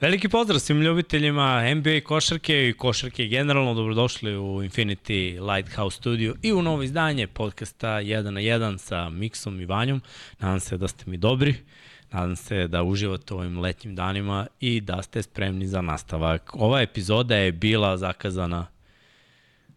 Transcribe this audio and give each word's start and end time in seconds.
Veliki 0.00 0.28
pozdrav 0.28 0.58
svim 0.58 0.82
ljubiteljima 0.82 1.74
NBA 1.74 2.00
košarke 2.04 2.68
i 2.68 2.72
košarke 2.72 3.26
generalno. 3.26 3.74
Dobrodošli 3.74 4.36
u 4.36 4.62
Infinity 4.62 5.54
Lighthouse 5.54 5.96
Studio 5.96 6.34
i 6.42 6.52
u 6.52 6.62
novo 6.62 6.82
izdanje 6.82 7.26
podcasta 7.26 7.88
1 7.88 8.30
na 8.30 8.40
1 8.40 8.78
sa 8.78 9.08
Miksom 9.08 9.60
i 9.60 9.64
Vanjom. 9.64 10.02
Nadam 10.38 10.60
se 10.60 10.76
da 10.76 10.88
ste 10.88 11.10
mi 11.10 11.16
dobri. 11.16 11.54
Nadam 12.12 12.36
se 12.36 12.68
da 12.68 12.82
uživate 12.82 13.34
u 13.34 13.38
ovim 13.38 13.58
letnjim 13.58 13.94
danima 13.94 14.46
i 14.60 14.80
da 14.80 15.02
ste 15.02 15.22
spremni 15.22 15.66
za 15.66 15.80
nastavak. 15.80 16.50
Ova 16.54 16.80
epizoda 16.80 17.36
je 17.36 17.52
bila 17.52 17.96
zakazana 17.96 18.66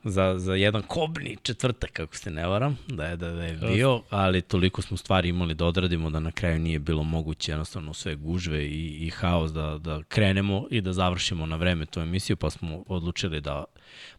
za, 0.03 0.39
za 0.39 0.55
jedan 0.55 0.81
kobni 0.81 1.37
četvrtak, 1.43 1.91
kako 1.91 2.15
se 2.15 2.31
ne 2.31 2.47
varam, 2.47 2.77
da 2.87 3.05
je, 3.05 3.17
da 3.17 3.27
je 3.27 3.53
bio, 3.53 4.01
ali 4.09 4.41
toliko 4.41 4.81
smo 4.81 4.97
stvari 4.97 5.29
imali 5.29 5.53
da 5.53 5.65
odradimo 5.65 6.09
da 6.09 6.19
na 6.19 6.31
kraju 6.31 6.59
nije 6.59 6.79
bilo 6.79 7.03
moguće 7.03 7.51
jednostavno 7.51 7.93
sve 7.93 8.15
gužve 8.15 8.65
i, 8.65 9.07
i 9.07 9.09
haos 9.09 9.53
da, 9.53 9.77
da 9.77 10.03
krenemo 10.03 10.67
i 10.71 10.81
da 10.81 10.93
završimo 10.93 11.45
na 11.45 11.55
vreme 11.55 11.85
tu 11.85 11.99
emisiju, 11.99 12.35
pa 12.35 12.49
smo 12.49 12.83
odlučili 12.87 13.41
da 13.41 13.65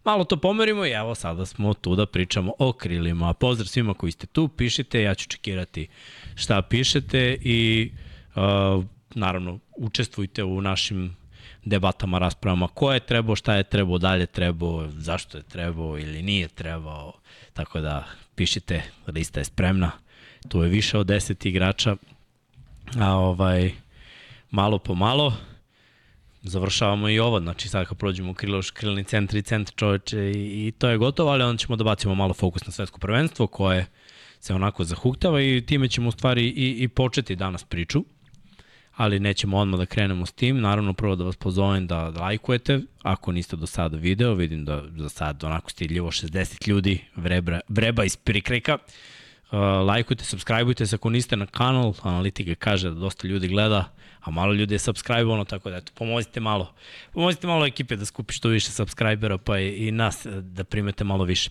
malo 0.04 0.24
to 0.24 0.36
pomerimo 0.36 0.86
i 0.86 0.90
evo 0.90 1.14
sada 1.14 1.46
smo 1.46 1.74
tu 1.74 1.96
da 1.96 2.06
pričamo 2.06 2.52
o 2.58 2.72
krilima. 2.72 3.34
Pozdrav 3.34 3.66
svima 3.66 3.94
koji 3.94 4.12
ste 4.12 4.26
tu, 4.26 4.48
pišite, 4.48 5.02
ja 5.02 5.14
ću 5.14 5.28
čekirati 5.28 5.88
šta 6.34 6.62
pišete 6.62 7.38
i 7.42 7.90
uh, 8.36 8.84
naravno 9.14 9.58
učestvujte 9.76 10.44
u 10.44 10.60
našim 10.60 11.19
debatama, 11.64 12.18
raspravama 12.18 12.68
ko 12.68 12.92
je 12.92 13.00
trebao, 13.00 13.36
šta 13.36 13.54
je 13.54 13.64
trebao, 13.64 13.98
dalje 13.98 14.26
trebao, 14.26 14.88
zašto 14.90 15.38
je 15.38 15.42
trebao 15.42 15.98
ili 15.98 16.22
nije 16.22 16.48
trebao. 16.48 17.12
Tako 17.52 17.80
da 17.80 18.04
pišite, 18.34 18.82
lista 19.06 19.40
je 19.40 19.44
spremna. 19.44 19.90
Tu 20.48 20.62
je 20.62 20.68
više 20.68 20.98
od 20.98 21.06
10 21.06 21.46
igrača. 21.46 21.96
A 23.00 23.14
ovaj 23.14 23.72
malo 24.50 24.78
po 24.78 24.94
malo 24.94 25.36
završavamo 26.42 27.08
i 27.08 27.18
ovo, 27.18 27.40
znači 27.40 27.68
sad 27.68 27.86
kad 27.86 27.98
prođemo 27.98 28.34
kriloš, 28.34 28.70
krilni 28.70 29.04
centri 29.04 29.38
i 29.38 29.42
centri 29.42 29.76
čoveče 29.76 30.30
i, 30.30 30.66
i 30.66 30.72
to 30.78 30.88
je 30.88 30.98
gotovo, 30.98 31.30
ali 31.30 31.42
onda 31.42 31.60
ćemo 31.60 31.76
da 31.76 31.84
bacimo 31.84 32.14
malo 32.14 32.34
fokus 32.34 32.66
na 32.66 32.72
svetsko 32.72 32.98
prvenstvo 32.98 33.46
koje 33.46 33.86
se 34.40 34.54
onako 34.54 34.84
zahuktava 34.84 35.42
i 35.42 35.62
time 35.66 35.88
ćemo 35.88 36.08
u 36.08 36.12
stvari 36.12 36.46
i, 36.46 36.76
i 36.82 36.88
početi 36.88 37.36
danas 37.36 37.64
priču 37.64 38.04
ali 39.00 39.20
nećemo 39.20 39.58
odmah 39.58 39.78
da 39.80 39.86
krenemo 39.86 40.26
s 40.26 40.32
tim. 40.32 40.60
Naravno, 40.60 40.92
prvo 40.92 41.16
da 41.16 41.24
vas 41.24 41.36
pozovem 41.36 41.86
da, 41.86 42.08
lajkujete, 42.08 42.80
ako 43.02 43.32
niste 43.32 43.56
do 43.56 43.66
sada 43.66 43.96
video, 43.96 44.34
vidim 44.34 44.64
da 44.64 44.82
za 44.96 45.08
sad 45.08 45.44
onako 45.44 45.70
stidljivo 45.70 46.10
60 46.10 46.68
ljudi 46.68 47.00
vreba, 47.16 47.60
vreba 47.68 48.04
iz 48.04 48.16
prikreka. 48.16 48.78
Uh, 48.78 49.58
lajkujte, 49.86 50.24
subscribeujte 50.24 50.86
se 50.86 50.94
ako 50.94 51.10
niste 51.10 51.36
na 51.36 51.46
kanal, 51.46 51.94
analitika 52.02 52.54
kaže 52.54 52.88
da 52.88 52.94
dosta 52.94 53.28
ljudi 53.28 53.48
gleda, 53.48 53.92
a 54.20 54.30
malo 54.30 54.52
ljudi 54.52 54.74
je 54.74 54.78
subscribe-ono, 54.78 55.44
tako 55.44 55.70
da 55.70 55.76
eto, 55.76 55.92
pomozite 55.94 56.40
malo. 56.40 56.74
Pomozite 57.12 57.46
malo 57.46 57.66
ekipe 57.66 57.96
da 57.96 58.04
skupi 58.04 58.34
što 58.34 58.48
više 58.48 58.70
subscribera, 58.70 59.38
pa 59.38 59.58
i, 59.58 59.88
i 59.88 59.92
nas 59.92 60.26
da 60.40 60.64
primete 60.64 61.04
malo 61.04 61.24
više. 61.24 61.50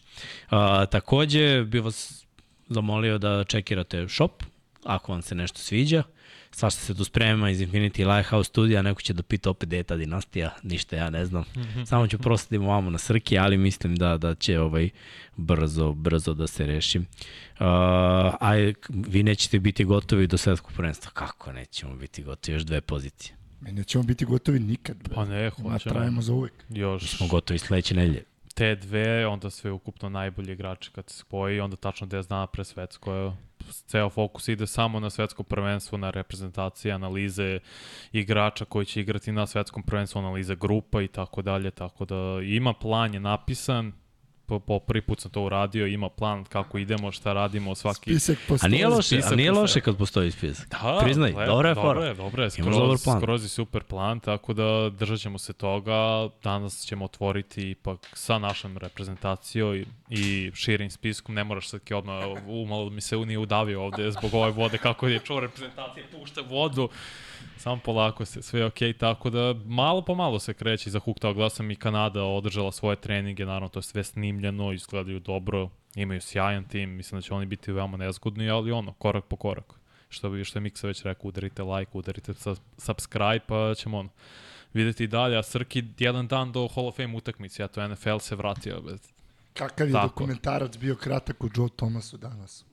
Uh, 0.52 0.58
takođe, 0.92 1.64
bih 1.64 1.84
vas 1.84 2.26
zamolio 2.68 3.18
da 3.18 3.44
čekirate 3.44 4.08
shop, 4.10 4.44
ako 4.84 5.12
vam 5.12 5.22
se 5.22 5.36
nešto 5.36 5.60
sviđa. 5.60 6.00
Uh, 6.00 6.19
svašta 6.59 6.81
se 6.81 6.96
tu 6.96 7.03
sprema 7.03 7.50
iz 7.50 7.62
Infinity 7.62 8.16
Lighthouse 8.16 8.50
studija, 8.50 8.81
neko 8.81 9.02
će 9.02 9.14
da 9.14 9.24
pita 9.24 9.50
opet 9.50 9.70
deta 9.70 9.96
dinastija, 9.96 10.50
ništa 10.64 10.96
ja 10.96 11.09
ne 11.09 11.25
znam. 11.25 11.44
Mm 11.56 11.59
-hmm. 11.59 11.86
Samo 11.86 12.08
ću 12.08 12.18
prosaditi 12.18 12.58
vamo 12.58 12.90
na 12.90 12.97
srki, 12.97 13.38
ali 13.38 13.58
mislim 13.58 13.96
da 13.96 14.18
da 14.18 14.36
će 14.36 14.59
ovaj 14.59 14.90
brzo, 15.38 15.94
brzo 15.94 16.34
da 16.34 16.48
se 16.48 16.66
reši. 16.66 17.00
Uh, 17.00 17.06
a 18.40 18.52
vi 18.90 19.24
nećete 19.24 19.59
biti 19.59 19.84
gotovi 19.84 20.28
do 20.28 20.38
svetskog 20.38 20.72
prvenstva. 20.74 21.12
Kako 21.12 21.52
nećemo 21.52 21.96
biti 21.96 22.24
gotovi? 22.24 22.56
Još 22.56 22.64
dve 22.64 22.81
pozicije. 22.81 23.36
Mi 23.62 23.72
nećemo 23.72 24.03
biti 24.03 24.25
gotovi 24.25 24.59
nikad. 24.59 24.98
Bre. 24.98 25.16
Pa 25.16 25.25
ne, 25.25 25.50
hoćemo. 25.50 25.94
trajemo 25.94 26.22
za 26.22 26.34
uvek. 26.34 26.53
Još... 26.69 27.02
Mi 27.02 27.08
smo 27.08 27.28
gotovi 27.28 27.59
sledeće 27.59 27.96
nedelje. 27.96 28.24
Te 28.53 28.75
dve, 28.75 29.28
onda 29.28 29.50
sve 29.50 29.72
ukupno 29.72 30.09
najbolji 30.09 30.53
igrači 30.53 30.92
kad 30.92 31.09
se 31.09 31.18
spoji, 31.18 31.59
onda 31.59 31.75
tačno 31.75 32.08
10 32.08 32.30
dana 32.30 32.48
pre 32.48 32.64
svetsko 32.64 33.34
ceo 33.72 34.09
fokus 34.09 34.47
ide 34.47 34.68
samo 34.68 35.00
na 35.00 35.09
svetsko 35.09 35.44
prvenstvo, 35.44 35.97
na 35.97 36.09
reprezentacije, 36.09 36.94
analize 36.94 37.59
igrača 38.12 38.66
koji 38.66 38.85
će 38.85 39.02
igrati 39.02 39.31
na 39.31 39.47
svetskom 39.47 39.84
prvenstvu, 39.84 40.19
analize 40.19 40.56
grupa 40.56 41.02
i 41.02 41.07
tako 41.07 41.41
dalje, 41.41 41.72
tako 41.72 42.06
da 42.06 42.41
ima 42.44 42.74
plan 42.74 43.13
je 43.13 43.19
napisan, 43.19 43.94
po, 44.50 44.60
po 44.60 44.80
prvi 44.80 45.02
put 45.02 45.20
sam 45.20 45.32
to 45.32 45.42
uradio, 45.42 45.88
ima 45.88 46.10
plan 46.10 46.46
kako 46.46 46.78
idemo, 46.78 47.12
šta 47.12 47.34
radimo, 47.34 47.76
svaki... 47.76 48.20
Spisak 48.20 48.38
postoji. 48.48 48.68
A 48.68 48.72
nije 48.72 48.88
loše, 48.88 49.22
a 49.32 49.36
nije 49.36 49.52
loše 49.52 49.82
kad 49.82 49.98
postoji 49.98 50.32
spisak. 50.32 50.70
Da, 50.70 51.00
Priznaj, 51.04 51.32
le, 51.32 51.46
dobra 51.46 51.70
je 51.70 51.76
fora. 51.76 51.88
Dobro 51.88 52.06
je, 52.06 52.14
dobro 52.14 52.44
je, 52.44 52.50
skroz, 52.50 52.78
dobar 52.78 52.98
plan. 53.04 53.20
skroz 53.20 53.44
je 53.44 53.50
super 53.50 53.84
plan, 53.84 54.20
tako 54.20 54.54
da 54.54 54.90
držat 54.90 55.20
ćemo 55.20 55.38
se 55.38 55.54
toga. 55.54 56.30
Danas 56.44 56.86
ćemo 56.86 57.06
otvoriti 57.06 57.70
ipak 57.70 58.10
sa 58.14 58.40
našom 58.40 58.78
reprezentacijom 58.78 59.76
i, 59.76 59.86
i 60.10 60.52
širim 60.54 60.90
spiskom. 60.90 61.36
Ne 61.36 61.44
moraš 61.44 61.70
sad 61.70 61.81
odmah, 61.96 62.24
umalo 62.48 62.90
mi 62.90 63.02
se 63.02 63.18
nije 63.18 63.40
udavio 63.40 63.84
ovde 63.84 64.12
zbog 64.12 64.34
ove 64.34 64.52
vode, 64.52 64.78
kako 64.78 65.08
je 65.08 65.20
čuo 65.20 65.40
reprezentacije, 65.40 66.06
pušta 66.12 66.42
vodu 66.42 66.90
samo 67.58 67.82
polako 67.86 68.26
se, 68.26 68.42
sve 68.42 68.60
je 68.60 68.66
okej, 68.66 68.94
okay, 68.94 68.98
tako 68.98 69.30
da 69.30 69.54
malo 69.66 70.02
po 70.02 70.16
malo 70.16 70.40
se 70.40 70.54
kreće 70.54 70.90
za 70.90 71.00
Huktao 71.00 71.34
glasam 71.34 71.72
i 71.72 71.76
Kanada 71.76 72.24
održala 72.24 72.72
svoje 72.72 72.96
treninge, 72.96 73.46
naravno 73.46 73.70
to 73.70 73.80
je 73.80 73.84
sve 73.84 74.04
snimljeno, 74.04 74.72
izgledaju 74.72 75.20
dobro, 75.20 75.70
imaju 75.96 76.22
sjajan 76.22 76.64
tim, 76.64 76.90
mislim 76.90 77.18
da 77.18 77.22
će 77.22 77.34
oni 77.34 77.46
biti 77.46 77.72
veoma 77.72 77.98
nezgodni, 77.98 78.50
ali 78.50 78.72
ono, 78.72 78.94
korak 78.94 79.26
po 79.26 79.36
korak. 79.36 79.74
Što, 80.10 80.30
bi, 80.30 80.44
što 80.44 80.60
je 80.60 80.62
Miksa 80.62 80.88
već 80.88 81.04
rekao, 81.04 81.28
udarite 81.28 81.64
like, 81.64 81.92
udarite 81.94 82.34
subscribe, 82.78 83.40
pa 83.48 83.74
ćemo 83.76 84.00
ono, 84.00 84.10
videti 84.74 85.08
dalje, 85.08 85.38
a 85.38 85.44
Srki 85.44 85.84
jedan 86.00 86.28
dan 86.28 86.52
do 86.52 86.68
Hall 86.68 86.88
of 86.88 86.96
Fame 86.96 87.18
utakmice, 87.18 87.64
a 87.64 87.68
to 87.68 87.88
NFL 87.88 88.18
se 88.18 88.36
vratio. 88.36 88.82
Bez... 88.82 89.00
Kakav 89.54 89.88
je 89.88 89.94
Tako. 89.94 90.08
dokumentarac 90.08 90.78
bio 90.78 90.96
kratak 90.96 91.44
u 91.44 91.50
Joe 91.56 91.70
Thomasu 91.76 92.18
danas? 92.18 92.66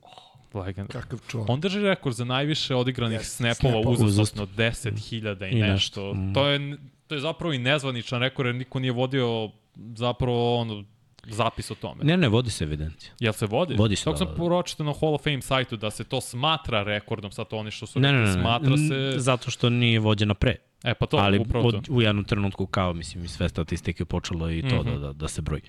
Legenda. 0.55 0.93
Kakav 0.93 1.19
čovjek. 1.29 1.51
On 1.51 1.61
drži 1.61 1.81
rekord 1.81 2.17
za 2.17 2.25
najviše 2.25 2.75
odigranih 2.75 3.19
yes, 3.19 3.23
snapova 3.23 3.81
uzastopno 3.91 4.47
10.000 4.57 5.53
i, 5.53 5.59
I 5.59 5.61
nešto. 5.61 6.15
Mm. 6.15 6.35
To 6.35 6.47
je 6.47 6.77
to 7.07 7.15
je 7.15 7.21
zapravo 7.21 7.53
i 7.53 7.59
nezvaničan 7.59 8.21
rekord 8.21 8.47
jer 8.47 8.55
niko 8.55 8.79
nije 8.79 8.93
vodio 8.93 9.51
zapravo 9.95 10.61
ono 10.61 10.85
zapis 11.29 11.71
o 11.71 11.75
tome. 11.75 12.05
Ne, 12.05 12.17
ne, 12.17 12.29
vodi 12.29 12.51
se 12.51 12.65
evidencija. 12.65 13.13
Jel 13.21 13.33
se 13.33 13.47
vodi? 13.47 13.75
Vodi 13.75 13.97
se, 13.97 14.05
Tako 14.05 14.13
da, 14.13 14.67
sam 14.67 14.79
da. 14.79 14.85
na 14.85 14.95
Hall 15.01 15.15
of 15.15 15.23
Fame 15.23 15.43
sajtu 15.43 15.77
da 15.77 15.91
se 15.91 16.05
to 16.05 16.21
smatra 16.21 16.83
rekordom, 16.83 17.33
sad 17.33 17.49
to 17.49 17.57
oni 17.57 17.71
što 17.71 17.87
su 17.87 18.01
ne, 18.01 18.13
ne, 18.13 18.19
ne, 18.19 18.33
smatra 18.33 18.77
se... 18.77 19.15
Zato 19.17 19.51
što 19.51 19.71
nije 19.71 20.01
vođena 20.01 20.35
pre. 20.35 20.57
E, 20.85 20.95
pa 20.95 21.07
to, 21.07 21.17
Ali 21.17 21.39
upravo 21.39 21.73
to. 21.73 21.81
u 21.91 22.03
jednom 22.03 22.25
trenutku 22.25 22.67
kao, 22.67 22.93
mislim, 22.93 23.25
i 23.25 23.29
sve 23.29 23.49
statistike 23.49 24.05
počelo 24.05 24.51
i 24.51 24.63
to 24.63 24.77
mm 24.77 24.79
-hmm. 24.79 24.93
da, 24.93 24.99
da, 24.99 25.13
da 25.13 25.29
se 25.29 25.43
broji. 25.43 25.63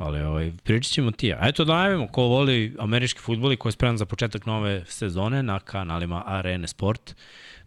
Ali 0.00 0.20
ovaj, 0.20 0.52
pričat 0.64 0.92
ćemo 0.92 1.10
ti. 1.10 1.34
Eto 1.42 1.64
da 1.64 1.74
najavimo 1.74 2.06
ko 2.06 2.22
voli 2.22 2.76
američki 2.78 3.20
futbol 3.20 3.52
i 3.52 3.56
ko 3.56 3.68
je 3.68 3.72
spreman 3.72 3.96
za 3.96 4.06
početak 4.06 4.46
nove 4.46 4.84
sezone 4.86 5.42
na 5.42 5.58
kanalima 5.58 6.22
Arene 6.26 6.68
Sport. 6.68 7.14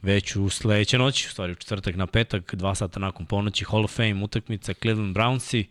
Već 0.02 0.36
u 0.36 0.50
sledeće 0.50 0.98
noći, 0.98 1.28
u 1.28 1.32
stvari 1.32 1.52
u 1.52 1.56
četvrtak 1.56 1.96
na 1.96 2.08
petak, 2.08 2.56
dva 2.56 2.76
sata 2.76 3.00
nakon 3.00 3.26
ponoći, 3.26 3.66
Hall 3.66 3.84
of 3.84 3.96
Fame 3.96 4.24
utakmica 4.24 4.74
Cleveland 4.74 5.18
Brownsi 5.18 5.66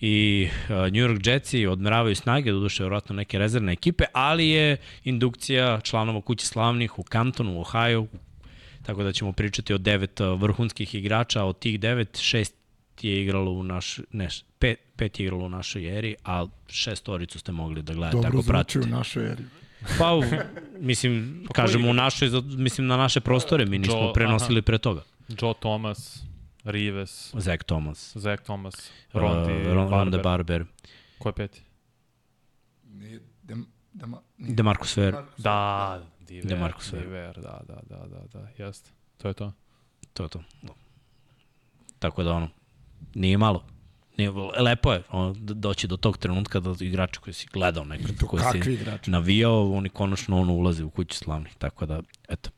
i 0.00 0.48
uh, 0.64 0.70
New 0.70 1.08
York 1.08 1.26
Jetsi 1.26 1.66
odmeravaju 1.66 2.14
snage, 2.14 2.52
doduše 2.52 2.82
vjerojatno 2.82 3.14
neke 3.14 3.38
rezervne 3.38 3.72
ekipe, 3.72 4.04
ali 4.12 4.48
je 4.48 4.76
indukcija 5.04 5.80
članova 5.80 6.20
kuće 6.20 6.46
slavnih 6.46 6.98
u 6.98 7.02
Cantonu, 7.12 7.58
u 7.58 7.60
Ohio, 7.60 8.06
tako 8.82 9.02
da 9.02 9.12
ćemo 9.12 9.32
pričati 9.32 9.74
o 9.74 9.78
devet 9.78 10.20
vrhunskih 10.20 10.94
igrača, 10.94 11.44
od 11.44 11.58
tih 11.58 11.80
devet, 11.80 12.18
šest 12.20 12.57
je 13.04 13.22
igralo 13.22 13.50
u 13.50 13.62
naš, 13.62 13.98
ne, 14.12 14.28
pet, 14.58 14.78
pet 14.96 15.20
je 15.20 15.24
igralo 15.24 15.44
u 15.44 15.48
našoj 15.48 15.98
eri, 15.98 16.14
a 16.24 16.46
šestoricu 16.68 17.38
ste 17.38 17.52
mogli 17.52 17.82
da 17.82 17.94
gledate 17.94 18.16
Dobro 18.16 18.38
ako 18.38 18.48
pratite. 18.48 18.78
Dobro 18.78 18.94
u 18.94 18.98
našoj 18.98 19.32
eri. 19.32 19.44
Pa, 19.98 20.14
u, 20.14 20.22
mislim, 20.80 21.44
pa 21.48 21.54
kažemo 21.54 21.90
u 21.90 21.92
našoj, 21.92 22.30
mislim 22.44 22.86
na 22.86 22.96
naše 22.96 23.20
prostore, 23.20 23.66
mi 23.66 23.78
nismo 23.78 23.96
Joe, 23.96 24.12
prenosili 24.12 24.58
aha. 24.58 24.64
pre 24.64 24.78
toga. 24.78 25.02
Joe 25.28 25.54
Thomas, 25.60 26.22
Rives. 26.64 27.34
Zach 27.34 27.64
Thomas. 27.64 28.16
Zach 28.16 28.42
Thomas. 28.42 28.90
Rondi 29.12 29.52
uh, 29.52 29.74
Ron, 29.74 29.90
Barber. 29.90 30.22
Barber. 30.22 30.64
Ko 31.18 31.28
je 31.28 31.32
peti? 31.32 31.62
Nije, 32.84 33.20
dem, 33.42 33.66
dema, 33.92 34.20
nije. 34.38 34.54
Demarcus 34.54 34.96
Ver. 34.96 35.14
Da, 35.38 36.02
Diver, 36.20 36.48
Demarcus 36.48 36.92
Ver. 36.92 37.02
Diver, 37.02 37.34
da, 37.36 37.60
da, 37.68 37.80
da, 37.88 38.06
da, 38.06 38.40
da, 38.40 38.64
jeste. 38.64 38.90
To 39.16 39.28
je 39.28 39.34
to. 39.34 39.52
To 40.12 40.22
je 40.22 40.28
to. 40.28 40.44
Tako 41.98 42.22
da 42.22 42.32
ono, 42.32 42.48
nije 43.14 43.38
malo. 43.38 43.64
Nije, 44.18 44.30
lepo 44.58 44.92
je 44.92 45.02
ono, 45.10 45.34
doći 45.38 45.86
do 45.86 45.96
tog 45.96 46.18
trenutka 46.18 46.60
da 46.60 46.74
igrači 46.80 47.20
koji 47.20 47.34
si 47.34 47.46
gledao 47.52 47.84
nekad, 47.84 48.16
koji 48.26 48.42
si 48.52 48.72
igrači? 48.72 49.10
navijao, 49.10 49.72
oni 49.72 49.88
konačno 49.88 50.40
ono 50.40 50.52
ulaze 50.52 50.84
u 50.84 50.90
kuću 50.90 51.18
slavnih. 51.18 51.54
Tako 51.58 51.86
da, 51.86 52.02
eto. 52.28 52.50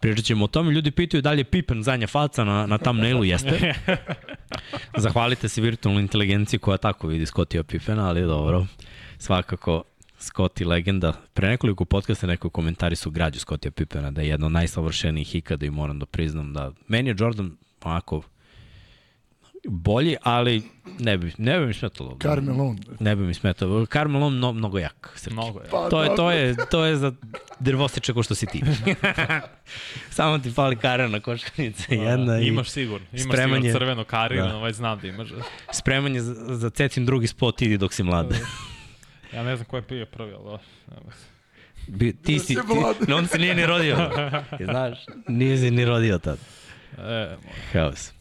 Pričat 0.00 0.24
ćemo 0.24 0.44
o 0.44 0.48
tome. 0.48 0.72
Ljudi 0.72 0.90
pitaju 0.90 1.22
da 1.22 1.32
li 1.32 1.40
je 1.40 1.44
Pippen 1.44 1.82
zadnja 1.82 2.06
faca 2.06 2.44
na, 2.44 2.66
na 2.66 2.78
thumbnailu, 2.78 3.24
jeste. 3.24 3.74
Zahvalite 5.04 5.48
se 5.48 5.60
virtualnoj 5.60 6.02
inteligenciji 6.02 6.58
koja 6.58 6.76
tako 6.76 7.06
vidi 7.06 7.26
Scottija 7.26 7.62
Pippena, 7.62 8.08
ali 8.08 8.20
dobro. 8.20 8.66
Svakako, 9.18 9.82
Scotty 10.20 10.66
legenda. 10.66 11.12
Pre 11.34 11.48
nekoliko 11.48 11.84
podcasta 11.84 12.26
neko 12.26 12.50
komentari 12.50 12.96
su 12.96 13.10
građu 13.10 13.40
Scottija 13.40 13.72
Pippena 13.72 14.10
da 14.10 14.20
je 14.20 14.28
jedno 14.28 14.46
od 14.46 14.52
najsavršenijih 14.52 15.34
ikada 15.34 15.66
i 15.66 15.70
moram 15.70 15.98
da 15.98 16.06
priznam 16.06 16.52
da 16.52 16.72
meni 16.88 17.10
je 17.10 17.16
Jordan 17.18 17.56
onako 17.84 18.22
bolji, 19.64 20.16
ali 20.22 20.62
ne 20.98 21.18
bi, 21.18 21.32
ne 21.38 21.58
bi 21.58 21.66
mi 21.66 21.74
smetalo. 21.74 22.16
Carmelon. 22.22 22.78
Ne 23.00 23.16
bi 23.16 23.22
mi 23.22 23.34
smetalo. 23.34 23.86
Carmelon 23.86 24.38
no, 24.38 24.52
mnogo 24.52 24.78
jak. 24.78 25.12
Srki. 25.16 25.32
Mnogo 25.34 25.60
je. 25.60 25.66
Pa, 25.70 25.88
To 25.88 26.02
je, 26.02 26.16
to 26.16 26.30
je, 26.30 26.56
to 26.70 26.84
je 26.84 26.96
za 26.96 27.12
drvostiče 27.60 28.12
ko 28.12 28.22
što 28.22 28.34
si 28.34 28.46
ti. 28.46 28.62
Samo 30.10 30.38
ti 30.38 30.50
fali 30.50 30.76
karena 30.76 31.20
koškanica 31.20 31.94
jedna 31.94 32.40
i 32.40 32.46
Imaš 32.46 32.70
sigurno. 32.70 33.06
Imaš 33.12 33.24
spremanje. 33.24 33.62
sigurno 33.62 33.78
crveno 33.78 34.04
karino, 34.04 34.42
Da. 34.42 34.52
da. 34.52 34.58
već 34.58 34.76
znam 34.76 34.98
da 34.98 35.08
imaš. 35.08 35.28
spremanje 35.72 36.20
za, 36.20 36.34
za 36.48 36.70
cecin 36.70 37.06
drugi 37.06 37.26
spot 37.26 37.62
idi 37.62 37.78
dok 37.78 37.92
si 37.92 38.02
mlad. 38.02 38.34
Ja 39.34 39.42
ne 39.42 39.56
znam 39.56 39.66
ko 39.66 39.76
je 39.76 39.82
bio 39.82 40.06
prvi, 40.06 40.32
ali. 40.34 40.58
Bi, 41.88 42.12
ti 42.14 42.38
si, 42.38 42.46
ti, 42.46 42.60
no, 43.08 43.16
on 43.16 43.26
se 43.26 43.38
nije 43.38 43.54
ni 43.54 43.66
rodio. 43.66 43.96
Znaš, 44.70 44.98
nije 45.28 45.58
se 45.58 45.70
ni 45.70 45.84
rodio 45.84 46.18
tad. 46.18 46.38
E, 46.98 47.36
Haos. 47.72 48.12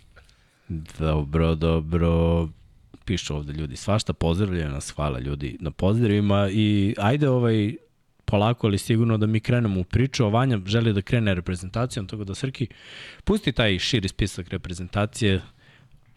Dobro, 0.70 1.56
dobro. 1.56 2.48
Pišu 3.06 3.36
ovde 3.36 3.54
ljudi. 3.54 3.76
Svašta 3.76 4.14
pozdravljaju 4.14 4.70
nas, 4.70 4.92
hvala 4.92 5.20
ljudi 5.20 5.58
na 5.60 5.72
pozdravima 5.72 6.50
i 6.52 6.96
ajde 6.98 7.30
ovaj 7.30 7.76
polako 8.26 8.68
ali 8.68 8.78
sigurno 8.78 9.18
da 9.18 9.26
mi 9.26 9.40
krenemo 9.40 9.80
u 9.80 9.84
priču. 9.84 10.26
O 10.26 10.30
Vanja 10.30 10.60
želi 10.66 10.94
da 10.94 11.02
krene 11.02 11.34
reprezentacijom, 11.34 12.08
tako 12.08 12.24
da 12.24 12.36
Srki, 12.36 12.68
pusti 13.24 13.52
taj 13.52 13.80
širi 13.80 14.08
spisak 14.08 14.50
reprezentacije. 14.50 15.42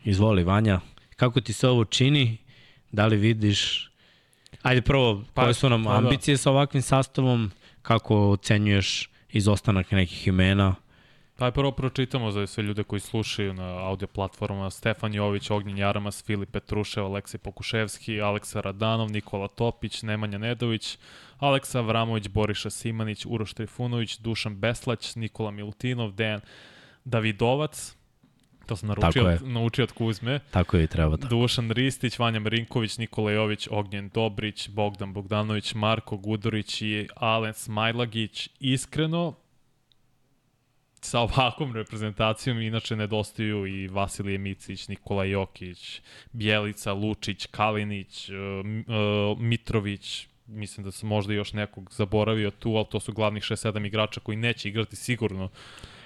Izvoli 0.04 0.44
Vanja, 0.44 0.80
kako 1.16 1.40
ti 1.40 1.52
se 1.52 1.68
ovo 1.68 1.84
čini? 1.84 2.36
Da 2.92 3.06
li 3.06 3.16
vidiš... 3.16 3.90
Ajde 4.62 4.82
prvo, 4.82 5.24
Pa, 5.34 5.42
koje 5.42 5.54
su 5.54 5.70
nam 5.70 5.84
pa 5.84 5.90
da. 5.90 5.96
ambicije 5.96 6.36
sa 6.36 6.50
ovakvim 6.50 6.82
sastavom? 6.82 7.50
Kako 7.82 8.30
ocenjuješ 8.30 9.10
izostanak 9.32 9.90
nekih 9.90 10.26
imena? 10.26 10.74
Daj 11.42 11.52
prvo 11.52 11.72
pročitamo 11.72 12.30
za 12.30 12.46
sve 12.46 12.64
ljude 12.64 12.84
koji 12.84 13.00
slušaju 13.00 13.54
na 13.54 13.64
audio 13.64 14.08
platformama. 14.08 14.70
Stefan 14.70 15.14
Jović, 15.14 15.50
Ognjen 15.50 15.78
Jaramas, 15.78 16.24
Filip 16.24 16.50
Petrušev, 16.50 17.04
Aleksej 17.04 17.38
Pokuševski, 17.38 18.20
Aleksa 18.20 18.60
Radanov, 18.60 19.10
Nikola 19.10 19.48
Topić, 19.48 20.02
Nemanja 20.02 20.38
Nedović, 20.38 20.98
Aleksa 21.38 21.80
Vramović, 21.80 22.28
Boriša 22.28 22.70
Simanić, 22.70 23.26
Uroš 23.26 23.54
Trifunović, 23.54 24.18
Dušan 24.18 24.56
Beslać, 24.56 25.14
Nikola 25.16 25.50
Milutinov, 25.50 26.12
Dejan 26.12 26.40
Davidovac, 27.04 27.96
to 28.66 28.76
sam 28.76 28.88
naručio, 28.88 29.24
od, 29.24 29.48
naučio 29.48 29.84
od 29.84 29.92
Kuzme, 29.92 30.40
Tako 30.50 30.76
je 30.76 30.84
i 30.84 30.86
treba. 30.86 31.16
Tako. 31.16 31.28
Dušan 31.28 31.70
Ristić, 31.70 32.18
Vanja 32.18 32.40
Marinković, 32.40 32.98
Nikola 32.98 33.32
Jović, 33.32 33.68
Ognjen 33.70 34.08
Dobrić, 34.14 34.68
Bogdan 34.68 35.12
Bogdanović, 35.12 35.74
Marko 35.74 36.16
Gudurić 36.16 36.82
i 36.82 37.08
Alen 37.16 37.54
Smajlagić. 37.54 38.48
Iskreno, 38.60 39.34
sa 41.04 41.20
ovakvom 41.20 41.74
reprezentacijom 41.74 42.60
inače 42.60 42.96
nedostaju 42.96 43.66
i 43.66 43.88
Vasilije 43.88 44.38
Micić, 44.38 44.88
Nikola 44.88 45.24
Jokić, 45.24 46.00
Bjelica, 46.32 46.92
Lučić, 46.92 47.46
Kalinić, 47.46 48.28
uh, 48.28 48.36
uh, 48.36 49.40
Mitrović, 49.40 50.26
mislim 50.46 50.84
da 50.84 50.90
sam 50.90 51.08
možda 51.08 51.32
još 51.32 51.52
nekog 51.52 51.90
zaboravio 51.92 52.50
tu, 52.50 52.76
ali 52.76 52.86
to 52.90 53.00
su 53.00 53.12
glavnih 53.12 53.42
6-7 53.42 53.86
igrača 53.86 54.20
koji 54.20 54.36
neće 54.36 54.68
igrati 54.68 54.96
sigurno 54.96 55.48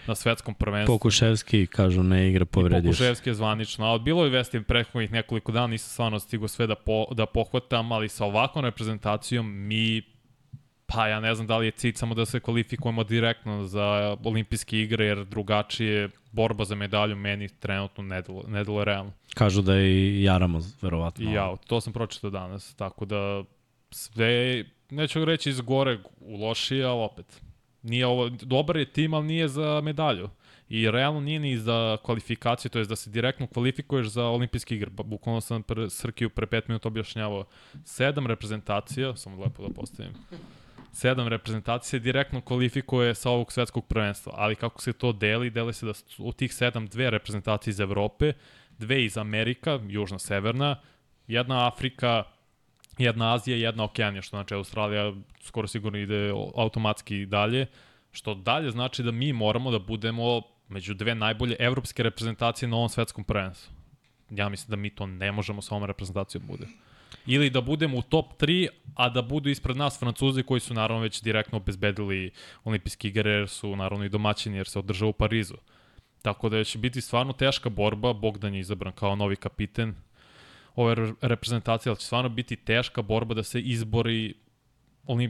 na 0.07 0.15
svetskom 0.15 0.55
prvenstvu. 0.55 0.95
Pokuševski, 0.95 1.67
kažu, 1.67 2.03
ne 2.03 2.29
igra, 2.29 2.45
povredio. 2.45 2.91
Pokuševski 2.91 3.31
je 3.31 3.35
zvanično, 3.35 3.95
a 3.95 3.99
bilo 3.99 4.25
je 4.25 4.31
vesti 4.31 4.63
prethodnih 4.63 5.13
nekoliko 5.13 5.53
dana, 5.53 5.67
nisam 5.67 5.91
stvarno 5.91 6.19
stigao 6.19 6.49
sve 6.49 6.67
da, 6.67 6.75
po, 6.75 7.07
da 7.11 7.27
pohvatam, 7.27 7.93
ali 7.93 8.09
sa 8.09 8.25
ovakvom 8.25 8.65
reprezentacijom 8.65 9.67
mi 9.67 10.03
Pa 10.87 11.09
ja 11.09 11.21
ne 11.21 11.35
znam 11.35 11.47
da 11.47 11.57
li 11.59 11.67
je 11.67 11.71
cilj 11.71 11.95
samo 11.95 12.15
da 12.15 12.27
se 12.27 12.41
kvalifikujemo 12.41 13.05
direktno 13.05 13.67
za 13.67 14.17
olimpijske 14.25 14.81
igre, 14.81 15.05
jer 15.05 15.25
drugačije 15.25 16.09
borba 16.33 16.65
za 16.65 16.75
medalju 16.75 17.17
meni 17.17 17.49
trenutno 17.49 18.05
ne 18.05 18.23
delo, 18.23 18.45
ne 18.49 18.65
delo 18.65 18.85
realno. 18.85 19.13
Kažu 19.35 19.63
da 19.63 19.75
je 19.75 19.91
i 19.91 20.23
Jaramos, 20.23 20.83
verovatno. 20.83 21.31
Ja, 21.31 21.57
to 21.57 21.81
sam 21.81 21.93
pročitao 21.93 22.31
danas, 22.31 22.75
tako 22.75 23.05
da 23.05 23.45
sve, 23.91 24.65
neću 24.91 25.25
reći 25.25 25.51
iz 25.51 25.61
gore 25.61 25.99
u 26.21 26.37
lošije, 26.37 26.85
ali 26.85 27.01
opet. 27.03 27.41
Nije 27.83 28.07
ovo, 28.07 28.29
dobar 28.29 28.77
je 28.77 28.93
tim, 28.93 29.15
ali 29.15 29.27
nije 29.27 29.49
za 29.49 29.81
medalju. 29.85 30.29
I 30.69 30.91
realno 30.91 31.21
nije 31.21 31.41
ni 31.41 31.59
za 31.59 31.97
kvalifikaciju, 32.03 32.71
to 32.71 32.79
je 32.79 32.85
da 32.85 32.97
se 32.97 33.11
direktno 33.11 33.47
kvalifikuješ 33.47 34.07
za 34.07 34.25
olimpijske 34.25 34.75
igre. 34.77 34.91
Ba- 34.91 35.03
Bukvalno 35.03 35.41
sam 35.41 35.63
pre, 35.63 35.91
Srkiju 35.91 36.31
pre 36.31 36.47
pet 36.47 36.69
minuta 36.69 36.89
objašnjavao. 36.89 37.45
Sedam 37.85 38.27
reprezentacija, 38.27 39.17
samo 39.17 39.45
lepo 39.45 39.69
da 39.69 39.75
postavim, 39.75 40.13
sedam 40.97 41.29
reprezentacija 41.29 42.01
direktno 42.01 42.41
kvalifikuje 42.41 43.15
sa 43.15 43.31
ovog 43.31 43.53
svetskog 43.53 43.87
prvenstva. 43.87 44.33
Ali 44.37 44.57
kako 44.57 44.83
se 44.83 44.93
to 44.93 45.13
deli, 45.13 45.51
deli 45.51 45.73
se 45.73 45.87
da 45.87 45.93
od 46.19 46.37
tih 46.37 46.55
sedam 46.55 46.87
dve 46.87 47.11
reprezentacije 47.11 47.71
iz 47.71 47.81
Evrope, 47.81 48.33
dve 48.79 49.05
iz 49.05 49.19
Amerika, 49.19 49.81
južna, 49.89 50.19
severna, 50.19 50.77
jedna 51.29 51.67
Afrika, 51.69 52.23
jedna 52.99 53.35
Azija 53.35 53.57
jedna 53.57 53.85
Okeanija, 53.85 54.23
što 54.23 54.37
znači 54.37 54.55
Australija 54.55 55.13
skoro 55.41 55.69
sigurno 55.69 55.99
ide 55.99 56.33
automatski 56.57 57.27
dalje, 57.27 57.67
što 58.13 58.35
dalje 58.35 58.71
znači 58.71 59.03
da 59.03 59.11
mi 59.11 59.33
moramo 59.33 59.71
da 59.71 59.79
budemo 59.79 60.43
među 60.69 60.95
dve 60.95 61.15
najbolje 61.15 61.57
evropske 61.59 62.03
reprezentacije 62.03 62.69
na 62.69 62.77
ovom 62.77 62.89
svetskom 62.89 63.25
prvenstvu. 63.25 63.75
Ja 64.31 64.49
mislim 64.49 64.71
da 64.71 64.77
mi 64.77 64.91
to 64.91 65.07
ne 65.07 65.33
možemo 65.33 65.63
sa 65.63 65.75
ovom 65.75 65.87
reprezentacijom 65.87 66.47
da 66.47 66.53
bude. 66.53 66.67
Ili 67.27 67.51
da 67.51 67.61
budemo 67.61 67.99
u 67.99 68.03
top 68.03 68.41
3, 68.41 68.69
a 68.95 69.09
da 69.09 69.23
budu 69.23 69.49
ispred 69.51 69.77
nas 69.77 69.99
Francuzi 69.99 70.43
koji 70.43 70.61
su 70.61 70.75
naravno 70.75 71.03
već 71.03 71.23
direktno 71.23 71.59
obezbedili 71.59 72.31
olimpijske 72.65 73.09
igre, 73.09 73.31
jer 73.31 73.49
su 73.49 73.77
naravno 73.77 74.05
i 74.05 74.09
domaćini, 74.09 74.57
jer 74.57 74.69
se 74.69 74.79
održava 74.79 75.09
u 75.09 75.13
Parizu. 75.13 75.57
Tako 76.23 76.49
da 76.49 76.65
će 76.65 76.79
biti 76.79 77.01
stvarno 77.01 77.33
teška 77.33 77.69
borba, 77.69 78.13
Bogdan 78.13 78.55
je 78.55 78.61
izabran 78.61 78.93
kao 78.93 79.17
novi 79.17 79.37
kapiten 79.37 79.95
ove 80.75 80.95
re- 80.95 81.13
reprezentacije, 81.21 81.91
ali 81.91 81.99
će 81.99 82.07
stvarno 82.07 82.29
biti 82.29 82.57
teška 82.57 83.03
borba 83.03 83.35
da 83.35 83.43
se 83.43 83.61
izbori 83.61 84.35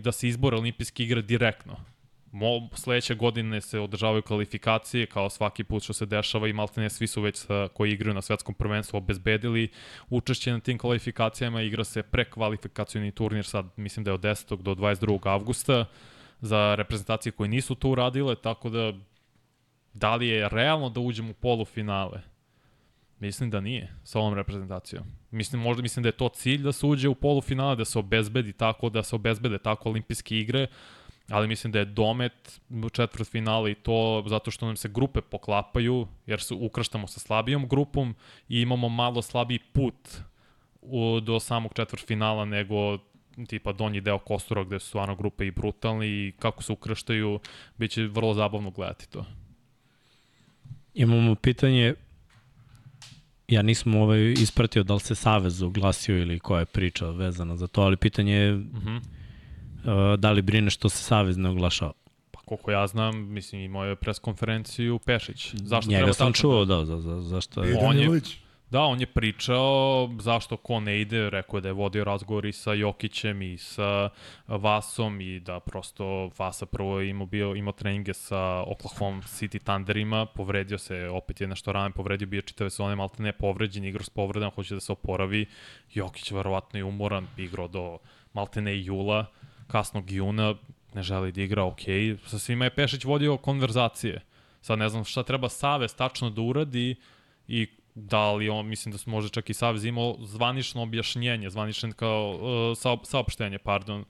da 0.01 0.13
se 0.13 0.29
izbore 0.29 0.57
olimpijske 0.57 1.03
igre 1.03 1.23
direktno. 1.23 1.77
Mo, 2.37 2.69
sledeće 2.73 3.15
godine 3.15 3.61
se 3.61 3.81
održavaju 3.81 4.23
kvalifikacije, 4.23 5.07
kao 5.07 5.31
svaki 5.31 5.65
put 5.65 5.83
što 5.83 5.93
se 5.93 6.07
dešava 6.07 6.49
i 6.49 6.53
maltene 6.53 6.91
svi 6.91 7.07
su 7.07 7.23
već 7.23 7.37
sa, 7.37 7.69
koji 7.75 7.93
igraju 7.93 8.15
na 8.15 8.23
svetskom 8.23 8.55
prvenstvu 8.55 8.97
obezbedili 8.97 9.69
učešće 10.09 10.53
na 10.53 10.61
tim 10.61 10.79
kvalifikacijama, 10.79 11.63
igra 11.63 11.85
se 11.85 12.03
prekvalifikacioni 12.03 13.13
turnir 13.13 13.45
sad, 13.45 13.67
mislim 13.77 14.05
da 14.05 14.11
je 14.11 14.15
od 14.15 14.21
10. 14.21 14.63
do 14.63 14.75
22. 14.75 15.19
avgusta 15.29 15.85
za 16.41 16.75
reprezentacije 16.75 17.33
koje 17.33 17.49
nisu 17.49 17.75
to 17.75 17.89
uradile, 17.89 18.35
tako 18.35 18.71
da 18.71 18.93
da 19.93 20.17
li 20.17 20.29
je 20.29 20.49
realno 20.49 20.91
da 20.91 21.01
uđemo 21.01 21.31
u 21.31 21.35
polufinale? 21.35 22.21
Mislim 23.21 23.51
da 23.51 23.61
nije 23.61 23.93
sa 24.05 24.19
ovom 24.19 24.35
reprezentacijom. 24.35 25.05
Mislim, 25.31 25.63
možda 25.63 25.83
mislim 25.83 26.03
da 26.03 26.09
je 26.09 26.17
to 26.17 26.29
cilj 26.29 26.63
da 26.63 26.73
se 26.73 26.87
uđe 26.87 27.09
u 27.09 27.15
polufinale, 27.15 27.77
da 27.77 27.85
se 27.85 27.99
obezbedi 27.99 28.53
tako, 28.53 28.89
da 28.89 29.03
se 29.03 29.15
obezbede 29.15 29.59
tako 29.59 29.91
olimpijske 29.91 30.39
igre, 30.39 30.67
ali 31.31 31.49
mislim 31.49 31.73
da 31.73 31.79
je 31.79 31.85
domet 31.85 32.61
u 32.85 32.91
četvrt 32.91 33.31
finale 33.31 33.71
i 33.71 33.75
to 33.75 34.25
zato 34.27 34.51
što 34.51 34.67
nam 34.67 34.77
se 34.77 34.89
grupe 34.89 35.21
poklapaju, 35.21 36.07
jer 36.27 36.41
se 36.41 36.55
ukrštamo 36.55 37.07
sa 37.07 37.21
slabijom 37.21 37.69
grupom 37.69 38.15
i 38.49 38.61
imamo 38.61 38.89
malo 38.89 39.23
slabiji 39.23 39.59
put 39.73 39.95
u, 40.83 41.21
do 41.21 41.41
samog 41.41 41.73
četvrt 41.75 42.07
finala 42.07 42.45
nego 42.45 42.99
tipa 43.49 43.73
donji 43.73 44.01
deo 44.01 44.19
Kostura 44.19 44.65
gde 44.65 44.79
su 44.79 44.89
stvarno 44.89 45.15
grupe 45.15 45.47
i 45.47 45.51
brutalni 45.51 46.07
i 46.07 46.33
kako 46.39 46.63
se 46.63 46.73
ukrštaju, 46.73 47.41
bit 47.77 47.91
će 47.91 48.07
vrlo 48.07 48.35
zabavno 48.35 48.71
gledati 48.71 49.11
to. 49.11 49.25
Imamo 50.95 51.35
pitanje, 51.35 51.95
ja 53.49 53.63
nisam 53.63 53.95
ovaj 53.95 54.33
ispratio 54.33 54.83
da 54.83 54.95
li 54.95 55.01
se 55.01 55.15
Savez 55.15 55.63
oglasio 55.63 56.19
ili 56.19 56.39
koja 56.39 56.61
je 56.61 56.67
priča 56.67 57.11
vezana 57.11 57.57
za 57.57 57.67
to, 57.67 57.81
ali 57.83 57.97
pitanje 57.97 58.35
je 58.35 58.55
Uh 58.55 58.63
-huh. 58.63 59.16
Uh, 59.87 60.19
da 60.19 60.33
li 60.33 60.43
brine 60.43 60.71
što 60.71 60.89
se 60.89 61.03
Savez 61.03 61.37
ne 61.37 61.49
oglašava. 61.49 61.93
Pa 62.31 62.41
koliko 62.41 62.71
ja 62.71 62.87
znam, 62.87 63.33
mislim 63.33 63.63
imao 63.63 63.85
je 63.85 63.97
preskonferenciju 63.97 64.99
Pešić. 64.99 65.55
Zašto 65.55 65.91
Njega 65.91 65.99
treba 65.99 66.13
sam 66.13 66.33
tačno 66.33 66.41
čuo, 66.41 66.65
da, 66.65 66.85
za, 66.85 67.01
za, 67.01 67.21
zašto 67.21 67.65
je... 67.65 67.79
On 67.83 67.99
je-. 67.99 68.21
Da, 68.71 68.81
on 68.81 69.01
je 69.01 69.07
pričao 69.07 70.11
zašto 70.21 70.57
ko 70.57 70.81
ne 70.81 71.01
ide, 71.01 71.31
rekao 71.31 71.59
je 71.59 71.61
da 71.61 71.69
je 71.69 71.73
vodio 71.73 72.05
razgovor 72.05 72.47
i 72.47 72.53
sa 72.53 72.73
Jokićem 72.73 73.43
i 73.43 73.59
sa 73.59 74.09
Vasom 74.47 75.21
i 75.21 75.41
da 75.41 75.61
prosto 75.61 76.31
Vasa 76.39 76.67
prvo 76.67 77.01
je 77.01 77.11
imao, 77.11 77.27
bio, 77.27 77.55
imao 77.55 77.73
treninge 77.73 78.15
sa 78.15 78.63
Oklahoma 78.67 79.23
City 79.23 79.63
Thunderima, 79.63 80.27
povredio 80.27 80.79
se, 80.79 81.09
opet 81.09 81.41
je 81.41 81.47
nešto 81.47 81.73
ramen, 81.73 81.93
povredio 81.93 82.27
bio 82.27 82.43
čitave 82.43 82.71
sezone, 82.71 82.97
malte 82.97 83.23
ne 83.23 83.33
povređen, 83.33 83.85
igrao 83.85 84.05
s 84.05 84.11
povredama, 84.11 84.51
hoće 84.55 84.75
da 84.75 84.81
se 84.81 84.93
oporavi. 84.93 85.47
Jokić 85.95 86.31
verovatno 86.31 86.79
je 86.79 86.85
umoran, 86.85 87.27
igrao 87.37 87.69
do 87.69 87.99
malte 88.33 88.61
ne 88.61 88.85
jula, 88.85 89.27
kasnog 89.67 90.11
juna, 90.11 90.55
ne 90.95 91.03
želi 91.03 91.33
da 91.33 91.43
igra, 91.43 91.65
ok. 91.65 91.81
Sa 92.27 92.39
svima 92.39 92.65
je 92.65 92.75
Pešić 92.75 93.05
vodio 93.05 93.37
konverzacije. 93.37 94.23
Sad 94.61 94.79
ne 94.79 94.89
znam 94.89 95.05
šta 95.05 95.23
treba 95.23 95.49
Savez 95.49 95.95
tačno 95.95 96.31
da 96.31 96.43
uradi 96.43 96.95
i 97.49 97.67
da 97.95 98.33
li 98.33 98.49
on, 98.49 98.67
mislim 98.67 98.93
da 98.93 98.99
su 98.99 99.11
možda 99.11 99.31
čak 99.31 99.51
i 99.51 99.55
Savez 99.55 99.85
imao 99.85 100.17
zvanično 100.21 100.83
objašnjenje, 100.83 101.51
zvanično 101.51 101.93
kao 101.93 102.31
uh, 102.31 102.79
saop, 102.79 103.01
saopštenje, 103.05 103.59
pardon, 103.59 104.05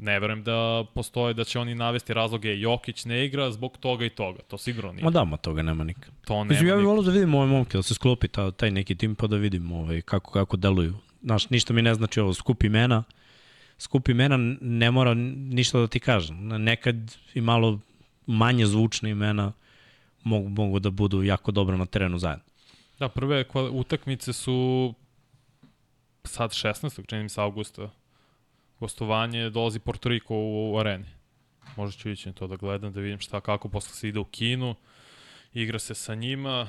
Ne 0.00 0.20
verujem 0.20 0.42
da 0.42 0.84
postoje 0.94 1.34
da 1.34 1.44
će 1.44 1.58
oni 1.58 1.74
navesti 1.74 2.14
razloge 2.14 2.58
Jokić 2.60 3.04
ne 3.04 3.24
igra 3.26 3.50
zbog 3.50 3.76
toga 3.76 4.04
i 4.04 4.10
toga. 4.10 4.42
To 4.48 4.58
sigurno 4.58 4.92
nije. 4.92 5.04
Ma 5.04 5.10
da, 5.10 5.24
ma 5.24 5.36
toga 5.36 5.62
nema 5.62 5.84
nikad. 5.84 6.12
To 6.24 6.34
nema 6.34 6.48
Mislim, 6.48 6.68
ja 6.68 6.76
bih 6.76 6.86
volio 6.86 7.02
da 7.02 7.10
vidim 7.10 7.34
ove 7.34 7.46
momke, 7.46 7.78
da 7.78 7.82
se 7.82 7.94
sklopi 7.94 8.28
ta, 8.28 8.50
taj 8.50 8.70
neki 8.70 8.94
tim 8.94 9.14
pa 9.14 9.26
da 9.26 9.36
vidim 9.36 9.72
ovaj, 9.72 10.00
kako, 10.00 10.32
kako 10.32 10.56
deluju. 10.56 10.94
Znaš, 11.22 11.50
ništa 11.50 11.72
mi 11.72 11.82
ne 11.82 11.94
znači 11.94 12.20
ovo, 12.20 12.34
skup 12.34 12.64
imena, 12.64 13.02
skup 13.80 14.08
imena 14.08 14.36
ne 14.60 14.90
mora 14.90 15.14
ništa 15.14 15.78
da 15.78 15.86
ti 15.86 16.00
kažem. 16.00 16.48
Nekad 16.48 17.16
i 17.34 17.40
malo 17.40 17.80
manje 18.26 18.66
zvučne 18.66 19.10
imena 19.10 19.52
mogu, 20.22 20.48
mogu 20.48 20.78
da 20.78 20.90
budu 20.90 21.22
jako 21.22 21.52
dobro 21.52 21.76
na 21.76 21.86
terenu 21.86 22.18
zajedno. 22.18 22.44
Da, 22.98 23.08
prve 23.08 23.44
utakmice 23.72 24.32
su 24.32 24.94
sad 26.24 26.50
16. 26.50 27.06
čini 27.06 27.22
mi 27.22 27.28
se 27.28 27.40
augusta. 27.40 27.90
Gostovanje 28.80 29.50
dolazi 29.50 29.78
Porto 29.78 30.08
Riko 30.08 30.34
u, 30.34 30.72
u 30.72 30.78
areni. 30.78 31.06
Možda 31.76 32.00
ću 32.00 32.10
ići 32.10 32.32
to 32.32 32.46
da 32.46 32.56
gledam, 32.56 32.92
da 32.92 33.00
vidim 33.00 33.18
šta, 33.18 33.40
kako, 33.40 33.68
posle 33.68 33.94
se 33.94 34.08
ide 34.08 34.18
u 34.18 34.24
kinu, 34.24 34.74
igra 35.52 35.78
se 35.78 35.94
sa 35.94 36.14
njima, 36.14 36.68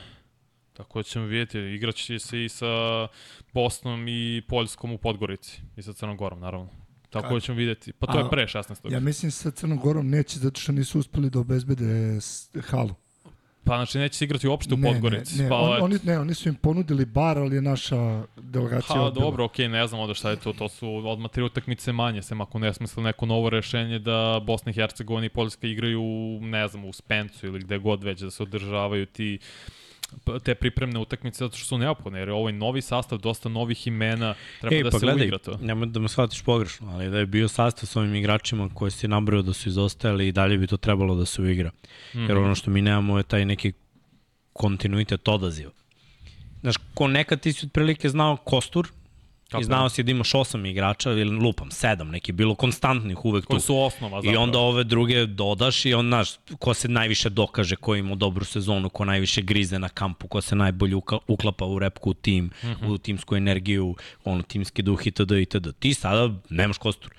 tako 0.74 1.00
da 1.00 1.04
ćemo 1.04 1.26
vidjeti, 1.26 1.60
igraće 1.60 2.20
se 2.20 2.46
i 2.46 2.50
sa 2.50 3.08
Bosnom 3.54 4.08
i 4.08 4.42
Poljskom 4.48 4.92
u 4.92 4.98
Podgorici 4.98 5.62
i 5.78 5.82
sa 5.82 5.94
Crnogorom, 5.94 6.40
naravno. 6.40 6.81
Tako 7.12 7.24
Kako? 7.24 7.34
da 7.34 7.40
ćemo 7.40 7.58
vidjeti. 7.58 7.94
Pa 7.94 8.08
to 8.08 8.18
A, 8.18 8.22
je 8.22 8.30
pre 8.30 8.44
16. 8.44 8.92
Ja 8.92 9.00
mislim 9.00 9.32
sa 9.32 9.52
Crnom 9.52 9.80
Gorom 9.80 10.10
neće 10.10 10.40
zato 10.40 10.60
što 10.62 10.72
nisu 10.72 11.00
uspeli 11.00 11.30
da 11.30 11.40
obezbede 11.40 12.20
halu. 12.62 12.94
Pa 13.64 13.76
znači 13.76 13.98
neće 13.98 14.16
se 14.18 14.26
igrati 14.26 14.48
uopšte 14.48 14.74
u 14.74 14.78
ne, 14.78 14.92
Podgorici. 14.92 15.38
Ne, 15.38 15.44
ne, 15.44 15.50
pa, 15.50 15.56
on, 15.56 15.82
oni, 15.82 15.98
ne, 16.04 16.20
oni 16.20 16.34
su 16.34 16.50
im 16.50 16.56
ponudili 16.56 17.06
bar, 17.06 17.38
ali 17.38 17.56
je 17.56 17.62
naša 17.62 18.24
delegacija 18.38 18.96
Ha, 18.96 19.02
odbila. 19.02 19.26
dobro, 19.26 19.46
okej, 19.46 19.68
ne 19.70 19.88
znam 19.88 20.02
onda 20.02 20.14
šta 20.14 20.30
je 20.30 20.36
to. 20.36 20.54
To 20.54 20.70
su 20.70 21.08
odmah 21.08 21.32
tri 21.32 21.44
utakmice 21.44 21.92
manje, 21.92 22.22
sem 22.22 22.42
ako 22.42 22.60
ne 22.60 22.74
smisli 22.74 23.04
neko 23.04 23.26
novo 23.26 23.50
rešenje 23.50 24.00
da 24.00 24.42
Bosna 24.44 24.70
i 24.70 24.76
Hercegovina 24.76 25.26
i 25.26 25.30
Poljska 25.30 25.68
igraju, 25.68 26.02
ne 26.42 26.68
znam, 26.68 26.86
u 26.86 26.94
Spencu 26.94 27.48
ili 27.48 27.60
gde 27.60 27.78
god 27.78 28.04
već 28.04 28.20
da 28.20 28.32
se 28.32 28.44
održavaju 28.44 29.06
ti 29.06 29.40
p- 29.40 29.72
te 30.44 30.56
pripremne 30.56 31.00
utakmice 31.00 31.38
zato 31.38 31.58
što 31.58 31.66
su 31.66 31.78
neophodne, 31.78 32.20
jer 32.20 32.28
je 32.28 32.34
ovaj 32.34 32.54
novi 32.54 32.82
sastav, 32.82 33.20
dosta 33.20 33.50
novih 33.50 33.88
imena, 33.88 34.34
treba 34.62 34.76
Ej, 34.76 34.84
da 34.84 34.90
pa 34.90 35.00
se 35.00 35.06
gledaj, 35.06 35.22
uigra 35.24 35.38
to. 35.38 35.58
nemoj 35.62 35.88
da 35.88 36.00
me 36.00 36.08
shvatiš 36.08 36.42
pogrešno, 36.42 36.92
ali 36.92 37.10
da 37.10 37.18
je 37.20 37.26
bio 37.26 37.48
sastav 37.48 37.88
s 37.88 37.96
ovim 37.96 38.16
igračima 38.16 38.70
koji 38.74 38.92
si 38.92 39.08
nabrao 39.08 39.42
da 39.42 39.54
su 39.54 39.70
izostajali 39.70 40.28
i 40.28 40.32
dalje 40.32 40.58
bi 40.58 40.68
to 40.68 40.78
trebalo 40.78 41.16
da 41.16 41.26
se 41.26 41.42
uigra. 41.42 41.70
Mm 41.70 42.18
Mhm. 42.18 42.30
Jer 42.30 42.38
ono 42.38 42.56
što 42.56 42.72
mi 42.72 42.82
nemamo 42.82 43.18
je 43.18 43.24
taj 43.24 43.46
neki 43.46 43.74
kontinuitet 44.54 45.28
odaziva. 45.28 45.72
Znaš, 46.62 46.76
ko 46.94 47.08
nekad 47.08 47.40
ti 47.40 47.54
si 47.54 47.66
otprilike 47.66 48.10
znao 48.10 48.38
kostur 48.38 48.88
Tako 49.52 49.62
i 49.62 49.64
znao 49.64 49.90
si 49.90 50.04
da 50.04 50.12
imaš 50.12 50.36
osam 50.36 50.66
igrača 50.66 51.12
ili 51.12 51.36
lupam, 51.36 51.72
sedam, 51.72 52.10
neki 52.10 52.32
bilo 52.32 52.56
konstantnih 52.56 53.26
uvek 53.26 53.44
tu. 53.44 53.48
Koji 53.48 53.62
su 53.62 53.78
osnova 53.78 54.20
I 54.20 54.22
zapravo. 54.22 54.44
onda 54.44 54.60
ove 54.60 54.84
druge 54.84 55.26
dodaš 55.26 55.86
i 55.86 55.94
on, 55.94 56.08
znaš, 56.08 56.30
ko 56.60 56.74
se 56.74 56.88
najviše 56.88 57.30
dokaže, 57.30 57.76
ko 57.76 57.96
ima 57.96 58.16
dobru 58.16 58.46
sezonu, 58.46 58.90
ko 58.90 59.06
najviše 59.06 59.42
grize 59.42 59.80
na 59.80 59.90
kampu, 59.90 60.28
ko 60.28 60.42
se 60.42 60.56
najbolje 60.56 60.96
uklapa 61.28 61.66
u 61.66 61.80
repku 61.80 62.10
u 62.10 62.14
tim, 62.14 62.46
mm. 62.46 62.68
-hmm. 62.68 62.94
u 62.94 62.98
timsku 62.98 63.36
energiju, 63.36 63.96
ono, 64.24 64.44
timski 64.44 64.82
duh 64.82 65.08
itd. 65.08 65.32
itd. 65.32 65.68
Ti 65.80 65.94
sada 65.94 66.34
nemaš 66.50 66.78
kostur. 66.78 67.12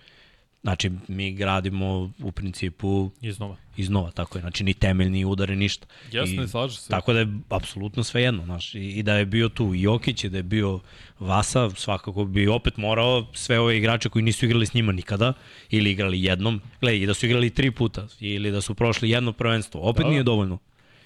Znači, 0.62 0.90
mi 1.08 1.32
gradimo 1.32 2.10
u 2.22 2.32
principu 2.32 3.10
Iznova. 3.20 3.56
iznova, 3.76 4.10
tako 4.10 4.38
je. 4.38 4.40
Znači, 4.40 4.64
ni 4.64 4.74
temeljni 4.74 5.24
udare, 5.24 5.56
ništa. 5.56 5.86
Jeste, 6.12 6.42
I, 6.42 6.48
slaže 6.48 6.78
se. 6.78 6.88
Tako 6.88 7.12
da 7.12 7.18
je 7.18 7.26
apsolutno 7.48 8.04
sve 8.04 8.22
jedno, 8.22 8.44
znaš. 8.44 8.74
I, 8.74 8.78
I 8.78 9.02
da 9.02 9.14
je 9.16 9.26
bio 9.26 9.48
tu 9.48 9.74
Jokić 9.74 10.24
i 10.24 10.28
da 10.28 10.36
je 10.36 10.42
bio 10.42 10.80
Vasa, 11.18 11.70
svakako 11.70 12.24
bi 12.24 12.48
opet 12.48 12.76
morao 12.76 13.26
sve 13.34 13.58
ove 13.60 13.76
igrače 13.78 14.08
koji 14.08 14.22
nisu 14.22 14.44
igrali 14.46 14.66
s 14.66 14.74
njima 14.74 14.92
nikada 14.92 15.32
ili 15.70 15.90
igrali 15.90 16.22
jednom, 16.22 16.60
gledaj, 16.80 16.98
i 17.00 17.06
da 17.06 17.14
su 17.14 17.26
igrali 17.26 17.50
tri 17.50 17.70
puta 17.70 18.06
ili 18.20 18.50
da 18.50 18.60
su 18.60 18.74
prošli 18.74 19.10
jedno 19.10 19.32
prvenstvo, 19.32 19.80
opet 19.80 19.98
Da. 20.02 20.04
da. 20.04 20.10
nije 20.10 20.22
dovoljno. 20.22 20.58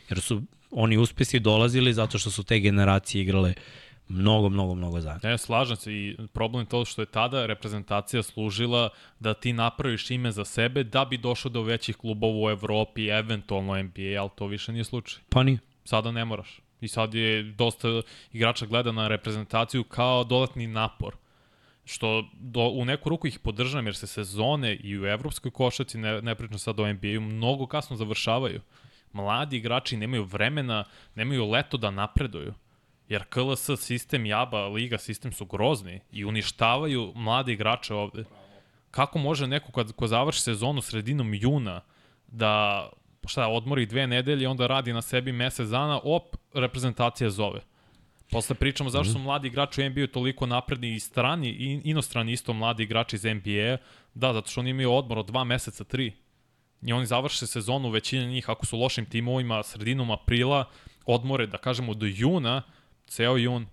Jer 0.08 0.20
su 0.20 0.42
oni 0.70 0.96
uspesi 0.98 1.40
dolazili 1.40 1.92
zato 1.92 2.18
što 2.18 2.30
su 2.30 2.42
te 2.42 2.58
generacije 2.60 3.22
igrale 3.22 3.54
mnogo, 4.08 4.48
mnogo, 4.48 4.74
mnogo 4.74 5.00
zajedno. 5.00 5.30
Ne, 5.30 5.38
slažem 5.38 5.76
se 5.76 5.92
i 5.92 6.16
problem 6.32 6.62
je 6.62 6.68
to 6.68 6.84
što 6.84 7.02
je 7.02 7.06
tada 7.06 7.46
reprezentacija 7.46 8.22
služila 8.22 8.88
da 9.20 9.34
ti 9.34 9.52
napraviš 9.52 10.10
ime 10.10 10.32
za 10.32 10.44
sebe 10.44 10.84
da 10.84 11.04
bi 11.04 11.18
došao 11.18 11.50
do 11.50 11.62
većih 11.62 11.96
klubova 11.96 12.46
u 12.46 12.50
Evropi, 12.50 13.06
eventualno 13.06 13.82
NBA, 13.82 14.20
ali 14.20 14.30
to 14.34 14.46
više 14.46 14.72
nije 14.72 14.84
slučaj. 14.84 15.22
Pa 15.28 15.42
nije. 15.42 15.58
Sada 15.84 16.12
ne 16.12 16.24
moraš. 16.24 16.60
I 16.80 16.88
sad 16.88 17.14
je 17.14 17.42
dosta 17.42 17.88
igrača 18.32 18.66
gleda 18.66 18.92
na 18.92 19.08
reprezentaciju 19.08 19.84
kao 19.84 20.24
dodatni 20.24 20.66
napor. 20.66 21.14
Što 21.84 22.24
do, 22.32 22.60
u 22.60 22.84
neku 22.84 23.08
ruku 23.08 23.26
ih 23.26 23.38
podržavam 23.38 23.86
jer 23.86 23.96
se 23.96 24.06
sezone 24.06 24.74
i 24.74 24.98
u 24.98 25.06
evropskoj 25.06 25.50
košaci, 25.50 25.98
ne, 25.98 26.22
ne 26.22 26.34
pričam 26.34 26.58
sad 26.58 26.80
o 26.80 26.92
NBA-u, 26.92 27.20
mnogo 27.20 27.66
kasno 27.66 27.96
završavaju. 27.96 28.60
Mladi 29.12 29.56
igrači 29.56 29.96
nemaju 29.96 30.24
vremena, 30.24 30.84
nemaju 31.14 31.50
leto 31.50 31.76
da 31.76 31.90
napreduju. 31.90 32.54
Jer 33.08 33.24
KLS 33.24 33.70
sistem, 33.78 34.26
JABA, 34.26 34.66
Liga 34.66 34.98
sistem 34.98 35.32
su 35.32 35.44
grozni 35.44 36.00
i 36.12 36.24
uništavaju 36.24 37.12
mlade 37.14 37.52
igrače 37.52 37.94
ovde. 37.94 38.24
Kako 38.90 39.18
može 39.18 39.46
neko 39.46 39.72
kad, 39.72 39.92
ko 39.92 40.06
završi 40.06 40.40
sezonu 40.40 40.80
sredinom 40.80 41.34
juna 41.34 41.80
da 42.26 42.88
šta, 43.26 43.48
odmori 43.48 43.86
dve 43.86 44.06
nedelje, 44.06 44.48
onda 44.48 44.66
radi 44.66 44.92
na 44.92 45.02
sebi 45.02 45.32
mesec 45.32 45.68
dana, 45.68 46.00
op, 46.04 46.36
reprezentacija 46.54 47.30
zove. 47.30 47.60
Posle 48.30 48.54
pričamo 48.54 48.90
zašto 48.90 49.12
su 49.12 49.18
mladi 49.18 49.48
igrači 49.48 49.82
u 49.82 49.90
NBA 49.90 50.06
toliko 50.06 50.46
napredni 50.46 50.94
i 50.94 51.00
strani, 51.00 51.48
i 51.48 51.80
inostrani 51.84 52.32
isto 52.32 52.52
mladi 52.52 52.82
igrači 52.82 53.16
iz 53.16 53.24
NBA, 53.24 53.76
da, 54.14 54.32
zato 54.32 54.50
što 54.50 54.60
oni 54.60 54.70
imaju 54.70 54.92
odmor 54.92 55.18
od 55.18 55.26
dva 55.26 55.44
meseca, 55.44 55.84
tri. 55.84 56.12
I 56.82 56.92
oni 56.92 57.06
završe 57.06 57.46
sezonu, 57.46 57.90
većina 57.90 58.24
njih, 58.24 58.50
ako 58.50 58.66
su 58.66 58.78
lošim 58.78 59.06
timovima, 59.06 59.62
sredinom 59.62 60.10
aprila, 60.10 60.64
odmore, 61.06 61.46
da 61.46 61.58
kažemo, 61.58 61.94
do 61.94 62.06
juna, 62.06 62.62
ceo 63.06 63.36
jun, 63.36 63.66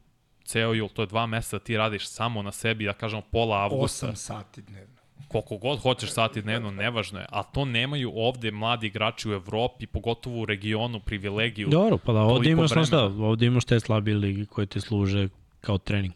ceo 0.45 0.73
jul, 0.73 0.89
to 0.89 1.01
je 1.01 1.07
dva 1.07 1.25
meseca, 1.25 1.59
ti 1.59 1.77
radiš 1.77 2.07
samo 2.07 2.41
na 2.41 2.51
sebi, 2.51 2.85
da 2.85 2.93
kažemo, 2.93 3.21
pola 3.21 3.63
avgusta. 3.63 4.07
8 4.07 4.15
sati 4.15 4.61
dnevno. 4.61 4.93
Koliko 5.27 5.57
god 5.57 5.79
hoćeš 5.79 6.11
sati 6.11 6.41
dnevno, 6.41 6.71
nevažno 6.71 7.19
je. 7.19 7.25
A 7.29 7.43
to 7.43 7.65
nemaju 7.65 8.11
ovde 8.15 8.51
mladi 8.51 8.87
igrači 8.87 9.29
u 9.29 9.33
Evropi, 9.33 9.87
pogotovo 9.87 10.41
u 10.41 10.45
regionu, 10.45 10.99
privilegiju. 10.99 11.67
Dobro, 11.69 11.97
pa 11.97 12.13
da, 12.13 12.19
ovde 12.19 12.49
imaš, 12.49 12.69
znaš 12.69 12.91
ovde 13.19 13.45
imaš 13.45 13.65
te 13.65 13.79
slabije 13.79 14.17
ligi 14.17 14.45
koje 14.45 14.67
ti 14.67 14.81
služe 14.81 15.29
kao 15.61 15.77
trening. 15.77 16.13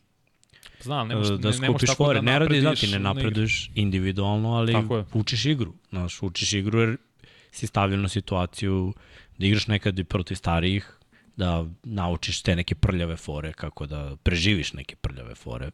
Znam, 0.82 1.08
nemoš, 1.08 1.28
da 1.28 1.34
ne, 1.34 1.58
nemoš 1.58 1.58
skupiš 1.58 1.90
tako 1.90 2.06
fore. 2.06 2.20
da 2.20 2.26
ne 2.26 2.40
radi, 2.40 2.44
naprediš 2.44 2.62
znači, 2.62 2.88
ne 2.88 3.00
napreduješ 3.00 3.72
individualno, 3.76 4.54
ali 4.54 4.76
učiš 5.14 5.46
igru. 5.46 5.74
Znaš, 5.90 6.24
učiš 6.24 6.54
igru 6.54 6.80
jer 6.80 6.98
si 7.52 7.68
stavljen 7.68 8.02
na 8.02 8.08
situaciju 8.08 8.94
da 9.38 9.46
igraš 9.46 9.68
nekad 9.68 10.00
i 10.00 10.04
protiv 10.04 10.36
starijih, 10.36 10.97
da 11.38 11.66
naučiš 11.84 12.42
te 12.42 12.56
neke 12.56 12.76
prljave 12.76 13.16
fore, 13.16 13.54
kako 13.54 13.86
da 13.86 14.16
preživiš 14.18 14.74
neke 14.74 14.96
prljave 14.96 15.36
fore 15.36 15.72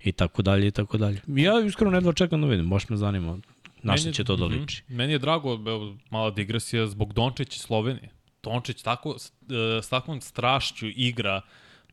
i 0.00 0.12
tako 0.12 0.42
dalje 0.42 0.66
i 0.66 0.70
tako 0.70 0.98
dalje. 0.98 1.20
Ja 1.26 1.60
iskreno 1.60 1.90
nedva 1.90 2.12
čekam 2.12 2.40
da 2.40 2.46
vidim, 2.46 2.70
baš 2.70 2.88
me 2.88 2.96
zanima 2.96 3.38
na 3.82 3.96
šta 3.96 4.08
je- 4.08 4.14
će 4.14 4.24
to 4.24 4.36
da 4.36 4.46
mhm. 4.46 4.54
liči. 4.54 4.82
Meni 4.88 5.12
je 5.12 5.18
drago, 5.18 5.52
evo, 5.52 5.96
mala 6.10 6.30
digresija, 6.30 6.86
zbog 6.86 7.12
Dončić 7.12 7.56
i 7.56 7.60
Slovenije. 7.60 8.08
Dončić 8.42 8.82
tako, 8.82 9.18
s- 9.18 9.32
e, 9.78 9.88
takvom 9.90 10.20
strašću 10.20 10.86
igra 10.88 11.40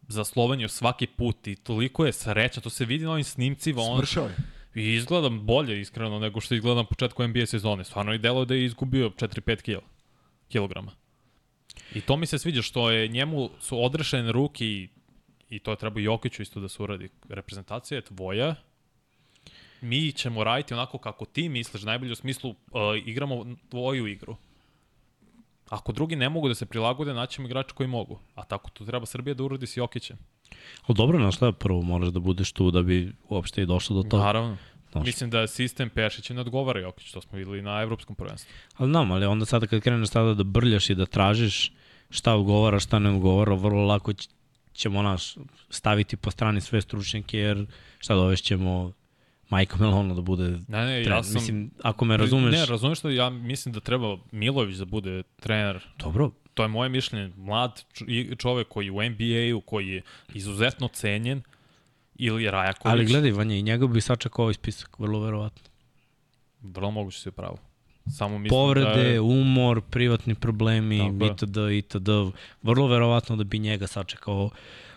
za 0.07 0.23
Sloveniju 0.23 0.69
svaki 0.69 1.07
put 1.07 1.47
i 1.47 1.55
toliko 1.55 2.05
je 2.05 2.13
sreća, 2.13 2.61
to 2.61 2.69
se 2.69 2.85
vidi 2.85 3.03
na 3.03 3.11
ovim 3.11 3.23
snimcima. 3.23 3.81
On, 3.81 3.97
Smršao 3.97 4.25
je. 4.25 4.35
I 4.75 4.93
izgledam 4.93 5.39
bolje, 5.41 5.81
iskreno, 5.81 6.19
nego 6.19 6.41
što 6.41 6.55
izgleda 6.55 6.75
na 6.75 6.83
početku 6.83 7.23
NBA 7.23 7.45
sezone. 7.45 7.83
Stvarno 7.83 8.13
i 8.13 8.17
delo 8.17 8.45
da 8.45 8.53
je 8.53 8.65
izgubio 8.65 9.09
4-5 9.09 9.61
kila, 9.61 9.81
kilograma. 10.49 10.91
I 11.95 12.01
to 12.01 12.17
mi 12.17 12.25
se 12.25 12.39
sviđa 12.39 12.61
što 12.61 12.91
je 12.91 13.07
njemu 13.07 13.49
su 13.59 13.83
odrešene 13.83 14.31
ruke 14.31 14.65
i, 14.65 14.89
i 15.49 15.59
to 15.59 15.75
treba 15.75 15.99
i 15.99 16.03
Jokiću 16.03 16.41
isto 16.41 16.59
da 16.59 16.69
se 16.69 16.83
uradi. 16.83 17.09
Reprezentacija 17.29 17.95
je 17.97 18.01
tvoja, 18.01 18.55
mi 19.81 20.11
ćemo 20.11 20.43
raditi 20.43 20.73
onako 20.73 20.97
kako 20.97 21.25
ti 21.25 21.49
misliš, 21.49 21.83
najbolje 21.83 22.11
u 22.11 22.15
smislu 22.15 22.49
uh, 22.49 22.55
igramo 23.05 23.45
tvoju 23.69 24.07
igru. 24.07 24.35
Ako 25.69 25.91
drugi 25.91 26.15
ne 26.15 26.29
mogu 26.29 26.47
da 26.47 26.55
se 26.55 26.65
prilagode, 26.65 27.13
naćemo 27.13 27.47
igrače 27.47 27.73
koji 27.73 27.87
mogu. 27.87 28.19
A 28.35 28.43
tako 28.43 28.69
to 28.69 28.85
treba 28.85 29.05
Srbija 29.05 29.33
da 29.33 29.43
uradi 29.43 29.67
s 29.67 29.77
Jokićem. 29.77 30.17
Ali 30.87 30.95
dobro, 30.95 31.19
znaš 31.19 31.35
šta, 31.35 31.51
prvo 31.51 31.81
moraš 31.81 32.09
da 32.09 32.19
budeš 32.19 32.51
tu 32.51 32.71
da 32.71 32.81
bi 32.81 33.13
uopšte 33.29 33.61
i 33.61 33.65
došlo 33.65 33.95
do 34.03 34.09
toga. 34.09 34.23
Naravno. 34.23 34.57
Znaš. 34.93 35.05
Mislim 35.05 35.29
da 35.29 35.47
sistem 35.47 35.89
Pešića 35.89 36.33
ne 36.33 36.41
odgovara 36.41 36.79
Jokić, 36.79 37.11
to 37.11 37.21
smo 37.21 37.37
videli 37.37 37.61
na 37.61 37.81
evropskom 37.81 38.15
prvenstvu. 38.15 38.51
Ali 38.75 38.89
znam, 38.89 39.11
ali 39.11 39.25
onda 39.25 39.45
sada 39.45 39.67
kad 39.67 39.81
kreneš 39.81 40.09
sada 40.09 40.33
da 40.33 40.43
brljaš 40.43 40.89
i 40.89 40.95
da 40.95 41.05
tražiš 41.05 41.71
šta 42.09 42.35
odgovara, 42.35 42.79
šta 42.79 42.99
ne 42.99 43.09
odgovara, 43.09 43.53
vrlo 43.53 43.85
lako 43.85 44.13
ćemo 44.73 45.01
naš 45.01 45.35
staviti 45.69 46.17
po 46.17 46.31
strani 46.31 46.61
sve 46.61 46.81
stručnjake, 46.81 47.37
jer 47.37 47.65
šta 47.99 48.15
dovešćemo 48.15 48.91
Majka 49.49 49.77
Melona 49.77 50.13
da 50.13 50.21
bude 50.21 50.43
Ne, 50.43 50.57
ne, 50.85 51.03
trener. 51.03 51.07
ja 51.07 51.23
sam... 51.23 51.33
Mislim, 51.33 51.71
ako 51.83 52.05
me 52.05 52.17
razumeš, 52.17 52.51
Ne, 52.53 52.65
razumeš 52.65 52.99
što 52.99 53.09
ja 53.09 53.29
mislim 53.29 53.73
da 53.73 53.79
treba 53.79 54.17
Milović 54.31 54.77
da 54.77 54.85
bude 54.85 55.23
trener. 55.39 55.79
dobro, 55.99 56.31
To 56.53 56.63
je 56.63 56.67
moje 56.67 56.89
mišljenje. 56.89 57.33
Mlad 57.37 57.83
čovek 58.37 58.67
koji 58.67 58.85
je 58.85 58.91
u 58.91 59.03
NBA-u, 59.03 59.61
koji 59.61 59.87
je 59.87 60.01
izuzetno 60.33 60.87
cenjen, 60.87 61.41
ili 62.15 62.51
Rajaković. 62.51 62.91
ali 62.91 63.05
gledaj, 63.05 63.31
Vanja, 63.31 63.55
i 63.55 63.61
njega 63.61 63.87
bi 63.87 64.01
sačekao 64.01 64.43
ovaj 64.43 64.53
spisak, 64.53 64.99
vrlo 64.99 65.19
verovatno. 65.19 65.69
Vrlo 66.61 66.91
moguće 66.91 67.19
si 67.19 67.31
pravo. 67.31 67.57
Samo 68.17 68.37
mislim 68.37 68.49
Povrede, 68.49 68.89
da 68.89 69.01
je... 69.01 69.21
umor, 69.21 69.81
privatni 69.81 70.35
problemi, 70.35 70.97
Tako 70.97 71.25
itd., 71.25 71.57
itd. 71.77 72.09
Vrlo 72.61 72.87
verovatno 72.87 73.35
da 73.35 73.43
bi 73.43 73.59
njega 73.59 73.87
sačekao 73.87 74.49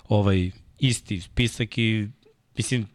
ovaj 0.08 0.50
isti 0.78 1.20
spisak 1.20 1.78
i 1.78 2.08
mislim, 2.56 2.86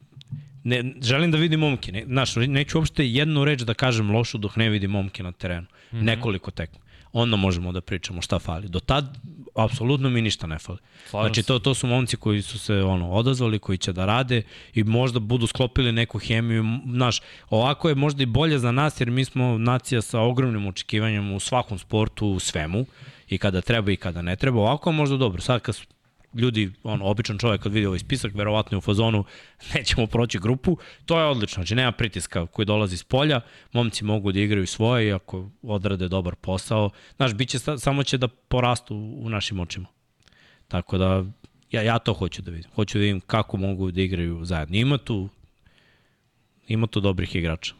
ne, 0.63 0.93
želim 1.01 1.31
da 1.31 1.37
vidim 1.37 1.59
momke. 1.59 1.91
Ne, 1.91 2.05
znaš, 2.05 2.35
neću 2.35 2.77
uopšte 2.77 3.07
jednu 3.07 3.45
reč 3.45 3.61
da 3.61 3.73
kažem 3.73 4.11
lošu 4.11 4.37
dok 4.37 4.55
ne 4.55 4.69
vidim 4.69 4.91
momke 4.91 5.23
na 5.23 5.31
terenu. 5.31 5.67
Mm 5.91 5.97
-hmm. 5.97 6.03
Nekoliko 6.03 6.51
tekma. 6.51 6.79
Onda 7.13 7.35
možemo 7.35 7.71
da 7.71 7.81
pričamo 7.81 8.21
šta 8.21 8.39
fali. 8.39 8.67
Do 8.69 8.79
tad, 8.79 9.17
apsolutno 9.55 10.09
mi 10.09 10.21
ništa 10.21 10.47
ne 10.47 10.59
fali. 10.59 10.77
Slažem 11.09 11.33
Znači, 11.33 11.47
to, 11.47 11.59
to 11.59 11.73
su 11.73 11.87
momci 11.87 12.17
koji 12.17 12.41
su 12.41 12.59
se 12.59 12.75
ono 12.75 13.11
odazvali, 13.11 13.59
koji 13.59 13.77
će 13.77 13.93
da 13.93 14.05
rade 14.05 14.43
i 14.73 14.83
možda 14.83 15.19
budu 15.19 15.47
sklopili 15.47 15.91
neku 15.91 16.19
hemiju. 16.19 16.63
Znaš, 16.85 17.21
ovako 17.49 17.89
je 17.89 17.95
možda 17.95 18.23
i 18.23 18.25
bolje 18.25 18.59
za 18.59 18.71
nas, 18.71 19.01
jer 19.01 19.11
mi 19.11 19.25
smo 19.25 19.57
nacija 19.57 20.01
sa 20.01 20.19
ogromnim 20.19 20.67
očekivanjem 20.67 21.33
u 21.33 21.39
svakom 21.39 21.79
sportu, 21.79 22.27
u 22.27 22.39
svemu, 22.39 22.85
i 23.29 23.37
kada 23.37 23.61
treba 23.61 23.91
i 23.91 23.95
kada 23.95 24.21
ne 24.21 24.35
treba. 24.35 24.59
Ovako 24.59 24.89
je 24.89 24.93
možda 24.93 25.17
dobro. 25.17 25.41
Sad 25.41 25.61
kad 25.61 25.75
ljudi, 26.33 26.71
on, 26.83 27.01
običan 27.01 27.37
čovjek 27.37 27.61
kad 27.61 27.71
vidi 27.73 27.85
ovaj 27.85 27.99
spisak, 27.99 28.33
verovatno 28.33 28.75
je 28.75 28.77
u 28.77 28.81
fazonu 28.81 29.23
nećemo 29.75 30.07
proći 30.07 30.39
grupu, 30.39 30.77
to 31.05 31.19
je 31.19 31.25
odlično, 31.25 31.55
znači 31.55 31.75
nema 31.75 31.91
pritiska 31.91 32.45
koji 32.45 32.65
dolazi 32.65 32.97
s 32.97 33.03
polja, 33.03 33.41
momci 33.73 34.03
mogu 34.03 34.31
da 34.31 34.39
igraju 34.39 34.67
svoje 34.67 35.07
i 35.07 35.13
ako 35.13 35.49
odrade 35.61 36.07
dobar 36.07 36.35
posao, 36.35 36.89
znaš, 37.15 37.33
bit 37.33 37.49
će, 37.49 37.59
sa- 37.59 37.77
samo 37.77 38.03
će 38.03 38.17
da 38.17 38.27
porastu 38.27 38.95
u 38.95 39.29
našim 39.29 39.59
očima. 39.59 39.87
Tako 40.67 40.97
da, 40.97 41.23
ja, 41.71 41.81
ja 41.81 41.99
to 41.99 42.13
hoću 42.13 42.41
da 42.41 42.51
vidim. 42.51 42.71
Hoću 42.75 42.97
da 42.97 43.01
vidim 43.01 43.19
kako 43.19 43.57
mogu 43.57 43.91
da 43.91 44.01
igraju 44.01 44.45
zajedno. 44.45 44.77
Ima 44.77 44.97
tu, 44.97 45.29
ima 46.67 46.87
tu 46.87 46.99
dobrih 46.99 47.35
igrača 47.35 47.73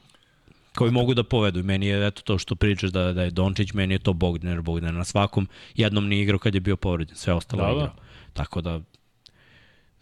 koji 0.76 0.92
mogu 0.92 1.14
da 1.14 1.24
povedu. 1.24 1.60
I 1.60 1.64
meni 1.64 1.86
je 1.86 2.08
eto 2.08 2.22
to 2.22 2.38
što 2.38 2.56
pričaš 2.56 2.90
da, 2.90 3.14
da 3.14 3.24
je 3.24 3.32
Dončić, 3.32 3.74
meni 3.74 3.94
je 3.94 4.00
to 4.00 4.14
Bogdaner, 4.14 4.62
Bogdaner 4.62 4.94
na 4.96 5.04
svakom 5.04 5.48
jednom 5.76 6.08
ni 6.08 6.22
igrao 6.22 6.40
kad 6.40 6.56
je 6.56 6.62
bio 6.62 6.76
povređen, 6.76 7.16
sve 7.16 7.34
ostalo 7.34 7.64
Da, 7.64 7.74
da, 7.74 7.80
da. 7.80 7.96
Tako 8.34 8.62
da 8.62 8.82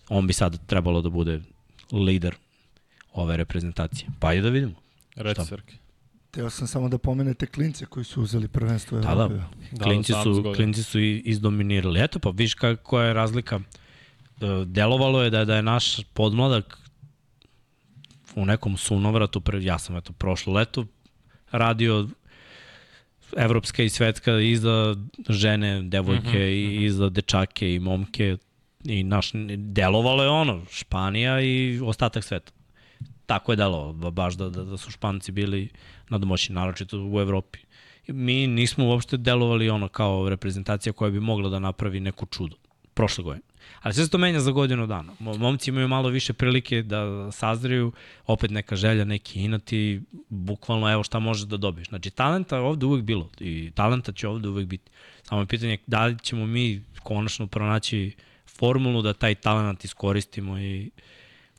on 0.10 0.28
bi 0.28 0.34
sad 0.34 0.66
trebalo 0.66 1.02
da 1.02 1.10
bude 1.10 1.42
lider 1.92 2.36
ove 3.14 3.38
reprezentacije. 3.38 4.10
Pa 4.20 4.28
ajde 4.28 4.42
da 4.42 4.50
vidimo. 4.50 4.74
Reci, 5.16 5.34
Šta? 5.34 5.46
Srki. 5.46 5.76
Teo 6.32 6.50
sam 6.50 6.68
samo 6.68 6.90
da 6.90 6.98
pomenete 6.98 7.46
klince 7.46 7.86
koji 7.86 8.04
su 8.04 8.22
uzeli 8.22 8.48
prvenstvo 8.48 9.00
Da, 9.00 9.12
Evrope. 9.12 9.34
da. 9.34 9.50
Da, 9.72 9.84
klinci, 9.84 10.12
do 10.12 10.18
18 10.18 10.24
su, 10.36 10.54
klinci 10.56 10.84
su 10.84 11.00
i- 11.00 11.22
izdominirali. 11.26 12.00
Eto 12.02 12.20
pa, 12.20 12.30
viš 12.30 12.54
koja 12.84 13.06
je 13.06 13.14
razlika. 13.14 13.60
E, 14.42 14.66
Delovalo 14.66 15.24
je 15.24 15.30
da, 15.30 15.46
da 15.46 15.56
je 15.56 15.62
naš 15.64 16.04
podmladak 16.04 16.78
u 18.36 18.46
nekom 18.46 18.78
sunovratu, 18.78 19.42
ja 19.54 19.80
sam 19.80 19.96
eto 19.98 20.14
prošlo 20.14 20.54
leto 20.54 20.86
radio 21.52 22.08
evropska 23.38 23.84
i 23.84 23.90
svetska 23.90 24.40
i 24.40 24.56
za 24.56 24.96
žene, 25.30 25.82
devojke 25.82 26.28
mm 26.28 26.42
-hmm. 26.42 26.80
i, 26.80 26.86
i 26.86 26.90
za 26.90 27.10
dečake 27.10 27.76
i 27.76 27.80
momke 27.80 28.38
i 28.86 29.04
naš, 29.04 29.32
delovalo 29.58 30.24
je 30.24 30.30
ono, 30.30 30.66
Španija 30.72 31.42
i 31.42 31.80
ostatak 31.84 32.24
sveta. 32.24 32.52
Tako 33.26 33.52
je 33.52 33.56
delovalo, 33.56 33.94
ba- 33.94 34.12
baš 34.12 34.34
da, 34.34 34.50
da, 34.50 34.64
da 34.64 34.78
su 34.78 34.92
Španci 34.92 35.32
bili 35.32 35.70
na 36.10 36.18
domoći, 36.18 36.54
naročito 36.54 36.98
u 37.12 37.20
Evropi. 37.20 37.60
Mi 38.08 38.48
nismo 38.48 38.86
uopšte 38.86 39.18
delovali 39.18 39.70
ono 39.70 39.88
kao 39.88 40.30
reprezentacija 40.30 40.94
koja 40.94 41.12
bi 41.12 41.20
mogla 41.20 41.50
da 41.50 41.60
napravi 41.60 42.00
neku 42.00 42.26
čudo 42.26 42.56
prošle 42.94 43.24
godine. 43.24 43.46
Ali 43.82 43.94
sve 43.94 44.04
se 44.04 44.12
to 44.12 44.18
menja 44.18 44.40
za 44.40 44.52
godinu 44.52 44.88
dana. 44.88 45.14
Mo- 45.20 45.38
Momci 45.38 45.70
imaju 45.70 45.88
malo 45.88 46.10
više 46.10 46.34
prilike 46.34 46.82
da 46.84 47.32
sazreju, 47.32 47.92
opet 48.28 48.52
neka 48.52 48.76
želja, 48.76 49.06
neki 49.06 49.42
inat 49.42 49.74
i 49.74 50.02
bukvalno 50.30 50.92
evo 50.92 51.04
šta 51.04 51.20
možeš 51.20 51.46
da 51.46 51.58
dobiješ. 51.58 51.88
Znači 51.88 52.10
talenta 52.10 52.56
je 52.56 52.62
ovde 52.62 52.86
uvek 52.86 53.04
bilo 53.04 53.30
i 53.40 53.72
talenta 53.76 54.12
će 54.12 54.28
ovde 54.28 54.50
uvek 54.50 54.68
biti. 54.68 54.92
Samo 55.24 55.42
je 55.42 55.48
pitanje 55.48 55.78
da 55.88 56.06
li 56.06 56.20
ćemo 56.20 56.46
mi 56.46 56.84
konačno 57.04 57.48
pronaći 57.48 58.16
formulu 58.46 59.02
da 59.02 59.14
taj 59.14 59.36
talent 59.36 59.86
iskoristimo 59.86 60.60
i 60.60 60.92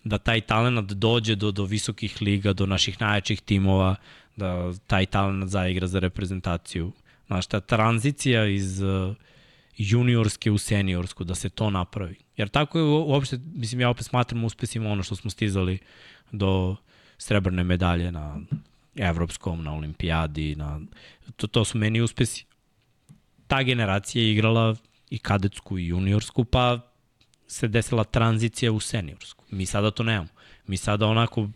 da 0.04 0.18
taj 0.18 0.40
talent 0.40 0.92
dođe 0.92 1.34
do, 1.34 1.50
do 1.50 1.64
visokih 1.64 2.22
liga, 2.22 2.52
do 2.52 2.66
naših 2.66 3.00
najjačih 3.00 3.40
timova, 3.40 3.96
da 4.36 4.72
taj 4.86 5.06
talent 5.06 5.50
zaigra 5.50 5.86
za 5.86 5.98
reprezentaciju. 5.98 6.92
Znaš, 7.26 7.46
ta 7.46 7.60
tranzicija 7.60 8.46
iz 8.46 8.82
uh, 8.82 9.16
juniorske 9.82 10.50
u 10.50 10.58
seniorsku, 10.58 11.24
da 11.24 11.34
se 11.34 11.48
to 11.48 11.70
napravi. 11.70 12.16
Jer 12.36 12.48
tako 12.48 12.78
je 12.78 12.84
uopšte, 12.84 13.38
mislim, 13.54 13.80
ja 13.80 13.90
opet 13.90 14.06
smatram 14.06 14.44
uspesima 14.44 14.90
ono 14.90 15.02
što 15.02 15.16
smo 15.16 15.30
stizali 15.30 15.78
do 16.32 16.76
srebrne 17.18 17.64
medalje 17.64 18.12
na 18.12 18.40
evropskom, 18.96 19.64
na 19.64 19.74
olimpijadi, 19.74 20.56
na, 20.56 20.80
to, 21.36 21.46
to 21.46 21.64
su 21.64 21.78
meni 21.78 22.00
uspesi. 22.00 22.44
Ta 23.46 23.62
generacija 23.62 24.22
je 24.22 24.32
igrala 24.32 24.76
i 25.10 25.18
kadetsku 25.18 25.78
i 25.78 25.86
juniorsku, 25.86 26.44
pa 26.44 26.80
se 27.46 27.68
desila 27.68 28.04
tranzicija 28.04 28.72
u 28.72 28.80
seniorsku. 28.80 29.44
Mi 29.50 29.66
sada 29.66 29.90
to 29.90 30.02
nemamo. 30.02 30.28
Mi 30.66 30.76
sada 30.76 31.06
onako 31.06 31.48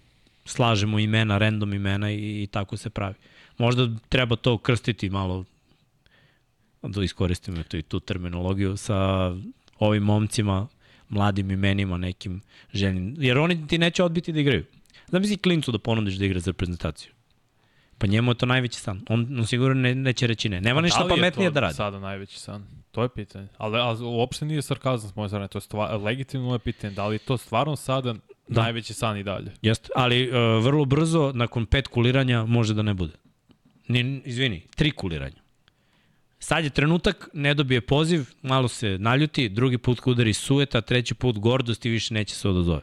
slažemo 0.45 0.99
imena, 0.99 1.39
random 1.39 1.75
imena 1.75 2.11
i, 2.11 2.43
i 2.43 2.47
tako 2.47 2.77
se 2.77 2.91
pravi. 2.91 3.15
Možda 3.59 3.89
treba 4.09 4.37
to 4.37 4.59
krstiti 4.59 5.11
malo 5.11 5.45
da 6.89 7.05
iskoristim 7.05 7.59
eto 7.61 7.77
i 7.77 7.83
tu 7.83 8.01
terminologiju 8.01 8.77
sa 8.77 9.31
ovim 9.79 10.03
momcima, 10.03 10.69
mladim 11.09 11.51
imenima 11.51 11.97
nekim 11.97 12.41
željnim. 12.73 13.15
Jer 13.19 13.39
oni 13.39 13.67
ti 13.67 13.79
neće 13.79 14.05
odbiti 14.05 14.33
da 14.33 14.41
igraju. 14.41 14.65
Znam 15.09 15.23
misli 15.23 15.37
klincu 15.37 15.73
da 15.73 15.79
ponudiš 15.79 16.15
da 16.15 16.25
igra 16.25 16.41
za 16.41 16.51
reprezentaciju. 16.51 17.13
Pa 17.99 18.07
njemu 18.07 18.31
je 18.31 18.35
to 18.35 18.47
najveći 18.47 18.81
san. 18.81 19.01
On, 19.09 19.39
on 19.39 19.47
sigurno 19.47 19.75
ne, 19.75 19.95
neće 19.95 20.27
reći 20.27 20.49
ne. 20.49 20.61
Nema 20.61 20.81
ništa 20.81 20.99
Da 20.99 21.05
li 21.05 21.11
je 21.11 21.17
pametnije 21.17 21.51
to 21.51 21.55
da 21.55 21.61
radi. 21.61 21.75
sada 21.75 21.99
najveći 21.99 22.41
san? 22.41 22.67
To 22.91 23.03
je 23.03 23.09
pitanje. 23.09 23.49
Ali, 23.57 23.79
ali 23.79 24.05
uopšte 24.05 24.45
nije 24.45 24.63
sarkazam 24.63 25.11
s 25.11 25.17
moje 25.17 25.29
strane, 25.29 25.49
to 25.49 25.59
je 25.59 25.63
stva, 25.63 25.97
legitimno 25.97 26.53
je 26.53 26.59
pitanje. 26.59 26.95
Da 26.95 27.07
li 27.07 27.15
je 27.15 27.19
to 27.19 27.37
stvarno 27.37 27.77
sada 27.77 28.15
da. 28.49 28.63
najveći 28.63 28.95
san 28.95 29.17
i 29.17 29.23
dalje? 29.23 29.53
Jeste, 29.63 29.89
ali 29.97 30.29
uh, 30.29 30.35
vrlo 30.65 30.85
brzo, 30.85 31.33
nakon 31.35 31.67
pet 31.67 31.89
kuliranja, 31.89 32.45
može 32.45 32.75
da 32.75 32.83
ne 32.83 32.95
bude. 32.95 33.13
Ni, 33.89 34.23
izvini, 34.25 34.67
tri 34.77 34.91
kuliranja. 34.91 35.44
Sad 36.45 36.65
je 36.65 36.71
trenutak, 36.71 37.29
ne 37.33 37.55
dobije 37.55 37.81
poziv, 37.81 38.25
malo 38.43 38.69
se 38.69 38.99
naljuti, 38.99 39.49
drugi 39.49 39.79
put 39.79 40.01
udari 40.05 40.33
sueta, 40.33 40.81
treći 40.81 41.15
put 41.15 41.39
gordost 41.39 41.87
i 41.87 41.91
više 41.91 42.15
neće 42.15 42.35
se 42.35 42.49
odazove. 42.49 42.81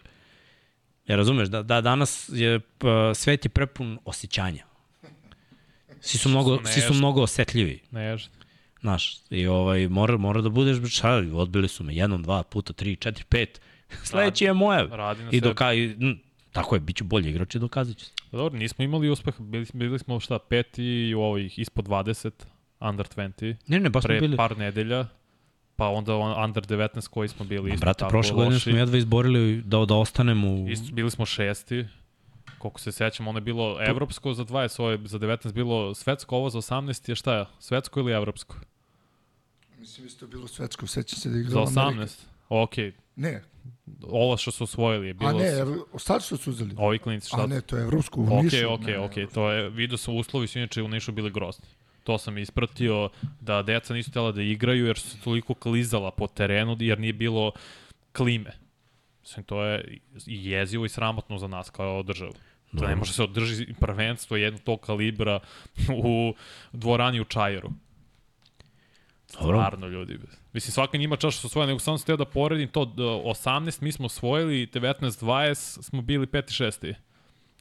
Ja 1.08 1.15
razumeš, 1.15 1.50
da, 1.50 1.63
da 1.63 1.82
danas 1.82 2.30
je, 2.34 2.60
pa, 2.60 3.12
svet 3.15 3.45
je 3.45 3.50
prepun 3.50 4.00
osjećanja. 4.06 4.65
Svi 6.00 6.19
su 6.19 6.30
mnogo, 6.30 6.60
svi 6.65 6.82
su 6.82 6.93
mnogo 6.93 7.21
osetljivi. 7.21 7.80
Nežno. 7.91 8.32
Znaš, 8.80 9.19
i 9.30 9.47
ovaj, 9.47 9.88
mora, 9.88 10.17
mora 10.17 10.41
da 10.41 10.50
budeš, 10.50 10.93
šta, 10.95 11.24
odbili 11.34 11.67
su 11.67 11.84
me 11.84 11.95
jednom, 11.95 12.24
dva 12.24 12.43
puta, 12.43 12.74
tri, 12.74 12.95
četiri, 12.95 13.24
pet. 13.30 13.62
Sledeći 14.10 14.43
je 14.43 14.54
moje. 14.54 14.88
Radi 14.91 15.24
na 15.24 15.30
I 15.32 15.41
doka, 15.41 15.74
i, 15.74 15.86
m, 15.86 16.19
tako 16.52 16.76
je, 16.76 16.80
bit 16.80 16.95
ću 16.95 17.04
bolji 17.04 17.30
igrač 17.30 17.56
i 17.56 17.60
dokazat 17.60 17.97
ću 17.97 18.06
se. 18.06 18.12
Dobro, 18.32 18.60
nismo 18.60 18.84
imali 18.84 19.10
uspeh, 19.10 19.39
bili, 19.39 19.65
bili 19.74 20.00
smo 20.00 20.19
šta, 20.19 20.39
peti 20.39 21.13
u 21.17 21.21
ovih 21.21 21.60
ispod 21.60 21.86
20, 21.86 22.32
under 22.82 23.08
20, 23.08 23.56
Ne, 23.67 23.80
ne, 23.80 23.89
baš 23.89 24.04
smo 24.04 24.08
pre 24.08 24.20
bili... 24.20 24.38
par 24.38 24.58
nedelja, 24.58 25.08
pa 25.76 25.88
onda 25.88 26.15
on, 26.15 26.44
under 26.44 26.63
19 26.63 27.08
koji 27.08 27.28
smo 27.30 27.46
bili 27.46 27.70
Ma, 27.70 27.74
isto 27.76 27.86
brate, 27.86 28.00
tako 28.00 28.10
prošle 28.10 28.36
godine 28.36 28.60
smo 28.60 28.72
jedva 28.72 28.98
izborili 28.98 29.62
da, 29.65 29.86
da 29.86 29.96
ostanemo 29.96 30.48
u... 30.54 30.70
Isto, 30.70 30.94
bili 30.94 31.12
smo 31.12 31.26
šesti, 31.26 31.86
koliko 32.58 32.80
se 32.80 32.91
sećam, 32.91 33.28
ono 33.28 33.38
je 33.38 33.41
bilo 33.41 33.78
evropsko 33.82 34.34
za 34.34 34.46
20, 34.46 34.82
ovo 34.82 34.91
je 34.91 35.00
za 35.06 35.20
19 35.20 35.54
bilo 35.54 35.96
svetsko, 35.96 36.36
ovo 36.38 36.50
za 36.50 36.58
18 36.58 37.10
je 37.10 37.15
šta 37.15 37.36
je, 37.36 37.46
svetsko 37.60 38.00
ili 38.00 38.12
evropsko? 38.12 38.56
Mislim, 39.78 40.08
isto 40.08 40.26
je 40.26 40.30
bilo 40.30 40.48
svetsko, 40.48 40.88
sećam 40.88 41.20
se 41.20 41.30
da 41.30 41.38
je 41.38 41.44
Za 41.44 41.50
igrala 41.50 41.65
18? 41.67 41.88
Amerika. 41.88 42.13
Ok, 42.50 42.76
Ne, 43.15 43.44
ovo 44.08 44.38
što 44.38 44.52
su 44.52 44.63
osvojili 44.63 45.08
je 45.08 45.13
bilo... 45.13 45.30
a 45.30 45.34
ne, 45.34 45.52
sad 45.98 46.24
što 46.24 46.38
su 46.38 46.50
uzeli? 46.50 46.76
Ovi 46.78 47.00
klinici 47.00 47.28
šta 47.28 47.44
A 47.44 47.46
ne, 47.46 47.62
to 47.62 47.78
je 47.78 47.84
evropsko 47.84 48.22
u 48.22 48.24
Ok, 48.24 48.44
Nišu. 48.44 48.74
ok, 48.74 48.82
ne, 48.82 49.00
ok, 49.00 49.15
ne, 49.15 49.28
to 49.28 49.52
je, 49.52 49.70
vidio 49.70 49.98
sam 49.98 50.15
uslovi 50.15 50.48
su 50.48 50.60
inače 50.60 50.82
u 50.82 50.88
Nišu 50.88 51.12
bili 51.12 51.32
grozni. 51.32 51.65
To 52.04 52.18
sam 52.18 52.38
ispratio 52.38 53.10
da 53.40 53.62
deca 53.62 53.94
nisu 53.94 54.10
htjela 54.10 54.32
da 54.32 54.42
igraju 54.42 54.86
jer 54.86 54.98
su 54.98 55.10
se 55.10 55.22
toliko 55.24 55.54
klizala 55.54 56.12
po 56.12 56.28
terenu 56.28 56.78
jer 56.80 57.00
nije 57.00 57.14
bilo 57.14 57.52
klime. 58.12 58.52
Mislim, 59.22 59.46
to 59.46 59.64
je 59.64 60.00
i 60.28 60.50
jezivo 60.50 60.86
i 60.86 60.90
sramotno 60.90 61.38
za 61.38 61.48
nas 61.48 61.70
kao 61.70 62.04
državu. 62.04 62.34
Da 62.72 62.88
ne 62.88 62.96
može 62.96 63.14
se 63.14 63.24
održi 63.24 63.74
prvenstvo 63.80 64.38
jedno 64.38 64.60
tog 64.60 64.80
kalibra 64.80 65.40
u 66.04 66.36
dvorani 66.74 67.22
u 67.22 67.26
Čajeru. 67.26 67.70
Stvarno, 69.28 69.88
ljudi. 69.88 70.20
Mislim, 70.54 70.72
svaka 70.72 70.98
njima 70.98 71.16
čaša 71.16 71.38
su 71.38 71.50
svoje, 71.50 71.68
nego 71.68 71.80
sam 71.80 71.98
se 71.98 72.06
teo 72.06 72.18
da 72.18 72.26
poredim 72.26 72.68
to, 72.68 72.86
da 72.86 73.04
18 73.04 73.82
mi 73.82 73.92
smo 73.92 74.06
osvojili, 74.06 74.68
19-20 74.68 75.82
smo 75.82 76.02
bili 76.02 76.28
5 76.28 76.64
6 76.64 76.94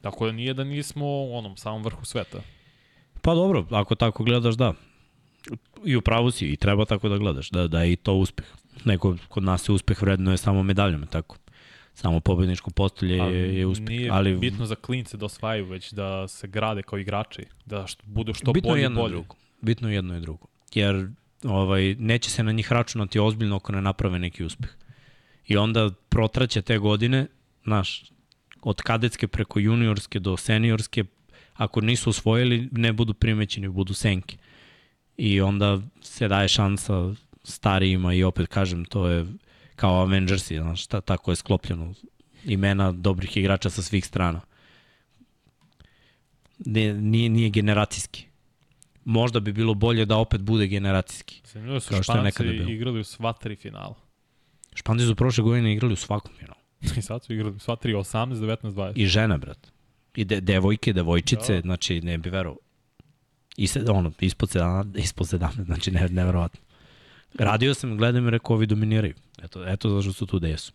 Tako 0.01 0.25
da 0.25 0.31
nije 0.31 0.53
da 0.53 0.63
nismo 0.63 1.05
u 1.05 1.37
onom 1.37 1.57
samom 1.57 1.83
vrhu 1.83 2.05
sveta. 2.05 2.41
Pa 3.21 3.33
dobro, 3.33 3.67
ako 3.69 3.95
tako 3.95 4.23
gledaš, 4.23 4.55
da. 4.55 4.73
I 5.85 5.95
u 5.95 6.01
pravu 6.01 6.31
si, 6.31 6.47
i 6.47 6.57
treba 6.57 6.85
tako 6.85 7.09
da 7.09 7.17
gledaš, 7.17 7.49
da, 7.49 7.67
da 7.67 7.83
je 7.83 7.91
i 7.91 7.95
to 7.95 8.13
uspeh. 8.13 8.45
Neko 8.85 9.15
kod 9.27 9.43
nas 9.43 9.63
se 9.63 9.71
uspeh 9.71 10.01
vredno 10.01 10.31
je 10.31 10.37
samo 10.37 10.63
medaljama, 10.63 11.05
tako. 11.05 11.37
Samo 11.93 12.19
pobedničko 12.19 12.71
postolje 12.71 13.17
je, 13.17 13.57
je 13.57 13.65
uspeh. 13.65 13.89
Nije 13.89 14.09
ali 14.11 14.37
bitno 14.37 14.65
za 14.65 14.75
klince 14.75 15.17
da 15.17 15.25
osvajaju, 15.25 15.65
već 15.65 15.93
da 15.93 16.27
se 16.27 16.47
grade 16.47 16.83
kao 16.83 16.99
igrači, 16.99 17.45
da 17.65 17.87
što, 17.87 18.03
budu 18.05 18.33
što 18.33 18.53
bitno 18.53 18.69
bolji 18.69 18.81
jedno 18.81 18.99
i 18.99 19.03
bolji. 19.03 19.11
drugo. 19.11 19.35
Bitno 19.61 19.89
je 19.89 19.95
jedno 19.95 20.17
i 20.17 20.21
drugo. 20.21 20.47
Jer 20.73 21.09
ovaj, 21.43 21.95
neće 21.99 22.29
se 22.29 22.43
na 22.43 22.51
njih 22.51 22.71
računati 22.71 23.19
ozbiljno 23.19 23.55
ako 23.55 23.71
ne 23.71 23.81
naprave 23.81 24.19
neki 24.19 24.43
uspeh. 24.43 24.69
I 25.47 25.57
onda 25.57 25.89
protraće 26.09 26.61
te 26.61 26.77
godine, 26.77 27.27
znaš, 27.63 28.03
od 28.61 28.81
kadetske 28.81 29.27
preko 29.27 29.59
juniorske 29.59 30.19
do 30.19 30.37
seniorske, 30.37 31.03
ako 31.61 31.81
nisu 31.81 32.09
osvojili, 32.09 32.69
ne 32.71 32.93
budu 32.93 33.13
primećeni, 33.13 33.69
budu 33.69 33.93
senke. 33.93 34.37
I 35.17 35.41
onda 35.41 35.81
se 36.01 36.27
daje 36.27 36.47
šansa 36.47 37.13
starijima 37.43 38.13
i 38.13 38.23
opet 38.23 38.47
kažem, 38.47 38.85
to 38.85 39.07
je 39.07 39.25
kao 39.75 40.01
Avengersi, 40.01 40.57
znaš, 40.57 40.87
ta, 40.87 41.01
tako 41.01 41.31
je 41.31 41.35
sklopljeno 41.35 41.93
imena 42.45 42.91
dobrih 42.91 43.37
igrača 43.37 43.69
sa 43.69 43.81
svih 43.81 44.05
strana. 44.05 44.41
Ne, 46.65 46.93
nije, 46.93 47.29
nije 47.29 47.49
generacijski. 47.49 48.25
Možda 49.05 49.39
bi 49.39 49.53
bilo 49.53 49.73
bolje 49.73 50.05
da 50.05 50.17
opet 50.17 50.41
bude 50.41 50.67
generacijski. 50.67 51.41
Zanimljivo 51.45 51.79
su 51.79 51.89
Kao 51.89 52.03
što 52.03 52.17
je 52.17 52.23
nekada 52.23 52.49
bilo. 52.49 52.69
igrali 52.69 52.99
u 52.99 53.03
sva 53.03 53.33
tri 53.33 53.55
finala. 53.55 53.95
Španci 54.73 55.05
su 55.05 55.15
prošle 55.15 55.43
godine 55.43 55.73
igrali 55.73 55.93
u 55.93 55.97
svakom 55.97 56.31
finalu. 56.39 56.59
I 56.97 57.01
sad 57.01 57.23
su 57.23 57.33
igrali 57.33 57.55
u 57.55 57.59
sva 57.59 57.75
tri, 57.75 57.93
18, 57.93 58.35
19, 58.35 58.71
20. 58.73 58.93
I 58.95 59.05
žene, 59.05 59.37
brat. 59.37 59.70
I 60.15 60.25
de, 60.25 60.41
devojke, 60.41 60.93
devojčice, 60.93 61.53
Da. 61.53 61.61
znači 61.61 62.01
ne 62.01 62.17
bi 62.17 62.29
verovao. 62.29 62.59
I 63.57 63.67
se, 63.67 63.83
ono, 63.89 64.11
ispod 64.19 64.49
17, 64.49 64.99
ispod 64.99 65.27
17, 65.27 65.63
znači 65.69 65.91
ne, 65.91 66.07
neverovatno. 66.09 66.59
Radio 67.33 67.73
sam, 67.73 67.97
gledam 67.97 68.27
i 68.27 68.31
rekao, 68.31 68.55
ovi 68.55 68.65
dominiraju. 68.65 69.13
Eto, 69.43 69.67
eto 69.67 69.89
zašto 69.89 70.13
su 70.13 70.25
tu 70.25 70.37
gde 70.39 70.49
jesu. 70.49 70.71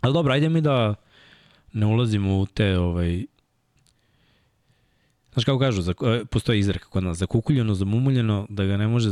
Ali 0.00 0.12
dobro, 0.12 0.32
ajde 0.32 0.48
mi 0.48 0.60
da 0.60 0.94
ne 1.72 1.86
ulazimo 1.86 2.38
u 2.38 2.46
te, 2.46 2.78
ovaj, 2.78 3.24
Znaš 5.32 5.44
kako 5.44 5.58
kažu, 5.58 5.82
za, 5.82 5.94
e, 6.06 6.24
postoji 6.24 6.58
izreka 6.58 6.88
kod 6.88 7.04
nas, 7.04 7.18
zakukuljeno, 7.18 7.74
zamumuljeno, 7.74 8.46
da 8.48 8.64
ga 8.64 8.76
ne 8.76 8.86
može 8.88 9.08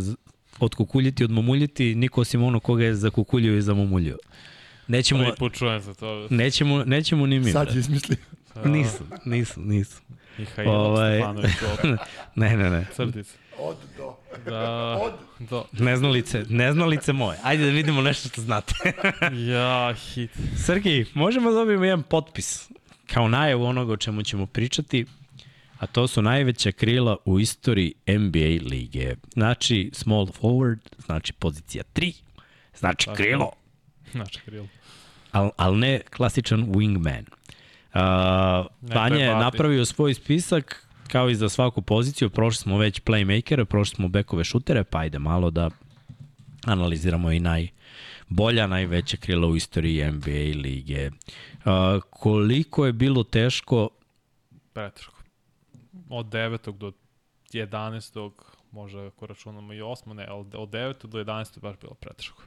odkukuljiti, 0.61 1.25
odmumuljiti, 1.25 1.95
niko 1.95 2.21
osim 2.21 2.43
ono 2.43 2.61
koga 2.61 2.85
je 2.85 2.95
zakukuljio 2.95 3.57
i 3.57 3.63
zamumuljio. 3.63 4.19
Nećemo, 4.89 5.21
Prvi 5.23 5.37
put 5.39 5.55
čujem 5.55 5.81
za 5.81 5.95
to. 5.95 6.27
nećemo, 6.31 6.85
nećemo 6.85 7.27
ni 7.27 7.41
mi. 7.41 7.53
Sad 7.53 7.75
je 7.75 7.79
izmislio. 7.79 8.17
Nisu, 8.64 9.05
nisu, 9.25 9.61
nisu. 9.61 10.01
Mihail 10.38 10.68
Ovaj- 10.71 11.16
Stefanović, 11.16 11.53
Ne, 12.35 12.57
ne, 12.57 12.71
ne. 12.71 12.87
crtica. 12.94 13.37
Od 13.59 13.77
do. 13.97 14.16
Da, 14.44 14.99
do. 15.40 15.64
Neznalice, 15.73 16.44
neznalice 16.49 17.12
moje. 17.12 17.38
Ajde 17.42 17.64
da 17.64 17.71
vidimo 17.71 18.03
nešto 18.03 18.29
što 18.29 18.40
znate. 18.40 18.75
Ja, 19.51 19.94
hit. 19.94 20.31
Srki, 20.57 21.05
možemo 21.14 21.51
da 21.51 21.57
dobijemo 21.57 21.85
jedan 21.85 22.03
potpis 22.03 22.71
kao 23.07 23.29
najavu 23.29 23.64
onoga 23.64 23.92
o 23.92 23.97
čemu 23.97 24.23
ćemo 24.23 24.47
pričati, 24.47 25.07
a 25.79 25.87
to 25.87 26.07
su 26.07 26.23
najveća 26.23 26.73
krila 26.73 27.16
u 27.25 27.40
istoriji 27.40 27.94
NBA 28.09 28.38
lige. 28.71 29.14
Znači 29.33 29.90
small 29.94 30.27
forward, 30.27 30.79
znači 30.99 31.33
pozicija 31.33 31.85
3, 31.94 32.12
znači 32.77 33.07
Tako. 33.07 33.16
krilo, 33.16 33.51
Znači, 34.12 34.40
kril. 34.40 34.64
ali 35.33 35.51
al 35.57 35.79
ne 35.79 36.01
klasičan 36.16 36.66
wingman. 36.66 37.25
Uh, 37.94 38.01
Vanja 38.94 39.24
je 39.24 39.35
napravio 39.35 39.85
svoj 39.85 40.14
spisak 40.14 40.88
kao 41.09 41.31
i 41.31 41.35
za 41.35 41.48
svaku 41.48 41.83
poziciju, 41.83 42.31
prošli 42.31 42.62
smo 42.62 42.79
već 42.79 43.01
playmakere, 43.03 43.64
prošli 43.64 43.94
smo 43.96 44.09
bekove 44.09 44.44
šutere, 44.44 44.85
pa 44.85 44.98
ajde 44.98 45.18
malo 45.18 45.51
da 45.51 45.70
analiziramo 46.66 47.33
i 47.33 47.40
najbolja, 47.40 48.66
najveća 48.66 49.16
krila 49.16 49.48
u 49.48 49.57
istoriji 49.57 50.12
NBA 50.12 50.61
lige. 50.62 51.11
Uh, 51.11 52.03
koliko 52.11 52.87
je 52.87 52.92
bilo 52.92 53.24
teško, 53.24 53.88
Preteško. 54.79 55.22
Od 56.11 56.27
9. 56.27 56.72
do 56.72 56.92
11. 57.53 58.31
možda 58.70 59.07
ako 59.07 59.27
računamo 59.27 59.72
i 59.72 59.81
8. 59.81 60.12
ne, 60.12 60.27
ali 60.29 60.46
od 60.55 60.68
9. 60.68 61.07
do 61.07 61.18
11. 61.18 61.57
je 61.57 61.61
baš 61.61 61.77
bilo 61.81 61.94
preteško. 61.94 62.42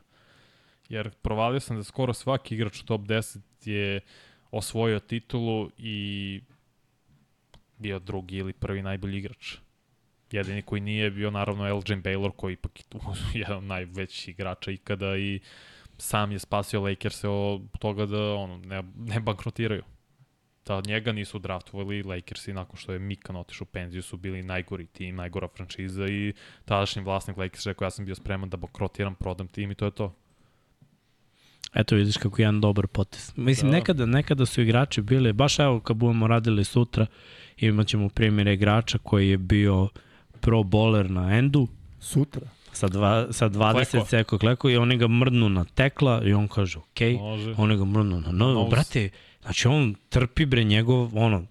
Jer 0.89 1.09
provalio 1.09 1.59
sam 1.59 1.77
da 1.77 1.83
skoro 1.83 2.13
svaki 2.13 2.55
igrač 2.55 2.81
u 2.81 2.85
top 2.85 3.01
10 3.01 3.39
je 3.65 3.99
osvojio 4.51 4.99
titulu 4.99 5.69
i 5.77 6.41
bio 7.77 7.99
drugi 7.99 8.37
ili 8.37 8.53
prvi 8.53 8.81
najbolji 8.81 9.17
igrač. 9.17 9.55
Jedini 10.31 10.61
koji 10.61 10.81
nije 10.81 11.11
bio 11.11 11.31
naravno 11.31 11.67
Elgin 11.67 12.03
Baylor 12.03 12.31
koji 12.35 12.53
ipak 12.53 12.79
je 12.79 12.85
jedan 13.41 13.57
od 13.57 13.63
najvećih 13.63 14.29
igrača 14.29 14.71
ikada 14.71 15.17
i 15.17 15.39
sam 15.97 16.31
je 16.31 16.39
spasio 16.39 16.81
Lakers 16.81 17.23
od 17.23 17.61
toga 17.79 18.05
da 18.05 18.33
ono, 18.33 18.57
ne, 18.57 18.83
ne 18.95 19.19
bankrotiraju 19.19 19.83
da 20.65 20.81
njega 20.85 21.11
nisu 21.11 21.39
draftovali 21.39 22.03
Lakersi 22.03 22.53
nakon 22.53 22.77
što 22.77 22.93
je 22.93 22.99
Mikan 22.99 23.35
otišao 23.35 23.65
u 23.65 23.71
penziju 23.73 24.01
su 24.01 24.17
bili 24.17 24.43
najgori 24.43 24.85
tim, 24.85 25.15
najgora 25.15 25.47
franšiza 25.47 26.07
i 26.07 26.33
tadašnji 26.65 27.01
vlasnik 27.01 27.37
Lakers 27.37 27.65
rekao 27.65 27.85
ja 27.85 27.89
sam 27.89 28.05
bio 28.05 28.15
spreman 28.15 28.49
da 28.49 28.57
bankrotiram, 28.57 29.15
prodam 29.15 29.47
tim 29.47 29.71
i 29.71 29.75
to 29.75 29.85
je 29.85 29.91
to. 29.91 30.15
Eto 31.73 31.95
vidiš 31.95 32.17
kako 32.17 32.37
je 32.37 32.43
jedan 32.43 32.61
dobar 32.61 32.87
potez. 32.87 33.31
Mislim, 33.35 33.71
Da. 33.71 33.77
nekada, 33.77 34.05
nekada 34.05 34.45
su 34.45 34.61
igrači 34.61 35.01
bili, 35.01 35.33
baš 35.33 35.59
evo 35.59 35.79
kad 35.79 35.97
budemo 35.97 36.27
radili 36.27 36.63
sutra, 36.63 37.05
imat 37.57 37.87
ćemo 37.87 38.09
primjer 38.09 38.47
igrača 38.47 38.97
koji 38.97 39.29
je 39.29 39.37
bio 39.37 39.87
pro 40.39 40.59
bowler 40.59 41.09
na 41.09 41.37
endu, 41.37 41.67
Sutra. 41.99 42.41
sa, 42.71 42.87
dva, 42.87 43.27
sa 43.31 43.49
20 43.49 43.73
Kleko. 43.91 44.05
seko 44.05 44.37
kleko 44.37 44.69
i 44.69 44.77
oni 44.77 44.97
ga 44.97 45.07
mrdnu 45.07 45.49
na 45.49 45.65
tekla 45.65 46.21
i 46.23 46.33
on 46.33 46.47
kaže 46.47 46.77
ok, 46.79 46.99
Može. 47.19 47.53
oni 47.57 47.77
ga 47.77 47.85
mrdnu 47.85 48.19
na 48.21 48.31
novu, 48.31 48.53
nose. 48.53 48.69
brate, 48.69 49.09
znači 49.41 49.67
on 49.67 49.95
trpi 50.09 50.45
bre 50.45 50.63
njegov, 50.63 51.17
ono, 51.17 51.43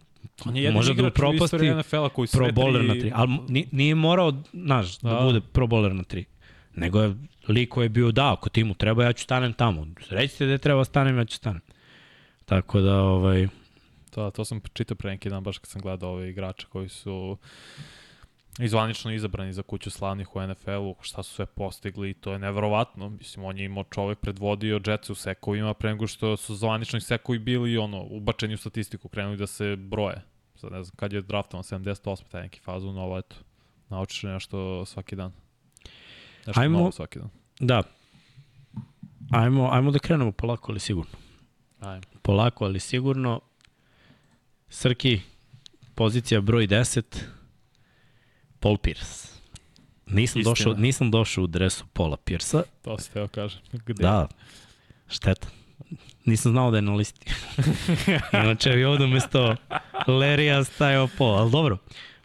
On 0.45 0.57
je 0.57 0.71
može 0.71 0.95
da 0.95 1.11
propasti 1.11 1.45
istoriji 1.45 1.71
NFL-a 1.73 2.09
koji 2.09 2.29
pro 2.29 2.45
sve 2.45 2.53
bowler 2.53 2.79
tri... 2.79 2.89
na 2.89 2.95
tri, 2.95 3.13
ali 3.15 3.39
ni- 3.49 3.67
nije 3.73 3.95
morao, 3.95 4.33
znaš, 4.55 4.99
da. 4.99 5.11
Da. 5.11 5.21
bude 5.21 5.41
pro 5.43 5.67
bowler 5.67 5.93
na 5.93 6.03
tri, 6.03 6.25
nego 6.81 7.03
je 7.03 7.14
liko 7.49 7.83
je 7.83 7.88
bio 7.88 8.12
da, 8.12 8.33
ako 8.33 8.49
ti 8.49 8.64
mu 8.64 8.75
treba, 8.75 9.05
ja 9.05 9.12
ću 9.12 9.25
stanem 9.25 9.53
tamo, 9.53 9.87
recite 10.11 10.47
da 10.47 10.59
treba 10.59 10.85
stanem, 10.85 11.19
ja 11.19 11.25
ću 11.25 11.37
stanem. 11.37 11.62
Tako 12.45 12.81
da, 12.81 13.03
ovaj, 13.03 13.49
Da, 14.14 14.31
to 14.31 14.45
sam 14.45 14.61
čitao 14.73 14.97
pre 14.97 15.11
neki 15.11 15.31
dan 15.31 15.45
baš 15.45 15.59
kad 15.59 15.69
sam 15.69 15.83
gledao 15.83 16.11
ove 16.11 16.31
igrače 16.31 16.66
koji 16.66 16.88
su 16.88 17.37
izvanično 18.59 19.12
izabrani 19.12 19.53
za 19.53 19.62
kuću 19.62 19.90
slavnih 19.90 20.37
u 20.37 20.47
NFL-u, 20.47 20.97
šta 21.01 21.23
su 21.23 21.35
sve 21.35 21.47
postigli 21.47 22.11
i 22.11 22.14
to 22.14 22.33
je 22.33 22.38
neverovatno. 22.38 23.09
Mislim, 23.09 23.45
on 23.45 23.59
je 23.59 23.64
imao 23.64 23.85
čovek 23.85 24.19
predvodio 24.19 24.81
Jetsu 24.87 25.12
u 25.12 25.16
sekovima 25.16 25.75
pre 25.75 25.90
nego 25.90 26.07
što 26.07 26.37
su 26.37 26.55
zvanični 26.55 27.01
sekovi 27.01 27.38
bili 27.38 27.79
ono, 27.79 28.03
ubačeni 28.03 28.55
u 28.55 28.59
statistiku, 28.59 29.09
krenuli 29.09 29.37
da 29.37 29.47
se 29.47 29.77
broje. 29.77 30.23
Sad 30.55 30.73
ne 30.73 30.85
znam 30.85 30.97
kad 30.97 31.12
je 31.12 31.23
draftovan, 31.23 31.64
78. 31.64 32.23
taj 32.31 32.43
neki 32.43 32.61
fazu, 32.61 32.93
no 32.93 33.19
eto, 33.19 33.37
naučiš 33.88 34.23
nešto 34.23 34.85
svaki 34.87 35.16
dan. 35.16 35.33
Nešto 36.46 36.61
Ajmo- 36.61 36.79
novo 36.79 36.92
svaki 36.92 37.18
dan. 37.18 37.29
da, 37.61 37.83
ajmo, 39.31 39.68
ajmo 39.72 39.90
da 39.90 39.98
krenemo 39.98 40.33
polako, 40.33 40.72
ali 40.72 40.81
sigurno. 40.81 41.12
Ajmo. 41.81 42.03
polako, 42.22 42.64
ali 42.64 42.81
sigurno. 42.81 43.40
Srki, 44.68 45.20
pozicija 45.94 46.40
broj 46.40 46.66
10, 46.66 47.03
Paul 48.61 48.76
Pierce. 48.79 49.29
Nisam 50.07 50.40
Istina. 50.40 50.44
došao, 50.44 50.74
nisam 50.74 51.11
došao 51.11 51.44
u 51.44 51.46
dresu 51.46 51.85
Paula 51.87 52.16
Pierce-a. 52.16 52.62
To 52.83 52.98
se 52.98 53.11
teo 53.11 53.29
kažem. 53.29 53.61
Gde? 53.87 54.03
Da, 54.03 54.29
šteta. 55.09 55.48
Nisam 56.24 56.53
znao 56.53 56.70
da 56.70 56.76
je 56.79 56.83
na 56.83 56.94
listi. 56.94 57.26
Inače 58.44 58.70
bi 58.70 58.85
ovde 58.85 59.05
umesto 59.05 59.57
Lerija 60.09 60.64
stajao 60.64 61.09
Paul, 61.18 61.35
ali 61.35 61.50
dobro. 61.50 61.79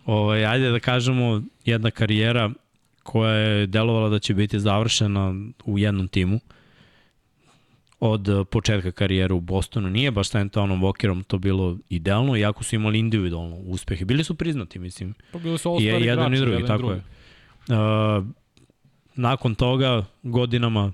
Ovaj, 0.06 0.45
ajde 0.45 0.69
da 0.69 0.80
kažemo 0.80 1.41
jedna 1.65 1.91
karijera 1.91 2.49
koja 3.06 3.34
je 3.34 3.68
delovala 3.68 4.10
da 4.10 4.20
će 4.20 4.34
biti 4.34 4.60
završena 4.60 5.34
u 5.65 5.80
jednom 5.80 6.08
timu 6.08 6.39
od 8.00 8.30
eh, 8.30 8.46
početka 8.46 8.91
karijere 8.91 9.34
u 9.34 9.39
Bostonu. 9.39 9.89
Nije 9.89 10.12
baš 10.12 10.30
sa 10.30 10.39
Antonom 10.39 10.82
Walkerom 10.82 11.24
to 11.24 11.38
bilo 11.38 11.78
idealno, 11.89 12.38
iako 12.38 12.63
su 12.63 12.76
imali 12.76 13.00
individualno 13.00 13.56
uspehe. 13.56 14.06
Bili 14.06 14.24
su 14.24 14.36
priznati, 14.36 14.80
mislim. 14.80 15.13
Pa 15.32 15.39
bili 15.39 15.58
su 15.58 15.70
I 15.70 15.72
all-star 15.72 16.02
jedan 16.02 16.34
i 16.34 16.38
igrači, 16.38 16.41
drugi, 16.41 16.52
jedan 16.52 16.68
tako 16.68 16.88
drugi. 16.88 17.02
je. 17.70 18.18
Uh, 18.18 18.26
nakon 19.15 19.56
toga, 19.56 20.06
godinama, 20.24 20.94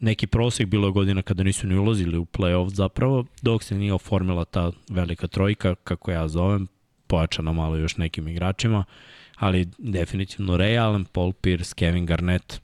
neki 0.00 0.26
prosek, 0.26 0.66
bilo 0.66 0.88
je 0.88 0.92
godina 0.92 1.22
kada 1.22 1.42
nisu 1.42 1.66
ni 1.66 1.78
ulazili 1.78 2.18
u 2.18 2.24
play-off 2.24 2.68
zapravo, 2.68 3.24
dok 3.42 3.62
se 3.62 3.74
nije 3.74 3.92
oformila 3.92 4.44
ta 4.44 4.72
velika 4.88 5.26
trojka, 5.26 5.74
kako 5.74 6.10
ja 6.10 6.28
zovem, 6.28 6.66
pojačana 7.06 7.52
malo 7.52 7.76
još 7.76 7.96
nekim 7.96 8.28
igračima, 8.28 8.84
ali 9.36 9.66
definitivno 9.78 10.56
Ray 10.56 10.78
Allen, 10.78 11.04
Paul 11.04 11.32
Pierce, 11.32 11.74
Kevin 11.74 12.06
Garnett, 12.06 12.60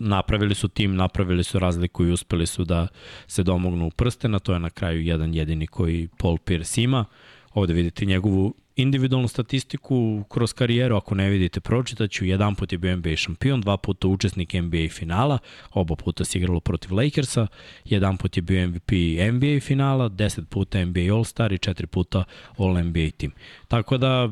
napravili 0.00 0.54
su 0.54 0.68
tim, 0.68 0.96
napravili 0.96 1.44
su 1.44 1.58
razliku 1.58 2.04
i 2.04 2.12
uspeli 2.12 2.46
su 2.46 2.64
da 2.64 2.88
se 3.26 3.42
domognu 3.42 3.90
prstena, 3.90 4.38
to 4.38 4.52
je 4.52 4.58
na 4.58 4.70
kraju 4.70 5.02
jedan 5.02 5.34
jedini 5.34 5.66
koji 5.66 6.08
Paul 6.18 6.38
Pierce 6.38 6.82
ima. 6.82 7.04
Ovde 7.54 7.72
vidite 7.72 8.04
njegovu 8.04 8.54
individualnu 8.76 9.28
statistiku 9.28 10.24
kroz 10.28 10.52
karijeru, 10.52 10.96
ako 10.96 11.14
ne 11.14 11.30
vidite, 11.30 11.60
pročitaću, 11.60 12.24
jedan 12.24 12.54
put 12.54 12.72
je 12.72 12.78
bio 12.78 12.96
NBA 12.96 13.16
šampion, 13.16 13.60
dva 13.60 13.76
puta 13.76 14.08
učesnik 14.08 14.52
NBA 14.52 14.88
finala, 14.90 15.38
oba 15.72 15.96
puta 15.96 16.24
se 16.24 16.38
igralo 16.38 16.60
protiv 16.60 16.94
Lakersa, 16.94 17.46
jedan 17.84 18.16
put 18.16 18.36
je 18.36 18.42
bio 18.42 18.68
MVP 18.68 18.92
NBA 19.32 19.60
finala, 19.60 20.08
deset 20.08 20.48
puta 20.48 20.84
NBA 20.84 21.00
All-Star 21.00 21.52
i 21.52 21.58
četiri 21.58 21.86
puta 21.86 22.24
All-NBA 22.58 23.10
tim. 23.16 23.32
Tako 23.68 23.98
da, 23.98 24.30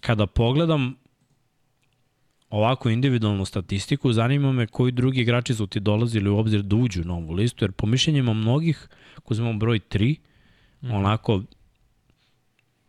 kada 0.00 0.26
pogledam 0.26 0.94
ovako 2.50 2.90
individualnu 2.90 3.44
statistiku, 3.44 4.12
zanima 4.12 4.52
me 4.52 4.66
koji 4.66 4.92
drugi 4.92 5.20
igrači 5.20 5.54
su 5.54 5.66
ti 5.66 5.80
dolazili 5.80 6.30
u 6.30 6.38
obzir 6.38 6.62
da 6.62 6.76
uđu 6.76 7.04
na 7.04 7.14
ovu 7.14 7.32
listu, 7.32 7.64
jer 7.64 7.72
po 7.72 7.86
mišljenjima 7.86 8.32
mnogih, 8.32 8.88
ko 9.14 9.34
uzmemo 9.34 9.58
broj 9.58 9.80
3, 9.90 10.16
mm. 10.82 10.90
onako 10.90 11.42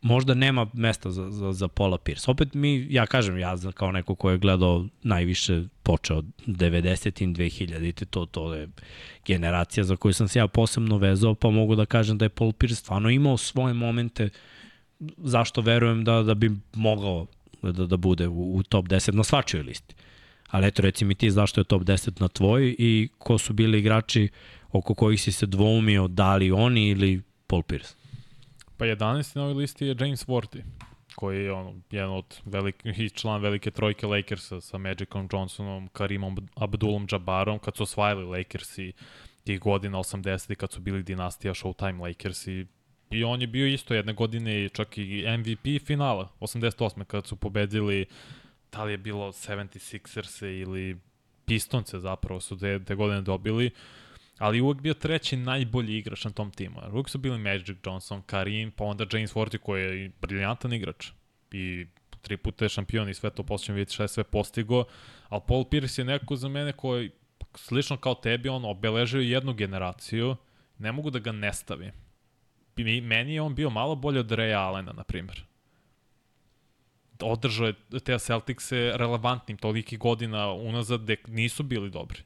možda 0.02 0.34
nema 0.34 0.67
mesta 0.74 1.12
za, 1.12 1.32
za, 1.32 1.54
za 1.54 1.67
Paula 1.67 1.98
Pierce. 1.98 2.32
Opet 2.32 2.54
mi, 2.54 2.88
ja 2.89 3.06
kažem, 3.06 3.38
ja 3.38 3.56
kao 3.74 3.91
neko 3.91 4.15
ko 4.15 4.32
je 4.32 4.38
gledao 4.38 4.86
najviše 5.04 5.63
počeo 5.84 6.22
90. 6.48 7.24
i 7.24 7.28
2000. 7.28 8.06
To, 8.06 8.26
to 8.26 8.54
je 8.54 8.67
generacija 9.26 9.84
za 9.84 9.95
koju 9.95 10.13
sam 10.13 10.28
se 10.28 10.39
ja 10.39 10.48
posebno 10.48 10.98
vezao, 10.98 11.36
pa 11.36 11.50
mogu 11.50 11.76
da 11.76 11.86
kažem 11.86 12.17
da 12.17 12.26
je 12.26 12.30
Paul 12.30 12.52
Pierce 12.52 12.76
stvarno 12.76 13.10
imao 13.10 13.38
svoje 13.38 13.74
momente 13.74 14.30
zašto 15.18 15.62
verujem 15.62 16.04
da, 16.04 16.24
da 16.24 16.34
bi 16.34 16.52
mogao 16.76 17.26
da, 17.62 17.86
da 17.86 17.98
bude 17.98 18.28
u, 18.28 18.56
u 18.56 18.64
top 18.64 18.86
10 18.86 19.14
na 19.14 19.24
svačoj 19.24 19.62
listi. 19.62 19.96
Ali 20.48 20.68
eto, 20.68 20.82
reci 20.82 21.06
mi 21.06 21.16
ti 21.16 21.32
zašto 21.32 21.62
je 21.62 21.66
top 21.66 21.82
10 21.82 22.22
na 22.22 22.28
tvoj 22.28 22.76
i 22.80 23.10
ko 23.18 23.38
su 23.38 23.54
bili 23.54 23.80
igrači 23.80 24.30
oko 24.72 24.94
kojih 24.94 25.22
si 25.22 25.32
se 25.32 25.46
dvoumio, 25.46 26.08
da 26.08 26.36
li 26.36 26.52
oni 26.52 26.88
ili 26.88 27.22
Paul 27.48 27.64
Pierce? 27.64 27.96
Pa 28.78 28.86
11. 28.86 29.36
na 29.36 29.44
ovoj 29.44 29.54
listi 29.54 29.86
je 29.86 29.96
James 30.00 30.26
Worthy, 30.28 30.62
koji 31.16 31.44
je 31.44 31.52
ono, 31.52 31.76
jedan 31.92 32.10
od 32.10 32.42
velikih 32.46 33.14
član 33.14 33.42
velike 33.42 33.72
trojke 33.72 34.08
Lakersa 34.08 34.62
sa 34.62 34.78
Magicom 34.78 35.28
Johnsonom, 35.34 35.88
Karimom 35.88 36.38
Abdulom 36.56 37.08
Jabbarom, 37.12 37.60
kad 37.60 37.76
su 37.76 37.84
osvajali 37.84 38.26
Lakersi 38.26 38.94
tih 39.44 39.60
godina 39.60 39.98
80. 39.98 40.56
kad 40.56 40.72
su 40.72 40.82
bili 40.82 41.04
dinastija 41.04 41.54
Showtime 41.54 42.02
Lakersi 42.02 42.66
I 43.10 43.24
on 43.24 43.41
je 43.41 43.48
bio 43.48 43.67
isto 43.67 43.93
jedne 43.93 44.13
godine 44.13 44.69
čak 44.69 44.98
i 44.98 45.26
MVP 45.38 45.86
finala, 45.86 46.32
88. 46.39 47.04
kad 47.04 47.28
su 47.28 47.36
pobedili, 47.36 48.06
da 48.72 48.84
li 48.84 48.91
je 48.91 48.98
bilo 48.98 49.32
76ers 49.32 50.62
ili 50.62 50.98
Pistonce 51.45 52.00
zapravo 52.00 52.39
su 52.39 52.58
te, 52.58 52.84
te 52.84 52.95
godine 52.95 53.22
dobili, 53.22 53.72
ali 54.38 54.62
uvek 54.62 54.82
bio 54.82 54.93
treći 54.93 55.38
najbolji 55.38 55.98
igrač 55.98 56.26
na 56.26 56.32
tom 56.32 56.52
timu. 56.52 56.80
Uvek 56.93 57.10
su 57.10 57.17
bili 57.17 57.39
Magic 57.39 57.78
Johnson, 57.86 58.22
Karim, 58.22 58.72
pa 58.72 58.84
onda 58.84 59.06
James 59.13 59.34
Worthy 59.34 59.58
koji 59.58 60.02
je 60.02 60.12
briljantan 60.22 60.74
igrač 60.74 61.08
i 61.52 61.86
tri 62.22 62.38
puta 62.38 62.65
je 62.65 62.69
šampion 62.69 63.10
i 63.10 63.13
sve 63.13 63.30
to 63.30 63.43
posle 63.43 63.76
vidjeti 63.76 63.93
šta 63.93 64.04
je 64.04 64.08
sve 64.08 64.24
postigo, 64.24 64.84
ali 65.30 65.41
Paul 65.48 65.65
Pierce 65.65 66.02
je 66.02 66.06
neko 66.06 66.36
za 66.36 66.48
mene 66.48 66.72
koji 66.74 67.12
slično 67.56 67.98
kao 67.98 68.15
tebi, 68.15 68.50
on 68.50 68.65
obeležio 68.65 69.22
jednu 69.22 69.54
generaciju, 69.54 70.36
ne 70.78 70.91
mogu 70.91 71.10
da 71.10 71.19
ga 71.19 71.32
ne 71.32 71.54
stavim 71.54 72.09
meni 73.02 73.34
je 73.34 73.42
on 73.42 73.56
bio 73.56 73.70
malo 73.70 73.96
bolje 73.96 74.20
od 74.20 74.32
Ray 74.32 74.56
Allena, 74.56 74.94
na 74.94 75.04
primjer. 75.04 75.44
Održao 77.22 77.68
je 77.68 77.74
te 78.04 78.20
Celticse 78.20 78.92
relevantnim 78.96 79.58
toliki 79.58 79.98
godina 79.98 80.52
unazad 80.52 81.04
gde 81.04 81.15
nisu 81.28 81.63
bili 81.63 81.89
dobri. 81.89 82.20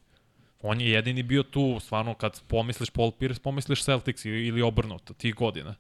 On 0.62 0.82
je 0.82 0.92
jedini 0.92 1.24
bio 1.24 1.44
tu, 1.44 1.80
stvarno, 1.80 2.14
kad 2.14 2.42
pomisliš 2.48 2.90
Paul 2.90 3.12
Pierce, 3.12 3.42
pomisliš 3.42 3.84
Celtics 3.84 4.26
ili 4.26 4.62
obrnuto, 4.62 5.14
tih 5.14 5.36
godina. 5.36 5.76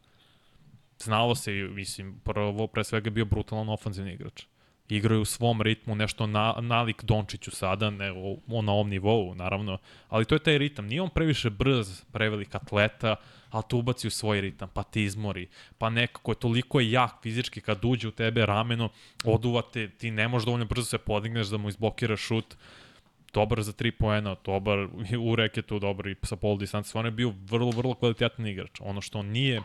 Znalo 0.99 1.35
se, 1.35 1.51
mislim, 1.51 2.19
prvo, 2.23 2.67
pre 2.67 2.83
svega 2.83 3.09
bio 3.09 3.25
brutalan 3.25 3.69
ofanzivni 3.69 4.13
igrač. 4.13 4.43
Igraju 4.89 5.21
u 5.21 5.25
svom 5.25 5.61
ritmu, 5.61 5.95
nešto 5.95 6.27
na, 6.27 6.55
nalik 6.61 7.03
Dončiću 7.03 7.51
sada, 7.51 7.89
ne 7.89 8.11
o, 8.11 8.61
na 8.61 8.71
ovom 8.71 8.89
nivou, 8.89 9.35
naravno. 9.35 9.77
Ali 10.09 10.25
to 10.25 10.35
je 10.35 10.39
taj 10.39 10.57
ritam. 10.57 10.87
Nije 10.87 11.01
on 11.01 11.09
previše 11.09 11.49
brz, 11.49 12.01
prevelik 12.11 12.55
atleta, 12.55 13.15
ali 13.49 13.63
to 13.69 13.77
ubaci 13.77 14.07
u 14.07 14.11
svoj 14.11 14.41
ritam, 14.41 14.69
pa 14.73 14.83
te 14.83 15.03
izmori, 15.03 15.47
pa 15.77 15.89
nekako 15.89 16.31
je 16.31 16.35
toliko 16.35 16.79
jak 16.79 17.11
fizički 17.21 17.61
kad 17.61 17.85
uđe 17.85 18.07
u 18.07 18.11
tebe 18.11 18.45
rameno, 18.45 18.89
oduvate, 19.23 19.89
ti 19.89 20.11
ne 20.11 20.27
možeš 20.27 20.45
dovoljno 20.45 20.65
brzo 20.65 20.85
se 20.85 20.97
podigneš 20.97 21.47
da 21.47 21.57
mu 21.57 21.69
izblokiraš 21.69 22.21
šut, 22.21 22.55
dobar 23.33 23.61
za 23.61 23.71
3 23.73 23.91
poena, 23.91 24.35
dobar 24.45 24.87
u 25.29 25.35
reketu, 25.35 25.79
dobar 25.79 26.07
i 26.07 26.15
sa 26.23 26.35
pol 26.35 26.57
distanci, 26.57 26.89
stvarno 26.89 27.07
je 27.07 27.11
bio 27.11 27.33
vrlo, 27.49 27.69
vrlo 27.69 27.93
kvalitetan 27.93 28.47
igrač. 28.47 28.81
Ono 28.81 29.01
što 29.01 29.19
on 29.19 29.27
nije 29.27 29.61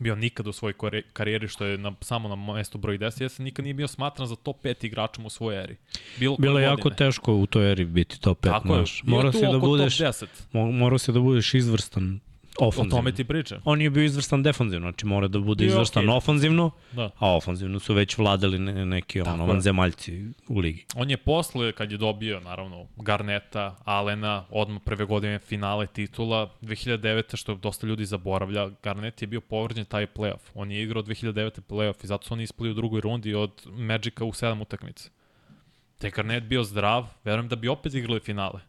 bio 0.00 0.14
nikad 0.14 0.46
u 0.46 0.52
svojoj 0.52 0.74
karijeri, 1.12 1.48
što 1.48 1.64
je 1.64 1.78
na, 1.78 1.92
samo 2.00 2.28
na 2.28 2.52
mestu 2.54 2.78
broj 2.78 2.98
10, 2.98 3.22
jeste 3.22 3.42
nikad 3.42 3.64
nije 3.64 3.74
bio 3.74 3.88
smatran 3.88 4.28
za 4.28 4.36
top 4.36 4.64
5 4.64 4.86
igračom 4.86 5.26
u 5.26 5.30
svojoj 5.30 5.64
eri. 5.64 5.76
Bilo, 6.18 6.36
Bilo 6.38 6.58
je 6.58 6.64
jako 6.64 6.90
teško 6.90 7.34
u 7.34 7.46
toj 7.46 7.72
eri 7.72 7.84
biti 7.84 8.20
top 8.20 8.40
5. 8.40 8.50
Tako 8.50 8.76
naš. 8.76 8.98
je, 8.98 9.10
mora 9.10 9.32
se 9.32 9.46
da 9.46 9.58
budeš, 9.58 9.98
mora 10.52 10.98
se 10.98 11.12
da 11.12 11.20
budeš 11.20 11.54
izvrstan 11.54 12.20
Ofanzivno. 12.58 12.96
O 12.96 12.98
tome 12.98 13.12
ti 13.12 13.24
pričam. 13.24 13.60
On 13.64 13.80
je 13.80 13.90
bio 13.90 14.04
izvrstan 14.04 14.42
defanzivno, 14.42 14.90
znači 14.90 15.06
mora 15.06 15.28
da 15.28 15.38
bude 15.38 15.66
izvrstan 15.66 16.04
okay. 16.04 16.16
ofanzivno, 16.16 16.70
da. 16.92 17.10
a 17.18 17.36
ofanzivno 17.36 17.80
su 17.80 17.94
već 17.94 18.18
vladali 18.18 18.58
ne, 18.58 18.86
neki 18.86 19.20
ono, 19.20 19.46
vanzemaljci 19.46 20.24
u 20.48 20.58
ligi. 20.58 20.84
On 20.94 21.10
je 21.10 21.16
posle, 21.16 21.72
kad 21.72 21.92
je 21.92 21.98
dobio, 21.98 22.40
naravno, 22.40 22.86
Garneta, 22.96 23.76
Alena, 23.84 24.44
odmah 24.50 24.82
prve 24.84 25.04
godine 25.04 25.38
finale 25.38 25.86
titula, 25.86 26.50
2009. 26.62 27.36
što 27.36 27.54
dosta 27.54 27.86
ljudi 27.86 28.04
zaboravlja, 28.04 28.70
Garnet 28.82 29.22
je 29.22 29.26
bio 29.26 29.40
povređen 29.40 29.84
taj 29.84 30.06
playoff. 30.06 30.50
On 30.54 30.70
je 30.70 30.82
igrao 30.82 31.02
2009. 31.02 31.60
playoff 31.68 32.04
i 32.04 32.06
zato 32.06 32.26
su 32.26 32.34
oni 32.34 32.42
ispali 32.42 32.70
u 32.70 32.74
drugoj 32.74 33.00
rundi 33.00 33.34
od 33.34 33.66
Magica 33.66 34.24
u 34.24 34.32
sedam 34.32 34.60
utakmica. 34.60 35.10
Te 35.98 36.10
Garnet 36.10 36.44
bio 36.44 36.64
zdrav, 36.64 37.06
verujem 37.24 37.48
da 37.48 37.56
bi 37.56 37.68
opet 37.68 37.94
igrali 37.94 38.20
finale. 38.20 38.60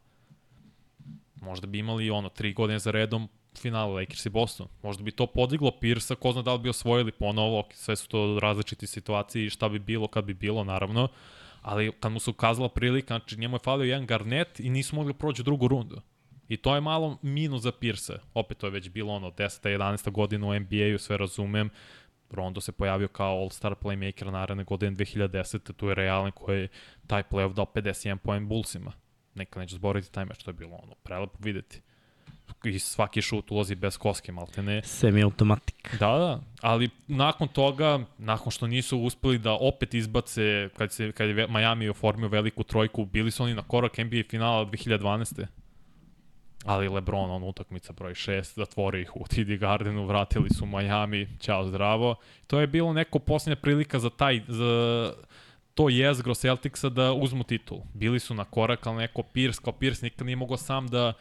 Možda 1.41 1.67
bi 1.67 1.79
imali 1.79 2.09
ono, 2.09 2.29
tri 2.29 2.53
godine 2.53 2.79
za 2.79 2.91
redom 2.91 3.29
finalu 3.59 3.93
Lakers 3.93 4.25
i 4.25 4.29
Boston. 4.29 4.67
Možda 4.83 5.03
bi 5.03 5.11
to 5.11 5.27
podiglo 5.27 5.71
Pirsa, 5.71 6.15
ko 6.15 6.31
zna 6.31 6.41
da 6.41 6.53
li 6.53 6.59
bi 6.59 6.69
osvojili 6.69 7.11
ponovo, 7.11 7.63
sve 7.73 7.95
su 7.95 8.07
to 8.07 8.39
različiti 8.41 8.87
situacije 8.87 9.45
i 9.45 9.49
šta 9.49 9.69
bi 9.69 9.79
bilo 9.79 10.07
kad 10.07 10.25
bi 10.25 10.33
bilo, 10.33 10.63
naravno. 10.63 11.07
Ali 11.61 11.91
kad 11.99 12.11
mu 12.11 12.19
se 12.19 12.29
ukazala 12.29 12.69
prilika, 12.69 13.07
znači 13.07 13.37
njemu 13.37 13.55
je 13.55 13.59
falio 13.59 13.85
jedan 13.85 14.05
Garnet 14.05 14.59
i 14.59 14.69
nisu 14.69 14.95
mogli 14.95 15.13
proći 15.13 15.43
drugu 15.43 15.67
rundu. 15.67 16.01
I 16.47 16.57
to 16.57 16.75
je 16.75 16.81
malo 16.81 17.17
minus 17.21 17.61
za 17.61 17.71
Pirsa. 17.71 18.19
Opet 18.33 18.57
to 18.57 18.67
je 18.67 18.71
već 18.71 18.89
bilo 18.89 19.13
ono 19.13 19.31
10. 19.31 19.77
11. 19.77 20.11
godina 20.11 20.47
u 20.47 20.59
NBA-u, 20.59 20.97
sve 20.97 21.17
razumem. 21.17 21.69
Rondo 22.31 22.61
se 22.61 22.71
pojavio 22.71 23.07
kao 23.07 23.37
all-star 23.37 23.75
playmaker 23.75 24.31
naredne 24.31 24.63
godine 24.63 24.95
2010. 24.95 25.73
Tu 25.73 25.87
je 25.87 25.95
Realen 25.95 26.31
koji 26.31 26.61
je 26.61 26.67
taj 27.07 27.23
playoff 27.23 27.53
dao 27.53 27.65
51 27.65 28.17
poen 28.17 28.47
Bullsima. 28.47 28.91
Neka 29.35 29.59
neće 29.59 29.75
zboriti 29.75 30.11
taj 30.11 30.25
meč, 30.25 30.43
to 30.43 30.49
je 30.49 30.53
bilo 30.53 30.75
ono 30.83 30.95
prelepo 31.03 31.37
videti 31.39 31.81
i 32.63 32.79
svaki 32.79 33.21
šut 33.21 33.51
ulazi 33.51 33.75
bez 33.75 33.97
koske, 33.97 34.31
malte 34.31 34.63
ne. 34.63 34.81
Semi-automatik. 34.83 35.95
Da, 35.99 36.17
da, 36.17 36.39
ali 36.61 36.89
nakon 37.07 37.47
toga, 37.47 37.99
nakon 38.17 38.51
što 38.51 38.67
nisu 38.67 38.99
uspeli 38.99 39.37
da 39.37 39.51
opet 39.53 39.93
izbace, 39.93 40.69
kad, 40.77 40.93
se, 40.93 41.11
kad 41.11 41.29
je 41.29 41.47
Miami 41.47 41.89
oformio 41.89 42.27
veliku 42.27 42.63
trojku, 42.63 43.05
bili 43.05 43.31
su 43.31 43.43
oni 43.43 43.53
na 43.53 43.61
korak 43.61 43.97
NBA 43.97 44.23
finala 44.29 44.65
2012. 44.65 45.45
Ali 46.65 46.89
Lebron, 46.89 47.31
on 47.31 47.43
utakmica 47.43 47.93
broj 47.93 48.13
6, 48.13 48.55
zatvori 48.55 49.01
ih 49.01 49.15
u 49.15 49.23
TD 49.27 49.57
Gardenu, 49.59 50.05
vratili 50.05 50.49
su 50.49 50.65
Miami, 50.65 51.27
ćao 51.39 51.67
zdravo. 51.67 52.15
To 52.47 52.59
je 52.59 52.67
bilo 52.67 52.93
neko 52.93 53.19
posljednja 53.19 53.55
prilika 53.55 53.99
za 53.99 54.09
taj, 54.09 54.41
za 54.47 55.13
to 55.73 55.89
jezgro 55.89 56.33
Celticsa 56.35 56.89
da 56.89 57.13
uzmu 57.13 57.43
titul. 57.43 57.79
Bili 57.93 58.19
su 58.19 58.33
na 58.33 58.45
korak, 58.45 58.87
ali 58.87 58.97
neko 58.97 59.23
Pierce, 59.23 59.61
kao 59.63 59.73
Pierce 59.73 60.05
nikad 60.05 60.25
nije 60.25 60.35
mogao 60.35 60.57
sam 60.57 60.87
da 60.87 61.13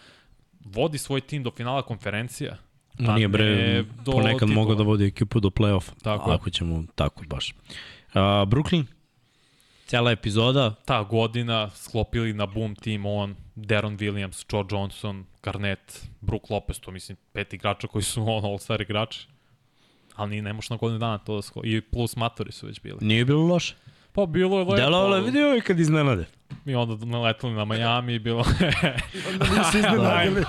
vodi 0.65 0.99
svoj 0.99 1.21
tim 1.21 1.43
do 1.43 1.51
finala 1.51 1.83
konferencija. 1.83 2.57
On 2.99 3.15
nije 3.15 3.29
bre, 3.29 3.83
do 4.05 4.13
ponekad 4.13 4.49
mogao 4.49 4.75
da 4.75 4.83
vodi 4.83 5.07
ekipu 5.07 5.41
do 5.41 5.49
play-offa. 5.49 5.91
Tako 6.03 6.31
Ako 6.31 6.51
ćemo 6.51 6.85
tako 6.95 7.25
baš. 7.27 7.51
Uh, 7.51 8.21
Brooklyn, 8.21 8.85
cela 9.87 10.11
epizoda. 10.11 10.75
Ta 10.85 11.03
godina 11.03 11.71
sklopili 11.71 12.33
na 12.33 12.47
boom 12.47 12.75
team 12.75 13.07
on, 13.07 13.37
Deron 13.55 13.99
Williams, 13.99 14.45
Joe 14.53 14.65
Johnson, 14.71 15.25
Garnett, 15.43 16.07
Brook 16.21 16.51
Lopez, 16.51 16.81
to 16.81 16.91
mislim 16.91 17.17
pet 17.33 17.53
igrača 17.53 17.87
koji 17.87 18.03
su 18.03 18.23
on 18.35 18.45
all-star 18.45 18.83
igrači. 18.83 19.29
Ali 20.17 20.31
ni 20.31 20.43
ne 20.43 20.53
možeš 20.53 20.71
na 20.71 20.77
godinu 20.77 20.99
dana 20.99 21.19
to 21.19 21.37
da 21.37 21.43
sklo... 21.43 21.63
I 21.65 21.81
plus 21.81 22.17
matori 22.17 22.53
su 22.53 22.67
već 22.67 22.81
bili. 22.81 22.99
Nije 23.01 23.25
bilo 23.25 23.47
loše. 23.47 23.75
Pa 24.13 24.27
bilo 24.27 24.59
je 24.59 24.65
lepo. 24.65 24.77
Delo 24.77 25.17
je 25.17 25.23
vidio 25.23 25.57
i 25.57 25.61
kad 25.61 25.81
iznenade. 25.81 26.27
Mi 26.65 26.75
onda 26.75 27.07
naletali 27.07 27.55
na 27.55 27.65
Miami 27.65 28.15
i 28.15 28.19
bilo... 28.19 28.45
onda 29.33 29.45
nisu 29.45 29.79
iznenadili. 29.79 30.45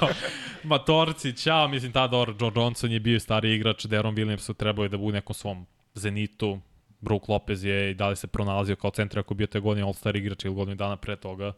Matorci, 0.64 1.38
čao, 1.38 1.68
mislim, 1.68 1.92
tada 1.92 2.08
dobro, 2.08 2.36
Joe 2.40 2.52
Johnson 2.56 2.92
je 2.92 3.00
bio 3.00 3.20
stari 3.20 3.56
igrač, 3.56 3.86
Deron 3.86 4.16
Williams 4.16 4.54
trebao 4.54 4.84
je 4.84 4.90
da 4.90 4.98
bude 4.98 5.16
nekom 5.16 5.34
svom 5.34 5.66
zenitu, 5.94 6.60
Brook 7.00 7.30
Lopez 7.30 7.64
je 7.64 7.92
i 7.92 7.94
da 7.94 8.10
li 8.10 8.16
se 8.16 8.28
pronalazio 8.28 8.76
kao 8.76 8.92
centar 8.92 9.20
ako 9.20 9.34
bio 9.34 9.48
te 9.48 9.60
godine 9.60 9.86
All-Star 9.86 10.18
igrač 10.18 10.46
ili 10.46 10.56
godinu 10.56 10.76
dana 10.76 10.98
pre 10.98 11.16
toga. 11.16 11.54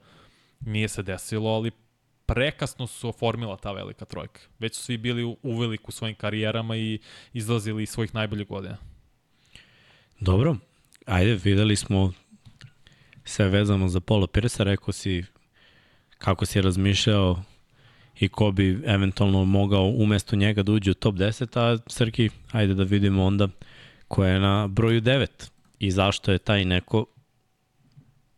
Nije 0.60 0.88
se 0.88 1.04
desilo, 1.04 1.50
ali 1.50 1.71
prekasno 2.26 2.88
su 2.88 3.10
oformila 3.10 3.58
ta 3.58 3.71
velika 3.71 4.06
trojka. 4.06 4.39
Već 4.60 4.76
su 4.76 4.84
svi 4.84 4.97
bili 4.97 5.23
u, 5.23 5.38
u 5.43 5.58
veliku 5.60 5.91
svojim 5.91 6.15
karijerama 6.15 6.78
i 6.78 7.00
izlazili 7.34 7.84
iz 7.84 7.89
svojih 7.89 8.15
najboljih 8.15 8.47
godina. 8.47 8.78
Dobro, 10.19 10.56
ajde, 11.06 11.39
videli 11.43 11.76
smo 11.76 12.13
sve 13.28 13.50
vezano 13.50 13.88
za 13.88 14.00
Paula 14.00 14.28
Pirsa, 14.28 14.63
rekao 14.63 14.92
si 14.92 15.24
kako 16.18 16.46
si 16.46 16.62
razmišljao 16.62 17.44
i 18.20 18.30
ko 18.30 18.52
bi 18.52 18.82
eventualno 18.86 19.46
mogao 19.46 19.84
umesto 19.84 20.36
njega 20.36 20.63
da 20.63 20.72
uđe 20.72 20.92
u 20.92 20.94
top 20.94 21.16
10, 21.16 21.60
a 21.60 21.78
Srki, 21.88 22.30
ajde 22.52 22.74
da 22.74 22.84
vidimo 22.84 23.26
onda 23.26 23.48
ko 24.08 24.26
je 24.26 24.40
na 24.40 24.68
broju 24.68 25.02
9 25.02 25.28
i 25.80 25.92
zašto 25.92 26.32
je 26.32 26.38
taj 26.38 26.66
neko 26.66 27.06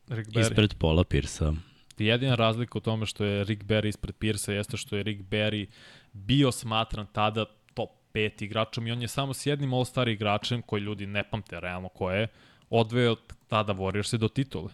Rick 0.07 0.29
Barry. 0.29 0.41
ispred 0.41 0.73
Paula 0.73 1.03
Pirsa. 1.03 1.53
Jedina 1.97 2.35
razlika 2.35 2.77
u 2.77 2.81
tome 2.81 3.05
što 3.05 3.25
je 3.25 3.43
Rick 3.43 3.63
Barry 3.63 3.87
ispred 3.87 4.15
Pirsa 4.15 4.53
jeste 4.53 4.77
što 4.77 4.97
je 4.97 5.03
Rick 5.03 5.21
Barry 5.21 5.67
bio 6.13 6.51
smatran 6.51 7.07
tada 7.13 7.45
top 7.73 7.89
5 8.13 8.43
igračom 8.43 8.87
i 8.87 8.91
on 8.91 9.01
je 9.01 9.07
samo 9.07 9.33
s 9.33 9.45
jednim 9.45 9.73
all-star 9.73 10.09
igračem 10.09 10.61
koji 10.61 10.81
ljudi 10.81 11.05
ne 11.05 11.23
pamte 11.29 11.59
realno 11.59 11.89
ko 11.89 12.11
je, 12.11 12.27
odveo 12.69 13.15
tada 13.47 13.73
Warriors 13.73 14.17
do 14.17 14.27
titule. 14.27 14.69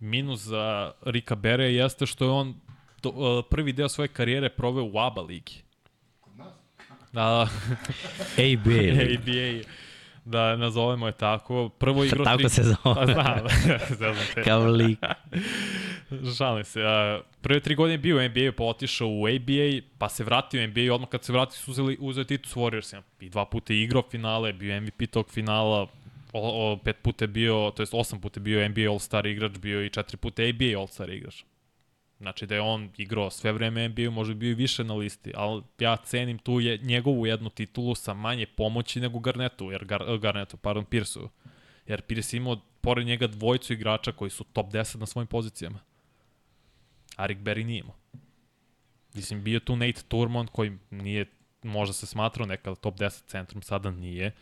Minus 0.00 0.40
za 0.40 0.92
Rika 1.02 1.34
Bere 1.34 1.72
jeste 1.72 2.06
što 2.06 2.24
je 2.24 2.30
on 2.30 2.54
to, 3.00 3.08
uh, 3.08 3.44
prvi 3.50 3.72
deo 3.72 3.88
svoje 3.88 4.08
karijere 4.08 4.48
proveo 4.48 4.84
u 4.84 4.98
ABA 4.98 5.22
ligi. 5.22 5.62
Da, 7.12 7.48
ABA. 8.46 9.02
ABA. 9.02 9.70
Da 10.24 10.56
nazovemo 10.56 11.06
je 11.06 11.12
tako. 11.12 11.68
Prvo 11.68 12.04
igrao 12.04 12.24
Tako 12.24 12.38
tri... 12.38 12.48
se 12.48 12.62
zove. 12.62 12.76
Pa 12.82 13.06
znam, 13.06 13.46
znam 13.98 14.14
te. 14.34 14.42
Kao 14.42 14.66
lik. 14.66 14.98
Šalim 16.36 16.64
se. 16.64 16.82
A, 16.82 17.20
prve 17.40 17.60
tri 17.60 17.74
godine 17.74 17.98
bio 17.98 18.16
u 18.16 18.20
NBA, 18.20 18.52
pa 18.56 18.64
otišao 18.64 19.08
u 19.08 19.26
ABA, 19.26 19.86
pa 19.98 20.08
se 20.08 20.24
vratio 20.24 20.64
u 20.64 20.66
NBA 20.66 20.80
i 20.80 20.90
odmah 20.90 21.08
kad 21.08 21.24
se 21.24 21.32
vratio 21.32 21.56
su 21.56 21.70
uzeli, 21.70 21.96
uzeli 22.00 22.26
titul 22.26 22.50
s 22.50 22.54
Warriorsima. 22.54 23.02
I 23.20 23.28
dva 23.28 23.44
puta 23.44 23.72
igrao 23.72 24.02
finale, 24.10 24.52
bio 24.52 24.80
MVP 24.80 25.10
tog 25.10 25.30
finala, 25.30 25.86
o, 26.32 26.72
o, 26.72 26.76
pet 26.76 26.96
puta 27.02 27.26
bio, 27.26 27.72
to 27.76 27.82
jest 27.82 27.94
osam 27.94 28.20
puta 28.20 28.40
bio 28.40 28.68
NBA 28.68 28.80
All-Star 28.80 29.26
igrač, 29.26 29.58
bio 29.58 29.84
i 29.84 29.90
četiri 29.90 30.16
puta 30.16 30.42
ABA 30.42 30.80
All-Star 30.80 31.10
igrač. 31.16 31.44
Znači 32.20 32.46
da 32.46 32.54
je 32.54 32.60
on 32.60 32.90
igrao 32.96 33.30
sve 33.30 33.52
vreme 33.52 33.88
NBA, 33.88 34.10
možda 34.10 34.34
bio 34.34 34.50
i 34.50 34.54
više 34.54 34.84
na 34.84 34.94
listi, 34.94 35.32
ali 35.36 35.62
ja 35.78 35.96
cenim 35.96 36.38
tu 36.38 36.60
je 36.60 36.78
njegovu 36.78 37.26
jednu 37.26 37.50
titulu 37.50 37.94
sa 37.94 38.14
manje 38.14 38.46
pomoći 38.46 39.00
nego 39.00 39.18
Garnetu, 39.18 39.70
jer 39.70 39.84
Gar, 39.84 40.18
Garnetu, 40.18 40.56
pardon, 40.56 40.84
Pirsu. 40.84 41.28
Jer 41.86 42.02
Pierce 42.02 42.36
imao 42.36 42.60
pored 42.80 43.06
njega 43.06 43.26
dvojicu 43.26 43.72
igrača 43.72 44.12
koji 44.12 44.30
su 44.30 44.44
top 44.44 44.72
10 44.72 44.98
na 44.98 45.06
svojim 45.06 45.26
pozicijama. 45.26 45.78
A 47.16 47.26
Rick 47.26 47.40
Barry 47.40 47.64
nije 47.64 47.78
imao. 47.78 47.96
Mislim, 49.14 49.44
bio 49.44 49.60
tu 49.60 49.76
Nate 49.76 50.02
Turman 50.08 50.46
koji 50.46 50.78
nije, 50.90 51.26
možda 51.62 51.92
se 51.92 52.06
smatrao 52.06 52.46
nekada 52.46 52.76
top 52.76 52.98
10 52.98 53.26
centrum, 53.26 53.62
sada 53.62 53.90
nije. 53.90 54.32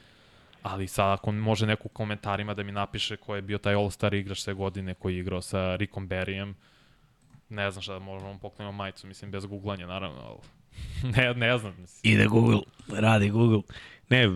Ali 0.68 0.88
sad 0.88 1.12
ako 1.12 1.32
može 1.32 1.66
neko 1.66 1.82
u 1.84 1.88
komentarima 1.88 2.54
da 2.54 2.62
mi 2.62 2.72
napiše 2.72 3.16
ko 3.16 3.36
je 3.36 3.42
bio 3.42 3.58
taj 3.58 3.74
all-star 3.74 4.14
igrač 4.14 4.40
sve 4.40 4.54
godine 4.54 4.94
koji 4.94 5.14
je 5.14 5.20
igrao 5.20 5.42
sa 5.42 5.76
Rickom 5.76 6.08
Berryem, 6.08 6.54
ne 7.48 7.70
znam 7.70 7.82
šta 7.82 7.92
da 7.92 7.98
možemo 7.98 8.38
poklonimo 8.38 8.72
majicu, 8.72 9.06
mislim 9.06 9.30
bez 9.30 9.46
googlanja 9.46 9.86
naravno, 9.86 10.20
ali 10.20 10.38
ne, 11.16 11.34
ne 11.34 11.58
znam. 11.58 11.74
Mislim. 11.78 12.14
Ide 12.14 12.26
Google, 12.26 12.60
radi 12.88 13.30
Google. 13.30 13.62
Ne, 14.08 14.28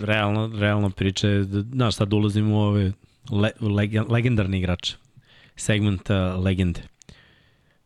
realno, 0.00 0.60
realno 0.60 0.90
priča 0.90 1.28
je, 1.28 1.44
da, 1.44 1.60
znaš, 1.60 1.94
sad 1.94 2.12
ulazimo 2.12 2.56
u 2.56 2.60
ove 2.60 2.92
le, 3.30 3.50
leg, 3.60 4.10
legendarni 4.10 4.58
igrače. 4.58 4.96
Segment 5.56 6.10
uh, 6.10 6.44
legende. 6.44 6.82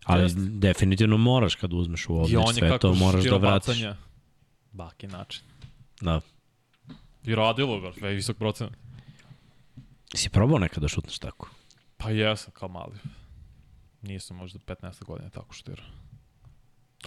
Ali 0.05 0.23
Jest. 0.23 0.39
definitivno 0.39 1.17
moraš 1.17 1.55
kad 1.55 1.73
uzmeš 1.73 2.09
u 2.09 2.17
obzir 2.17 2.41
sve 2.55 2.79
to, 2.79 2.95
moraš 2.95 3.25
da 3.25 3.37
vratiš. 3.37 3.85
Baki 4.73 5.07
način. 5.07 5.43
Da. 6.01 6.21
I 7.29 7.35
radilo 7.35 7.81
ga, 7.81 7.93
sve 7.93 8.15
visok 8.15 8.37
procenat. 8.37 8.73
Si 10.15 10.31
probao 10.31 10.59
nekada 10.59 10.81
da 10.81 10.89
šutneš 10.89 11.19
tako? 11.19 11.51
Pa 11.97 12.11
jesam, 12.11 12.53
kao 12.53 12.69
mali. 12.69 12.97
Nisam 14.03 14.37
možda 14.37 14.59
15 14.59 15.05
godina 15.05 15.31
tako 15.31 15.55
šutirao. 15.55 15.87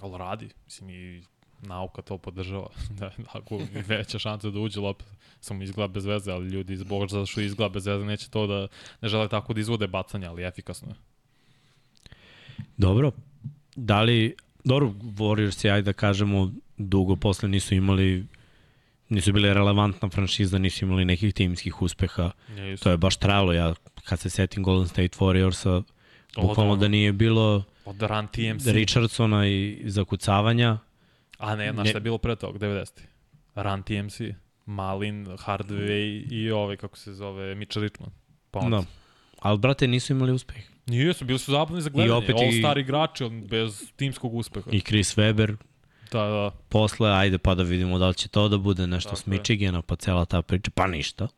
Ali 0.00 0.18
radi, 0.18 0.48
mislim 0.64 0.90
i 0.90 1.22
nauka 1.60 2.02
to 2.02 2.18
podržava. 2.18 2.68
da, 2.98 3.10
ako 3.32 3.60
veća 3.88 4.18
šansa 4.18 4.50
da 4.50 4.60
uđe 4.60 4.80
lopta, 4.80 5.04
samo 5.40 5.62
izgleda 5.62 5.92
bez 5.92 6.04
veze, 6.04 6.32
ali 6.32 6.48
ljudi 6.48 6.76
zbog 6.76 7.10
zato 7.10 7.26
što 7.26 7.40
izgleda 7.40 7.72
bez 7.72 7.86
veze 7.86 8.04
neće 8.04 8.30
to 8.30 8.46
da 8.46 8.68
ne 9.00 9.08
žele 9.08 9.28
tako 9.28 9.54
da 9.54 9.60
izvode 9.60 9.86
bacanja, 9.86 10.30
ali 10.30 10.44
efikasno 10.44 10.88
je. 10.88 10.94
Dobro. 12.76 13.12
Da 13.76 14.02
li, 14.02 14.36
dobro, 14.64 14.88
Warriors, 14.88 15.72
ajde 15.72 15.82
da 15.82 15.92
kažemo, 15.92 16.52
dugo 16.76 17.16
posle 17.16 17.48
nisu 17.48 17.74
imali 17.74 18.26
nisu 19.12 19.32
bile 19.32 19.54
relevantna 19.54 20.08
franšiza, 20.08 20.58
nisu 20.58 20.84
imali 20.84 21.04
nekih 21.04 21.34
timskih 21.34 21.82
uspeha. 21.82 22.30
Nisu. 22.50 22.84
To 22.84 22.90
je 22.90 22.96
baš 22.96 23.16
trajalo. 23.16 23.52
Ja, 23.52 23.74
kad 24.04 24.20
se 24.20 24.30
setim 24.30 24.62
Golden 24.62 24.88
State 24.88 25.18
Warriorsa, 25.18 25.82
bukvalno 26.36 26.76
da 26.76 26.88
nije 26.88 27.12
bilo 27.12 27.64
Od 27.84 28.02
Run 28.02 28.26
TMC. 28.28 28.66
Richardsona 28.66 29.46
i 29.46 29.82
zakucavanja. 29.86 30.78
A 31.38 31.56
ne, 31.56 31.72
znaš 31.72 31.88
šta 31.88 31.96
je 31.96 32.02
bilo 32.02 32.18
pre 32.18 32.36
toga, 32.36 32.58
90. 32.58 33.00
Run 33.56 33.82
TMC, 33.82 34.20
Malin, 34.66 35.26
Hardway 35.26 36.02
i 36.30 36.50
ovaj, 36.50 36.76
kako 36.76 36.98
se 36.98 37.12
zove, 37.12 37.54
Mitchell 37.54 37.82
Richmond. 37.82 38.12
Pa 38.50 38.58
onda. 38.58 38.76
Da. 38.76 38.84
Ali, 39.40 39.58
brate, 39.58 39.88
nisu 39.88 40.12
imali 40.12 40.32
uspeh. 40.32 40.62
Nisu, 40.86 41.24
bili 41.24 41.38
su 41.38 41.52
zabavni 41.52 41.82
za 41.82 41.90
gledanje. 41.90 42.14
opet 42.14 42.30
i- 42.30 42.44
All 42.44 42.52
star 42.52 42.78
igrači 42.78 43.24
bez 43.48 43.82
timskog 43.96 44.34
uspeha. 44.34 44.70
I 44.72 44.80
Chris 44.80 45.16
Webber, 45.16 45.56
Da, 46.12 46.24
da. 46.24 46.50
posle, 46.68 47.10
ajde 47.10 47.38
pa 47.38 47.54
da 47.54 47.62
vidimo 47.62 47.98
da 47.98 48.08
li 48.08 48.14
će 48.14 48.28
to 48.28 48.48
da 48.48 48.58
bude 48.58 48.86
nešto 48.86 49.10
Tako 49.10 49.20
s 49.20 49.26
je. 49.26 49.30
Michigana, 49.30 49.82
pa 49.82 49.96
cela 49.96 50.24
ta 50.24 50.42
priča, 50.42 50.70
pa 50.74 50.86
ništa. 50.86 51.28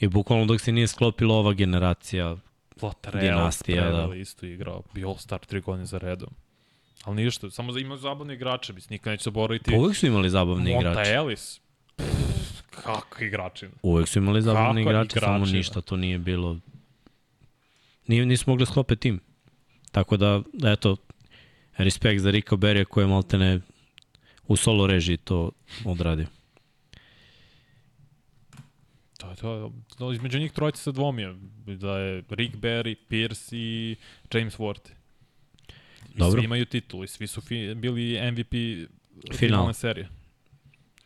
I 0.00 0.08
bukvalno 0.08 0.44
dok 0.46 0.60
se 0.60 0.72
nije 0.72 0.86
sklopila 0.86 1.34
ova 1.34 1.52
generacija, 1.52 2.36
Latrell, 2.82 3.20
Dinastija, 3.20 3.90
da. 3.90 4.06
da. 4.06 4.14
isto 4.14 4.46
igrao. 4.46 4.82
Bio 4.94 5.14
Star 5.18 5.38
tri 5.38 5.60
godine 5.60 5.86
za 5.86 5.98
redom. 5.98 6.28
Ali 7.04 7.24
ništa, 7.24 7.50
samo 7.50 7.72
za 7.72 7.78
imaju 7.78 7.98
zabavne 7.98 8.34
igrače, 8.34 8.72
mislim, 8.72 8.94
nikad 8.94 9.10
neće 9.10 9.24
zaboraviti. 9.24 9.70
pa 9.70 9.76
uvek 9.76 9.96
su 9.96 10.06
imali 10.06 10.30
zabavni 10.30 10.72
Monta 10.72 10.90
igrači. 10.90 11.10
Ellis. 11.10 11.60
Pff, 11.96 12.62
kakva 12.70 13.26
igračina. 13.26 13.72
Uvek 13.82 14.08
su 14.08 14.18
imali 14.18 14.42
zabavni 14.42 14.84
Kakva 14.84 14.92
igrači, 14.92 15.18
samo 15.20 15.36
igračina. 15.36 15.58
ništa 15.58 15.80
to 15.80 15.96
nije 15.96 16.18
bilo... 16.18 16.56
Nije, 18.06 18.26
nisu 18.26 18.44
mogli 18.46 18.66
sklope 18.66 18.96
tim. 18.96 19.20
Tako 19.92 20.16
da, 20.16 20.42
eto, 20.64 20.96
respekt 21.76 22.20
za 22.20 22.30
Rika 22.30 22.56
Berija 22.56 22.84
koji 22.84 23.04
je 23.04 23.08
maltene 23.08 23.60
u 24.46 24.56
solo 24.56 24.86
režiji 24.86 25.16
to 25.16 25.50
odradio. 25.84 26.26
To 29.18 29.30
je 29.30 29.36
to. 29.36 29.72
to 29.98 30.12
između 30.12 30.38
njih 30.38 30.52
trojice 30.52 30.82
se 30.82 30.92
dvomio. 30.92 31.36
Da 31.66 31.98
je 31.98 32.22
Rick 32.28 32.56
Barry, 32.56 32.96
Pierce 33.08 33.56
i 33.56 33.96
James 34.34 34.58
Worthy. 34.58 34.90
I 36.14 36.18
Dobro. 36.18 36.40
Svi 36.40 36.44
imaju 36.44 36.66
titul 36.66 37.04
i 37.04 37.08
svi 37.08 37.26
su 37.26 37.40
fi, 37.40 37.74
bili 37.74 38.32
MVP 38.32 38.50
Final. 38.50 39.38
finalne 39.38 39.74
serije. 39.74 40.08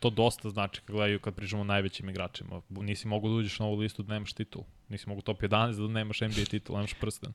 To 0.00 0.10
dosta 0.10 0.50
znači 0.50 0.80
kad 0.80 0.96
gledaju 0.96 1.20
kad 1.20 1.34
pričamo 1.34 1.62
o 1.62 1.64
najvećim 1.64 2.08
igračima. 2.08 2.62
Nisi 2.68 3.08
mogu 3.08 3.28
da 3.28 3.34
uđeš 3.34 3.58
na 3.58 3.66
ovu 3.66 3.76
listu 3.76 4.02
da 4.02 4.12
nemaš 4.12 4.32
titul. 4.32 4.62
Nisi 4.88 5.08
mogu 5.08 5.20
top 5.20 5.42
11 5.42 5.86
da 5.86 5.92
nemaš 5.92 6.20
NBA 6.20 6.44
titul, 6.50 6.76
nemaš 6.76 6.94
prsten. 6.94 7.32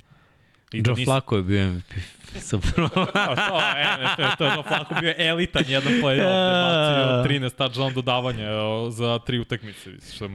I 0.74 0.82
da 0.82 0.90
Joe 0.90 0.96
nisi- 0.96 1.06
Flacco 1.06 1.36
je 1.36 1.44
bio 1.44 1.68
MVP. 1.68 1.94
Super. 2.42 2.84
A 3.14 3.36
to, 3.38 3.60
e, 3.78 4.16
to, 4.18 4.36
to 4.38 4.46
je 4.46 4.52
Joe 4.52 4.64
Flacco 4.64 4.96
bio 4.96 5.14
elitan 5.18 5.64
jedan 5.68 5.94
play-off, 5.94 6.34
bacio 6.64 7.40
13 7.40 7.52
touchdown 7.52 7.94
dodavanja 7.94 8.44
e, 8.44 8.56
za 8.92 9.20
tri 9.20 9.40
utakmice, 9.40 9.90
što 10.16 10.28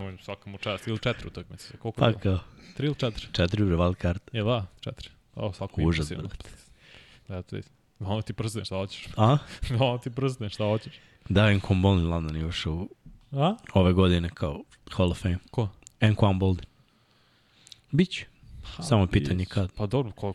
mu 0.46 0.58
čast, 0.58 0.86
ili 0.88 0.98
četiri 0.98 1.26
utakmice, 1.26 1.76
koliko 1.76 2.00
pa 2.00 2.12
kao, 2.12 2.38
Tri 2.76 2.86
ili 2.86 2.94
četiri? 2.94 3.26
četiri 3.32 3.64
bre 3.64 3.76
wild 3.76 4.02
card. 4.02 4.20
Je 4.32 4.42
da, 4.42 4.66
četiri. 4.80 5.08
O, 5.34 5.52
svako 5.52 5.80
brate. 5.82 6.48
Da, 7.28 7.42
to 7.42 7.56
je. 7.56 7.62
Ono 8.00 8.22
ti 8.22 8.32
prsne, 8.32 8.64
šta 8.64 8.76
hoćeš? 8.76 9.06
A? 9.16 9.38
Ono 9.80 9.98
ti 9.98 10.10
prsne, 10.10 10.48
šta 10.48 10.64
hoćeš? 10.64 10.92
Da, 11.28 11.42
Enquan 11.42 11.82
Boldin 11.82 12.08
London 12.08 12.36
je 12.36 12.46
ušao 12.46 12.72
u- 12.72 12.88
A? 13.32 13.54
ove 13.74 13.92
godine 13.92 14.30
kao 14.34 14.60
Hall 14.90 15.10
of 15.10 15.22
Fame. 15.22 15.38
Ko? 15.50 15.68
Enquan 16.00 16.38
Boldin. 16.38 16.64
Biće. 17.90 18.26
Samo 18.80 19.02
je 19.02 19.06
pitanje 19.06 19.44
kad. 19.44 19.72
Pa 19.72 19.86
dobro, 19.86 20.12
ko, 20.12 20.32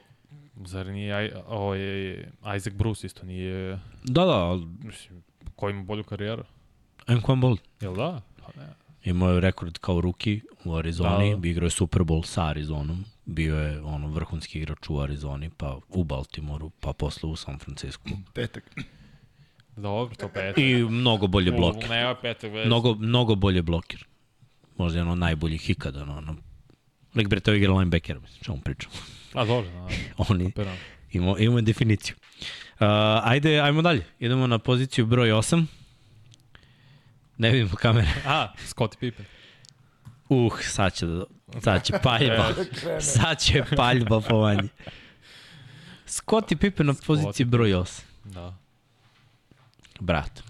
zar 0.66 0.88
nije 0.88 1.14
aj, 1.14 1.32
ovaj, 1.48 1.80
Isaac 2.58 2.74
Bruce 2.74 3.08
isto 3.08 3.26
nije, 3.26 3.80
Da, 4.04 4.26
da, 4.26 4.32
ali 4.32 4.66
mislim, 4.66 5.24
ko 5.56 5.70
ima 5.70 5.84
bolju 5.84 6.04
karijeru? 6.04 6.44
Enquan 7.08 7.42
Boldin. 7.42 7.66
Jel 7.82 7.96
da? 7.96 8.22
Pa 8.38 8.62
ne. 8.62 8.68
Imao 9.04 9.32
je 9.32 9.40
rekord 9.40 9.78
kao 9.78 10.02
ruki 10.02 10.42
u 10.66 10.76
Arizoni, 10.76 11.36
Da, 11.36 11.48
igrao 11.48 11.66
je 11.66 11.72
Super 11.72 12.02
Bowl 12.02 12.26
sa 12.26 12.46
Arizonom, 12.46 13.06
bio 13.26 13.56
je 13.60 13.82
ono 13.82 14.08
vrhunski 14.08 14.60
igrač 14.60 14.90
u 14.90 15.00
Arizoni, 15.00 15.50
pa 15.58 15.78
u 15.90 16.04
Baltimoru, 16.04 16.70
pa 16.80 16.94
posle 16.94 17.30
u 17.30 17.36
San 17.36 17.60
Francisco. 17.60 18.10
Petak. 18.34 18.76
Dobro, 19.76 20.16
to 20.16 20.28
pet. 20.28 20.58
I 20.58 20.84
mnogo 20.84 21.28
bolje 21.28 21.52
bloker. 21.52 21.90
Ne, 21.90 22.16
petak 22.22 22.54
već. 22.54 22.66
Mnogo, 22.66 22.96
mnogo 22.96 23.36
bolje 23.36 23.62
bloker. 23.62 24.06
Možda 24.78 25.00
je 25.00 25.04
ono 25.04 25.16
najboljih 25.16 25.70
ikada. 25.70 26.06
No, 26.06 26.36
Lik 27.16 27.28
bre, 27.28 27.40
to 27.40 27.52
je 27.52 27.58
igra 27.58 27.74
linebacker, 27.74 28.20
mislim, 28.20 28.44
čemu 28.44 28.62
pričam. 28.62 28.92
A 29.34 29.46
dobro, 29.46 29.70
da. 29.72 29.88
Oni 30.30 30.52
imamo, 31.12 31.38
imamo 31.38 31.62
definiciju. 31.62 32.16
Uh, 32.74 32.88
ajde, 33.24 33.60
ajmo 33.60 33.82
dalje. 33.82 34.06
Idemo 34.20 34.48
na 34.48 34.60
poziciju 34.60 35.06
broj 35.06 35.30
8. 35.30 35.66
Ne 37.38 37.52
vidimo 37.52 37.76
kamere. 37.76 38.12
A, 38.26 38.54
Scottie 38.66 39.00
Pippen. 39.00 39.26
Uh, 40.30 40.60
sad 40.62 40.94
će, 40.94 41.06
da, 41.06 41.26
sad 41.62 41.86
će 41.86 41.94
paljba. 42.04 42.54
sad 43.00 43.40
će 43.40 43.64
paljba 43.76 44.22
po 44.22 44.38
vanji. 44.38 44.70
Scottie 46.06 46.58
Pippen 46.58 46.88
na 46.88 46.94
poziciji 47.06 47.46
broj 47.46 47.70
8. 47.70 48.02
Da. 48.24 48.58
Brat. 50.00 50.44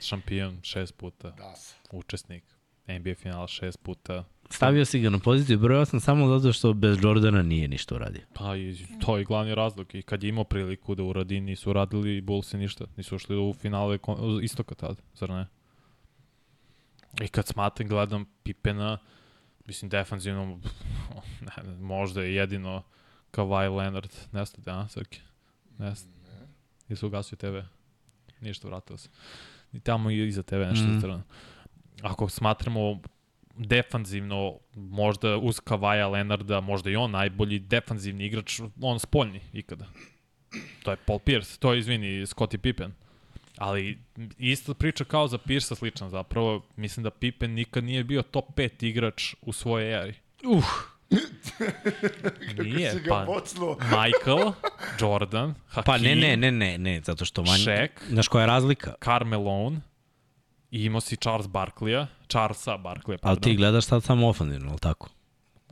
Šampion 0.00 0.58
šest 0.62 0.96
puta. 0.96 1.30
Da. 1.30 1.54
Učesnik. 1.90 2.44
NBA 2.88 3.14
finala 3.14 3.48
šest 3.48 3.82
puta. 3.82 4.24
Stavio 4.50 4.84
si 4.84 5.00
ga 5.00 5.10
na 5.10 5.18
poziciju 5.18 5.58
broj 5.58 5.78
8 5.78 6.00
samo 6.00 6.38
zato 6.38 6.52
što 6.52 6.72
bez 6.72 6.98
Jordana 7.02 7.42
nije 7.42 7.68
ništa 7.68 7.94
uradio. 7.94 8.22
Pa 8.34 8.56
i 8.56 8.76
to 9.00 9.18
je 9.18 9.24
glavni 9.24 9.54
razlog. 9.54 9.94
I 9.94 10.02
kad 10.02 10.22
je 10.22 10.28
imao 10.28 10.44
priliku 10.44 10.94
da 10.94 11.02
uradi, 11.02 11.40
nisu 11.40 11.70
uradili 11.70 12.20
Bullsi 12.20 12.56
ništa. 12.56 12.84
Nisu 12.96 13.16
ušli 13.16 13.36
u 13.36 13.54
finale 13.54 13.98
istoka 14.42 14.74
tad, 14.74 15.02
zar 15.14 15.30
ne? 15.30 15.46
I 17.20 17.28
kad 17.28 17.46
smatram, 17.46 17.88
gledam 17.88 18.24
Pipena, 18.42 18.98
mislim, 19.66 19.88
defanzivno, 19.88 20.60
ne, 21.46 21.74
možda 21.80 22.22
je 22.22 22.34
jedino 22.34 22.82
Kawhi 23.32 23.76
Leonard. 23.76 24.10
Nesta, 24.32 24.60
da, 24.60 24.88
Srki? 24.88 25.20
Nesta. 25.78 26.08
I 26.88 26.96
su 26.96 27.06
ugasio 27.06 27.36
TV. 27.36 27.56
Ništa, 28.40 28.68
vratio 28.68 28.96
se. 28.96 29.08
I 29.72 29.80
tamo 29.80 30.10
i 30.10 30.28
iza 30.28 30.42
TV 30.42 30.54
nešto 30.54 30.86
mm. 30.86 30.98
strano. 30.98 31.22
Ako 32.02 32.28
smatramo 32.28 33.00
defanzivno, 33.56 34.58
možda 34.74 35.36
uz 35.36 35.60
Kavaja 35.60 36.08
Leonarda, 36.08 36.60
možda 36.60 36.90
i 36.90 36.96
on 36.96 37.10
najbolji 37.10 37.58
defanzivni 37.58 38.26
igrač, 38.26 38.60
on 38.80 38.98
spoljni 38.98 39.40
ikada. 39.52 39.86
To 40.82 40.90
je 40.90 40.96
Paul 40.96 41.18
Pierce, 41.18 41.58
to 41.58 41.72
je, 41.72 41.78
izvini, 41.78 42.26
Scottie 42.26 42.58
Pippen. 42.58 42.92
Ali 43.58 43.98
ista 44.38 44.74
priča 44.74 45.04
kao 45.04 45.28
za 45.28 45.38
Pierce 45.38 45.74
slična 45.74 46.10
zapravo. 46.10 46.66
Mislim 46.76 47.04
da 47.04 47.10
Pippen 47.10 47.50
nikad 47.50 47.84
nije 47.84 48.04
bio 48.04 48.22
top 48.22 48.44
5 48.56 48.86
igrač 48.86 49.34
u 49.42 49.52
svojoj 49.52 50.02
eri. 50.02 50.14
Uh. 50.44 50.64
Nije, 52.64 53.02
pa 53.08 53.26
Michael, 53.80 54.52
Jordan, 55.00 55.54
Hakim, 55.68 55.84
Pa 55.86 55.98
ne, 55.98 56.16
ne, 56.16 56.36
ne, 56.36 56.52
ne, 56.52 56.78
ne, 56.78 57.00
zato 57.04 57.24
što 57.24 57.42
manje... 57.42 57.64
Shaq, 57.64 57.88
Znaš 58.08 58.28
koja 58.28 58.42
je 58.42 58.46
razlika? 58.46 58.94
Carmelone, 59.04 59.80
i 60.76 60.84
imao 60.84 61.00
si 61.00 61.16
Charles 61.16 61.46
Barkleya, 61.46 62.06
Charlesa 62.28 62.76
Barkleya, 62.76 63.18
pardon. 63.18 63.30
Ali 63.30 63.40
ti 63.40 63.56
gledaš 63.56 63.84
sad 63.84 64.04
samo 64.04 64.28
ofenzivno, 64.28 64.70
ali 64.70 64.78
tako? 64.78 65.08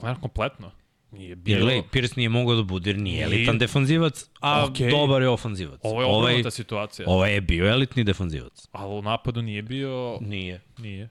Gledam 0.00 0.20
kompletno. 0.20 0.70
Nije 1.11 1.36
bilo... 1.36 1.57
Jer 1.57 1.62
gledaj, 1.64 1.82
Pierce 1.90 2.14
nije 2.16 2.28
mogao 2.28 2.57
da 2.57 2.62
bude, 2.62 2.94
nije 2.94 3.24
elitan 3.24 3.59
defanzivac, 3.59 4.24
a 4.40 4.66
okay. 4.66 4.90
dobar 4.90 5.22
je 5.22 5.28
ofanzivac. 5.28 5.80
Ovo 5.82 6.00
je 6.00 6.07
ovaj, 6.07 6.32
obrnuta 6.32 6.50
situacija. 6.50 7.09
Ovo 7.09 7.26
je 7.26 7.40
bio 7.40 7.66
elitni 7.66 8.05
defanzivac. 8.05 8.68
Ali 8.72 8.94
u 8.94 9.02
napadu 9.02 9.42
nije 9.42 9.62
bio... 9.62 10.18
Nije. 10.20 10.61
Nije. 10.78 11.09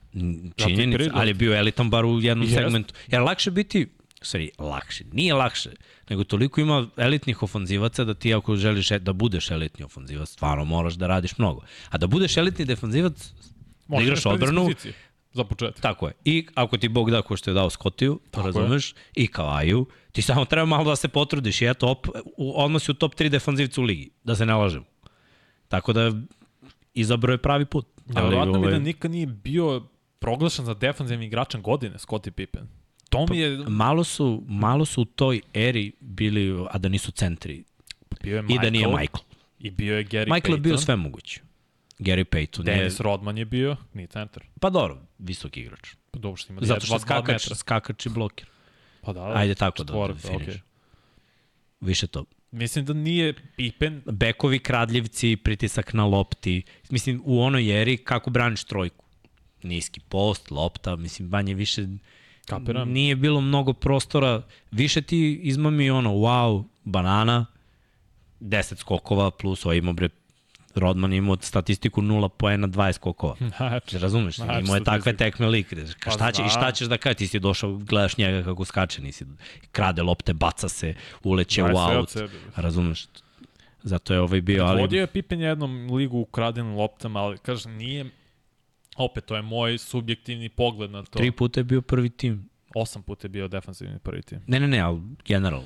Činjenica, 0.56 1.10
ali 1.14 1.30
je 1.30 1.34
bio 1.34 1.58
elitan 1.58 1.90
bar 1.90 2.04
u 2.04 2.20
jednom 2.20 2.46
yes. 2.46 2.54
segmentu. 2.54 2.94
Jer 3.08 3.22
lakše 3.22 3.50
biti 3.50 3.86
sorry, 4.24 4.50
lakše. 4.58 5.04
Nije 5.12 5.34
lakše, 5.34 5.70
nego 6.08 6.24
toliko 6.24 6.60
ima 6.60 6.88
elitnih 6.96 7.42
ofanzivaca 7.42 8.04
da 8.04 8.14
ti 8.14 8.34
ako 8.34 8.56
želiš 8.56 8.90
e, 8.90 8.98
da 8.98 9.12
budeš 9.12 9.50
elitni 9.50 9.84
ofanzivac, 9.84 10.28
stvarno 10.28 10.64
moraš 10.64 10.94
da 10.94 11.06
radiš 11.06 11.38
mnogo. 11.38 11.60
A 11.90 11.98
da 11.98 12.06
budeš 12.06 12.36
elitni 12.36 12.64
defanzivac, 12.64 13.32
da 13.86 14.02
igraš 14.02 14.26
odbranu, 14.26 14.70
za 15.32 15.44
početak. 15.44 15.80
Tako 15.80 16.06
je. 16.06 16.12
I 16.24 16.46
ako 16.54 16.76
ti 16.76 16.88
Bog 16.88 17.10
da 17.10 17.22
ko 17.22 17.36
što 17.36 17.50
je 17.50 17.54
dao 17.54 17.70
Skotiju, 17.70 18.20
to 18.30 18.42
razumeš, 18.42 18.92
je. 18.92 18.96
i 19.24 19.26
Kavaju, 19.26 19.86
ti 20.12 20.22
samo 20.22 20.44
treba 20.44 20.66
malo 20.66 20.84
da 20.84 20.96
se 20.96 21.08
potrudiš 21.08 21.62
i 21.62 21.66
eto, 21.66 21.88
op, 21.88 22.06
odmah 22.38 22.82
si 22.82 22.90
u 22.90 22.94
top 22.94 23.14
3 23.14 23.28
defanzivca 23.28 23.80
u 23.80 23.84
ligi, 23.84 24.10
da 24.24 24.34
se 24.34 24.46
ne. 24.46 24.54
Tako 25.68 25.92
da 25.92 26.12
izabrao 26.94 27.34
je 27.34 27.38
pravi 27.38 27.64
put. 27.64 27.86
Ali, 28.14 28.28
Vjerojatno 28.28 28.58
ovaj... 28.58 28.72
mi 28.72 28.78
da 28.78 28.84
nikad 28.84 29.10
nije 29.10 29.26
bio 29.26 29.82
proglašen 30.18 30.64
za 30.64 30.74
defanzivni 30.74 31.26
igračan 31.26 31.62
godine, 31.62 31.98
Scottie 31.98 32.32
Pippen. 32.32 32.68
To 33.10 33.26
mi 33.30 33.38
je... 33.38 33.64
Pa, 33.64 33.70
malo 33.70 34.04
su, 34.04 34.42
malo 34.48 34.84
su 34.84 35.02
u 35.02 35.04
toj 35.04 35.40
eri 35.54 35.92
bili, 36.00 36.66
a 36.70 36.78
da 36.78 36.88
nisu 36.88 37.12
centri. 37.12 37.64
Bio 38.22 38.36
je 38.36 38.42
Michael, 38.42 38.60
I 38.60 38.64
da 38.64 38.70
nije 38.70 38.86
Michael. 38.86 39.24
I 39.58 39.70
bio 39.70 39.96
je 39.96 40.04
Gary 40.04 40.34
Michael 40.34 40.40
Payton. 40.40 40.54
je 40.54 40.60
bio 40.60 40.78
sve 40.78 40.96
moguće. 40.96 41.40
Gary 41.98 42.24
Payton 42.24 42.62
Dennis 42.62 43.00
je... 43.00 43.02
Rodman 43.02 43.38
je 43.38 43.44
bio, 43.44 43.76
nije 43.94 44.06
centar. 44.06 44.42
Pa 44.60 44.70
dobro, 44.70 44.98
visok 45.18 45.56
igrač. 45.56 45.94
Pa 46.10 46.18
dobro 46.18 46.36
što 46.36 46.52
ima 46.52 46.62
Zato 46.64 46.86
što 46.86 46.98
skakač, 46.98 47.48
skakač 47.54 48.06
i 48.06 48.08
bloker. 48.08 48.46
Pa 49.00 49.12
da, 49.12 49.20
da. 49.20 49.32
Ajde 49.34 49.54
tako 49.54 49.84
da 49.84 50.12
definiš. 50.12 50.46
Okay. 50.46 50.60
Više 51.80 52.06
to. 52.06 52.24
Mislim 52.50 52.84
da 52.84 52.92
nije 52.92 53.34
Pippen... 53.56 54.02
Bekovi 54.06 54.58
kradljivci, 54.58 55.36
pritisak 55.36 55.92
na 55.92 56.06
lopti. 56.06 56.62
Mislim, 56.90 57.22
u 57.24 57.42
onoj 57.42 57.82
eri 57.82 57.96
kako 57.96 58.30
braniš 58.30 58.64
trojku. 58.64 59.04
Niski 59.62 60.00
post, 60.00 60.50
lopta, 60.50 60.96
mislim, 60.96 61.28
banje 61.28 61.54
više 61.54 61.86
Kapiram. 62.46 62.90
Nije 62.90 63.16
bilo 63.16 63.40
mnogo 63.40 63.72
prostora. 63.72 64.42
Više 64.70 65.02
ti 65.02 65.40
izmami 65.42 65.90
ono, 65.90 66.10
wow, 66.10 66.64
banana, 66.84 67.46
10 68.40 68.76
skokova 68.76 69.30
plus 69.30 69.66
ovaj 69.66 69.76
imao 69.76 69.92
bre 69.92 70.08
Rodman 70.74 71.12
imao 71.12 71.36
statistiku 71.40 72.02
0 72.02 72.28
poena 72.28 72.68
20 72.68 72.92
skokova. 72.92 73.36
Znači, 73.56 73.98
razumeš? 73.98 74.36
Znači, 74.36 74.64
imao 74.64 74.76
je 74.76 74.84
takve 74.84 75.16
tekme 75.16 75.46
lik. 75.46 75.74
Ka, 75.98 76.10
šta, 76.10 76.32
će, 76.32 76.42
I 76.46 76.48
šta 76.48 76.72
ćeš 76.72 76.88
da 76.88 76.98
kaže? 76.98 77.14
Ti 77.14 77.26
si 77.26 77.38
došao, 77.38 77.76
gledaš 77.76 78.16
njega 78.16 78.42
kako 78.42 78.64
skače, 78.64 79.02
nisi 79.02 79.24
krade 79.72 80.02
lopte, 80.02 80.32
baca 80.34 80.68
se, 80.68 80.94
uleće 81.22 81.62
u 81.62 81.76
aut. 81.76 82.16
Razumeš? 82.56 83.06
Zato 83.82 84.14
je 84.14 84.20
ovaj 84.20 84.40
bio, 84.40 84.64
ali... 84.64 84.80
Vodio 84.80 85.00
je 85.00 85.06
Pippen 85.06 85.40
jednom 85.40 85.90
ligu 85.90 86.18
u 86.18 86.24
kradenim 86.24 86.74
loptama, 86.74 87.20
ali 87.20 87.38
kažem, 87.38 87.72
nije 87.72 88.10
opet, 88.96 89.24
to 89.24 89.36
je 89.36 89.42
moj 89.42 89.78
subjektivni 89.78 90.48
pogled 90.48 90.90
na 90.90 91.02
to. 91.02 91.18
Tri 91.18 91.30
puta 91.30 91.60
je 91.60 91.64
bio 91.64 91.82
prvi 91.82 92.10
tim. 92.10 92.48
Osam 92.74 93.02
puta 93.02 93.24
je 93.24 93.28
bio 93.28 93.48
defansivni 93.48 93.98
prvi 93.98 94.22
tim. 94.22 94.40
Ne, 94.46 94.60
ne, 94.60 94.68
ne, 94.68 94.80
ali 94.80 95.00
general. 95.24 95.62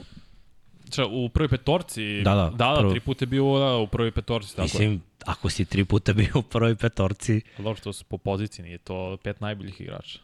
Če, 0.91 1.05
u 1.05 1.29
prvoj 1.29 1.49
petorci? 1.49 2.23
Da, 2.23 2.35
da. 2.35 2.51
Da, 2.51 2.51
da, 2.51 2.77
prvo... 2.79 2.91
tri 2.91 3.01
puta 3.01 3.23
je 3.23 3.27
bio 3.27 3.59
da, 3.59 3.77
u 3.77 3.87
prvoj 3.87 4.11
petorci. 4.11 4.57
Tako 4.57 4.63
Mislim, 4.63 4.93
je. 4.93 4.99
ako 5.27 5.51
si 5.51 5.65
tri 5.65 5.85
puta 5.85 6.13
bio 6.13 6.33
u 6.35 6.43
prvoj 6.43 6.77
petorci... 6.77 7.41
Pa 7.57 7.63
dobro, 7.63 7.81
to 7.81 7.93
su 7.93 8.05
po 8.05 8.19
poziciji, 8.19 8.65
nije 8.65 8.79
to 8.79 9.17
pet 9.23 9.41
najboljih 9.41 9.81
igrača. 9.81 10.19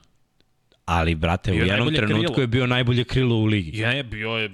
Ali, 0.85 1.15
brate, 1.15 1.53
bio 1.53 1.65
u 1.65 1.67
jednom 1.67 1.95
trenutku 1.95 2.33
krilo. 2.33 2.43
je 2.43 2.47
bio 2.47 2.67
najbolje 2.67 3.05
krilo 3.05 3.37
u 3.37 3.45
ligi. 3.45 3.79
Je, 3.79 4.03
bio 4.03 4.31
je... 4.31 4.51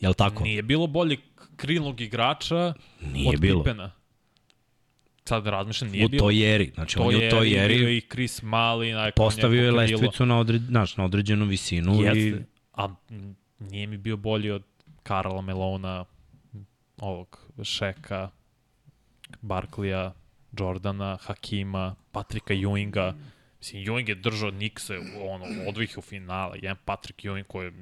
Jel 0.00 0.14
tako? 0.14 0.44
Nije 0.44 0.62
bilo 0.62 0.86
bolje 0.86 1.16
krilnog 1.56 2.00
igrača 2.00 2.74
nije 3.12 3.28
od 3.28 3.40
bilo. 3.40 3.62
Pipena 3.62 3.90
sad 5.28 5.46
razmišljam, 5.46 5.90
nije 5.90 6.04
u 6.04 6.08
bilo. 6.08 6.24
U 6.24 6.28
toj 6.28 6.54
eri, 6.54 6.70
znači 6.74 6.98
on 6.98 7.14
je 7.14 7.28
u 7.28 7.30
toj 7.30 7.64
eri. 7.64 7.78
Bio 7.78 7.90
i 7.90 8.00
Chris 8.00 8.42
Mali, 8.42 8.92
postavio 9.16 9.64
je 9.64 9.72
lestvicu 9.72 10.26
na, 10.26 10.38
odred, 10.38 10.62
znaš, 10.62 10.96
na 10.96 11.04
određenu 11.04 11.44
visinu. 11.44 12.02
Jeste, 12.02 12.18
i... 12.18 12.34
a 12.72 12.88
nije 13.58 13.86
mi 13.86 13.96
bio 13.96 14.16
bolji 14.16 14.50
od 14.50 14.62
Karla 15.06 15.40
Melona, 15.40 16.04
ovog 17.00 17.48
Šeka, 17.62 18.30
Barklija, 19.40 20.12
Jordana, 20.58 21.18
Hakima, 21.20 21.94
Patrika 22.12 22.54
Ewinga. 22.54 23.14
Mislim, 23.58 23.84
Ewing 23.84 24.08
je 24.08 24.14
držao 24.14 24.50
Nikse 24.50 24.98
ono, 25.30 25.44
odvih 25.68 25.98
u 25.98 26.02
finala. 26.02 26.54
Jedan 26.54 26.76
Patrick 26.84 27.20
Ewing 27.20 27.44
koji 27.44 27.66
je 27.66 27.72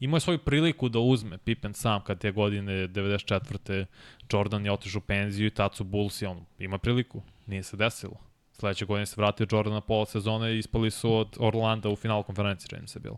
imao 0.00 0.16
je 0.16 0.20
svoju 0.20 0.38
priliku 0.38 0.88
da 0.88 0.98
uzme 0.98 1.38
Pippen 1.38 1.74
sam 1.74 2.04
kad 2.04 2.18
te 2.18 2.32
godine 2.32 2.72
94. 2.72 3.86
Jordan 4.32 4.64
je 4.64 4.72
otišao 4.72 4.98
u 4.98 5.06
penziju 5.06 5.46
i 5.46 5.54
tad 5.54 5.74
su 5.74 5.84
Bulls 5.84 6.22
i 6.22 6.26
on 6.26 6.44
ima 6.58 6.78
priliku. 6.78 7.22
Nije 7.46 7.62
se 7.62 7.76
desilo. 7.76 8.16
Sledeće 8.52 8.84
godine 8.84 9.06
se 9.06 9.14
vratio 9.16 9.46
Jordan 9.50 9.74
na 9.74 9.80
pola 9.80 10.06
sezone 10.06 10.54
i 10.54 10.58
ispali 10.58 10.90
su 10.90 11.14
od 11.14 11.36
Orlanda 11.38 11.88
u 11.88 11.96
final 11.96 12.22
konferenciji, 12.22 12.68
čini 12.68 12.88
se 12.88 13.00
bilo. 13.00 13.16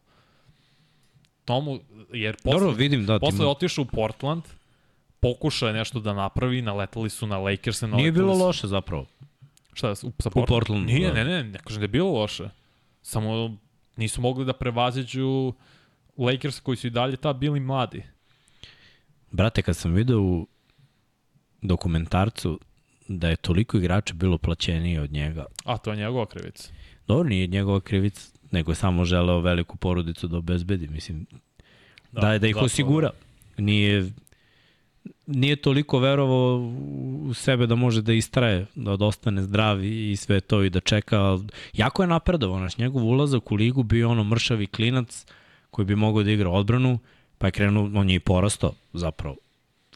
Tomu, 1.44 1.80
jer 2.12 2.36
posle, 2.36 2.60
Dobro, 2.60 2.70
vidim, 2.70 3.06
da, 3.06 3.18
posle 3.18 3.46
otišao 3.46 3.82
u 3.82 3.86
Portland, 3.86 4.42
pokušao 5.20 5.66
je 5.66 5.72
nešto 5.72 6.00
da 6.00 6.12
napravi, 6.12 6.62
naletali 6.62 7.10
su 7.10 7.26
na 7.26 7.38
Lakers. 7.38 7.82
Nije 7.82 8.12
bilo 8.12 8.34
su... 8.34 8.40
loše 8.40 8.66
zapravo. 8.66 9.06
Šta, 9.72 9.94
sa 9.94 10.06
Portland? 10.10 10.44
U 10.44 10.46
Portlandu, 10.46 10.86
Nije, 10.86 11.08
da. 11.08 11.14
ne, 11.14 11.24
ne, 11.24 11.44
ne 11.44 11.58
kažem 11.58 11.80
da 11.80 11.84
je 11.84 11.88
bilo 11.88 12.12
loše. 12.12 12.48
Samo 13.02 13.56
nisu 13.96 14.20
mogli 14.20 14.44
da 14.44 14.52
prevaziđu 14.52 15.52
Lakers 16.16 16.60
koji 16.60 16.76
su 16.76 16.86
i 16.86 16.90
dalje 16.90 17.16
ta 17.16 17.32
bili 17.32 17.60
mladi. 17.60 18.02
Brate, 19.30 19.62
kad 19.62 19.76
sam 19.76 19.92
video 19.92 20.20
u 20.20 20.46
dokumentarcu 21.62 22.60
da 23.08 23.28
je 23.28 23.36
toliko 23.36 23.76
igrača 23.76 24.14
bilo 24.14 24.38
plaćenije 24.38 25.00
od 25.00 25.12
njega. 25.12 25.44
A 25.64 25.78
to 25.78 25.90
je 25.90 25.96
njegova 25.96 26.26
krivica. 26.26 26.72
Dobro, 27.06 27.28
nije 27.28 27.46
njegova 27.46 27.80
krivica, 27.80 28.31
nego 28.52 28.70
je 28.70 28.74
samo 28.74 29.04
želeo 29.04 29.40
veliku 29.40 29.76
porodicu 29.76 30.28
da 30.28 30.36
obezbedi. 30.36 30.88
Mislim, 30.88 31.26
da, 32.12 32.20
da, 32.20 32.38
da 32.38 32.48
ih 32.48 32.56
osigura. 32.56 33.10
Nije, 33.58 34.10
nije 35.26 35.56
toliko 35.56 35.98
verovao 35.98 36.72
u 37.22 37.34
sebe 37.34 37.66
da 37.66 37.74
može 37.74 38.02
da 38.02 38.12
istraje, 38.12 38.66
da 38.74 38.92
ostane 38.92 39.42
zdrav 39.42 39.84
i 39.84 40.16
sve 40.16 40.40
to 40.40 40.62
i 40.62 40.70
da 40.70 40.80
čeka. 40.80 41.38
Jako 41.72 42.02
je 42.02 42.06
napredovao, 42.06 42.60
naš 42.60 42.78
njegov 42.78 43.04
ulazak 43.04 43.52
u 43.52 43.54
ligu 43.54 43.82
bio 43.82 44.10
ono 44.10 44.24
mršavi 44.24 44.66
klinac 44.66 45.26
koji 45.70 45.86
bi 45.86 45.96
mogao 45.96 46.22
da 46.22 46.30
igra 46.30 46.50
odbranu, 46.50 46.98
pa 47.38 47.46
je 47.46 47.50
krenuo, 47.50 47.90
on 47.94 48.10
je 48.10 48.16
i 48.16 48.20
porastao 48.20 48.74
zapravo 48.92 49.36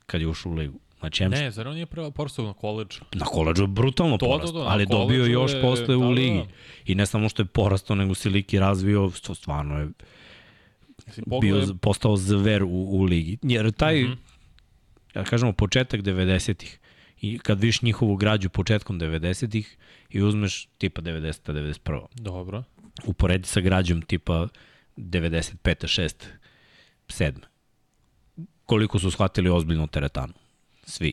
kad 0.07 0.21
je 0.21 0.27
ušao 0.27 0.53
u 0.53 0.55
ligu. 0.55 0.79
Znači. 1.07 1.29
Ne, 1.29 1.51
zar 1.51 1.69
on 1.69 1.75
nije 1.75 1.87
porastao 2.15 2.45
na 2.45 2.53
koleđu? 2.53 3.01
Na 3.13 3.25
koleđu 3.25 3.63
je 3.63 3.67
brutalno 3.67 4.19
to, 4.19 4.27
porastao, 4.27 4.63
ali 4.63 4.83
je 4.83 4.87
dobio 4.87 5.25
još 5.25 5.53
je, 5.53 5.63
posle 5.63 5.87
da, 5.87 5.97
u 5.97 6.01
da, 6.01 6.09
ligi. 6.09 6.39
Da. 6.39 6.47
I 6.87 6.95
ne 6.95 7.07
samo 7.07 7.29
što 7.29 7.43
je 7.43 7.47
porastao, 7.47 7.97
nego 7.97 8.15
se 8.15 8.29
liki 8.29 8.59
razvio, 8.59 9.11
to 9.23 9.35
stvarno 9.35 9.79
je 9.79 9.89
bio, 11.41 11.67
postao 11.81 12.17
zver 12.17 12.63
u, 12.63 12.69
u 12.69 13.03
ligi. 13.03 13.39
Jer 13.43 13.73
taj, 13.73 14.05
uh 14.05 14.11
mhm. 14.11 14.19
-huh. 14.19 15.19
ja 15.19 15.25
kažemo, 15.25 15.53
početak 15.53 16.01
90-ih, 16.01 16.79
i 17.21 17.39
kad 17.39 17.61
viš 17.61 17.83
njihovu 17.83 18.17
građu 18.17 18.49
početkom 18.49 19.01
90-ih 19.01 19.77
i 20.11 20.23
uzmeš 20.23 20.69
tipa 20.79 21.03
90 21.03 21.53
91 21.53 22.01
Dobro. 22.15 22.63
Uporedi 23.05 23.47
sa 23.47 23.61
građom 23.61 24.03
tipa 24.03 24.49
95 24.97 25.55
6 25.65 26.27
7 27.09 27.33
Koliko 28.65 28.99
su 28.99 29.11
shvatili 29.11 29.51
ozbiljno 29.51 29.87
teretanu? 29.87 30.33
Svi. 30.87 31.13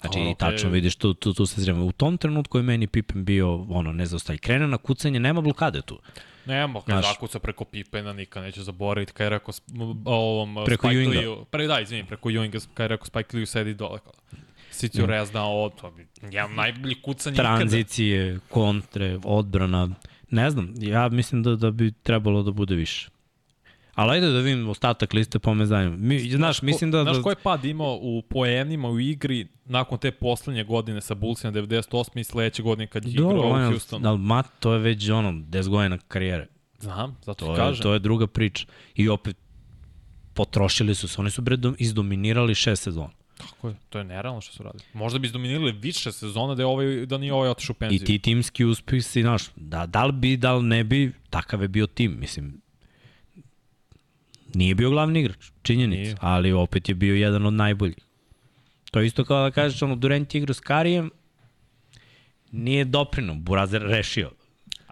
Znači, 0.00 0.18
okay. 0.18 0.36
tačno 0.36 0.70
vidiš, 0.70 0.96
tu, 0.96 1.14
tu, 1.14 1.32
tu 1.34 1.46
se 1.46 1.60
zrema. 1.60 1.84
U 1.84 1.92
tom 1.92 2.18
trenutku 2.18 2.58
je 2.58 2.62
meni 2.62 2.86
Pippen 2.86 3.24
bio, 3.24 3.66
ono, 3.68 3.92
ne 3.92 4.06
zaostaje. 4.06 4.38
Krene 4.38 4.66
na 4.68 4.78
kucanje, 4.78 5.20
nema 5.20 5.40
blokade 5.40 5.82
tu. 5.82 5.98
Nema, 6.46 6.80
kad 6.80 7.02
Znaš, 7.02 7.14
zakuca 7.14 7.38
preko 7.38 7.64
Pippena, 7.64 8.12
nikad 8.12 8.42
neće 8.42 8.62
zaboraviti, 8.62 9.12
kad 9.12 9.24
je 9.24 9.30
rekao 9.30 9.54
ovom 10.04 10.56
preko 10.66 10.86
Spike 10.86 11.00
Ewinga. 11.00 11.44
Pre, 11.44 11.66
da, 11.66 11.80
izvinim, 11.80 12.06
preko 12.06 12.28
Ewinga, 12.28 12.66
kad 12.74 12.84
je 12.84 12.88
rekao 12.88 13.06
Spike 13.06 13.36
Lee 13.36 13.46
sedi 13.46 13.74
dole. 13.74 13.98
Sicio 14.70 15.04
mm. 15.04 15.08
Rez 15.10 15.28
znao, 15.28 15.70
to 15.80 15.90
bi, 15.90 16.06
jedan 16.22 16.54
najbolji 16.54 17.02
kucanje 17.02 17.36
Tranzicije, 17.36 18.28
ikada. 18.28 18.44
kontre, 18.48 19.18
odbrana, 19.24 19.88
ne 20.30 20.50
znam, 20.50 20.74
ja 20.80 21.08
mislim 21.08 21.42
da, 21.42 21.56
da 21.56 21.70
bi 21.70 21.92
trebalo 21.92 22.42
da 22.42 22.50
bude 22.50 22.74
više. 22.74 23.08
Ali 23.98 24.12
ajde 24.12 24.30
da 24.30 24.38
vidim 24.38 24.68
ostatak 24.68 25.12
liste 25.12 25.38
po 25.38 25.54
mezanju. 25.54 25.96
Mi, 25.96 26.30
znaš, 26.30 26.62
mislim 26.62 26.90
da... 26.90 27.02
Znaš 27.02 27.16
da... 27.16 27.22
ko 27.22 27.30
je 27.30 27.36
pad 27.42 27.64
imao 27.64 27.98
u 28.02 28.22
poenima 28.22 28.88
u 28.88 29.00
igri 29.00 29.48
nakon 29.64 29.98
te 29.98 30.10
poslednje 30.10 30.64
godine 30.64 31.00
sa 31.00 31.14
Bullsima 31.14 31.52
98. 31.52 32.20
i 32.20 32.24
sledeće 32.24 32.62
godine 32.62 32.86
kad 32.86 33.04
je 33.04 33.10
igrao 33.10 33.66
u 33.66 33.70
Houstonu? 33.70 34.08
Ali 34.08 34.18
Mat, 34.18 34.46
to 34.60 34.72
je 34.72 34.78
već 34.78 35.08
ono, 35.08 35.32
10 35.32 35.68
godina 35.68 35.98
karijere. 36.08 36.46
Znam, 36.78 37.16
zato 37.22 37.46
to 37.46 37.54
kažem. 37.54 37.74
Je, 37.74 37.82
to 37.82 37.92
je 37.92 37.98
druga 37.98 38.26
priča. 38.26 38.66
I 38.94 39.08
opet, 39.08 39.36
potrošili 40.34 40.94
su 40.94 41.08
se. 41.08 41.20
Oni 41.20 41.30
su 41.30 41.42
bre 41.42 41.56
izdominirali 41.78 42.54
šest 42.54 42.82
sezona. 42.82 43.10
Tako 43.38 43.68
je, 43.68 43.74
to 43.88 43.98
je 43.98 44.04
nerealno 44.04 44.40
što 44.40 44.52
su 44.52 44.62
radili. 44.62 44.84
Možda 44.92 45.18
bi 45.18 45.26
izdominirali 45.26 45.72
više 45.72 46.12
sezona 46.12 46.54
da, 46.54 46.62
je 46.62 46.66
ovaj, 46.66 47.06
da 47.06 47.18
nije 47.18 47.32
ovaj 47.32 47.50
otišao 47.50 47.74
u 47.74 47.78
penziju. 47.78 48.02
I 48.02 48.04
ti 48.04 48.18
timski 48.18 48.64
uspisi, 48.64 49.22
znaš, 49.22 49.42
da, 49.56 49.86
da 49.86 50.04
li 50.04 50.12
bi, 50.12 50.36
da 50.36 50.54
li 50.54 50.62
ne 50.62 50.84
bi, 50.84 51.12
takav 51.30 51.62
je 51.62 51.68
bio 51.68 51.86
tim, 51.86 52.16
mislim. 52.20 52.60
Nije 54.54 54.74
bio 54.74 54.90
glavni 54.90 55.20
igrač, 55.20 55.50
činjenica, 55.62 56.16
ali 56.20 56.52
opet 56.52 56.88
je 56.88 56.94
bio 56.94 57.14
jedan 57.14 57.46
od 57.46 57.52
najboljih. 57.52 57.98
To 58.90 59.00
je 59.00 59.06
isto 59.06 59.24
kao 59.24 59.42
da 59.42 59.50
kažeš, 59.50 59.82
ono, 59.82 59.96
Durant 59.96 60.34
igra 60.34 60.54
s 60.54 60.60
Karijem, 60.60 61.10
nije 62.52 62.84
doprino, 62.84 63.34
Burazer 63.34 63.82
rešio. 63.82 64.30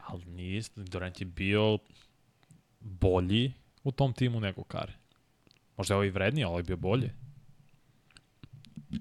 Ali 0.06 0.24
nije, 0.24 0.62
Durant 0.76 1.20
je 1.20 1.24
bio 1.24 1.78
bolji 2.80 3.52
u 3.84 3.92
tom 3.92 4.12
timu 4.12 4.40
nego 4.40 4.64
Kari. 4.64 4.92
Možda 5.76 5.94
je 5.94 5.96
ovo 5.96 6.04
i 6.04 6.10
vredniji, 6.10 6.44
ali 6.44 6.58
je 6.58 6.62
bio 6.62 6.76
bolje. 6.76 7.10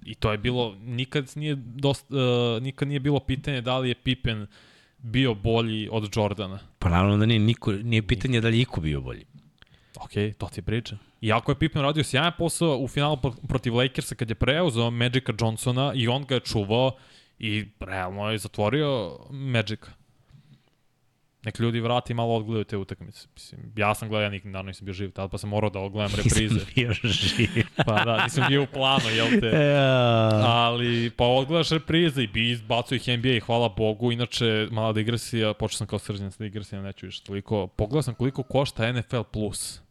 I 0.06 0.16
to 0.16 0.32
je 0.32 0.38
bilo, 0.38 0.76
nikad 0.82 1.32
nije, 1.36 1.56
dost, 1.56 2.12
uh, 2.12 2.64
nikad 2.64 2.88
nije 2.88 3.00
bilo 3.00 3.20
pitanje 3.20 3.62
da 3.62 3.78
li 3.78 3.90
je 3.90 3.96
Pippen 3.96 4.48
bio 4.98 5.34
bolji 5.34 5.90
od 5.92 6.10
Jordana. 6.16 6.60
Pa 6.80 6.90
naravno 6.90 7.18
da 7.18 7.26
nije, 7.26 7.40
niko, 7.40 7.72
nije 7.72 8.08
pitanje 8.08 8.42
da 8.42 8.48
li 8.48 8.58
je 8.58 8.62
Iko 8.62 8.82
bio 8.82 9.02
bolji. 9.02 9.26
Ok, 9.98 10.38
to 10.38 10.50
ti 10.54 10.62
priča. 10.62 10.98
Iako 11.22 11.52
je 11.52 11.60
Pippen 11.60 11.82
radio 11.82 12.04
sjajan 12.04 12.32
posao 12.38 12.78
u 12.78 12.88
finalu 12.88 13.18
protiv 13.48 13.76
Lakersa 13.76 14.16
kad 14.16 14.30
je 14.30 14.36
preuzeo 14.36 14.92
Magica 14.92 15.34
Johnsona 15.40 15.92
i 15.96 16.08
on 16.08 16.26
ga 16.26 16.36
je 16.36 16.40
čuvao 16.40 16.92
i 17.40 17.66
realno 17.80 18.32
je 18.32 18.38
zatvorio 18.38 19.18
Magica 19.30 19.92
nek 21.46 21.60
ljudi 21.60 21.80
vrati 21.80 22.14
malo 22.14 22.36
odgledaju 22.36 22.64
te 22.64 22.78
utakmice. 22.78 23.28
Mislim, 23.34 23.62
ja 23.76 23.96
sam 23.96 24.10
gledao, 24.10 24.24
ja 24.24 24.30
nikad 24.30 24.52
naravno 24.52 24.68
nisam 24.68 24.86
bio 24.86 24.94
živ 24.94 25.12
tada, 25.12 25.28
pa 25.28 25.38
sam 25.38 25.50
morao 25.50 25.70
da 25.70 25.80
ogledam 25.80 26.12
reprize. 26.24 26.54
Nisam 26.54 26.68
bio 26.76 26.94
živ. 26.94 27.66
pa 27.76 28.04
da, 28.04 28.24
nisam 28.24 28.44
bio 28.50 28.64
u 28.64 28.68
planu, 28.74 29.10
jel 29.10 29.28
te? 29.42 29.52
Ali, 30.66 31.10
pa 31.10 31.26
odgledaš 31.26 31.70
reprize 31.70 32.24
i 32.24 32.28
bi 32.28 32.52
izbacuo 32.52 32.96
ih 32.96 33.08
NBA, 33.18 33.46
hvala 33.46 33.70
Bogu. 33.70 34.12
Inače, 34.12 34.68
mala 34.72 34.94
digresija, 34.94 35.54
počeo 35.54 35.78
sam 35.78 35.88
kao 35.88 36.00
srđan 36.00 36.32
sa 36.32 36.44
digresijom, 36.44 36.84
neću 36.84 37.06
više 37.06 37.24
toliko. 37.24 37.68
Pogledao 37.68 38.02
sam 38.02 38.14
koliko 38.14 38.44
košta 38.44 38.92
NFL 38.92 39.22
Plus. 39.32 39.85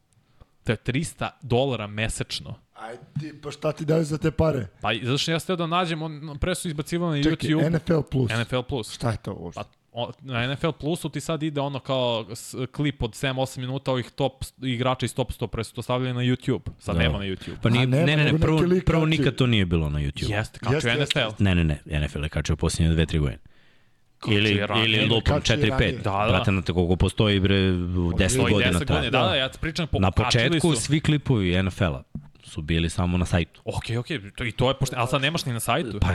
To 0.65 0.73
je 0.73 0.77
300 0.77 1.29
dolara 1.43 1.87
mesečno. 1.87 2.55
Aj 2.75 2.97
ti, 3.21 3.33
pa 3.43 3.51
šta 3.51 3.73
ti 3.73 3.85
daju 3.85 4.05
za 4.05 4.19
te 4.19 4.31
pare? 4.31 4.67
Pa, 4.81 4.95
zato 5.03 5.19
što 5.19 5.31
ja 5.31 5.39
steo 5.39 5.57
da 5.57 5.67
nađem, 5.67 6.03
on, 6.03 6.39
pre 6.41 6.55
su 6.55 6.69
izbacivali 6.69 7.19
na 7.19 7.25
Čekaj, 7.25 7.51
YouTube. 7.51 7.71
NFL 7.71 8.01
Plus. 8.11 8.31
NFL 8.41 8.61
Plus. 8.69 8.95
Šta 8.95 9.11
je 9.11 9.17
to 9.17 9.33
uopšte? 9.33 9.61
Pa, 9.61 10.11
na 10.21 10.55
NFL 10.55 10.71
Plusu 10.81 11.09
ti 11.09 11.21
sad 11.21 11.43
ide 11.43 11.61
ono 11.61 11.79
kao 11.79 12.27
klip 12.73 13.03
od 13.03 13.11
7-8 13.11 13.59
minuta 13.59 13.91
ovih 13.91 14.11
top 14.11 14.45
igrača 14.62 15.07
iz 15.07 15.15
top 15.15 15.33
100, 15.33 15.47
pre 15.47 15.65
su 15.65 15.75
to 15.75 15.83
stavljali 15.83 16.15
na 16.15 16.21
YouTube. 16.21 16.71
Sad 16.79 16.97
da. 16.97 17.03
nema 17.03 17.19
na 17.19 17.25
YouTube. 17.25 17.57
Pa 17.62 17.69
nije, 17.69 17.87
ne, 17.87 18.07
ne, 18.07 18.17
ne, 18.17 18.39
prvo, 18.39 18.61
prvo 18.87 19.07
nikad 19.07 19.35
to 19.35 19.47
nije 19.47 19.67
bilo 19.67 19.91
na 19.91 19.99
YouTube. 19.99 20.37
Jeste, 20.37 20.59
kačio 20.59 20.91
jeste, 20.91 21.21
NFL. 21.21 21.43
Ne, 21.45 21.55
ne, 21.55 21.65
ne, 21.65 22.01
NFL 22.01 22.23
je 22.23 22.29
kačio 22.29 22.57
posljednje 22.57 22.97
2-3 22.97 23.19
godine. 23.19 23.39
Ili, 24.29 24.62
ili 24.85 25.07
lupom 25.07 25.41
4-5. 25.41 25.97
Da, 25.97 26.03
da. 26.03 26.27
Brate, 26.29 26.53
na 26.53 26.62
te 26.62 26.72
koliko 26.72 26.97
postoji 26.97 27.41
bre 27.41 27.55
10 27.55 28.11
godina. 28.11 28.72
10 28.72 28.87
godina, 28.87 29.11
da, 29.11 29.11
da, 29.11 29.35
ja 29.35 29.49
pričam 29.61 29.87
po 29.87 29.99
Na 29.99 30.11
početku 30.11 30.75
su. 30.75 30.81
svi 30.81 31.01
klipovi 31.01 31.62
NFL-a 31.62 32.03
su 32.43 32.62
bili 32.62 32.91
samo 32.91 33.18
na 33.18 33.25
sajtu. 33.25 33.62
Ok, 33.64 33.85
ok, 33.99 34.07
to, 34.37 34.45
i 34.45 34.53
to 34.53 34.68
je 34.68 34.75
pošto, 34.75 34.97
ali 34.99 35.09
sad 35.09 35.22
nemaš 35.22 35.45
ni 35.47 35.53
na 35.53 35.61
sajtu. 35.61 36.01
Pa 36.01 36.09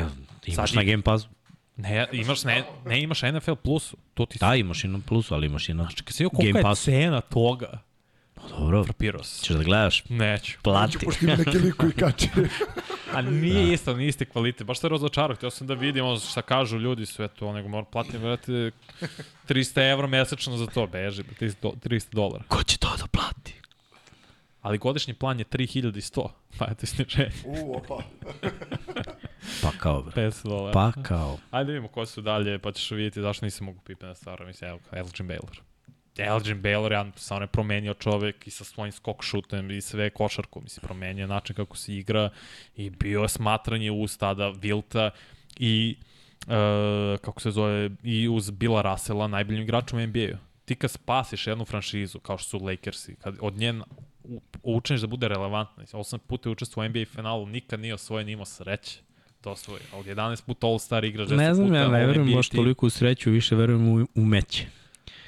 imaš 0.46 0.70
sad 0.70 0.76
na 0.76 0.84
Game 0.84 1.02
Passu. 1.04 1.28
Ne, 1.78 2.08
imaš, 2.12 2.44
ne, 2.44 2.64
ne 2.86 3.02
imaš 3.02 3.22
NFL 3.22 3.54
Plus. 3.54 3.96
To 4.14 4.26
ti 4.26 4.38
da, 4.40 4.56
imaš 4.56 4.84
i 4.84 4.88
na 4.88 5.00
Plusu, 5.08 5.34
ali 5.34 5.46
imaš 5.46 5.70
i 5.70 5.74
na 5.74 5.84
Znači, 5.84 6.04
kad 6.04 6.14
si 6.14 6.26
koliko 6.34 6.58
je 6.58 6.64
Passu. 6.64 6.86
cena 6.86 7.22
toga? 7.22 7.80
Pa 8.42 8.48
dobro. 8.48 8.84
Frapirao 8.84 9.24
se. 9.24 9.46
Ćeš 9.46 9.56
da 9.56 9.64
gledaš? 9.64 10.04
Neću. 10.10 10.58
Plati. 10.62 10.86
Neću, 10.88 11.06
pošto 11.06 11.26
ima 11.26 11.36
neki 11.36 11.58
lik 11.58 11.76
koji 11.76 11.92
kače. 11.92 12.30
A 13.16 13.22
nije 13.22 13.66
da. 13.66 13.74
isto, 13.74 13.96
nije 13.96 14.10
isti 14.10 14.26
kvalitet. 14.26 14.68
Baš 14.68 14.80
se 14.80 14.90
razočarao. 14.90 15.36
Htio 15.36 15.50
sam 15.50 15.68
da 15.68 15.74
vidim 15.74 16.06
ono 16.06 16.20
šta 16.20 16.42
kažu 16.42 16.78
ljudi 16.78 17.06
sve 17.06 17.28
to. 17.28 17.54
Nego 17.54 17.68
moram 17.68 17.86
platiti, 17.86 18.18
vrati, 18.18 18.72
300 19.48 19.92
evra 19.92 20.08
mesečno 20.08 20.58
za 20.58 20.66
to. 20.66 20.88
Beži, 20.88 21.24
300, 21.24 21.54
300 21.62 22.14
dolara. 22.14 22.44
Ko 22.48 22.64
će 22.64 22.78
to 22.78 22.90
da 22.98 23.08
plati? 23.08 23.54
Ali 24.62 24.78
godišnji 24.78 25.14
plan 25.14 25.40
je 25.40 25.46
3100. 25.46 26.30
Pa 26.58 26.68
eto 26.72 26.86
sniženje. 26.86 27.32
U, 27.46 27.78
opa. 27.78 28.04
Pa 29.62 29.72
kao, 29.80 30.02
bre. 30.02 30.28
500 30.28 30.44
dolara. 30.44 30.74
Pa 30.74 30.92
kao. 31.04 31.38
Ajde 31.52 31.72
vidimo 31.72 31.88
ko 31.88 32.06
su 32.06 32.22
dalje, 32.22 32.60
pa 32.60 32.72
ćeš 32.72 32.92
vidjeti 32.92 33.22
zašto 33.22 33.46
nisam 33.46 33.66
mogu 33.66 33.80
na 34.02 34.16
stvar. 34.16 34.46
Mislim, 34.46 34.70
evo, 34.70 34.80
Elgin 34.92 35.28
Baylor. 35.28 35.69
Elgin 36.18 36.62
Baylor, 36.62 36.92
ja 36.92 37.12
sam 37.16 37.42
je 37.42 37.48
promenio 37.48 37.94
čovek 37.94 38.48
i 38.48 38.52
sa 38.52 38.64
svojim 38.64 38.92
skok 38.92 39.24
šutem 39.24 39.72
i 39.72 39.82
sve 39.82 40.10
košarku, 40.10 40.62
mislim, 40.62 40.88
promenio 40.88 41.28
način 41.28 41.56
kako 41.56 41.78
se 41.78 41.96
igra 41.96 42.30
i 42.76 42.90
bio 42.90 43.22
je 43.22 43.30
smatranje 43.30 43.92
uz 43.92 44.18
tada 44.18 44.50
Vilta 44.50 45.12
i 45.60 45.96
uh, 46.48 47.20
kako 47.22 47.42
se 47.42 47.52
zove, 47.52 47.90
i 48.04 48.30
uz 48.30 48.50
Bila 48.50 48.82
Rasela, 48.82 49.28
najboljim 49.28 49.62
igračom 49.62 50.00
u 50.00 50.08
NBA-u. 50.08 50.38
Ti 50.66 50.76
kad 50.76 50.92
spasiš 50.92 51.48
jednu 51.48 51.66
franšizu, 51.66 52.20
kao 52.20 52.38
što 52.38 52.50
su 52.50 52.66
Lakersi, 52.66 53.16
kad 53.16 53.36
od 53.42 53.58
nje 53.58 53.74
učiniš 54.64 55.02
da 55.02 55.08
bude 55.08 55.28
relevantna, 55.28 55.84
osam 55.94 56.20
puta 56.20 56.50
je 56.50 56.52
učestvo 56.52 56.84
u 56.84 56.90
NBA 56.90 57.06
finalu, 57.06 57.46
nikad 57.46 57.80
nije 57.80 57.94
osvojen, 57.94 58.30
imao 58.30 58.46
sreće 58.46 59.00
to 59.42 59.52
osvoji. 59.52 59.82
Od 59.94 60.06
11 60.06 60.46
puta 60.46 60.68
All-Star 60.68 61.06
igra, 61.06 61.26
10 61.26 61.38
Ne 61.38 61.54
znam, 61.54 61.68
puta 61.68 61.80
ja 61.80 61.88
ne 61.88 62.06
verujem 62.06 62.36
baš 62.36 62.50
toliko 62.50 62.86
u 62.86 62.90
sreću, 62.90 63.32
više 63.32 63.56
verujem 63.56 63.88
u, 63.88 64.08
u 64.16 64.26
meće. 64.26 64.66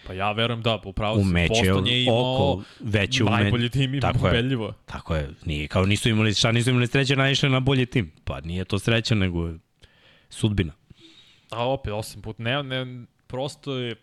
Pa 0.07 0.13
ja 0.13 0.31
verujem 0.31 0.61
da, 0.61 0.81
upravo 0.85 1.23
meće, 1.23 1.47
Boston 1.49 1.87
je 1.87 2.03
imao 2.03 2.35
oko, 2.35 2.63
veće 2.79 3.23
najbolji 3.23 3.69
tim 3.69 3.95
i 3.95 3.99
tako 3.99 4.27
ubedljivo. 4.27 4.67
Je, 4.67 4.73
tako 4.85 5.15
je, 5.15 5.29
nije, 5.45 5.67
kao 5.67 5.85
nisu 5.85 6.09
imali, 6.09 6.33
šta 6.33 6.51
nisu 6.51 6.69
imali 6.69 6.87
sreće, 6.87 7.15
naišli 7.15 7.49
na 7.49 7.59
bolji 7.59 7.85
tim. 7.85 8.11
Pa 8.23 8.41
nije 8.41 8.65
to 8.65 8.79
sreća, 8.79 9.15
nego 9.15 9.49
sudbina. 10.29 10.73
A 11.49 11.67
opet, 11.69 11.93
osam 11.93 12.21
puta, 12.21 12.43
ne, 12.43 12.63
ne, 12.63 13.05
prosto 13.27 13.77
je 13.77 13.95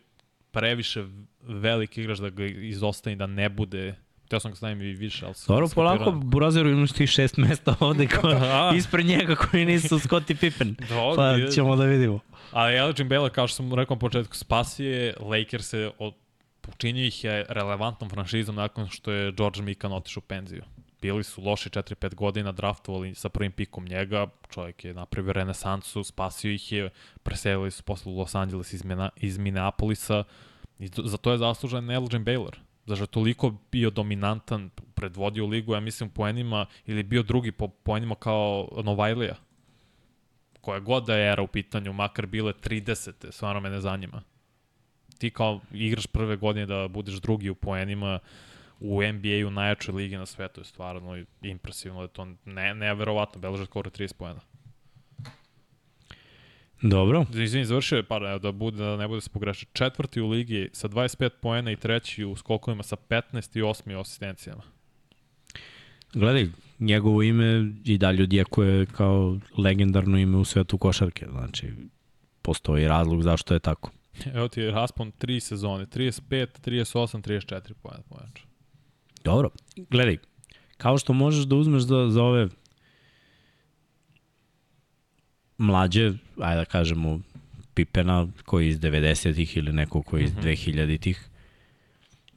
previše 0.50 1.04
veliki 1.42 2.00
igrač 2.00 2.18
da 2.18 2.30
ga 2.30 2.46
izostane 2.46 3.16
da 3.16 3.26
ne 3.26 3.48
bude 3.48 3.94
Teo 4.28 4.40
sam 4.40 4.50
ga 4.50 4.56
stavim 4.56 4.82
i 4.82 4.92
više, 4.92 5.26
ali... 5.26 5.34
Dobro, 5.48 5.68
polako, 5.74 6.10
Burazeru 6.10 6.70
imaš 6.70 6.92
ti 6.92 7.06
šest 7.06 7.36
mesta 7.36 7.74
ovde 7.80 8.06
ko, 8.06 8.28
ispred 8.78 9.06
njega 9.06 9.34
koji 9.34 9.64
nisu 9.64 9.98
Scottie 9.98 10.36
Pippen. 10.36 10.76
Dobro, 10.88 11.16
pa 11.16 11.50
ćemo 11.50 11.76
da 11.76 11.84
vidimo. 11.84 12.20
Ali 12.52 12.76
Elgin 12.76 13.08
Baylor, 13.08 13.30
kao 13.30 13.48
što 13.48 13.56
sam 13.56 13.74
rekao 13.74 13.94
na 13.94 13.98
početku, 13.98 14.36
spasije 14.36 15.14
Lakers 15.20 15.68
se 15.68 15.90
od 15.98 16.14
učinio 16.68 17.06
ih 17.06 17.24
je 17.24 17.46
relevantnom 17.48 18.10
franšizom 18.10 18.54
nakon 18.54 18.88
što 18.88 19.12
je 19.12 19.32
George 19.32 19.62
Mikan 19.62 19.92
otišao 19.92 20.20
u 20.20 20.28
penziju. 20.28 20.62
Bili 21.02 21.24
su 21.24 21.42
loši 21.42 21.70
4-5 21.70 22.14
godina, 22.14 22.52
draftovali 22.52 23.14
sa 23.14 23.28
prvim 23.28 23.52
pikom 23.52 23.84
njega, 23.84 24.26
čovjek 24.50 24.84
je 24.84 24.94
napravio 24.94 25.32
renesansu, 25.32 26.04
spasio 26.04 26.52
ih 26.52 26.72
je, 26.72 26.90
preselili 27.22 27.70
su 27.70 27.82
posle 27.82 28.12
u 28.12 28.18
Los 28.18 28.34
Angeles 28.34 28.72
iz, 28.72 28.84
Mena, 28.84 29.10
iz 29.16 29.38
Minneapolisa 29.38 30.24
i 30.78 30.90
za 31.04 31.16
to 31.16 31.32
je 31.32 31.38
zaslužen 31.38 31.90
Elgin 31.90 32.24
Baylor. 32.24 32.54
Zašto 32.88 33.02
je 33.02 33.06
toliko 33.06 33.54
bio 33.72 33.90
dominantan, 33.90 34.70
predvodio 34.94 35.46
ligu, 35.46 35.74
ja 35.74 35.80
mislim, 35.80 36.10
poenima, 36.10 36.66
ili 36.86 37.02
bio 37.02 37.22
drugi 37.22 37.52
po 37.52 37.68
poenima 37.68 38.14
kao 38.14 38.68
Novajlija 38.84 39.36
koja 40.68 40.80
god 40.80 41.06
da 41.06 41.16
je 41.16 41.32
era 41.32 41.42
u 41.42 41.46
pitanju, 41.46 41.92
makar 41.92 42.26
bile 42.26 42.52
30. 42.52 43.32
stvarno 43.32 43.60
me 43.60 43.70
ne 43.70 43.80
zanima. 43.80 44.22
Ti 45.18 45.30
kao 45.30 45.60
igraš 45.72 46.06
prve 46.06 46.36
godine 46.36 46.66
da 46.66 46.88
budeš 46.88 47.14
drugi 47.14 47.50
u 47.50 47.54
poenima, 47.54 48.18
u 48.80 49.02
NBA-u 49.02 49.50
najjačoj 49.50 49.94
ligi 49.94 50.16
na 50.16 50.26
svetu 50.26 50.60
je 50.60 50.64
stvarno 50.64 51.24
impresivno 51.42 51.98
da 51.98 52.02
je 52.02 52.08
to 52.08 52.24
ne, 52.44 52.74
neverovatno, 52.74 53.40
beleže 53.40 53.64
skoro 53.64 53.90
30 53.90 54.12
poena. 54.12 54.40
Dobro. 56.82 57.26
Izvini, 57.34 57.64
završio 57.64 57.96
je 57.96 58.02
par, 58.02 58.40
da, 58.40 58.52
bude, 58.52 58.76
da 58.76 58.96
ne 58.96 59.08
bude 59.08 59.20
se 59.20 59.30
pogreši. 59.30 59.66
Četvrti 59.72 60.20
u 60.20 60.28
ligi 60.28 60.70
sa 60.72 60.88
25 60.88 61.30
poena 61.42 61.70
i 61.70 61.76
treći 61.76 62.24
u 62.24 62.36
skokovima 62.36 62.82
sa 62.82 62.96
15 63.08 63.58
i 63.58 63.62
8 63.62 64.00
asistencijama. 64.00 64.62
Gledaj, 66.12 66.46
njegovo 66.78 67.22
ime 67.22 67.72
i 67.84 67.98
dalje 67.98 68.22
odjekuje 68.22 68.86
kao 68.86 69.38
legendarno 69.56 70.18
ime 70.18 70.36
u 70.36 70.44
svetu 70.44 70.78
košarke. 70.78 71.26
Znači, 71.30 71.72
postoji 72.42 72.88
razlog 72.88 73.22
zašto 73.22 73.54
je 73.54 73.60
tako. 73.60 73.90
Evo 74.34 74.48
ti 74.48 74.60
je 74.60 74.70
raspon 74.70 75.12
tri 75.12 75.40
sezone, 75.40 75.86
35, 75.86 76.46
38, 76.66 77.22
34 77.22 77.72
pojena. 77.82 78.28
Dobro, 79.24 79.50
gledaj, 79.90 80.18
kao 80.76 80.98
što 80.98 81.12
možeš 81.12 81.44
da 81.44 81.56
uzmeš 81.56 81.82
za, 81.82 82.10
za 82.10 82.22
ove 82.22 82.48
mlađe, 85.58 86.12
ajde 86.40 86.58
da 86.58 86.64
kažemo, 86.64 87.20
Pipena 87.74 88.26
koji 88.44 88.68
iz 88.68 88.80
90-ih 88.80 89.56
ili 89.56 89.72
neko 89.72 90.02
koji 90.02 90.24
iz 90.24 90.32
mm 90.32 90.38
-hmm. 90.38 90.72
2000-ih, 90.72 91.28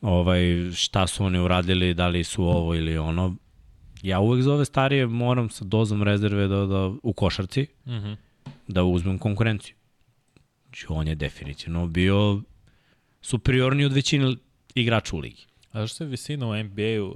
ovaj, 0.02 0.72
šta 0.74 1.08
su 1.08 1.26
oni 1.26 1.40
uradili, 1.40 1.94
da 1.94 2.08
li 2.08 2.24
su 2.24 2.44
ovo 2.44 2.76
ili 2.76 2.98
ono. 2.98 3.36
Ja 4.02 4.20
uvek 4.20 4.44
za 4.44 4.54
ove 4.54 4.66
starije 4.66 5.08
moram 5.08 5.50
sa 5.50 5.66
dozom 5.66 6.04
rezerve 6.04 6.48
da, 6.48 6.66
da, 6.66 6.92
u 7.04 7.14
košarci 7.14 7.68
mm 7.86 7.92
-hmm. 7.92 8.16
da 8.68 8.84
uzmem 8.84 9.18
konkurenciju. 9.18 9.76
Znači, 10.66 10.86
on 10.90 11.08
je 11.08 11.16
definitivno 11.16 11.88
bio 11.88 12.42
superiorniji 13.22 13.86
od 13.86 13.94
većine 13.94 14.36
igrača 14.76 15.16
u 15.16 15.20
ligi. 15.20 15.46
A 15.72 15.82
zašto 15.82 16.04
je 16.04 16.10
visina 16.10 16.48
u 16.48 16.64
NBA-u 16.64 17.16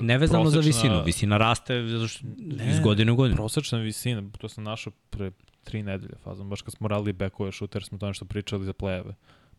Nevezano 0.00 0.42
prosečna... 0.42 0.62
za 0.62 0.66
visinu, 0.66 1.02
visina 1.04 1.36
raste 1.38 1.74
ne, 1.74 2.70
iz 2.70 2.80
godine 2.80 3.12
u 3.12 3.16
godinu. 3.16 3.36
Prosečna 3.36 3.78
visina, 3.78 4.22
to 4.38 4.48
sam 4.48 4.64
našao 4.64 4.92
pre 5.10 5.30
tri 5.64 5.82
nedelje 5.82 6.14
fazom, 6.24 6.50
baš 6.50 6.62
kad 6.62 6.74
smo 6.74 6.88
radili 6.88 7.12
backove 7.12 7.52
šuter, 7.52 7.84
smo 7.84 7.98
to 7.98 8.06
nešto 8.06 8.24
pričali 8.24 8.64
za 8.64 8.72
plejeve. 8.72 9.14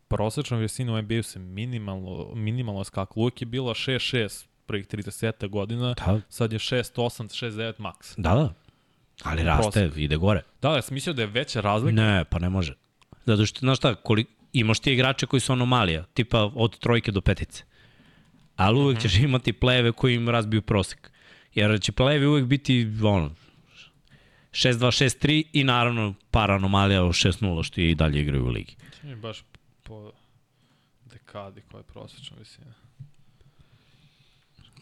Prosečna 0.08 0.56
visina 0.56 0.92
u 0.92 1.02
NBA-u 1.02 1.22
se 1.22 1.38
minimalno, 1.38 2.34
minimalno 2.34 2.84
skakla. 2.84 3.20
Uvijek 3.22 3.42
je 3.42 3.46
bila 3.46 3.74
6-6 3.74 4.46
prvih 4.66 4.86
30 4.86 5.48
godina, 5.48 5.94
da. 5.94 6.20
sad 6.28 6.52
je 6.52 6.58
6-8, 6.58 6.94
6-9 6.94 7.72
max. 7.78 8.14
Da, 8.16 8.34
da. 8.34 8.54
Ali 9.22 9.42
raste, 9.42 9.80
Prosek. 9.80 9.96
ide 9.96 10.16
gore. 10.16 10.42
Da, 10.62 10.74
ja 10.74 10.82
sam 10.82 10.94
mislio 10.94 11.14
da 11.14 11.22
je 11.22 11.28
veća 11.28 11.60
razlika. 11.60 12.02
Ne, 12.02 12.24
pa 12.24 12.38
ne 12.38 12.48
može. 12.48 12.74
Zato 13.26 13.46
što, 13.46 13.58
znaš 13.58 13.78
šta, 13.78 13.94
koliko, 13.94 14.30
imaš 14.52 14.80
ti 14.80 14.92
igrače 14.92 15.26
koji 15.26 15.40
su 15.40 15.52
anomalija, 15.52 16.04
tipa 16.14 16.50
od 16.54 16.78
trojke 16.78 17.12
do 17.12 17.20
petice 17.20 17.64
ali 18.56 18.78
uvek 18.78 19.00
ćeš 19.00 19.14
mhm. 19.14 19.24
imati 19.24 19.52
pleve 19.52 19.92
koji 19.92 20.14
im 20.14 20.28
razbiju 20.28 20.62
prosek. 20.62 21.10
Jer 21.54 21.80
će 21.80 21.92
plevi 21.92 22.26
uvek 22.26 22.44
biti 22.44 22.88
ono, 23.02 23.30
6-2-6-3 24.52 25.44
i 25.52 25.64
naravno 25.64 26.14
par 26.30 26.50
anomalija 26.50 27.04
u 27.04 27.08
6-0 27.08 27.62
što 27.62 27.80
i 27.80 27.94
dalje 27.94 28.20
igraju 28.20 28.44
u 28.44 28.48
ligi. 28.48 28.76
Čini 29.00 29.16
baš 29.16 29.44
po 29.82 30.12
dekadi 31.04 31.60
koja 31.70 31.78
je 31.78 31.84
prosječna 31.84 32.36
visina. 32.38 32.74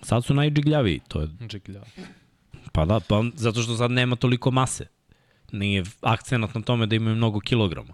Sad 0.03 0.25
su 0.25 0.35
najdžigljaviji, 0.35 1.01
to 1.09 1.21
je... 1.21 1.29
Džigljavi. 1.49 1.87
Pa 2.73 2.85
da, 2.85 3.01
pa 3.01 3.25
zato 3.35 3.63
što 3.63 3.77
sad 3.77 3.91
nema 3.91 4.17
toliko 4.17 4.51
mase. 4.51 4.87
Nije 5.53 5.85
akcenat 6.01 6.55
na 6.55 6.63
tome 6.63 6.87
da 6.87 6.97
imaju 6.97 7.17
mnogo 7.17 7.41
kilograma. 7.41 7.93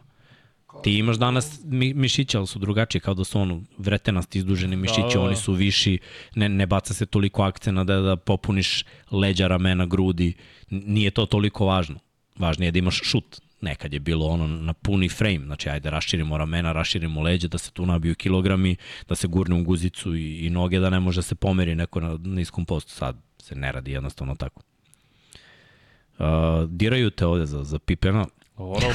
Ti 0.83 0.99
imaš 0.99 1.17
danas 1.17 1.61
mi, 1.65 1.95
mišića, 1.95 2.39
ali 2.39 2.47
su 2.47 2.59
drugačiji, 2.59 3.01
kao 3.01 3.15
da 3.15 3.25
su 3.25 3.41
ono 3.41 3.63
vretenasti 3.79 4.39
izduženi 4.39 4.77
da, 4.77 4.83
mišići, 4.83 5.15
da, 5.15 5.21
da. 5.21 5.21
oni 5.21 5.37
su 5.37 5.53
viši, 5.53 5.99
ne, 6.35 6.49
ne 6.49 6.67
baca 6.67 6.95
se 6.95 7.07
toliko 7.07 7.43
akcena 7.43 7.85
da, 7.85 8.01
da 8.01 8.17
popuniš 8.17 8.85
leđa, 9.11 9.47
ramena, 9.47 9.87
grudi, 9.87 10.35
nije 10.71 11.11
to 11.11 11.27
toliko 11.27 11.67
važno. 11.67 11.99
Važnije 12.39 12.69
je 12.69 12.73
da 12.73 12.79
imaš 12.79 13.01
šut. 13.05 13.41
Nekad 13.61 13.93
je 13.93 14.01
bilo 14.01 14.27
ono 14.27 14.47
na 14.47 14.73
puni 14.73 15.09
frame, 15.09 15.47
znači 15.47 15.69
ajde 15.69 15.91
raširimo 15.91 16.39
ramena, 16.39 16.73
raširimo 16.73 17.23
leđa, 17.23 17.49
da 17.49 17.59
se 17.59 17.71
tu 17.71 17.87
nabiju 17.87 18.15
kilogrami, 18.15 18.77
da 19.09 19.15
se 19.15 19.29
gurne 19.29 19.61
u 19.61 19.65
guzicu 19.65 20.17
i, 20.17 20.47
i 20.47 20.51
noge, 20.51 20.79
da 20.79 20.91
ne 20.91 21.01
može 21.01 21.19
da 21.19 21.23
se 21.23 21.35
pomeri 21.35 21.75
neko 21.75 22.01
na 22.01 22.19
niskom 22.23 22.65
postu. 22.65 22.93
Sad 22.93 23.17
se 23.39 23.55
ne 23.55 23.73
radi 23.73 23.93
jednostavno 23.93 24.35
tako. 24.35 24.63
Uh, 26.19 26.27
diraju 26.69 27.11
te 27.11 27.27
ovde 27.27 27.47
za, 27.47 27.65
za 27.65 27.79
Pipena, 27.79 28.27
Dobro, 28.59 28.89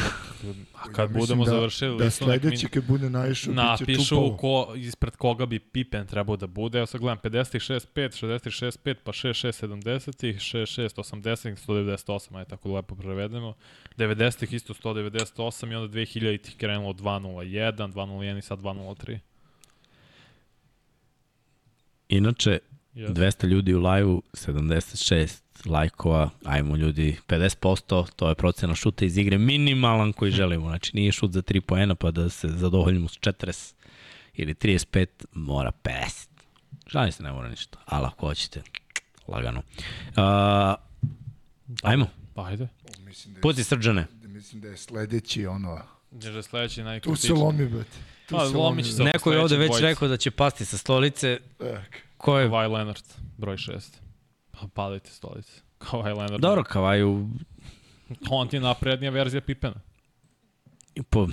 a 0.73 0.93
kad 0.93 1.11
ja 1.11 1.19
budemo 1.19 1.45
da, 1.45 1.51
završili 1.51 1.97
da 1.97 2.09
sledeći 2.09 2.67
kad 2.67 2.85
bude 2.85 3.09
naišao 3.09 3.53
napišu 3.53 4.37
ko, 4.37 4.73
ispred 4.75 5.15
koga 5.15 5.45
bi 5.45 5.59
Pippen 5.59 6.07
trebao 6.07 6.37
da 6.37 6.47
bude. 6.47 6.77
Evo 6.77 6.85
sad 6.85 7.01
gledam 7.01 7.17
56 7.17 7.85
5, 7.95 8.25
66 8.25 8.77
5, 8.85 8.95
pa 9.03 9.11
66 9.11 9.67
70, 9.67 10.23
66 10.23 10.95
80, 10.95 11.67
198, 11.67 12.37
aj 12.37 12.45
tako 12.45 12.75
lepo 12.75 12.95
prevedemo. 12.95 13.53
90 13.97 14.55
isto 14.55 14.73
198 14.73 15.71
i 15.71 15.75
onda 15.75 15.97
2000 15.97 16.33
ih 16.33 16.55
krenulo 16.57 16.93
201, 16.93 17.93
201 17.93 18.37
i 18.37 18.41
sad 18.41 18.59
203. 18.59 19.19
Inače, 22.09 22.59
yes. 22.95 23.13
200 23.13 23.47
ljudi 23.47 23.73
u 23.73 23.79
live-u, 23.79 24.21
76 24.33 25.42
lajkova, 25.65 26.29
ajmo 26.43 26.75
ljudi, 26.75 27.17
50%, 27.27 28.07
to 28.15 28.29
je 28.29 28.35
procena 28.35 28.75
šuta 28.75 29.05
iz 29.05 29.17
igre, 29.17 29.37
minimalan 29.37 30.13
koji 30.13 30.31
želimo, 30.31 30.67
znači 30.67 30.91
nije 30.93 31.11
šut 31.11 31.31
za 31.31 31.41
3 31.41 31.59
poena 31.59 31.95
pa 31.95 32.11
da 32.11 32.29
se 32.29 32.47
zadovoljimo 32.47 33.07
s 33.07 33.11
40 33.11 33.73
ili 34.33 34.53
35, 34.53 35.05
mora 35.33 35.71
50. 35.83 36.27
Žalim 36.87 37.11
se, 37.11 37.23
ne 37.23 37.31
mora 37.31 37.49
ništa, 37.49 37.77
ali 37.85 38.05
ako 38.05 38.27
hoćete, 38.27 38.61
lagano. 39.27 39.59
Uh, 39.59 40.23
ajmo. 41.83 42.07
Pa 42.33 42.45
ajde. 42.45 42.67
Mislim 43.05 43.33
da 43.33 43.37
je, 43.37 43.41
Puci 43.41 43.63
srđane. 43.63 44.05
Mislim 44.23 44.61
da 44.61 44.67
je 44.67 44.77
sledeći 44.77 45.45
ono... 45.45 45.81
Da 46.11 46.29
je 46.29 46.43
sledeći 46.43 46.83
najkritični. 46.83 47.29
Tu 47.29 47.35
se 47.35 47.43
lomi, 47.43 47.65
brate. 47.65 47.97
Tu 48.27 48.35
pa, 48.35 48.49
se 48.49 48.57
lomi. 48.57 48.83
Neko 48.99 49.31
je 49.31 49.39
ovde 49.39 49.57
već 49.57 49.67
dvojica. 49.67 49.87
rekao 49.87 50.07
da 50.07 50.17
će 50.17 50.31
pasti 50.31 50.65
sa 50.65 50.77
stolice. 50.77 51.39
Ko 52.17 52.39
je? 52.39 52.49
Kawhi 52.49 52.71
Leonard, 52.71 53.03
broj 53.37 53.57
6. 53.57 54.02
Pa 54.53 54.67
padajte 54.73 55.09
stolice. 55.09 55.61
Kawhi 55.83 56.17
Leonard. 56.17 56.41
Dobro, 56.41 56.63
Kawhi 56.63 57.27
On 58.29 58.47
ti 58.47 58.55
je 58.55 58.59
naprednija 58.59 59.11
verzija 59.11 59.41
Pipena. 59.41 59.75
Po... 61.09 61.27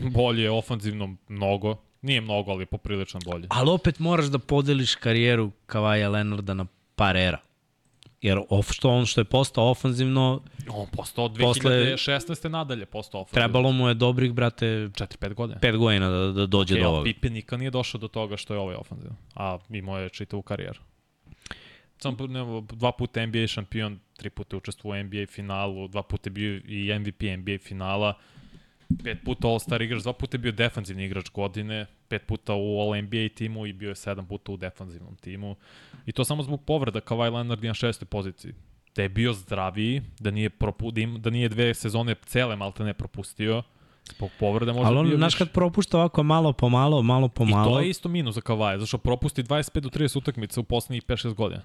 Bolje 0.00 0.42
je 0.42 0.50
ofanzivno 0.50 1.16
mnogo. 1.28 1.76
Nije 2.02 2.20
mnogo, 2.20 2.50
ali 2.50 2.62
je 2.62 2.66
poprilično 2.66 3.20
bolje. 3.24 3.46
Ali 3.50 3.70
opet 3.70 3.98
moraš 3.98 4.26
da 4.26 4.38
podeliš 4.38 4.94
karijeru 4.94 5.50
Kawhi 5.66 6.10
Leonarda 6.10 6.54
na 6.54 6.66
par 6.94 7.16
era. 7.16 7.38
Jer 8.20 8.40
of, 8.48 8.70
što 8.72 8.90
on 8.90 9.06
što 9.06 9.20
je 9.20 9.24
postao 9.24 9.70
ofanzivno... 9.70 10.40
On 10.68 10.86
postao 10.92 11.24
od 11.24 11.32
2016. 11.32 12.26
Posle, 12.26 12.50
nadalje 12.50 12.86
postao 12.86 13.20
ofanzivno. 13.20 13.40
Trebalo 13.40 13.72
mu 13.72 13.88
je 13.88 13.94
dobrih, 13.94 14.32
brate... 14.32 14.66
4-5 14.66 15.34
godina. 15.34 15.60
5 15.60 15.76
godina 15.76 16.08
da, 16.10 16.32
da 16.32 16.46
dođe 16.46 16.74
okay, 16.74 16.82
do 16.82 16.88
ovoga. 16.88 17.04
Pippen 17.04 17.32
nikad 17.32 17.58
nije 17.58 17.70
došao 17.70 17.98
do 17.98 18.08
toga 18.08 18.36
što 18.36 18.54
je 18.54 18.60
ovaj 18.60 18.76
ofanzivno. 18.76 19.16
A 19.34 19.58
imao 19.68 19.98
je 19.98 20.08
čitavu 20.08 20.42
karijeru. 20.42 20.80
Sam 21.98 22.16
ne, 22.28 22.40
dva 22.72 22.92
puta 22.92 23.26
NBA 23.26 23.46
šampion, 23.46 23.98
tri 24.16 24.30
puta 24.30 24.56
učestvovao 24.56 25.00
u 25.00 25.04
NBA 25.04 25.26
finalu, 25.28 25.88
dva 25.88 26.02
puta 26.02 26.28
je 26.28 26.32
bio 26.32 26.60
i 26.64 26.98
MVP 26.98 27.22
NBA 27.38 27.58
finala, 27.62 28.14
pet 29.04 29.18
puta 29.24 29.48
All-Star 29.48 29.82
igrač, 29.82 30.02
dva 30.02 30.12
puta 30.12 30.34
je 30.34 30.38
bio 30.38 30.52
defanzivni 30.52 31.04
igrač 31.04 31.30
godine, 31.30 31.86
pet 32.08 32.26
puta 32.26 32.54
u 32.54 32.80
All-NBA 32.80 33.28
timu 33.34 33.66
i 33.66 33.72
bio 33.72 33.88
je 33.88 33.94
sedam 33.94 34.26
puta 34.26 34.52
u 34.52 34.56
defanzivnom 34.56 35.16
timu. 35.16 35.56
I 36.06 36.12
to 36.12 36.24
samo 36.24 36.42
zbog 36.42 36.64
povreda 36.64 37.00
Kawhi 37.00 37.32
Leonard 37.32 37.64
na 37.64 37.74
šestoj 37.74 38.06
poziciji. 38.06 38.52
Da 38.96 39.02
je 39.02 39.08
bio 39.08 39.32
zdraviji, 39.32 40.02
da 40.20 40.30
nije, 40.30 40.50
propu, 40.50 40.90
da, 40.90 41.00
da 41.18 41.30
nije 41.30 41.48
dve 41.48 41.74
sezone 41.74 42.14
cele 42.26 42.56
malte 42.56 42.84
ne 42.84 42.94
propustio, 42.94 43.62
Zbog 44.16 44.30
povreda 44.40 44.72
možda 44.72 44.88
Ali 44.88 44.98
on, 44.98 45.16
znaš, 45.16 45.34
kad 45.34 45.52
propušta 45.52 45.98
ovako 45.98 46.22
malo 46.22 46.52
po 46.52 46.68
malo, 46.68 47.02
malo 47.02 47.28
po 47.28 47.44
malo... 47.44 47.70
I 47.70 47.74
to 47.74 47.80
je 47.80 47.90
isto 47.90 48.08
minus 48.08 48.34
za 48.34 48.40
Kawhi, 48.40 48.78
zašto 48.78 48.98
propusti 48.98 49.42
25 49.42 49.80
do 49.80 49.88
30 49.88 50.18
utakmica 50.18 50.60
u 50.60 50.64
poslednjih 50.64 51.02
5-6 51.02 51.34
godina. 51.34 51.62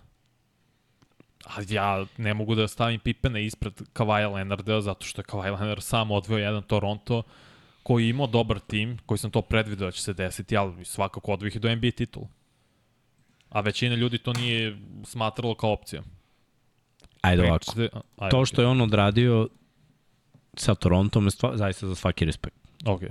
A 1.56 1.62
ja 1.70 2.06
ne 2.18 2.34
mogu 2.34 2.56
da 2.56 2.68
stavim 2.68 3.00
Pipena 3.00 3.40
ispred 3.40 3.74
Kawhi 3.94 4.34
Leonarda, 4.34 4.82
zato 4.82 5.06
što 5.06 5.22
je 5.22 5.26
Kawhi 5.26 5.60
Leonard 5.60 5.84
sam 5.84 6.12
odveo 6.12 6.38
jedan 6.38 6.64
Toronto 6.64 7.24
koji 7.84 8.10
imao 8.10 8.28
dobar 8.28 8.60
tim, 8.60 8.98
koji 9.06 9.18
sam 9.18 9.32
to 9.32 9.42
predvidio 9.42 9.86
da 9.86 9.92
će 9.92 10.02
se 10.02 10.14
desiti, 10.14 10.58
ali 10.58 10.86
svakako 10.86 11.34
odvih 11.34 11.62
do 11.62 11.76
NBA 11.76 11.92
titula. 11.92 12.28
A 13.50 13.62
većina 13.62 13.96
ljudi 13.96 14.18
to 14.18 14.34
nije 14.34 14.78
smatralo 15.04 15.56
kao 15.56 15.72
opcija. 15.72 16.02
Ajde 17.22 17.44
ovako. 17.44 17.72
Ajde, 18.18 18.32
to 18.32 18.46
što 18.46 18.62
je 18.62 18.68
on 18.68 18.82
odradio 18.82 19.48
sa 20.54 20.76
Torontom 20.76 21.26
je 21.26 21.32
stva, 21.32 21.58
zaista 21.58 21.88
za 21.88 21.96
svaki 21.96 22.26
respekt. 22.26 22.58
Ok. 22.86 23.02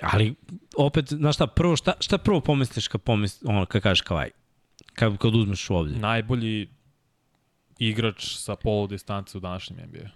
Ali, 0.00 0.34
opet, 0.76 1.08
znaš 1.08 1.34
šta, 1.34 1.46
prvo, 1.46 1.76
šta, 1.76 1.92
šta 2.00 2.18
prvo 2.18 2.40
pomisliš 2.40 2.88
kad, 2.88 3.00
pomisliš, 3.00 3.48
ono, 3.48 3.66
kad 3.66 3.82
kažeš 3.82 4.00
Kavaj? 4.00 4.30
Kad, 4.94 5.18
kad 5.18 5.34
uzmeš 5.34 5.70
u 5.70 5.74
ovdje? 5.74 5.98
Najbolji 5.98 6.68
igrač 7.78 8.26
sa 8.26 8.56
polu 8.56 8.86
distance 8.86 9.38
u 9.38 9.40
današnjem 9.40 9.78
NBA. 9.88 10.08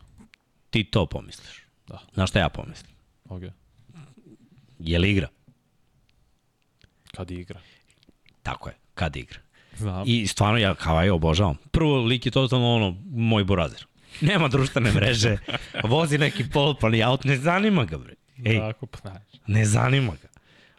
Ti 0.71 0.85
to 0.85 1.07
pomisliš. 1.07 1.63
Da. 1.89 1.99
Znaš 2.15 2.31
šta 2.31 2.39
ja 2.39 2.49
pomislim? 2.49 2.93
Ok. 3.29 3.43
Je 4.79 4.99
li 4.99 5.11
igra? 5.11 5.29
Kad 7.15 7.31
igra. 7.31 7.61
Tako 8.43 8.69
je, 8.69 8.75
kad 8.95 9.17
igra. 9.17 9.39
Znam. 9.77 10.03
I 10.07 10.27
stvarno 10.27 10.59
ja 10.59 10.75
kao 10.75 10.97
aj 10.97 11.11
obožavam. 11.11 11.57
Prvo 11.71 11.97
lik 12.05 12.27
je 12.27 12.33
totalno 12.33 12.75
ono 12.75 12.97
moj 13.05 13.45
burazir. 13.45 13.87
Nema 14.21 14.49
društvene 14.49 14.93
mreže, 14.93 15.39
vozi 15.85 16.19
neki 16.19 16.51
polpani 16.53 17.03
aut, 17.03 17.25
ne 17.25 17.37
zanima 17.37 17.85
ga 17.85 17.99
bre. 17.99 18.15
Ej, 18.45 18.59
Tako, 18.59 18.87
pa 18.87 19.21
ne 19.47 19.65
zanima 19.65 20.13
ga. 20.23 20.29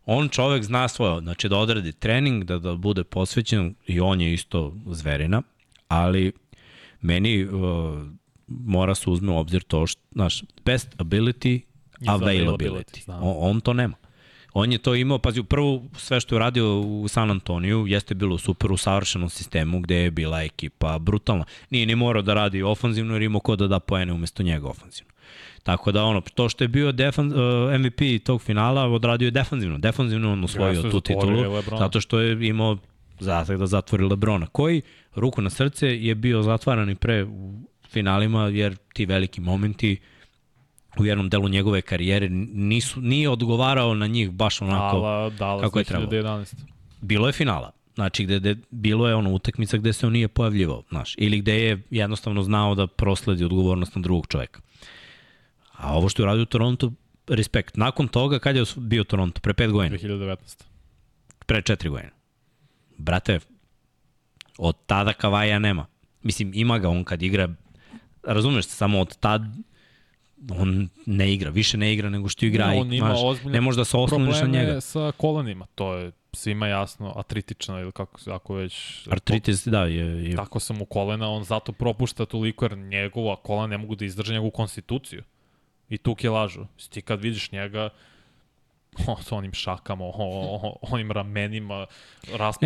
On 0.09 0.29
čovek 0.29 0.63
zna 0.63 0.87
svoje, 0.87 1.21
znači 1.21 1.49
da 1.49 1.57
odradi 1.57 1.91
trening, 1.91 2.43
da, 2.43 2.57
da 2.59 2.75
bude 2.75 3.03
posvećen 3.03 3.75
i 3.87 3.99
on 3.99 4.21
je 4.21 4.33
isto 4.33 4.73
zverina, 4.85 5.41
ali 5.87 6.31
meni 7.01 7.45
uh, 7.45 7.51
mora 8.47 8.95
se 8.95 9.09
uzme 9.09 9.31
u 9.31 9.37
obzir 9.37 9.63
to 9.63 9.87
što, 9.87 10.01
znaš, 10.11 10.43
best 10.65 10.97
ability, 10.97 11.61
availability. 11.99 13.03
znam. 13.03 13.23
On, 13.23 13.35
on 13.37 13.61
to 13.61 13.73
nema. 13.73 13.95
On 14.53 14.71
je 14.71 14.77
to 14.77 14.95
imao, 14.95 15.19
pazi, 15.19 15.43
prvo 15.43 15.83
sve 15.97 16.19
što 16.19 16.35
je 16.35 16.37
uradio 16.37 16.79
u 16.79 17.07
San 17.07 17.31
Antoniju 17.31 17.87
jeste 17.87 18.15
bilo 18.15 18.37
super 18.37 18.71
u 18.71 18.77
savršenom 18.77 19.29
sistemu 19.29 19.79
gde 19.79 19.95
je 19.95 20.11
bila 20.11 20.43
ekipa 20.43 20.99
brutalna. 20.99 21.45
Nije 21.69 21.85
ni 21.85 21.95
morao 21.95 22.21
da 22.21 22.33
radi 22.33 22.63
ofanzivno 22.63 23.13
jer 23.13 23.21
imao 23.21 23.39
ko 23.39 23.55
da 23.55 23.67
da 23.67 23.79
poene 23.79 24.13
umesto 24.13 24.43
njega 24.43 24.67
ofanzivno. 24.67 25.13
Tako 25.67 25.91
da 25.91 26.03
ono, 26.03 26.21
to 26.21 26.49
što 26.49 26.63
je 26.63 26.67
bio 26.67 26.91
defan, 26.91 27.27
uh, 27.27 27.79
MVP 27.79 28.23
tog 28.23 28.41
finala, 28.41 28.83
odradio 28.83 29.25
je 29.25 29.31
defanzivno. 29.31 29.77
Defanzivno 29.77 30.31
on 30.31 30.43
osvojio 30.43 30.71
Jeste, 30.71 30.89
tu 30.89 31.01
titulu, 31.01 31.61
zato 31.79 32.01
što 32.01 32.19
je 32.19 32.47
imao 32.47 32.77
zadatak 33.19 33.57
da 33.57 33.65
zatvori 33.65 34.03
Lebrona, 34.03 34.47
koji, 34.47 34.81
ruku 35.15 35.41
na 35.41 35.49
srce, 35.49 35.87
je 35.87 36.15
bio 36.15 36.41
zatvaran 36.41 36.89
i 36.89 36.95
pre 36.95 37.23
u 37.23 37.53
finalima, 37.89 38.47
jer 38.47 38.75
ti 38.93 39.05
veliki 39.05 39.41
momenti 39.41 39.97
u 40.99 41.05
jednom 41.05 41.29
delu 41.29 41.47
njegove 41.47 41.81
karijere 41.81 42.29
nisu, 42.29 43.01
nije 43.01 43.29
odgovarao 43.29 43.93
na 43.93 44.07
njih 44.07 44.31
baš 44.31 44.61
onako. 44.61 44.97
Ala, 44.97 45.29
Dallas 45.29 45.61
kako 45.61 45.79
je 45.79 45.85
trebalo. 45.85 46.11
2011. 46.11 46.55
Bilo 47.01 47.27
je 47.27 47.33
finala. 47.33 47.71
Znači, 47.95 48.23
gde, 48.23 48.39
gde, 48.39 48.55
bilo 48.71 49.07
je 49.07 49.15
ono 49.15 49.31
utakmica 49.31 49.77
gde 49.77 49.93
se 49.93 50.07
on 50.07 50.13
nije 50.13 50.27
pojavljivao, 50.27 50.83
znaš, 50.89 51.15
ili 51.17 51.39
gde 51.39 51.61
je 51.61 51.81
jednostavno 51.89 52.43
znao 52.43 52.75
da 52.75 52.87
prosledi 52.87 53.43
odgovornost 53.43 53.95
na 53.95 54.01
drugog 54.01 54.27
čoveka. 54.27 54.61
A 55.77 55.97
ovo 55.97 56.09
što 56.09 56.21
je 56.21 56.23
uradio 56.23 56.43
u 56.43 56.45
Toronto, 56.45 56.91
respekt. 57.27 57.77
Nakon 57.77 58.07
toga, 58.07 58.39
kad 58.39 58.55
je 58.55 58.63
bio 58.75 59.03
Toronto? 59.03 59.41
Pre 59.41 59.53
pet 59.53 59.71
godina? 59.71 59.97
2019. 59.97 60.63
Pre 61.45 61.61
četiri 61.61 61.89
godina. 61.89 62.11
Brate, 62.97 63.39
od 64.57 64.75
tada 64.85 65.13
Kavaja 65.13 65.59
nema. 65.59 65.85
Mislim, 66.23 66.51
ima 66.53 66.79
ga 66.79 66.89
on 66.89 67.03
kad 67.03 67.23
igra, 67.23 67.49
razumeš 68.23 68.65
se, 68.65 68.75
samo 68.75 69.01
od 69.01 69.17
tad 69.17 69.41
on 70.51 70.89
ne 71.05 71.33
igra, 71.33 71.49
više 71.49 71.77
ne 71.77 71.93
igra 71.93 72.09
nego 72.09 72.29
što 72.29 72.45
igra. 72.45 72.65
on 72.75 72.93
i, 72.93 72.97
ima 72.97 73.07
znaš, 73.07 73.19
ozbiljne 73.23 73.53
ne 73.53 73.61
može 73.61 73.77
da 73.77 73.85
se 73.85 73.97
osloniš 73.97 74.41
na 74.41 74.47
njega. 74.47 74.81
sa 74.81 75.11
kolenima, 75.17 75.65
to 75.75 75.93
je 75.93 76.11
svima 76.33 76.67
jasno, 76.67 77.13
atritično 77.15 77.79
ili 77.79 77.91
kako 77.91 78.19
ako 78.31 78.53
već... 78.53 79.07
Artritis, 79.11 79.67
da, 79.67 79.83
je, 79.83 80.29
je 80.29 80.35
Tako 80.35 80.59
sam 80.59 80.81
u 80.81 80.85
kolena, 80.85 81.29
on 81.29 81.43
zato 81.43 81.71
propušta 81.71 82.25
toliko 82.25 82.65
jer 82.65 82.77
njegova 82.77 83.35
kolena 83.35 83.67
ne 83.67 83.77
mogu 83.77 83.95
da 83.95 84.05
izdrže 84.05 84.33
njegovu 84.33 84.51
konstituciju. 84.51 85.23
I 85.89 85.97
tu 85.97 86.15
lažu. 86.29 86.65
Ti 86.89 87.01
kad 87.01 87.21
vidiš 87.21 87.51
njega, 87.51 87.89
o, 89.07 89.21
sa 89.21 89.35
onim 89.35 89.53
šakama, 89.53 90.05
o, 90.05 90.11
o, 90.15 90.77
onim 90.81 91.11
ramenima, 91.11 91.85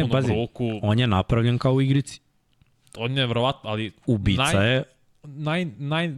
Ne, 0.03 0.11
pazi, 0.11 0.33
ruku, 0.33 0.79
on 0.81 0.99
je 0.99 1.07
napravljen 1.07 1.57
kao 1.57 1.73
u 1.73 1.81
igrici. 1.81 2.19
on 2.97 3.11
je 3.11 3.15
nevjerovatno, 3.15 3.69
ali 3.69 3.91
Ubica 4.05 4.41
Naj- 4.41 4.65
je, 4.65 4.83
naj, 5.23 5.65
naj, 5.65 6.15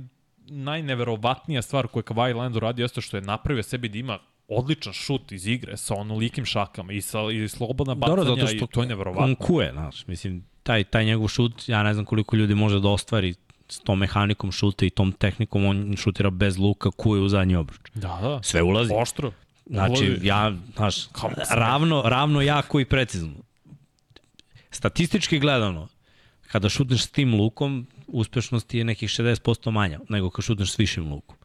najneverovatnija 0.48 1.62
stvar 1.62 1.88
koju 1.88 2.02
je 2.02 2.06
Kawhi 2.06 2.28
Leonard 2.28 2.56
uradio 2.56 2.84
jeste 2.84 3.02
što 3.02 3.18
je 3.18 3.22
napravio 3.22 3.64
sebi 3.64 3.90
da 3.90 3.98
ima 3.98 4.20
odličan 4.48 4.94
šut 4.94 5.32
iz 5.32 5.48
igre 5.48 5.78
sa 5.78 5.96
onolikim 5.96 6.46
šakama 6.46 6.94
i 6.94 7.02
sa 7.02 7.20
i 7.34 7.48
slobodna 7.48 7.96
bacanja 7.96 8.16
Dobro, 8.16 8.36
zato 8.36 8.48
što 8.48 8.66
i 8.66 8.68
to 8.68 8.82
je 8.82 8.88
neverovatno. 8.88 9.26
on 9.26 9.36
kuje, 9.36 9.72
znaš, 9.72 10.08
mislim, 10.08 10.46
taj, 10.64 10.84
taj 10.84 11.06
njegov 11.06 11.28
šut, 11.28 11.70
ja 11.70 11.84
ne 11.84 11.94
znam 11.94 12.06
koliko 12.06 12.36
ljudi 12.36 12.56
može 12.56 12.80
da 12.80 12.90
ostvari 12.90 13.36
s 13.68 13.80
tom 13.80 14.00
mehanikom 14.00 14.52
šuta 14.52 14.86
i 14.86 14.90
tom 14.90 15.12
tehnikom, 15.12 15.66
on 15.66 15.96
šutira 15.98 16.30
bez 16.30 16.58
luka, 16.58 16.92
kuje 16.92 17.22
u 17.22 17.30
zadnji 17.30 17.56
obruč. 17.56 17.82
Da, 17.94 18.20
da. 18.20 18.40
Sve 18.44 18.62
ulazi. 18.64 18.94
Oštro. 18.96 19.32
Znači, 19.66 19.92
Ulazi. 20.04 20.28
ja, 20.28 20.54
znaš, 20.76 20.96
ravno, 21.50 22.02
ravno 22.02 22.42
jako 22.42 22.80
i 22.80 22.86
precizno. 22.86 23.34
Statistički 24.72 25.40
gledano, 25.40 25.88
kada 26.44 26.70
šutneš 26.70 27.04
s 27.04 27.10
tim 27.10 27.34
lukom, 27.34 27.78
uspešnost 28.08 28.74
je 28.74 28.84
nekih 28.84 29.10
60% 29.10 29.72
manja 29.72 30.00
nego 30.10 30.30
kad 30.30 30.46
šutneš 30.46 30.72
s 30.72 30.80
višim 30.80 31.10
lukom. 31.10 31.36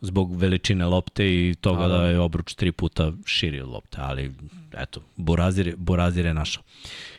Zbog 0.00 0.36
veličine 0.36 0.86
lopte 0.86 1.26
i 1.26 1.54
toga 1.54 1.82
Da, 1.82 1.88
da, 1.88 1.98
da. 1.98 2.06
je 2.06 2.20
obruč 2.20 2.54
tri 2.54 2.72
puta 2.72 3.12
širi 3.26 3.60
od 3.60 3.68
lopte, 3.68 3.96
ali 4.00 4.32
eto, 4.74 5.00
Burazir, 5.16 5.66
je- 5.66 5.76
Burazir 5.76 6.26
je 6.26 6.34
našao. 6.34 6.62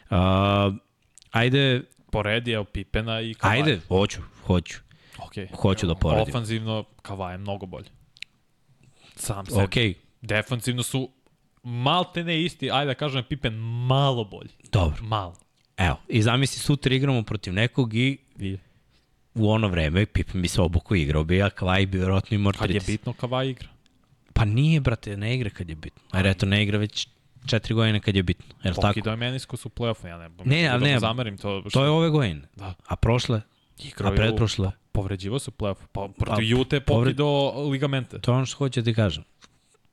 Uh, 0.10 0.18
ajde, 1.32 1.82
Poredi 2.12 2.52
je 2.52 2.64
Pipena 2.64 3.22
i 3.22 3.34
Kawhi. 3.34 3.50
ajde, 3.52 3.80
hoću, 3.88 4.22
hoću. 4.48 4.80
Okay. 5.18 5.48
Hoću 5.56 5.88
da 5.88 5.96
poredim. 5.96 6.34
Ofanzivno 6.36 6.84
Kawhi 7.02 7.32
je 7.32 7.38
mnogo 7.38 7.66
bolje. 7.66 7.90
Sam 9.16 9.46
sebi. 9.46 9.64
Okej, 9.64 9.94
Defanzivno 10.22 10.84
su 10.84 11.10
malte 11.64 12.24
ne 12.24 12.44
isti, 12.44 12.72
ajde 12.72 12.86
da 12.86 12.94
kažem 12.94 13.24
Pippen 13.30 13.54
malo 13.88 14.24
bolji. 14.24 14.50
dobro. 14.72 15.04
Malo. 15.04 15.36
Evo, 15.78 15.96
i 16.08 16.22
zamisli 16.22 16.60
sutra 16.60 16.96
igramo 16.96 17.24
protiv 17.24 17.54
nekog 17.54 17.94
i 17.94 18.18
I 18.40 18.58
u 19.36 19.50
ono 19.52 19.68
vreme 19.68 20.06
Pippen 20.06 20.42
bi 20.42 20.48
se 20.48 20.62
obuko 20.62 20.96
igrao, 20.96 21.24
bi 21.24 21.38
ja 21.38 21.50
Kawhi 21.50 21.86
bi 21.86 21.98
verovatno 21.98 22.36
imao 22.36 22.54
kad 22.60 22.70
je 22.70 22.82
bitno 22.88 23.14
Kawhi 23.14 23.50
igra. 23.50 23.68
Pa 24.34 24.46
nije, 24.46 24.80
brate, 24.82 25.18
ne 25.18 25.36
igra 25.36 25.50
kad 25.50 25.70
je 25.70 25.76
bitno. 25.76 26.02
Jer 26.14 26.28
eto, 26.28 26.46
ne 26.46 26.64
igra 26.64 26.78
već 26.78 27.08
četiri 27.48 27.74
godine 27.74 28.00
kad 28.00 28.16
je 28.16 28.24
bitno. 28.24 28.46
Jel 28.64 28.74
tako? 28.74 28.88
Pokidao 28.88 29.12
je 29.12 29.18
menisko 29.18 29.58
su 29.58 29.70
play-offu, 29.70 30.08
ja 30.08 30.18
ne, 30.18 30.30
Ne, 30.30 30.36
ne, 30.46 30.68
ali 30.68 30.80
da 30.82 30.88
ne, 30.88 31.00
zamerim 31.00 31.38
to. 31.38 31.64
To 31.74 31.84
je 31.84 31.90
ove 31.90 32.10
godine. 32.10 32.42
Da. 32.56 32.74
A 32.88 32.96
prošle? 32.96 33.42
Igrao 33.84 34.12
A 34.12 34.16
pretprošle? 34.16 34.72
Povređivao 34.92 35.40
se 35.40 35.50
u 35.50 35.54
play-offu. 35.54 35.86
Pa, 35.92 36.08
protiv 36.18 36.36
Pa, 36.36 36.42
Jute 36.42 36.76
je 36.76 36.80
pokidao 36.80 37.70
ligamente. 37.70 38.20
To 38.20 38.32
je 38.32 38.36
ono 38.36 38.46
što 38.46 38.58
hoće 38.58 38.82
da 38.82 38.86
ti 38.86 38.94
kažem. 38.94 39.24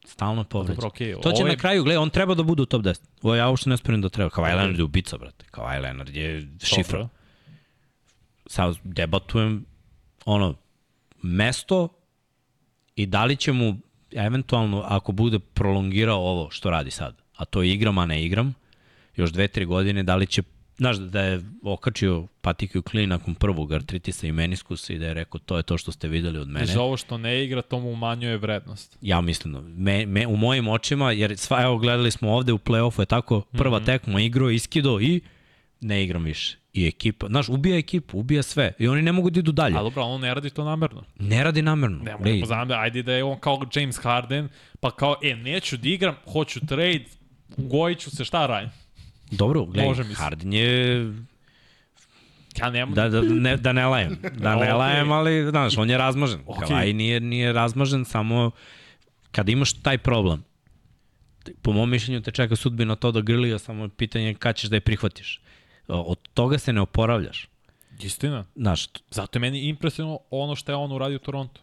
Stalno 0.05 0.45
povređen. 0.45 0.75
Dobro, 0.75 0.89
okej. 0.89 1.15
To 1.23 1.33
će 1.33 1.43
Ovo 1.43 1.47
je- 1.47 1.53
na 1.53 1.59
kraju, 1.59 1.85
gledaj, 1.85 2.03
on 2.03 2.11
treba 2.11 2.35
da 2.35 2.43
bude 2.43 2.63
u 2.63 2.67
top 2.67 2.83
10. 2.83 3.01
Ovo 3.23 3.35
ja 3.35 3.49
uopšte 3.49 3.71
ne 3.71 3.77
sporim 3.77 4.01
da 4.01 4.09
treba. 4.09 4.31
Kawhi 4.31 4.57
Leonard 4.57 4.79
je 4.79 4.85
ubica, 4.85 5.19
brate. 5.19 5.45
Kawhi 5.53 5.83
Leonard 5.83 6.17
je 6.17 6.49
šifra. 6.63 6.99
Dobro. 6.99 7.09
Sad 8.47 8.77
debatujem 8.85 9.65
ono, 10.25 10.55
mesto 11.23 11.89
i 12.97 13.07
da 13.07 13.25
li 13.25 13.37
će 13.37 13.53
mu 13.53 13.77
eventualno, 14.13 14.83
ako 14.87 15.13
bude 15.13 15.39
prolongirao 15.39 16.19
ovo 16.19 16.51
što 16.51 16.71
radi 16.71 16.91
sad, 16.91 17.23
a 17.37 17.45
to 17.45 17.63
je 17.63 17.73
igram, 17.73 17.99
a 17.99 18.07
ne 18.07 18.25
igram, 18.25 18.55
još 19.17 19.31
dve, 19.31 19.49
tri 19.49 19.65
godine, 19.65 20.03
da 20.03 20.17
li 20.17 20.27
će, 20.27 20.43
znaš, 20.77 20.97
da 20.97 21.23
je 21.23 21.41
okačio 21.63 22.27
patiku 22.41 22.83
klin 22.83 23.09
nakon 23.09 23.35
prvog 23.35 23.73
artritisa 23.73 24.27
i 24.27 24.33
meniskusa 24.33 24.93
i 24.93 24.99
da 24.99 25.07
je 25.07 25.15
rekao 25.15 25.39
to 25.39 25.57
je 25.57 25.63
to 25.63 25.79
što 25.79 25.93
ste 25.93 26.09
videli 26.09 26.39
od 26.39 26.49
mene. 26.49 26.67
Za 26.67 26.83
ovo 26.83 26.97
što 26.97 27.19
ne 27.19 27.45
igra, 27.45 27.63
to 27.63 27.81
mu 27.81 27.91
umanjuje 27.91 28.37
vrednost. 28.37 28.99
Ja 29.01 29.21
mislim, 29.21 29.55
da 29.55 29.61
me, 29.61 30.07
me, 30.07 30.27
u 30.27 30.37
mojim 30.37 30.69
očima, 30.69 31.13
jer 31.13 31.37
sva, 31.37 31.63
evo, 31.63 31.79
gledali 31.79 32.11
smo 32.11 32.33
ovde 32.33 32.53
u 32.53 32.59
play-offu, 32.59 33.01
je 33.01 33.07
tako, 33.07 33.41
prva 33.41 33.79
mm 33.79 33.83
-hmm. 33.83 33.87
tekma, 33.87 34.21
igrao, 34.21 34.51
iskido 34.51 35.01
i 35.01 35.21
ne 35.81 36.05
igram 36.05 36.25
više. 36.25 36.59
I 36.73 36.87
ekipa, 36.87 37.27
znaš, 37.27 37.49
ubija 37.49 37.79
ekipu, 37.79 38.19
ubija 38.19 38.43
sve. 38.43 38.73
I 38.79 38.89
oni 38.89 39.03
ne 39.03 39.13
mogu 39.13 39.31
da 39.31 39.41
idu 39.41 39.53
dalje. 39.53 39.79
A 39.79 39.83
dobro, 39.83 40.03
on 40.03 40.21
ne 40.21 40.35
radi 40.35 40.51
to 40.51 40.65
namerno. 40.65 41.05
Ne 41.19 41.45
radi 41.45 41.63
namerno. 41.63 41.99
Ne 42.05 42.11
Ej, 42.11 42.17
možemo 42.19 42.47
znam 42.47 42.69
da 42.69 42.79
ajde 42.79 43.03
da 43.03 43.13
je 43.13 43.25
on 43.25 43.39
kao 43.41 43.61
James 43.75 43.99
Harden, 44.03 44.49
pa 44.81 44.91
kao, 44.91 45.17
e, 45.23 45.37
neću 45.37 45.77
da 45.77 45.89
igram, 45.89 46.15
hoću 46.33 46.61
trade, 46.67 47.05
ugojit 47.57 47.99
ću 47.99 48.11
se, 48.11 48.25
šta 48.25 48.47
radim? 48.47 48.71
Dobro, 49.35 49.65
gledaj. 49.65 50.05
Harden 50.15 50.53
je, 50.53 51.13
Ja 52.57 52.71
nemam... 52.71 52.95
da, 52.95 53.09
da, 53.09 53.21
ne, 53.23 53.57
da 53.57 53.73
ne 53.73 53.87
lajem, 53.87 54.19
da 54.35 54.51
ne 54.51 54.63
Okej. 54.63 54.73
lajem, 54.73 55.13
ali, 55.13 55.47
znaš, 55.51 55.79
on 55.79 55.91
je 55.91 55.99
razmažen. 55.99 56.41
Okay. 56.41 56.61
Kavaj 56.61 56.93
nije, 56.93 57.21
nije 57.23 57.53
razmažen, 57.53 58.05
samo 58.05 58.51
kada 59.31 59.53
imaš 59.53 59.73
taj 59.73 59.99
problem, 59.99 60.45
po 61.63 61.73
mom 61.73 61.91
mišljenju 61.91 62.23
te 62.23 62.31
čeka 62.31 62.57
sudbina 62.57 62.97
to 62.97 63.13
da 63.13 63.21
grlija, 63.21 63.59
samo 63.59 63.85
je 63.85 63.89
pitanje 63.91 64.35
kada 64.35 64.53
ćeš 64.53 64.71
da 64.71 64.77
je 64.77 64.81
prihvatiš. 64.81 65.41
Od 65.89 66.19
toga 66.35 66.59
se 66.59 66.73
ne 66.73 66.81
oporavljaš. 66.81 67.49
Istina. 68.01 68.45
Znaš, 68.57 68.87
Zato 69.11 69.37
je 69.37 69.41
meni 69.41 69.61
impresivno 69.61 70.19
ono 70.31 70.57
što 70.57 70.73
je 70.73 70.77
on 70.77 70.93
uradio 70.93 71.17
u 71.17 71.21
Torontu. 71.21 71.61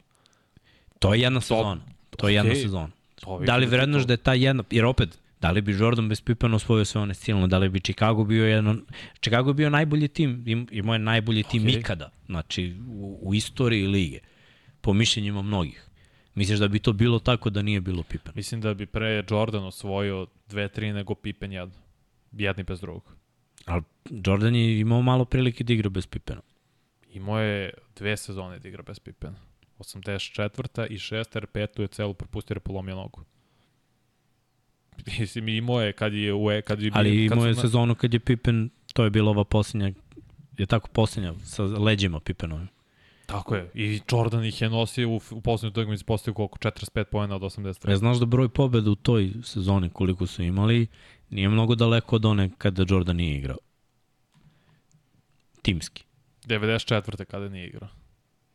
to 0.99 1.13
je 1.13 1.21
jedna 1.21 1.41
sezona. 1.41 1.81
To 2.11 2.27
je 2.27 2.35
jedna 2.35 2.51
okej. 2.51 2.61
sezona. 2.61 2.89
To 3.15 3.39
Da 3.39 3.55
li 3.55 3.59
vidim 3.59 3.71
vrednoš 3.71 4.01
to- 4.01 4.07
da 4.07 4.13
je 4.13 4.17
ta 4.17 4.33
jedna, 4.33 4.63
jer 4.71 4.85
opet, 4.85 5.19
da 5.41 5.51
li 5.51 5.61
bi 5.61 5.71
Jordan 5.71 6.09
bez 6.09 6.21
Pippena 6.21 6.55
osvojio 6.55 6.85
sve 6.85 7.01
one 7.01 7.13
silno, 7.13 7.47
da 7.47 7.57
li 7.57 7.69
bi 7.69 7.79
Chicago 7.79 8.23
bio 8.23 8.45
jedan, 8.47 8.81
Chicago 9.15 9.49
je 9.49 9.53
bio 9.53 9.69
najbolji 9.69 10.07
tim, 10.07 10.43
im- 10.47 10.67
imao 10.71 10.95
je 10.95 10.99
najbolji 10.99 11.43
tim 11.43 11.63
Okej. 11.63 11.79
ikada, 11.79 12.09
znači 12.25 12.75
u, 12.87 13.19
u 13.21 13.33
istoriji 13.33 13.87
lige, 13.87 14.19
po 14.81 14.93
mišljenjima 14.93 15.41
mnogih. 15.41 15.87
Misliš 16.35 16.59
da 16.59 16.67
bi 16.67 16.79
to 16.79 16.93
bilo 16.93 17.19
tako 17.19 17.49
da 17.49 17.61
nije 17.61 17.81
bilo 17.81 18.03
Pippena? 18.03 18.33
Mislim 18.35 18.61
da 18.61 18.73
bi 18.73 18.85
pre 18.85 19.23
Jordan 19.29 19.63
osvojio 19.63 20.27
2-3 20.49 20.93
nego 20.93 21.15
Pippen 21.15 21.51
jedno. 21.51 21.75
Jedni 22.31 22.63
bez 22.63 22.81
drugog. 22.81 23.03
Ali 23.65 23.83
Jordan 24.25 24.55
je 24.55 24.79
imao 24.79 25.01
malo 25.01 25.25
prilike 25.25 25.63
da 25.63 25.73
igra 25.73 25.89
bez 25.89 26.07
Pippena. 26.07 26.41
Imao 27.09 27.39
je 27.39 27.73
dve 27.95 28.17
sezone 28.17 28.59
da 28.59 28.67
igra 28.67 28.83
bez 28.83 28.99
Pipena. 28.99 29.35
84. 29.79 30.87
i 30.89 30.97
6. 30.97 31.25
jer 31.35 31.45
petu 31.47 31.81
je 31.81 31.87
celu 31.87 32.13
propustio 32.13 32.53
jer 32.53 32.59
polomio 32.59 32.95
nogu. 32.95 33.23
Mislim, 35.19 35.47
imao 35.47 35.81
je 35.81 35.93
kad 35.93 36.13
je 36.13 36.33
u 36.33 36.51
e, 36.51 36.61
kad 36.61 36.81
je 36.81 36.91
Ali 36.93 37.25
imao 37.25 37.45
je 37.45 37.55
sezonu 37.55 37.95
kad 37.95 38.13
je 38.13 38.19
Pippen, 38.19 38.69
to 38.93 39.03
je 39.03 39.09
bila 39.09 39.31
ova 39.31 39.43
posljednja, 39.43 39.91
je 40.57 40.65
tako 40.65 40.89
posljednja, 40.89 41.33
sa 41.43 41.63
leđima 41.63 42.19
Pippenovim. 42.19 42.67
Tako 43.25 43.55
je. 43.55 43.71
I 43.73 44.01
Jordan 44.11 44.45
ih 44.45 44.61
je 44.61 44.69
nosio 44.69 45.09
u, 45.09 45.21
u 45.31 45.41
poslednju 45.41 45.71
utakmicu 45.71 46.05
postao 46.05 46.33
koliko 46.33 46.57
45 46.57 47.03
poena 47.03 47.35
od 47.35 47.41
83. 47.41 47.91
E, 47.91 47.95
znaš 47.95 48.17
da 48.17 48.25
broj 48.25 48.49
pobeda 48.49 48.91
u 48.91 48.95
toj 48.95 49.31
sezoni 49.43 49.89
koliko 49.89 50.27
su 50.27 50.43
imali, 50.43 50.87
nije 51.29 51.49
mnogo 51.49 51.75
daleko 51.75 52.15
od 52.15 52.25
one 52.25 52.49
kada 52.57 52.85
Jordan 52.89 53.15
nije 53.15 53.37
igrao. 53.37 53.57
Timski. 55.61 56.03
94. 56.45 57.25
kada 57.25 57.49
nije 57.49 57.67
igrao. 57.67 57.89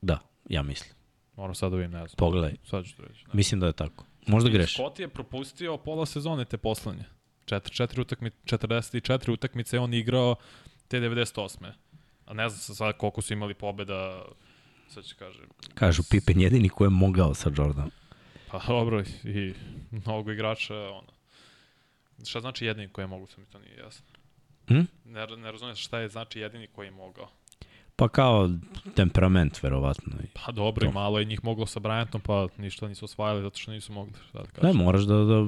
Da, 0.01 0.19
ja 0.49 0.63
mislim. 0.63 0.95
Moram 1.37 1.55
sad 1.55 1.71
da 1.71 1.77
vidim, 1.77 1.93
ne 1.93 1.99
znam. 1.99 2.17
Pogledaj, 2.17 2.55
Sad 2.65 2.85
ću 2.85 2.97
to 2.97 3.03
reći. 3.03 3.25
Ne. 3.27 3.31
mislim 3.33 3.61
da 3.61 3.67
je 3.67 3.73
tako. 3.73 4.05
Možda 4.27 4.51
greš. 4.51 4.73
Scott 4.75 4.99
je 4.99 5.09
propustio 5.09 5.77
pola 5.77 6.07
sezone 6.07 6.45
te 6.45 6.57
poslednje. 6.57 7.05
44 7.47 8.01
utakmice, 8.01 8.37
44 8.45 9.33
utakmice 9.33 9.77
je 9.77 9.81
on 9.81 9.95
igrao 9.95 10.37
te 10.89 11.01
98. 11.01 11.73
A 12.27 12.35
ne 12.35 12.49
znam 12.49 12.77
sad 12.77 12.97
koliko 12.97 13.23
su 13.23 13.33
imali 13.33 13.55
pobeda, 13.55 14.25
sad 14.89 15.05
ću 15.05 15.17
kažem. 15.19 15.47
Kažu 15.75 16.03
Pippen 16.11 16.41
jedini 16.41 16.69
ko 16.69 16.85
je 16.85 16.91
mogao 16.91 17.35
sa 17.35 17.51
Jordanom. 17.57 17.91
Pa 18.51 18.61
dobro, 18.69 19.03
i 19.25 19.55
mnogo 19.91 20.33
igrača, 20.33 20.75
ono. 20.75 21.13
Šta 22.25 22.41
znači 22.41 22.67
jedini 22.67 22.89
koji 22.89 23.03
je 23.03 23.07
mogu, 23.07 23.27
sam 23.27 23.41
mi 23.41 23.47
to 23.47 23.59
nije 23.59 23.77
jasno. 23.77 24.07
Hm? 24.69 24.81
Ne, 25.05 25.27
ne 25.27 25.53
razumiješ 25.53 25.85
šta 25.85 25.99
je 25.99 26.09
znači 26.09 26.41
jedini 26.41 26.67
koji 26.67 26.87
je 26.87 26.91
mogao. 26.91 27.31
Pa 27.97 28.09
kao 28.09 28.51
temperament, 28.95 29.63
verovatno. 29.63 30.13
Pa 30.37 30.53
dobro, 30.53 30.81
To. 30.81 30.87
i 30.87 30.95
malo 30.95 31.19
je 31.19 31.25
njih 31.25 31.45
moglo 31.45 31.67
sa 31.67 31.81
Bryantom, 31.81 32.21
pa 32.21 32.49
ništa 32.59 32.89
nisu 32.89 33.05
osvajali 33.05 33.43
zato 33.43 33.59
što 33.59 33.71
nisu 33.71 33.93
mogli. 33.93 34.13
Šta 34.29 34.39
da 34.39 34.45
Ne, 34.45 34.51
kažem. 34.53 34.77
moraš 34.77 35.03
da, 35.03 35.15
da 35.17 35.47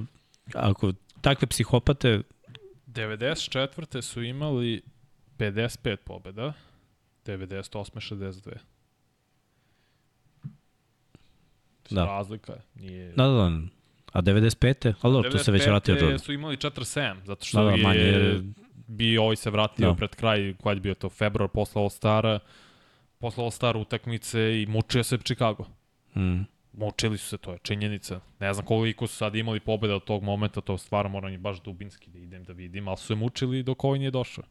ako 0.55 0.93
takve 1.21 1.47
psihopate, 1.47 2.23
94. 2.87 4.03
su 4.03 4.23
imali 4.23 4.83
55 5.39 5.97
pobjeda, 5.97 6.53
98. 7.25 7.61
62. 8.11 8.53
Da. 11.91 12.05
Razlika 12.05 12.53
je, 12.53 12.61
nije... 12.77 13.09
da, 13.09 13.23
da, 13.25 13.33
da. 13.33 13.51
A 14.13 14.23
95. 14.23 14.95
Ali 15.01 15.13
dobro, 15.13 15.31
tu 15.31 15.39
se 15.39 15.53
već 15.53 15.67
vratio 15.67 15.95
95. 15.95 16.01
Jordan. 16.01 16.19
su 16.19 16.33
imali 16.33 16.57
4-7, 16.57 17.25
zato 17.25 17.45
što 17.45 17.59
Da, 17.59 17.65
da, 17.65 17.71
je 17.71 17.83
manje- 17.83 18.53
bio 18.89 19.23
ovaj 19.23 19.37
se 19.37 19.51
vratio 19.51 19.89
Da. 19.89 19.95
pred 19.95 20.11
kraj, 20.11 20.55
kad 20.63 20.77
je 20.77 20.81
bio 20.81 20.95
to 20.95 21.09
februar 21.09 21.51
posle 21.51 21.83
All-Stara, 21.83 22.39
posle 23.19 23.45
All-Star 23.45 23.77
utakmice 23.77 24.63
i 24.63 24.67
mučio 24.67 25.03
se 25.03 25.19
Chicago. 25.19 25.65
Mm. 26.17 26.41
Mučili 26.73 27.19
su 27.19 27.29
se, 27.29 27.39
to 27.39 27.53
je 27.53 27.59
činjenica. 27.63 28.21
Ne 28.41 28.55
znam 28.55 28.67
koliko 28.67 29.07
su 29.07 29.17
sad 29.17 29.35
imali 29.35 29.61
pobjeda 29.61 29.95
od 29.95 30.05
tog 30.05 30.23
momenta, 30.23 30.61
to 30.61 30.79
stvarno 30.79 31.09
moram 31.11 31.33
i 31.33 31.39
baš 31.39 31.61
dubinski 31.61 32.11
da 32.11 32.19
idem 32.19 32.45
da 32.45 32.53
vidim, 32.53 32.89
ali 32.89 32.97
su 32.97 33.07
se 33.07 33.15
mučili 33.15 33.63
dok 33.63 33.85
ovaj 33.85 33.99
nije 33.99 34.11
došao. 34.11 34.45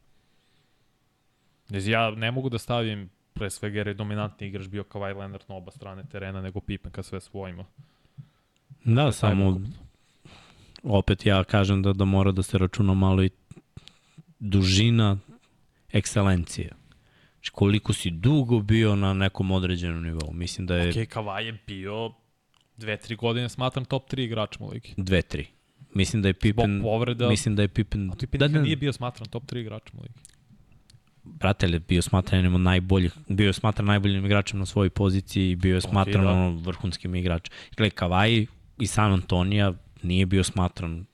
Znači, 1.66 1.90
ja 1.90 2.10
ne 2.10 2.30
mogu 2.30 2.48
da 2.48 2.58
stavim 2.58 3.10
pre 3.32 3.50
svega 3.50 3.78
jer 3.78 3.86
je 3.88 3.94
dominantni 3.94 4.46
igrač 4.46 4.66
bio 4.66 4.82
Kawhi 4.82 5.18
Leonard 5.18 5.44
na 5.48 5.54
oba 5.54 5.70
strane 5.70 6.02
terena 6.12 6.42
nego 6.42 6.60
Pippen 6.60 6.92
kad 6.92 7.04
sve 7.04 7.20
svojima. 7.20 7.64
Da, 8.84 9.12
samo 9.12 9.60
opet 10.82 11.26
ja 11.26 11.44
kažem 11.44 11.82
da, 11.82 11.92
da 11.92 12.04
mora 12.04 12.32
da 12.32 12.42
se 12.42 12.58
računa 12.58 12.94
malo 12.94 13.22
i 13.22 13.30
dužina 14.38 15.18
ekscelencije. 15.92 16.72
Znači 17.32 17.50
koliko 17.50 17.92
si 17.92 18.10
dugo 18.10 18.60
bio 18.60 18.96
na 18.96 19.12
nekom 19.12 19.50
određenom 19.50 20.02
nivou. 20.02 20.32
Mislim 20.32 20.66
da 20.66 20.76
je 20.76 20.88
Ok, 20.88 20.94
Kawhi 20.94 21.40
je 21.40 21.58
bio 21.66 22.12
dve, 22.76 22.96
tri 22.96 23.16
godine 23.16 23.48
smatram 23.48 23.84
top 23.84 24.10
3 24.12 24.20
igračima 24.20 24.66
u 24.66 24.70
ligi. 24.70 24.94
dve, 24.96 25.22
tri. 25.22 25.46
Mislim 25.94 26.22
da 26.22 26.28
je 26.28 26.34
Pippen... 26.34 26.78
Zbog 26.78 26.82
povreda, 26.82 27.28
Mislim 27.28 27.56
da 27.56 27.62
je 27.62 27.68
Pippen... 27.68 28.10
a 28.10 28.14
Pippen 28.16 28.38
da, 28.38 28.48
da, 28.48 28.62
nije 28.62 28.76
bio 28.76 28.92
smatran 28.92 29.28
top 29.28 29.44
3 29.44 29.60
igračima 29.60 30.00
u 30.00 30.02
ligi. 30.02 30.14
brate, 31.24 31.66
ali 31.66 31.74
je 31.74 31.80
bio 31.80 32.02
smatran 32.02 32.38
jednim 32.38 32.54
od 32.54 32.60
najboljih, 32.60 33.12
bio 33.28 33.46
je 33.46 33.52
smatran 33.52 33.86
najboljim 33.86 34.26
igračem 34.26 34.58
na 34.58 34.66
svojoj 34.66 34.90
poziciji 34.90 35.50
i 35.50 35.56
bio 35.56 35.74
je 35.74 35.80
smatran 35.80 36.24
da. 36.24 36.30
ono, 36.30 36.50
vrhunskim 36.50 37.14
igračem. 37.14 37.54
Gledaj, 37.76 37.90
Kawhi 37.90 38.46
i 38.78 38.86
San 38.86 39.12
Antonija 39.12 39.74
nije 40.02 40.26
bio 40.26 40.44
smatran 40.44 41.06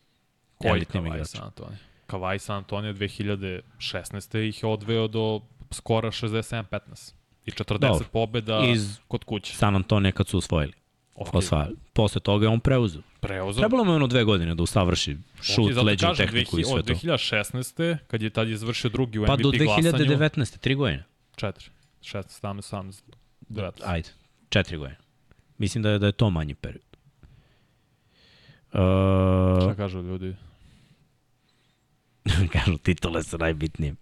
elitnim 0.65 1.07
igračem. 1.07 1.27
San 1.27 1.45
Antonio? 1.45 1.79
Kawhi 2.07 2.39
San 2.39 2.57
Antonio 2.57 2.93
2016. 2.93 4.39
ih 4.49 4.63
je 4.63 4.69
odveo 4.69 5.09
do 5.09 5.41
skora 5.71 6.11
67-15. 6.11 7.15
I 7.47 7.51
40 7.51 7.79
Dobro. 7.79 8.07
pobjeda 8.13 8.61
Iz 8.75 8.99
kod 9.09 9.25
kuće. 9.25 9.55
San 9.55 9.77
Antonija 9.77 10.13
kad 10.13 10.29
su 10.29 10.39
osvojili. 10.39 10.73
Ok, 11.15 11.35
Osvajali. 11.35 11.77
Posle 11.93 12.21
toga 12.21 12.47
je 12.47 12.51
on 12.51 12.61
preuzeo. 12.61 13.03
preuzeo. 13.21 13.61
Trebalo 13.61 13.85
mu 13.85 13.91
je 13.93 13.97
ono 13.97 14.07
dve 14.07 14.25
godine 14.25 14.55
da 14.55 14.63
usavrši 14.63 15.17
šut, 15.43 15.73
zato 15.73 15.87
leđu, 15.87 16.07
kažem, 16.07 16.27
tehniku 16.27 16.59
i 16.59 16.63
2000 16.63 16.67
sve 16.67 16.79
od 16.79 16.87
to. 16.87 16.95
2016. 16.95 17.97
kad 18.07 18.23
je 18.23 18.31
tad 18.31 18.49
izvršio 18.49 18.91
drugi 18.91 19.19
u 19.19 19.27
Pa 19.27 19.33
MVP 19.33 19.43
do 19.43 19.51
glasanju. 19.51 19.91
2019. 19.91 20.59
tri 20.59 20.75
godine. 20.75 21.05
4, 21.37 21.69
16, 22.03 22.23
17, 22.43 22.75
17, 22.77 23.03
19. 23.51 23.71
Ajde, 23.85 24.09
četiri 24.49 24.77
godine. 24.77 24.99
Mislim 25.59 25.83
da 25.83 25.91
je, 25.91 25.99
da 25.99 26.07
je 26.07 26.13
to 26.13 26.31
manji 26.31 26.55
period. 26.55 26.85
Šta 28.71 29.69
Uh, 29.71 29.77
kažu 29.77 30.03
ljudi? 30.03 30.35
kažu, 32.53 32.79
titule 32.79 33.23
su 33.23 33.39
najbitnije. 33.39 33.95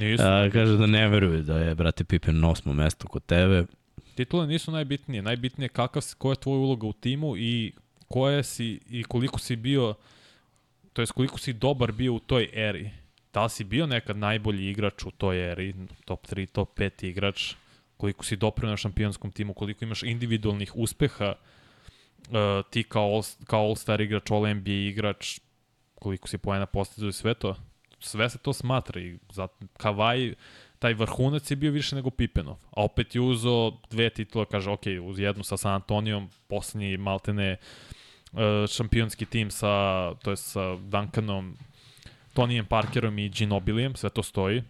Nisu. 0.00 0.22
Uh, 0.22 0.52
kažu 0.52 0.76
da 0.76 0.86
ne 0.86 1.08
veruju 1.08 1.42
da 1.42 1.58
je, 1.58 1.74
brate, 1.74 2.04
Pippen 2.04 2.40
na 2.40 2.50
osmo 2.50 2.72
mesto 2.72 3.08
kod 3.08 3.26
tebe. 3.26 3.64
Titule 4.14 4.46
nisu 4.46 4.72
najbitnije. 4.72 5.22
Najbitnije 5.22 5.64
je 5.64 5.68
kakav 5.68 6.02
si, 6.02 6.14
koja 6.18 6.32
je 6.32 6.40
tvoja 6.40 6.58
uloga 6.58 6.86
u 6.86 6.92
timu 6.92 7.36
i 7.36 7.72
koja 8.08 8.42
si 8.42 8.80
i 8.90 9.04
koliko 9.04 9.38
si 9.38 9.56
bio 9.56 9.94
to 10.98 11.02
jest 11.02 11.12
koliko 11.12 11.38
si 11.38 11.52
dobar 11.52 11.92
bio 11.92 12.14
u 12.14 12.18
toj 12.18 12.48
eri. 12.52 12.90
Da 13.32 13.44
li 13.44 13.50
si 13.50 13.64
bio 13.64 13.86
nekad 13.86 14.16
najbolji 14.16 14.70
igrač 14.70 15.04
u 15.06 15.10
toj 15.10 15.50
eri, 15.52 15.74
top 16.04 16.26
3, 16.26 16.46
top 16.46 16.78
5 16.78 17.04
igrač, 17.06 17.54
koliko 17.96 18.24
si 18.24 18.36
doprinao 18.36 18.76
šampionskom 18.76 19.30
timu, 19.32 19.54
koliko 19.54 19.84
imaš 19.84 20.02
individualnih 20.02 20.72
uspeha, 20.74 21.34
uh, 21.34 22.34
ti 22.70 22.82
kao, 22.82 23.14
all, 23.14 23.22
kao 23.44 23.68
all-star 23.68 24.00
igrač, 24.00 24.30
all-NBA 24.30 24.88
igrač, 24.88 25.38
koliko 26.00 26.28
si 26.28 26.38
poena 26.38 26.66
postizao 26.66 27.08
i 27.08 27.12
sve 27.12 27.34
to. 27.34 27.56
Sve 28.00 28.30
se 28.30 28.38
to 28.38 28.52
smatra 28.52 29.00
i 29.00 29.18
zato 29.30 29.66
Kavaj, 29.76 30.34
taj 30.78 30.94
vrhunac 30.94 31.50
je 31.50 31.56
bio 31.56 31.72
više 31.72 31.96
nego 31.96 32.10
Pipenov. 32.10 32.56
A 32.70 32.84
opet 32.84 33.14
je 33.14 33.20
uzo 33.20 33.72
dve 33.90 34.10
titule, 34.10 34.46
kaže, 34.50 34.70
ok, 34.70 34.82
uz 35.02 35.18
jednu 35.18 35.44
sa 35.44 35.56
San 35.56 35.74
Antonijom, 35.74 36.30
poslednji 36.48 36.96
maltene 36.96 37.56
uh, 38.32 38.38
šampionski 38.68 39.26
tim 39.26 39.50
sa, 39.50 40.14
to 40.22 40.30
je 40.30 40.36
sa 40.36 40.76
Duncanom, 40.76 41.56
Tonijem 42.34 42.66
Parkerom 42.66 43.18
i 43.18 43.28
Ginobilijem, 43.28 43.96
sve 43.96 44.10
to 44.10 44.22
stoji. 44.22 44.62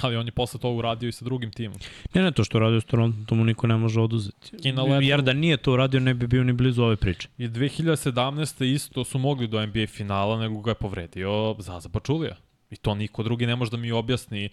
Ali 0.00 0.16
on 0.16 0.26
je 0.26 0.32
posle 0.32 0.60
toga 0.60 0.78
uradio 0.78 1.08
i 1.08 1.12
sa 1.12 1.24
drugim 1.24 1.50
timom. 1.52 1.76
Ne, 2.14 2.22
ne, 2.22 2.32
to 2.32 2.44
što 2.44 2.58
radio 2.58 2.80
s 2.80 2.84
Toronto, 2.84 3.18
to 3.26 3.34
mu 3.34 3.44
niko 3.44 3.66
ne 3.66 3.76
može 3.76 4.00
oduzeti. 4.00 4.50
I 4.62 4.72
na 4.72 4.82
letu- 4.84 5.02
Jer 5.02 5.22
da 5.22 5.32
nije 5.32 5.56
to 5.56 5.72
uradio, 5.72 6.00
ne 6.00 6.14
bi 6.14 6.26
bio 6.26 6.44
ni 6.44 6.52
blizu 6.52 6.82
ove 6.82 6.96
priče. 6.96 7.28
I 7.38 7.48
2017. 7.48 8.64
isto 8.64 9.04
su 9.04 9.18
mogli 9.18 9.48
do 9.48 9.60
NBA 9.60 9.86
finala, 9.86 10.38
nego 10.38 10.60
ga 10.60 10.70
je 10.70 10.74
povredio 10.74 11.30
Zaza 11.58 11.88
Pačulija. 11.88 12.36
I 12.70 12.76
to 12.76 12.94
niko 12.94 13.22
drugi 13.22 13.46
ne 13.46 13.56
može 13.56 13.70
da 13.70 13.76
mi 13.76 13.92
objasni, 13.92 14.48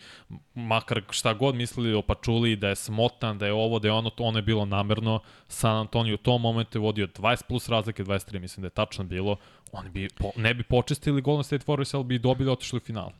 makar 0.55 1.01
šta 1.09 1.33
god 1.33 1.55
mislili 1.55 1.93
o 1.93 2.01
Pačuliji, 2.01 2.55
da 2.55 2.69
je 2.69 2.75
smotan, 2.75 3.37
da 3.37 3.45
je 3.45 3.53
ovo, 3.53 3.79
da 3.79 3.87
je 3.87 3.91
ono, 3.91 4.09
to 4.09 4.23
ono 4.23 4.37
je 4.37 4.43
bilo 4.43 4.65
namerno. 4.65 5.19
San 5.47 5.77
Antonio 5.77 6.13
u 6.13 6.19
tom 6.19 6.41
momentu 6.41 6.77
je 6.77 6.81
vodio 6.81 7.07
20 7.09 7.43
plus 7.47 7.69
razlike, 7.69 8.03
23 8.03 8.39
mislim 8.39 8.61
da 8.61 8.65
je 8.65 8.71
tačno 8.71 9.03
bilo. 9.03 9.35
Oni 9.71 9.89
bi, 9.89 10.07
po, 10.09 10.31
ne 10.35 10.53
bi 10.53 10.63
počistili 10.63 11.21
Golden 11.21 11.43
State 11.43 11.65
Warriors, 11.65 11.95
ali 11.95 12.03
bi 12.03 12.19
dobili 12.19 12.49
otišli 12.51 12.77
u 12.77 12.81
finale. 12.81 13.11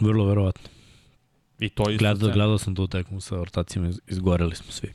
Vrlo 0.00 0.24
verovatno. 0.24 0.68
I 1.58 1.68
to 1.68 1.90
isto 1.90 1.98
Gledao, 1.98 2.30
gledao 2.30 2.58
sam 2.58 2.74
tu 2.74 2.86
tekmu 2.86 3.20
sa 3.20 3.40
ortacima, 3.40 3.88
iz- 3.88 4.00
izgoreli 4.06 4.54
smo 4.56 4.72
svi. 4.72 4.88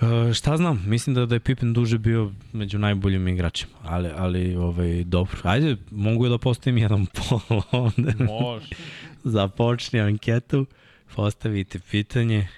Uh, 0.00 0.32
šta 0.32 0.56
znam, 0.56 0.84
mislim 0.86 1.14
da, 1.14 1.26
da 1.26 1.34
je 1.34 1.40
Pippen 1.40 1.72
duže 1.72 1.98
bio 1.98 2.32
među 2.52 2.78
najboljim 2.78 3.28
igračima, 3.28 3.72
ali, 3.82 4.10
ali 4.16 4.56
ovaj, 4.56 5.04
dobro. 5.04 5.36
Ajde, 5.42 5.76
mogu 5.90 6.28
da 6.28 6.38
postavim 6.38 6.78
jedan 6.78 7.06
pol 7.16 7.60
ovde. 7.72 8.12
Može. 8.24 8.68
Započni 9.24 10.00
anketu, 10.00 10.66
postavite 11.14 11.78
pitanje 11.90 12.48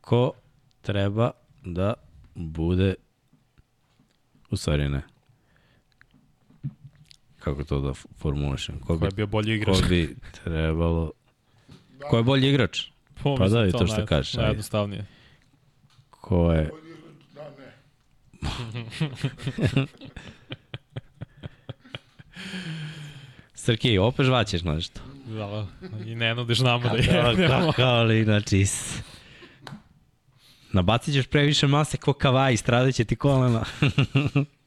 ko 0.00 0.32
treba 0.82 1.30
da 1.64 1.94
bude 2.34 2.94
u 4.50 4.56
stvari 4.56 4.88
ne. 4.88 5.02
Kako 7.38 7.64
to 7.64 7.80
da 7.80 7.92
formulišem? 7.94 8.78
Ko 8.78 8.86
Ko 8.86 8.96
bi, 8.96 9.06
je 9.06 9.10
bio 9.10 9.26
bolji 9.26 9.64
ko 9.64 9.70
igrač? 9.70 9.88
bi 9.88 10.16
trebalo... 10.34 11.12
Ko 12.10 12.16
je 12.16 12.22
bolji 12.22 12.48
igrač? 12.48 12.80
Pa, 13.14 13.34
Pa 13.38 13.48
da, 13.48 13.66
i 13.66 13.72
to 13.72 13.86
što 13.86 13.96
naj- 13.96 14.06
kažeš. 14.06 14.34
Najjednostavnije. 14.34 15.06
Ko 16.10 16.52
je... 16.52 16.70
Da, 17.34 17.50
ne. 17.50 17.72
Srki, 23.54 23.98
opet 23.98 24.26
žvaćeš 24.26 24.62
nešto. 24.62 25.00
Da, 25.26 25.66
i 26.06 26.14
ne 26.14 26.34
nudiš 26.34 26.58
nama 26.58 26.88
da 26.88 26.96
jedemo. 26.96 27.48
Kako, 27.48 27.82
ali, 27.98 28.24
znači, 28.24 28.66
nabacit 30.72 31.14
ćeš 31.14 31.26
previše 31.26 31.66
mase 31.66 31.96
ko 31.96 32.12
kavaj, 32.12 32.56
stradat 32.56 32.94
će 32.94 33.04
ti 33.04 33.16
kolena. 33.16 33.64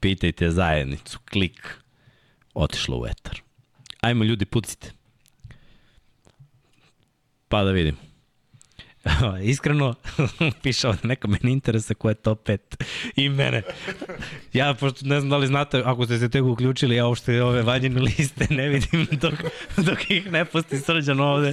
Pitajte 0.00 0.50
zajednicu, 0.50 1.18
klik, 1.30 1.68
otišlo 2.54 2.98
u 2.98 3.06
etar. 3.06 3.40
Ajmo 4.00 4.24
ljudi, 4.24 4.44
pucite. 4.44 4.92
Pa 7.48 7.64
da 7.64 7.70
vidim. 7.70 7.96
Iskreno, 9.52 9.94
piše 10.62 10.88
ovde 10.88 11.08
neka 11.08 11.28
meni 11.28 11.52
interesa 11.52 11.94
ko 11.94 12.08
je 12.08 12.14
top 12.14 12.48
5 12.48 12.58
i 13.16 13.28
mene. 13.28 13.62
Ja, 14.52 14.74
pošto 14.74 15.06
ne 15.06 15.20
znam 15.20 15.30
da 15.30 15.36
li 15.36 15.46
znate, 15.46 15.82
ako 15.84 16.04
ste 16.04 16.18
se 16.18 16.28
tek 16.28 16.44
uključili, 16.44 16.96
ja 16.96 17.06
uopšte 17.06 17.42
ove 17.42 17.62
vanjine 17.62 18.00
liste 18.00 18.46
ne 18.50 18.68
vidim 18.68 19.06
dok, 19.10 19.34
dok 19.76 20.10
ih 20.10 20.30
ne 20.32 20.44
pusti 20.44 20.78
srđan 20.78 21.20
ovde. 21.20 21.52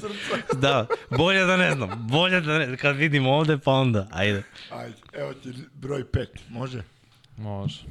Da, 0.53 0.87
bolje 1.09 1.45
da 1.45 1.57
ne 1.57 1.71
znam, 1.71 2.07
bolje 2.09 2.41
da 2.41 2.57
ne, 2.59 2.77
kad 2.77 2.95
vidim 2.95 3.27
ovde, 3.27 3.57
pa 3.57 3.71
onda, 3.71 4.07
ajde. 4.11 4.43
Ajde, 4.71 4.95
evo 5.13 5.33
ti 5.33 5.53
broj 5.73 6.03
5, 6.03 6.25
može? 6.49 6.83
Može. 7.37 7.81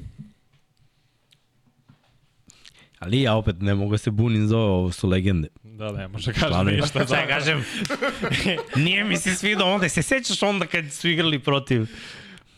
Ali 2.99 3.22
ja 3.22 3.34
opet 3.34 3.57
ne 3.61 3.74
mogu 3.74 3.90
da 3.90 3.99
se 3.99 4.11
bunim 4.11 4.47
za 4.47 4.57
ovo, 4.57 4.78
ovo 4.78 4.92
su 4.92 5.09
legende. 5.09 5.49
Da, 5.62 5.92
ne 5.92 6.09
može 6.09 6.32
kažem 6.32 6.66
ništa. 6.66 7.05
Da, 7.05 7.16
ja 7.16 7.26
kažem, 7.26 7.64
nije 8.84 9.05
mi 9.05 9.16
se 9.16 9.34
svidio 9.34 9.66
onda, 9.66 9.88
se 9.88 10.03
sećaš 10.03 10.42
onda 10.42 10.66
kad 10.66 10.92
su 10.92 11.09
igrali 11.09 11.38
protiv... 11.38 11.86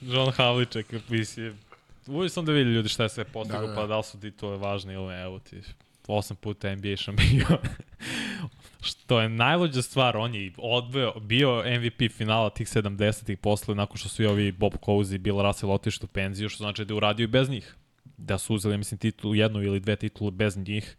John 0.00 0.32
Havliček, 0.32 0.86
mislim, 1.08 1.58
uvijek 2.06 2.32
sam 2.32 2.44
da 2.44 2.52
vidi 2.52 2.70
ljudi 2.70 2.88
šta 2.88 3.02
je 3.02 3.08
sve 3.08 3.24
postigao, 3.24 3.60
da, 3.62 3.66
da. 3.66 3.74
pa 3.74 3.86
da 3.86 3.96
li 3.96 4.04
su 4.04 4.20
ti 4.20 4.30
to 4.30 4.56
važni 4.56 4.94
ili 4.94 5.06
ne, 5.06 5.22
evo 5.22 5.38
ti, 5.38 5.60
osam 6.06 6.36
puta 6.36 6.74
NBA 6.74 6.96
šampion. 6.96 7.58
što 8.80 9.20
je 9.20 9.28
najluđa 9.28 9.82
stvar, 9.82 10.16
on 10.16 10.34
je 10.34 10.52
odveo, 10.58 11.20
bio 11.20 11.64
MVP 11.80 12.12
finala 12.12 12.50
tih 12.50 12.68
70-ih 12.68 13.38
posle, 13.38 13.74
nakon 13.74 13.96
što 13.96 14.08
su 14.08 14.22
i 14.22 14.26
ovi 14.26 14.52
Bob 14.52 14.72
Cousy, 14.72 15.18
Bill 15.18 15.42
Russell 15.42 15.72
otišli 15.72 16.04
u 16.04 16.08
penziju, 16.08 16.48
što 16.48 16.64
znači 16.64 16.84
da 16.84 16.94
je 16.94 16.96
uradio 16.96 17.24
i 17.24 17.26
bez 17.26 17.50
njih 17.50 17.74
da 18.18 18.38
su 18.38 18.54
uzeli, 18.54 18.78
mislim, 18.78 18.98
titulu, 18.98 19.34
jednu 19.34 19.62
ili 19.62 19.80
dve 19.80 19.96
titule 19.96 20.30
bez 20.30 20.56
njih, 20.56 20.96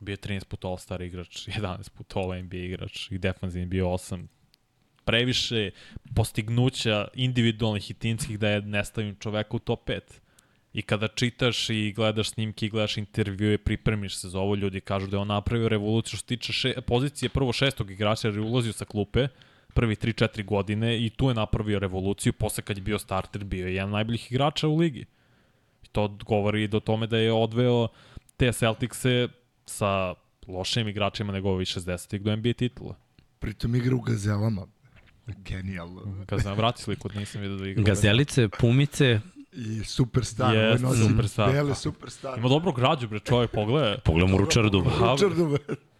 bio 0.00 0.16
13 0.16 0.44
puta 0.44 0.68
All-Star 0.68 1.06
igrač, 1.06 1.46
11 1.58 1.90
puta 1.90 2.20
All-NBA 2.20 2.56
igrač 2.56 3.10
i 3.10 3.18
defanzivni 3.18 3.66
bio 3.66 3.86
8. 3.86 4.24
Previše 5.04 5.70
postignuća 6.14 7.08
individualnih 7.14 7.90
i 7.90 7.94
timskih 7.94 8.38
da 8.38 8.48
je 8.48 8.62
nestavim 8.62 9.16
čoveka 9.20 9.56
u 9.56 9.58
top 9.58 9.88
5. 9.88 10.00
I 10.72 10.82
kada 10.82 11.08
čitaš 11.08 11.70
i 11.70 11.92
gledaš 11.96 12.30
snimke 12.30 12.66
i 12.66 12.68
gledaš 12.68 12.96
intervjue, 12.96 13.58
pripremiš 13.58 14.16
se 14.16 14.28
za 14.28 14.38
ovo, 14.38 14.54
ljudi 14.54 14.80
kažu 14.80 15.06
da 15.06 15.16
je 15.16 15.20
on 15.20 15.28
napravio 15.28 15.68
revoluciju 15.68 16.16
što 16.16 16.18
se 16.18 16.26
tiče 16.26 16.52
še, 16.52 16.74
pozicije 16.86 17.28
prvo 17.28 17.52
šestog 17.52 17.90
igrača 17.90 18.28
jer 18.28 18.34
je 18.36 18.40
ulazio 18.40 18.72
sa 18.72 18.84
klupe, 18.84 19.28
prvi 19.74 19.94
3-4 19.94 20.44
godine 20.44 21.06
i 21.06 21.10
tu 21.10 21.28
je 21.28 21.34
napravio 21.34 21.78
revoluciju, 21.78 22.32
posle 22.32 22.64
kad 22.64 22.76
je 22.76 22.82
bio 22.82 22.98
starter 22.98 23.44
bio 23.44 23.66
je 23.66 23.74
jedan 23.74 23.90
najboljih 23.90 24.32
igrača 24.32 24.68
u 24.68 24.76
ligi 24.76 25.04
to 25.92 26.16
govori 26.26 26.68
do 26.68 26.80
tome 26.80 27.06
da 27.06 27.18
je 27.18 27.32
odveo 27.32 27.88
te 28.36 28.52
Celticse 28.52 29.28
sa 29.66 30.14
lošim 30.48 30.88
igračima 30.88 31.32
nego 31.32 31.50
ovi 31.50 31.64
60-ih 31.64 32.22
do 32.22 32.36
NBA 32.36 32.52
titula. 32.52 32.94
Pritom 33.38 33.74
igra 33.74 33.96
u 33.96 34.00
gazelama. 34.00 34.66
Genijalno. 35.26 36.24
Gazela, 36.28 36.54
vrati 36.54 36.82
sliku, 36.82 37.08
nisam 37.14 37.40
vidio 37.40 37.56
da 37.56 37.68
igra. 37.68 37.84
Gazelice, 37.84 38.48
pumice, 38.48 39.20
I 39.52 39.84
superstar. 39.84 40.54
Jeste, 40.56 40.86
ovaj 40.86 40.98
superstar. 40.98 41.52
Bele 41.52 41.74
superstar. 41.74 42.38
Ima 42.38 42.48
dobro 42.48 42.72
građu, 42.72 43.08
bre, 43.08 43.20
čovjek, 43.20 43.50
pogledaj. 43.50 43.98
Pogledaj 43.98 44.32
mu 44.32 44.38
Ručardu. 44.38 44.84
Ručardu, 45.00 45.58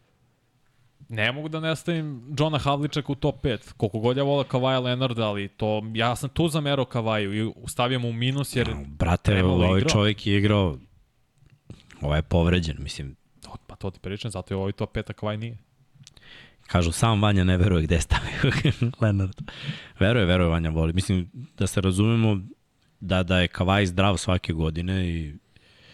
Ne 1.13 1.33
mogu 1.33 1.49
da 1.49 1.61
ne 1.61 1.77
stavim 1.77 2.35
Johna 2.39 2.59
Havličaka 2.59 3.13
u 3.13 3.15
top 3.15 3.45
5. 3.45 3.73
Koliko 3.77 3.99
god 3.99 4.17
ja 4.17 4.23
vola 4.23 4.45
Kavaja 4.45 4.81
Leonarda, 4.81 5.29
ali 5.29 5.49
to, 5.49 5.83
ja 5.95 6.17
sam 6.17 6.29
tu 6.29 6.49
zamerao 6.49 6.85
Kavaju 6.85 7.35
i 7.35 7.53
stavio 7.69 7.99
mu 7.99 8.09
u 8.09 8.13
minus 8.13 8.57
jer... 8.57 8.69
No, 8.69 8.85
brate, 8.87 9.45
ovaj 9.45 9.79
igrao. 9.79 9.91
čovjek 9.91 10.27
je 10.27 10.39
igrao, 10.39 10.79
ovaj 12.01 12.19
je 12.19 12.23
povređen, 12.23 12.77
mislim. 12.79 13.17
To, 13.43 13.57
pa 13.67 13.77
to 13.77 13.91
ti 13.91 14.01
pričam, 14.01 14.31
zato 14.31 14.55
je 14.55 14.59
ovaj 14.59 14.73
top 14.73 14.97
5, 14.97 15.11
a 15.11 15.13
Kavaj 15.13 15.37
nije. 15.37 15.59
Kažu, 16.67 16.93
sam 16.93 17.23
Vanja 17.23 17.45
ne 17.45 17.57
veruje 17.57 17.83
gde 17.83 18.01
stavio 18.01 18.53
Leonard. 19.01 19.41
Veruje, 20.01 20.25
veruje 20.27 20.49
Vanja 20.49 20.71
voli. 20.71 20.93
Mislim, 20.93 21.31
da 21.59 21.67
se 21.67 21.81
razumemo 21.81 22.41
da, 23.01 23.23
da 23.23 23.39
je 23.39 23.49
Kavaj 23.49 23.87
zdrav 23.87 24.17
svake 24.17 24.53
godine 24.53 25.09
i 25.09 25.35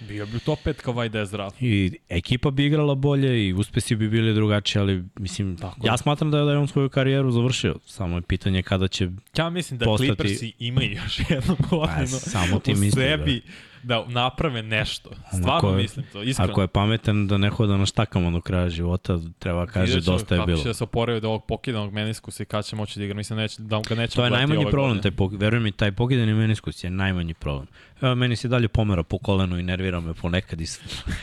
Bio 0.01 0.27
bi 0.27 0.39
top 0.39 0.59
5 0.65 0.73
kao 0.73 0.95
Vajda 0.95 1.19
je 1.19 1.27
zdrav. 1.27 1.51
I 1.61 1.93
ekipa 2.09 2.51
bi 2.51 2.67
igrala 2.67 2.95
bolje 2.95 3.49
i 3.49 3.53
uspesi 3.53 3.97
bi 3.97 4.09
bili 4.09 4.35
drugačiji, 4.35 4.81
ali 4.81 5.05
mislim, 5.19 5.57
Tako. 5.57 5.87
ja 5.87 5.97
smatram 5.97 6.31
da 6.31 6.39
je, 6.39 6.45
da 6.45 6.51
je 6.51 6.59
on 6.59 6.69
svoju 6.69 6.89
karijeru 6.89 7.31
završio. 7.31 7.77
Samo 7.87 8.17
je 8.17 8.23
pitanje 8.23 8.63
kada 8.63 8.89
će 8.89 9.09
Ja 9.37 9.51
mislim 9.51 9.79
da 9.79 9.85
postati... 9.85 10.07
Clippersi 10.07 10.53
imaju 10.59 10.91
još 10.91 11.19
jednu 11.31 11.57
godinu 11.71 11.97
pa, 11.97 12.31
samo 12.31 12.59
ti 12.59 12.73
u 12.73 12.91
sebi 12.91 13.43
da. 13.47 13.53
Da 13.83 14.05
naprave 14.09 14.63
nešto. 14.63 15.11
Stvarno 15.41 15.71
je, 15.71 15.77
mislim 15.77 16.07
to, 16.13 16.23
iskreno. 16.23 16.53
Ako 16.53 16.61
je 16.61 16.69
pametan 16.69 17.27
da 17.27 17.39
ne 17.39 17.51
hoda 17.51 17.77
na 17.77 17.87
štakama 17.87 18.31
do 18.31 18.41
kraja 18.41 18.69
života, 18.69 19.19
treba 19.39 19.67
kaže 19.67 20.01
dosta 20.01 20.35
je 20.35 20.41
bilo. 20.47 20.57
Kako 20.57 20.63
će 20.63 20.69
da 20.69 20.75
se 20.75 20.85
oporavi 20.85 21.21
do 21.21 21.29
ovog 21.29 21.45
pokidanog 21.45 21.93
meniskusa 21.93 22.43
i 22.43 22.47
kada 22.47 22.63
će 22.63 22.77
moći 22.77 22.99
da 22.99 23.05
igra. 23.05 23.17
Mislim 23.17 23.39
neće, 23.39 23.63
da 23.63 23.81
ga 23.89 23.95
neće 23.95 24.15
To 24.15 24.25
je 24.25 24.31
najmanji 24.31 24.67
problem, 24.71 25.03
taj, 25.03 25.13
verujem 25.31 25.63
mi, 25.63 25.73
taj 25.73 25.93
pokidani 25.93 26.35
meniskus 26.35 26.85
je 26.85 26.91
najmanji 26.91 27.35
problem. 27.35 27.67
Evo, 28.01 28.15
meni 28.15 28.37
se 28.37 28.49
dalje 28.49 28.69
pomera 28.69 29.03
po 29.03 29.19
kolenu 29.19 29.59
i 29.59 29.63
nervira 29.63 30.01
me 30.01 30.15
ponekad. 30.15 30.61
Is... 30.61 30.81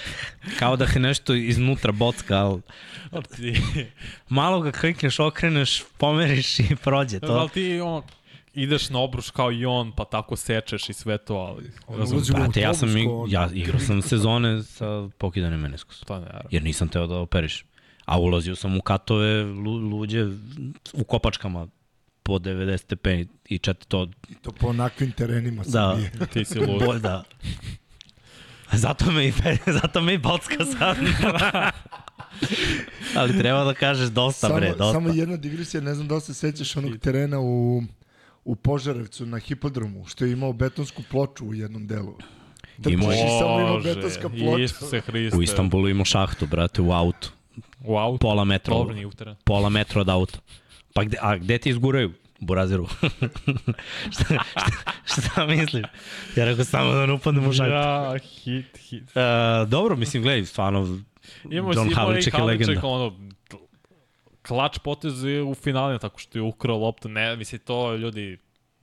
Kao 0.60 0.76
da 0.76 0.86
te 0.86 1.00
nešto 1.00 1.34
iznutra 1.34 1.92
bocka, 1.92 2.38
ali... 2.38 2.62
Malo 4.30 4.62
ga 4.62 4.72
klikneš, 4.72 5.20
okreneš, 5.20 5.84
pomeriš 5.98 6.60
i 6.60 6.76
prođe 6.84 7.20
to. 7.20 7.34
Ali 7.34 7.50
ti 7.50 7.80
on, 7.80 8.04
ideš 8.56 8.90
na 8.90 9.00
obruš 9.00 9.30
kao 9.30 9.52
i 9.52 9.66
on, 9.66 9.92
pa 9.92 10.06
tako 10.06 10.36
sečeš 10.36 10.90
i 10.90 10.94
sve 10.94 11.18
to, 11.18 11.36
ali... 11.36 11.72
Brate, 12.32 12.62
ja 12.62 12.74
sam, 12.74 12.90
ja 13.28 13.50
igrao 13.54 13.80
sam 13.80 14.02
sezone 14.02 14.64
sa 14.64 15.10
pokidanim 15.18 15.60
meniskusom. 15.60 16.06
Pa 16.08 16.20
ne, 16.20 16.28
Jer 16.52 16.64
nisam 16.64 16.88
teo 16.88 17.08
da 17.08 17.16
operiš. 17.16 17.66
A 18.06 18.20
ulazio 18.20 18.56
sam 18.56 18.78
u 18.78 18.82
katove 18.82 19.44
lu, 19.44 19.72
luđe 19.72 20.26
u 20.94 21.04
kopačkama 21.04 21.68
po 22.24 22.34
90 22.34 22.78
stepeni 22.78 23.28
i 23.46 23.58
čet 23.58 23.86
to... 23.88 24.08
To 24.42 24.52
po 24.52 24.68
onakvim 24.68 25.12
terenima 25.12 25.64
da, 25.64 25.70
sam 25.72 26.28
Ti 26.34 26.46
si 26.46 26.60
lud. 26.60 26.84
Bo, 26.86 26.94
da. 26.94 27.24
Zato 28.84 29.12
me 29.12 29.28
i, 29.28 29.34
zato 29.82 30.02
me 30.02 30.14
i 30.14 30.18
bocka 30.18 30.66
sad. 30.66 30.98
Ali 33.16 33.38
treba 33.38 33.64
da 33.64 33.74
kažeš 33.74 34.10
dosta, 34.10 34.48
samo, 34.48 34.60
bre, 34.60 34.70
dosta. 34.70 34.94
Samo 34.94 35.10
jedna 35.10 35.38
digresija, 35.38 35.82
ne 35.82 35.96
znam 35.96 36.08
da 36.08 36.20
se 36.20 36.34
sećaš 36.34 36.76
onog 36.76 36.98
terena 36.98 37.40
u, 37.40 37.84
u 38.46 38.56
Požarevcu 38.56 39.26
na 39.26 39.40
hipodromu, 39.40 40.06
što 40.06 40.26
je 40.26 40.32
imao 40.32 40.54
betonsku 40.54 41.04
ploču 41.12 41.46
u 41.46 41.54
jednom 41.54 41.88
delu. 41.88 42.18
Imao 42.88 43.12
je 43.12 43.18
samo 43.40 43.60
imao 43.60 43.80
betonska 43.80 44.30
ploča. 44.30 44.64
Isuse 44.64 45.02
Hriste. 45.02 45.38
U 45.38 45.42
Istanbulu 45.42 45.90
imao 45.90 46.06
šahtu, 46.06 46.46
brate, 46.46 46.82
u 46.82 46.92
autu. 46.92 47.32
U 47.84 47.98
autu? 47.98 48.18
Pola 48.18 48.44
metra. 48.44 48.74
Dobro, 48.74 48.96
Pola 49.44 49.70
metra 49.70 50.02
od 50.02 50.10
auta. 50.10 50.40
Pa 50.94 51.04
gde, 51.04 51.18
a 51.22 51.38
gde 51.38 51.58
ti 51.58 51.70
izguraju? 51.70 52.14
Burazeru. 52.40 52.88
šta, 54.14 54.26
šta, 54.52 54.92
šta 55.06 55.46
misliš? 55.46 55.86
Ja 56.36 56.46
rekao 56.46 56.66
samo 56.66 56.94
da 56.94 57.06
ne 57.06 57.14
upadnem 57.14 57.48
u 57.48 57.54
šaktu. 57.54 57.72
Ja, 57.72 58.18
hit, 58.18 58.78
hit. 58.78 59.04
Uh, 59.04 59.70
dobro, 59.70 59.96
mislim, 59.96 60.24
gledaj, 60.24 60.46
stvarno, 60.46 61.00
Imamo 61.52 61.74
John 61.74 61.94
Havlicek 61.94 62.34
je 62.34 62.44
legenda. 62.44 62.88
Ono, 62.88 63.18
klač 64.48 64.80
potez 64.80 65.24
u 65.24 65.56
finalima 65.56 66.00
tako 66.00 66.20
što 66.20 66.38
je 66.38 66.42
ukrao 66.42 66.78
loptu. 66.78 67.10
Ne, 67.10 67.36
misli, 67.36 67.60
to 67.60 67.96
ljudi, 67.96 68.38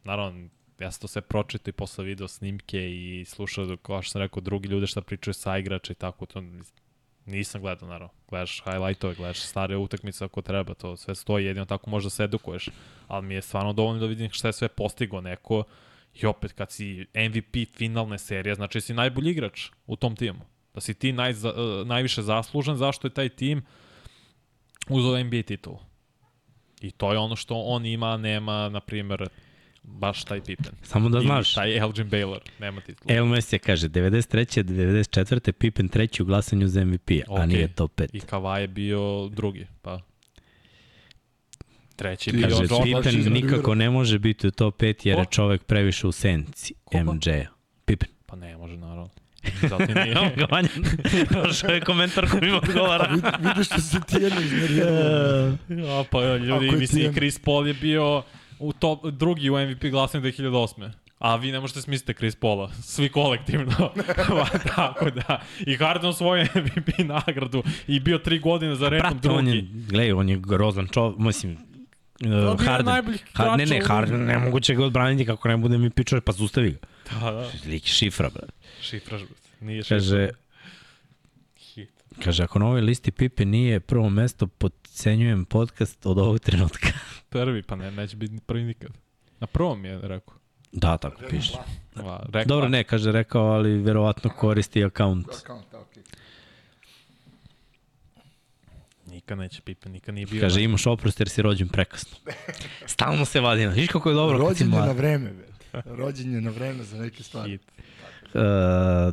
naravno, 0.04 0.48
ja 0.78 0.90
sam 0.90 1.00
to 1.00 1.08
sve 1.08 1.22
pročito 1.22 1.70
i 1.70 1.72
posle 1.72 2.04
video 2.04 2.28
snimke 2.28 2.90
i 2.90 3.24
slušao, 3.24 3.76
kao 3.76 4.02
što 4.02 4.12
sam 4.12 4.22
rekao, 4.22 4.40
drugi 4.40 4.68
ljude 4.68 4.86
šta 4.86 5.00
pričaju 5.00 5.34
sa 5.34 5.58
igrača 5.58 5.92
i 5.92 5.96
tako, 5.96 6.26
to 6.26 6.42
Nisam 7.26 7.60
gledao, 7.60 7.88
naravno. 7.88 8.14
Gledaš 8.28 8.62
highlightove, 8.64 9.14
gledaš 9.14 9.40
stare 9.40 9.76
utakmice 9.76 10.24
ako 10.24 10.42
treba, 10.42 10.74
to 10.74 10.96
sve 10.96 11.14
stoji, 11.14 11.44
jedino 11.44 11.64
tako 11.64 11.90
možda 11.90 12.10
se 12.10 12.24
edukuješ. 12.24 12.68
Ali 13.08 13.26
mi 13.26 13.34
je 13.34 13.42
stvarno 13.42 13.72
dovoljno 13.72 14.00
da 14.00 14.06
vidim 14.06 14.30
šta 14.30 14.48
je 14.48 14.52
sve 14.52 14.68
postigo 14.68 15.20
neko 15.20 15.64
i 16.14 16.26
opet 16.26 16.52
kad 16.52 16.70
si 16.70 17.06
MVP 17.14 17.68
finalne 17.76 18.18
serije, 18.18 18.54
znači 18.54 18.80
si 18.80 18.94
najbolji 18.94 19.30
igrač 19.30 19.70
u 19.86 19.96
tom 19.96 20.16
timu. 20.16 20.40
Da 20.74 20.80
si 20.80 20.94
ti 20.94 21.12
naj, 21.12 21.30
uh, 21.30 21.86
najviše 21.86 22.22
zaslužen 22.22 22.76
zašto 22.76 23.06
je 23.06 23.14
taj 23.14 23.28
tim 23.28 23.62
uzao 24.88 25.24
NBA 25.24 25.42
titul. 25.42 25.76
I 26.80 26.90
to 26.90 27.12
je 27.12 27.18
ono 27.18 27.36
što 27.36 27.54
on 27.54 27.86
ima, 27.86 28.16
nema, 28.16 28.68
na 28.68 28.80
primjer, 28.80 29.28
baš 29.82 30.24
taj 30.24 30.40
Pippen. 30.40 30.72
Samo 30.82 31.08
da 31.08 31.20
znaš. 31.20 31.52
I 31.52 31.54
taj 31.54 31.78
Elgin 31.78 32.10
Baylor, 32.10 32.38
nema 32.58 32.80
titula. 32.80 33.14
El 33.14 33.24
Messi 33.24 33.58
kaže, 33.58 33.88
93. 33.88 34.64
94. 34.64 35.52
Pippen 35.52 35.88
treći 35.88 36.22
u 36.22 36.26
glasanju 36.26 36.68
za 36.68 36.84
MVP-a, 36.84 37.12
okay. 37.12 37.42
a 37.42 37.46
nije 37.46 37.68
top 37.68 38.00
5. 38.00 38.08
I 38.12 38.20
Kava 38.20 38.58
je 38.58 38.68
bio 38.68 39.28
drugi, 39.28 39.66
pa 39.82 40.00
treći 41.96 42.32
bio 42.32 42.48
kaže, 42.48 42.64
Pippen 42.84 43.32
nikako 43.32 43.74
ne 43.74 43.90
može 43.90 44.18
biti 44.18 44.46
u 44.46 44.50
top 44.50 44.80
5 44.80 45.06
jer 45.06 45.18
je 45.18 45.24
čovek 45.30 45.64
previše 45.64 46.06
u 46.06 46.12
senci 46.12 46.74
MJ-a. 46.92 47.46
Pippen. 47.84 48.08
Pa 48.26 48.36
ne 48.36 48.56
može, 48.56 48.76
naravno. 48.76 49.08
Zato 49.62 49.82
i 49.82 49.94
nije. 49.94 50.14
Vanja, 50.50 50.68
došao 51.30 51.70
je 51.70 51.80
komentar 51.80 52.30
koji 52.30 52.42
mi 52.42 52.50
odgovara. 52.50 53.12
Vid, 53.12 53.24
vidiš 53.40 53.66
što 53.66 53.80
se 53.80 54.00
ti 54.00 54.16
jedno 54.20 54.40
iznervirao. 54.40 55.52
A 56.00 56.04
pa 56.10 56.20
ljudi, 56.36 56.52
Ako 56.52 56.64
je 56.64 56.72
mislim, 56.72 57.02
Tijan- 57.04 57.14
Chris 57.14 57.38
Paul 57.38 57.66
je 57.66 57.74
bio 57.74 58.22
u 58.58 58.72
top, 58.72 59.06
drugi 59.06 59.50
u 59.50 59.58
MVP 59.58 59.84
glasanju 59.84 60.22
2008. 60.22 60.90
A 61.18 61.36
vi 61.36 61.52
ne 61.52 61.60
možete 61.60 61.80
smisliti 61.80 62.14
Chris 62.14 62.36
Paula, 62.36 62.70
svi 62.82 63.08
kolektivno. 63.08 63.72
Tako 64.76 65.10
da. 65.10 65.40
I 65.60 65.76
Harden 65.76 66.10
osvojio 66.10 66.46
MVP 66.54 66.98
nagradu 66.98 67.62
i 67.86 68.00
bio 68.00 68.18
tri 68.18 68.38
godine 68.38 68.74
za 68.74 68.88
redom 68.88 69.10
Prate, 69.10 69.28
on 69.30 69.48
je, 69.48 69.52
drugi. 69.54 69.84
gledaj, 69.86 70.12
on 70.12 70.28
je 70.28 70.36
grozan 70.38 70.86
čov, 70.86 71.14
mislim, 71.18 71.52
uh, 71.52 72.30
je 72.60 72.66
Harden. 72.66 72.86
najbolji 72.86 73.18
Ha, 73.34 73.56
ne, 73.56 73.66
ne, 73.66 73.80
Harden, 73.86 74.24
nemoguće 74.24 74.74
ga 74.74 74.84
odbraniti 74.84 75.26
kako 75.26 75.48
ne 75.48 75.56
bude 75.56 75.78
mi 75.78 75.90
pičuje, 75.90 76.20
pa 76.20 76.32
zustavi 76.32 76.70
ga. 76.70 76.78
Da, 77.10 77.30
da. 77.30 77.50
Lik 77.66 77.84
šifra, 77.86 78.30
bre. 78.30 78.46
Šifraž, 78.80 79.20
brate. 79.22 79.48
Nije 79.60 79.82
šifra. 79.82 79.96
Kaže, 79.96 80.28
Hit. 81.58 81.90
kaže, 82.24 82.42
ako 82.44 82.58
na 82.58 82.66
ovoj 82.66 82.80
listi 82.80 83.10
Pipe 83.10 83.44
nije 83.44 83.80
prvo 83.80 84.10
mesto, 84.10 84.46
podcenjujem 84.46 85.44
podcast 85.44 86.06
od 86.06 86.18
ovog 86.18 86.38
trenutka. 86.40 86.88
Prvi, 87.30 87.62
pa 87.62 87.76
ne, 87.76 87.90
neće 87.90 88.16
biti 88.16 88.34
prvi 88.46 88.62
nikad. 88.64 88.90
Na 89.40 89.46
prvom 89.46 89.84
je 89.84 90.00
rekao. 90.02 90.34
da, 90.72 90.96
tako 90.96 91.22
piše. 91.30 91.52
Va, 91.94 92.26
rekao 92.32 92.44
Dobro, 92.44 92.68
ne, 92.68 92.84
kaže, 92.84 93.12
rekao, 93.12 93.42
ali 93.42 93.78
verovatno 93.78 94.30
koristi 94.30 94.84
akaunt. 94.84 95.28
Account, 95.28 95.74
okej. 95.74 96.02
Nikad 99.06 99.38
neće 99.38 99.60
Pipe, 99.62 99.88
nikad 99.88 100.14
nije 100.14 100.26
bio. 100.26 100.40
Kaže, 100.40 100.62
imaš 100.62 100.86
oprost 100.86 101.20
jer 101.20 101.28
si 101.28 101.42
rođen 101.42 101.68
prekasno. 101.68 102.16
Stalno 102.86 103.24
se 103.24 103.40
vadi. 103.40 103.66
Viš 103.66 103.88
kako 103.88 104.08
je 104.08 104.14
dobro 104.14 104.46
kad 104.46 104.56
si 104.56 104.64
Rođen 104.64 104.80
je 104.80 104.86
na 104.86 104.92
vreme, 104.92 105.30
be. 105.32 105.51
Rođen 105.84 106.34
je 106.34 106.40
na 106.40 106.50
vreme 106.50 106.82
za 106.82 106.98
neke 106.98 107.22
stvari. 107.22 107.50
Hit. 107.50 107.62
Uh, 108.24 108.40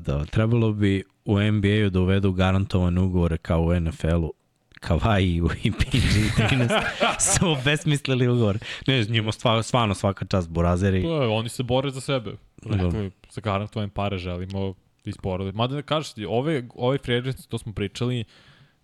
da, 0.02 0.26
trebalo 0.32 0.72
bi 0.72 1.04
u 1.26 1.40
NBA-u 1.40 1.90
da 1.90 2.00
uvedu 2.00 2.32
garantovane 2.32 3.02
ugovore 3.02 3.38
kao 3.38 3.62
u 3.62 3.80
NFL-u. 3.80 4.34
Kawhi 4.82 5.52
i 5.64 5.72
PG-13 5.72 6.82
su 7.20 7.58
besmislili 7.66 8.28
ugovor. 8.28 8.58
Ne, 8.88 9.04
njima 9.04 9.32
stvarno, 9.32 9.64
stvarno 9.64 9.96
svaka 9.96 10.26
čast 10.26 10.50
burazeri. 10.50 11.04
Pa, 11.04 11.10
oni 11.10 11.50
se 11.50 11.64
bore 11.64 11.90
za 11.90 12.02
sebe. 12.02 12.32
Rekao, 12.66 12.92
za 13.30 13.42
garantovane 13.42 13.92
pare 13.94 14.18
želimo 14.18 14.74
iz 15.06 15.18
porode. 15.18 15.52
Mada 15.52 15.76
da 15.76 15.82
kažeš 15.82 16.14
ti, 16.14 16.26
ove, 16.26 16.68
ove 16.76 16.98
free 16.98 17.34
to 17.50 17.58
smo 17.58 17.74
pričali, 17.74 18.24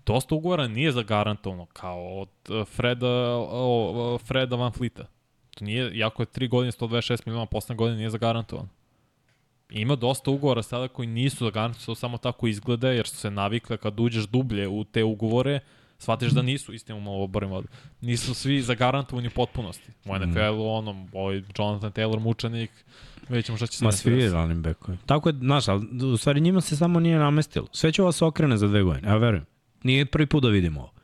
dosta 0.05 0.35
ugovora 0.35 0.67
nije 0.67 0.91
zagarantovano, 0.91 1.65
kao 1.65 2.19
od 2.21 2.29
uh, 2.49 2.67
Freda, 2.67 3.07
o, 3.07 3.91
o, 3.95 4.17
Freda 4.17 4.55
Van 4.55 4.71
Fleeta. 4.71 5.05
To 5.55 5.65
nije, 5.65 5.97
jako 5.97 6.21
je 6.21 6.27
3 6.27 6.49
godine 6.49 6.71
126 6.71 7.21
miliona, 7.25 7.45
poslednje 7.45 7.77
godine 7.77 7.97
nije 7.97 8.09
zagarantovano. 8.09 8.69
Ima 9.69 9.95
dosta 9.95 10.31
ugovora 10.31 10.63
sada 10.63 10.87
koji 10.87 11.07
nisu 11.07 11.45
zagarantovani, 11.45 11.85
to 11.85 11.95
samo 11.95 12.17
tako 12.17 12.47
izgleda, 12.47 12.91
jer 12.91 13.07
su 13.07 13.15
se 13.15 13.31
navikle 13.31 13.77
kad 13.77 13.99
uđeš 13.99 14.27
dublje 14.27 14.67
u 14.67 14.83
te 14.83 15.03
ugovore, 15.03 15.59
shvatiš 15.97 16.31
da 16.31 16.41
nisu, 16.41 16.73
istina 16.73 16.99
malo 16.99 17.23
oborim 17.23 17.49
vodu, 17.49 17.67
nisu 18.01 18.33
svi 18.33 18.61
zagarantovani 18.61 19.27
u 19.27 19.31
potpunosti. 19.31 19.91
U 20.05 20.19
NFL-u, 20.19 20.69
onom, 20.69 21.09
ovaj 21.13 21.41
Jonathan 21.57 21.91
Taylor, 21.91 22.19
mučenik, 22.19 22.71
vidjet 23.29 23.45
ćemo 23.45 23.57
šta 23.57 23.67
će 23.67 23.77
se 23.77 23.85
Ma 23.85 23.91
svi 23.91 24.29
running 24.29 24.63
backovi. 24.63 24.97
Tako 25.05 25.29
je, 25.29 25.33
znaš, 25.33 25.67
ali 25.67 26.05
u 26.13 26.17
stvari 26.17 26.41
njima 26.41 26.61
se 26.61 26.77
samo 26.77 26.99
nije 26.99 27.17
namestilo. 27.17 27.67
Sve 27.71 27.91
će 27.91 28.01
ovo 28.01 28.11
se 28.11 28.25
okrene 28.25 28.57
za 28.57 28.67
dve 28.67 28.83
godine, 28.83 29.07
ja 29.07 29.17
verujem. 29.17 29.45
Nije 29.83 30.05
prvi 30.05 30.25
put 30.25 30.43
da 30.43 30.49
vidimo 30.49 30.81
ovo. 30.81 30.94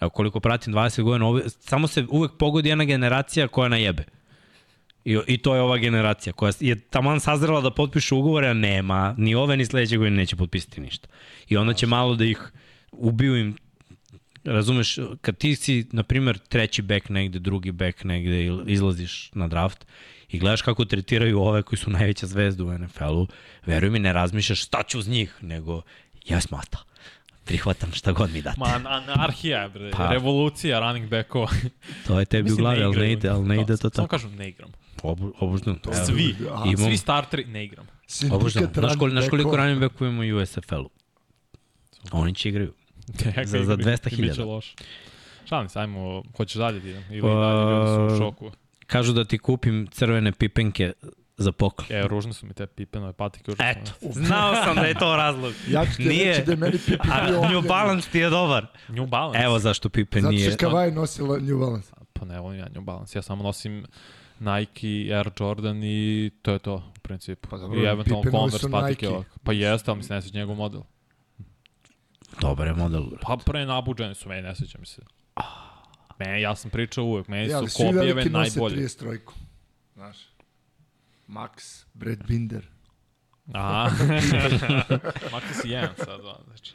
Evo, 0.00 0.10
koliko 0.10 0.40
pratim 0.40 0.74
20 0.74 1.02
godina, 1.02 1.26
ovo, 1.26 1.40
samo 1.48 1.86
se 1.86 2.04
uvek 2.08 2.32
pogodi 2.38 2.68
jedna 2.68 2.84
generacija 2.84 3.48
koja 3.48 3.68
najebe. 3.68 4.04
I, 5.04 5.18
I 5.26 5.38
to 5.38 5.54
je 5.54 5.60
ova 5.60 5.78
generacija 5.78 6.32
koja 6.32 6.52
je 6.60 6.80
taman 6.80 7.20
sazrela 7.20 7.60
da 7.60 7.70
potpiše 7.70 8.14
ugovore, 8.14 8.48
a 8.48 8.54
nema, 8.54 9.14
ni 9.18 9.34
ove 9.34 9.56
ni 9.56 9.66
sledeće 9.66 9.96
godine 9.96 10.16
neće 10.16 10.36
potpisati 10.36 10.80
ništa. 10.80 11.08
I 11.48 11.56
onda 11.56 11.74
će 11.74 11.86
malo 11.86 12.14
da 12.14 12.24
ih 12.24 12.52
ubiju 12.92 13.36
im 13.36 13.56
razumeš, 14.44 14.98
kad 15.20 15.36
ti 15.36 15.56
si, 15.56 15.86
na 15.92 16.02
primjer, 16.02 16.38
treći 16.38 16.82
bek 16.82 17.08
negde, 17.08 17.38
drugi 17.38 17.72
bek 17.72 18.04
negde, 18.04 18.46
izlaziš 18.66 19.30
na 19.34 19.48
draft 19.48 19.86
i 20.28 20.38
gledaš 20.38 20.62
kako 20.62 20.84
tretiraju 20.84 21.40
ove 21.40 21.62
koji 21.62 21.78
su 21.78 21.90
najveća 21.90 22.26
zvezda 22.26 22.64
u 22.64 22.78
NFL-u, 22.78 23.26
veruj 23.66 23.90
mi, 23.90 23.98
ne 23.98 24.12
razmišljaš 24.12 24.62
šta 24.62 24.82
ću 24.82 24.98
uz 24.98 25.08
njih, 25.08 25.34
nego 25.40 25.82
ja 26.28 26.40
smata. 26.40 26.84
Prihvatam 27.44 27.92
šta 27.92 28.12
god 28.12 28.32
mi 28.32 28.42
date. 28.42 28.56
Ma, 28.58 28.66
an- 28.66 28.86
anarhija, 28.88 29.68
bre, 29.68 29.90
Pa. 29.90 29.98
pa. 29.98 30.08
revolucija 30.08 30.80
running 30.80 31.10
backova. 31.10 31.48
To 32.06 32.18
je 32.20 32.26
tebi 32.26 32.52
u 32.52 32.56
glavi, 32.56 32.82
ali 32.82 32.96
ne 32.98 33.12
ide, 33.12 33.28
ali 33.28 33.44
ne 33.44 33.54
ide 33.56 33.66
to 33.68 33.76
Samo 33.78 33.90
tako. 33.90 34.06
kažem, 34.08 34.36
ne 34.36 34.48
igram. 34.48 34.70
Obu, 35.02 35.32
obužno. 35.38 35.76
Evo, 35.86 36.04
Svi. 36.06 36.34
Imam- 36.64 36.76
svi 36.78 36.96
starteri, 36.96 37.44
ne 37.44 37.64
igram. 37.64 37.86
Obužno. 38.30 38.60
Znaš, 38.64 38.72
koliko, 38.88 39.10
znaš 39.10 39.28
koliko 39.28 39.56
running 39.56 39.80
backova 39.80 40.10
ima 40.10 40.36
u 40.36 40.38
USFL-u? 40.38 40.90
Oni 42.12 42.34
će 42.34 42.48
igraju. 42.48 42.72
Za- 43.44 43.44
za 43.44 43.58
igra, 43.58 43.76
200.000. 43.76 44.18
i 44.18 44.22
Biće 44.22 44.42
loše. 44.44 44.74
Šalim 45.44 45.68
se, 45.68 45.78
ajmo, 45.78 46.22
hoćeš 46.36 46.54
dalje 46.56 46.80
da 46.80 46.88
idem? 46.88 47.04
Ili 47.10 47.20
Pa- 47.22 47.28
dalje 47.28 47.70
ljudi 47.70 48.10
su 48.10 48.14
u 48.14 48.18
šoku? 48.18 48.50
Kažu 48.86 49.12
da 49.12 49.24
ti 49.24 49.38
kupim 49.38 49.86
crvene 49.86 50.32
pipenke 50.32 50.92
za 51.36 51.52
poklon. 51.52 51.86
E, 51.90 52.02
ružne 52.02 52.32
su 52.32 52.46
mi 52.46 52.52
te 52.54 52.66
pipenove 52.66 53.12
patike. 53.12 53.50
užasno. 53.52 53.66
Eto, 53.70 53.92
znao 54.12 54.54
sam 54.54 54.74
da 54.76 54.82
je 54.82 54.94
to 54.94 55.16
razlog. 55.16 55.52
Ja 55.68 55.84
ću 55.86 55.96
ti 55.96 56.04
Nije. 56.04 56.26
reći 56.28 56.42
da 56.42 56.52
je 56.52 56.56
meni 56.56 56.78
Pippen 56.78 57.12
A 57.12 57.26
bio 57.26 57.48
New. 57.50 57.62
Balance 57.62 58.10
ti 58.10 58.18
je 58.18 58.30
dobar. 58.30 58.66
New 58.88 59.06
Balance. 59.06 59.38
Evo 59.38 59.58
zašto 59.58 59.88
Pipe 59.88 60.20
Zato 60.20 60.30
nije. 60.30 60.50
što 60.50 60.66
je 60.66 60.70
Kavaj 60.70 60.90
nosila 60.90 61.38
New 61.38 61.58
Balance. 61.58 61.90
Pa 62.12 62.24
ne 62.24 62.40
volim 62.40 62.58
ja 62.58 62.68
New 62.68 62.82
Balance. 62.82 63.18
Ja 63.18 63.22
samo 63.22 63.42
nosim 63.42 63.84
Nike, 64.40 64.88
Air 65.14 65.30
Jordan 65.40 65.80
i 65.84 66.30
to 66.42 66.52
je 66.52 66.58
to 66.58 66.74
u 66.74 67.00
principu. 67.02 67.48
Pa 67.48 67.58
dobro, 67.58 67.80
I 67.80 67.84
eventualno 67.84 68.30
Converse 68.30 68.70
patike 68.70 69.08
ovako. 69.08 69.30
Pa 69.44 69.52
jeste, 69.52 69.90
ali 69.90 69.98
mi 69.98 70.04
se 70.04 70.14
ne 70.14 70.22
sviđa 70.22 70.38
njegov 70.38 70.56
model. 70.56 70.80
Dobar 72.40 72.66
je 72.66 72.72
model. 72.74 73.02
bre. 73.02 73.18
Pa 73.22 73.36
pre 73.36 73.66
nabuđeni 73.66 74.14
su, 74.14 74.28
meni 74.28 74.42
ne 74.42 74.54
sviđa 74.54 74.78
mi 74.78 74.86
se. 74.86 75.02
Me, 76.18 76.40
ja 76.40 76.56
sam 76.56 76.70
pričao 76.70 77.04
uvek, 77.04 77.28
meni 77.28 77.48
Ja, 77.48 77.58
ali 77.58 77.68
su 77.68 77.76
svi 77.76 77.86
Kobijeve 77.86 78.06
veliki 78.06 78.30
nose 78.30 78.50
najbolji. 78.60 78.82
30 78.82 78.98
trojku. 78.98 79.34
Znaš. 79.94 80.16
Max, 81.28 81.52
Brad 81.94 82.26
Binder. 82.26 82.66
Aha. 83.52 83.90
Makar 85.32 85.54
si 85.54 85.68
jedan 85.68 85.94
sad, 85.96 86.20
ono, 86.20 86.38
znači. 86.46 86.74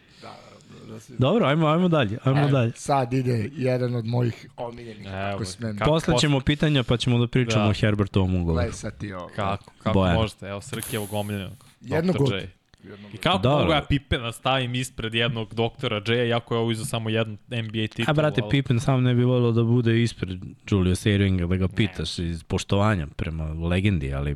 Da 0.87 0.99
si... 0.99 1.13
Dobro, 1.17 1.45
ajmo, 1.45 1.67
ajmo 1.67 1.87
dalje. 1.87 2.17
Ajmo 2.23 2.39
E, 2.39 2.51
dalje. 2.51 2.71
Sad 2.71 3.13
ide 3.13 3.49
jedan 3.53 3.95
od 3.95 4.05
mojih 4.05 4.47
omiljenih, 4.57 5.07
Evo, 5.07 5.15
ako 5.17 5.45
smem. 5.45 5.77
kako- 5.77 5.91
Posle 5.91 6.13
ćemo 6.17 6.39
pitanja 6.39 6.83
pa 6.83 6.97
ćemo 6.97 7.19
da 7.19 7.27
pričamo 7.27 7.63
Da. 7.63 7.69
o 7.69 7.73
Herbertovom 7.73 8.35
ugovoru. 8.35 8.53
Gledaj 8.55 8.73
sad 8.73 8.97
ti 8.97 9.13
ovo. 9.13 9.29
Kako, 9.35 9.71
kako 9.77 9.93
Bojan. 9.93 10.15
možete? 10.15 10.47
Evo, 10.47 10.61
Srkijevog 10.61 11.13
omiljenog. 11.13 11.65
Jednog 11.81 12.21
od- 12.21 12.43
I 13.13 13.17
kako 13.17 13.37
Dobro. 13.37 13.59
mogu 13.59 13.71
ja 13.71 13.81
Pippena 13.81 14.31
stavim 14.31 14.75
ispred 14.75 15.13
jednog 15.13 15.53
doktora 15.53 16.01
J, 16.07 16.27
jako 16.27 16.55
je 16.55 16.59
ovo 16.59 16.71
iza 16.71 16.85
samo 16.85 17.09
jedan 17.09 17.37
NBA 17.49 17.71
titul. 17.87 18.05
A 18.07 18.13
brate, 18.13 18.41
ali- 18.41 18.49
Pippen 18.51 18.79
sam 18.79 19.03
ne 19.03 19.13
bi 19.13 19.23
volio 19.23 19.51
da 19.51 19.63
bude 19.63 20.03
ispred 20.03 20.39
Julius 20.71 21.05
Ervinga, 21.05 21.45
da 21.47 21.55
ga 21.57 21.67
pitaš 21.67 22.19
iz 22.19 22.43
poštovanja 22.43 23.07
prema 23.07 23.43
legendi, 23.45 24.13
ali 24.13 24.35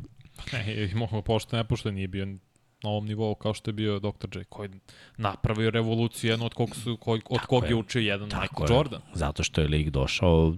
Ne, 0.52 0.90
mogu 0.94 1.22
pošto 1.22 1.56
ne 1.56 1.64
pošto 1.64 1.90
nije 1.90 2.08
bio 2.08 2.26
na 2.26 2.36
ovom 2.84 3.06
nivou 3.06 3.34
kao 3.34 3.54
što 3.54 3.68
je 3.68 3.74
bio 3.74 3.98
Dr. 3.98 4.10
J, 4.34 4.44
koji 4.44 4.68
je 4.68 4.78
napravio 5.16 5.70
revoluciju, 5.70 6.30
jednu 6.30 6.46
od 6.46 6.54
kog, 6.54 6.76
su, 6.76 6.96
koj, 6.96 7.20
od 7.26 7.40
kog 7.40 7.64
je. 7.64 7.68
je 7.68 7.74
učio 7.74 8.00
jedan 8.00 8.30
Tako 8.30 8.42
Michael 8.62 8.70
je. 8.70 8.76
Jordan. 8.76 9.00
zato 9.14 9.42
što 9.42 9.60
je 9.60 9.68
lig 9.68 9.90
došao 9.90 10.54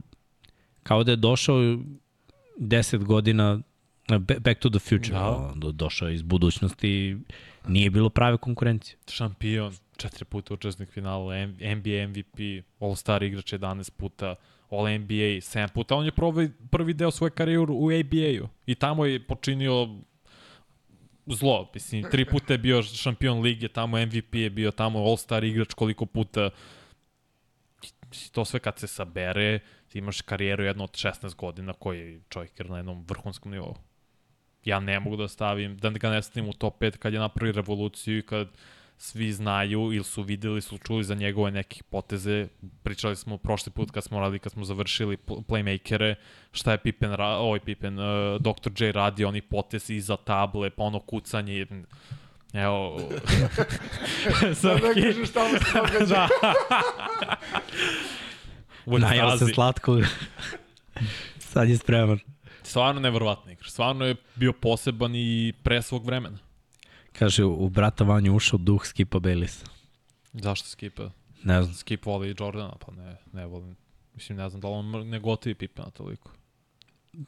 kao 0.82 1.04
da 1.04 1.12
je 1.12 1.16
došao 1.16 1.78
10 2.58 2.98
godina 2.98 3.60
na 4.08 4.18
ba- 4.18 4.38
Back 4.38 4.60
to 4.60 4.70
the 4.70 4.78
Future, 4.80 5.12
Da. 5.12 5.52
da. 5.56 5.72
došao 5.72 6.10
iz 6.10 6.22
budućnosti 6.22 7.16
nije 7.68 7.90
bilo 7.90 8.10
prave 8.10 8.36
konkurencije. 8.36 8.96
Šampion, 9.08 9.72
četiri 9.96 10.24
puta 10.24 10.54
učesnik 10.54 10.90
finala, 10.90 11.46
NBA 11.46 12.08
MVP, 12.08 12.64
All-Star 12.80 13.22
igrač 13.22 13.52
11 13.52 13.90
puta, 13.90 14.34
All-NBA 14.70 15.40
7 15.40 15.68
puta. 15.68 15.96
On 15.96 16.04
je 16.04 16.12
prvi, 16.12 16.50
prvi 16.70 16.94
deo 16.94 17.10
svoje 17.10 17.30
karijere 17.30 17.72
u 17.72 17.90
ABA-u 17.90 18.48
i 18.66 18.74
tamo 18.74 19.04
je 19.04 19.26
počinio 19.26 19.88
zlo. 21.26 21.70
Mislim, 21.74 22.04
tri 22.10 22.24
puta 22.24 22.54
je 22.54 22.58
bio 22.58 22.82
šampion 22.82 23.40
lige, 23.40 23.68
tamo 23.68 24.06
MVP 24.06 24.34
je 24.34 24.50
bio, 24.50 24.70
tamo 24.70 24.98
All-Star 24.98 25.44
igrač 25.44 25.74
koliko 25.74 26.06
puta. 26.06 26.50
To 28.32 28.44
sve 28.44 28.60
kad 28.60 28.78
se 28.78 28.86
sabere, 28.86 29.58
imaš 29.94 30.20
karijeru 30.20 30.64
jedno 30.64 30.84
od 30.84 30.90
16 30.90 31.34
godina 31.34 31.72
koji 31.72 32.00
je 32.00 32.20
čovjek 32.28 32.58
je 32.58 32.64
na 32.64 32.76
jednom 32.76 33.04
vrhunskom 33.08 33.52
nivou. 33.52 33.74
Ja 34.66 34.80
ne 34.80 35.00
mogu 35.00 35.16
da 35.16 35.28
stavim, 35.28 35.76
da 35.78 35.90
ga 35.90 36.10
ne 36.10 36.22
stavim 36.22 36.48
u 36.48 36.52
top 36.52 36.80
5 36.80 36.96
kad 36.96 37.12
je 37.12 37.18
napravi 37.18 37.52
revoluciju 37.52 38.18
i 38.18 38.22
kad 38.22 38.48
svi 38.98 39.32
znaju 39.32 39.92
ili 39.92 40.04
su 40.04 40.22
videli, 40.22 40.60
su 40.60 40.78
čuli 40.78 41.04
za 41.04 41.14
njegove 41.14 41.50
nekih 41.50 41.82
poteze. 41.84 42.46
Pričali 42.82 43.16
smo 43.16 43.36
prošli 43.38 43.72
put 43.72 43.90
kad 43.90 44.04
smo 44.04 44.20
radili, 44.20 44.38
kad 44.38 44.52
smo 44.52 44.64
završili 44.64 45.16
pl- 45.16 45.42
playmakere, 45.48 46.14
šta 46.52 46.72
je 46.72 46.78
Pippen, 46.78 47.20
ovaj 47.20 47.60
Pippen, 47.60 47.98
uh, 47.98 48.04
Dr. 48.40 48.84
J 48.84 48.92
radio, 48.92 49.28
oni 49.28 49.40
potezi 49.42 49.94
iza 49.94 50.16
table, 50.16 50.70
pa 50.70 50.82
ono 50.82 51.00
kucanje. 51.00 51.66
Evo, 52.52 53.00
Sad 54.60 54.82
ne 54.82 55.02
kažeš 55.02 55.28
šta 55.28 55.48
mu 55.48 55.58
se 55.58 55.64
događa. 55.78 56.06
da. 56.06 56.28
U 58.86 58.98
Najao 58.98 59.38
se 59.38 59.46
slatko. 59.46 59.98
Sad 61.38 61.68
je 61.68 61.76
spreman. 61.76 62.18
Stvarno 62.76 63.00
neverovatni 63.00 63.52
igrač. 63.52 63.70
Stvarno 63.70 64.04
je 64.04 64.16
bio 64.34 64.52
poseban 64.52 65.14
i 65.14 65.52
pre 65.62 65.82
svog 65.82 66.06
vremena. 66.06 66.38
Kaže, 67.12 67.44
u 67.44 67.68
brata 67.68 68.04
Vanju 68.04 68.34
ušao 68.36 68.58
duh 68.58 68.84
Skipa 68.86 69.18
Baylisa. 69.18 69.66
Zašto 70.32 70.68
Skipa? 70.68 71.10
Ne 71.44 71.62
znam. 71.62 71.74
Skip 71.74 72.06
voli 72.06 72.34
Jordana, 72.38 72.76
pa 72.86 72.92
ne, 72.92 73.16
ne 73.32 73.46
volim. 73.46 73.76
Mislim, 74.14 74.38
ne 74.38 74.48
znam 74.48 74.60
da 74.60 74.68
li 74.68 74.74
on 74.74 75.08
ne 75.08 75.18
gotivi 75.18 75.54
Pipena 75.54 75.90
toliko. 75.90 76.30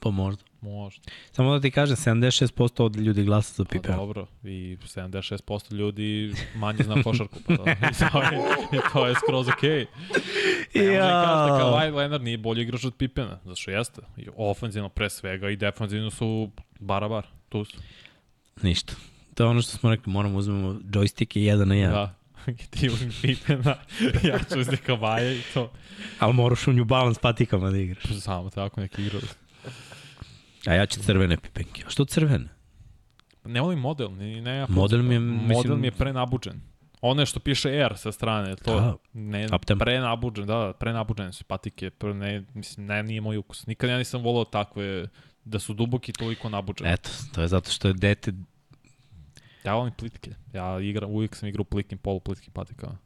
Pa 0.00 0.10
možda. 0.10 0.44
Možda. 0.60 1.02
Samo 1.32 1.52
da 1.52 1.60
ti 1.60 1.70
kažem, 1.70 1.96
76% 1.96 2.82
od 2.82 2.96
ljudi 2.96 3.22
glasa 3.22 3.54
za 3.54 3.64
Pa 3.64 3.70
Pipena. 3.70 3.96
dobro, 3.96 4.26
i 4.44 4.76
76% 4.84 5.72
ljudi 5.74 6.34
manje 6.54 6.84
zna 6.84 7.02
košarku, 7.02 7.38
pa 7.46 7.56
da. 7.56 7.70
I 7.70 8.10
to 8.12 8.22
je, 8.22 8.38
i 8.72 8.78
to 8.92 9.06
je 9.06 9.14
skroz 9.14 9.48
okej. 9.48 9.70
Okay. 9.70 9.86
Ne 10.74 10.84
može 10.84 10.98
da 10.98 11.24
kažete 11.24 11.60
kao 11.60 11.72
Kawhi 11.72 11.94
Leonard 11.94 12.22
nije 12.22 12.38
bolji 12.38 12.62
igrač 12.62 12.84
od 12.84 12.94
Pipena, 12.94 13.38
zato 13.44 13.56
što 13.56 13.70
jeste. 13.70 14.02
I 14.16 14.28
ofenzivno 14.36 14.88
pre 14.88 15.10
svega 15.10 15.50
i 15.50 15.56
defenzivno 15.56 16.10
su 16.10 16.50
barabar, 16.80 17.26
tu 17.48 17.64
su. 17.64 17.78
Ništa. 18.62 18.92
To 19.34 19.44
je 19.44 19.48
ono 19.48 19.62
što 19.62 19.76
smo 19.76 19.90
rekli, 19.90 20.12
moramo 20.12 20.38
uzmemo 20.38 20.68
joystick 20.72 21.38
i 21.38 21.44
jedan 21.44 21.68
na 21.68 21.74
jedan. 21.74 21.94
Da. 21.94 22.14
ti 22.70 22.88
uzmi 22.88 23.12
Pipena, 23.22 23.76
ja 24.22 24.38
ću 24.38 24.60
uzeti 24.60 24.76
Kavaja 24.76 25.32
i 25.32 25.40
to. 25.54 25.72
Ali 26.18 26.32
moraš 26.32 26.66
u 26.66 26.72
New 26.72 26.84
Balance 26.84 27.20
patikama 27.20 27.70
da 27.70 27.76
igraš. 27.76 28.04
Samo 28.20 28.50
tako 28.50 28.80
neki 28.80 29.02
igrač. 29.02 29.24
A 30.66 30.74
ja 30.74 30.86
ću 30.86 31.00
crvene 31.00 31.36
pipenke. 31.36 31.82
A 31.86 31.90
što 31.90 32.04
crvene? 32.04 32.48
Ne 33.44 33.60
volim 33.60 33.78
model, 33.78 34.10
ni 34.16 34.40
ne 34.40 34.56
ja 34.56 34.66
Model 34.68 35.02
mi 35.02 35.14
je, 35.14 35.20
Model 35.20 35.48
mislim- 35.48 35.80
mi 35.80 35.86
je 35.86 35.90
prenabuđen. 35.90 36.60
Ono 37.00 37.26
što 37.26 37.40
piše 37.40 37.68
R 37.76 37.96
sa 37.96 38.12
strane, 38.12 38.56
to 38.56 38.74
Da. 38.80 38.96
ne, 39.12 39.46
prenabuđen, 39.78 40.46
da, 40.46 40.54
da, 40.54 40.72
prenabuđene 40.72 41.32
su 41.32 41.44
patike, 41.44 41.90
pre, 41.90 42.14
ne, 42.14 42.44
mislim, 42.54 42.86
ne, 42.86 43.02
nije 43.02 43.20
moj 43.20 43.36
ukus. 43.36 43.66
Nikad 43.66 43.90
ja 43.90 43.98
nisam 43.98 44.22
volao 44.22 44.44
takve, 44.44 45.08
da 45.44 45.58
su 45.58 45.74
duboki 45.74 46.12
toliko 46.12 46.48
nabuđeni. 46.48 46.90
Eto, 46.92 47.10
to 47.34 47.42
je 47.42 47.48
zato 47.48 47.70
što 47.70 47.88
je 47.88 47.94
dete... 47.94 48.32
Ja 49.64 49.74
volim 49.74 49.92
plitke. 49.98 50.30
Ja 50.52 50.80
igram, 50.80 51.10
uvijek 51.10 51.36
sam 51.36 51.48
igrao 51.48 51.64
plitkim, 51.64 51.98
poluplitkim 51.98 52.52
patikama. 52.52 52.98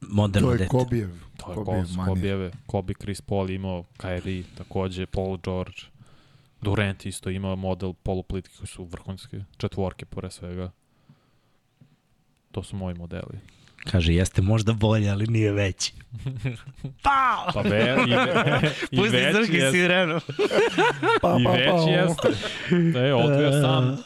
Moderno 0.00 0.48
To 0.48 0.52
je 0.52 0.58
dete. 0.58 0.68
Kobijev. 0.68 1.10
To 1.36 1.50
je 1.50 1.54
Kobijev. 1.54 1.86
Kobijeve, 2.06 2.50
Kobe, 2.66 2.94
Chris 2.94 3.20
Paul 3.20 3.50
imao, 3.50 3.84
Kyrie, 3.98 4.42
takođe, 4.58 5.06
Paul 5.06 5.38
George, 5.44 5.76
Durant 6.62 7.06
isto 7.06 7.30
imao 7.30 7.56
model 7.56 7.92
poluplitki 7.92 8.56
koji 8.56 8.66
su 8.66 8.84
vrhunski, 8.84 9.36
četvorke 9.56 10.06
pored 10.06 10.32
svega. 10.32 10.70
To 12.50 12.62
su 12.62 12.76
moji 12.76 12.94
modeli. 12.94 13.38
Kaže, 13.90 14.14
jeste 14.14 14.42
možda 14.42 14.72
bolje, 14.72 15.10
ali 15.10 15.26
nije 15.26 15.52
veći. 15.52 15.92
Pa! 17.04 17.50
Pa 17.54 17.62
be, 17.62 17.96
i, 18.08 18.10
ve, 18.10 18.70
i 18.90 18.96
Pusti 18.96 19.16
veći 19.16 19.32
Srki 19.34 19.56
jeste. 19.56 19.70
sirenu. 19.70 20.20
Pa, 21.22 21.36
I 21.40 21.44
pa, 21.44 21.50
veći 21.52 21.70
pa, 21.70 21.90
jeste. 21.90 22.28
Da 22.92 23.00
je 23.00 23.14
odveo 23.14 23.52
sam 23.52 23.96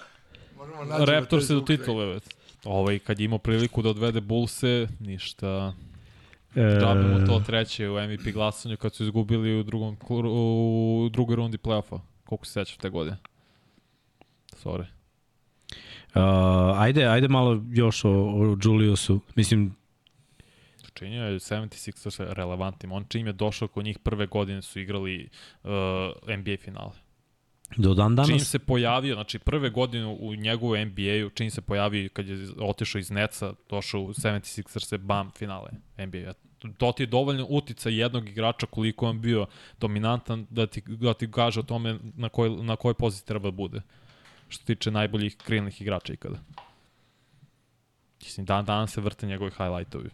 Raptor 1.06 1.44
se 1.44 1.54
do 1.54 1.60
titule. 1.60 2.06
već. 2.06 2.22
Ovaj, 2.64 2.98
kad 2.98 3.20
je 3.20 3.24
imao 3.24 3.38
priliku 3.38 3.82
da 3.82 3.88
odvede 3.88 4.20
Bullse, 4.20 4.88
ništa. 5.00 5.74
E, 6.54 6.78
Džabe 6.80 7.02
mu 7.02 7.26
to 7.26 7.40
treće 7.46 7.88
u 7.88 7.94
MVP 7.94 8.32
glasanju 8.32 8.76
kad 8.76 8.94
su 8.94 9.04
izgubili 9.04 9.60
u, 9.60 9.62
drugom, 9.62 9.96
u 10.10 11.08
drugoj 11.12 11.36
rundi 11.36 11.58
play-offa. 11.58 11.98
Koliko 12.34 12.46
se 12.46 12.52
sećam 12.52 12.78
te 12.78 12.90
godine? 12.90 13.16
Sorry. 14.64 14.84
Uh, 16.14 16.80
ajde, 16.80 17.04
ajde 17.04 17.28
malo 17.28 17.62
još 17.70 18.04
o, 18.04 18.10
o 18.10 18.56
Juliusu. 18.64 19.20
Mislim, 19.34 19.76
Činio 20.94 21.24
je 21.24 21.38
76ers 21.38 22.32
relevantnim. 22.32 22.92
On 22.92 23.04
čim 23.08 23.26
je 23.26 23.32
došao 23.32 23.68
kod 23.68 23.84
njih 23.84 23.98
prve 23.98 24.26
godine 24.26 24.62
su 24.62 24.80
igrali 24.80 25.28
uh, 25.62 25.70
NBA 26.38 26.56
finale. 26.60 26.92
do 27.76 27.94
dan 27.94 28.10
Čim 28.10 28.16
danas... 28.16 28.50
se 28.50 28.58
pojavio, 28.58 29.14
znači 29.14 29.38
prve 29.38 29.70
godine 29.70 30.06
u 30.06 30.34
njegovu 30.34 30.76
NBA-u, 30.76 31.30
čim 31.30 31.50
se 31.50 31.60
pojavio 31.60 32.08
kad 32.12 32.28
je 32.28 32.48
otišao 32.58 32.98
iz 32.98 33.10
Neca, 33.10 33.54
došao 33.70 34.00
u 34.00 34.08
76ers, 34.08 34.98
bam, 34.98 35.30
finale 35.30 35.70
NBA. 35.98 36.32
To 36.72 36.92
ti 36.92 37.02
je 37.02 37.06
dovoljno 37.06 37.46
utica 37.48 37.88
jednog 37.88 38.28
igrača 38.28 38.66
koliko 38.66 39.06
on 39.06 39.20
bio 39.20 39.46
dominantan 39.80 40.46
da 40.50 40.66
ti, 40.66 40.82
da 40.86 41.14
ti 41.14 41.30
kaže 41.30 41.60
o 41.60 41.64
tome 41.64 41.98
na 42.16 42.28
koj, 42.28 42.50
na 42.50 42.76
kojoj 42.76 42.94
poziciji 42.94 43.26
treba 43.26 43.46
da 43.46 43.56
bude. 43.56 43.80
Što 44.48 44.60
se 44.60 44.66
tiče 44.66 44.90
najboljih 44.90 45.36
krilnih 45.36 45.80
igrača 45.80 46.12
ikada. 46.12 46.38
Mislim, 48.22 48.46
dan 48.46 48.64
danas 48.64 48.92
se 48.92 49.00
vrte 49.00 49.26
njegovi 49.26 49.50
highlightovi. 49.50 50.10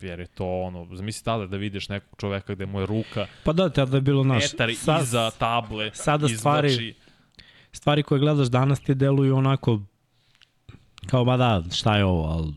Jer 0.00 0.20
je 0.20 0.26
to 0.26 0.60
ono, 0.60 0.86
zamisli 0.92 1.24
tada 1.24 1.46
da 1.46 1.56
vidiš 1.56 1.88
nekog 1.88 2.18
čoveka 2.18 2.54
gde 2.54 2.66
mu 2.66 2.80
je 2.80 2.86
ruka 2.86 3.26
Pa 3.44 3.52
da, 3.52 3.68
tada 3.68 3.96
je 3.96 4.00
bilo 4.00 4.24
naš... 4.24 4.52
metar 4.52 4.74
Sad- 4.74 5.02
iza 5.02 5.30
table, 5.30 5.90
sada 5.94 6.26
izvlači. 6.26 6.68
stvari- 6.68 6.94
stvari 7.72 8.02
koje 8.02 8.18
gledaš 8.18 8.48
danas 8.48 8.80
ti 8.80 8.94
deluju 8.94 9.36
onako 9.36 9.80
kao 11.06 11.24
ba 11.24 11.36
da, 11.36 11.62
šta 11.72 11.96
je 11.96 12.04
ovo, 12.04 12.24
ali 12.24 12.54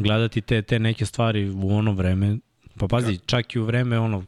gledati 0.00 0.40
te, 0.40 0.62
te 0.62 0.78
neke 0.78 1.06
stvari 1.06 1.50
u 1.52 1.68
ono 1.68 1.92
vreme, 1.92 2.38
pa 2.76 2.86
pazi, 2.86 3.18
čak 3.18 3.54
i 3.54 3.58
u 3.58 3.64
vreme 3.64 3.98
ono 3.98 4.24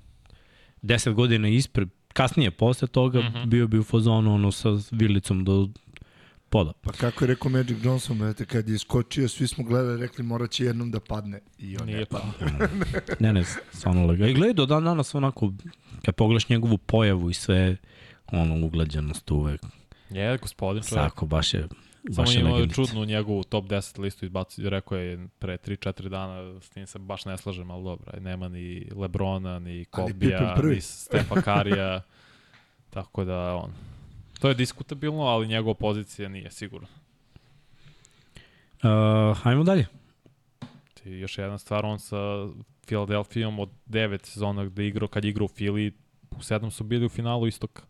10 0.82 1.12
godina 1.12 1.49
ispred, 1.49 1.89
kasnije 2.09 2.51
posle 2.51 2.89
toga 2.89 3.19
uh 3.19 3.24
Mhm. 3.24 3.36
-huh. 3.36 3.47
bio 3.47 3.66
bi 3.66 3.78
u 3.78 3.85
fazonu 3.85 4.35
ono 4.35 4.53
sa 4.53 4.69
vilicom 4.90 5.44
do 5.44 5.69
poda. 6.49 6.73
Pa 6.74 6.93
kako 6.93 7.24
je 7.24 7.28
rekao 7.28 7.51
Magic 7.51 7.77
Johnson, 7.82 8.19
brate, 8.19 8.44
kad 8.44 8.69
je 8.69 8.74
iskočio, 8.74 9.28
svi 9.28 9.47
smo 9.47 9.65
gledali, 9.65 10.01
rekli 10.01 10.24
mora 10.24 10.47
će 10.47 10.65
jednom 10.65 10.90
da 10.90 11.01
padne. 11.01 11.40
I 11.59 11.77
on 11.78 11.86
Nije 11.86 11.99
je 11.99 12.07
pa. 12.07 12.23
Ne, 13.20 13.32
ne, 13.32 13.44
stvarno 13.73 14.07
lega. 14.07 14.27
I 14.27 14.35
gledaj, 14.35 14.55
do 14.55 14.66
dan 14.66 14.85
danas 14.85 15.15
onako, 15.15 15.53
kad 16.05 16.15
pogledaš 16.15 16.49
njegovu 16.49 16.78
pojavu 16.78 17.31
i 17.31 17.35
sve, 17.35 17.77
ono, 18.27 18.66
uglađenost 18.66 19.31
uvek, 19.31 19.61
Je, 20.11 20.39
gospodin 20.39 20.82
čovjek. 20.82 21.05
sako, 21.05 21.27
baš 21.27 21.55
je, 21.55 21.69
Samo 22.10 22.24
baš 22.24 22.34
je 22.34 22.38
je 22.38 22.40
imao 22.40 22.54
legendica. 22.54 22.82
čudnu 22.82 23.04
njegovu 23.04 23.44
top 23.44 23.64
10 23.64 24.00
listu 24.00 24.24
izbacio, 24.24 24.70
rekao 24.70 24.98
je 24.98 25.28
pre 25.38 25.56
3-4 25.56 26.08
dana, 26.08 26.60
s 26.60 26.70
tim 26.70 26.86
se 26.86 26.98
baš 26.98 27.24
ne 27.24 27.38
slažem, 27.38 27.70
ali 27.70 27.84
dobro, 27.84 28.12
nema 28.20 28.48
ni 28.48 28.88
Lebrona, 28.96 29.58
ni 29.58 29.84
Kobija, 29.84 30.56
ni 30.62 30.80
Stefa 30.80 31.40
Karija, 31.40 32.02
tako 32.94 33.24
da 33.24 33.54
on, 33.54 33.72
to 34.40 34.48
je 34.48 34.54
diskutabilno, 34.54 35.22
ali 35.22 35.48
njegova 35.48 35.74
pozicija 35.74 36.28
nije 36.28 36.50
sigurno. 36.50 36.88
Uh, 38.82 39.38
hajmo 39.38 39.64
dalje. 39.64 39.86
I 41.04 41.18
još 41.18 41.38
jedna 41.38 41.58
stvar, 41.58 41.86
on 41.86 41.98
sa 41.98 42.16
Philadelphijom 42.86 43.58
od 43.58 43.68
9 43.86 44.26
sezona 44.26 44.64
gde 44.64 44.86
igrao, 44.86 45.08
kad 45.08 45.24
igrao 45.24 45.44
u 45.44 45.48
Philly, 45.48 45.92
u 46.30 46.40
7 46.40 46.70
su 46.70 46.84
bili 46.84 47.06
u 47.06 47.08
finalu 47.08 47.46
istoka. 47.46 47.82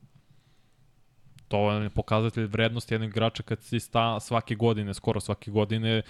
To 1.52 1.72
je 1.72 1.90
pokazatelj 1.90 2.46
vrednosti 2.46 2.94
jednog 2.94 3.10
igrača 3.10 3.42
kad 3.42 3.62
si 3.62 3.80
sta, 3.80 4.20
svake 4.20 4.54
godine, 4.54 4.94
skoro 4.94 5.20
svake 5.20 5.50
godine, 5.50 6.02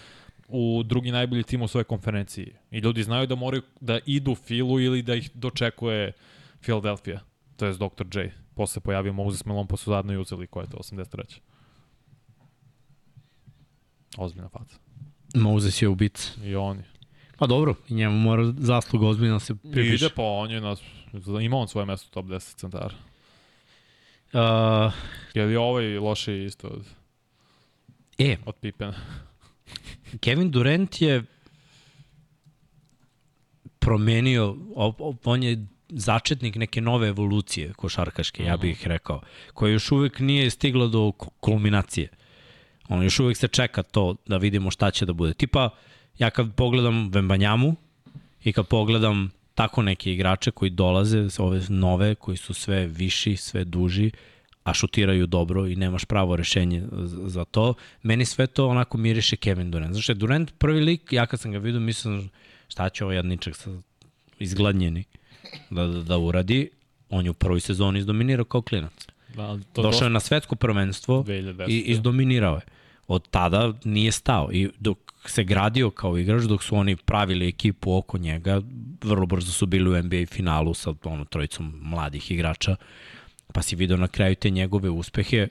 u 0.49 0.83
drugi 0.83 1.11
najbolji 1.11 1.43
tim 1.43 1.63
u 1.63 1.69
svojoj 1.69 1.85
konferenciji. 1.85 2.55
I 2.71 2.79
ljudi 2.79 3.03
znaju 3.03 3.27
da 3.27 3.35
moraju 3.35 3.63
da 3.81 3.99
idu 4.07 4.35
Filu 4.35 4.81
ili 4.81 5.03
da 5.03 5.15
ih 5.15 5.31
dočekuje 5.35 6.13
Philadelphia. 6.61 7.21
To 7.57 7.67
je 7.67 7.73
Dr. 7.73 8.19
J. 8.19 8.33
Posle 8.55 8.83
pojavio 8.83 9.13
Moses 9.13 9.45
Melon, 9.45 9.67
pa 9.67 9.77
su 9.77 9.91
zajedno 9.91 10.13
i 10.13 10.17
uzeli 10.17 10.47
koja 10.47 10.63
je 10.65 10.71
to, 10.71 10.77
83. 10.77 11.41
Ozbiljna 14.19 14.49
faca. 14.49 14.77
Moses 15.35 15.83
je 15.83 15.89
ubic. 15.89 16.37
I 16.45 16.55
oni. 16.57 16.83
Pa 17.39 17.47
dobro, 17.47 17.75
i 17.89 17.95
njemu 17.95 18.19
mora 18.19 18.53
zasluga 18.59 19.09
ozbiljno 19.09 19.35
da 19.35 19.41
se 19.41 19.55
pripiše. 19.55 20.05
Ide 20.05 20.15
pa 20.17 20.23
on 20.23 20.51
je 20.51 20.61
na, 20.61 20.77
ima 21.43 21.57
on 21.57 21.69
svoje 21.69 21.87
mesto 21.87 22.09
u 22.09 22.15
top 22.15 22.27
10 22.27 22.57
centara. 22.57 22.95
Uh, 24.33 24.93
Je 25.35 25.45
li 25.45 25.57
ovaj 25.57 25.99
loši 25.99 26.33
isto 26.33 26.69
od, 26.69 26.85
e, 28.19 28.37
od 28.45 28.55
Pipena? 28.55 28.95
Kevin 30.21 30.51
Durant 30.51 31.03
je 31.03 31.25
promenio, 33.79 34.57
on 35.25 35.43
je 35.43 35.67
začetnik 35.89 36.57
neke 36.57 36.81
nove 36.81 37.09
evolucije 37.09 37.73
košarkaške, 37.73 38.45
ja 38.45 38.57
bih 38.57 38.87
rekao, 38.87 39.21
koja 39.55 39.73
još 39.73 39.93
uvek 39.93 40.19
nije 40.19 40.51
stigla 40.51 40.87
do 40.87 41.13
kulminacije. 41.41 42.09
On 42.89 43.03
još 43.03 43.21
uvek 43.21 43.37
se 43.37 43.49
čeka 43.49 43.83
to 43.83 44.17
da 44.27 44.37
vidimo 44.37 44.71
šta 44.71 44.91
će 44.91 45.07
da 45.07 45.13
bude. 45.13 45.35
Tipa, 45.35 45.71
ja 46.19 46.31
kad 46.31 46.55
pogledam 46.55 47.11
Vembanjamu 47.11 47.75
i 48.45 48.53
kad 48.53 48.69
pogledam 48.69 49.31
tako 49.55 49.83
neke 49.83 50.13
igrače 50.13 50.51
koji 50.51 50.71
dolaze, 50.71 51.29
ove 51.39 51.61
nove, 51.69 52.15
koji 52.15 52.37
su 52.37 52.55
sve 52.55 52.87
viši, 52.87 53.37
sve 53.37 53.65
duži, 53.65 54.11
a 54.65 54.75
šutiraju 54.75 55.27
dobro 55.27 55.67
i 55.67 55.77
nemaš 55.77 56.05
pravo 56.05 56.37
rešenje 56.37 56.83
za 57.27 57.45
to, 57.45 57.75
meni 58.03 58.25
sve 58.25 58.47
to 58.47 58.69
onako 58.69 58.99
miriše 58.99 59.37
Kevin 59.37 59.71
Durant. 59.71 59.93
Znaš, 59.93 60.07
Durant 60.07 60.53
prvi 60.59 60.81
lik, 60.81 61.13
ja 61.13 61.27
kad 61.27 61.41
sam 61.41 61.53
ga 61.53 61.59
vidio, 61.59 61.81
mislim 61.81 62.31
šta 62.69 62.89
će 62.89 63.05
ovaj 63.05 63.17
jadničak 63.17 63.57
sa 63.57 63.71
izgladnjeni 64.39 65.05
da, 65.71 65.87
da, 65.87 66.03
da 66.03 66.19
uradi, 66.19 66.71
on 67.11 67.25
je 67.25 67.31
u 67.31 67.35
prvoj 67.35 67.61
sezoni 67.61 67.99
izdominirao 67.99 68.45
kao 68.45 68.63
klinac. 68.63 69.07
Da, 69.37 69.59
to 69.73 69.83
Došao 69.83 70.07
je 70.07 70.11
na 70.11 70.21
svetsko 70.21 70.57
prvenstvo 70.57 71.23
2010. 71.23 71.71
i 71.71 71.79
izdominirao 71.79 72.55
je. 72.55 72.63
Od 73.09 73.29
tada 73.31 73.73
nije 73.85 74.13
stao 74.13 74.49
i 74.53 74.71
dok 74.79 74.99
se 75.27 75.45
gradio 75.45 75.91
kao 75.91 76.19
igrač, 76.19 76.43
dok 76.43 76.63
su 76.63 76.77
oni 76.77 76.97
pravili 76.97 77.49
ekipu 77.49 77.97
oko 77.97 78.19
njega, 78.19 78.61
vrlo 79.05 79.27
brzo 79.27 79.53
su 79.53 79.67
bili 79.67 79.91
u 79.91 80.03
NBA 80.03 80.27
finalu 80.31 80.75
sa 80.75 80.95
ono, 81.05 81.25
trojicom 81.25 81.81
mladih 81.83 82.31
igrača, 82.31 82.77
pa 83.53 83.63
si 83.63 83.77
video 83.77 83.97
na 83.97 84.09
kraju 84.09 84.35
te 84.35 84.51
njegove 84.51 84.91
uspehe. 84.91 85.49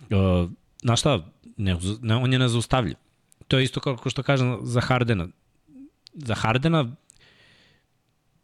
Uh, 0.00 0.50
znaš 0.82 1.00
šta, 1.00 1.26
ne, 1.56 1.76
ne, 2.02 2.16
on 2.16 2.32
je 2.32 2.38
nezaustavljiv. 2.38 2.96
To 3.48 3.58
je 3.58 3.64
isto 3.64 3.80
kao 3.80 3.98
što 4.10 4.22
kažem 4.22 4.58
za 4.62 4.80
Hardena. 4.80 5.28
Za 6.14 6.34
Hardena 6.34 6.94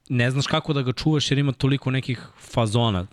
ne 0.08 0.30
znaš 0.30 0.46
kako 0.46 0.72
da 0.72 0.82
ga 0.82 0.92
čuvaš 0.92 1.30
jer 1.30 1.38
ima 1.38 1.52
toliko 1.52 1.90
nekih 1.90 2.26
fazona. 2.38 3.06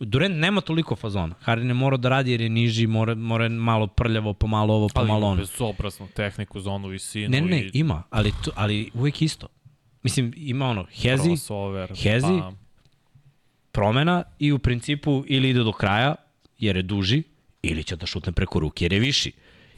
Durant 0.00 0.36
nema 0.36 0.60
toliko 0.60 0.96
fazona. 0.96 1.34
Harden 1.40 1.68
je 1.68 1.74
mora 1.74 1.96
da 1.96 2.08
radi 2.08 2.30
jer 2.30 2.40
je 2.40 2.48
niži, 2.48 2.86
mora, 2.86 3.14
mora 3.14 3.48
malo 3.48 3.86
prljavo, 3.86 4.32
pomalo 4.34 4.74
ovo, 4.74 4.88
pomalo 4.94 5.26
ono. 5.26 5.26
Ali 5.26 5.38
bezobraznu 5.38 6.08
tehniku 6.14 6.60
za 6.60 6.70
onu 6.70 6.88
visinu. 6.88 7.28
Ne, 7.28 7.40
ne, 7.40 7.62
i... 7.62 7.70
ima, 7.74 8.02
ali, 8.10 8.32
to, 8.44 8.50
ali 8.54 8.90
uvek 8.94 9.22
isto. 9.22 9.48
Mislim, 10.02 10.32
ima 10.36 10.68
ono, 10.68 10.86
hezi, 10.92 11.30
hezi, 12.02 12.38
pa... 12.40 12.52
promena 13.72 14.22
i 14.38 14.52
u 14.52 14.58
principu 14.58 15.24
ili 15.26 15.50
ide 15.50 15.64
do 15.64 15.72
kraja, 15.72 16.14
jer 16.58 16.76
je 16.76 16.82
duži, 16.82 17.22
ili 17.62 17.84
će 17.84 17.96
da 17.96 18.06
šutne 18.06 18.32
preko 18.32 18.58
ruke, 18.58 18.84
jer 18.84 18.92
je 18.92 19.00
viši. 19.00 19.32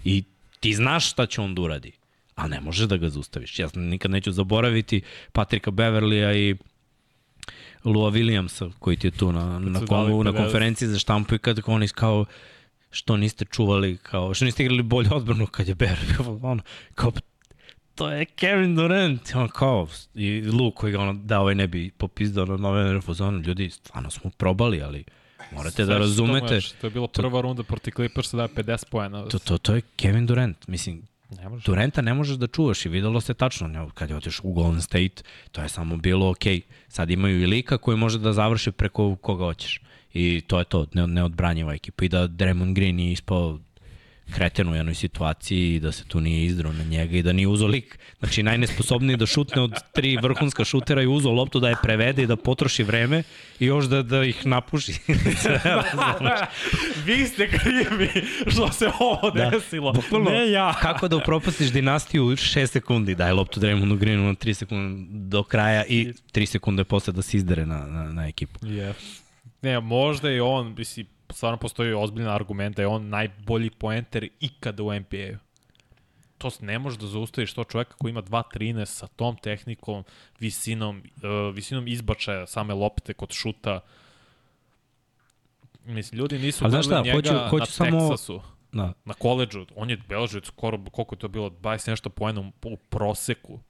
I 0.04 0.24
ti 0.60 0.74
znaš 0.74 1.10
šta 1.10 1.26
će 1.26 1.40
on 1.40 1.54
da 1.54 1.62
uradi, 1.62 1.92
a 2.34 2.48
ne 2.48 2.60
možeš 2.60 2.86
da 2.86 2.96
ga 2.96 3.08
zaustaviš. 3.08 3.58
Ja 3.58 3.68
nikad 3.74 4.10
neću 4.10 4.32
zaboraviti 4.32 5.02
Patrika 5.32 5.70
Beverlija 5.70 6.34
i 6.34 6.56
Lua 7.84 8.10
Williamsa, 8.10 8.72
koji 8.78 8.96
ti 8.96 9.06
je 9.06 9.10
tu 9.10 9.32
na, 9.32 9.58
na, 9.58 9.86
komu, 9.86 10.24
na 10.24 10.32
konferenciji 10.32 10.88
za 10.88 10.98
štampu 10.98 11.34
i 11.34 11.38
kad 11.38 11.60
oni 11.66 11.88
kao 11.88 12.24
što 12.90 13.16
niste 13.16 13.44
čuvali, 13.44 13.96
kao, 13.96 14.34
što 14.34 14.44
niste 14.44 14.62
igrali 14.62 14.82
bolje 14.82 15.08
odbranu 15.12 15.46
kad 15.46 15.68
je 15.68 15.74
Bear, 15.74 15.98
ono, 16.42 16.62
kao, 16.94 17.12
to 17.94 18.10
je 18.10 18.24
Kevin 18.24 18.76
Durant, 18.76 19.34
on 19.34 19.48
kao, 19.48 19.88
i 20.14 20.42
Lu 20.42 20.70
koji 20.70 20.92
ga 20.92 21.00
ono, 21.00 21.12
da 21.12 21.40
ovaj 21.40 21.54
ne 21.54 21.66
bi 21.66 21.90
popizdao 21.90 22.46
na 22.46 22.56
nove 22.56 22.92
refuzonu, 22.92 23.38
ljudi, 23.38 23.70
stvarno 23.70 24.10
smo 24.10 24.30
probali, 24.30 24.82
ali 24.82 25.04
morate 25.52 25.84
da 25.84 25.98
razumete. 25.98 26.60
To 26.80 26.86
je 26.86 26.90
bila 26.90 27.08
prva 27.08 27.30
to, 27.30 27.42
runda 27.42 27.62
proti 27.62 27.90
Clippersa 27.90 28.36
da 28.36 28.42
je 28.42 28.48
50 28.48 28.84
pojena. 28.90 29.28
To, 29.28 29.38
to, 29.38 29.58
to 29.58 29.74
je 29.74 29.80
Kevin 29.96 30.26
Durant, 30.26 30.66
mislim, 30.66 31.02
Ne 31.30 31.48
možeš. 31.48 31.64
Durenta 31.64 32.02
ne 32.02 32.14
možeš 32.14 32.36
da 32.36 32.46
čuvaš 32.46 32.86
i 32.86 32.88
videlo 32.88 33.20
se 33.20 33.34
tačno 33.34 33.90
kad 33.94 34.10
je 34.10 34.16
otiš 34.16 34.40
u 34.42 34.52
Golden 34.52 34.82
State, 34.82 35.22
to 35.52 35.62
je 35.62 35.68
samo 35.68 35.96
bilo 35.96 36.30
ok. 36.30 36.44
Sad 36.88 37.10
imaju 37.10 37.42
i 37.42 37.46
lika 37.46 37.78
koji 37.78 37.96
može 37.96 38.18
da 38.18 38.32
završi 38.32 38.72
preko 38.72 39.16
koga 39.16 39.44
hoćeš. 39.44 39.80
I 40.12 40.40
to 40.46 40.58
je 40.58 40.64
to, 40.64 40.86
neodbranjiva 40.92 41.74
ekipa. 41.74 42.04
I 42.04 42.08
da 42.08 42.28
Draymond 42.28 42.74
Green 42.74 42.96
nije 42.96 43.12
ispao 43.12 43.58
kreten 44.34 44.68
u 44.68 44.74
jednoj 44.74 44.94
situaciji 44.94 45.74
i 45.74 45.80
da 45.80 45.92
se 45.92 46.04
tu 46.04 46.20
nije 46.20 46.44
izdrao 46.44 46.72
na 46.72 46.84
njega 46.84 47.16
i 47.16 47.22
da 47.22 47.32
nije 47.32 47.48
uzo 47.48 47.66
lik. 47.66 47.98
Znači, 48.18 48.42
najnesposobniji 48.42 49.16
da 49.16 49.26
šutne 49.26 49.62
od 49.62 49.74
tri 49.92 50.16
vrhunska 50.22 50.64
šutera 50.64 51.02
i 51.02 51.06
uzo 51.06 51.30
loptu 51.30 51.60
da 51.60 51.68
je 51.68 51.76
prevede 51.82 52.22
i 52.22 52.26
da 52.26 52.36
potroši 52.36 52.82
vreme 52.82 53.22
i 53.60 53.66
još 53.66 53.84
da, 53.84 54.02
da 54.02 54.24
ih 54.24 54.46
napuši. 54.46 54.92
Vi 57.06 57.26
ste 57.26 57.48
krivi 57.48 58.10
što 58.46 58.72
se 58.72 58.90
ovo 59.00 59.30
da. 59.30 59.50
desilo, 59.50 59.92
Bukvalno, 59.92 60.30
ne 60.30 60.50
ja. 60.50 60.74
Kako 60.82 61.08
da 61.08 61.16
upropastiš 61.16 61.72
dinastiju 61.72 62.24
u 62.24 62.30
6 62.30 62.66
sekundi, 62.66 63.14
daj 63.14 63.32
loptu 63.32 63.60
Draymondu 63.60 63.96
Greenu 63.96 64.26
na 64.26 64.34
3 64.34 64.52
sekunde 64.52 65.06
do 65.10 65.42
kraja 65.42 65.84
i 65.84 66.12
3 66.32 66.46
sekunde 66.46 66.84
posle 66.84 67.12
da 67.12 67.22
se 67.22 67.36
izdere 67.36 67.66
na, 67.66 67.86
na, 67.86 68.12
na 68.12 68.28
ekipu. 68.28 68.58
Yeah. 68.60 68.92
Ne, 69.62 69.80
možda 69.80 70.30
je 70.30 70.42
on, 70.42 70.74
misli, 70.78 71.06
stvarno 71.30 71.58
postoji 71.58 71.94
ozbiljna 71.94 72.34
argument 72.34 72.76
da 72.76 72.82
je 72.82 72.88
on 72.88 73.08
najbolji 73.08 73.70
poenter 73.70 74.28
ikada 74.40 74.82
u 74.82 74.94
NBA-u. 74.94 75.38
To 76.38 76.50
ne 76.60 76.78
može 76.78 76.98
da 76.98 77.06
zaustaviš 77.06 77.52
to 77.52 77.64
čoveka 77.64 77.94
koji 77.98 78.10
ima 78.10 78.22
2.13 78.22 78.84
sa 78.84 79.06
tom 79.06 79.36
tehnikom, 79.36 80.04
visinom, 80.40 81.02
uh, 81.16 81.54
visinom 81.54 81.88
izbačaja 81.88 82.46
same 82.46 82.74
lopte 82.74 83.14
kod 83.14 83.32
šuta. 83.32 83.80
Mislim, 85.84 86.18
ljudi 86.18 86.38
nisu 86.38 86.64
gledali 86.64 86.84
šta, 86.84 87.02
njega 87.02 87.16
hoću, 87.16 87.50
hoću 87.50 87.60
na 87.60 87.66
samo... 87.66 87.98
Texasu. 87.98 88.40
Da. 88.72 88.92
Na 89.04 89.14
koleđu, 89.14 89.66
on 89.76 89.90
je 89.90 89.96
beležio 90.08 90.40
skoro, 90.44 90.78
koliko 90.92 91.14
je 91.14 91.18
to 91.18 91.28
bilo, 91.28 91.50
20 91.50 91.90
nešto 91.90 92.10
poena 92.10 92.40
u, 92.40 92.52
u 92.64 92.76
proseku. 92.76 93.60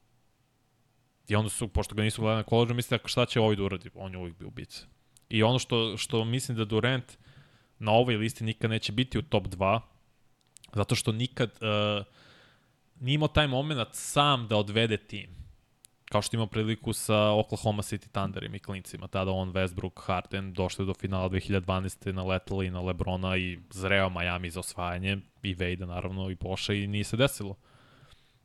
I 1.29 1.37
onda 1.37 1.51
su, 1.51 1.69
pošto 1.69 1.95
ga 1.95 2.03
nisu 2.03 2.23
gledali 2.23 2.39
na 2.39 2.43
koleđu, 2.43 2.75
misle 2.75 2.99
šta 3.05 3.27
će 3.27 3.41
ovaj 3.41 3.57
da 3.57 3.63
uradi? 3.63 3.91
On 3.95 4.13
je 4.13 4.19
uvijek 4.19 4.39
bio 4.39 4.49
ubica. 4.49 4.87
I 5.29 5.43
ono 5.43 5.59
što, 5.59 5.97
što 5.97 6.25
mislim 6.25 6.57
da 6.57 6.65
Durant 6.65 7.19
na 7.79 7.93
ovoj 7.93 8.17
listi 8.17 8.45
nikad 8.45 8.71
neće 8.71 8.93
biti 8.93 9.19
u 9.19 9.23
top 9.23 9.47
2, 9.47 9.81
zato 10.75 10.95
što 10.95 11.13
nikad 11.13 11.51
uh, 11.51 12.07
nije 13.01 13.15
imao 13.15 13.29
taj 13.29 13.47
moment 13.47 13.89
sam 13.93 14.47
da 14.49 14.57
odvede 14.57 14.97
tim. 14.97 15.39
Kao 16.05 16.23
što 16.23 16.37
imao 16.37 16.47
priliku 16.47 16.93
sa 16.93 17.31
Oklahoma 17.31 17.83
City 17.83 18.09
Thunderim 18.09 18.55
i 18.55 18.59
klincima. 18.59 19.07
Tada 19.07 19.31
on, 19.31 19.53
Westbrook, 19.53 19.93
Harden 19.97 20.53
došli 20.53 20.87
do 20.87 20.95
finala 20.95 21.29
2012. 21.29 22.13
naletali 22.13 22.71
na 22.71 22.81
Lebrona 22.81 23.37
i 23.37 23.59
zreo 23.71 24.11
Miami 24.11 24.51
za 24.51 24.61
osvajanje 24.61 25.19
i 25.43 25.55
Vejda 25.55 25.87
naravno 25.87 26.31
i 26.31 26.37
Poša 26.37 26.73
i 26.73 26.87
nije 26.87 27.05
se 27.05 27.17
desilo. 27.17 27.57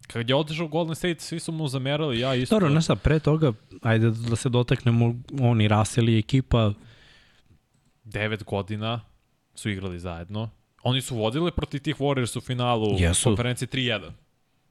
Kad 0.07 0.29
je 0.29 0.35
otišao 0.35 0.67
Golden 0.67 0.95
State, 0.95 1.19
svi 1.19 1.39
su 1.39 1.51
mu 1.51 1.67
zamerali, 1.67 2.19
ja 2.19 2.35
isto. 2.35 2.55
Dobro, 2.55 2.81
znaš 2.81 2.99
pre 3.03 3.19
toga, 3.19 3.53
ajde 3.81 4.09
da 4.09 4.35
se 4.35 4.49
dotaknemo, 4.49 5.15
oni 5.41 5.67
Raseli 5.67 6.19
ekipa. 6.19 6.73
9 8.05 8.43
godina, 8.43 9.01
su 9.55 9.69
igrali 9.69 9.99
zajedno. 9.99 10.49
Oni 10.83 11.01
su 11.01 11.15
vodili 11.15 11.51
protiv 11.51 11.81
tih 11.81 11.95
Warriors 11.95 12.37
u 12.37 12.41
finalu 12.41 12.95
Jesu. 12.99 13.23
konferencije 13.23 13.67
3-1. 13.67 14.11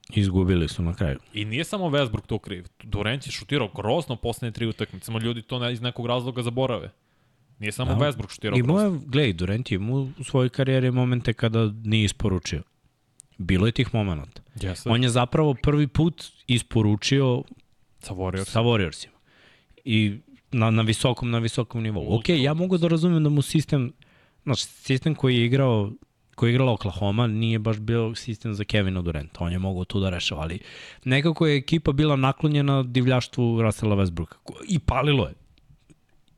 Izgubili 0.09 0.67
su 0.67 0.83
na 0.83 0.93
kraju. 0.93 1.19
I 1.33 1.45
nije 1.45 1.63
samo 1.63 1.85
Westbrook 1.85 2.25
to 2.27 2.39
kriv. 2.39 2.65
Durant 2.83 3.25
je 3.25 3.31
šutirao 3.31 3.69
grozno 3.75 4.15
poslednje 4.15 4.51
tri 4.51 4.65
utakmice. 4.67 5.05
Samo 5.05 5.19
ljudi 5.19 5.41
to 5.41 5.59
ne, 5.59 5.73
iz 5.73 5.81
nekog 5.81 6.05
razloga 6.05 6.41
zaborave. 6.41 6.91
Nije 7.59 7.71
samo 7.71 7.95
da. 7.95 8.05
Westbrook 8.05 8.31
šutirao 8.33 8.57
grozno. 8.57 8.73
Imao 8.73 8.93
je, 8.93 8.99
gledaj, 9.05 9.33
Durant 9.33 9.71
je 9.71 9.75
imao 9.75 10.07
u 10.19 10.23
svojoj 10.23 10.49
karijeri 10.49 10.91
momente 10.91 11.33
kada 11.33 11.71
nije 11.83 12.03
isporučio. 12.05 12.63
Bilo 13.37 13.65
je 13.65 13.71
tih 13.71 13.93
momenta. 13.93 14.41
Yes, 14.55 14.81
On 14.85 15.03
je 15.03 15.09
zapravo 15.09 15.53
prvi 15.53 15.87
put 15.87 16.23
isporučio 16.47 17.43
sa, 17.99 18.13
Warriors. 18.13 18.45
sa 18.49 18.59
Warriorsima. 18.61 19.13
I 19.85 20.19
na, 20.51 20.71
na 20.71 20.81
visokom, 20.81 21.31
na 21.31 21.39
visokom 21.39 21.83
nivou. 21.83 22.15
Ok, 22.15 22.29
ja 22.29 22.53
mogu 22.53 22.77
da 22.77 22.87
razumem 22.87 23.23
da 23.23 23.29
mu 23.29 23.41
sistem 23.41 23.93
Znaš, 24.43 24.63
sistem 24.63 25.15
koji 25.15 25.37
je 25.37 25.45
igrao 25.45 25.91
koji 26.35 26.49
je 26.49 26.53
igrala 26.53 26.71
Oklahoma 26.71 27.27
nije 27.27 27.59
baš 27.59 27.77
bio 27.77 28.15
sistem 28.15 28.53
za 28.53 28.63
Kevina 28.63 29.01
Durant. 29.01 29.31
On 29.39 29.51
je 29.51 29.59
mogao 29.59 29.85
tu 29.85 29.99
da 29.99 30.09
rešava, 30.09 30.41
ali 30.41 30.59
nekako 31.03 31.47
je 31.47 31.57
ekipa 31.57 31.91
bila 31.91 32.15
naklonjena 32.15 32.83
divljaštvu 32.83 33.61
Russella 33.61 33.95
Westbrooka. 33.95 34.35
I 34.67 34.79
palilo 34.79 35.27
je. 35.27 35.33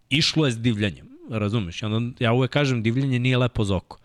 Išlo 0.10 0.46
je 0.46 0.52
s 0.52 0.60
divljanjem, 0.60 1.08
razumeš? 1.30 1.82
I 1.82 1.86
onda 1.86 2.16
ja 2.20 2.34
uvek 2.34 2.52
kažem, 2.52 2.84
divljanje 2.84 3.20
nije 3.20 3.38
lepo 3.38 3.64
za 3.64 3.76
oko. 3.76 3.98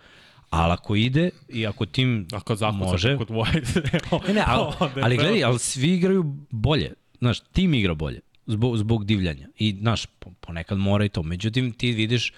Ali 0.50 0.72
ako 0.72 0.96
ide 0.96 1.30
i 1.48 1.66
ako 1.66 1.86
tim 1.86 2.26
ako 2.32 2.72
može... 2.72 3.16
Kod 3.16 3.28
White, 3.28 3.82
ne, 4.28 4.34
ne, 4.34 4.44
ali, 4.46 4.72
ali 5.02 5.16
gledaj, 5.16 5.44
ali 5.44 5.58
svi 5.58 5.94
igraju 5.94 6.36
bolje. 6.50 6.92
Znaš, 7.18 7.40
tim 7.40 7.74
igra 7.74 7.94
bolje 7.94 8.20
zbog, 8.46 8.76
zbog 8.76 9.04
divljanja. 9.04 9.48
I, 9.58 9.76
znaš, 9.80 10.06
ponekad 10.40 10.78
mora 10.78 11.04
i 11.04 11.08
to. 11.08 11.22
Međutim, 11.22 11.72
ti 11.72 11.92
vidiš 11.92 12.32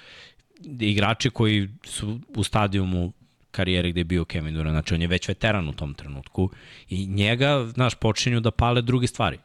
igrači 0.81 1.31
koji 1.31 1.69
su 1.85 2.21
u 2.37 2.45
stadijumu 2.45 3.13
karijere 3.51 3.91
gde 3.91 4.01
je 4.01 4.05
bio 4.05 4.25
Kevin 4.25 4.55
Durant, 4.55 4.75
znači 4.75 4.95
on 4.95 5.03
je 5.03 5.09
već 5.09 5.29
veteran 5.29 5.69
u 5.69 5.73
tom 5.73 5.95
trenutku 5.95 6.51
i 6.89 7.07
njega, 7.07 7.67
znaš, 7.75 7.95
počinju 7.95 8.41
da 8.41 8.51
pale 8.51 8.83
druge 8.83 9.07
stvari. 9.07 9.39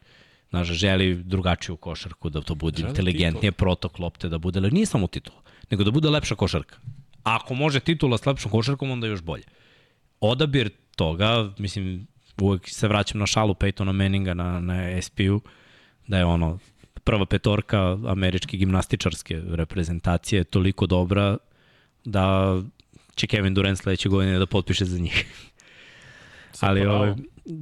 Znaš, 0.49 0.68
želi 0.68 1.15
drugačiju 1.23 1.76
košarku, 1.77 2.30
da 2.30 2.41
to 2.41 2.56
bude 2.56 2.77
želi 2.77 2.89
inteligentnije, 2.89 3.52
titul. 3.52 3.57
protok 3.57 3.99
lopte 3.99 4.30
da 4.30 4.38
bude, 4.38 4.60
ali 4.60 4.72
nije 4.72 4.85
samo 4.85 5.07
titul, 5.07 5.35
nego 5.72 5.84
da 5.84 5.91
bude 5.91 6.10
lepša 6.10 6.35
košarka. 6.35 6.77
A 7.23 7.35
ako 7.35 7.53
može 7.53 7.80
titula 7.80 8.18
s 8.18 8.26
lepšom 8.26 8.52
košarkom, 8.52 8.91
onda 8.91 9.07
još 9.07 9.22
bolje. 9.22 9.44
Odabir 10.19 10.69
toga, 10.95 11.53
mislim, 11.57 12.07
uvek 12.41 12.69
se 12.69 12.88
vraćam 12.88 13.19
na 13.19 13.26
šalu 13.26 13.53
Peytona 13.53 13.91
Manninga 13.91 14.34
na, 14.34 14.60
na 14.60 15.02
SP-u, 15.02 15.41
da 16.07 16.18
je 16.18 16.26
ono, 16.26 16.60
prva 17.07 17.25
petorka 17.25 17.97
američke 18.07 18.57
gimnastičarske 18.57 19.41
reprezentacije 19.47 20.39
je 20.39 20.43
toliko 20.43 20.88
dobra 20.88 21.38
da 22.05 22.57
će 23.15 23.27
Kevin 23.27 23.53
Durant 23.53 23.79
sledeće 23.79 24.09
godine 24.09 24.39
da 24.39 24.45
potpiše 24.45 24.85
za 24.85 24.99
njih. 24.99 25.25
Ali 26.59 26.85
ovaj, 26.85 27.13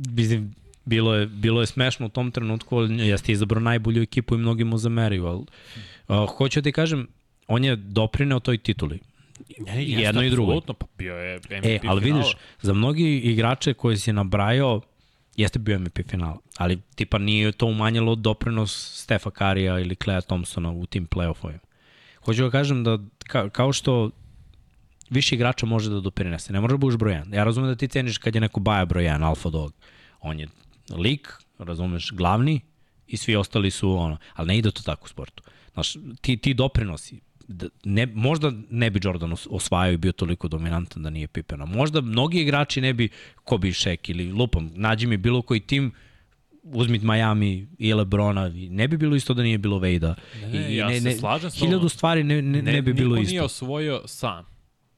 mislim, 0.10 0.56
bilo 0.86 1.16
je, 1.16 1.28
bilo 1.28 1.62
je 1.62 1.68
smešno 1.68 2.06
u 2.06 2.10
tom 2.10 2.32
trenutku, 2.32 2.78
ali 2.78 3.08
jeste 3.08 3.32
izabrao 3.32 3.62
najbolju 3.62 4.02
ekipu 4.02 4.36
i 4.36 4.38
mnogi 4.38 4.64
mu 4.64 4.78
zameriju, 4.78 5.26
ali 5.26 5.46
uh, 6.08 6.30
hoću 6.38 6.62
da 6.62 6.64
ti 6.64 6.72
kažem, 6.72 7.08
on 7.48 7.64
je 7.64 7.76
doprineo 7.76 8.40
toj 8.40 8.58
tituli. 8.58 9.00
Ne, 9.60 9.86
jedno 9.86 10.24
i 10.24 10.30
drugo. 10.30 10.62
pa 10.62 10.86
bio 10.98 11.16
je 11.16 11.38
MVP 11.38 11.66
E, 11.66 11.80
ali 11.88 12.02
finala. 12.02 12.22
vidiš, 12.22 12.36
za 12.62 12.74
mnogi 12.74 13.18
igrače 13.18 13.74
koji 13.74 13.98
si 13.98 14.14
nabrajao, 14.14 14.82
Jeste 15.36 15.60
bio 15.60 15.80
MVP 15.80 16.00
final, 16.10 16.38
ali 16.58 16.82
tipa 16.96 17.18
nije 17.18 17.52
to 17.52 17.66
umanjilo 17.66 18.16
doprinos 18.16 19.02
Stefa 19.04 19.32
Karija 19.32 19.80
ili 19.80 19.96
Clea 19.96 20.22
Thompsona 20.22 20.72
u 20.72 20.86
tim 20.86 21.08
playoffovima. 21.08 21.60
Hoću 22.26 22.44
da 22.44 22.50
kažem 22.50 22.84
da 22.84 23.00
ka, 23.28 23.50
kao 23.50 23.74
što 23.74 24.10
više 25.10 25.36
igrača 25.36 25.66
može 25.66 25.90
da 25.90 26.00
doprinese, 26.00 26.54
ne 26.54 26.62
može 26.62 26.74
da 26.74 26.78
budeš 26.78 26.98
broj 26.98 27.14
1. 27.14 27.36
Ja 27.36 27.44
razumem 27.44 27.70
da 27.70 27.76
ti 27.76 27.88
ceniš 27.88 28.18
kad 28.18 28.36
je 28.36 28.42
neko 28.42 28.60
baja 28.60 28.86
broj 28.86 29.04
1, 29.04 29.24
alfa 29.24 29.50
dog. 29.50 29.74
On 30.22 30.40
je 30.40 30.48
lik, 30.90 31.34
razumeš, 31.58 32.12
glavni 32.12 32.62
i 33.08 33.18
svi 33.18 33.36
ostali 33.36 33.72
su 33.72 33.92
ono, 33.92 34.18
ali 34.34 34.48
ne 34.48 34.58
ide 34.58 34.72
to 34.72 34.82
tako 34.82 35.06
u 35.06 35.08
sportu. 35.08 35.44
Znaš, 35.74 35.94
ti, 36.22 36.38
ti 36.38 36.54
doprinosi, 36.54 37.20
ne, 37.84 38.06
možda 38.06 38.52
ne 38.70 38.90
bi 38.90 39.00
Jordan 39.04 39.34
osvajao 39.50 39.94
i 39.94 39.98
bio 39.98 40.12
toliko 40.12 40.48
dominantan 40.48 41.04
da 41.04 41.10
nije 41.10 41.28
Pipena. 41.28 41.66
Možda 41.66 42.02
mnogi 42.02 42.42
igrači 42.42 42.82
ne 42.82 42.94
bi, 42.94 43.10
ko 43.44 43.58
bi 43.58 43.72
Shaq 43.72 44.12
ili 44.12 44.32
lupam, 44.32 44.72
nađi 44.76 45.08
mi 45.08 45.18
bilo 45.18 45.42
koji 45.42 45.60
tim 45.60 45.92
uzmit 46.64 47.02
Miami 47.02 47.68
i 47.80 47.94
Lebrona, 47.94 48.52
ne 48.70 48.88
bi 48.88 48.98
bilo 48.98 49.16
isto 49.16 49.34
da 49.34 49.44
nije 49.44 49.58
bilo 49.58 49.80
Vejda. 49.80 50.16
Ne, 50.42 50.48
ne, 50.48 50.74
I, 50.74 50.76
ja 50.76 50.88
ne, 50.88 51.02
se 51.02 51.12
slažem 51.12 51.52
s 51.52 51.60
Hiljadu 51.60 51.90
stvari 51.90 52.24
ne, 52.24 52.42
ne, 52.42 52.62
ne, 52.62 52.72
ne 52.72 52.82
bi 52.82 52.94
bilo 52.94 53.16
isto. 53.16 53.22
Niko 53.22 53.30
nije 53.30 53.44
osvojio 53.44 54.02
sam. 54.06 54.46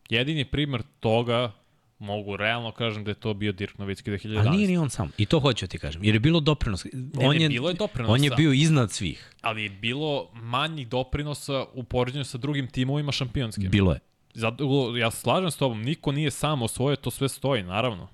Jedini 0.09 0.45
primer 0.45 0.83
toga 0.99 1.51
mogu 1.99 2.37
realno 2.37 2.71
kažem 2.71 3.03
da 3.03 3.11
je 3.11 3.15
to 3.15 3.33
bio 3.33 3.51
Dirk 3.51 3.77
Novicki 3.77 4.11
2011. 4.11 4.39
Ali 4.39 4.57
nije 4.57 4.67
ni 4.67 4.77
on 4.77 4.89
sam. 4.89 5.11
I 5.17 5.25
to 5.25 5.39
hoću 5.39 5.65
da 5.65 5.69
ti 5.69 5.79
kažem. 5.79 6.03
Jer 6.03 6.15
je 6.15 6.19
bilo 6.19 6.39
doprinos. 6.39 6.85
Ne, 6.93 7.27
on 7.27 7.41
je, 7.41 7.49
bilo 7.49 7.69
je 7.69 7.73
doprinosa. 7.73 8.13
On 8.13 8.23
je 8.23 8.31
bio 8.37 8.51
iznad 8.51 8.91
svih. 8.91 9.31
Ali 9.41 9.63
je 9.63 9.69
bilo 9.69 10.29
manjih 10.33 10.87
doprinosa 10.87 11.65
u 11.73 11.83
poređenju 11.83 12.23
sa 12.23 12.37
drugim 12.37 12.67
timovima 12.67 13.11
šampionskim. 13.11 13.69
Bilo 13.71 13.91
je. 13.91 13.99
Zato, 14.33 14.97
ja 14.97 15.11
slažem 15.11 15.51
s 15.51 15.57
tobom, 15.57 15.81
niko 15.81 16.11
nije 16.11 16.31
sam 16.31 16.61
osvojio, 16.61 16.95
to 16.95 17.11
sve 17.11 17.29
stoji, 17.29 17.63
naravno. 17.63 18.07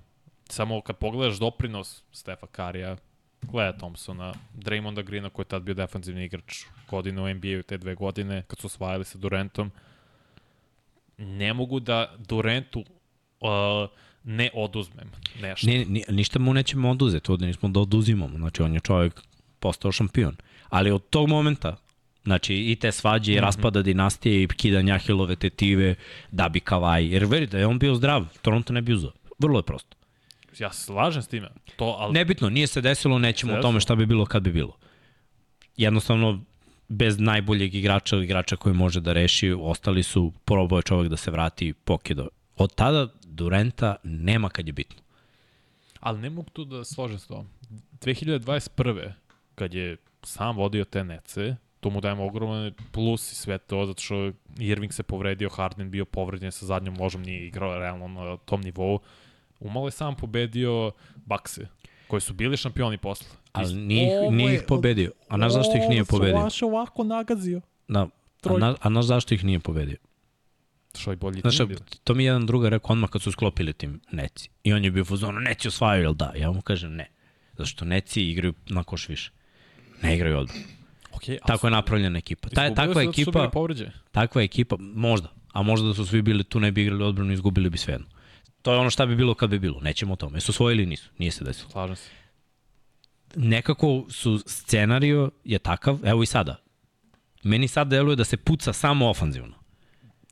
Samo 0.49 0.81
kad 0.81 0.97
pogledaš 0.97 1.39
doprinos 1.39 2.03
Stefa 2.11 2.47
Karija, 2.47 2.97
Klea 3.51 3.71
Thompsona, 3.71 4.33
Draymonda 4.55 5.03
Greena 5.03 5.29
koji 5.29 5.43
je 5.43 5.47
tad 5.47 5.61
bio 5.61 5.73
defanzivni 5.73 6.25
igrač 6.25 6.65
godine 6.89 7.21
u 7.21 7.33
NBA-u 7.33 7.63
te 7.63 7.77
dve 7.77 7.95
godine, 7.95 8.43
kad 8.47 8.59
su 8.59 8.67
osvajali 8.67 9.05
sa 9.05 9.17
Durantom, 9.17 9.71
ne 11.17 11.53
mogu 11.53 11.79
da 11.79 12.15
Durantu 12.17 12.83
uh, 13.43 13.89
ne 14.23 14.49
oduzmem 14.53 15.11
nešto. 15.41 15.67
Ni, 15.67 15.85
ni, 15.85 16.03
ništa 16.09 16.39
mu 16.39 16.53
nećemo 16.53 16.89
oduzeti, 16.89 17.31
ovde 17.31 17.45
nismo 17.45 17.69
da 17.69 17.79
oduzimamo. 17.79 18.37
Znači, 18.37 18.61
on 18.61 18.73
je 18.73 18.79
čovjek 18.79 19.21
postao 19.59 19.91
šampion. 19.91 20.35
Ali 20.69 20.91
od 20.91 21.09
tog 21.09 21.29
momenta, 21.29 21.75
znači 22.23 22.55
i 22.55 22.75
te 22.75 22.91
svađe 22.91 23.31
i 23.31 23.35
mm 23.35 23.37
-hmm. 23.37 23.41
raspada 23.41 23.81
dinastije 23.81 24.43
i 24.43 24.47
kidanja 24.47 24.95
Ahilove 24.95 25.35
tetive 25.35 25.95
da 26.31 26.49
bi 26.49 26.59
Kavaj, 26.59 27.13
jer 27.13 27.25
verite, 27.25 27.57
je 27.57 27.67
on 27.67 27.79
bio 27.79 27.95
zdrav, 27.95 28.25
Toronto 28.41 28.73
ne 28.73 28.81
bi 28.81 28.93
uzao. 28.93 29.11
Vrlo 29.39 29.59
je 29.59 29.63
prosto. 29.63 29.97
Ja 30.59 30.73
se 30.73 30.83
slažem 30.83 31.21
s 31.21 31.27
time. 31.27 31.49
To, 31.75 31.95
ali... 31.99 32.13
Nebitno, 32.13 32.49
nije 32.49 32.67
se 32.67 32.81
desilo, 32.81 33.19
nećemo 33.19 33.53
o 33.53 33.61
tome 33.61 33.79
šta 33.79 33.95
bi 33.95 34.05
bilo 34.05 34.25
kad 34.25 34.43
bi 34.43 34.51
bilo. 34.51 34.77
Jednostavno, 35.77 36.43
bez 36.87 37.19
najboljeg 37.19 37.75
igrača 37.75 38.17
igrača 38.17 38.55
koji 38.55 38.75
može 38.75 39.01
da 39.01 39.13
reši, 39.13 39.55
ostali 39.59 40.03
su, 40.03 40.33
probao 40.45 40.77
je 40.77 40.83
čovek 40.83 41.09
da 41.09 41.17
se 41.17 41.31
vrati 41.31 41.73
pokido. 41.73 42.27
Od 42.55 42.75
tada 42.75 43.07
Durenta 43.35 43.95
nema 44.03 44.49
kad 44.49 44.67
je 44.67 44.73
bitno. 44.73 45.01
Ali 45.99 46.19
ne 46.19 46.29
mogu 46.29 46.49
tu 46.49 46.65
da 46.65 46.83
složem 46.83 47.19
s 47.19 47.27
tom. 47.27 47.47
2021. 48.01 49.11
kad 49.55 49.73
je 49.73 49.97
sam 50.23 50.57
vodio 50.57 50.85
te 50.85 51.03
nece, 51.03 51.55
to 51.79 51.89
mu 51.89 52.01
dajemo 52.01 52.25
ogroman 52.25 52.73
plus 52.91 53.31
i 53.31 53.35
sve 53.35 53.57
to, 53.57 53.85
zato 53.85 54.01
što 54.01 54.31
Irving 54.59 54.93
se 54.93 55.03
povredio, 55.03 55.49
Harden 55.49 55.91
bio 55.91 56.05
povređen 56.05 56.51
sa 56.51 56.65
zadnjom 56.65 56.97
ložom, 56.99 57.23
nije 57.23 57.47
igrao 57.47 57.79
realno 57.79 58.07
na 58.07 58.37
tom 58.37 58.61
nivou. 58.61 58.99
Umalo 59.59 59.87
je 59.87 59.91
sam 59.91 60.15
pobedio 60.15 60.91
Bakse, 61.15 61.67
koji 62.07 62.21
su 62.21 62.33
bili 62.33 62.57
šampioni 62.57 62.97
posle. 62.97 63.27
Ali 63.51 63.73
nije, 63.75 64.31
nije 64.31 64.55
ih 64.55 64.63
pobedio. 64.67 65.11
A 65.27 65.37
znaš 65.37 65.53
zašto 65.53 65.77
ih 65.77 65.89
nije 65.89 66.05
pobedio? 66.05 66.37
Ovo 66.37 66.49
se 66.49 66.65
ovako 66.65 67.03
nagazio. 67.03 67.61
Da, 67.87 68.07
a, 68.43 68.57
na, 68.57 68.75
a 68.81 68.89
znaš 68.89 69.05
zašto 69.05 69.33
ih 69.33 69.43
nije 69.43 69.59
pobedio? 69.59 69.97
Što 70.97 71.11
je 71.11 71.15
bolji 71.15 71.41
Znaš, 71.41 71.57
tim 71.57 71.75
to 72.03 72.13
mi 72.13 72.25
jedan 72.25 72.45
druga 72.45 72.69
rekao 72.69 72.93
odmah 72.93 73.09
kad 73.09 73.21
su 73.21 73.31
sklopili 73.31 73.73
tim 73.73 74.01
Neci. 74.11 74.49
I 74.63 74.73
on 74.73 74.83
je 74.83 74.91
bio 74.91 75.05
fuzonu, 75.05 75.39
Neci 75.39 75.67
osvajaju, 75.67 76.03
jel 76.03 76.13
da? 76.13 76.33
Ja 76.35 76.51
mu 76.51 76.61
kažem 76.61 76.95
ne. 76.95 77.11
Zašto 77.57 77.85
Neci 77.85 78.21
igraju 78.21 78.53
na 78.65 78.83
koš 78.83 79.09
više. 79.09 79.31
Ne 80.01 80.15
igraju 80.15 80.37
odbranu. 80.37 80.63
Okay, 81.11 81.37
Tako 81.47 81.67
je 81.67 81.71
napravljena 81.71 82.17
ekipa. 82.17 82.49
Ta, 82.49 82.75
takva 82.75 82.93
da 82.93 83.01
ekipa, 83.01 83.49
takva 84.11 84.41
ekipa, 84.41 84.75
možda. 84.79 85.29
A 85.53 85.61
možda 85.61 85.87
da 85.87 85.93
su 85.93 86.05
svi 86.05 86.21
bili 86.21 86.43
tu, 86.43 86.59
ne 86.59 86.71
bi 86.71 86.81
igrali 86.81 87.03
odbranu 87.03 87.31
i 87.31 87.33
izgubili 87.33 87.69
bi 87.69 87.77
svejedno. 87.77 88.07
To 88.61 88.73
je 88.73 88.77
ono 88.79 88.89
šta 88.89 89.05
bi 89.05 89.15
bilo 89.15 89.33
kad 89.33 89.49
bi 89.49 89.59
bilo. 89.59 89.79
Nećemo 89.81 90.13
o 90.13 90.15
tome. 90.15 90.37
Jesu 90.37 90.51
osvojili 90.51 90.83
ili 90.83 90.89
nisu? 90.89 91.09
Nije 91.17 91.31
se 91.31 91.43
desilo. 91.43 91.69
Slažem 91.69 91.95
se. 91.95 92.09
Nekako 93.35 94.05
su 94.09 94.39
scenario 94.45 95.31
je 95.43 95.59
takav, 95.59 95.99
evo 96.03 96.23
i 96.23 96.25
sada. 96.25 96.55
Meni 97.43 97.67
sad 97.67 97.87
deluje 97.87 98.15
da 98.15 98.23
se 98.23 98.37
puca 98.37 98.73
samo 98.73 99.09
ofanzivno. 99.09 99.62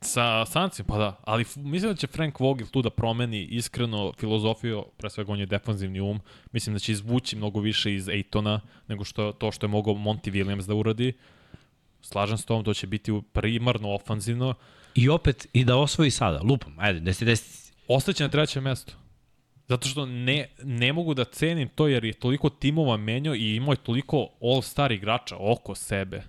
Sa 0.02 0.46
Sancim, 0.46 0.84
pa 0.84 0.98
da. 0.98 1.20
Ali 1.24 1.44
mislim 1.56 1.92
da 1.92 1.96
će 1.96 2.06
Frank 2.06 2.40
Vogel 2.40 2.66
tu 2.66 2.82
da 2.82 2.90
promeni 2.90 3.42
iskreno 3.42 4.12
filozofiju, 4.18 4.84
pre 4.96 5.10
svega 5.10 5.32
on 5.32 5.38
je 5.38 5.46
defanzivni 5.46 6.00
um. 6.00 6.20
Mislim 6.52 6.74
da 6.74 6.78
će 6.78 6.92
izvući 6.92 7.36
mnogo 7.36 7.60
više 7.60 7.94
iz 7.94 8.08
Ejtona 8.08 8.60
nego 8.88 9.04
što 9.04 9.32
to 9.32 9.52
što 9.52 9.66
je 9.66 9.70
mogao 9.70 9.94
Monty 9.94 10.30
Williams 10.30 10.66
da 10.66 10.74
uradi. 10.74 11.12
Slažem 12.00 12.38
s 12.38 12.44
tom, 12.44 12.64
to 12.64 12.74
će 12.74 12.86
biti 12.86 13.20
primarno 13.32 13.94
ofanzivno. 13.94 14.54
I 14.94 15.08
opet, 15.08 15.46
i 15.52 15.64
da 15.64 15.76
osvoji 15.76 16.10
sada, 16.10 16.40
lupam, 16.42 16.74
ajde, 16.78 17.00
desi, 17.00 17.24
desi. 17.24 17.72
Ostaće 17.88 18.22
na 18.22 18.30
trećem 18.30 18.64
mestu. 18.64 18.96
Zato 19.68 19.88
što 19.88 20.06
ne, 20.06 20.48
ne 20.62 20.92
mogu 20.92 21.14
da 21.14 21.24
cenim 21.24 21.68
to 21.68 21.88
jer 21.88 22.04
je 22.04 22.12
toliko 22.12 22.48
timova 22.48 22.96
menio 22.96 23.34
i 23.34 23.56
imao 23.56 23.72
je 23.72 23.76
toliko 23.76 24.28
all-star 24.40 24.92
igrača 24.92 25.36
oko 25.38 25.74
sebe. 25.74 26.22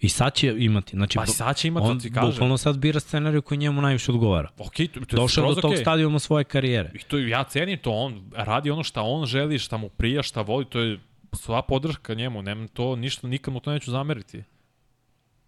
I 0.00 0.08
sad 0.08 0.34
će 0.34 0.54
imati. 0.58 0.96
Znači, 0.96 1.18
pa 1.18 1.26
sad 1.26 1.56
će 1.56 1.68
imati, 1.68 1.86
on 1.86 2.00
ti 2.00 2.12
kaže. 2.12 2.32
Bukvalno 2.32 2.56
sad 2.56 2.78
bira 2.78 3.00
scenariju 3.00 3.42
koji 3.42 3.58
njemu 3.58 3.82
najviše 3.82 4.12
odgovara. 4.12 4.48
Ok, 4.58 4.74
to, 4.94 5.00
to 5.08 5.16
Došao 5.16 5.54
do 5.54 5.60
tog 5.60 5.72
okay. 5.72 5.80
stadijuma 5.80 6.18
svoje 6.18 6.44
karijere. 6.44 6.90
I 6.94 6.98
to, 6.98 7.18
ja 7.18 7.44
cenim 7.44 7.78
to, 7.78 7.90
on 7.90 8.30
radi 8.32 8.70
ono 8.70 8.84
šta 8.84 9.02
on 9.02 9.26
želi, 9.26 9.58
šta 9.58 9.76
mu 9.76 9.88
prija, 9.88 10.22
šta 10.22 10.42
voli, 10.42 10.64
to 10.64 10.80
je 10.80 11.00
sva 11.32 11.62
podrška 11.62 12.14
njemu, 12.14 12.42
nema 12.42 12.68
to, 12.68 12.96
ništa, 12.96 13.28
nikad 13.28 13.54
mu 13.54 13.60
to 13.60 13.72
neću 13.72 13.90
zameriti. 13.90 14.42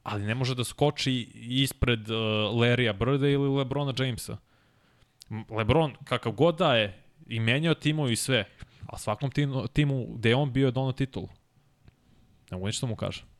Ali 0.02 0.22
ne 0.22 0.34
može 0.34 0.54
da 0.54 0.64
skoči 0.64 1.28
ispred 1.34 2.10
uh, 2.10 2.16
Larrya 2.60 2.92
Birda 2.92 3.28
ili 3.28 3.48
Lebrona 3.48 3.92
Jamesa. 3.98 4.36
Lebron, 5.50 5.94
kakav 6.04 6.32
god 6.32 6.58
da 6.58 6.74
je, 6.74 7.02
i 7.26 7.40
menjao 7.40 7.74
timu 7.74 8.08
i 8.08 8.16
sve, 8.16 8.44
a 8.86 8.98
svakom 8.98 9.30
timu, 9.30 9.66
timu 9.66 10.06
gde 10.14 10.28
je 10.28 10.36
on 10.36 10.52
bio 10.52 10.66
je 10.66 10.70
dono 10.70 10.92
titul. 10.92 11.26
Ne 12.50 12.56
mogu 12.56 12.66
ništa 12.66 12.86
mu 12.86 12.96
kaže 12.96 13.31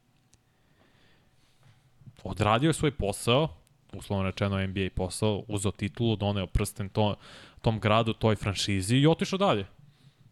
odradio 2.24 2.72
svoj 2.72 2.90
posao, 2.90 3.48
uslovno 3.92 4.24
rečeno 4.24 4.66
NBA 4.66 4.88
posao, 4.94 5.44
uzeo 5.48 5.72
titulu, 5.72 6.16
doneo 6.16 6.46
prsten 6.46 6.88
to, 6.88 7.14
tom 7.60 7.80
gradu, 7.80 8.12
toj 8.12 8.36
franšizi 8.36 8.96
i 8.96 9.06
otišao 9.06 9.38
dalje. 9.38 9.66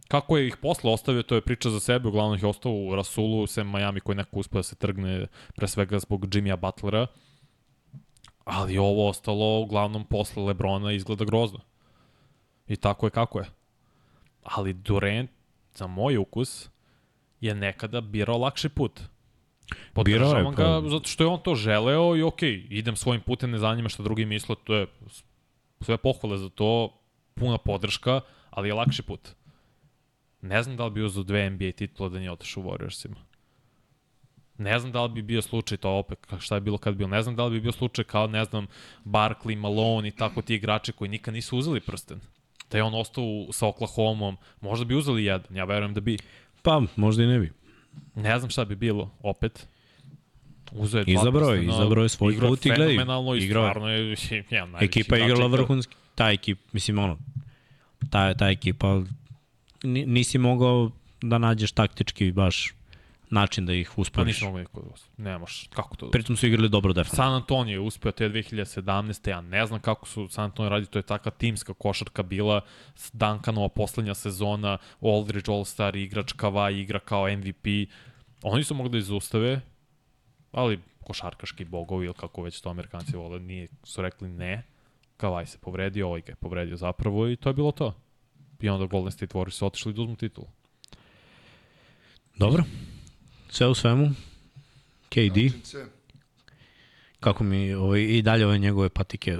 Kako 0.09 0.37
je 0.37 0.47
ih 0.47 0.57
posle 0.57 0.93
ostavio, 0.93 1.23
to 1.23 1.35
je 1.35 1.41
priča 1.41 1.71
za 1.71 1.81
sebe, 1.81 2.09
uglavnom 2.09 2.37
ih 2.37 2.45
ostao 2.45 2.73
u 2.73 2.95
Rasulu, 2.97 3.47
sem 3.47 3.71
Miami 3.71 4.01
koji 4.01 4.17
neko 4.17 4.39
uspio 4.39 4.59
da 4.59 4.62
se 4.62 4.77
trgne 4.77 5.27
pre 5.55 5.69
svega 5.69 5.99
zbog 5.99 6.35
Jimmya 6.35 6.57
Butlera. 6.57 7.07
Ali 8.45 8.79
ovo 8.79 9.09
ostalo 9.09 9.61
uglavnom 9.61 10.05
posle 10.05 10.43
Lebrona 10.43 10.93
izgleda 10.93 11.25
grozno. 11.25 11.61
I 12.69 12.77
tako 12.77 13.07
je 13.07 13.11
kako 13.11 13.39
je. 13.39 13.47
Ali 14.43 14.73
Durant, 14.73 15.31
za 15.75 15.87
moj 15.87 16.17
ukus, 16.17 16.69
je 17.41 17.55
nekada 17.55 18.01
birao 18.01 18.39
lakši 18.39 18.69
put. 18.69 19.01
Podržavam 19.93 20.55
ga 20.55 20.81
pa... 20.83 20.89
zato 20.89 21.09
što 21.09 21.25
je 21.25 21.29
on 21.29 21.41
to 21.43 21.55
želeo 21.55 22.17
i 22.17 22.23
okej, 22.23 22.51
okay, 22.51 22.67
idem 22.71 22.97
svojim 22.97 23.21
putem, 23.21 23.51
ne 23.51 23.59
zanima 23.59 23.89
šta 23.89 24.03
drugi 24.03 24.25
misle, 24.25 24.57
to 24.65 24.75
je 24.75 24.87
sve 25.81 25.97
pohvale 25.97 26.39
za 26.39 26.49
to, 26.49 27.01
puna 27.35 27.59
podrška, 27.59 28.21
ali 28.51 28.69
je 28.69 28.75
lakši 28.75 29.03
put. 29.03 29.29
Ne 30.43 30.63
znam 30.63 30.77
da 30.77 30.85
li 30.85 30.91
bi 30.91 31.03
uzao 31.03 31.23
dve 31.23 31.51
NBA 31.51 31.73
titula 31.73 32.09
da 32.09 32.19
nije 32.19 32.33
otišao 32.33 32.63
u 32.63 32.67
Warriorsima. 32.67 33.17
Ne 34.59 34.79
znam 34.79 34.93
da 34.93 35.03
li 35.03 35.09
bi 35.09 35.23
bio 35.23 35.43
slučaj 35.43 35.79
to 35.79 35.91
opet, 35.91 36.19
šta 36.39 36.55
je 36.55 36.61
bilo 36.61 36.79
kad 36.79 36.95
bio. 36.95 37.07
Ne 37.07 37.23
znam 37.23 37.37
da 37.37 37.45
li 37.45 37.51
bi 37.51 37.61
bio 37.61 37.73
slučaj 37.73 38.05
kao, 38.05 38.27
ne 38.27 38.45
znam, 38.45 38.67
Barkley, 39.05 39.57
Malone 39.57 40.09
i 40.09 40.11
tako 40.11 40.43
ti 40.43 40.55
igrači 40.55 40.93
koji 40.93 41.11
nikad 41.11 41.35
nisu 41.35 41.59
uzeli 41.59 41.81
prsten. 41.81 42.21
Da 42.71 42.79
je 42.79 42.85
on 42.85 42.95
ostao 42.95 43.47
sa 43.53 43.67
Oklahomom, 43.67 44.37
možda 44.61 44.85
bi 44.85 44.95
uzeli 44.95 45.25
jedan, 45.25 45.57
ja 45.57 45.65
verujem 45.65 45.95
da 45.95 46.01
bi. 46.01 46.19
Pa, 46.63 46.83
možda 46.97 47.23
i 47.23 47.27
ne 47.27 47.39
bi. 47.39 47.53
Ne 48.15 48.39
znam 48.39 48.51
šta 48.51 48.65
bi 48.65 48.77
bilo, 48.77 49.11
opet. 49.23 49.67
Uzeo 50.73 50.99
je 50.99 51.05
izabrao 51.07 51.51
je, 51.51 51.65
izabrao 51.65 52.03
je 52.03 52.09
svoj 52.09 52.39
put 52.41 52.67
i 52.67 52.69
gledaj. 52.69 52.87
Fenomenalno 52.87 53.35
i 53.35 53.49
stvarno 53.49 53.89
je 53.89 54.17
jedan 54.51 54.75
Ekipa 54.81 55.17
je 55.17 55.25
igrala 55.25 55.47
vrhunski. 55.47 55.95
Ta 56.15 56.31
ekipa, 56.31 56.61
mislim 56.73 56.99
ono, 56.99 57.19
ta, 58.11 58.35
ta 58.35 58.49
ekipa 58.49 59.03
nisi 59.85 60.39
mogao 60.39 60.91
da 61.23 61.39
nađeš 61.39 61.73
taktički 61.73 62.33
baš 62.33 62.75
način 63.31 63.66
da 63.66 63.73
ih 63.73 63.98
usporiš. 63.98 64.15
Pa 64.15 64.24
nisi 64.24 64.44
mogao 64.44 64.61
niko 64.61 64.81
da 64.81 65.23
ne 65.24 65.39
možeš, 65.39 65.69
kako 65.74 65.97
to? 65.97 66.11
Pritom 66.11 66.36
su 66.36 66.47
igrali 66.47 66.69
dobro 66.69 66.93
defensivno. 66.93 67.24
San 67.24 67.35
Antonio 67.35 67.73
je 67.73 67.81
uspeo 67.81 68.12
te 68.12 68.28
2017. 68.28 69.31
Ja 69.31 69.40
ne 69.40 69.66
znam 69.66 69.81
kako 69.81 70.07
su 70.07 70.28
San 70.28 70.44
Antonio 70.44 70.69
radi, 70.69 70.86
to 70.86 70.98
je 70.98 71.02
takva 71.02 71.31
timska 71.31 71.74
košarka 71.74 72.23
bila, 72.23 72.61
Duncanova 73.12 73.69
poslednja 73.69 74.15
sezona, 74.15 74.78
Aldridge 75.01 75.52
All-Star 75.52 75.97
igrač, 75.97 76.32
Kawhi 76.32 76.81
igra 76.81 76.98
kao 76.98 77.36
MVP. 77.36 77.66
Oni 78.43 78.65
su 78.65 78.74
mogli 78.74 78.90
da 78.90 78.98
izustave, 78.98 79.61
ali 80.52 80.81
košarkaški 81.05 81.65
bogovi 81.65 82.07
ili 82.07 82.15
kako 82.15 82.43
već 82.43 82.61
to 82.61 82.70
amerikanci 82.70 83.16
vole, 83.16 83.40
nije, 83.40 83.69
su 83.85 84.02
rekli 84.02 84.28
ne. 84.28 84.62
Kawhi 85.19 85.47
se 85.47 85.59
povredio, 85.59 86.07
ovaj 86.07 86.20
ga 86.20 86.32
je 86.32 86.36
povredio 86.36 86.77
zapravo 86.77 87.28
i 87.28 87.36
to 87.36 87.48
je 87.48 87.55
bilo 87.55 87.73
to. 87.73 87.94
I 88.61 88.69
onda 88.69 88.86
Golden 88.86 89.12
State 89.12 89.39
Warriors 89.39 89.51
su 89.51 89.66
otišli 89.66 89.93
da 89.93 90.02
uzmu 90.02 90.16
titulu. 90.16 90.47
Dobro. 92.36 92.65
Sve 93.51 93.66
u 93.66 93.74
svemu, 93.74 94.10
KD. 95.09 95.55
Kako 97.20 97.44
mi 97.44 97.74
ovaj, 97.74 98.01
i 98.01 98.22
dalje 98.22 98.47
ove 98.47 98.59
njegove 98.59 98.89
patike 98.89 99.39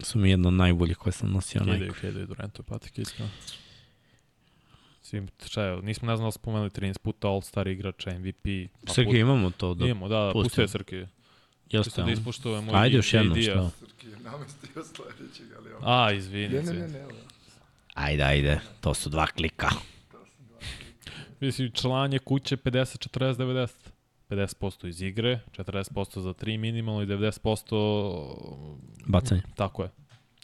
su 0.00 0.18
mi 0.18 0.30
jedna 0.30 0.48
od 0.48 0.54
najboljih 0.54 0.96
koje 0.96 1.12
sam 1.12 1.30
nosio. 1.30 1.64
Hideo, 1.64 1.92
Hideo 1.92 2.26
Durantove 2.26 2.66
patike 2.66 3.02
isto. 3.02 3.28
Svim, 5.02 5.28
šta 5.46 5.62
je, 5.62 5.82
nismo 5.82 6.08
ne 6.08 6.16
znam 6.16 6.26
da 6.26 6.32
spomenuli 6.32 6.70
13 6.70 6.98
puta 6.98 7.28
All-Star 7.28 7.68
igrača, 7.68 8.18
MVP. 8.18 8.70
Srki, 8.86 9.10
put... 9.10 9.16
imamo 9.16 9.50
to 9.50 9.74
da 9.74 9.84
Imamo, 9.84 10.08
da, 10.08 10.18
da 10.18 10.32
pustio 10.32 10.62
je 10.62 10.68
Srki. 10.68 11.06
Jeste, 11.70 12.02
da 12.02 12.10
ispoštujemo 12.10 12.72
Ajde 12.74 12.96
još 12.96 13.14
jednom, 13.14 13.42
šta? 13.42 13.70
Srki 13.78 14.06
je 14.08 14.16
namestio 14.18 14.84
sledećeg, 14.84 15.46
ali 15.58 15.72
ovo. 15.72 15.82
A, 15.86 16.12
izvini. 16.12 16.48
Ne, 16.48 16.62
ne, 16.62 16.72
ne, 16.72 16.88
ne. 16.88 17.04
Ajde, 17.94 18.22
ajde, 18.22 18.60
to 18.80 18.94
su 18.94 19.10
dva 19.10 19.26
klika. 19.26 19.68
Mislim, 21.40 21.70
članje 21.72 22.18
kuće 22.18 22.56
50, 22.56 23.08
40, 23.08 23.34
90. 23.34 23.90
50% 24.30 24.88
iz 24.88 25.02
igre, 25.02 25.40
40% 25.56 26.20
za 26.20 26.34
3 26.34 26.58
minimalno 26.58 27.02
i 27.02 27.06
90% 27.06 28.76
bacanje. 29.06 29.42
Tako 29.54 29.82
je. 29.82 29.90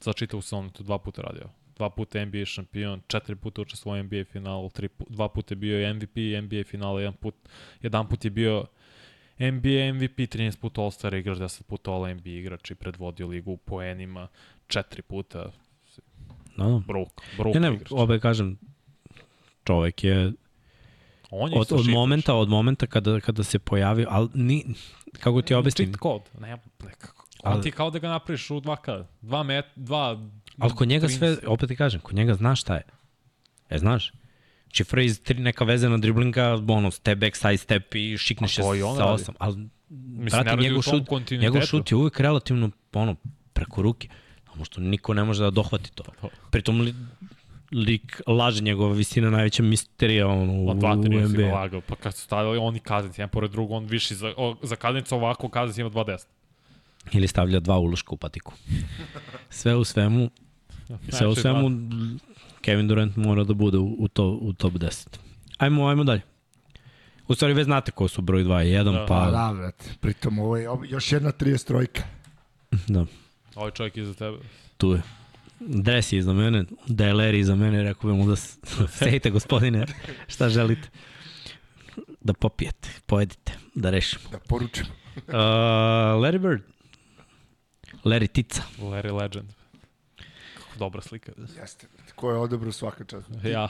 Za 0.02 0.12
čitavu 0.12 0.42
sezonu 0.42 0.70
to 0.70 0.82
dva 0.82 0.98
puta 0.98 1.22
radio. 1.22 1.48
Dva 1.76 1.90
puta 1.90 2.24
NBA 2.24 2.44
šampion, 2.44 3.00
četiri 3.06 3.36
puta 3.36 3.62
učestvovao 3.62 4.00
u 4.00 4.02
NBA 4.02 4.24
finalu, 4.24 4.70
tri, 4.70 4.88
dva 5.08 5.28
puta 5.28 5.52
je 5.52 5.56
bio 5.56 5.94
MVP, 5.94 6.16
NBA 6.42 6.64
finala, 6.64 7.00
jedan 7.00 7.14
put, 7.14 7.34
jedan 7.82 8.08
put 8.08 8.24
je 8.24 8.30
bio 8.30 8.66
NBA 9.38 9.92
MVP, 9.94 10.18
13 10.18 10.60
puta 10.60 10.80
All-Star 10.80 11.14
igrač, 11.14 11.38
10 11.38 11.62
puta 11.62 11.90
All-NBA 11.90 12.30
igrač 12.30 12.70
i 12.70 12.74
predvodio 12.74 13.26
ligu 13.26 13.52
u 13.52 13.56
poenima, 13.56 14.28
četiri 14.66 15.02
puta. 15.02 15.50
No, 16.56 16.68
no. 16.68 16.82
Bruk, 16.86 17.22
bruk 17.36 17.54
ja 17.54 17.60
ne, 17.60 17.74
igrač. 17.74 17.88
obe 17.90 18.20
kažem, 18.20 18.58
čovek 19.64 20.04
je 20.04 20.32
On 21.38 21.52
je 21.52 21.60
od, 21.60 21.72
od 21.72 21.88
momenta, 21.88 22.34
od 22.34 22.48
momenta 22.48 22.86
kada, 22.86 23.20
kada 23.20 23.44
se 23.44 23.58
pojavio, 23.58 24.06
ali 24.10 24.28
ni, 24.34 24.64
kako 25.20 25.42
ti 25.42 25.54
objasnim? 25.54 25.88
Cheat 25.88 26.02
code, 26.02 26.46
ne, 26.46 26.56
nekako. 26.84 27.26
Ali, 27.42 27.56
on 27.56 27.62
ti 27.62 27.70
kao 27.70 27.90
da 27.90 27.98
ga 27.98 28.08
napraviš 28.08 28.50
u 28.50 28.60
2K, 28.60 29.04
2 29.22 29.42
met, 29.42 29.64
2... 29.76 30.30
Ali 30.58 30.74
kod 30.74 30.88
njega 30.88 31.08
sve, 31.08 31.36
opet 31.46 31.68
ti 31.68 31.76
kažem, 31.76 32.00
kod 32.00 32.14
njega 32.14 32.34
znaš 32.34 32.60
šta 32.60 32.74
je. 32.74 32.82
E, 33.68 33.78
znaš? 33.78 34.12
Znači, 34.64 34.84
Fraze, 34.84 35.22
tri 35.22 35.38
neka 35.40 35.64
vezana 35.64 35.98
driblinga, 35.98 36.62
ono, 36.68 36.90
step 36.90 37.18
back, 37.18 37.36
side 37.36 37.56
step 37.56 37.94
i 37.94 38.18
šikneš 38.18 38.58
je 38.58 38.64
sa 38.96 39.04
osam. 39.04 39.34
Ali, 39.38 39.68
Mislim, 39.88 40.42
brate, 40.42 40.62
njegov 40.62 40.82
šut, 40.82 41.30
njegov 41.30 41.62
šut 41.62 41.90
je 41.90 41.96
uvek 41.96 42.20
relativno, 42.20 42.70
ono, 42.92 43.16
preko 43.52 43.82
ruke. 43.82 44.08
Ono 44.54 44.64
što 44.64 44.80
niko 44.80 45.14
ne 45.14 45.24
može 45.24 45.42
da 45.42 45.50
dohvati 45.50 45.92
to. 45.94 46.04
Pritom 46.50 46.80
li, 46.80 46.94
lik 47.76 48.22
laže 48.26 48.62
njegova 48.62 48.92
visina 48.92 49.30
najveća 49.30 49.62
misterija 49.62 50.28
on, 50.28 50.50
u, 50.50 50.74
dva, 50.74 50.92
u 50.92 50.96
NBA. 50.96 51.54
lagao, 51.54 51.80
pa 51.80 51.94
kad 51.94 52.14
su 52.14 52.22
stavili 52.22 52.58
oni 52.58 52.80
kaznici, 52.80 53.20
jedan 53.20 53.30
pored 53.30 53.50
drugog, 53.50 53.70
on 53.70 53.84
viši 53.84 54.14
za, 54.14 54.32
o, 54.36 54.56
za 54.62 54.76
kaznicu 54.76 55.14
ovako, 55.14 55.48
kaznici 55.48 55.80
ima 55.80 55.90
2.10. 55.90 56.26
Ili 57.12 57.28
stavlja 57.28 57.60
dva 57.60 57.78
uloška 57.78 58.14
u 58.14 58.16
patiku. 58.16 58.52
Sve 59.50 59.74
u 59.74 59.84
svemu, 59.84 60.30
sve 61.18 61.26
u 61.26 61.34
svemu, 61.34 61.70
Kevin 62.60 62.88
Durant 62.88 63.16
mora 63.16 63.44
da 63.44 63.54
bude 63.54 63.78
u, 63.78 63.96
u, 63.98 64.08
to, 64.08 64.28
u 64.28 64.52
top 64.52 64.72
10. 64.72 65.06
Ajmo, 65.58 65.88
ajmo 65.88 66.04
dalje. 66.04 66.22
U 67.28 67.34
stvari 67.34 67.54
već 67.54 67.64
znate 67.64 67.92
ko 67.92 68.08
su 68.08 68.22
broj 68.22 68.44
2 68.44 68.64
i 68.66 68.70
1, 68.70 68.92
da. 68.92 69.06
pa... 69.08 69.30
Da, 69.30 69.54
brate. 69.56 69.84
Pritom 70.00 70.38
ovo 70.38 70.56
je 70.56 70.68
još 70.88 71.12
jedna 71.12 71.32
30 71.32 71.66
trojka. 71.66 72.02
Da. 72.88 73.06
Ovaj 73.54 73.70
čovjek 73.70 73.96
iza 73.96 74.14
tebe. 74.14 74.38
Tu 74.76 74.92
je. 74.92 75.02
Dres 75.60 76.12
je 76.12 76.18
iza 76.18 76.32
mene, 76.32 76.64
Deleri 76.86 77.38
iza 77.38 77.54
mene, 77.56 77.82
rekao 77.82 78.10
bi 78.10 78.16
mu 78.16 78.26
da 78.26 78.36
sejte 78.98 79.30
gospodine, 79.30 79.86
šta 80.28 80.48
želite. 80.48 80.88
Da 82.20 82.32
popijete, 82.32 82.88
pojedite, 83.06 83.52
da 83.74 83.90
rešimo. 83.90 84.30
Da 84.30 84.38
poručim. 84.38 84.86
uh, 85.16 85.32
Larry 86.22 86.38
Bird. 86.38 86.62
Larry 88.04 88.32
Tica. 88.32 88.62
Larry 88.78 89.12
Legend. 89.20 89.52
Kako 90.54 90.78
dobra 90.78 91.02
slika. 91.02 91.32
Jeste. 91.60 91.86
Ko 92.14 92.30
je 92.30 92.38
odebrao 92.38 92.72
svaka 92.72 93.04
čast? 93.04 93.28
Ja. 93.44 93.68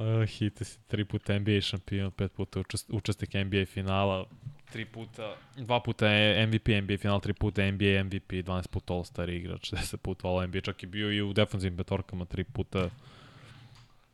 uh, 0.00 0.24
hite 0.38 0.64
si 0.64 0.78
tri 0.86 1.04
puta 1.04 1.38
NBA 1.38 1.60
šampion, 1.60 2.10
pet 2.10 2.32
puta 2.32 2.60
učest, 2.60 2.86
učesnik 2.90 3.34
NBA 3.34 3.64
finala, 3.66 4.26
tri 4.72 4.84
puta, 4.84 5.34
dva 5.56 5.80
puta 5.80 6.06
MVP, 6.46 6.68
NBA 6.82 6.98
final, 6.98 7.20
tri 7.20 7.32
puta 7.32 7.70
NBA 7.72 8.04
MVP, 8.04 8.32
12 8.42 8.68
puta 8.68 8.94
All-Star 8.94 9.30
igrač, 9.30 9.72
10 9.72 9.96
puta 9.96 10.28
All-NBA, 10.28 10.60
čak 10.60 10.82
je 10.82 10.88
bio 10.88 11.12
i 11.12 11.22
u 11.22 11.32
defensivnim 11.32 11.76
petorkama 11.76 12.24
tri 12.24 12.44
puta 12.44 12.88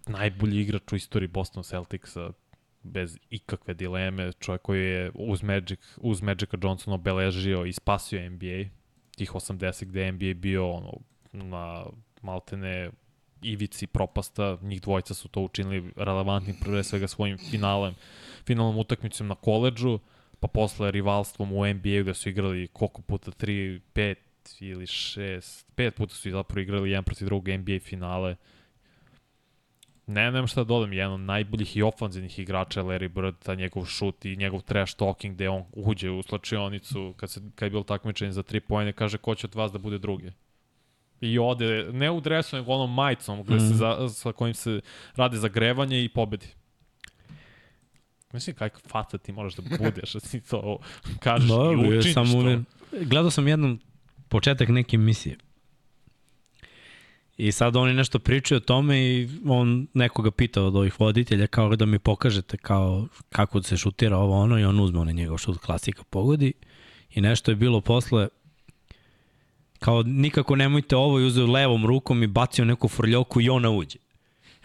najbolji 0.07 0.61
igrač 0.61 0.93
u 0.93 0.97
istoriji 0.97 1.29
Boston 1.29 1.63
Celticsa, 1.63 2.31
bez 2.83 3.19
ikakve 3.31 3.75
dileme, 3.75 4.33
čovjek 4.33 4.63
koji 4.63 4.85
je 4.85 5.11
uz, 5.15 5.43
Magic, 5.43 5.81
uz 5.97 6.23
Magica 6.23 6.57
Johnsona 6.63 6.95
obeležio 6.95 7.65
i 7.65 7.73
spasio 7.73 8.31
NBA, 8.31 8.65
tih 9.17 9.33
80 9.33 9.85
gde 9.85 10.03
je 10.03 10.13
NBA 10.13 10.35
bio 10.35 10.71
ono, 10.71 10.93
na 11.33 11.85
maltene 12.23 12.91
ivici 13.43 13.87
propasta, 13.87 14.59
njih 14.63 14.81
dvojica 14.81 15.15
su 15.15 15.29
to 15.29 15.41
učinili 15.41 15.93
relevantnim 15.97 16.57
pre 16.65 16.83
svega 16.83 17.09
svojim 17.09 17.39
finalem, 17.39 17.95
finalnom 18.47 18.79
utakmicom 18.79 19.27
na 19.27 19.35
koleđu, 19.35 19.99
pa 20.43 20.49
posle 20.49 20.91
rivalstvom 20.91 21.53
u 21.53 21.67
NBA 21.67 22.01
gde 22.03 22.15
su 22.15 22.29
igrali 22.29 22.69
koliko 22.73 23.03
puta, 23.03 23.31
3, 23.31 23.81
5 23.95 24.15
ili 24.61 24.87
6, 24.87 25.65
5 25.77 25.91
puta 25.91 26.15
su 26.15 26.31
zapravo 26.31 26.61
igrali 26.61 26.91
jedan 26.91 27.05
protiv 27.05 27.27
drugog 27.27 27.49
NBA 27.49 27.79
finale. 27.81 28.37
Ne, 30.07 30.25
nemam 30.25 30.47
šta 30.47 30.61
da 30.61 30.65
dodam, 30.65 30.93
jedan 30.93 31.13
od 31.13 31.21
najboljih 31.21 31.77
i 31.77 31.83
ofanzivnih 31.83 32.39
igrača 32.39 32.81
je 32.81 32.87
Larry 32.87 33.09
Bird, 33.09 33.35
ta 33.39 33.55
njegov 33.55 33.85
šut 33.85 34.25
i 34.25 34.37
njegov 34.37 34.61
trash 34.63 34.97
talking 34.97 35.35
gde 35.35 35.49
on 35.49 35.65
uđe 35.73 36.11
u 36.11 36.23
slačionicu 36.23 37.15
kad, 37.17 37.31
se, 37.31 37.41
kad 37.55 37.67
je 37.67 37.71
bilo 37.71 37.83
takmičenje 37.83 38.33
za 38.33 38.43
3 38.43 38.61
pojene, 38.61 38.93
kaže 38.93 39.19
ko 39.19 39.35
će 39.35 39.47
od 39.47 39.55
vas 39.55 39.73
da 39.73 39.79
bude 39.79 39.99
drugi. 39.99 40.33
I 41.21 41.39
ode, 41.39 41.89
ne 41.93 42.11
u 42.11 42.21
dresu, 42.21 42.57
nego 42.57 42.73
onom 42.73 42.95
majicom 42.95 43.43
gde 43.43 43.55
mm. 43.55 43.61
se 43.61 43.75
za, 43.75 44.09
sa 44.09 44.33
kojim 44.33 44.55
se 44.55 44.81
radi 45.17 45.37
zagrevanje 45.37 46.05
i 46.05 46.09
pobedi. 46.09 46.47
Mislim, 48.33 48.57
kakva 48.57 48.81
faca 48.89 49.19
ti 49.19 49.33
možeš 49.33 49.55
da 49.55 49.77
budeš, 49.79 50.13
da 50.13 50.21
ti 50.21 50.41
to 50.41 50.79
kažeš 51.19 51.49
no, 51.49 51.73
i 51.73 51.99
učiniš 51.99 52.15
sam 52.15 52.27
to. 52.33 52.63
Gledao 53.05 53.31
sam 53.31 53.49
jednom 53.49 53.81
početak 54.29 54.69
neke 54.69 54.97
emisije. 54.97 55.37
I 57.37 57.53
sad 57.53 57.77
oni 57.77 57.95
nešto 57.95 58.19
pričaju 58.19 58.57
o 58.57 58.61
tome 58.61 59.01
i 59.01 59.29
on 59.47 59.87
nekoga 59.95 60.31
pita 60.31 60.63
od 60.63 60.77
ovih 60.77 61.01
voditelja 61.01 61.47
kao 61.47 61.77
da 61.77 61.87
mi 61.87 61.99
pokažete 61.99 62.57
kao 62.57 63.07
kako 63.29 63.63
se 63.63 63.77
šutira 63.77 64.17
ovo 64.17 64.41
ono 64.41 64.59
i 64.59 64.65
on 64.65 64.81
uzme 64.81 65.01
onaj 65.01 65.15
njegov 65.15 65.39
šut 65.39 65.59
klasika 65.59 66.03
pogodi 66.11 66.53
i 67.11 67.21
nešto 67.21 67.51
je 67.51 67.57
bilo 67.57 67.81
posle 67.81 68.29
kao 69.79 70.03
nikako 70.03 70.57
nemojte 70.57 70.97
ovo 70.97 71.21
i 71.21 71.25
uzeo 71.25 71.47
levom 71.47 71.87
rukom 71.87 72.23
i 72.23 72.27
bacio 72.27 72.65
neku 72.65 72.89
frljoku 72.89 73.41
i 73.41 73.49
ona 73.49 73.71
uđe. 73.71 73.99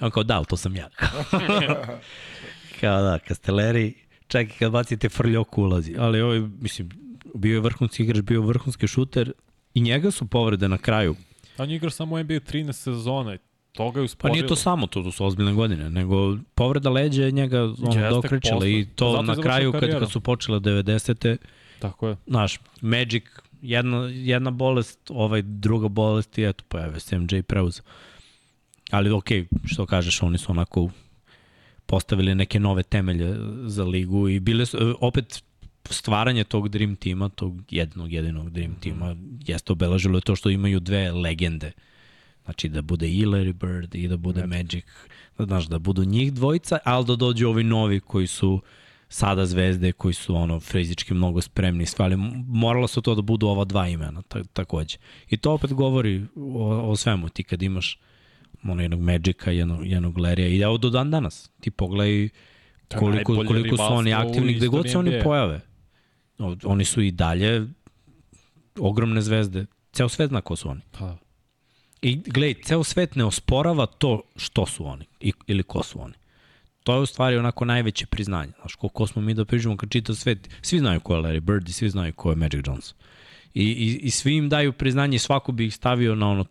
I 0.02 0.04
on 0.04 0.12
kao 0.12 0.24
da, 0.24 0.44
to 0.44 0.58
sam 0.58 0.76
ja. 0.76 0.90
Kao 2.80 3.02
da, 3.02 3.20
Kasteleri, 3.20 3.94
čak 4.28 4.48
i 4.48 4.58
kad 4.60 4.72
bacite 4.72 5.10
frljoku 5.10 5.64
ulazi. 5.64 5.96
Ali 6.00 6.22
ovo 6.22 6.34
je, 6.34 6.50
mislim, 6.62 6.90
bio 7.36 7.54
je 7.54 7.60
vrhunski 7.60 8.04
igrač, 8.04 8.22
bio 8.22 8.42
je 8.42 8.48
vrhunski 8.48 8.88
šuter 8.88 9.32
i 9.74 9.82
njega 9.82 10.12
su 10.12 10.28
povrede 10.28 10.68
na 10.68 10.78
kraju. 10.78 11.16
A 11.58 11.64
on 11.64 11.72
igra 11.72 11.90
samo 11.90 12.24
NBA 12.24 12.34
13 12.34 12.72
sezona 12.72 13.38
toga 13.78 14.00
je 14.00 14.04
usporilo. 14.04 14.34
Pa 14.34 14.36
nije 14.36 14.48
to 14.48 14.56
samo 14.56 14.88
to, 14.88 15.04
to 15.04 15.12
su 15.12 15.26
ozbiljne 15.26 15.54
godine, 15.54 15.90
nego 15.90 16.38
povreda 16.56 16.90
leđa 16.90 17.24
je 17.24 17.32
njega 17.32 17.64
ono, 17.64 18.10
dokrećala 18.10 18.68
i 18.68 18.88
to 18.96 19.12
Zato 19.12 19.22
na 19.22 19.42
kraju 19.42 19.72
kad, 19.72 20.00
kad 20.00 20.12
su 20.12 20.22
počele 20.22 20.60
90. 20.60 21.38
Tako 21.80 22.08
je. 22.08 22.16
Znaš, 22.28 22.60
Magic, 22.82 23.24
jedna, 23.62 23.98
jedna 24.08 24.52
bolest, 24.52 25.00
ovaj 25.10 25.42
druga 25.42 25.88
bolest 25.88 26.38
i 26.38 26.44
eto, 26.44 26.64
pa 26.68 26.84
evo 26.84 27.00
se 27.00 27.20
MJ 27.20 27.42
preuzeo. 27.42 27.84
Ali 28.92 29.12
okej, 29.12 29.44
okay, 29.44 29.58
što 29.66 29.86
kažeš, 29.86 30.24
oni 30.24 30.38
su 30.38 30.52
onako 30.52 30.90
postavili 31.88 32.36
neke 32.36 32.60
nove 32.60 32.84
temelje 32.84 33.36
za 33.66 33.84
ligu 33.84 34.30
i 34.30 34.40
bile 34.40 34.66
su, 34.66 34.98
opet 35.02 35.44
stvaranje 35.90 36.44
tog 36.44 36.70
Dream 36.70 36.96
tima, 36.96 37.30
tog 37.30 37.62
jednog 37.70 38.12
jedinog 38.12 38.50
Dream 38.50 38.72
mhm. 38.72 38.80
tima, 38.80 39.16
jeste 39.46 39.72
obeležilo 39.72 40.20
to 40.22 40.36
što 40.36 40.50
imaju 40.50 40.80
dve 40.80 41.12
legende. 41.12 41.72
Znači 42.46 42.70
da 42.70 42.82
bude 42.82 43.10
i 43.10 43.26
Larry 43.26 43.54
Bird 43.54 43.96
i 43.96 44.08
da 44.08 44.18
bude 44.18 44.48
Magic, 44.48 44.86
Magic 45.38 45.48
znaš, 45.48 45.68
da 45.68 45.80
budu 45.80 46.06
njih 46.06 46.34
dvojica, 46.34 46.78
ali 46.84 47.06
da 47.06 47.16
dođu 47.16 47.48
ovi 47.48 47.64
novi 47.64 48.00
koji 48.00 48.28
su 48.28 48.62
sada 49.10 49.46
zvezde, 49.46 49.92
koji 49.92 50.14
su 50.14 50.36
ono 50.36 50.60
fizički 50.60 51.14
mnogo 51.14 51.42
spremni, 51.42 51.86
ali 51.98 52.16
moralo 52.48 52.88
su 52.88 53.02
to 53.02 53.16
da 53.16 53.22
budu 53.22 53.48
ova 53.48 53.66
dva 53.66 53.88
imena 53.88 54.22
takođe. 54.54 54.98
I 55.30 55.38
to 55.38 55.52
opet 55.52 55.74
govori 55.74 56.26
o, 56.36 56.92
o 56.92 56.96
svemu, 56.96 57.30
ti 57.30 57.44
kad 57.44 57.62
imaš 57.62 58.00
ono 58.70 58.82
jednog 58.82 59.00
Magica, 59.02 59.52
jednog, 59.52 59.88
jednog 59.88 60.18
Lerija 60.18 60.48
i 60.48 60.60
evo 60.60 60.78
do 60.78 60.90
dan 60.90 61.12
danas. 61.12 61.52
Ti 61.60 61.72
pogledaj 61.72 62.30
koliko, 62.96 63.44
koliko 63.48 63.78
su 63.78 63.84
oni 63.84 64.14
aktivni 64.14 64.54
gde 64.54 64.68
god 64.68 64.92
se 64.92 64.98
oni 64.98 65.22
pojave. 65.24 65.62
Oni 66.64 66.86
su 66.86 67.02
i 67.02 67.12
dalje 67.12 67.68
ogromne 68.80 69.22
zvezde. 69.22 69.66
Ceo 69.94 70.10
svet 70.10 70.30
zna 70.30 70.42
ko 70.42 70.56
su 70.56 70.70
oni. 70.70 70.82
Pa. 70.92 71.18
I 72.02 72.16
gledaj, 72.16 72.64
ceo 72.64 72.84
svet 72.84 73.16
ne 73.16 73.26
osporava 73.26 73.86
to 73.86 74.22
što 74.36 74.66
su 74.66 74.88
oni 74.88 75.06
i, 75.20 75.34
ili 75.48 75.64
ko 75.64 75.84
su 75.84 76.02
oni. 76.02 76.14
to 76.84 76.94
je 76.96 77.00
u 77.00 77.06
stvari 77.06 77.38
onako 77.38 77.66
najveće 77.66 78.06
priznanje. 78.06 78.52
Znaš, 78.60 78.76
koliko 78.76 79.08
smo 79.08 79.22
mi 79.22 79.34
da 79.34 79.46
pričamo 79.46 79.78
kad 79.78 79.90
čita 79.90 80.16
svet, 80.16 80.50
svi 80.62 80.80
znaju 80.80 81.00
ko 81.00 81.16
je 81.16 81.22
Larry 81.22 81.40
Bird 81.40 81.70
i 81.70 81.74
svi 81.74 81.90
znaju 81.90 82.14
ko 82.14 82.30
je 82.30 82.36
Magic 82.36 82.68
Johnson. 82.68 82.98
I, 83.54 83.64
i, 83.64 84.00
i 84.04 84.12
svi 84.12 84.36
im 84.36 84.50
daju 84.50 84.74
priznanje 84.74 85.16
i 85.16 85.20
svako 85.20 85.52
bi 85.52 85.66
ih 85.66 85.76
stavio 85.76 86.16
na 86.16 86.30
ono 86.30 86.46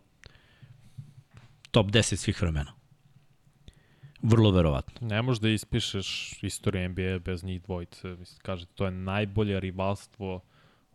top 1.77 1.91
10 1.91 2.15
svih 2.15 2.41
vremena. 2.41 2.73
Vrlo 4.21 4.51
verovatno. 4.51 5.07
Ne 5.07 5.21
možeš 5.21 5.41
da 5.41 5.49
ispišeš 5.49 6.39
istoriju 6.43 6.89
NBA 6.89 7.19
bez 7.19 7.43
njih 7.43 7.61
dvojice. 7.61 8.07
Mislim, 8.07 8.39
kaže, 8.41 8.65
to 8.65 8.85
je 8.85 8.91
najbolje 8.91 9.59
rivalstvo 9.59 10.41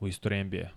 u 0.00 0.08
istoriji 0.08 0.44
NBA. 0.44 0.68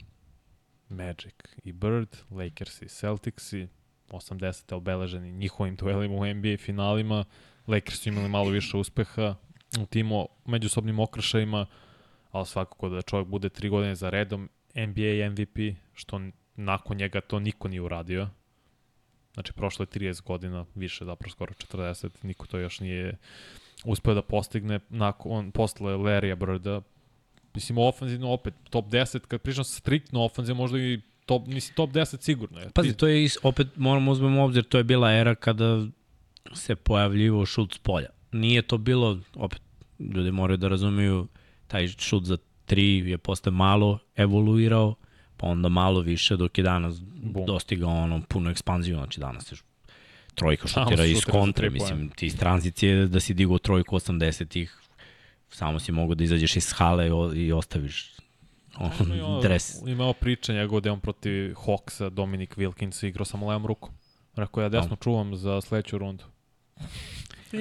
Magic 0.90 1.34
i 1.64 1.72
Bird, 1.72 2.16
Lakers 2.30 2.82
i 2.82 2.88
Celtics 2.88 3.54
i 3.54 3.68
80. 4.10 4.76
obeleženi 4.76 5.32
njihovim 5.32 5.76
duelima 5.76 6.16
u 6.16 6.34
NBA 6.34 6.58
finalima. 6.58 7.26
Lakers 7.68 8.00
su 8.00 8.10
imali 8.10 8.30
malo 8.30 8.50
više 8.50 8.78
uspeha 8.78 9.36
u 9.82 9.86
tim 9.86 10.10
međusobnim 10.46 11.00
okršajima, 11.00 11.66
ali 12.32 12.46
svakako 12.46 12.90
da 12.90 13.02
čovjek 13.02 13.28
bude 13.28 13.50
tri 13.50 13.70
godine 13.70 13.96
za 13.96 14.10
redom 14.10 14.50
NBA 14.76 15.30
MVP, 15.32 15.78
što 15.94 16.22
nakon 16.56 16.98
njega 16.98 17.22
to 17.22 17.40
niko 17.40 17.68
nije 17.68 17.82
uradio. 17.82 18.30
Znači, 19.36 19.54
prošlo 19.54 19.84
je 19.84 20.00
30 20.00 20.24
godina, 20.24 20.66
više, 20.76 21.06
zapravo 21.06 21.32
skoro 21.32 21.54
40, 21.54 22.10
niko 22.22 22.48
to 22.48 22.58
još 22.58 22.80
nije 22.80 23.18
uspeo 23.84 24.14
da 24.14 24.22
postigne 24.22 24.80
nakon, 24.90 25.52
posle 25.52 25.94
Larrya 25.94 26.36
Birda. 26.36 26.82
Mislim, 27.54 27.78
ofenzivno 27.78 28.32
opet, 28.32 28.54
top 28.70 28.86
10, 28.86 29.20
kad 29.20 29.42
pričam 29.42 29.64
striktno 29.64 30.24
ofenzivno, 30.24 30.62
možda 30.62 30.80
i 30.80 31.02
top, 31.26 31.48
mislim, 31.48 31.76
top 31.76 31.90
10 31.90 32.22
sigurno 32.22 32.60
je. 32.60 32.70
Pazi, 32.70 32.94
to 32.94 33.08
je, 33.08 33.30
opet 33.44 33.68
moramo 33.76 34.12
uzmemo 34.12 34.44
obzir, 34.44 34.64
to 34.64 34.78
je 34.78 34.84
bila 34.84 35.14
era 35.14 35.36
kada 35.36 35.86
se 36.54 36.76
pojavljivo 36.76 37.46
šut 37.46 37.74
s 37.74 37.78
polja. 37.78 38.10
Nije 38.32 38.62
to 38.62 38.78
bilo, 38.78 39.20
opet, 39.36 39.62
ljudi 40.00 40.32
moraju 40.32 40.58
da 40.58 40.68
razumiju, 40.68 41.28
taj 41.68 41.88
šut 41.88 42.24
za 42.24 42.38
tri 42.66 43.10
je 43.10 43.18
posle 43.18 43.52
malo 43.52 44.00
evoluirao, 44.16 44.96
pa 45.38 45.48
onda 45.48 45.70
malo 45.70 46.00
više, 46.00 46.36
dok 46.36 46.58
je 46.58 46.64
danas 46.64 47.02
Bum. 47.02 47.46
dostigao 47.46 47.90
ono 47.90 48.22
punu 48.30 48.50
ekspanziju, 48.50 48.96
znači 48.96 49.20
danas 49.20 49.52
je 49.52 49.56
trojka 50.36 50.68
šutira 50.68 51.06
iz 51.06 51.26
kontre, 51.26 51.70
mislim, 51.70 52.10
ti 52.10 52.26
iz 52.26 52.38
tranzicije 52.38 53.08
da 53.08 53.20
si 53.20 53.34
digao 53.34 53.58
trojku 53.58 53.96
80-ih, 53.96 54.82
samo 55.50 55.80
si 55.80 55.92
mogu 55.92 56.16
da 56.16 56.24
izađeš 56.24 56.56
iz 56.56 56.74
hale 56.74 57.10
i 57.36 57.52
ostaviš 57.52 58.16
on, 58.78 59.14
imao, 59.14 59.42
dres. 59.42 59.82
Imao 59.88 60.14
priča 60.14 60.54
njegov 60.54 60.82
da 60.82 60.94
on 60.94 61.00
protiv 61.00 61.54
Hawksa, 61.54 62.10
Dominic 62.10 62.50
Wilkins 62.52 63.08
igrao 63.08 63.26
samo 63.26 63.48
levom 63.48 63.66
rukom. 63.66 63.90
Rekao 64.36 64.64
ja 64.64 64.70
desno 64.70 64.96
čuvam 64.96 65.36
za 65.36 65.62
sledeću 65.62 65.98
rundu. 65.98 66.24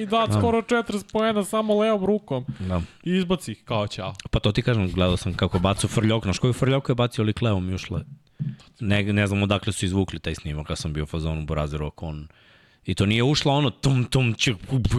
I 0.01 0.05
da, 0.05 0.25
da. 0.27 0.39
skoro 0.39 0.61
40 0.61 1.11
poena 1.11 1.43
samo 1.43 1.79
levom 1.79 2.05
rukom. 2.05 2.45
Da. 2.59 2.81
I 3.03 3.15
izbaci 3.17 3.51
ih 3.51 3.63
kao 3.65 3.87
ćao. 3.87 4.13
Pa 4.31 4.39
to 4.39 4.51
ti 4.51 4.61
kažem, 4.61 4.91
gledao 4.91 5.17
sam 5.17 5.33
kako 5.33 5.59
bacu 5.59 5.87
frljok. 5.87 6.23
Znaš 6.23 6.39
koju 6.39 6.53
frljok 6.53 6.89
je 6.89 6.95
bacio 6.95 7.23
lik 7.23 7.41
levom 7.41 7.69
i 7.69 7.73
ušle? 7.73 8.01
Ne, 8.79 9.03
ne 9.03 9.27
znam 9.27 9.43
odakle 9.43 9.73
su 9.73 9.85
izvukli 9.85 10.19
taj 10.19 10.35
snimak 10.35 10.67
kad 10.67 10.77
sam 10.77 10.93
bio 10.93 11.03
u 11.03 11.07
fazonu 11.07 11.45
Borazer 11.45 11.81
on 11.95 12.27
I 12.85 12.95
to 12.95 13.05
nije 13.05 13.23
ušlo 13.23 13.53
ono 13.53 13.69
tum 13.69 14.05
tum 14.05 14.33
čik 14.33 14.57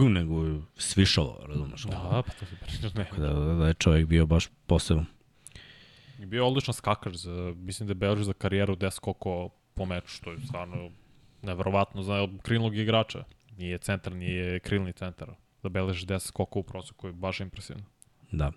nego 0.09 0.61
svišalo, 0.77 1.39
razumeš? 1.47 1.83
Da, 1.83 2.23
pa 2.25 2.31
to 2.39 2.45
se 2.45 2.55
pričaš 2.61 2.93
ne. 2.93 3.05
Da, 3.17 3.33
da, 3.33 3.53
da 3.53 3.67
je 3.67 3.73
čovjek 3.73 4.07
bio 4.07 4.25
baš 4.25 4.49
poseban. 4.65 5.05
I 6.19 6.25
bio 6.25 6.47
odličan 6.47 6.73
skakač, 6.73 7.13
za, 7.13 7.53
mislim 7.55 7.87
da 7.87 7.91
je 7.91 7.95
Belžu 7.95 8.23
za 8.23 8.33
karijeru 8.33 8.75
10 8.75 8.91
skoko 8.91 9.49
po 9.73 9.85
meču, 9.85 10.07
što 10.07 10.31
je 10.31 10.37
stvarno 10.39 10.89
neverovatno 11.41 12.03
za 12.03 12.27
krilnog 12.41 12.77
igrača. 12.77 13.23
Nije 13.57 13.77
centar, 13.77 14.13
nije 14.13 14.59
krilni 14.59 14.93
centar. 14.93 15.29
Da 15.63 15.69
beleži 15.69 16.05
10 16.05 16.19
skoko 16.19 16.59
u 16.59 16.63
proseku 16.63 17.07
je 17.07 17.13
baš 17.13 17.39
impresivno. 17.39 17.83
Da. 18.31 18.51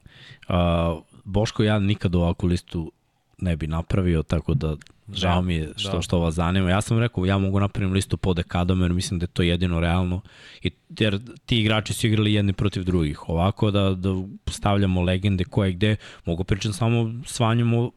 Uh, 0.49 1.03
Boško 1.25 1.63
ja 1.63 1.79
nikad 1.79 2.15
ovakvu 2.15 2.47
listu 2.47 2.93
ne 3.39 3.57
bi 3.57 3.67
napravio, 3.67 4.23
tako 4.23 4.55
da 4.55 4.77
žao 5.13 5.43
mi 5.43 5.55
je 5.55 5.73
što, 5.77 5.97
da. 5.97 6.03
što 6.03 6.19
vas 6.19 6.35
zanima. 6.35 6.71
Ja 6.71 6.81
sam 6.81 6.99
rekao, 6.99 7.27
ja 7.27 7.39
mogu 7.39 7.61
napravim 7.61 7.93
listu 7.93 8.17
po 8.17 8.35
dekadama, 8.35 8.85
jer 8.85 8.93
mislim 8.93 9.19
da 9.19 9.25
je 9.25 9.29
to 9.29 9.43
jedino 9.43 9.81
realno. 9.81 10.21
I, 10.63 10.71
jer 10.99 11.21
ti 11.47 11.61
igrači 11.61 11.93
su 11.93 12.07
igrali 12.07 12.35
jedni 12.35 12.53
protiv 12.53 12.85
drugih. 12.85 13.29
Ovako 13.29 13.71
da, 13.71 13.95
da 13.95 14.09
stavljamo 14.47 15.03
legende 15.03 15.45
koje 15.45 15.73
gde, 15.73 15.97
mogu 16.25 16.45
pričati 16.45 16.75
samo 16.75 17.23
svanjamo 17.27 17.91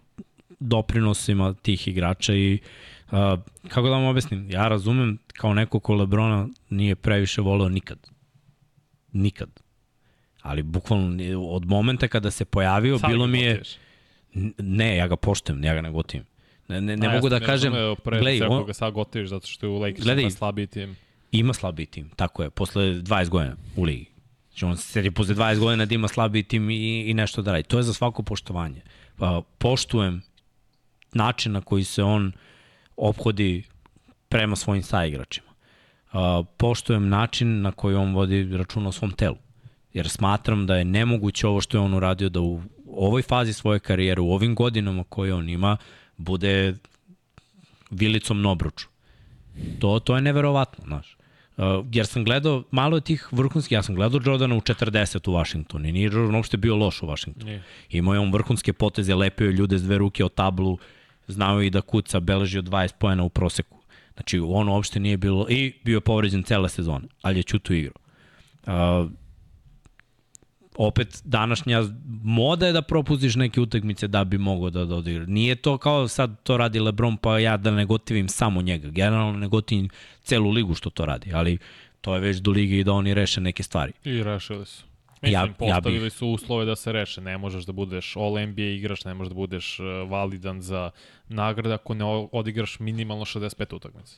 doprinosima 0.59 1.53
tih 1.53 1.87
igrača 1.87 2.33
i 2.33 2.59
uh, 2.61 2.92
kako 3.67 3.81
da 3.81 3.89
vam 3.89 4.03
objasnim, 4.03 4.51
ja 4.51 4.67
razumem 4.67 5.17
kao 5.27 5.53
neko 5.53 5.79
ko 5.79 5.93
Lebrona 5.93 6.47
nije 6.69 6.95
previše 6.95 7.41
voleo 7.41 7.69
nikad. 7.69 7.97
Nikad. 9.11 9.49
Ali 10.41 10.63
bukvalno 10.63 11.23
od 11.49 11.65
momenta 11.65 12.07
kada 12.07 12.31
se 12.31 12.45
pojavio, 12.45 12.99
Sam 12.99 13.11
bilo 13.11 13.27
mi 13.27 13.39
je... 13.39 13.53
Gotiviš. 13.53 13.77
Ne, 14.57 14.95
ja 14.97 15.07
ga 15.07 15.15
poštujem, 15.15 15.63
ja 15.63 15.73
ga 15.73 15.81
ne 15.81 15.91
gotivim. 15.91 16.25
Ne, 16.67 16.81
ne, 16.81 16.97
ne 16.97 17.07
A, 17.07 17.11
mogu 17.11 17.29
da 17.29 17.39
kažem... 17.39 17.73
Gledaj, 18.05 18.41
on... 18.47 18.65
ga 18.65 18.73
sad 18.73 18.93
gotiviš 18.93 19.29
zato 19.29 19.47
što 19.47 19.65
je 19.65 19.69
u 19.69 19.79
Lakers 19.79 20.03
gledaj, 20.03 20.31
slabiji 20.31 20.67
tim. 20.67 20.95
Ima 21.31 21.53
slabiji 21.53 21.85
tim, 21.85 22.09
tako 22.15 22.43
je, 22.43 22.49
posle 22.49 22.83
20 22.83 23.29
godina 23.29 23.55
u 23.75 23.83
ligi. 23.83 24.05
Znači 24.49 24.65
on 24.65 24.77
se 24.77 25.11
posle 25.11 25.35
20 25.35 25.59
godina 25.59 25.85
da 25.85 25.95
ima 25.95 26.07
slabiji 26.07 26.43
tim 26.43 26.69
i, 26.69 27.03
i 27.09 27.13
nešto 27.13 27.41
da 27.41 27.51
radi. 27.51 27.63
To 27.63 27.77
je 27.77 27.83
za 27.83 27.93
svako 27.93 28.23
poštovanje. 28.23 28.81
Pa, 29.17 29.41
poštujem 29.57 30.21
način 31.13 31.51
na 31.51 31.61
koji 31.61 31.83
se 31.83 32.03
on 32.03 32.31
obhodi 32.97 33.63
prema 34.29 34.55
svojim 34.55 34.83
saigračima. 34.83 35.47
Uh, 36.13 36.45
poštujem 36.57 37.09
način 37.09 37.61
na 37.61 37.71
koji 37.71 37.95
on 37.95 38.13
vodi 38.15 38.57
račun 38.57 38.87
o 38.87 38.91
svom 38.91 39.11
telu. 39.11 39.37
Jer 39.93 40.09
smatram 40.09 40.65
da 40.67 40.75
je 40.75 40.85
nemoguće 40.85 41.47
ovo 41.47 41.61
što 41.61 41.77
je 41.77 41.81
on 41.81 41.93
uradio 41.93 42.29
da 42.29 42.41
u 42.41 42.61
ovoj 42.87 43.21
fazi 43.21 43.53
svoje 43.53 43.79
karijere, 43.79 44.21
u 44.21 44.31
ovim 44.31 44.55
godinama 44.55 45.03
koje 45.09 45.33
on 45.33 45.49
ima, 45.49 45.77
bude 46.17 46.75
vilicom 47.89 48.41
Nobruču. 48.41 48.87
To, 49.79 49.99
to 49.99 50.15
je 50.15 50.21
neverovatno, 50.21 50.83
znaš. 50.87 51.17
Uh, 51.57 51.85
jer 51.91 52.07
sam 52.07 52.23
gledao, 52.23 52.63
malo 52.71 52.97
je 52.97 53.01
tih 53.01 53.27
vrhunskih, 53.31 53.71
ja 53.71 53.83
sam 53.83 53.95
gledao 53.95 54.21
Jordana 54.25 54.55
u 54.55 54.61
40 54.61 55.29
u 55.29 55.33
Washingtonu 55.33 55.87
i 55.87 55.91
nije 55.91 56.03
Jordan 56.03 56.35
uopšte 56.35 56.57
bio 56.57 56.75
loš 56.75 57.01
u 57.01 57.07
Washingtonu. 57.07 57.45
Nije. 57.45 57.63
Imao 57.89 58.13
je 58.13 58.19
on 58.19 58.33
vrhunske 58.33 58.73
poteze, 58.73 59.15
lepio 59.15 59.45
je 59.45 59.51
ljude 59.51 59.77
s 59.77 59.83
dve 59.83 59.97
ruke 59.97 60.25
o 60.25 60.29
tablu, 60.29 60.77
znao 61.27 61.61
i 61.61 61.69
da 61.69 61.81
kuca, 61.81 62.19
beležio 62.19 62.61
20 62.61 62.93
pojena 62.99 63.23
u 63.23 63.29
proseku. 63.29 63.77
Znači, 64.13 64.39
ono 64.39 64.73
uopšte 64.73 64.99
nije 64.99 65.17
bilo, 65.17 65.45
i 65.49 65.73
bio 65.83 65.97
je 65.97 66.01
povređen 66.01 66.43
cele 66.43 66.69
sezone, 66.69 67.07
ali 67.21 67.39
je 67.39 67.43
čuto 67.43 67.73
igru. 67.73 67.93
Uh, 68.67 69.11
opet 70.77 71.21
današnja 71.23 71.83
moda 72.23 72.67
je 72.67 72.73
da 72.73 72.81
propustiš 72.81 73.35
neke 73.35 73.61
utakmice 73.61 74.07
da 74.07 74.23
bi 74.23 74.37
mogao 74.37 74.69
da 74.69 74.85
dodigra. 74.85 75.25
Nije 75.25 75.55
to 75.55 75.77
kao 75.77 76.07
sad 76.07 76.43
to 76.43 76.57
radi 76.57 76.79
Lebron 76.79 77.17
pa 77.17 77.39
ja 77.39 77.57
da 77.57 77.71
ne 77.71 77.85
gotivim 77.85 78.29
samo 78.29 78.61
njega. 78.61 78.89
Generalno 78.89 79.39
ne 79.39 79.47
gotivim 79.47 79.89
celu 80.23 80.51
ligu 80.51 80.73
što 80.73 80.89
to 80.89 81.05
radi, 81.05 81.31
ali 81.33 81.57
to 82.01 82.13
je 82.13 82.19
već 82.19 82.37
do 82.37 82.51
lige 82.51 82.79
i 82.79 82.83
da 82.83 82.91
oni 82.91 83.13
reše 83.13 83.41
neke 83.41 83.63
stvari. 83.63 83.91
I 84.03 84.23
rešili 84.23 84.65
su. 84.65 84.83
Mislim, 85.23 85.49
ja, 85.49 85.53
postavili 85.59 86.05
ja 86.05 86.09
su 86.09 86.27
uslove 86.27 86.65
da 86.65 86.75
se 86.75 86.91
reše. 86.91 87.21
Ne 87.21 87.37
možeš 87.37 87.65
da 87.65 87.71
budeš 87.71 88.15
All 88.15 88.47
NBA 88.47 88.61
igrač, 88.61 89.05
ne 89.05 89.13
možeš 89.13 89.29
da 89.29 89.35
budeš 89.35 89.79
uh, 89.79 89.85
validan 90.09 90.61
za 90.61 90.91
nagrade 91.29 91.73
ako 91.73 91.93
ne 91.93 92.05
odigraš 92.31 92.79
minimalno 92.79 93.25
65 93.25 93.75
utakmica. 93.75 94.17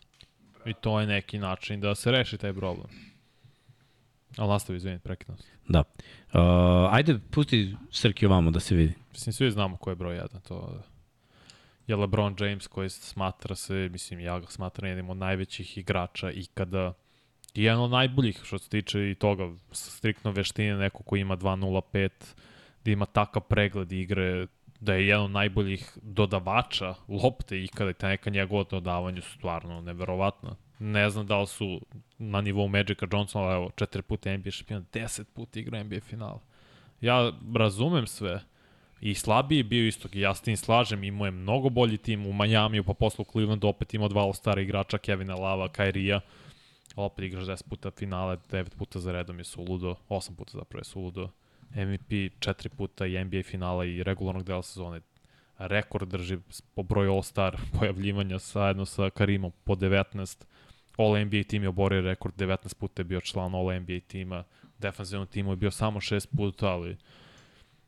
I 0.66 0.74
to 0.74 1.00
je 1.00 1.08
neki 1.08 1.40
način 1.40 1.82
da 1.82 1.96
se 1.96 2.12
reši 2.12 2.38
taj 2.38 2.54
problem. 2.54 2.88
Ali 4.38 4.50
nastavi, 4.50 4.78
izvini, 4.78 5.00
prekidno 5.00 5.36
Da. 5.68 5.84
Uh, 6.34 6.94
ajde, 6.94 7.20
pusti 7.32 7.76
Srki 7.92 8.26
ovamo 8.26 8.52
da 8.52 8.60
se 8.60 8.76
vidi. 8.76 8.94
Mislim, 9.12 9.34
svi 9.34 9.52
znamo 9.52 9.78
ko 9.78 9.90
je 9.90 9.96
broj 9.96 10.16
1. 10.16 10.42
To 10.48 10.80
je 11.88 11.96
LeBron 11.96 12.36
James 12.40 12.68
koji 12.68 12.90
smatra 12.90 13.56
se, 13.56 13.90
mislim, 13.92 14.20
ja 14.20 14.40
ga 14.40 14.48
smatram 14.48 14.88
jednim 14.88 15.10
od 15.10 15.18
najvećih 15.18 15.78
igrača 15.78 16.32
ikada 16.32 16.94
i 17.58 17.64
jedan 17.64 17.82
od 17.82 17.92
najboljih 17.92 18.42
što 18.44 18.58
se 18.58 18.70
tiče 18.70 19.12
i 19.12 19.16
toga, 19.16 19.52
striktno 19.72 20.32
veštine, 20.32 20.78
neko 20.78 21.04
ko 21.04 21.16
ima 21.16 21.38
2.05, 21.38 22.10
da 22.86 22.92
ima 22.92 23.06
takav 23.06 23.42
pregled 23.42 23.92
igre, 23.92 24.48
da 24.80 24.94
je 24.94 25.08
jedan 25.08 25.24
od 25.24 25.32
najboljih 25.32 25.98
dodavača 26.02 26.96
lopte 27.08 27.64
ikada 27.64 27.90
i 27.90 27.94
ta 27.94 28.08
neka 28.08 28.30
njegova 28.30 28.64
dodavanja 28.72 29.22
su 29.22 29.32
stvarno 29.32 29.82
neverovatna. 29.82 30.56
Ne 30.80 31.10
znam 31.10 31.28
da 31.28 31.40
li 31.40 31.48
su 31.48 31.82
na 32.18 32.42
nivou 32.42 32.68
Magica 32.68 33.08
Johnsona, 33.12 33.54
evo, 33.54 33.72
četiri 33.76 34.02
puta 34.02 34.38
NBA 34.38 34.52
šampion, 34.52 34.86
deset 34.94 35.28
puta 35.34 35.60
igra 35.60 35.84
NBA 35.84 36.00
finala. 36.00 36.40
Ja 37.02 37.32
razumem 37.56 38.08
sve, 38.08 38.42
i 39.02 39.16
slabiji 39.16 39.64
bio 39.64 39.88
isto, 39.88 40.10
i 40.14 40.20
ja 40.20 40.36
s 40.36 40.42
tim 40.42 40.58
slažem, 40.58 41.04
imao 41.04 41.26
je 41.26 41.32
mnogo 41.32 41.70
bolji 41.70 41.98
tim 41.98 42.26
u 42.26 42.34
Majamiju, 42.34 42.84
pa 42.84 42.94
posle 42.94 43.26
u 43.28 43.32
Clevelandu 43.32 43.68
opet 43.68 43.94
imao 43.94 44.08
dva 44.08 44.34
stara 44.34 44.62
igrača, 44.62 44.98
Kevina 44.98 45.36
Lava, 45.36 45.68
Kairija, 45.68 46.22
opet 46.96 47.26
igraš 47.26 47.46
10 47.46 47.70
puta 47.70 47.92
finale, 47.92 48.38
9 48.52 48.76
puta 48.78 49.00
za 49.00 49.12
redom 49.12 49.38
je 49.38 49.44
suludo, 49.44 49.96
8 50.10 50.36
puta 50.36 50.52
zapravo 50.58 50.80
je 50.80 50.84
suludo, 50.84 51.30
MVP 51.76 52.12
4 52.12 52.70
puta 52.70 53.06
i 53.06 53.24
NBA 53.26 53.44
finala 53.44 53.86
i 53.86 54.04
regularnog 54.04 54.44
dela 54.44 54.64
sezone. 54.64 55.02
Rekord 55.58 56.10
drži 56.10 56.38
po 56.76 56.84
broju 56.84 57.12
All-Star 57.12 57.58
pojavljivanja 57.80 58.38
zajedno 58.38 58.86
sa 58.86 59.10
Karimom 59.10 59.52
po 59.64 59.76
19 59.76 60.46
All 60.98 61.26
NBA 61.26 61.44
tim 61.48 61.64
je 61.64 61.70
oborio 61.70 62.02
rekord, 62.02 62.36
19 62.36 62.76
puta 62.76 63.00
je 63.00 63.04
bio 63.04 63.22
član 63.22 63.56
All 63.56 63.80
NBA 63.80 64.00
tima, 64.08 64.44
defanzivnom 64.80 65.28
timu 65.28 65.52
je 65.52 65.56
bio 65.56 65.72
samo 65.72 66.00
6 66.00 66.28
puta, 66.38 66.68
ali 66.68 66.98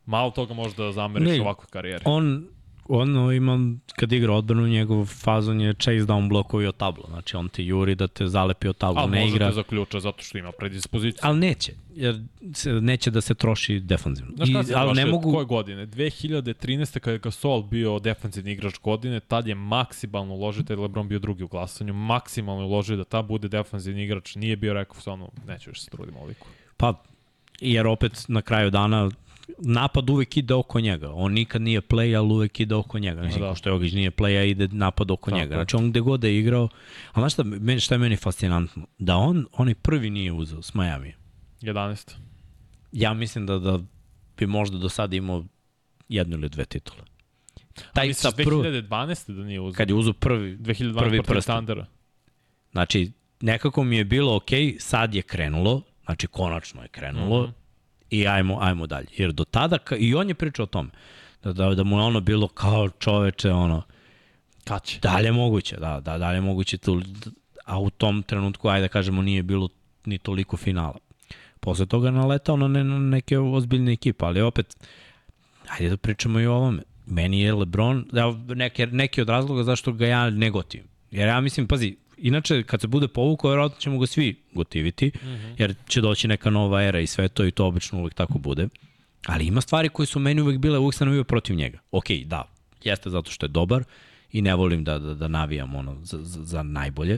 malo 0.06 0.32
toga 0.32 0.54
možda 0.54 0.92
zameriš 0.92 1.40
ovakve 1.40 1.66
karijere. 1.70 2.04
On, 2.06 2.48
ono 2.90 3.32
ima, 3.32 3.76
kad 3.96 4.12
igra 4.12 4.34
odbranu, 4.34 4.68
njegov 4.68 5.06
fazon 5.06 5.62
je 5.62 5.74
chase 5.74 6.06
down 6.06 6.30
blokovi 6.30 6.68
od 6.68 6.78
tablo. 6.78 7.04
Znači, 7.08 7.36
on 7.36 7.50
te 7.50 7.66
juri 7.66 7.96
da 7.96 8.08
te 8.08 8.28
zalepi 8.28 8.68
od 8.68 8.78
tablo, 8.78 9.08
ne 9.08 9.08
igra. 9.08 9.22
Ali 9.22 9.32
može 9.32 9.40
te 9.40 9.56
zaključa 9.56 10.00
zato 10.00 10.24
što 10.24 10.38
ima 10.38 10.52
predispoziciju. 10.52 11.20
Ali 11.24 11.40
neće, 11.40 11.74
jer 11.96 12.22
se, 12.54 12.74
neće 12.74 13.12
da 13.12 13.22
se 13.22 13.34
troši 13.34 13.80
defanzivno. 13.80 14.32
Znaš 14.36 14.50
kada 14.50 14.64
se 14.64 14.74
ali 14.76 14.94
ne 14.94 15.06
mogu... 15.06 15.32
koje 15.34 15.46
godine? 15.46 15.88
2013. 15.88 17.00
kada 17.00 17.12
je 17.12 17.20
Gasol 17.20 17.62
bio 17.62 18.00
defanzivni 18.00 18.52
igrač 18.52 18.74
godine, 18.84 19.20
tad 19.20 19.48
je 19.48 19.56
maksimalno 19.56 20.34
uložio, 20.34 20.64
taj 20.64 20.76
Lebron 20.76 21.08
bio 21.08 21.20
drugi 21.20 21.44
u 21.44 21.48
glasanju, 21.48 21.94
maksimalno 21.94 22.66
uložio 22.66 22.98
da 22.98 23.04
ta 23.04 23.22
bude 23.22 23.48
defanzivni 23.48 24.04
igrač, 24.04 24.36
nije 24.36 24.56
bio 24.56 24.74
rekao 24.74 25.02
sa 25.02 25.12
ono, 25.12 25.30
neću 25.48 25.70
još 25.70 25.82
se 25.82 25.90
trudim 25.90 26.16
ovoliko. 26.16 26.48
Pa, 26.78 27.04
jer 27.60 27.88
opet 27.88 28.26
na 28.28 28.42
kraju 28.42 28.70
dana 28.70 29.10
napad 29.58 30.10
uvek 30.10 30.38
ide 30.38 30.54
oko 30.54 30.80
njega. 30.80 31.12
On 31.14 31.34
nikad 31.34 31.62
nije 31.62 31.82
play, 31.82 32.18
ali 32.18 32.34
uvek 32.34 32.60
ide 32.60 32.76
oko 32.76 33.00
njega. 33.00 33.22
Znači, 33.22 33.40
da. 33.40 33.56
što 33.56 33.70
je 33.70 33.74
Ogić 33.74 33.94
nije 33.94 34.12
play, 34.12 34.40
a 34.40 34.44
ide 34.44 34.68
napad 34.68 35.12
oko 35.12 35.30
Tako. 35.30 35.40
njega. 35.40 35.56
Znači, 35.56 35.76
on 35.76 35.90
gde 35.90 36.00
god 36.00 36.24
je 36.24 36.40
igrao, 36.40 36.70
a 37.12 37.20
znaš 37.20 37.34
šta, 37.34 37.44
meni, 37.44 37.80
šta 37.80 37.96
je 37.96 38.00
meni 38.00 38.16
fascinantno? 38.16 38.88
Da 38.98 39.16
on, 39.16 39.46
onaj 39.52 39.76
prvi 39.76 40.10
nije 40.10 40.32
uzeo 40.32 40.62
s 40.62 40.74
Miami. 40.74 41.14
11. 41.62 42.16
Ja 42.92 43.14
mislim 43.14 43.46
da, 43.46 43.60
da 43.60 43.80
bi 44.38 44.48
možda 44.48 44.78
do 44.78 44.90
sada 44.90 45.16
imao 45.16 45.44
jednu 46.10 46.38
ili 46.38 46.50
dve 46.50 46.66
titule. 46.66 47.02
Taj 47.94 48.14
sa 48.14 48.32
2012. 48.32 49.34
da 49.34 49.44
nije 49.44 49.62
uzeo? 49.62 49.78
Kad 49.78 49.90
je 49.90 49.96
uzeo 49.96 50.14
prvi, 50.14 50.58
2012 50.58 51.00
prvi 51.00 51.24
prst. 51.24 51.50
Znači, 52.72 53.12
nekako 53.42 53.84
mi 53.84 53.98
je 53.98 54.06
bilo 54.06 54.36
ok, 54.36 54.50
sad 54.80 55.16
je 55.16 55.22
krenulo, 55.22 55.82
znači 56.06 56.28
konačno 56.28 56.82
je 56.82 56.88
krenulo, 56.88 57.44
mm 57.44 57.46
-hmm 57.46 57.67
i 58.10 58.28
ajmo, 58.28 58.58
ajmo 58.62 58.88
dalje. 58.88 59.08
Jer 59.18 59.32
do 59.32 59.44
tada, 59.44 59.78
i 59.98 60.16
on 60.16 60.30
je 60.30 60.36
pričao 60.36 60.64
o 60.64 60.68
tome, 60.68 60.90
da, 61.44 61.54
da, 61.54 61.76
da 61.76 61.84
mu 61.84 61.98
je 61.98 62.04
ono 62.04 62.20
bilo 62.20 62.48
kao 62.48 62.90
čoveče, 62.90 63.52
ono, 63.52 63.84
Kad 64.68 64.84
će? 64.84 65.00
Da 65.00 65.18
li 65.18 65.26
je 65.26 65.32
moguće, 65.32 65.78
da, 65.78 66.00
da, 66.00 66.18
da 66.18 66.30
li 66.30 66.38
je 66.38 66.42
moguće 66.42 66.78
tu, 66.78 67.02
a 67.66 67.80
u 67.80 67.90
tom 67.90 68.24
trenutku, 68.24 68.68
ajde 68.68 68.82
da 68.82 68.88
kažemo, 68.88 69.22
nije 69.22 69.44
bilo 69.44 69.70
ni 70.06 70.18
toliko 70.18 70.58
finala. 70.58 70.98
Posle 71.60 71.86
toga 71.86 72.12
naletao 72.12 72.58
na, 72.58 72.68
ne, 72.68 72.84
na 72.84 73.00
neke 73.00 73.40
ozbiljne 73.40 73.94
ekipe, 73.94 74.26
ali 74.26 74.42
opet, 74.42 74.78
ajde 75.70 75.90
da 75.90 75.98
pričamo 75.98 76.40
i 76.40 76.46
o 76.46 76.54
ovome. 76.54 76.84
Meni 77.06 77.42
je 77.42 77.54
Lebron, 77.54 78.06
da, 78.12 78.32
neke, 78.56 78.88
neki 78.88 79.22
od 79.22 79.30
razloga 79.30 79.64
zašto 79.64 79.94
ga 79.94 80.08
ja 80.08 80.30
ne 80.30 80.50
gotivim. 80.50 80.88
Jer 81.12 81.28
ja 81.28 81.42
mislim, 81.42 81.68
pazi, 81.68 81.96
inače, 82.18 82.64
kad 82.64 82.82
se 82.82 82.88
bude 82.88 83.08
povukao, 83.08 83.50
vjerojatno 83.50 83.78
ćemo 83.80 84.00
ga 84.00 84.08
svi 84.08 84.36
gotiviti, 84.54 85.08
mm 85.08 85.28
-hmm. 85.28 85.56
jer 85.58 85.76
će 85.88 86.02
doći 86.02 86.28
neka 86.28 86.50
nova 86.50 86.84
era 86.84 87.00
i 87.00 87.08
sve 87.08 87.28
to 87.28 87.46
i 87.46 87.52
to 87.52 87.66
obično 87.66 88.00
uvek 88.00 88.14
tako 88.14 88.40
bude. 88.40 88.68
Ali 89.26 89.46
ima 89.46 89.62
stvari 89.62 89.90
koje 89.90 90.08
su 90.08 90.20
meni 90.20 90.42
uvek 90.42 90.58
bile, 90.58 90.80
uvek 90.80 90.96
sam 90.96 91.08
navio 91.08 91.24
protiv 91.24 91.56
njega. 91.56 91.80
Ok, 91.92 92.06
da, 92.26 92.44
jeste 92.84 93.10
zato 93.10 93.32
što 93.32 93.46
je 93.46 93.50
dobar 93.50 93.84
i 94.32 94.42
ne 94.42 94.56
volim 94.56 94.84
da, 94.84 95.00
da, 95.00 95.14
da 95.14 95.28
navijam 95.28 95.76
ono 95.76 95.98
za, 96.04 96.18
za, 96.24 96.44
za 96.44 96.64
najbolje, 96.64 97.18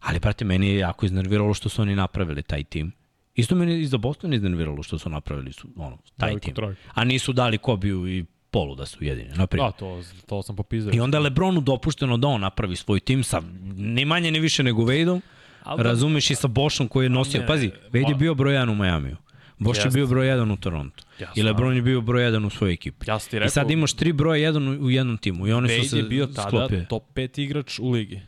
ali 0.00 0.20
prate, 0.20 0.44
meni 0.44 0.68
je 0.68 0.78
jako 0.78 1.06
iznerviralo 1.06 1.54
što 1.54 1.68
su 1.68 1.82
oni 1.82 1.96
napravili 1.96 2.42
taj 2.42 2.64
tim. 2.64 2.92
Isto 3.34 3.54
meni 3.54 3.80
i 3.80 3.86
za 3.86 3.98
Boston 3.98 4.34
iznerviralo 4.34 4.82
što 4.82 4.98
su 4.98 5.10
napravili 5.10 5.52
su, 5.52 5.68
ono, 5.76 5.98
taj 6.16 6.28
Veliko 6.28 6.44
tim. 6.44 6.54
Troj. 6.54 6.74
A 6.94 7.04
nisu 7.04 7.32
dali 7.32 7.58
Kobiju 7.58 8.08
i 8.08 8.24
polu 8.52 8.74
da 8.74 8.86
su 8.86 8.98
ujedini, 9.00 9.30
naprijed. 9.34 9.64
Da, 9.64 9.70
to, 9.70 10.02
to 10.26 10.42
sam 10.42 10.56
popizao. 10.56 10.92
I 10.94 11.00
onda 11.00 11.16
je 11.18 11.22
Lebronu 11.22 11.60
dopušteno 11.60 12.16
da 12.16 12.28
on 12.28 12.40
napravi 12.40 12.76
svoj 12.76 13.00
tim 13.00 13.24
sa 13.24 13.42
ni 13.76 14.04
manje 14.04 14.30
ni 14.30 14.40
više 14.40 14.62
nego 14.62 14.82
Wadeom, 14.82 15.20
da, 15.64 15.82
razumeš 15.82 16.30
i 16.30 16.34
sa 16.34 16.48
Bošom 16.48 16.88
koji 16.88 17.04
je 17.04 17.10
nosio, 17.10 17.40
ne, 17.40 17.46
pazi, 17.46 17.70
Wade 17.90 18.08
je 18.08 18.14
bio 18.14 18.34
broj 18.34 18.54
1 18.54 18.70
u 18.70 18.74
Majamiju. 18.74 19.16
Boš 19.58 19.84
je 19.84 19.90
bio 19.90 20.06
broj 20.06 20.26
1 20.26 20.52
u 20.52 20.56
Torontu. 20.56 21.04
Jasno. 21.18 21.40
I 21.40 21.42
LeBron 21.42 21.76
je 21.76 21.82
bio 21.82 22.00
broj 22.00 22.22
1 22.22 22.46
u 22.46 22.50
svojoj 22.50 22.72
ekipi. 22.72 23.10
Ja 23.10 23.18
rekao, 23.32 23.46
I 23.46 23.50
sad 23.50 23.70
imaš 23.70 23.92
tri 23.92 24.12
broja 24.12 24.52
1 24.52 24.80
u 24.80 24.90
jednom 24.90 25.18
timu. 25.18 25.46
I 25.46 25.52
oni 25.52 25.68
Wade 25.68 25.82
su 25.82 25.88
se 25.88 25.96
je 25.96 26.02
bio 26.02 26.26
tada 26.26 26.48
sklopili. 26.48 26.86
top 26.88 27.04
5 27.14 27.42
igrač 27.42 27.78
u 27.78 27.90
ligi. 27.90 28.20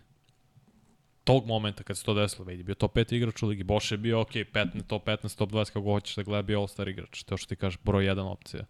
Tog 1.24 1.46
momenta 1.46 1.82
kad 1.82 1.98
se 1.98 2.04
to 2.04 2.14
desilo, 2.14 2.44
Wade 2.44 2.58
je 2.58 2.64
bio 2.64 2.74
top 2.74 2.96
5 2.96 3.14
igrač 3.14 3.42
u 3.42 3.46
ligi. 3.46 3.62
Boš 3.62 3.92
je 3.92 3.98
bio, 3.98 4.20
ok, 4.20 4.32
15, 4.32 4.86
top 4.86 5.06
15, 5.06 5.38
top 5.38 5.50
20, 5.50 5.72
kako 5.72 5.92
hoćeš 5.92 6.16
da 6.16 6.22
gleda, 6.22 6.42
bio 6.42 6.60
all-star 6.60 6.88
igrač. 6.88 7.22
To 7.22 7.36
što 7.36 7.48
ti 7.48 7.56
kažeš, 7.56 7.78
broj 7.82 8.04
1 8.04 8.20
opcija. 8.20 8.64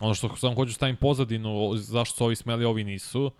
Ono 0.00 0.14
što 0.14 0.36
sam 0.36 0.54
hoću 0.54 0.72
stavim 0.72 0.96
pozadinu, 0.96 1.76
zašto 1.76 2.16
su 2.16 2.24
ovi 2.24 2.36
smeli, 2.36 2.64
ovi 2.64 2.84
nisu. 2.84 3.32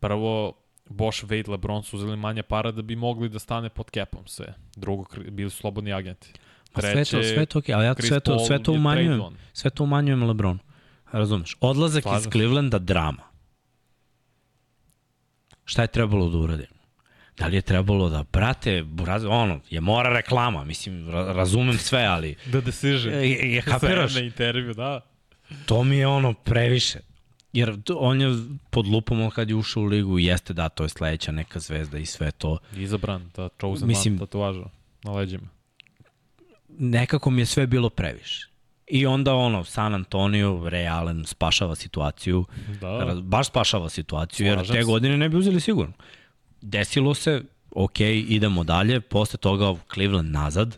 Prvo, 0.00 0.52
Bosch, 0.88 1.24
Wade, 1.24 1.50
LeBron 1.50 1.82
su 1.82 1.96
uzeli 1.96 2.16
manje 2.16 2.42
para 2.42 2.70
da 2.70 2.82
bi 2.82 2.96
mogli 2.96 3.28
da 3.28 3.38
stane 3.38 3.68
pod 3.68 3.90
kepom 3.90 4.26
sve. 4.26 4.54
Drugo, 4.76 5.04
bili 5.30 5.50
su 5.50 5.56
slobodni 5.56 5.92
agenti. 5.92 6.32
Treće, 6.72 7.04
sve 7.04 7.20
to, 7.20 7.28
sve 7.28 7.46
to, 7.46 7.60
okay, 7.60 7.74
ali 7.74 7.84
ja 7.84 7.94
sve 7.94 8.20
to, 8.20 8.38
sve 8.38 8.62
to 8.62 8.72
umanjujem, 8.72 9.22
sve 9.52 9.70
to 9.70 9.84
umanjujem 9.84 10.22
LeBron. 10.22 10.58
Razumeš? 11.12 11.56
Odlazak 11.60 12.02
Slažem 12.02 12.20
iz 12.20 12.32
Clevelanda, 12.32 12.78
drama. 12.78 13.22
Šta 15.64 15.82
je 15.82 15.88
trebalo 15.88 16.28
da 16.28 16.38
uradim? 16.38 16.66
Da 17.38 17.46
li 17.46 17.56
je 17.56 17.62
trebalo 17.62 18.08
da, 18.08 18.24
brate, 18.32 18.84
ono, 19.28 19.60
je 19.70 19.80
mora 19.80 20.12
reklama, 20.12 20.64
mislim, 20.64 21.10
razumem 21.10 21.78
sve, 21.78 22.04
ali... 22.04 22.34
The 22.52 22.60
decision. 22.60 23.14
Je, 23.14 23.54
je 23.54 23.62
kapiraš? 23.62 24.14
Na 24.14 24.20
intervju, 24.20 24.74
da. 24.74 25.09
To 25.66 25.84
mi 25.84 25.96
je 25.96 26.06
ono 26.06 26.32
previše. 26.32 26.98
Jer 27.52 27.76
on 27.96 28.20
je 28.20 28.28
pod 28.70 28.86
lupom 28.86 29.20
on 29.20 29.30
kad 29.30 29.48
je 29.48 29.54
ušao 29.54 29.82
u 29.82 29.86
ligu 29.86 30.18
jeste 30.18 30.52
da 30.52 30.68
to 30.68 30.82
je 30.82 30.88
sledeća 30.88 31.32
neka 31.32 31.58
zvezda 31.58 31.98
i 31.98 32.06
sve 32.06 32.30
to. 32.30 32.58
Izabran, 32.76 33.30
da 33.36 33.48
chosen 33.60 33.88
Mislim, 33.88 34.14
one 34.14 34.18
tatuaža 34.18 34.64
na 35.02 35.12
leđima. 35.12 35.48
Nekako 36.68 37.30
mi 37.30 37.42
je 37.42 37.46
sve 37.46 37.66
bilo 37.66 37.90
previše. 37.90 38.50
I 38.86 39.06
onda 39.06 39.34
ono, 39.34 39.64
San 39.64 39.94
Antonio, 39.94 40.50
Ray 40.50 40.92
Allen 40.92 41.24
spašava 41.24 41.74
situaciju. 41.74 42.44
Da. 42.80 43.16
Baš 43.22 43.46
spašava 43.46 43.88
situaciju, 43.88 44.46
jer 44.46 44.68
te 44.68 44.82
godine 44.82 45.16
ne 45.16 45.28
bi 45.28 45.36
uzeli 45.36 45.60
sigurno. 45.60 45.92
Desilo 46.60 47.14
se, 47.14 47.42
ok, 47.70 48.00
idemo 48.00 48.64
dalje, 48.64 49.00
posle 49.00 49.38
toga 49.38 49.74
Cleveland 49.94 50.30
nazad, 50.30 50.76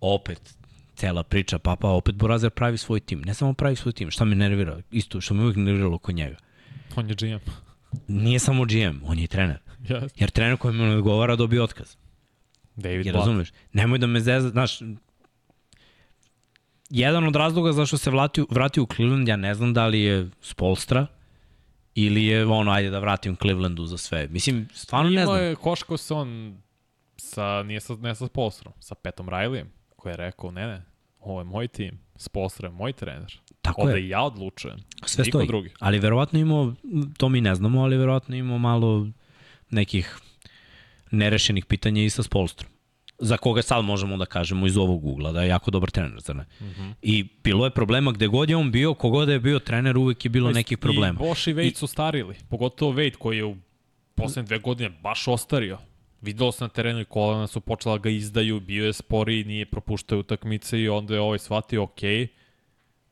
opet 0.00 0.55
cela 0.96 1.22
priča, 1.22 1.58
pa 1.58 1.76
pa 1.76 1.88
opet 1.88 2.14
Borazer 2.14 2.50
pravi 2.50 2.78
svoj 2.78 3.00
tim. 3.00 3.20
Ne 3.20 3.34
samo 3.34 3.52
pravi 3.54 3.76
svoj 3.76 3.92
tim, 3.92 4.10
šta 4.10 4.24
me 4.24 4.34
nervira, 4.34 4.80
isto 4.90 5.20
što 5.20 5.34
me 5.34 5.42
uvijek 5.42 5.56
nerviralo 5.56 5.96
oko 5.96 6.12
njega. 6.12 6.36
On 6.96 7.08
je 7.08 7.14
GM. 7.14 7.50
Nije 8.08 8.38
samo 8.38 8.64
GM, 8.64 9.04
on 9.04 9.18
je 9.18 9.24
i 9.24 9.26
trener. 9.26 9.58
Yes. 9.82 10.08
Jer 10.16 10.30
trener 10.30 10.56
koji 10.56 10.74
me 10.74 10.96
odgovara 10.96 11.36
dobio 11.36 11.64
otkaz. 11.64 11.96
David 12.76 13.06
Jer 13.06 13.14
razumeš, 13.14 13.52
nemoj 13.72 13.98
da 13.98 14.06
me 14.06 14.20
zeza, 14.20 14.48
znaš, 14.48 14.80
jedan 16.90 17.24
od 17.24 17.36
razloga 17.36 17.72
zašto 17.72 17.98
se 17.98 18.10
vrati, 18.10 18.44
vrati 18.50 18.80
u 18.80 18.86
Cleveland, 18.96 19.28
ja 19.28 19.36
ne 19.36 19.54
znam 19.54 19.74
da 19.74 19.86
li 19.86 20.00
je 20.00 20.30
Spolstra 20.40 21.06
ili 21.94 22.24
je 22.24 22.46
ono, 22.46 22.70
ajde 22.70 22.90
da 22.90 22.98
vratim 22.98 23.36
Clevelandu 23.36 23.86
za 23.86 23.98
sve. 23.98 24.28
Mislim, 24.28 24.68
stvarno 24.74 25.10
ne 25.10 25.24
znam. 25.24 25.36
Imao 25.36 25.48
je 25.48 25.54
koško 25.54 25.96
se 25.96 26.14
on 26.14 26.58
sa, 27.16 27.62
nije 27.62 27.80
sa, 27.80 27.96
ne 27.96 28.14
sa 28.14 28.26
Spolstrom, 28.26 28.72
sa 28.80 28.94
Petom 28.94 29.26
Rileyem 29.26 29.75
koji 30.06 30.12
je 30.12 30.16
rekao, 30.16 30.50
ne, 30.50 30.66
ne, 30.66 30.82
ovo 31.20 31.40
je 31.40 31.44
moj 31.44 31.68
tim, 31.68 31.98
je 32.62 32.70
moj 32.70 32.92
trener. 32.92 33.38
Tako 33.62 33.82
Ovde 33.82 33.98
je. 33.98 34.08
ja 34.08 34.22
odlučujem. 34.22 34.78
Sve 35.04 35.24
Niko 35.24 35.38
stoji. 35.38 35.46
drugi. 35.46 35.70
Ali 35.78 35.98
verovatno 35.98 36.38
imao, 36.38 36.74
to 37.18 37.28
mi 37.28 37.40
ne 37.40 37.54
znamo, 37.54 37.82
ali 37.82 37.96
verovatno 37.96 38.36
imao 38.36 38.58
malo 38.58 39.08
nekih 39.70 40.18
nerešenih 41.10 41.64
pitanja 41.64 42.02
i 42.02 42.10
sa 42.10 42.22
Spolstrom 42.22 42.70
za 43.18 43.36
koga 43.36 43.62
sad 43.62 43.84
možemo 43.84 44.16
da 44.16 44.26
kažemo 44.26 44.66
iz 44.66 44.76
ovog 44.76 45.04
ugla, 45.04 45.32
da 45.32 45.42
je 45.42 45.48
jako 45.48 45.70
dobar 45.70 45.90
trener, 45.90 46.20
zar 46.20 46.36
ne? 46.36 46.44
Mm 46.60 46.64
-hmm. 46.64 46.92
I 47.02 47.24
bilo 47.44 47.64
je 47.64 47.70
problema 47.70 48.12
gde 48.12 48.26
god 48.26 48.50
je 48.50 48.56
on 48.56 48.70
bio, 48.70 48.94
kogod 48.94 49.28
je 49.28 49.40
bio 49.40 49.58
trener, 49.58 49.96
uvek 49.98 50.24
je 50.24 50.28
bilo 50.28 50.50
nekih 50.50 50.78
problema. 50.78 51.20
I 51.20 51.28
Boš 51.28 51.46
i 51.46 51.52
Vejt 51.52 51.76
su 51.76 51.86
starili, 51.86 52.34
pogotovo 52.48 52.92
Vejt 52.92 53.16
koji 53.16 53.36
je 53.36 53.44
u 53.44 53.56
poslednje 54.14 54.46
dve 54.46 54.58
godine 54.58 54.90
baš 55.02 55.28
ostario. 55.28 55.78
Videlo 56.26 56.52
se 56.52 56.64
na 56.64 56.68
terenu 56.68 57.00
i 57.00 57.04
kolena 57.04 57.46
su 57.46 57.60
počela 57.60 57.98
ga 57.98 58.10
izdaju, 58.10 58.60
bio 58.60 58.86
je 58.86 58.92
spori, 58.92 59.44
nije 59.44 59.66
propuštao 59.66 60.18
utakmice 60.18 60.80
i 60.80 60.88
onda 60.88 61.14
je 61.14 61.20
ovaj 61.20 61.38
shvatio, 61.38 61.82
ok, 61.82 62.00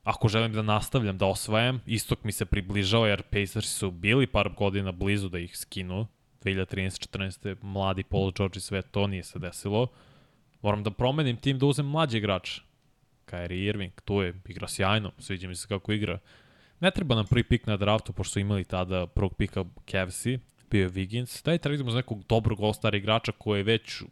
ako 0.02 0.28
želim 0.28 0.52
da 0.52 0.62
nastavljam 0.62 1.18
da 1.18 1.26
osvajam, 1.26 1.80
istok 1.86 2.24
mi 2.24 2.32
se 2.32 2.44
približao 2.44 3.06
jer 3.06 3.22
Pacers 3.22 3.78
su 3.78 3.90
bili 3.90 4.26
par 4.26 4.48
godina 4.56 4.92
blizu 4.92 5.28
da 5.28 5.38
ih 5.38 5.58
skinu, 5.58 6.06
2013-14. 6.44 7.56
mladi 7.62 8.02
Paul 8.02 8.32
George 8.32 8.56
i 8.56 8.60
sve 8.60 8.82
to 8.82 9.06
nije 9.06 9.22
se 9.22 9.38
desilo. 9.38 9.86
Moram 10.62 10.82
da 10.82 10.90
promenim 10.90 11.36
tim 11.36 11.58
da 11.58 11.66
uzem 11.66 11.86
mlađe 11.86 12.18
igrače. 12.18 12.62
Kyrie 13.26 13.68
Irving, 13.68 13.92
tu 14.04 14.22
je, 14.22 14.34
igra 14.48 14.68
sjajno, 14.68 15.12
sviđa 15.18 15.48
mi 15.48 15.54
se 15.54 15.68
kako 15.68 15.92
igra. 15.92 16.18
Ne 16.80 16.90
treba 16.90 17.14
nam 17.14 17.26
prvi 17.26 17.44
pik 17.44 17.66
na 17.66 17.76
draftu, 17.76 18.12
pošto 18.12 18.32
su 18.32 18.40
imali 18.40 18.64
tada 18.64 19.06
prvog 19.06 19.34
pika 19.34 19.64
Cavsi, 19.90 20.38
bio 20.70 20.82
je 20.82 20.90
Wiggins. 20.90 21.44
Daj 21.44 21.58
tražimo 21.58 21.90
za 21.90 21.96
nekog 21.96 22.24
dobrog 22.28 22.60
all-star 22.60 22.94
igrača 22.94 23.32
koji 23.32 23.58
je 23.58 23.62
već 23.64 24.02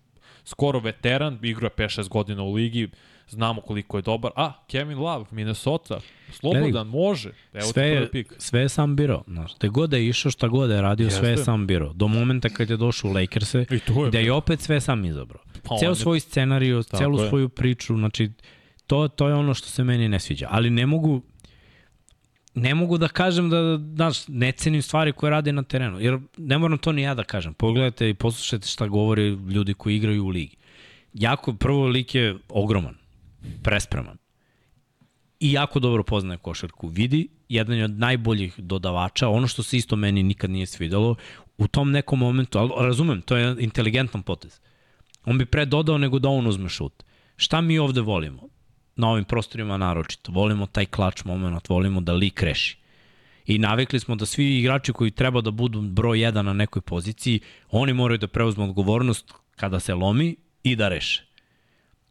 skoro 0.45 0.79
veteran, 0.79 1.39
igra 1.43 1.71
5-6 1.77 2.09
godina 2.09 2.43
u 2.43 2.53
ligi, 2.53 2.89
znamo 3.29 3.61
koliko 3.61 3.99
je 3.99 4.03
dobar. 4.03 4.33
A, 4.37 4.53
Kevin 4.69 4.99
Love, 4.99 5.25
Minnesota, 5.31 6.01
slobodan, 6.31 6.63
Gledaj, 6.63 6.85
može. 6.85 7.33
Evo 7.53 7.67
sve, 7.67 7.89
je, 7.89 8.11
pik. 8.11 8.35
sve 8.39 8.61
je 8.61 8.69
sam 8.69 8.97
biro. 8.97 9.23
Znaš, 9.27 9.55
te 9.55 9.69
god 9.69 9.93
je 9.93 10.09
išao, 10.09 10.31
šta 10.31 10.49
god 10.49 10.71
je 10.71 10.83
radio, 10.83 11.05
Jeste. 11.05 11.21
sve 11.21 11.31
je 11.31 11.37
sam 11.37 11.67
biro. 11.67 11.93
Do 11.93 12.09
momenta 12.09 12.49
kad 12.49 12.71
je 12.71 12.77
došao 12.77 13.11
u 13.11 13.15
Lakers-e, 13.15 13.65
da 14.13 14.19
je 14.19 14.33
opet 14.33 14.61
sve 14.61 14.81
sam 14.81 15.05
izabrao. 15.05 15.43
Pa 15.63 15.77
Ceo 15.77 15.95
svoj 15.95 16.21
scenariju, 16.21 16.83
celu 16.83 17.21
je. 17.23 17.29
svoju 17.29 17.49
priču, 17.49 17.97
znači, 17.97 18.31
to, 18.87 19.09
to 19.09 19.29
je 19.29 19.35
ono 19.35 19.55
što 19.55 19.69
se 19.69 19.85
meni 19.85 20.09
ne 20.09 20.21
sviđa. 20.21 20.47
Ali 20.51 20.71
ne 20.71 20.87
mogu, 20.87 21.23
ne 22.55 22.75
mogu 22.75 22.99
da 22.99 23.09
kažem 23.09 23.51
da, 23.51 23.79
znaš, 23.95 24.29
ne 24.29 24.53
cenim 24.53 24.83
stvari 24.83 25.13
koje 25.13 25.31
rade 25.31 25.53
na 25.53 25.63
terenu, 25.63 26.01
jer 26.01 26.19
ne 26.37 26.59
moram 26.59 26.79
to 26.79 26.93
ni 26.93 27.03
ja 27.03 27.15
da 27.15 27.25
kažem. 27.25 27.55
Pogledajte 27.55 28.11
i 28.11 28.15
poslušajte 28.15 28.69
šta 28.69 28.87
govore 28.87 29.23
ljudi 29.29 29.75
koji 29.75 29.97
igraju 29.97 30.25
u 30.25 30.29
ligi. 30.29 30.57
Jako, 31.13 31.53
prvo 31.53 31.87
lik 31.87 32.15
je 32.15 32.37
ogroman, 32.49 32.95
prespreman 33.63 34.17
i 35.43 35.53
jako 35.53 35.81
dobro 35.81 36.03
poznaje 36.03 36.39
košarku. 36.39 36.89
Vidi, 36.89 37.29
jedan 37.49 37.77
je 37.77 37.85
od 37.85 37.99
najboljih 37.99 38.55
dodavača, 38.59 39.29
ono 39.29 39.47
što 39.47 39.63
se 39.63 39.77
isto 39.77 39.97
meni 39.97 40.23
nikad 40.23 40.51
nije 40.51 40.67
svidalo, 40.67 41.15
u 41.59 41.69
tom 41.69 41.91
nekom 41.91 42.19
momentu, 42.19 42.59
ali 42.59 42.71
razumem, 42.79 43.23
to 43.23 43.37
je 43.37 43.57
inteligentan 43.59 44.23
potez. 44.23 44.61
On 45.25 45.39
bi 45.39 45.47
pre 45.47 45.65
dodao 45.65 45.99
nego 45.99 46.19
da 46.19 46.29
on 46.29 46.47
uzme 46.47 46.69
šut. 46.69 47.03
Šta 47.37 47.61
mi 47.61 47.79
ovde 47.79 48.01
volimo? 48.01 48.49
Na 48.97 49.09
ovim 49.09 49.25
prostorima 49.25 49.77
naročito. 49.77 50.33
Volimo 50.33 50.67
taj 50.67 50.87
klač 50.87 51.25
moment, 51.25 51.69
volimo 51.69 52.01
da 52.01 52.13
lik 52.13 52.43
reši. 52.43 52.79
I 53.47 53.59
navikli 53.59 54.01
smo 54.01 54.17
da 54.17 54.27
svi 54.27 54.59
igrači 54.59 54.93
koji 54.93 55.11
treba 55.11 55.41
da 55.41 55.51
budu 55.51 55.81
broj 55.81 56.19
1 56.19 56.43
na 56.43 56.53
nekoj 56.53 56.83
poziciji, 56.83 57.41
oni 57.71 57.93
moraju 57.93 58.19
da 58.19 58.27
preuzmu 58.27 58.65
odgovornost 58.65 59.33
kada 59.57 59.81
se 59.81 59.95
lomi 59.95 60.37
i 60.63 60.77
da 60.77 60.89
reše. 60.89 61.25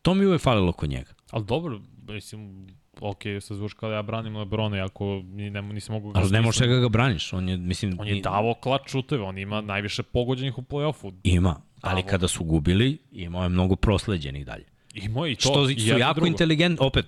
To 0.02 0.14
mi 0.14 0.26
uvek 0.26 0.42
falilo 0.42 0.72
kod 0.72 0.90
njega. 0.90 1.14
Ali 1.32 1.46
dobro, 1.46 1.82
mislim, 2.08 2.68
ok, 3.00 3.22
sa 3.42 3.56
zvuč 3.56 3.74
kao 3.74 3.90
da 3.90 3.96
ja 3.96 4.02
branim 4.02 4.38
Lebrona, 4.38 4.86
ako 4.86 5.22
ne, 5.26 5.62
nisam 5.62 5.94
mogu. 5.94 6.12
Ali 6.16 6.32
ne 6.32 6.42
možeš 6.42 6.60
da 6.60 6.76
ga 6.76 6.90
braniš, 6.90 7.34
on 7.34 7.50
je, 7.50 7.58
mislim... 7.58 7.98
On 8.00 8.08
je 8.08 8.22
davo 8.22 8.54
klat 8.54 8.82
šuteve, 8.88 9.24
on 9.24 9.38
ima 9.38 9.62
najviše 9.62 10.04
pogođenih 10.04 10.58
u 10.58 10.62
play-offu. 10.62 11.14
Ima, 11.24 11.62
ali 11.82 12.04
kada 12.04 12.28
su 12.28 12.44
gubili, 12.44 12.98
imao 13.12 13.44
je 13.44 13.50
mnogo 13.50 13.76
prosleđenih 13.76 14.46
dalje. 14.46 14.71
Ima 14.94 15.28
i 15.28 15.36
to, 15.36 15.42
Što 15.42 15.68
su 15.68 15.74
jako 16.00 16.26
inteligent, 16.26 16.80
opet, 16.82 17.06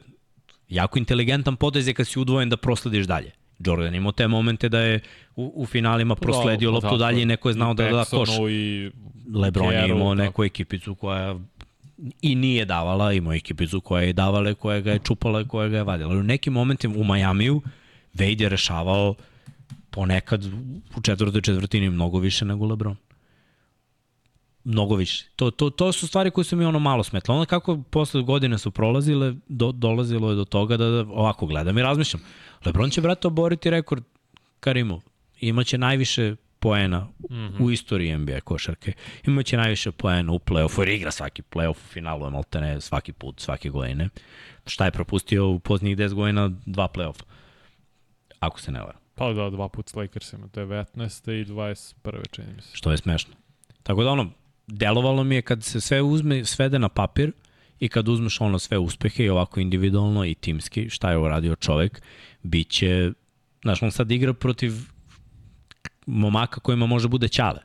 jako 0.70 1.00
inteligentan 1.00 1.56
potez 1.56 1.88
je 1.88 1.94
kad 1.94 2.08
si 2.08 2.20
udvojen 2.20 2.50
da 2.50 2.58
proslediš 2.58 3.06
dalje. 3.06 3.32
Jordan 3.60 3.96
imao 3.96 4.12
te 4.12 4.28
momente 4.28 4.70
da 4.70 4.80
je 4.80 5.00
u, 5.36 5.54
u 5.56 5.66
finalima 5.66 6.16
prosledio 6.16 6.72
da, 6.72 6.76
loptu 6.76 6.98
dalje 6.98 7.22
i 7.22 7.26
neko 7.26 7.50
je 7.50 7.54
znao 7.54 7.74
da 7.74 7.90
da 7.90 8.06
koš. 8.06 8.30
I 8.50 8.92
Lebron 9.36 9.74
je 9.74 9.90
imao 9.90 10.16
neku 10.16 10.44
ekipicu 10.44 10.96
koja 10.96 11.40
i 12.22 12.36
nije 12.36 12.66
davala, 12.66 13.14
imao 13.14 13.34
ekipicu 13.34 13.82
koja 13.82 14.04
je 14.04 14.14
davala, 14.14 14.54
koja 14.54 14.80
ga 14.80 14.92
je 14.92 15.00
čupala 15.00 15.42
i 15.42 15.48
koja 15.48 15.70
ga 15.70 15.78
je 15.78 15.84
vadila. 15.84 16.14
U 16.14 16.24
nekim 16.24 16.54
momentima 16.54 16.96
u 16.98 17.04
Majamiju 17.04 17.62
Wade 18.16 18.42
je 18.42 18.50
rešavao 18.50 19.16
ponekad 19.90 20.46
u 20.98 21.02
četvrtoj 21.02 21.42
četvrtini 21.42 21.90
mnogo 21.90 22.20
više 22.20 22.46
nego 22.46 22.66
LeBron. 22.66 22.96
Mnogo 24.64 24.96
više. 24.96 25.26
To, 25.36 25.52
to, 25.52 25.70
to 25.70 25.92
su 25.92 26.08
stvari 26.08 26.32
koje 26.32 26.46
su 26.46 26.56
mi 26.56 26.66
ono 26.66 26.80
malo 26.80 27.04
smetle. 27.04 27.36
Onda 27.36 27.46
kako 27.46 27.82
posle 27.90 28.22
godine 28.22 28.58
su 28.58 28.72
prolazile, 28.72 29.34
do, 29.48 29.72
dolazilo 29.72 30.30
je 30.30 30.36
do 30.36 30.46
toga 30.46 30.78
da, 30.78 30.90
da 30.90 31.00
ovako 31.00 31.46
gledam 31.46 31.78
i 31.78 31.82
razmišljam. 31.82 32.24
LeBron 32.66 32.90
će, 32.90 33.02
brate, 33.02 33.28
oboriti 33.28 33.70
rekord 33.70 34.04
Karimov. 34.60 35.02
Imaće 35.40 35.78
najviše 35.78 36.36
poena 36.60 37.00
mm 37.00 37.36
-hmm. 37.36 37.64
u 37.64 37.72
istoriji 37.72 38.18
NBA 38.18 38.42
košarke. 38.42 38.94
Imaće 39.28 39.58
najviše 39.58 39.92
poena 39.92 40.32
u 40.32 40.40
play-offu, 40.40 40.80
jer 40.80 40.90
igra 40.90 41.12
svaki 41.12 41.42
play-off 41.42 41.72
u 41.72 41.88
finalu, 41.94 42.30
maltene 42.30 42.82
svaki 42.82 43.12
put, 43.14 43.40
svake 43.40 43.70
godine. 43.70 44.10
Šta 44.66 44.86
je 44.86 44.92
propustio 44.92 45.50
u 45.50 45.60
poznijih 45.60 45.98
10 45.98 46.14
godina? 46.14 46.52
Dva 46.66 46.88
play-offa. 46.88 47.24
Ako 48.40 48.60
se 48.60 48.72
ne 48.72 48.80
vara. 48.80 48.98
Pa 49.16 49.34
da, 49.34 49.50
dva 49.50 49.70
put 49.70 49.90
s 49.90 49.96
Lakersima, 49.96 50.48
to 50.48 50.60
je 50.60 50.68
19. 50.68 51.32
i 51.32 51.46
21. 51.46 52.30
čini 52.32 52.48
mi 52.56 52.62
se. 52.62 52.70
Što 52.74 52.92
je 52.92 52.98
smešno. 52.98 53.34
Tako 53.84 54.04
da 54.04 54.10
ono, 54.10 54.32
delovalo 54.68 55.24
mi 55.24 55.36
je 55.36 55.42
kad 55.42 55.64
se 55.64 55.82
sve 55.82 56.02
uzme, 56.02 56.46
svede 56.46 56.80
na 56.80 56.90
papir 56.90 57.32
i 57.80 57.90
kad 57.90 58.08
uzmeš 58.08 58.42
ono 58.42 58.60
sve 58.60 58.78
uspehe 58.78 59.24
i 59.24 59.30
ovako 59.30 59.60
individualno 59.60 60.26
i 60.26 60.36
timski, 60.36 60.90
šta 60.90 61.12
je 61.12 61.18
uradio 61.18 61.56
čovek, 61.56 62.02
bit 62.44 62.70
će, 62.70 63.12
znaš, 63.62 63.84
on 63.84 63.92
sad 63.92 64.12
igra 64.12 64.34
protiv 64.34 64.74
momaka 66.06 66.60
kojima 66.60 66.86
može 66.86 67.08
bude 67.08 67.28
ćale. 67.28 67.60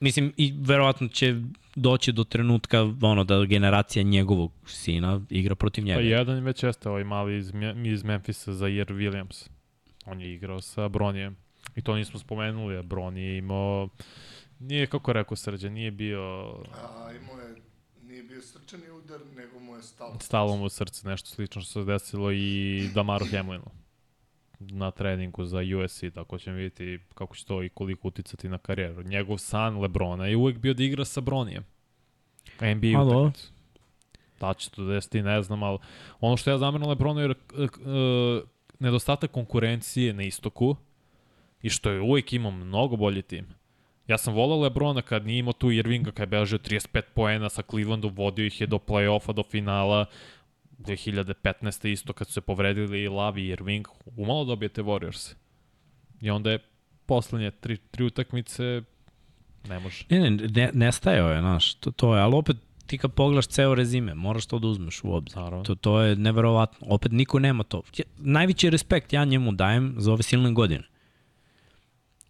Mislim, 0.00 0.32
i 0.36 0.54
verovatno 0.60 1.08
će 1.08 1.34
doći 1.76 2.12
do 2.12 2.24
trenutka 2.24 2.82
ono, 3.02 3.24
da 3.24 3.44
generacija 3.44 4.02
njegovog 4.02 4.52
sina 4.66 5.20
igra 5.30 5.54
protiv 5.54 5.84
njega. 5.84 5.98
Pa 5.98 6.02
jedan 6.02 6.44
već 6.44 6.62
jeste 6.62 6.88
ovaj 6.88 7.04
mali 7.04 7.36
iz, 7.36 7.52
iz 7.84 8.04
Memphisa 8.04 8.52
za 8.52 8.66
Jer 8.66 8.86
Williams. 8.86 9.48
On 10.06 10.20
je 10.20 10.34
igrao 10.34 10.60
sa 10.60 10.88
Bronijem. 10.88 11.36
I 11.76 11.82
to 11.82 11.96
nismo 11.96 12.18
spomenuli, 12.18 12.76
a 12.76 12.82
Bron 12.82 13.16
je 13.16 13.38
imao... 13.38 13.88
Nije, 14.58 14.86
kako 14.86 15.12
rekao 15.12 15.36
Srđan, 15.36 15.72
nije 15.72 15.90
bio... 15.90 16.20
A, 16.72 17.12
imao 17.22 17.40
je 17.40 17.54
nije 18.02 18.22
bio 18.22 18.42
srčani 18.42 18.90
udar, 18.90 19.20
nego 19.36 19.60
mu 19.60 19.76
je 19.76 19.82
stalo. 19.82 20.16
Stalo 20.20 20.56
mu 20.56 20.68
srce, 20.68 21.08
nešto 21.08 21.30
slično 21.30 21.62
što 21.62 21.72
se 21.72 21.84
desilo 21.84 22.32
i 22.32 22.90
Damaru 22.94 23.26
Hamlinu 23.30 23.70
na 24.60 24.90
treningu 24.90 25.44
za 25.44 25.58
USC, 25.84 26.04
tako 26.14 26.38
ćemo 26.38 26.56
vidjeti 26.56 26.98
kako 27.14 27.36
će 27.36 27.44
to 27.44 27.62
i 27.62 27.68
koliko 27.68 28.08
uticati 28.08 28.48
na 28.48 28.58
karijeru. 28.58 29.02
Njegov 29.02 29.38
san 29.38 29.78
Lebrona 29.80 30.26
je 30.26 30.36
uvek 30.36 30.58
bio 30.58 30.74
da 30.74 30.82
igra 30.82 31.04
sa 31.04 31.20
Bronijem. 31.20 31.64
NBA 32.60 33.02
utakmicu. 33.02 33.52
Da 34.40 34.54
će 34.54 34.70
to 34.70 34.84
desiti, 34.84 35.22
ne 35.22 35.42
znam, 35.42 35.62
ali 35.62 35.78
ono 36.20 36.36
što 36.36 36.50
ja 36.50 36.58
zameram 36.58 36.88
Lebronu 36.88 37.20
je 37.20 37.30
uh, 37.30 37.36
nedostatak 38.78 39.30
konkurencije 39.30 40.12
na 40.12 40.22
istoku 40.22 40.76
i 41.62 41.70
što 41.70 41.90
je 41.90 42.00
uvek 42.00 42.32
imao 42.32 42.50
mnogo 42.50 42.96
bolji 42.96 43.22
tim. 43.22 43.46
Ja 44.08 44.18
sam 44.18 44.34
volao 44.34 44.60
Lebrona 44.60 45.02
kad 45.02 45.26
nije 45.26 45.38
imao 45.38 45.52
tu 45.52 45.70
Irvinga 45.70 46.10
kad 46.10 46.22
je 46.22 46.38
bežao 46.38 46.58
35 46.58 47.02
poena 47.14 47.48
sa 47.48 47.62
Clevelandom, 47.62 48.14
vodio 48.14 48.46
ih 48.46 48.60
je 48.60 48.66
do 48.66 48.78
play-offa, 48.78 49.32
do 49.32 49.42
finala, 49.42 50.06
2015. 50.78 51.88
isto 51.88 52.12
kad 52.12 52.26
su 52.26 52.32
se 52.32 52.40
povredili 52.40 53.02
i 53.02 53.08
Lavi 53.08 53.42
i 53.42 53.48
Irving, 53.48 53.86
umalo 54.16 54.44
dobijete 54.44 54.82
Warriors. 54.82 55.34
I 56.20 56.30
onda 56.30 56.50
je 56.50 56.58
poslednje 57.06 57.50
tri, 57.50 57.76
tri 57.76 58.04
utakmice 58.04 58.82
ne 59.68 59.80
može. 59.80 60.04
Ne, 60.10 60.30
ne, 60.30 60.30
ne 60.30 60.70
nestajao 60.72 61.30
je, 61.30 61.40
znaš, 61.40 61.74
to, 61.74 61.90
to 61.90 62.16
je, 62.16 62.22
ali 62.22 62.34
opet 62.34 62.56
ti 62.86 62.98
kad 62.98 63.12
pogledaš 63.12 63.46
ceo 63.46 63.74
rezime, 63.74 64.14
moraš 64.14 64.46
to 64.46 64.58
da 64.58 64.66
uzmeš 64.66 65.04
u 65.04 65.12
obzir. 65.12 65.38
Naravno. 65.38 65.64
To, 65.64 65.74
to 65.74 66.00
je 66.00 66.16
neverovatno. 66.16 66.86
Opet 66.90 67.12
niko 67.12 67.38
nema 67.38 67.64
to. 67.64 67.82
Ja, 67.96 68.04
najveći 68.18 68.70
respekt 68.70 69.12
ja 69.12 69.24
njemu 69.24 69.52
dajem 69.52 69.94
za 69.98 70.12
ove 70.12 70.22
silne 70.22 70.52
godine. 70.52 70.84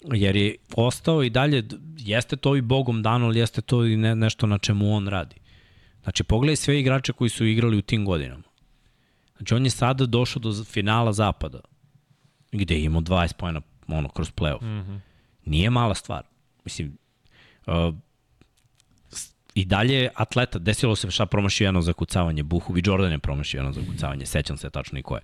Jer 0.04 0.36
je 0.36 0.56
ostao 0.76 1.22
i 1.22 1.30
dalje, 1.30 1.64
jeste 1.96 2.36
to 2.36 2.56
i 2.56 2.60
bogom 2.60 3.02
dano, 3.02 3.26
ali 3.26 3.38
jeste 3.38 3.60
to 3.60 3.84
i 3.84 3.96
ne, 3.96 4.16
nešto 4.16 4.46
na 4.46 4.58
čemu 4.58 4.94
on 4.94 5.08
radi. 5.08 5.36
Znači, 6.02 6.24
pogledaj 6.24 6.56
sve 6.56 6.80
igrače 6.80 7.12
koji 7.12 7.30
su 7.30 7.46
igrali 7.46 7.78
u 7.78 7.82
tim 7.82 8.04
godinama. 8.04 8.42
Znači, 9.36 9.54
on 9.54 9.64
je 9.64 9.70
sada 9.70 10.06
došao 10.06 10.40
do 10.40 10.64
finala 10.64 11.12
zapada, 11.12 11.60
gde 12.52 12.74
je 12.74 12.84
imao 12.84 13.00
20 13.00 13.32
pojena 13.32 13.60
ono, 13.88 14.08
kroz 14.08 14.32
playoff. 14.32 14.62
Mm 14.62 14.66
-hmm. 14.66 15.00
Nije 15.44 15.70
mala 15.70 15.94
stvar. 15.94 16.22
Mislim, 16.64 16.98
uh, 17.66 17.94
i 19.54 19.64
dalje 19.64 20.08
atleta, 20.14 20.58
desilo 20.58 20.96
se 20.96 21.10
šta 21.10 21.26
promašio 21.26 21.64
jedno 21.64 21.82
zakucavanje, 21.82 22.42
Buhovi 22.42 22.82
Jordan 22.84 23.12
je 23.12 23.18
promašio 23.18 23.58
jedno 23.58 23.72
zakucavanje, 23.72 24.26
sećam 24.26 24.56
se 24.56 24.70
tačno 24.70 24.98
i 24.98 25.02
koje. 25.02 25.22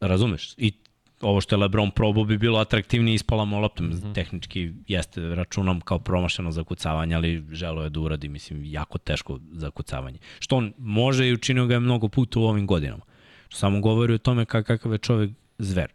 Razumeš? 0.00 0.54
I 0.56 0.72
ovo 1.20 1.40
što 1.40 1.54
je 1.54 1.58
Lebron 1.60 1.90
probao 1.90 2.24
bi 2.24 2.38
bilo 2.38 2.58
atraktivnije 2.58 3.14
ispala 3.14 3.44
loptom. 3.44 3.86
Mm 3.86 3.92
-hmm. 3.92 4.14
Tehnički 4.14 4.72
jeste, 4.88 5.20
računam 5.20 5.80
kao 5.80 5.98
promašeno 5.98 6.52
zakucavanje, 6.52 7.14
ali 7.14 7.44
želo 7.52 7.82
je 7.82 7.90
da 7.90 8.00
uradi, 8.00 8.28
mislim, 8.28 8.64
jako 8.64 8.98
teško 8.98 9.38
zakucavanje. 9.52 10.18
Što 10.38 10.56
on 10.56 10.72
može 10.78 11.28
i 11.28 11.32
učinio 11.32 11.66
ga 11.66 11.74
je 11.74 11.80
mnogo 11.80 12.08
puta 12.08 12.40
u 12.40 12.44
ovim 12.44 12.66
godinama. 12.66 13.02
Što 13.48 13.58
samo 13.58 13.80
govori 13.80 14.14
o 14.14 14.18
tome 14.18 14.44
kakav 14.44 14.92
je 14.92 14.98
čovek 14.98 15.30
zver. 15.58 15.92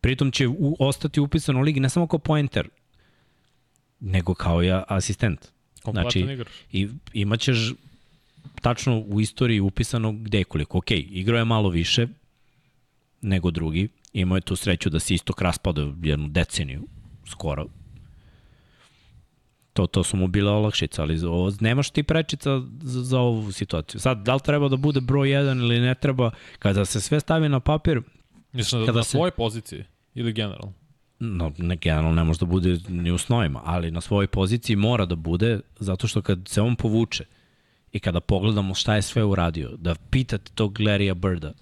Pritom 0.00 0.30
će 0.30 0.48
u, 0.48 0.76
ostati 0.78 1.20
upisan 1.20 1.56
u 1.56 1.60
ligi 1.60 1.80
ne 1.80 1.88
samo 1.88 2.06
kao 2.06 2.18
pointer, 2.18 2.68
nego 4.00 4.34
kao 4.34 4.64
i 4.64 4.70
asistent. 4.88 5.48
Kompletan 5.82 6.10
znači, 6.10 6.32
igrač. 6.32 6.48
I, 6.72 6.88
imaćeš 7.12 7.72
tačno 8.60 8.98
u 8.98 9.20
istoriji 9.20 9.60
upisano 9.60 10.12
gde 10.12 10.38
je 10.38 10.44
koliko. 10.44 10.78
Ok, 10.78 10.90
igrao 10.90 11.38
je 11.38 11.44
malo 11.44 11.68
više 11.68 12.06
nego 13.20 13.50
drugi, 13.50 13.88
Imao 14.12 14.36
je 14.36 14.40
tu 14.40 14.56
sreću 14.56 14.90
da 14.90 14.98
se 14.98 15.14
istok 15.14 15.40
raspada 15.40 15.92
jednu 16.02 16.28
deceniju, 16.28 16.82
skoro. 17.26 17.66
To, 19.72 19.86
to 19.86 20.04
su 20.04 20.16
mu 20.16 20.28
bile 20.28 20.50
olakšice, 20.50 21.02
ali 21.02 21.24
ovo, 21.24 21.52
nemaš 21.60 21.90
ti 21.90 22.02
prečica 22.02 22.60
za, 22.82 23.02
za 23.02 23.18
ovu 23.18 23.52
situaciju. 23.52 24.00
Sad, 24.00 24.22
da 24.22 24.34
li 24.34 24.40
treba 24.40 24.68
da 24.68 24.76
bude 24.76 25.00
broj 25.00 25.28
1 25.28 25.58
ili 25.58 25.80
ne 25.80 25.94
treba, 25.94 26.30
kada 26.58 26.84
se 26.84 27.00
sve 27.00 27.20
stavi 27.20 27.48
na 27.48 27.60
papir... 27.60 28.00
Mislim, 28.52 28.80
da 28.80 28.86
kada 28.86 28.98
na 28.98 29.04
se... 29.04 29.10
svojoj 29.10 29.30
poziciji 29.30 29.84
ili 30.14 30.32
generalno? 30.32 30.72
No, 31.20 31.52
ne, 31.58 31.76
generalno 31.76 32.14
ne 32.14 32.24
može 32.24 32.38
da 32.38 32.46
bude 32.46 32.78
ni 32.88 33.10
u 33.10 33.18
snovima, 33.18 33.60
ali 33.64 33.90
na 33.90 34.00
svojoj 34.00 34.26
poziciji 34.26 34.76
mora 34.76 35.06
da 35.06 35.16
bude, 35.16 35.60
zato 35.78 36.06
što 36.06 36.22
kad 36.22 36.48
se 36.48 36.60
on 36.60 36.76
povuče, 36.76 37.24
I 37.92 38.00
kada 38.00 38.20
pogledamo 38.20 38.74
šta 38.74 38.94
je 38.94 39.02
sve 39.02 39.24
uradio, 39.24 39.70
da 39.76 39.94
pitate 40.10 40.52
tog 40.54 40.80
Larrya 40.80 41.14
Birda, 41.14 41.52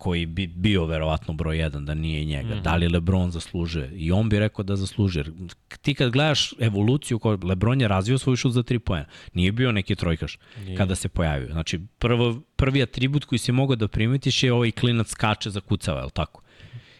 koji 0.00 0.26
bi 0.26 0.46
bio 0.46 0.84
verovatno 0.84 1.34
broj 1.34 1.56
1 1.56 1.84
da 1.84 1.94
nije 1.94 2.24
njega. 2.24 2.54
Mm. 2.54 2.62
Da 2.62 2.76
li 2.76 2.88
LeBron 2.88 3.30
zaslužuje? 3.30 3.90
I 3.94 4.12
on 4.12 4.28
bi 4.28 4.38
rekao 4.38 4.64
da 4.64 4.76
zaslužuje. 4.76 5.24
Ti 5.82 5.94
kad 5.94 6.10
gledaš 6.10 6.54
evoluciju, 6.58 7.18
koju 7.18 7.38
LeBron 7.44 7.80
je 7.80 7.88
razvio 7.88 8.18
svoj 8.18 8.36
šut 8.36 8.52
za 8.52 8.62
3 8.62 8.78
poena. 8.78 9.06
Nije 9.34 9.52
bio 9.52 9.72
neki 9.72 9.94
trojkaš 9.94 10.38
nije. 10.64 10.76
kada 10.76 10.94
se 10.94 11.08
pojavio. 11.08 11.48
Znači, 11.52 11.80
prvo, 11.98 12.40
prvi 12.56 12.82
atribut 12.82 13.24
koji 13.24 13.38
si 13.38 13.52
mogao 13.52 13.76
da 13.76 13.88
primetiš 13.88 14.42
je 14.42 14.52
ovaj 14.52 14.70
klinac 14.70 15.08
skače 15.08 15.50
za 15.50 15.60
kucava, 15.60 15.98
je 15.98 16.04
li 16.04 16.10
tako? 16.10 16.42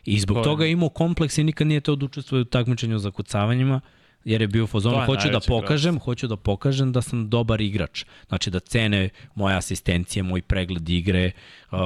I 0.05 0.20
zbog 0.20 0.36
to 0.36 0.43
toga 0.43 0.64
je 0.64 0.72
imao 0.72 0.89
kompleks 0.89 1.39
i 1.39 1.44
nikad 1.44 1.66
nije 1.66 1.81
te 1.81 1.93
odučestvovao 1.93 2.43
u 2.43 2.44
takmičenju 2.44 2.98
za 2.98 3.10
kucavanjima, 3.10 3.81
jer 4.24 4.40
je 4.40 4.48
bio 4.48 4.64
u 4.64 4.66
fazonu, 4.66 5.06
hoću 5.06 5.28
da 5.28 5.40
pokažem, 5.40 5.98
hoću 5.98 6.27
da 6.27 6.36
pokažem 6.36 6.93
da 6.93 7.02
sam 7.02 7.28
dobar 7.31 7.60
igrač. 7.60 8.05
Znači 8.28 8.51
da 8.51 8.60
cene 8.60 9.09
moje 9.35 9.56
asistencije, 9.56 10.22
moj 10.22 10.43
pregled 10.43 10.89
igre, 10.89 11.31
uh, 11.70 11.78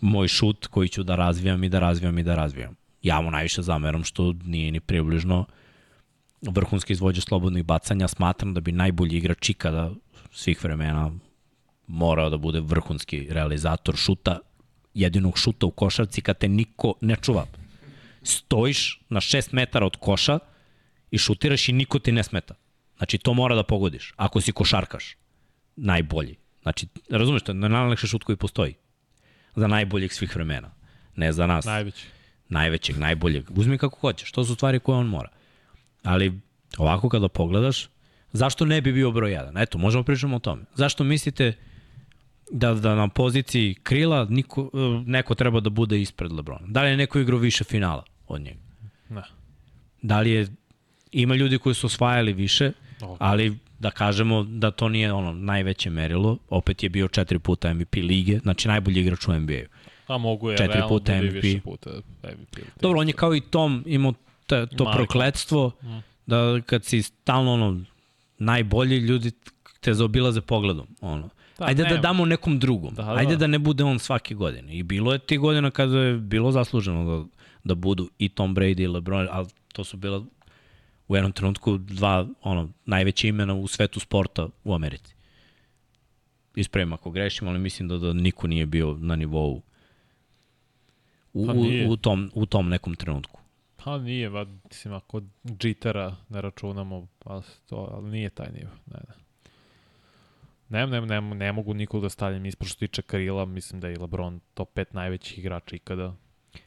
moj 0.00 0.28
šut 0.28 0.66
koji 0.66 0.88
ću 0.88 1.02
da 1.02 1.16
razvijam 1.16 1.64
i 1.64 1.68
da 1.68 1.78
razvijam 1.78 2.18
i 2.18 2.22
da 2.22 2.34
razvijam. 2.34 2.76
Ja 3.02 3.20
mu 3.20 3.30
najviše 3.30 3.62
zameram 3.62 4.04
što 4.04 4.34
nije 4.44 4.72
ni 4.72 4.80
približno 4.80 5.44
vrhunski 6.42 6.92
izvođač 6.92 7.24
slobodnih 7.24 7.64
bacanja. 7.64 8.08
Smatram 8.08 8.54
da 8.54 8.60
bi 8.60 8.72
najbolji 8.72 9.16
igrač 9.16 9.50
ikada 9.50 9.90
svih 10.32 10.64
vremena 10.64 11.12
morao 11.86 12.30
da 12.30 12.36
bude 12.36 12.60
vrhunski 12.60 13.26
realizator 13.30 13.96
šuta, 13.96 14.38
jedinog 14.94 15.38
šuta 15.38 15.66
u 15.66 15.70
košarci 15.70 16.20
kad 16.20 16.38
te 16.38 16.48
niko 16.48 16.94
ne 17.00 17.16
čuva. 17.16 17.46
Stojiš 18.22 19.00
na 19.08 19.20
6 19.20 19.54
metara 19.54 19.86
od 19.86 19.96
koša 19.96 20.38
i 21.10 21.18
šutiraš 21.18 21.68
i 21.68 21.72
niko 21.72 21.98
ti 21.98 22.12
ne 22.12 22.22
smeta. 22.22 22.54
Znači, 22.96 23.18
to 23.18 23.34
mora 23.34 23.54
da 23.54 23.62
pogodiš. 23.62 24.12
Ako 24.16 24.40
si 24.40 24.52
košarkaš, 24.52 25.16
najbolji. 25.76 26.36
Znači, 26.62 26.86
razumeš, 27.10 27.42
to 27.42 27.52
je 27.52 27.54
najlakši 27.54 28.06
šut 28.06 28.24
koji 28.24 28.36
postoji 28.36 28.74
za 29.56 29.66
najboljeg 29.66 30.12
svih 30.12 30.34
vremena. 30.34 30.70
Ne 31.16 31.32
za 31.32 31.46
nas. 31.46 31.64
Najveći. 31.64 32.06
Najvećeg, 32.48 32.98
najboljeg. 32.98 33.58
Uzmi 33.58 33.78
kako 33.78 33.98
hoćeš. 33.98 34.32
To 34.32 34.44
su 34.44 34.54
stvari 34.54 34.80
koje 34.80 34.98
on 34.98 35.06
mora. 35.06 35.28
Ali 36.02 36.40
ovako 36.78 37.08
kada 37.08 37.28
pogledaš, 37.28 37.88
zašto 38.32 38.64
ne 38.64 38.80
bi 38.80 38.92
bio 38.92 39.10
broj 39.10 39.30
1? 39.30 39.62
Eto, 39.62 39.78
možemo 39.78 40.04
pričamo 40.04 40.36
o 40.36 40.38
tome. 40.38 40.62
Zašto 40.74 41.04
mislite 41.04 41.52
da, 42.50 42.74
da 42.74 42.94
na 42.94 43.08
poziciji 43.08 43.74
krila 43.74 44.26
niko, 44.30 44.70
neko 45.06 45.34
treba 45.34 45.60
da 45.60 45.70
bude 45.70 46.00
ispred 46.00 46.32
Lebrona? 46.32 46.66
Da 46.66 46.82
li 46.82 46.90
je 46.90 46.96
neko 46.96 47.18
igrao 47.18 47.38
više 47.38 47.64
finala 47.64 48.04
od 48.28 48.40
njega? 48.40 48.60
Ne. 49.08 49.22
Da 50.02 50.20
li 50.20 50.30
je, 50.30 50.48
ima 51.12 51.34
ljudi 51.34 51.58
koji 51.58 51.74
su 51.74 51.86
osvajali 51.86 52.32
više, 52.32 52.72
ali 53.18 53.58
da 53.80 53.90
kažemo 53.90 54.42
da 54.42 54.70
to 54.70 54.88
nije 54.88 55.12
ono 55.12 55.32
najveće 55.32 55.90
merilo. 55.90 56.38
Opet 56.48 56.82
je 56.82 56.88
bio 56.88 57.08
četiri 57.08 57.38
puta 57.38 57.74
MVP 57.74 57.94
lige, 57.94 58.38
znači 58.38 58.68
najbolji 58.68 59.00
igrač 59.00 59.28
u 59.28 59.32
NBA-u. 59.32 59.68
A 60.06 60.18
mogu 60.18 60.50
je, 60.50 60.56
četiri 60.56 60.80
puta 60.88 61.16
MVP. 61.22 61.42
više 61.42 61.60
puta 61.60 61.90
MVP. 62.24 62.58
Dobro, 62.80 63.00
on 63.00 63.08
je 63.08 63.12
kao 63.12 63.34
i 63.34 63.40
Tom 63.40 63.84
imao 63.86 64.12
te, 64.46 64.66
to 64.66 64.84
Marko. 64.84 64.96
prokledstvo 64.96 65.72
mm. 65.82 65.98
da 66.26 66.60
kad 66.66 66.84
si 66.84 67.02
stalno 67.02 67.52
ono 67.52 67.80
najbolji 68.38 68.96
ljudi 68.96 69.30
te 69.80 69.94
zaobilaze 69.94 70.40
pogledom. 70.40 70.86
Ono. 71.00 71.28
Da, 71.58 71.64
Ajde 71.64 71.82
nema. 71.82 71.96
da 71.96 72.02
damo 72.02 72.24
nekom 72.24 72.58
drugom. 72.58 72.94
Da, 72.94 73.02
da. 73.02 73.14
Ajde 73.14 73.36
da 73.36 73.46
ne 73.46 73.58
bude 73.58 73.84
on 73.84 73.98
svake 73.98 74.34
godine. 74.34 74.76
I 74.76 74.82
bilo 74.82 75.12
je 75.12 75.18
ti 75.18 75.38
godina 75.38 75.70
kada 75.70 75.98
je 75.98 76.18
bilo 76.18 76.52
zasluženo 76.52 77.04
da, 77.04 77.24
da 77.64 77.74
budu 77.74 78.08
i 78.18 78.28
Tom 78.28 78.56
Brady 78.56 78.82
i 78.82 78.86
LeBron, 78.86 79.28
ali 79.30 79.48
to 79.72 79.84
su 79.84 79.96
bila 79.96 80.24
u 81.10 81.16
jednom 81.16 81.32
trenutku 81.32 81.78
dva 81.78 82.26
ono, 82.42 82.68
najveće 82.86 83.28
imena 83.28 83.54
u 83.54 83.66
svetu 83.66 84.00
sporta 84.00 84.48
u 84.64 84.74
Americi. 84.74 85.14
Ispravim 86.54 86.92
ako 86.92 87.10
grešim, 87.10 87.48
ali 87.48 87.58
mislim 87.58 87.88
da, 87.88 87.98
da 87.98 88.12
niko 88.12 88.46
nije 88.46 88.66
bio 88.66 88.96
na 89.00 89.16
nivou 89.16 89.62
u, 91.32 91.46
pa 91.46 91.52
u, 91.52 91.92
u, 91.92 91.96
tom, 91.96 92.30
u 92.34 92.46
tom 92.46 92.68
nekom 92.68 92.94
trenutku. 92.94 93.40
Pa 93.76 93.98
nije, 93.98 94.30
ba, 94.30 94.46
mislim, 94.68 94.94
ako 94.94 95.20
Jitera 95.62 96.16
ne 96.28 96.40
računamo, 96.40 97.06
pa 97.18 97.42
to, 97.66 97.88
ali 97.92 98.10
nije 98.10 98.30
taj 98.30 98.52
nivo. 98.52 98.70
Ne, 98.86 98.98
ne. 99.08 99.14
Ne, 100.68 100.86
ne, 100.86 101.06
ne, 101.06 101.34
ne 101.34 101.52
mogu 101.52 101.74
nikog 101.74 102.02
da 102.02 102.08
stavljam 102.08 102.46
ispred 102.46 102.68
što 102.68 102.78
tiče 102.78 103.02
Karila, 103.02 103.44
mislim 103.44 103.80
da 103.80 103.88
je 103.88 103.98
LeBron 103.98 104.40
top 104.54 104.74
5 104.74 104.84
najvećih 104.92 105.38
igrača 105.38 105.76
ikada. 105.76 106.14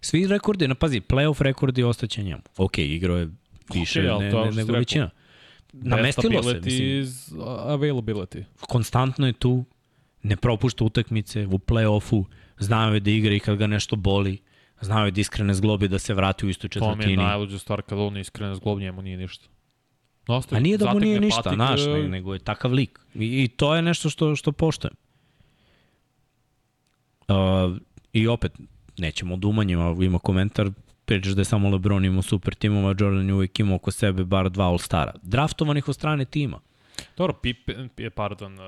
Svi 0.01 0.27
rekordi, 0.27 0.67
na 0.67 0.75
pazi, 0.75 1.01
playoff 1.01 1.41
rekordi 1.41 1.83
ostaće 1.83 2.23
njemu. 2.23 2.41
Ok, 2.57 2.77
igrao 2.77 3.17
je 3.17 3.29
više 3.73 4.01
okay, 4.01 4.19
ne, 4.19 4.45
ne, 4.45 4.51
nego 4.51 4.73
većina. 4.73 5.09
Namestilo 5.73 6.43
se, 6.43 6.61
mislim. 6.63 6.99
Is 6.99 7.31
availability. 7.67 8.43
Konstantno 8.59 9.27
je 9.27 9.33
tu, 9.33 9.65
ne 10.23 10.35
propušta 10.37 10.83
utakmice 10.83 11.45
u 11.47 11.57
play-offu, 11.59 12.25
znao 12.59 12.93
je 12.93 12.99
da 12.99 13.11
igra 13.11 13.33
i 13.35 13.39
kad 13.39 13.57
ga 13.57 13.67
nešto 13.67 13.95
boli, 13.95 14.37
znao 14.81 15.05
je 15.05 15.11
da 15.11 15.21
iskrene 15.21 15.53
zglobi 15.53 15.87
da 15.87 15.99
se 15.99 16.13
vrati 16.13 16.45
u 16.45 16.49
istu 16.49 16.67
četvrtini. 16.67 17.01
To 17.01 17.07
mi 17.07 17.11
je 17.11 17.17
najluđa 17.17 17.59
stvar 17.59 17.81
kad 17.81 17.99
on 17.99 18.17
iskrene 18.17 18.55
zglob, 18.55 18.79
njemu 18.79 19.01
nije 19.01 19.17
ništa. 19.17 19.45
Ostaje, 20.27 20.57
A 20.57 20.61
nije 20.61 20.77
da 20.77 20.93
mu 20.93 20.99
nije 20.99 21.19
ništa, 21.19 21.41
patik, 21.43 21.57
naš, 21.57 21.85
ne, 21.85 22.07
nego 22.07 22.33
je 22.33 22.39
takav 22.39 22.73
lik. 22.73 22.99
I, 23.15 23.43
I 23.43 23.47
to 23.47 23.75
je 23.75 23.81
nešto 23.81 24.09
što, 24.09 24.35
što 24.35 24.51
poštojem. 24.51 24.93
Uh, 27.27 27.35
I 28.13 28.27
opet, 28.27 28.51
nećemo 28.97 29.37
da 29.37 29.47
umanjimo, 29.47 30.03
ima 30.03 30.19
komentar, 30.19 30.71
pričaš 31.05 31.33
da 31.33 31.41
je 31.41 31.45
samo 31.45 31.69
LeBron 31.69 32.05
imao 32.05 32.21
super 32.21 32.55
timova, 32.55 32.95
Jordan 32.99 33.27
je 33.27 33.33
uvijek 33.33 33.59
imao 33.59 33.75
oko 33.75 33.91
sebe 33.91 34.23
bar 34.23 34.49
dva 34.49 34.65
All-Stara. 34.65 35.11
Draftovanih 35.21 35.87
od 35.87 35.95
strane 35.95 36.25
tima. 36.25 36.59
Dobro, 37.17 37.33
Pippen, 37.33 37.89
pardon... 38.15 38.53
Uh, 38.53 38.63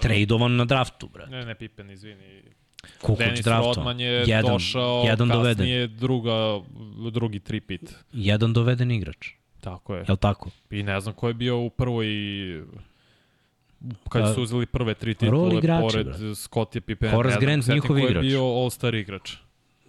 Tradovan 0.00 0.56
na 0.56 0.64
draftu, 0.64 1.08
bre. 1.08 1.26
Ne, 1.26 1.44
ne, 1.44 1.54
Pippen, 1.54 1.90
izvini. 1.90 2.42
Kukuć 3.00 3.18
Dennis 3.18 3.44
draftom. 3.44 3.74
Rodman 3.74 4.00
je 4.00 4.24
jedan, 4.26 4.52
došao, 4.52 5.02
jedan 5.06 5.28
kasnije 5.28 5.86
doveden. 5.86 5.98
druga, 5.98 6.60
drugi 7.12 7.40
tripit. 7.40 7.94
Jedan 8.12 8.52
doveden 8.52 8.90
igrač. 8.90 9.28
Tako 9.60 9.94
je. 9.94 10.04
Jel 10.08 10.16
tako? 10.16 10.50
I 10.70 10.82
ne 10.82 11.00
znam 11.00 11.14
ko 11.14 11.28
je 11.28 11.34
bio 11.34 11.58
u 11.58 11.70
prvoj 11.70 12.06
kad 14.08 14.34
su 14.34 14.42
uzeli 14.42 14.66
prve 14.66 14.94
tri 14.94 15.14
titule 15.14 15.60
pored 15.80 16.06
Scottie 16.36 16.80
Pippen. 16.80 17.10
Horace 17.10 17.40
Grant, 17.40 17.66
njihov 17.66 17.98
igrač. 17.98 18.12
Ko 18.12 18.18
je 18.18 18.20
bio 18.20 18.40
All-Star 18.40 18.94
igrač. 18.94 19.32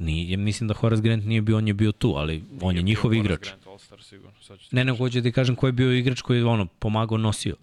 Nije, 0.02 0.38
mislim 0.38 0.68
da 0.68 0.74
Horace 0.74 1.02
Grant 1.02 1.26
nije 1.26 1.42
bio, 1.42 1.58
on 1.58 1.68
je 1.68 1.74
bio 1.74 1.92
tu, 1.92 2.14
ali 2.18 2.34
nije 2.34 2.60
on 2.62 2.76
je 2.76 2.82
njihov 2.82 3.14
igrač. 3.14 3.40
Grant. 3.40 4.72
Ne, 4.72 4.86
nego 4.86 4.98
hoću 4.98 5.22
da 5.22 5.32
kažem 5.32 5.56
ko 5.56 5.68
je 5.68 5.72
bio 5.72 5.94
igrač 5.94 6.22
koji 6.22 6.38
je 6.38 6.46
ono, 6.46 6.66
pomagao, 6.66 7.18
nosio. 7.18 7.56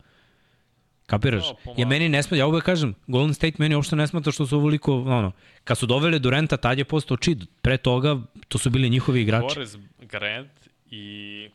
Kapiraš? 1.07 1.45
No, 1.67 1.75
ja 1.77 1.87
meni 1.87 2.09
ne 2.09 2.23
smeta, 2.23 2.37
ja 2.37 2.47
uvek 2.47 2.65
kažem, 2.65 2.95
Golden 3.07 3.35
State 3.35 3.57
meni 3.59 3.75
uopšte 3.75 3.97
ne 3.97 4.07
smeta 4.07 4.33
što 4.33 4.47
su 4.47 4.57
ovoliko, 4.57 5.01
ono, 5.01 5.33
kad 5.65 5.79
su 5.79 5.87
doveli 5.87 6.21
Durenta, 6.21 6.57
tad 6.57 6.79
je 6.79 6.85
postao 6.85 7.17
čid. 7.17 7.45
Pre 7.63 7.77
toga, 7.77 8.17
to 8.49 8.59
su 8.59 8.71
bili 8.71 8.91
njihovi 8.91 9.23
igrači. 9.23 9.55
Horace 9.55 9.79
Grant 10.01 10.69
i 10.91 11.49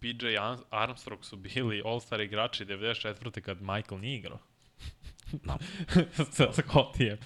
PJ 0.00 0.26
Armstrong 0.70 1.24
su 1.24 1.36
bili 1.36 1.82
All-Star 1.84 2.24
igrači 2.24 2.64
94. 2.64 3.40
kad 3.40 3.62
Michael 3.62 4.00
nije 4.00 4.16
igrao. 4.16 4.38
No. 5.46 5.58
sa 6.30 6.52
Scottijem. 6.52 7.18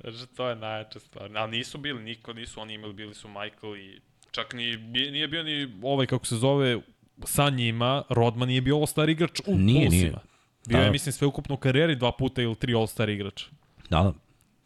Znači, 0.00 0.34
to 0.36 0.48
je 0.48 0.56
najjača 0.56 1.00
stvar. 1.00 1.36
Ali 1.36 1.50
nisu 1.58 1.78
bili, 1.78 2.02
niko 2.02 2.32
nisu 2.32 2.60
oni 2.60 2.74
imali, 2.74 2.92
bili 2.92 3.14
su 3.14 3.28
Michael 3.28 3.76
i 3.76 4.00
čak 4.30 4.52
ni, 4.54 4.76
nije 4.76 5.28
bio 5.28 5.42
ni 5.42 5.68
ovaj, 5.82 6.06
kako 6.06 6.26
se 6.26 6.36
zove, 6.36 6.80
sa 7.24 7.50
njima, 7.50 8.02
Rodman 8.08 8.48
nije 8.48 8.60
bio 8.60 8.76
all-star 8.76 9.10
igrač 9.10 9.40
u 9.46 9.58
nije, 9.58 9.86
Pulsima. 9.86 10.00
Nije. 10.02 10.20
Bio 10.68 10.78
da. 10.78 10.84
je, 10.84 10.90
mislim, 10.90 11.12
sve 11.12 11.26
ukupno 11.26 11.54
u 11.54 11.58
karijeri 11.58 11.96
dva 11.96 12.12
puta 12.12 12.42
ili 12.42 12.54
tri 12.54 12.74
all-star 12.74 13.10
igrač. 13.10 13.44
Da, 13.90 14.02
da. 14.02 14.12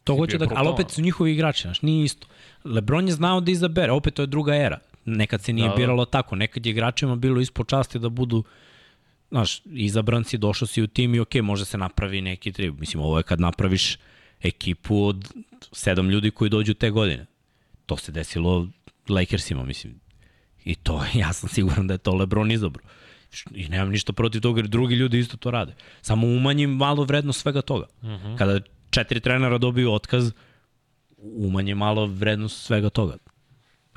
To 0.03 0.15
hoće 0.17 0.37
da, 0.37 0.47
ali 0.55 0.69
opet 0.69 0.91
su 0.91 1.01
njihovi 1.01 1.31
igrači, 1.31 1.61
znaš, 1.61 1.81
nije 1.81 2.05
isto. 2.05 2.27
LeBron 2.65 3.07
je 3.07 3.13
znao 3.13 3.41
da 3.41 3.51
izabere, 3.51 3.91
opet 3.91 4.13
to 4.13 4.21
je 4.21 4.27
druga 4.27 4.55
era. 4.55 4.79
Nekad 5.05 5.41
se 5.43 5.53
nije 5.53 5.67
da, 5.67 5.73
da. 5.73 5.75
biralo 5.77 6.05
tako, 6.05 6.35
nekad 6.35 6.65
je 6.65 6.69
igračima 6.69 7.15
bilo 7.15 7.41
ispod 7.41 7.67
časti 7.67 7.99
da 7.99 8.09
budu 8.09 8.43
znaš, 9.31 9.61
izabran 9.65 10.23
si, 10.23 10.37
došao 10.37 10.67
si 10.67 10.81
u 10.81 10.87
tim 10.87 11.15
i 11.15 11.19
ok, 11.19 11.35
može 11.35 11.65
se 11.65 11.77
napravi 11.77 12.21
neki 12.21 12.51
trib. 12.51 12.79
Mislim, 12.79 13.03
ovo 13.03 13.17
je 13.17 13.23
kad 13.23 13.39
napraviš 13.39 13.97
ekipu 14.41 15.05
od 15.05 15.33
sedam 15.71 16.09
ljudi 16.09 16.31
koji 16.31 16.49
dođu 16.49 16.73
te 16.73 16.89
godine. 16.89 17.25
To 17.85 17.97
se 17.97 18.11
desilo 18.11 18.67
Lakersima, 19.09 19.63
mislim. 19.63 19.99
I 20.65 20.75
to, 20.75 21.03
ja 21.21 21.33
sam 21.33 21.49
siguran 21.49 21.87
da 21.87 21.93
je 21.93 21.97
to 21.97 22.13
LeBron 22.13 22.51
izabro. 22.51 22.83
I 23.55 23.69
nemam 23.69 23.89
ništa 23.89 24.13
protiv 24.13 24.41
toga, 24.41 24.59
jer 24.59 24.67
drugi 24.67 24.95
ljudi 24.95 25.19
isto 25.19 25.37
to 25.37 25.51
rade. 25.51 25.73
Samo 26.01 26.27
umanjim 26.27 26.69
malo 26.69 27.03
vrednost 27.03 27.41
svega 27.41 27.61
toga. 27.61 27.85
Uh 28.01 28.09
mhm. 28.09 28.27
-huh. 28.27 28.37
Kada 28.37 28.59
četiri 28.89 29.19
trenera 29.19 29.57
dobiju 29.57 29.93
otkaz, 29.93 30.31
umanjim 31.17 31.77
malo 31.77 32.05
vrednost 32.05 32.65
svega 32.65 32.89
toga. 32.89 33.17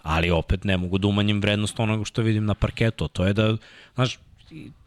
Ali 0.02 0.30
opet 0.30 0.64
ne 0.64 0.76
mogu 0.76 0.98
da 0.98 1.08
umanjim 1.08 1.40
vrednost 1.40 1.80
onoga 1.80 2.04
što 2.04 2.22
vidim 2.22 2.44
na 2.44 2.54
parketu. 2.54 3.08
To 3.08 3.26
je 3.26 3.32
da, 3.32 3.56
znaš, 3.94 4.18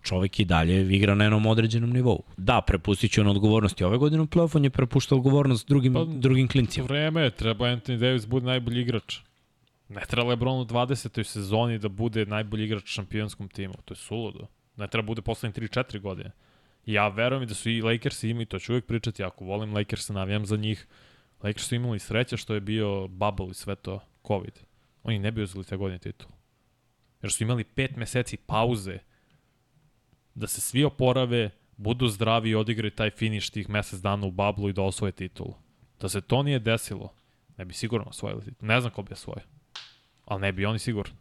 čovek 0.03 0.39
i 0.39 0.45
dalje 0.45 0.95
igra 0.95 1.15
na 1.15 1.23
jednom 1.23 1.45
određenom 1.45 1.89
nivou. 1.89 2.23
Da, 2.37 2.61
prepustit 2.61 3.11
će 3.11 3.21
on 3.21 3.27
odgovornosti. 3.27 3.83
Ove 3.83 3.97
godine 3.97 4.21
u 4.21 4.27
play 4.27 4.57
on 4.57 4.63
je 4.63 4.69
prepuštao 4.69 5.17
odgovornost 5.17 5.67
drugim, 5.67 5.93
pa, 5.93 6.05
drugim 6.05 6.47
klincima. 6.47 6.85
Vreme 6.85 7.21
je, 7.21 7.31
treba 7.31 7.65
Anthony 7.65 7.97
Davis 7.97 8.27
bude 8.27 8.45
najbolji 8.45 8.81
igrač. 8.81 9.19
Ne 9.89 10.01
treba 10.07 10.29
Lebron 10.29 10.59
u 10.59 10.65
20. 10.65 11.23
sezoni 11.23 11.79
da 11.79 11.89
bude 11.89 12.25
najbolji 12.25 12.65
igrač 12.65 12.83
u 12.83 12.87
šampionskom 12.87 13.47
timu. 13.47 13.73
To 13.85 13.93
je 13.93 13.97
suludo. 13.97 14.47
Ne 14.75 14.87
treba 14.87 15.05
bude 15.05 15.21
poslednje 15.21 15.61
3-4 15.61 15.99
godine. 15.99 16.31
Ja 16.85 17.07
verujem 17.07 17.47
da 17.47 17.53
su 17.53 17.69
i 17.69 17.81
Lakersi 17.81 18.29
imali, 18.29 18.45
to 18.45 18.59
ću 18.59 18.71
uvijek 18.71 18.85
pričati, 18.85 19.23
ako 19.23 19.45
volim 19.45 19.73
Lakersa, 19.73 20.13
navijam 20.13 20.45
za 20.45 20.57
njih. 20.57 20.87
Lakers 21.43 21.67
su 21.67 21.75
imali 21.75 21.99
sreće 21.99 22.37
što 22.37 22.53
je 22.53 22.61
bio 22.61 23.07
bubble 23.07 23.47
i 23.51 23.53
sve 23.53 23.75
to, 23.75 23.99
COVID. 24.27 24.59
Oni 25.03 25.19
ne 25.19 25.31
bi 25.31 25.41
uzeli 25.41 25.65
te 25.65 25.77
godine 25.77 25.99
titul. 25.99 26.29
Jer 27.21 27.31
su 27.31 27.43
imali 27.43 27.63
pet 27.63 27.95
meseci 27.95 28.37
pauze 28.37 28.99
da 30.37 30.47
se 30.47 30.61
svi 30.61 30.83
oporave, 30.83 31.49
budu 31.77 32.07
zdravi 32.07 32.49
i 32.49 32.55
odigraju 32.55 32.91
taj 32.91 33.09
finiš 33.09 33.49
tih 33.49 33.69
mesec 33.69 33.99
dana 33.99 34.27
u 34.27 34.31
bablu 34.31 34.69
i 34.69 34.73
da 34.73 34.81
osvoje 34.81 35.11
titulu. 35.11 35.53
Da 35.99 36.09
se 36.09 36.21
to 36.21 36.43
nije 36.43 36.59
desilo, 36.59 37.13
ne 37.57 37.65
bi 37.65 37.73
sigurno 37.73 38.05
osvojili 38.09 38.41
titulu. 38.41 38.67
Ne 38.67 38.81
znam 38.81 38.93
ko 38.93 39.01
bi 39.01 39.13
osvojio. 39.13 39.45
Ali 40.25 40.41
ne 40.41 40.51
bi 40.51 40.65
oni 40.65 40.79
sigurno. 40.79 41.15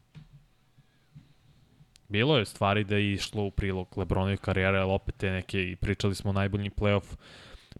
Bilo 2.09 2.39
je 2.39 2.45
stvari 2.45 2.85
da 2.85 2.97
je 2.97 3.13
išlo 3.13 3.45
u 3.45 3.51
prilog 3.51 3.99
Lebronovi 3.99 4.37
karijere, 4.37 4.79
ali 4.79 4.93
opet 4.93 5.17
te 5.17 5.31
neke, 5.31 5.71
i 5.71 5.77
pričali 5.77 6.15
smo 6.15 6.31
o 6.31 6.35
najboljim 6.35 6.73
playoff 6.73 7.17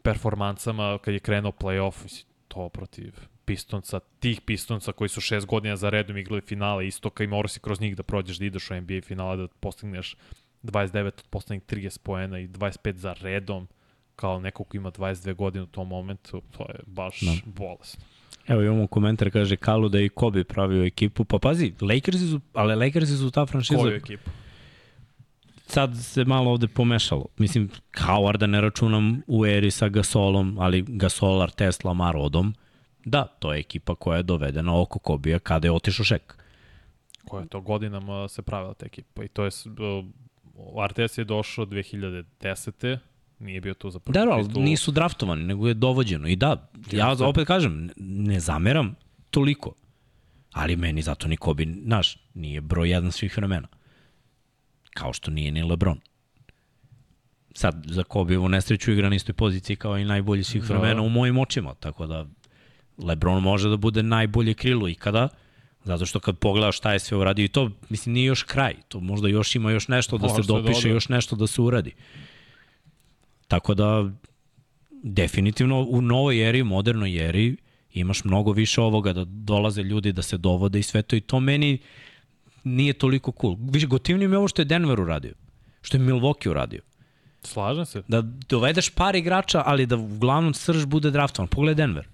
performansama 0.03 0.99
kad 0.99 1.15
je 1.15 1.21
krenuo 1.21 1.53
playoff, 1.53 2.25
to 2.49 2.69
protiv 2.69 3.15
Pistonca, 3.45 4.01
tih 4.21 4.41
Pistonca 4.41 4.93
koji 4.93 5.09
su 5.09 5.21
šest 5.21 5.47
godina 5.47 5.77
za 5.77 5.89
redom 5.89 6.17
igrali 6.17 6.41
finale 6.41 6.87
istoka 6.87 7.25
i 7.25 7.27
morao 7.27 7.49
si 7.49 7.61
kroz 7.61 7.81
njih 7.81 7.97
da 7.97 8.03
prođeš 8.03 8.39
da 8.39 8.45
ideš 8.45 8.71
u 8.71 8.75
NBA 8.75 9.01
finale, 9.03 9.37
da 9.37 9.49
postigneš 9.49 10.17
29 10.67 11.07
od 11.07 11.25
poslednjih 11.31 11.63
30 11.63 11.99
poena 11.99 12.39
i 12.39 12.49
25 12.49 12.95
za 12.95 13.13
redom 13.13 13.69
kao 14.17 14.41
neko 14.41 14.65
ko 14.65 14.77
ima 14.77 14.91
22 14.91 15.35
godine 15.35 15.63
u 15.63 15.67
tom 15.67 15.89
momentu, 15.89 16.43
to 16.51 16.63
je 16.63 16.81
baš 16.87 17.23
no. 17.23 17.33
Da. 17.33 17.41
bolesno. 17.53 18.05
Evo 18.47 18.63
imamo 18.63 18.87
komentar, 18.87 19.31
kaže 19.31 19.57
Kalu 19.57 19.89
da 19.89 19.99
je 19.99 20.07
i 20.07 20.09
Kobe 20.09 20.45
pravio 20.45 20.85
ekipu. 20.85 21.25
Pa 21.25 21.39
pazi, 21.39 21.73
Lakersi 21.81 22.29
su, 22.29 22.41
ali 22.53 22.75
Lakersi 22.75 23.17
su 23.17 23.31
ta 23.31 23.47
franšiza. 23.47 23.81
Koju 23.81 23.97
ekipu? 23.97 24.31
Sad 25.67 25.97
se 25.97 26.25
malo 26.25 26.51
ovde 26.51 26.69
pomešalo. 26.69 27.27
Mislim, 27.39 27.71
Howard 27.95 28.37
da 28.37 28.47
ne 28.47 28.61
računam 28.61 29.23
u 29.27 29.47
eri 29.47 29.71
sa 29.71 29.89
Gasolom, 29.89 30.57
ali 30.59 30.85
Gasolar, 30.89 31.51
Tesla, 31.51 31.95
Marodom. 31.95 32.55
Da, 33.05 33.25
to 33.25 33.53
je 33.53 33.61
ekipa 33.61 33.95
koja 33.95 34.17
je 34.17 34.23
dovedena 34.23 34.81
oko 34.81 34.99
Kobija 34.99 35.39
kada 35.39 35.67
je 35.67 35.73
otišao 35.73 36.05
Šek. 36.05 36.37
Koja 37.29 37.43
je 37.43 37.49
to 37.49 37.61
godinama 37.61 38.29
se 38.29 38.43
pravila 38.43 38.75
ta 38.75 38.87
ekipa. 38.87 39.25
I 39.25 39.29
to 39.29 39.45
je, 39.45 39.51
RTS 40.87 41.19
je 41.19 41.25
došao 41.25 41.67
2010 41.67 42.99
nije 43.39 43.61
bio 43.61 43.75
tu 43.75 43.91
za 43.91 43.99
prvi 43.99 44.15
da, 44.15 44.25
da, 44.25 44.31
ali 44.31 44.49
nisu 44.49 44.91
draftovani, 44.91 45.45
nego 45.45 45.69
je 45.69 45.75
dovođeno. 45.75 46.29
I 46.29 46.37
da, 46.37 46.71
ja 46.93 47.17
opet 47.21 47.47
kažem, 47.47 47.91
ne 47.97 48.41
zameram 48.41 48.95
toliko, 49.31 49.75
ali 50.53 50.77
meni 50.77 51.03
zato 51.03 51.29
ni 51.29 51.37
Kobe, 51.37 51.65
naš, 51.67 52.19
nije 52.35 52.61
broj 52.61 52.91
jedan 52.91 53.13
svih 53.13 53.37
vremena. 53.37 53.69
Kao 54.95 55.13
što 55.13 55.31
nije 55.31 55.53
ni 55.53 55.63
Lebron. 55.63 56.01
Sad, 57.55 57.85
za 57.89 58.05
u 58.41 58.49
nesreću 58.49 58.93
igra 58.93 59.09
na 59.09 59.17
istoj 59.17 59.33
poziciji 59.33 59.77
kao 59.77 59.99
i 59.99 60.05
najbolji 60.05 60.45
svih 60.45 60.63
da. 60.63 60.75
vremena 60.75 61.03
u 61.03 61.09
mojim 61.09 61.39
očima, 61.39 61.75
tako 61.75 62.07
da 62.07 62.27
Lebron 62.99 63.43
može 63.43 63.69
da 63.69 63.77
bude 63.77 64.03
najbolje 64.03 64.55
krilo 64.55 64.89
ikada, 64.89 65.29
Zato 65.87 66.07
što 66.07 66.21
kad 66.21 66.39
pogledaš 66.39 66.77
šta 66.77 66.93
je 66.93 66.99
sve 66.99 67.17
uradio 67.17 67.45
i 67.45 67.49
to, 67.49 67.71
mislim, 67.89 68.13
nije 68.13 68.27
još 68.27 68.43
kraj. 68.43 68.75
To 68.89 69.01
možda 69.01 69.29
još 69.29 69.55
ima 69.55 69.71
još 69.71 69.89
nešto 69.89 70.19
da 70.19 70.29
se 70.29 70.43
dopiše, 70.43 70.89
još 70.89 71.09
nešto 71.09 71.37
da 71.37 71.47
se 71.47 71.61
uradi. 71.63 71.93
Tako 73.49 73.75
da, 73.75 74.11
definitivno 74.91 75.87
u 75.89 76.01
novoj 76.03 76.49
eri, 76.49 76.63
modernoj 76.63 77.29
eri, 77.29 77.57
imaš 77.93 78.25
mnogo 78.25 78.53
više 78.53 78.81
ovoga 78.81 79.13
da 79.13 79.25
dolaze 79.25 79.83
ljudi 79.83 80.13
da 80.13 80.23
se 80.23 80.39
dovode 80.39 80.79
i 80.79 80.83
sve 80.83 81.03
to 81.03 81.17
i 81.17 81.21
to 81.21 81.41
meni 81.41 81.79
nije 82.65 82.93
toliko 82.93 83.33
cool. 83.41 83.57
Više 83.61 83.87
gotivnije 83.87 84.29
mi 84.29 84.35
je 84.35 84.39
ovo 84.39 84.49
što 84.49 84.63
je 84.63 84.67
Denver 84.67 85.01
uradio, 85.01 85.35
što 85.83 85.97
je 85.97 86.01
Milwaukee 86.01 86.51
uradio. 86.51 86.81
Slažem 87.43 87.87
se. 87.87 88.03
Da 88.09 88.21
dovedeš 88.23 88.91
par 88.91 89.17
igrača, 89.17 89.63
ali 89.67 89.87
da 89.87 89.97
uglavnom 89.97 90.55
srž 90.55 90.85
bude 90.85 91.11
draftovan. 91.11 91.49
Pogledaj 91.49 91.87
Denver. 91.87 92.09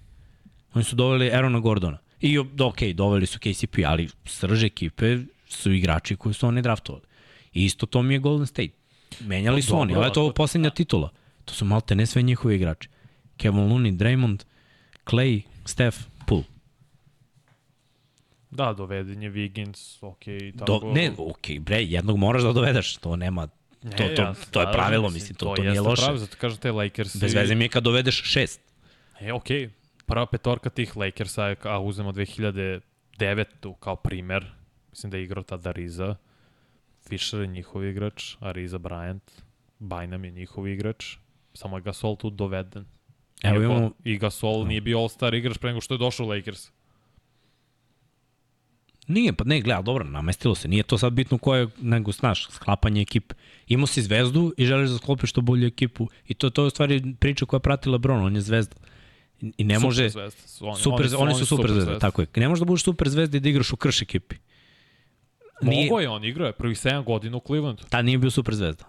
Oni 0.73 0.83
su 0.83 0.95
doveli 0.95 1.31
Aarona 1.31 1.59
Gordona. 1.59 1.97
I, 2.25 2.39
ok, 2.39 2.81
doveli 2.93 3.25
su 3.25 3.39
KCP, 3.39 3.77
ali 3.85 4.09
srž 4.25 4.63
ekipe 4.63 5.17
su 5.49 5.71
igrači 5.71 6.15
koji 6.15 6.33
su 6.33 6.47
oni 6.47 6.61
draftovali. 6.61 7.03
I 7.53 7.65
isto 7.65 7.85
to 7.85 8.01
mi 8.01 8.13
je 8.13 8.19
Golden 8.19 8.47
State. 8.47 8.71
Menjali 9.19 9.61
su 9.61 9.79
oni, 9.79 9.95
ali 9.95 10.05
je 10.05 10.13
to 10.13 10.33
poslednja 10.33 10.69
titula. 10.69 11.09
To 11.45 11.53
su 11.53 11.65
malte 11.65 11.95
ne 11.95 12.05
sve 12.05 12.21
njihovi 12.21 12.55
igrači. 12.55 12.89
Kevin 13.37 13.59
Looney, 13.59 13.97
Draymond, 13.97 14.43
Clay, 15.05 15.41
Steph, 15.65 15.97
Poole. 16.27 16.43
Da, 18.51 18.73
doveden 18.73 19.23
je 19.23 19.31
Wiggins, 19.31 19.97
ok. 20.01 20.23
Tako... 20.59 20.79
Do, 20.79 20.93
ne, 20.93 21.11
ok, 21.17 21.59
bre, 21.59 21.83
jednog 21.83 22.17
moraš 22.17 22.43
da 22.43 22.53
dovedeš, 22.53 22.95
to 22.97 23.15
nema, 23.15 23.47
to, 23.47 23.89
to, 23.97 24.15
to, 24.15 24.33
to 24.51 24.61
je 24.61 24.67
pravilo, 24.71 25.09
mislim, 25.09 25.35
to, 25.35 25.45
to, 25.45 25.55
to 25.55 25.63
nije 25.63 25.81
loše. 25.81 26.01
Pravilo, 26.01 26.19
zato 26.19 26.37
kažem 26.39 26.57
te 26.57 26.71
Lakers. 26.71 27.15
Bez 27.15 27.33
veze 27.33 27.55
mi 27.55 27.65
je 27.65 27.69
kad 27.69 27.83
dovedeš 27.83 28.21
šest. 28.23 28.61
E, 29.19 29.33
ok, 29.33 29.47
prva 30.05 30.25
petorka 30.25 30.69
tih 30.69 30.97
Lakersa, 30.97 31.55
a 31.63 31.79
uzmemo 31.79 32.11
2009. 32.11 32.81
kao 33.79 33.95
primer, 33.95 34.51
mislim 34.89 35.11
da 35.11 35.17
je 35.17 35.23
igrao 35.23 35.43
tada 35.43 35.71
Riza, 35.71 36.15
Fisher 37.07 37.41
je 37.41 37.47
njihov 37.47 37.85
igrač, 37.85 38.35
a 38.39 38.51
Riza 38.51 38.79
Bryant, 38.79 39.41
Bynum 39.79 40.23
je 40.23 40.31
njihov 40.31 40.67
igrač, 40.67 41.17
samo 41.53 41.77
je 41.77 41.81
Gasol 41.81 42.15
tu 42.15 42.29
doveden. 42.29 42.85
Evo 43.43 43.63
imamo... 43.63 43.91
I 44.03 44.17
Gasol 44.17 44.59
no. 44.59 44.65
nije 44.65 44.81
bio 44.81 44.99
all-star 44.99 45.35
igrač 45.35 45.57
pre 45.57 45.69
nego 45.69 45.81
što 45.81 45.93
je 45.93 45.97
došao 45.97 46.25
u 46.25 46.29
Lakers. 46.29 46.71
Nije, 49.07 49.33
pa 49.33 49.43
ne, 49.43 49.61
gleda, 49.61 49.81
dobro, 49.81 50.03
namestilo 50.03 50.55
se. 50.55 50.67
Nije 50.67 50.83
to 50.83 50.97
sad 50.97 51.13
bitno 51.13 51.37
koje, 51.37 51.67
nego, 51.81 52.11
znaš, 52.11 52.49
sklapanje 52.49 53.01
ekipe. 53.01 53.35
Imao 53.67 53.87
si 53.87 54.01
zvezdu 54.01 54.53
i 54.57 54.65
želiš 54.65 54.89
da 54.89 54.97
sklopiš 54.97 55.29
što 55.29 55.41
bolju 55.41 55.67
ekipu. 55.67 56.07
I 56.27 56.33
to, 56.33 56.49
to 56.49 56.61
je 56.61 56.67
u 56.67 56.69
stvari 56.69 57.15
priča 57.19 57.45
koja 57.45 57.59
prati 57.59 57.89
LeBron, 57.89 58.25
on 58.25 58.35
je 58.35 58.41
zvezda. 58.41 58.75
I 59.57 59.63
ne 59.63 59.75
super 59.75 59.85
može... 59.85 60.09
Zvezda. 60.09 60.41
Oni, 60.61 60.81
super, 60.81 61.05
oni, 61.05 61.15
oni 61.17 61.33
su 61.33 61.45
super, 61.45 61.63
super 61.63 61.71
zvezda, 61.71 61.99
tako 61.99 62.21
je. 62.21 62.27
Ne 62.35 62.49
možeš 62.49 62.59
da 62.59 62.65
budeš 62.65 62.83
super 62.83 63.09
zvezda 63.09 63.37
i 63.37 63.39
da 63.39 63.49
igraš 63.49 63.73
u 63.73 63.75
krš 63.75 64.01
ekipi. 64.01 64.35
Nije... 65.61 65.85
Mogo 65.85 65.99
je, 65.99 66.09
on 66.09 66.23
igrao 66.23 66.47
je 66.47 66.53
prvih 66.53 66.77
7 66.77 67.03
godina 67.03 67.37
u 67.37 67.41
Clevelandu. 67.47 67.83
Ta 67.89 68.01
nije 68.01 68.17
bio 68.17 68.31
super 68.31 68.55
zvezda. 68.55 68.85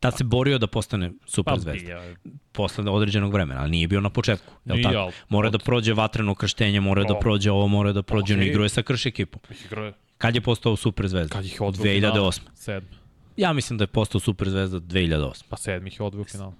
Tad 0.00 0.16
se 0.16 0.24
borio 0.24 0.58
da 0.58 0.66
postane 0.66 1.12
super 1.26 1.54
pa, 1.54 1.60
zvezda. 1.60 1.92
Ja. 1.92 2.14
Posle 2.52 2.90
određenog 2.90 3.32
vremena, 3.32 3.60
ali 3.60 3.70
nije 3.70 3.88
bio 3.88 4.00
na 4.00 4.10
početku. 4.10 4.52
Jel 4.64 4.76
nije, 4.76 4.82
tako? 4.82 5.12
Mora 5.28 5.50
da 5.50 5.58
prođe 5.58 5.92
vatreno 5.92 6.34
krštenje, 6.34 6.80
mora 6.80 7.04
da 7.04 7.18
prođe 7.18 7.50
ovo, 7.50 7.68
mora 7.68 7.92
da 7.92 8.02
prođe, 8.02 8.34
okay. 8.34 8.36
on 8.36 8.42
igruje 8.42 8.68
sa 8.68 8.82
krš 8.82 9.06
ekipom. 9.06 9.40
Igruje. 9.64 9.92
Kad 10.18 10.34
je 10.34 10.40
postao 10.40 10.76
super 10.76 11.08
zvezda? 11.08 11.34
Kad 11.34 11.44
ih 11.44 11.60
odveo 11.60 11.92
2008. 11.92 12.40
Sedmi. 12.54 12.88
Ja 13.36 13.52
mislim 13.52 13.78
da 13.78 13.82
je 13.82 13.86
postao 13.86 14.20
super 14.20 14.48
zvezda 14.48 14.80
2008. 14.80 15.42
Pa 15.48 15.56
sedmi 15.56 15.88
ih 15.88 16.00
je 16.00 16.06
odveo 16.06 16.24
final. 16.24 16.52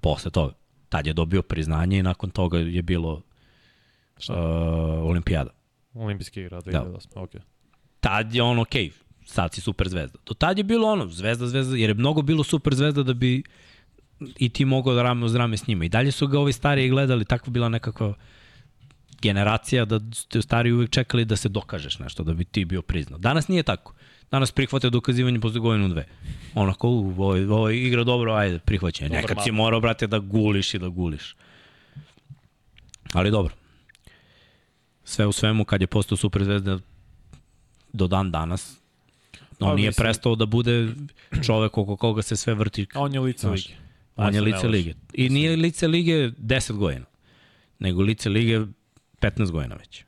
Posle 0.00 0.30
toga. 0.30 0.54
Tad 0.92 1.06
je 1.06 1.12
dobio 1.12 1.42
priznanje 1.42 1.98
i 1.98 2.02
nakon 2.02 2.30
toga 2.30 2.58
je 2.58 2.82
bilo 2.82 3.12
uh, 3.12 4.34
olimpijada. 5.08 5.50
Olimpijski 5.94 6.40
igra 6.40 6.60
2008. 6.60 7.14
Da. 7.14 7.20
Okay. 7.20 7.40
Tad 8.00 8.34
je 8.34 8.42
on 8.42 8.58
okay, 8.58 8.90
sad 9.24 9.54
si 9.54 9.60
super 9.60 9.88
zvezda. 9.88 10.18
Do 10.26 10.34
tad 10.34 10.58
je 10.58 10.64
bilo 10.64 10.88
ono, 10.88 11.06
zvezda, 11.06 11.46
zvezda, 11.46 11.76
jer 11.76 11.90
je 11.90 11.94
mnogo 11.94 12.22
bilo 12.22 12.44
super 12.44 12.74
zvezda 12.74 13.02
da 13.02 13.14
bi 13.14 13.42
i 14.38 14.48
ti 14.48 14.64
mogao 14.64 14.94
da 14.94 15.02
rame 15.02 15.24
uz 15.24 15.34
rame 15.34 15.56
s 15.56 15.66
njima. 15.66 15.84
I 15.84 15.88
dalje 15.88 16.10
su 16.10 16.26
ga 16.26 16.38
ovi 16.38 16.52
stariji 16.52 16.88
gledali, 16.88 17.24
takva 17.24 17.50
bila 17.50 17.68
nekakva 17.68 18.14
generacija 19.22 19.84
da 19.84 20.00
ste 20.14 20.42
stari 20.42 20.72
uvek 20.72 20.90
čekali 20.90 21.24
da 21.24 21.36
se 21.36 21.48
dokažeš 21.48 21.98
nešto, 21.98 22.24
da 22.24 22.34
bi 22.34 22.44
ti 22.44 22.64
bio 22.64 22.82
priznat. 22.82 23.20
Danas 23.20 23.48
nije 23.48 23.62
tako. 23.62 23.94
Danas 24.30 24.52
prihvate 24.52 24.90
dokazivanje 24.90 25.40
posle 25.40 25.60
godinu 25.60 25.88
dve. 25.88 26.04
Onako, 26.54 26.88
ovo, 26.88 27.28
ovo 27.28 27.70
igra 27.70 28.04
dobro, 28.04 28.34
ajde, 28.34 28.58
prihvaćanje. 28.58 29.10
Nekad 29.10 29.44
si 29.44 29.52
morao, 29.52 29.80
brate, 29.80 30.06
da 30.06 30.18
guliš 30.18 30.74
i 30.74 30.78
da 30.78 30.88
guliš. 30.88 31.36
Ali 33.12 33.30
dobro. 33.30 33.54
Sve 35.04 35.26
u 35.26 35.32
svemu, 35.32 35.64
kad 35.64 35.80
je 35.80 35.86
postao 35.86 36.16
super 36.16 36.44
zvezda 36.44 36.78
do 37.92 38.06
dan 38.06 38.30
danas, 38.30 38.76
On 39.60 39.68
pa, 39.68 39.74
nije 39.74 39.88
mislim... 39.88 40.04
prestao 40.04 40.36
da 40.36 40.46
bude 40.46 40.88
čovek 41.46 41.78
oko 41.78 41.96
koga 41.96 42.22
se 42.22 42.36
sve 42.36 42.54
vrti. 42.54 42.86
A 42.94 43.00
on 43.00 43.14
je 43.14 43.20
lice 43.20 43.46
znaš, 43.46 43.66
lige. 43.66 43.78
On 44.16 44.34
je 44.34 44.40
lice 44.40 44.68
lige. 44.68 44.94
I 45.14 45.28
nije 45.28 45.56
lice 45.56 45.88
lige 45.88 46.30
10 46.30 46.72
godina, 46.72 47.04
nego 47.78 48.02
lice 48.02 48.28
lige 48.28 48.60
15 49.22 49.50
godina 49.50 49.74
već. 49.74 50.04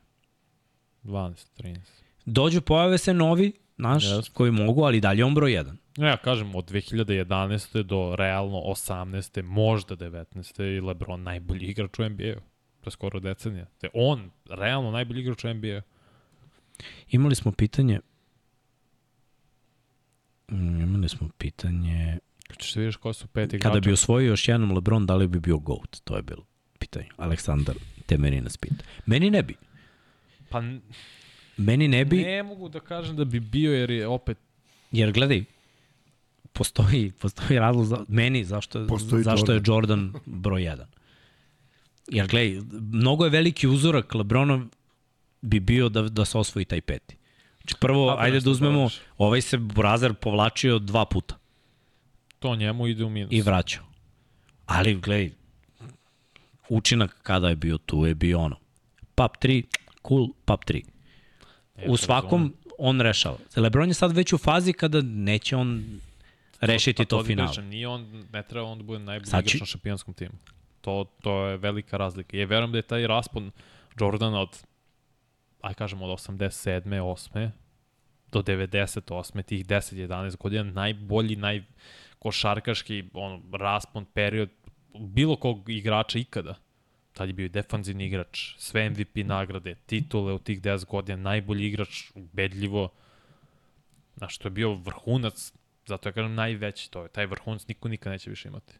12, 1.03 1.47
13. 1.57 1.77
Dođu, 2.25 2.61
pojave 2.61 2.97
se 2.97 3.13
novi, 3.13 3.53
naš, 3.77 4.03
yes. 4.03 4.31
koji 4.33 4.51
mogu, 4.51 4.83
ali 4.83 5.01
dalje 5.01 5.25
on 5.25 5.35
broj 5.35 5.51
1. 5.51 5.75
Ja 5.97 6.17
kažem, 6.17 6.55
od 6.55 6.71
2011. 6.71 7.83
do 7.83 8.15
realno 8.15 8.57
18. 8.57 9.41
možda 9.41 9.95
19. 9.95 10.77
i 10.77 10.81
Lebron 10.81 11.23
najbolji 11.23 11.65
igrač 11.65 11.99
u 11.99 12.09
NBA-u. 12.09 12.41
To 12.81 12.87
je 12.87 12.91
skoro 12.91 13.19
decenija. 13.19 13.65
Te 13.77 13.89
on, 13.93 14.31
realno 14.49 14.91
najbolji 14.91 15.21
igrač 15.21 15.43
u 15.43 15.53
NBA-u. 15.53 15.81
Imali 17.11 17.35
smo 17.35 17.51
pitanje, 17.51 17.99
Mm, 20.51 20.81
imali 20.81 21.09
smo 21.09 21.29
pitanje... 21.37 22.17
Češ 22.57 22.73
da 22.73 22.79
vidiš 22.79 22.95
ko 22.95 23.13
su 23.13 23.27
pet 23.27 23.53
igrača? 23.53 23.69
Kada 23.69 23.79
bi 23.79 23.93
osvojio 23.93 24.29
još 24.29 24.47
jednom 24.47 24.71
LeBron, 24.71 25.05
da 25.05 25.15
li 25.15 25.27
bi 25.27 25.39
bio 25.39 25.57
GOAT? 25.57 26.01
To 26.03 26.15
je 26.15 26.21
bilo 26.21 26.45
pitanje. 26.79 27.07
Aleksandar 27.17 27.75
Temerina 28.05 28.49
spita. 28.49 28.83
Meni 29.05 29.29
ne 29.29 29.43
bi. 29.43 29.55
Pa... 30.49 30.61
Meni 31.57 31.87
ne 31.87 32.05
bi... 32.05 32.17
Ne 32.17 32.43
mogu 32.43 32.69
da 32.69 32.79
kažem 32.79 33.15
da 33.15 33.25
bi 33.25 33.39
bio 33.39 33.73
jer 33.73 33.89
je 33.89 34.07
opet... 34.07 34.37
Jer 34.91 35.11
gledaj, 35.11 35.43
postoji, 36.53 37.11
postoji 37.11 37.59
razlog 37.59 37.85
za, 37.85 38.05
meni 38.07 38.45
zašto, 38.45 38.87
Postoji 38.87 39.23
zašto 39.23 39.51
Jordan. 39.51 39.65
je 39.65 39.73
Jordan 39.73 40.13
broj 40.25 40.61
1. 40.61 40.85
Jer 42.07 42.27
gledaj, 42.27 42.61
mnogo 42.91 43.23
je 43.23 43.29
veliki 43.29 43.67
uzorak 43.67 44.15
Lebronov 44.15 44.61
bi 45.41 45.59
bio 45.59 45.89
da, 45.89 46.01
da 46.01 46.25
se 46.25 46.37
osvoji 46.37 46.65
taj 46.65 46.81
peti. 46.81 47.15
Znači 47.61 47.75
prvo, 47.79 48.09
Kako 48.09 48.21
ajde 48.23 48.39
da 48.39 48.49
uzmemo, 48.49 48.77
dodaš? 48.79 48.99
ovaj 49.17 49.41
se 49.41 49.57
Brazer 49.57 50.13
povlačio 50.13 50.79
dva 50.79 51.05
puta 51.05 51.37
To 52.39 52.55
njemu 52.55 52.87
ide 52.87 53.03
u 53.03 53.09
minus. 53.09 53.31
i 53.33 53.41
vraćao. 53.41 53.83
Ali, 54.65 54.95
gledaj, 54.95 55.31
učinak 56.69 57.17
kada 57.23 57.49
je 57.49 57.55
bio 57.55 57.77
tu 57.77 58.05
je 58.05 58.15
bio 58.15 58.39
ono. 58.39 58.55
Pap 59.15 59.37
3, 59.43 59.63
cool, 60.07 60.27
pap 60.45 60.65
3. 60.65 60.83
E, 61.77 61.85
U 61.87 61.91
to 61.91 61.97
svakom 61.97 62.53
on 62.77 63.01
rešava. 63.01 63.37
Lebron 63.55 63.87
je 63.87 63.93
sad 63.93 64.11
već 64.11 64.33
u 64.33 64.37
fazi 64.37 64.73
kada 64.73 65.01
neće 65.01 65.55
on 65.55 65.99
rešiti 66.61 67.03
Pa 67.03 67.05
to 67.05 67.21
ti 67.21 67.27
finale. 67.27 67.47
kažem, 67.47 67.67
Nije 67.67 67.87
on, 67.87 68.25
ne 68.33 68.43
treba 68.43 68.67
on 68.67 68.77
da 68.77 68.83
bude 68.83 68.99
najbolji 68.99 69.29
Sad 69.29 69.45
igrač 69.45 69.59
na 69.59 69.65
šampionskom 69.65 70.13
timu. 70.13 70.35
To, 70.81 71.05
to 71.21 71.45
je 71.47 71.57
velika 71.57 71.97
razlika. 71.97 72.37
Ja 72.37 72.45
verujem 72.45 72.71
da 72.71 72.77
je 72.77 72.81
taj 72.81 73.07
raspon 73.07 73.51
Jordana 73.99 74.41
od, 74.41 74.57
aj 75.61 75.73
kažem, 75.73 76.01
od 76.01 76.19
87. 76.19 76.81
8. 76.83 77.49
do 78.31 78.41
98. 78.41 79.43
tih 79.43 79.65
10-11 79.65 80.37
godina 80.37 80.63
najbolji, 80.63 81.35
naj 81.35 81.63
košarkaški 82.19 83.03
on, 83.13 83.43
raspon, 83.53 84.05
period 84.05 84.49
bilo 84.99 85.35
kog 85.35 85.69
igrača 85.69 86.19
ikada. 86.19 86.55
Tad 87.13 87.29
je 87.29 87.33
bio 87.33 87.45
i 87.45 87.49
defanzivni 87.49 88.05
igrač, 88.05 88.55
sve 88.57 88.89
MVP 88.89 89.15
nagrade, 89.15 89.75
titule 89.85 90.33
u 90.33 90.39
tih 90.39 90.61
10 90.61 90.85
godina, 90.85 91.17
najbolji 91.17 91.67
igrač, 91.67 92.11
ubedljivo. 92.15 92.89
Znaš, 94.17 94.37
to 94.37 94.47
je 94.47 94.51
bio 94.51 94.73
vrhunac, 94.73 95.53
zato 95.85 96.09
ja 96.09 96.13
kažem 96.13 96.35
najveći, 96.35 96.91
to 96.91 97.03
je 97.03 97.09
taj 97.09 97.25
vrhunac 97.25 97.67
niko 97.67 97.87
nikad 97.87 98.11
neće 98.11 98.29
više 98.29 98.47
imati. 98.47 98.73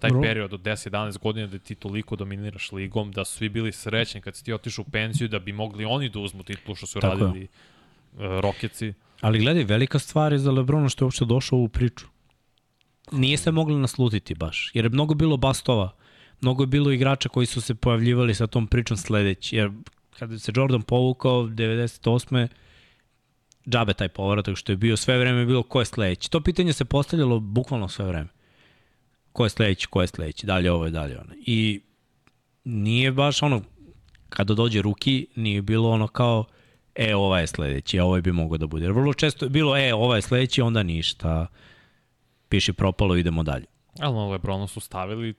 Taj 0.00 0.10
Bro. 0.10 0.22
period 0.22 0.52
od 0.52 0.60
10-11 0.60 1.18
godina 1.18 1.46
da 1.46 1.58
ti 1.58 1.74
toliko 1.74 2.16
dominiraš 2.16 2.72
ligom, 2.72 3.12
da 3.12 3.24
su 3.24 3.36
svi 3.36 3.48
bili 3.48 3.72
srećni 3.72 4.20
kad 4.20 4.36
si 4.36 4.44
ti 4.44 4.52
otišao 4.52 4.84
u 4.88 4.90
penziju, 4.90 5.28
da 5.28 5.38
bi 5.38 5.52
mogli 5.52 5.84
oni 5.84 6.08
da 6.08 6.18
uzmu 6.18 6.42
titulu 6.42 6.74
što 6.74 6.86
su 6.86 7.00
Tako 7.00 7.14
radili 7.14 7.42
uh, 7.42 8.20
Rokeci. 8.40 8.92
Ali 9.20 9.38
gledaj, 9.38 9.64
velika 9.64 9.98
stvar 9.98 10.32
je 10.32 10.38
za 10.38 10.50
Lebrona 10.50 10.88
što 10.88 11.04
je 11.04 11.06
uopšte 11.06 11.24
došao 11.24 11.58
u 11.58 11.68
priču. 11.68 12.06
Nije 13.12 13.36
se 13.36 13.50
mogli 13.50 13.76
naslutiti 13.76 14.34
baš, 14.34 14.70
jer 14.74 14.84
je 14.84 14.88
mnogo 14.88 15.14
bilo 15.14 15.36
bastova, 15.36 15.92
mnogo 16.40 16.62
je 16.62 16.66
bilo 16.66 16.92
igrača 16.92 17.28
koji 17.28 17.46
su 17.46 17.60
se 17.60 17.74
pojavljivali 17.74 18.34
sa 18.34 18.46
tom 18.46 18.66
pričom 18.66 18.96
sledeći, 18.96 19.56
jer 19.56 19.70
kada 20.18 20.38
se 20.38 20.52
Jordan 20.54 20.82
povukao 20.82 21.42
98. 21.42 22.48
džabe 23.66 23.94
taj 23.94 24.08
povratak 24.08 24.56
što 24.56 24.72
je 24.72 24.76
bio, 24.76 24.96
sve 24.96 25.18
vreme 25.18 25.40
je 25.40 25.46
bilo 25.46 25.62
ko 25.62 25.80
je 25.80 25.84
sledeći. 25.84 26.30
To 26.30 26.40
pitanje 26.40 26.72
se 26.72 26.84
postavljalo 26.84 27.40
bukvalno 27.40 27.88
sve 27.88 28.04
vreme. 28.04 28.28
Ko 29.32 29.44
je 29.44 29.50
sledeći, 29.50 29.86
ko 29.86 30.00
je 30.00 30.06
sledeći, 30.06 30.46
dalje 30.46 30.72
ovo 30.72 30.86
i 30.86 30.90
dalje 30.90 31.18
ono. 31.20 31.34
I 31.46 31.80
nije 32.64 33.12
baš 33.12 33.42
ono, 33.42 33.62
kada 34.28 34.54
dođe 34.54 34.82
ruki, 34.82 35.26
nije 35.36 35.62
bilo 35.62 35.90
ono 35.90 36.06
kao, 36.08 36.44
e, 36.94 37.14
ova 37.14 37.40
je 37.40 37.46
sledeći, 37.46 37.98
a 37.98 38.04
ovaj 38.04 38.20
bi 38.20 38.32
mogao 38.32 38.58
da 38.58 38.66
bude. 38.66 38.88
Vrlo 38.88 39.14
često 39.14 39.46
je 39.46 39.50
bilo, 39.50 39.76
e, 39.76 39.94
ova 39.94 40.16
je 40.16 40.22
sledeći, 40.22 40.62
onda 40.62 40.82
ništa. 40.82 41.46
Piši 42.48 42.72
propalo, 42.72 43.16
idemo 43.16 43.42
dalje. 43.42 43.64
Ali 44.00 44.14
na 44.14 44.26
Lebronu 44.26 44.66
su 44.66 44.80
stavili 44.80 45.34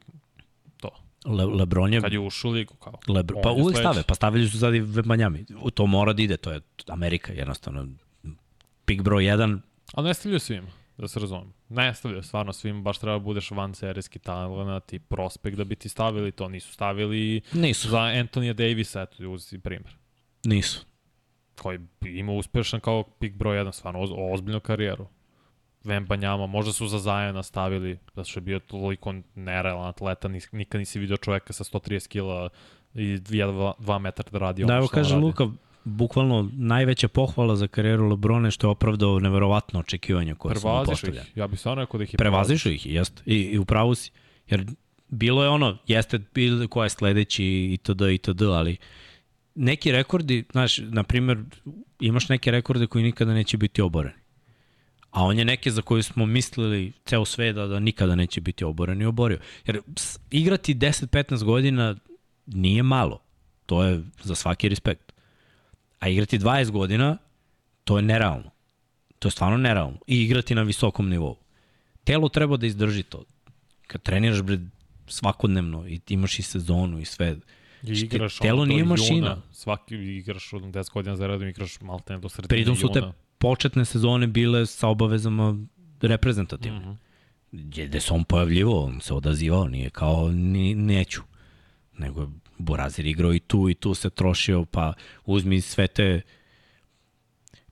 to. 0.77 0.89
Le, 1.25 1.45
Lebron 1.45 1.93
je... 1.93 2.01
Kad 2.01 2.13
je 2.13 2.19
ušao 2.19 2.51
u 2.51 2.53
ligu, 2.53 2.73
kao. 2.73 2.93
Lebron, 3.07 3.37
on 3.37 3.43
pa 3.43 3.51
uvek 3.51 3.77
stave, 3.77 4.03
pa 4.03 4.15
stavili 4.15 4.49
su 4.49 4.59
sad 4.59 4.75
i 4.75 4.81
Manjami. 5.05 5.45
To 5.73 5.85
mora 5.85 6.13
da 6.13 6.21
ide, 6.21 6.37
to 6.37 6.51
je 6.51 6.61
Amerika 6.87 7.33
jednostavno. 7.33 7.87
Pik 8.85 9.01
broj 9.01 9.23
1, 9.23 9.59
Ali 9.93 10.07
ne 10.07 10.13
stavljaju 10.13 10.39
svima, 10.39 10.67
da 10.97 11.07
se 11.07 11.19
razumem. 11.19 11.53
Ne 11.69 11.93
stavljaju 11.93 12.23
stvarno 12.23 12.53
svima, 12.53 12.81
baš 12.81 12.97
treba 12.97 13.17
da 13.17 13.23
budeš 13.23 13.51
van 13.51 13.75
serijski 13.75 14.19
talent 14.19 14.93
i 14.93 14.99
prospekt 14.99 15.57
da 15.57 15.63
bi 15.63 15.75
ti 15.75 15.89
stavili 15.89 16.31
to. 16.31 16.47
Nisu 16.49 16.73
stavili 16.73 17.41
nisu, 17.53 17.89
za 17.89 17.99
Antonija 17.99 18.53
Davisa, 18.53 19.01
eto, 19.01 19.29
uzi 19.29 19.59
primjer. 19.59 19.93
nisu. 20.43 20.85
Koji 21.61 21.79
bi 22.01 22.19
imao 22.19 22.35
uspešan 22.35 22.79
kao 22.79 23.03
pik 23.03 23.33
broj 23.33 23.57
1, 23.57 23.71
stvarno 23.71 23.99
oz, 24.01 24.09
ozbiljnu 24.33 24.59
karijeru. 24.59 25.07
Vembanjama, 25.89 26.47
možda 26.47 26.73
su 26.73 26.87
za 26.87 26.99
Zajana 26.99 27.43
stavili, 27.43 27.97
da 28.15 28.23
što 28.23 28.37
je 28.37 28.41
bio 28.41 28.59
toliko 28.59 29.13
nerealan 29.35 29.87
atleta, 29.87 30.27
nis, 30.27 30.51
nikad 30.51 30.79
nisi 30.79 30.99
video 30.99 31.17
čoveka 31.17 31.53
sa 31.53 31.63
130 31.63 32.07
kila 32.07 32.49
i 32.93 33.17
2 33.17 33.99
metra 33.99 34.25
da 34.31 34.37
radi 34.37 34.63
ono 34.63 34.73
Da, 34.73 34.77
evo 34.77 34.87
kaže 34.87 35.13
radi. 35.13 35.25
Luka, 35.25 35.47
bukvalno 35.83 36.49
najveća 36.53 37.07
pohvala 37.07 37.55
za 37.55 37.67
karijeru 37.67 38.09
Lebrona 38.09 38.47
je 38.47 38.51
što 38.51 38.67
je 38.67 38.71
opravdao 38.71 39.19
neverovatno 39.19 39.79
očekivanja 39.79 40.35
koje 40.35 40.55
su 40.55 40.67
mu 40.67 40.85
postavljene. 40.85 41.21
ih. 41.21 41.37
Ja 41.37 41.47
bih 41.47 41.59
stvarno 41.59 41.83
rekao 41.83 41.97
da 41.97 42.03
ih 42.03 42.13
je 42.13 42.17
Prevazišu 42.17 42.69
ih, 42.69 42.85
jest. 42.85 43.23
I, 43.25 43.35
i 43.35 43.57
upravo 43.57 43.95
si. 43.95 44.11
Jer 44.47 44.65
bilo 45.07 45.43
je 45.43 45.49
ono, 45.49 45.77
jeste 45.87 46.19
bilo 46.33 46.67
ko 46.67 46.83
je 46.83 46.89
sledeći 46.89 47.45
itd. 47.73 48.01
itd. 48.01 48.41
ali 48.41 48.77
neki 49.55 49.91
rekordi, 49.91 50.43
znaš, 50.51 50.77
na 50.77 51.03
primjer, 51.03 51.37
imaš 51.99 52.29
neke 52.29 52.51
rekorde 52.51 52.87
koji 52.87 53.03
nikada 53.03 53.33
neće 53.33 53.57
biti 53.57 53.81
oboreni. 53.81 54.18
A 55.11 55.23
on 55.23 55.39
je 55.39 55.45
neke 55.45 55.71
za 55.71 55.81
koje 55.81 56.03
smo 56.03 56.25
mislili 56.25 56.91
ceo 57.05 57.25
sve 57.25 57.53
da, 57.53 57.67
da 57.67 57.79
nikada 57.79 58.15
neće 58.15 58.41
biti 58.41 58.63
oboren 58.63 59.01
i 59.01 59.05
oborio. 59.05 59.39
Jer 59.65 59.81
igrati 60.31 60.75
10-15 60.75 61.43
godina 61.43 61.95
nije 62.45 62.83
malo. 62.83 63.21
To 63.65 63.83
je 63.83 64.03
za 64.23 64.35
svaki 64.35 64.69
respekt. 64.69 65.11
A 65.99 66.09
igrati 66.09 66.39
20 66.39 66.71
godina, 66.71 67.17
to 67.83 67.97
je 67.97 68.01
nerealno. 68.01 68.51
To 69.19 69.27
je 69.27 69.31
stvarno 69.31 69.57
nerealno. 69.57 69.97
I 70.07 70.21
igrati 70.21 70.55
na 70.55 70.61
visokom 70.61 71.09
nivou. 71.09 71.35
Telo 72.03 72.29
treba 72.29 72.57
da 72.57 72.65
izdrži 72.65 73.03
to. 73.03 73.23
Kad 73.87 74.01
treniraš 74.01 74.41
bre, 74.41 74.59
svakodnevno 75.07 75.87
i 75.87 75.99
imaš 76.09 76.39
i 76.39 76.41
sezonu 76.41 76.99
i 76.99 77.05
sve, 77.05 77.35
I 77.83 77.87
Šti- 77.95 78.03
igraš 78.05 78.37
telo 78.37 78.61
ono 78.61 78.65
do 78.65 78.69
nije 78.69 78.79
juna, 78.79 78.89
mašina. 78.89 79.41
svaki 79.51 79.95
igraš 79.95 80.53
od 80.53 80.61
10 80.63 80.93
godina 80.93 81.15
za 81.15 81.27
redom, 81.27 81.47
igraš 81.47 81.81
malte 81.81 82.17
do 82.17 82.29
sredine 82.29 82.47
pritom 82.47 82.75
su 82.75 82.89
te 82.93 82.99
juna. 82.99 83.13
Početne 83.39 83.85
sezone 83.85 84.27
bile 84.27 84.65
sa 84.65 84.87
obavezama 84.87 85.57
reprezentativne. 86.01 86.79
Mhm. 86.79 86.91
Gde, 87.51 87.87
gde 87.87 87.99
se 87.99 88.13
on 88.13 88.23
pojavljivao, 88.23 88.83
on 88.83 89.01
se 89.01 89.13
odazivao, 89.13 89.67
nije 89.67 89.89
kao 89.89 90.31
ni, 90.31 90.75
neću. 90.75 91.21
Nego 91.97 92.21
je 92.21 92.27
Borazir 92.57 93.05
igrao 93.05 93.33
i 93.33 93.39
tu 93.39 93.69
i 93.69 93.73
tu 93.73 93.93
se 93.93 94.09
trošio, 94.09 94.65
pa 94.65 94.93
uzmi 95.25 95.61
sve 95.61 95.87
te 95.87 96.21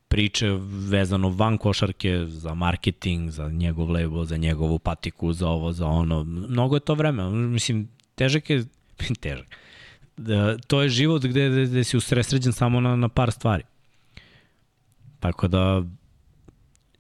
priče 0.08 0.48
vezano 0.90 1.30
van 1.30 1.58
košarke 1.58 2.26
za 2.28 2.54
marketing, 2.54 3.30
za 3.30 3.50
njegov 3.50 3.92
label, 3.92 4.26
za 4.26 4.38
njegovu 4.38 4.80
patiku, 4.80 5.34
za 5.34 5.48
ovo, 5.48 5.72
za 5.72 5.88
ono. 5.88 6.24
Mnogo 6.24 6.76
je 6.76 6.80
to 6.80 6.96
vreme. 6.96 7.30
Mislim, 7.30 7.90
težak 8.16 8.50
je, 8.50 8.66
težak. 9.22 9.46
Da, 10.18 10.58
to 10.58 10.82
je 10.82 10.90
život 10.90 11.22
gde, 11.26 11.50
gde, 11.50 11.66
gde 11.66 11.84
si 11.84 11.98
usresređen 11.98 12.54
samo 12.54 12.80
na, 12.80 12.96
na 12.96 13.10
par 13.10 13.32
stvari. 13.32 13.64
Tako 15.20 15.48
da 15.48 15.84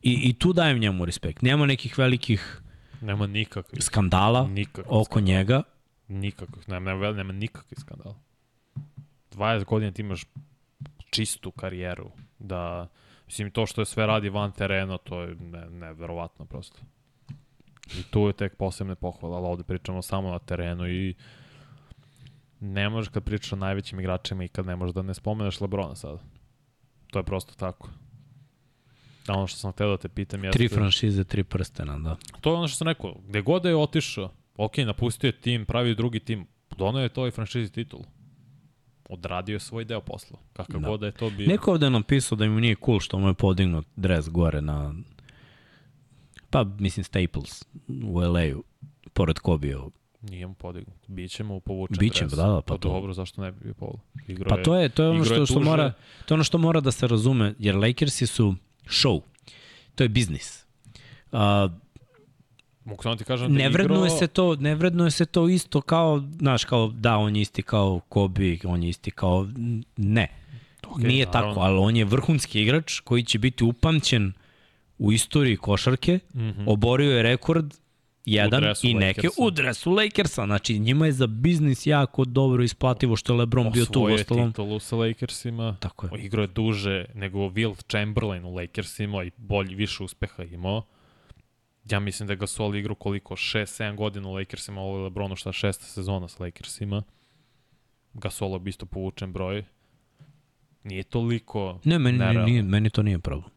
i, 0.02 0.30
i 0.30 0.34
tu 0.34 0.53
dajem 0.53 0.80
njemu 0.80 1.06
respekt. 1.06 1.41
Nema 1.41 1.65
nekih 1.65 1.98
velikih 1.98 2.61
Nema 3.02 3.27
nikakvih. 3.27 3.84
skandala 3.84 4.48
Nikakvih 4.48 4.85
oko 4.89 5.03
skandala. 5.06 5.26
njega. 5.27 5.64
Nikakvih, 6.07 6.69
nema, 6.69 6.94
nema, 6.94 7.11
nema 7.11 7.34
nikakvih 7.34 7.80
skandala. 7.80 8.15
20 9.31 9.65
godina 9.65 9.91
ti 9.91 10.02
imaš 10.02 10.26
čistu 11.10 11.52
karijeru. 11.52 12.11
Da, 12.39 12.88
mislim, 13.26 13.52
to 13.52 13.65
što 13.65 13.81
je 13.81 13.85
sve 13.85 14.06
radi 14.07 14.30
van 14.30 14.52
terena, 14.52 14.98
to 14.98 15.22
je 15.22 15.35
ne, 15.35 15.69
neverovatno 15.69 16.45
prosto. 16.45 16.80
I 17.99 18.03
tu 18.03 18.19
je 18.22 18.34
tek 18.34 18.56
posebne 18.57 18.95
pohvale, 18.95 19.35
ali 19.35 19.48
ovde 19.48 19.64
pričamo 19.64 20.02
samo 20.02 20.31
na 20.31 20.39
terenu 20.39 20.88
i 20.88 21.15
ne 22.60 22.89
možeš 22.89 23.10
kad 23.10 23.23
pričaš 23.23 23.53
o 23.53 23.56
najvećim 23.56 23.99
igračima 23.99 24.44
i 24.44 24.48
kad 24.48 24.65
ne 24.65 24.76
možeš 24.76 24.94
da 24.94 25.02
ne 25.02 25.14
spomeneš 25.14 25.61
Lebrona 25.61 25.95
sada. 25.95 26.19
To 27.11 27.19
je 27.19 27.23
prosto 27.23 27.53
tako. 27.53 27.89
A 29.28 29.34
ono 29.34 29.48
što 29.48 29.58
sam 29.60 29.72
hteo 29.72 29.90
da 29.90 29.98
te 29.98 30.10
pitam 30.10 30.44
jeste... 30.44 30.58
Tri 30.58 30.68
franšize, 30.68 31.24
tri 31.24 31.44
prstena, 31.44 31.98
da. 31.99 32.18
To 32.41 32.49
je 32.49 32.56
ono 32.56 32.68
što 32.68 32.78
sam 32.78 32.88
rekao, 32.88 33.16
gde 33.28 33.41
god 33.41 33.64
da 33.64 33.70
je 33.70 33.76
otišao, 33.76 34.32
ok, 34.58 34.78
napustio 34.78 35.28
je 35.28 35.32
tim, 35.32 35.66
pravi 35.66 35.95
drugi 35.95 36.20
tim, 36.20 36.48
donao 36.78 37.02
je 37.02 37.10
to 37.10 37.28
i 37.28 37.32
franšizi 37.32 37.72
titul. 37.72 37.99
Odradio 39.10 39.54
je 39.54 39.60
svoj 39.60 39.86
deo 39.86 40.02
posla, 40.02 40.40
kakav 40.54 40.82
Da. 40.82 40.88
god 40.88 40.99
da 40.99 41.06
je 41.06 41.12
to 41.12 41.30
bio. 41.30 41.48
Neko 41.48 41.72
ovde 41.72 41.86
je 41.86 41.90
napisao 41.90 42.36
da 42.36 42.45
im 42.45 42.56
nije 42.56 42.76
cool 42.86 42.99
što 42.99 43.20
mu 43.20 43.28
je 43.28 43.34
podignut 43.34 43.88
dres 43.95 44.30
gore 44.30 44.62
na 44.62 44.94
pa 46.49 46.64
mislim 46.80 47.04
Staples 47.04 47.66
u 48.04 48.20
LA-u 48.20 48.64
pored 49.14 49.40
Kobijevog. 49.40 49.94
Nije 50.22 50.48
mu 50.48 50.54
podignut. 50.54 50.98
Biće 51.08 51.44
mu 51.44 51.60
povučen 51.60 51.98
Biće, 51.99 52.20
dres. 52.26 52.32
da, 52.32 52.44
da, 52.48 52.62
pa 52.62 52.74
pa 52.74 52.78
to. 52.78 52.90
dobro, 52.90 53.14
zašto 53.14 53.41
ne 53.41 53.52
bi 53.52 53.58
bio 53.64 53.74
polo? 53.74 53.99
Igro 54.28 54.49
Pa 54.49 54.64
to 54.64 54.76
je 54.76 54.90
to 54.90 55.04
je 55.04 55.10
ono 55.10 55.26
što 55.26 55.45
što 55.45 55.54
tuže. 55.54 55.66
mora 55.66 55.94
to 56.26 56.34
je 56.34 56.36
ono 56.36 56.44
što 56.44 56.58
mora 56.58 56.80
da 56.82 56.91
se 56.91 57.08
razume 57.08 57.54
jer 57.60 57.76
Lakersi 57.76 58.28
su 58.28 58.56
show. 58.88 59.22
To 59.95 60.03
je 60.03 60.09
biznis. 60.09 60.65
Uh, 61.31 61.39
Mogu 62.85 63.03
samo 63.03 63.15
ti 63.15 63.23
kažem 63.23 63.47
da 63.47 63.57
ne 63.57 63.64
je 63.64 63.69
vrednuje 63.69 64.05
igrao... 64.07 64.18
se 64.18 64.27
to, 64.27 64.55
ne 64.55 64.76
vrednuje 64.76 65.11
se 65.11 65.26
to 65.26 65.49
isto 65.49 65.81
kao, 65.81 66.23
znaš, 66.39 66.65
kao 66.65 66.88
da 66.88 67.18
on 67.18 67.35
je 67.35 67.41
isti 67.41 67.61
kao 67.61 67.99
Kobe, 68.09 68.57
on 68.64 68.84
je 68.84 68.89
isti 68.89 69.11
kao 69.11 69.47
ne. 69.97 70.27
Ok, 70.88 70.97
Nije 70.97 71.26
naravno. 71.26 71.53
tako, 71.53 71.65
ali 71.65 71.77
on 71.77 71.95
je 71.95 72.05
vrhunski 72.05 72.61
igrač 72.61 72.99
koji 72.99 73.23
će 73.23 73.39
biti 73.39 73.64
upamćen 73.64 74.34
u 74.97 75.11
istoriji 75.11 75.57
košarke, 75.57 76.19
mm 76.34 76.39
-hmm. 76.39 76.64
oborio 76.68 77.11
je 77.11 77.23
rekord 77.23 77.73
jedan 78.28 78.64
i 78.84 78.94
neke 78.94 79.22
Lakersa. 79.22 79.44
u 79.44 79.52
dresu 79.52 79.91
Lakersa. 79.91 80.45
Znači, 80.45 80.80
njima 80.80 81.06
je 81.06 81.12
za 81.12 81.28
biznis 81.28 81.86
jako 81.86 82.26
dobro 82.26 82.64
isplativo 82.64 83.16
što 83.16 83.34
je 83.34 83.40
LeBron 83.40 83.72
bio 83.72 83.86
tu 83.86 84.02
u 84.02 84.04
ostalom. 84.04 84.52
titulu 84.52 84.80
sa 84.80 84.95
Lakersima. 84.95 85.78
Tako 85.80 86.16
je. 86.16 86.24
Igrao 86.24 86.41
je 86.41 86.48
duže 86.48 87.06
nego 87.14 87.40
Will 87.40 87.76
Chamberlain 87.88 88.45
u 88.45 88.56
Lakersima 88.56 89.24
i 89.24 89.32
bolji, 89.38 89.76
više 89.76 90.04
uspeha 90.04 90.44
imao. 90.44 90.84
Ja 91.91 91.99
mislim 91.99 92.28
da 92.28 92.34
je 92.34 92.38
Gasol 92.38 92.76
igrao 92.76 92.95
koliko? 92.95 93.36
6-7 93.36 93.95
godina 93.95 94.28
u 94.28 94.34
Lakersima, 94.34 94.82
ovo 94.82 94.98
je 94.98 95.04
Lebronu 95.04 95.36
šta 95.36 95.52
šesta 95.52 95.86
sezona 95.86 96.28
sa 96.28 96.44
Lakersima. 96.44 97.04
Gasol 98.14 98.60
bi 98.60 98.70
isto 98.70 98.86
povučen 98.86 99.34
broj. 99.34 99.64
Nije 100.84 101.04
toliko 101.04 101.80
Ne, 101.84 101.99
meni, 101.99 102.20
nije, 102.45 102.64
meni 102.64 102.90
to 102.90 103.04
nije 103.04 103.20
problem. 103.20 103.49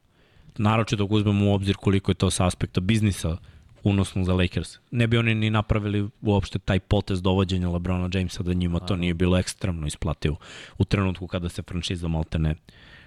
Naroče 0.59 0.97
dok 0.97 1.11
uzmemo 1.11 1.51
u 1.51 1.55
obzir 1.55 1.77
koliko 1.77 2.11
je 2.11 2.15
to 2.15 2.31
sa 2.31 2.47
aspekta 2.47 2.81
biznisa 2.81 3.37
unosno 3.83 4.25
za 4.25 4.35
Lakers. 4.35 4.79
Ne 4.91 5.07
bi 5.07 5.19
oni 5.19 5.35
ni 5.35 5.51
napravili 5.51 6.09
uopšte 6.23 6.59
taj 6.59 6.81
potez 6.81 7.23
dovođenja 7.23 7.69
LeBrona 7.69 8.09
Jamesa 8.15 8.43
da 8.43 8.53
njima 8.53 8.79
to 8.79 8.97
nije 8.97 9.15
bilo 9.15 9.39
ekstremno 9.39 9.87
isplativo 9.87 10.37
u 10.79 10.85
trenutku 10.85 11.27
kada 11.27 11.49
se 11.49 11.63
franšiza 11.63 12.09
maltene 12.09 12.55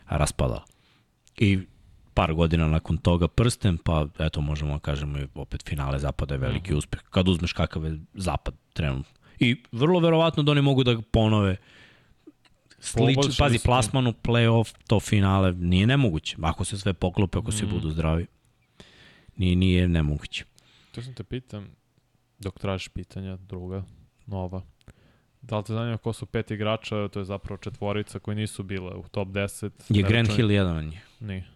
raspadala. 0.06 0.64
I 1.38 1.60
par 2.14 2.34
godina 2.34 2.68
nakon 2.68 2.98
toga 2.98 3.28
prsten, 3.28 3.78
pa 3.78 4.08
eto 4.20 4.42
možemo 4.42 4.74
da 4.74 4.80
kažemo 4.80 5.20
i 5.20 5.28
opet 5.36 5.64
finale 5.70 6.00
zapada 6.00 6.34
je 6.34 6.38
veliki 6.38 6.60
uh 6.60 6.66
mhm. 6.68 6.74
-huh. 6.74 6.78
uspeh. 6.78 7.02
Kad 7.10 7.28
uzmeš 7.28 7.54
kakav 7.54 7.86
je 7.86 8.00
zapad 8.14 8.54
trenutno. 8.74 9.14
I 9.40 9.56
vrlo 9.72 10.00
verovatno 10.00 10.44
da 10.44 10.52
oni 10.52 10.62
mogu 10.62 10.84
da 10.84 11.02
ponove 11.12 11.58
slič, 12.80 13.38
pazi, 13.40 13.60
plasmanu, 13.60 14.14
playoff, 14.24 14.74
to 14.88 15.00
finale 15.00 15.52
nije 15.52 15.88
nemoguće. 15.88 16.38
Ako 16.42 16.64
se 16.64 16.78
sve 16.78 16.94
poklope, 16.94 17.38
ako 17.38 17.52
mm. 17.52 17.70
budu 17.70 17.90
zdravi, 17.90 18.26
nije, 19.38 19.56
nije 19.56 19.88
nemoguće. 19.88 20.46
To 20.94 21.02
sam 21.02 21.14
te 21.14 21.24
pitam, 21.24 21.68
dok 22.40 22.60
tražiš 22.60 22.88
pitanja, 22.88 23.38
druga, 23.38 23.84
nova. 24.26 24.62
Da 25.42 25.58
li 25.58 25.64
te 25.64 25.74
zanima 25.74 25.98
ko 25.98 26.14
su 26.14 26.26
pet 26.26 26.52
igrača, 26.52 27.08
to 27.08 27.20
je 27.20 27.26
zapravo 27.26 27.58
četvorica 27.58 28.20
koji 28.20 28.36
nisu 28.36 28.64
bile 28.64 28.96
u 28.96 29.04
top 29.12 29.28
10. 29.28 29.72
Je 29.90 30.04
Grant 30.04 30.30
Hill 30.36 30.52
jedan 30.52 30.78
od 30.78 30.84
njih? 30.84 31.08
Nije. 31.20 31.48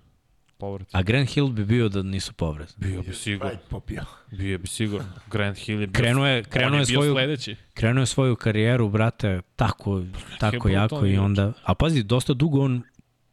Povrati. 0.58 0.92
A 0.94 1.02
Grant 1.02 1.30
Hill 1.30 1.48
bi 1.48 1.66
bio 1.66 1.90
da 1.90 2.04
nisu 2.04 2.34
povrati. 2.34 2.74
Bio 2.78 3.02
bi 3.02 3.14
sigurno. 3.14 3.60
Popio. 3.70 4.04
Bio 4.32 4.58
bi 4.58 4.68
sigurno. 4.68 5.10
Grant 5.32 5.58
Hill 5.58 5.82
je 5.82 5.88
bio, 5.88 6.02
krenuo 6.02 6.28
je, 6.28 6.44
krenuo 6.44 6.80
je, 6.80 6.86
svoju, 6.86 7.14
sledeći. 7.14 7.56
Krenuo 7.74 8.02
je 8.02 8.06
svoju 8.06 8.36
karijeru, 8.36 8.90
brate, 8.90 9.42
tako, 9.56 10.04
tako 10.40 10.70
jako 10.70 11.06
i 11.06 11.18
onda... 11.18 11.54
A 11.64 11.76
pazi, 11.76 12.04
dosta 12.04 12.34
dugo 12.34 12.62
on 12.62 12.84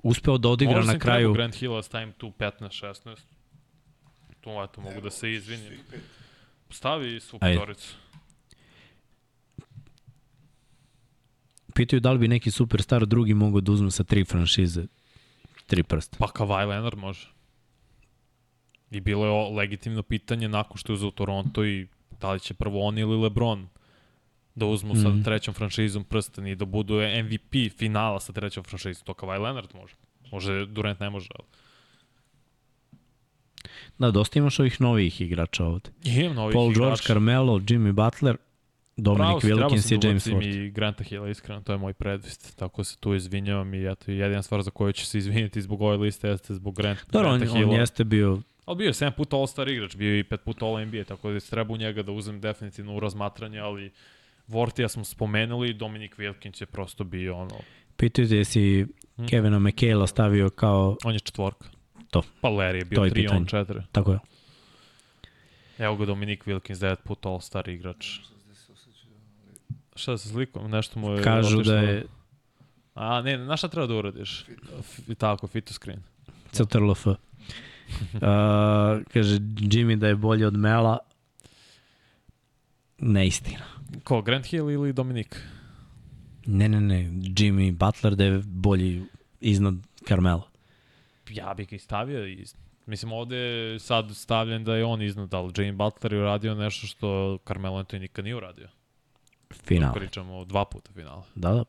uspeo 0.03 0.39
da 0.39 0.49
odigra 0.49 0.77
Možda 0.77 0.93
na 0.93 0.99
kraju. 0.99 1.29
Možda 1.29 1.39
Grant 1.39 1.55
Hill, 1.55 1.83
stavim 1.83 2.13
tu 2.13 2.33
15-16. 2.39 3.17
Tu, 4.45 4.51
eto, 4.51 4.81
mogu 4.81 5.01
da 5.01 5.11
se 5.11 5.33
izvinim. 5.33 5.79
Stavi 6.71 7.21
svu 7.21 7.39
petoricu. 7.39 7.95
Pitaju 11.75 12.01
da 12.01 12.12
li 12.12 12.19
bi 12.19 12.29
neki 12.29 12.51
superstar 12.51 13.07
drugi 13.07 13.35
mogao 13.35 13.61
da 13.61 13.73
uzme 13.73 13.91
sa 13.91 14.05
tri 14.05 14.25
franšize 14.25 14.87
tri 15.66 15.83
prsta. 15.83 16.16
Pa 16.19 16.27
Kawhi 16.27 16.69
Leonard 16.69 16.99
može. 16.99 17.29
I 18.91 19.01
bilo 19.01 19.27
je 19.27 19.57
legitimno 19.57 20.03
pitanje 20.03 20.49
nakon 20.49 20.77
što 20.77 20.93
je 20.93 20.95
uzao 20.95 21.11
Toronto 21.11 21.65
i 21.65 21.87
da 22.21 22.33
li 22.33 22.41
će 22.41 22.55
prvo 22.55 22.87
on 22.87 22.99
ili 22.99 23.23
LeBron 23.23 23.69
da 24.55 24.66
uzmu 24.66 24.95
mm. 24.95 25.03
sa 25.03 25.09
mhm. 25.09 25.23
trećom 25.23 25.55
franšizom 25.55 26.05
prsten 26.05 26.47
i 26.47 26.55
da 26.55 26.65
budu 26.65 26.95
MVP 26.95 27.79
finala 27.79 28.21
sa 28.21 28.33
trećom 28.33 28.65
franšizom. 28.65 29.05
To 29.05 29.12
Kawhi 29.12 29.43
Leonard 29.43 29.69
može. 29.75 29.95
Može, 30.33 30.66
Durant 30.66 31.01
ne 31.01 31.11
može, 31.11 31.29
ali... 31.39 31.64
Da, 33.99 34.11
dosta 34.11 34.39
imaš 34.39 34.61
ovih 34.61 34.81
novih 34.81 35.20
igrača 35.20 35.65
ovde. 35.65 35.91
Imam 36.05 36.35
novih 36.35 36.55
Paul 36.55 36.70
igrača. 36.70 36.85
George, 36.85 37.03
Carmelo, 37.07 37.59
Jimmy 37.59 37.93
Butler, 37.93 38.36
Dominic 38.97 39.43
Pravo, 39.43 39.57
Wilkins 39.57 39.93
i 39.95 40.07
James 40.07 40.28
Ford. 40.31 40.43
i 40.43 40.70
Granta 40.70 41.05
Hilla, 41.05 41.28
iskreno, 41.28 41.61
to 41.61 41.73
je 41.73 41.78
moj 41.78 41.93
predvist. 41.93 42.57
Tako 42.57 42.85
se 42.85 42.97
tu 43.01 43.15
izvinjavam 43.15 43.74
i 43.74 43.93
eto, 43.93 44.12
jedina 44.12 44.43
stvar 44.43 44.62
za 44.62 44.70
koju 44.70 44.93
ću 44.93 45.07
se 45.07 45.19
izviniti 45.19 45.62
zbog 45.62 45.82
ove 45.82 45.97
liste 45.97 46.28
jeste 46.28 46.55
zbog 46.55 46.77
Grant, 46.77 46.99
Dobro, 47.12 47.28
Granta 47.28 47.53
on, 47.53 47.59
Hilla. 47.59 47.70
on 47.70 47.81
jeste 47.81 48.05
bio 48.05 48.41
Ali 48.65 48.77
bio 48.77 48.86
je 48.86 48.93
7 48.93 49.11
puta 49.11 49.36
All-Star 49.36 49.69
igrač, 49.69 49.97
bio 49.97 50.12
je 50.12 50.20
i 50.20 50.24
5 50.24 50.36
puta 50.36 50.66
All-NBA, 50.66 51.05
tako 51.05 51.31
da 51.31 51.41
treba 51.41 51.74
u 51.74 51.77
njega 51.77 52.03
da 52.03 52.12
uzem 52.12 52.41
definitivno 52.41 52.97
u 52.97 53.01
razmatranje, 53.01 53.59
ali 53.59 53.91
Vortija 54.47 54.89
smo 54.89 55.05
spomenuli, 55.05 55.73
Dominic 55.73 56.12
Wilkins 56.12 56.62
je 56.62 56.66
prosto 56.66 57.05
bio 57.05 57.36
ono... 57.36 57.55
Pitaju 57.97 58.28
te 58.28 58.36
jesi 58.36 58.86
hmm? 59.16 59.28
Kevina 59.28 59.59
McHale 59.59 60.07
stavio 60.07 60.51
kao... 60.51 60.97
On 61.05 61.15
je 61.15 61.20
četvorka. 61.20 61.69
To. 62.15 62.23
Pa 62.41 62.49
Larry 62.49 62.74
je 62.78 62.85
bio 62.85 63.01
3, 63.01 63.36
on 63.36 63.47
4. 63.47 63.82
Tako 63.93 64.12
je. 64.12 64.19
Evo 65.78 65.97
ga 65.97 66.05
Dominic 66.07 66.41
Wilkins, 66.47 66.78
9 66.78 66.97
puta 67.05 67.28
All-Star 67.28 67.69
igrač. 67.69 68.19
Šta 69.95 70.19
se 70.19 70.28
slikom? 70.28 70.70
Nešto 70.70 71.01
mu 71.01 71.11
je 71.11 71.23
Kažu 71.23 71.59
otišlo. 71.59 71.74
da 71.74 71.81
je... 71.81 72.05
A, 72.95 73.20
ne, 73.23 73.39
na 73.39 73.57
šta 73.57 73.69
treba 73.69 73.86
da 73.86 73.95
uradiš? 73.95 74.45
F, 74.81 75.01
tako, 75.19 75.47
fit 75.47 75.65
to 75.65 75.74
screen. 75.74 76.03
CTRL-F. 76.53 77.07
uh, 77.07 77.16
kaže 79.12 79.39
Jimmy 79.59 79.97
da 79.97 80.09
je 80.09 80.15
bolji 80.16 80.45
od 80.45 80.55
Mela. 80.55 80.99
Neistina. 82.99 83.65
Ko, 84.05 84.23
Grant 84.23 84.47
Hill 84.47 84.70
ili 84.70 84.93
Dominik? 84.93 85.41
Ne, 86.47 86.69
ne, 86.69 86.81
ne. 86.81 87.05
Jimmy 87.11 87.73
Butler 87.73 88.15
da 88.15 88.24
je 88.24 88.43
bolji 88.47 89.03
iznad 89.41 89.74
Carmela. 90.09 90.54
Ja 91.31 91.55
bih 91.55 91.69
ga 91.69 91.79
stavio 91.79 92.27
i 92.27 92.45
Mislim, 92.87 93.13
ovde 93.13 93.77
sad 93.79 94.17
stavljen 94.17 94.65
da 94.65 94.77
je 94.77 94.85
on 94.85 95.03
iznad, 95.03 95.35
ali 95.35 95.53
Jimmy 95.53 95.77
Butler 95.77 96.13
je 96.13 96.21
uradio 96.21 96.55
nešto 96.55 96.87
što 96.87 97.39
Carmelo 97.47 97.83
Anthony 97.83 98.01
nikad 98.01 98.25
nije 98.25 98.37
uradio. 98.37 98.69
Finale. 99.53 99.95
Pričamo 99.95 100.45
dva 100.45 100.65
puta 100.65 100.93
finale. 100.93 101.23
Da, 101.35 101.53
da. 101.53 101.65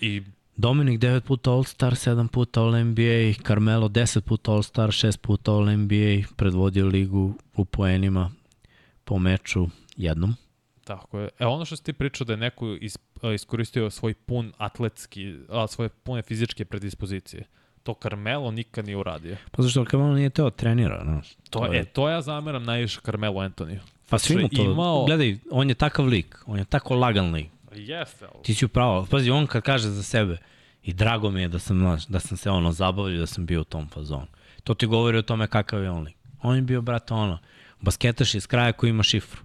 I 0.00 0.22
Dominik 0.56 1.00
9 1.00 1.20
puta 1.20 1.50
All-Star, 1.50 1.92
7 1.92 2.28
puta 2.28 2.60
All-NBA, 2.60 3.42
Carmelo 3.46 3.88
10 3.88 4.20
puta 4.20 4.52
All-Star, 4.52 4.88
6 4.88 5.16
puta 5.16 5.52
All-NBA, 5.52 6.22
predvodio 6.36 6.86
ligu 6.86 7.34
u 7.56 7.64
poenima 7.64 8.30
po 9.04 9.18
meču 9.18 9.66
jednom. 9.96 10.34
Tako 10.84 11.18
je. 11.18 11.28
E 11.38 11.46
ono 11.46 11.64
što 11.64 11.76
si 11.76 11.84
ti 11.84 11.92
pričao 11.92 12.24
da 12.24 12.32
je 12.32 12.36
neko 12.36 12.76
is, 12.80 12.98
iskoristio 13.34 13.90
svoj 13.90 14.14
pun 14.14 14.52
atletski, 14.58 15.34
a, 15.48 15.66
svoje 15.66 15.88
pune 15.88 16.22
fizičke 16.22 16.64
predispozicije. 16.64 17.44
To 17.82 17.94
Carmelo 18.02 18.50
nikad 18.50 18.86
nije 18.86 18.96
uradio. 18.96 19.36
Pa 19.50 19.62
zašto 19.62 19.84
Carmelo 19.84 20.14
nije 20.14 20.30
teo 20.30 20.50
trenira, 20.50 21.04
no? 21.04 21.20
To, 21.50 21.58
to 21.58 21.72
je, 21.72 21.80
e, 21.80 21.84
to 21.84 22.08
ja 22.08 22.20
zameram 22.20 22.64
najviše 22.64 23.00
Carmelo 23.04 23.40
Antoniju. 23.40 23.80
Pa 24.08 24.18
svi 24.18 24.36
mu 24.42 24.48
to, 24.48 24.62
imao... 24.62 25.04
gledaj, 25.04 25.36
on 25.50 25.68
je 25.68 25.74
takav 25.74 26.06
lik, 26.06 26.38
on 26.46 26.58
je 26.58 26.64
tako 26.64 26.94
lagan 26.94 27.32
lik. 27.32 27.50
Jeste. 27.74 28.24
Ali... 28.34 28.44
Ti 28.44 28.54
si 28.54 28.64
upravo, 28.64 29.06
pazi, 29.10 29.30
on 29.30 29.46
kad 29.46 29.62
kaže 29.62 29.88
za 29.88 30.02
sebe, 30.02 30.38
i 30.82 30.92
drago 30.92 31.30
mi 31.30 31.40
je 31.40 31.48
da 31.48 31.58
sam, 31.58 31.98
da 32.08 32.20
sam 32.20 32.36
se 32.36 32.50
ono 32.50 32.72
zabavio, 32.72 33.20
da 33.20 33.26
sam 33.26 33.46
bio 33.46 33.60
u 33.60 33.64
tom 33.64 33.88
fazonu. 33.88 34.26
To 34.64 34.74
ti 34.74 34.86
govori 34.86 35.18
o 35.18 35.22
tome 35.22 35.46
kakav 35.46 35.82
je 35.82 35.90
on 35.90 36.02
lik. 36.02 36.16
On 36.42 36.56
je 36.56 36.62
bio, 36.62 36.82
brate, 36.82 37.14
ono, 37.14 37.38
basketaš 37.80 38.34
iz 38.34 38.46
kraja 38.46 38.72
koji 38.72 38.90
ima 38.90 39.02
šifru. 39.02 39.42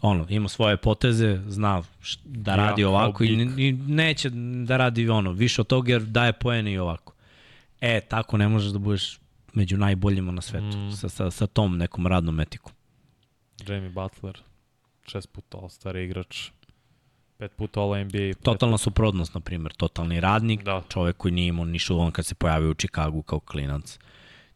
Ono, 0.00 0.26
ima 0.28 0.48
svoje 0.48 0.76
poteze, 0.76 1.40
zna 1.46 1.82
da 2.24 2.56
radi 2.56 2.82
ja, 2.82 2.88
ovako 2.88 3.24
i, 3.24 3.48
i 3.56 3.72
neće 3.72 4.30
da 4.64 4.76
radi 4.76 5.08
ono, 5.08 5.32
više 5.32 5.60
od 5.60 5.66
toga 5.66 5.92
jer 5.92 6.02
daje 6.02 6.32
poene 6.32 6.72
i 6.72 6.78
ovako. 6.78 7.13
E, 7.84 8.00
tako 8.00 8.36
ne 8.36 8.48
možeš 8.48 8.72
da 8.72 8.78
budeš 8.78 9.18
među 9.54 9.76
najboljima 9.76 10.32
na 10.32 10.42
svetu, 10.42 10.76
mm. 10.76 10.92
sa, 10.92 11.08
sa, 11.08 11.30
sa 11.30 11.46
tom 11.46 11.78
nekom 11.78 12.06
radnom 12.06 12.40
etikom. 12.40 12.72
Jamie 13.68 13.90
Butler, 13.90 14.42
šest 15.08 15.32
puta 15.32 15.58
All-Star 15.58 15.96
igrač, 15.96 16.50
pet 17.38 17.52
puta 17.56 17.80
All-NBA. 17.80 18.34
Totalna 18.42 18.78
suprotnost, 18.78 19.34
na 19.34 19.40
primjer, 19.40 19.72
totalni 19.72 20.20
radnik, 20.20 20.62
da. 20.62 20.82
čovek 20.88 21.16
koji 21.16 21.32
nije 21.32 21.48
imao 21.48 21.64
ništa 21.64 21.94
on 21.94 22.12
kad 22.12 22.26
se 22.26 22.34
pojavio 22.34 22.70
u 22.70 22.74
Čikagu 22.74 23.22
kao 23.22 23.40
klinac. 23.40 23.98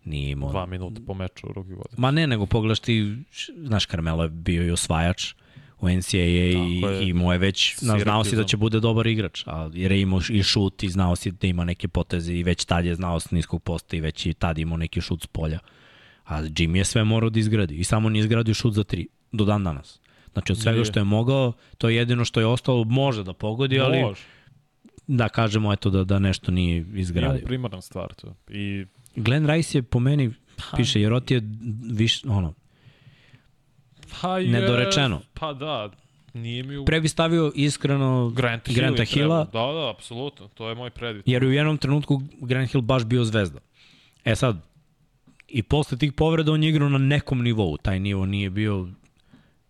Nije 0.05 0.31
imao... 0.31 0.51
Dva 0.51 0.67
minuta 0.67 1.01
po 1.07 1.15
meču 1.15 1.47
u 1.47 1.53
ruki 1.53 1.71
godine. 1.71 1.97
Ma 1.97 2.11
ne, 2.11 2.27
nego 2.27 2.47
pogledaš 2.47 2.81
ti, 2.81 3.17
znaš, 3.57 3.87
Carmelo 3.87 4.23
je 4.23 4.29
bio 4.29 4.67
i 4.67 4.71
osvajač 4.71 5.35
u 5.81 5.89
NCAA 5.89 6.19
i, 6.19 6.83
i 7.01 7.09
imao 7.09 7.33
je 7.33 7.39
već, 7.39 7.79
znao 7.79 8.25
si 8.25 8.37
da 8.37 8.45
će 8.45 8.57
bude 8.57 8.81
dobar 8.81 9.07
igrač, 9.07 9.43
a, 9.47 9.71
jer 9.75 9.93
je 9.93 10.01
imao 10.01 10.21
i 10.31 10.43
šut 10.43 10.83
i 10.83 10.89
znao 10.89 11.17
si 11.17 11.31
da 11.31 11.47
ima 11.47 11.65
neke 11.65 11.89
poteze 11.89 12.35
i 12.35 12.43
već 12.43 12.65
tad 12.65 12.85
je 12.85 12.95
znao 12.95 13.21
s 13.21 13.31
niskog 13.31 13.63
posta 13.63 13.97
i 13.97 14.01
već 14.01 14.27
i 14.27 14.35
tad 14.35 14.59
imao 14.59 14.77
neki 14.77 15.01
šut 15.01 15.23
s 15.23 15.27
polja. 15.27 15.59
A 16.25 16.43
Jimmy 16.43 16.77
je 16.77 16.85
sve 16.85 17.05
morao 17.05 17.31
da 17.31 17.39
izgradi 17.39 17.77
i 17.77 17.85
samo 17.85 18.09
nije 18.09 18.21
izgradio 18.21 18.55
šut 18.55 18.75
za 18.75 18.85
tri, 18.85 19.09
do 19.33 19.45
dan 19.45 19.65
danas. 19.65 20.01
Znači 20.33 20.53
od 20.53 20.59
svega 20.59 20.85
što 20.85 21.01
je 21.01 21.05
mogao, 21.05 21.53
to 21.79 21.89
je 21.89 21.97
jedino 21.97 22.25
što 22.25 22.41
je 22.41 22.47
ostalo, 22.47 22.85
može 22.85 23.25
da 23.25 23.33
pogodi, 23.33 23.81
ali 23.81 24.03
može. 24.03 24.23
da 25.07 25.29
kažemo 25.29 25.73
eto 25.73 25.91
da, 25.91 26.05
da 26.05 26.19
nešto 26.19 26.53
nije 26.53 26.87
izgradio. 26.95 27.33
Nije 27.33 27.45
primarna 27.45 27.81
stvar 27.81 28.15
to. 28.15 28.35
I... 28.51 28.87
Glenn 29.17 29.47
Rice 29.47 29.79
je 29.79 29.83
po 29.83 30.01
meni, 30.01 30.31
pa, 30.57 30.77
piše, 30.77 31.01
jer 31.01 31.13
je 31.29 31.43
viš, 31.93 32.25
ono, 32.25 32.55
pa 34.21 34.39
je, 34.39 34.49
nedorečeno. 34.49 35.21
Pa 35.35 35.53
da, 35.53 35.91
nije 36.35 36.63
mi 36.63 36.77
u... 36.77 36.85
Pre 36.85 37.01
bi 37.01 37.09
stavio 37.09 37.53
iskreno 37.55 38.31
Grant 38.31 38.69
Granta 38.69 39.05
Hilla. 39.05 39.45
Da, 39.45 39.73
da, 39.73 39.91
apsolutno, 39.91 40.49
to 40.49 40.69
je 40.69 40.75
moj 40.75 40.91
predvit. 40.91 41.29
Jer 41.29 41.45
u 41.45 41.53
jednom 41.53 41.79
trenutku 41.79 42.23
Grant 42.41 42.71
Hill 42.71 42.83
baš 42.83 43.05
bio 43.05 43.25
zvezda. 43.25 43.61
E 44.25 44.37
sad, 44.37 44.69
I 45.49 45.63
posle 45.63 45.99
tih 45.99 46.13
povreda 46.13 46.53
on 46.53 46.63
je 46.63 46.69
igrao 46.69 46.89
na 46.89 46.99
nekom 46.99 47.43
nivou. 47.43 47.77
Taj 47.77 48.01
nivo 48.01 48.27
nije 48.27 48.51
bio 48.51 48.89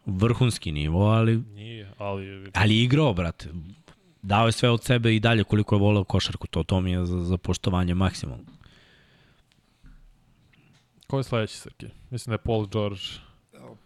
vrhunski 0.07 0.73
nivo, 0.73 1.07
ali... 1.07 1.37
Nije, 1.37 1.93
ali... 1.99 2.51
Ali 2.55 2.77
je 2.77 2.85
igrao, 2.85 3.15
brate. 3.15 3.49
Dao 4.23 4.47
je 4.47 4.53
sve 4.53 4.71
od 4.71 4.85
sebe 4.85 5.15
i 5.15 5.21
dalje 5.21 5.45
koliko 5.45 5.75
je 5.75 5.81
voleo 5.81 6.05
košarku. 6.05 6.47
To, 6.47 6.63
to 6.63 6.81
mi 6.81 6.91
je 6.91 7.07
za, 7.07 7.21
za 7.25 7.37
poštovanje 7.37 7.95
maksimum. 7.95 8.47
Ko 11.07 11.19
je 11.19 11.25
sledeći, 11.25 11.57
Srki? 11.57 11.87
Mislim 12.11 12.31
da 12.31 12.35
je 12.35 12.45
Paul 12.45 12.67
George. 12.67 13.01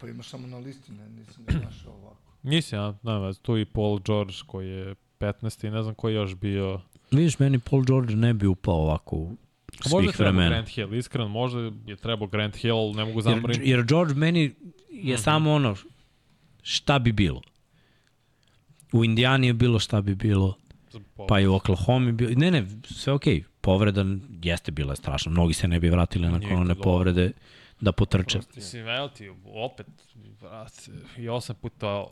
Pa 0.03 0.09
imaš 0.09 0.27
samo 0.27 0.47
na 0.47 0.57
listi, 0.57 0.91
ne, 0.91 1.09
nisam 1.09 1.45
ga 1.47 1.53
našao 1.53 1.93
ovako. 1.93 2.31
Nisi, 2.43 2.75
ja, 2.75 2.93
ne 3.03 3.19
vez, 3.19 3.39
tu 3.39 3.57
i 3.57 3.65
Paul 3.65 3.99
George 3.99 4.33
koji 4.47 4.69
je 4.69 4.95
15. 5.19 5.67
i 5.67 5.71
ne 5.71 5.83
znam 5.83 5.95
koji 5.95 6.13
je 6.13 6.15
još 6.15 6.35
bio. 6.35 6.81
Vidiš, 7.11 7.39
meni 7.39 7.59
Paul 7.59 7.83
George 7.83 8.15
ne 8.15 8.33
bi 8.33 8.47
upao 8.47 8.75
ovako 8.75 9.15
u 9.15 9.37
svih 9.81 9.93
možda 9.93 10.11
je 10.11 10.15
vremena. 10.17 10.49
Grant 10.49 10.69
Hill, 10.69 10.93
iskreno, 10.93 11.27
možda 11.27 11.59
je 11.85 11.95
trebao 11.95 12.27
Grant 12.27 12.55
Hill, 12.55 12.93
ne 12.95 13.05
mogu 13.05 13.21
zamorim. 13.21 13.61
Jer, 13.61 13.69
jer 13.69 13.85
George 13.85 14.13
meni 14.13 14.41
je 14.41 14.49
mm 14.49 15.17
-hmm. 15.17 15.17
samo 15.17 15.53
ono 15.53 15.75
šta 16.61 16.99
bi 16.99 17.11
bilo. 17.11 17.41
U 18.91 19.05
Indijani 19.05 19.47
je 19.47 19.53
bilo 19.53 19.79
šta 19.79 20.01
bi 20.01 20.15
bilo, 20.15 20.57
pa 21.27 21.39
i 21.39 21.47
u 21.47 21.53
Oklahoma 21.53 22.05
je 22.07 22.13
bilo. 22.13 22.31
Ne, 22.35 22.51
ne, 22.51 22.67
sve 22.85 23.13
okej. 23.13 23.35
Okay. 23.35 23.43
Povreda 23.61 24.05
jeste 24.41 24.71
bila 24.71 24.95
strašna. 24.95 25.31
Mnogi 25.31 25.53
se 25.53 25.67
ne 25.67 25.79
bi 25.79 25.89
vratili 25.89 26.27
nakon 26.27 26.53
one 26.53 26.75
povrede 26.75 27.31
da 27.83 27.91
potrče. 27.91 28.39
Mislim, 28.55 28.87
evo 28.87 29.07
ti, 29.07 29.31
opet, 29.45 29.87
vrat, 30.41 30.89
i 31.17 31.29
osam 31.29 31.55
puta 31.55 32.05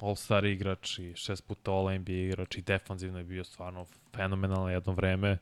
All-Star 0.00 0.44
igrač 0.44 0.98
i 0.98 1.12
šest 1.16 1.46
puta 1.46 1.72
All-NBA 1.72 2.12
igrač 2.12 2.56
i 2.56 2.62
defanzivno 2.62 3.18
je 3.18 3.24
bio 3.24 3.44
stvarno 3.44 3.86
fenomenalno 4.16 4.70
jedno 4.70 4.92
vreme. 4.92 5.38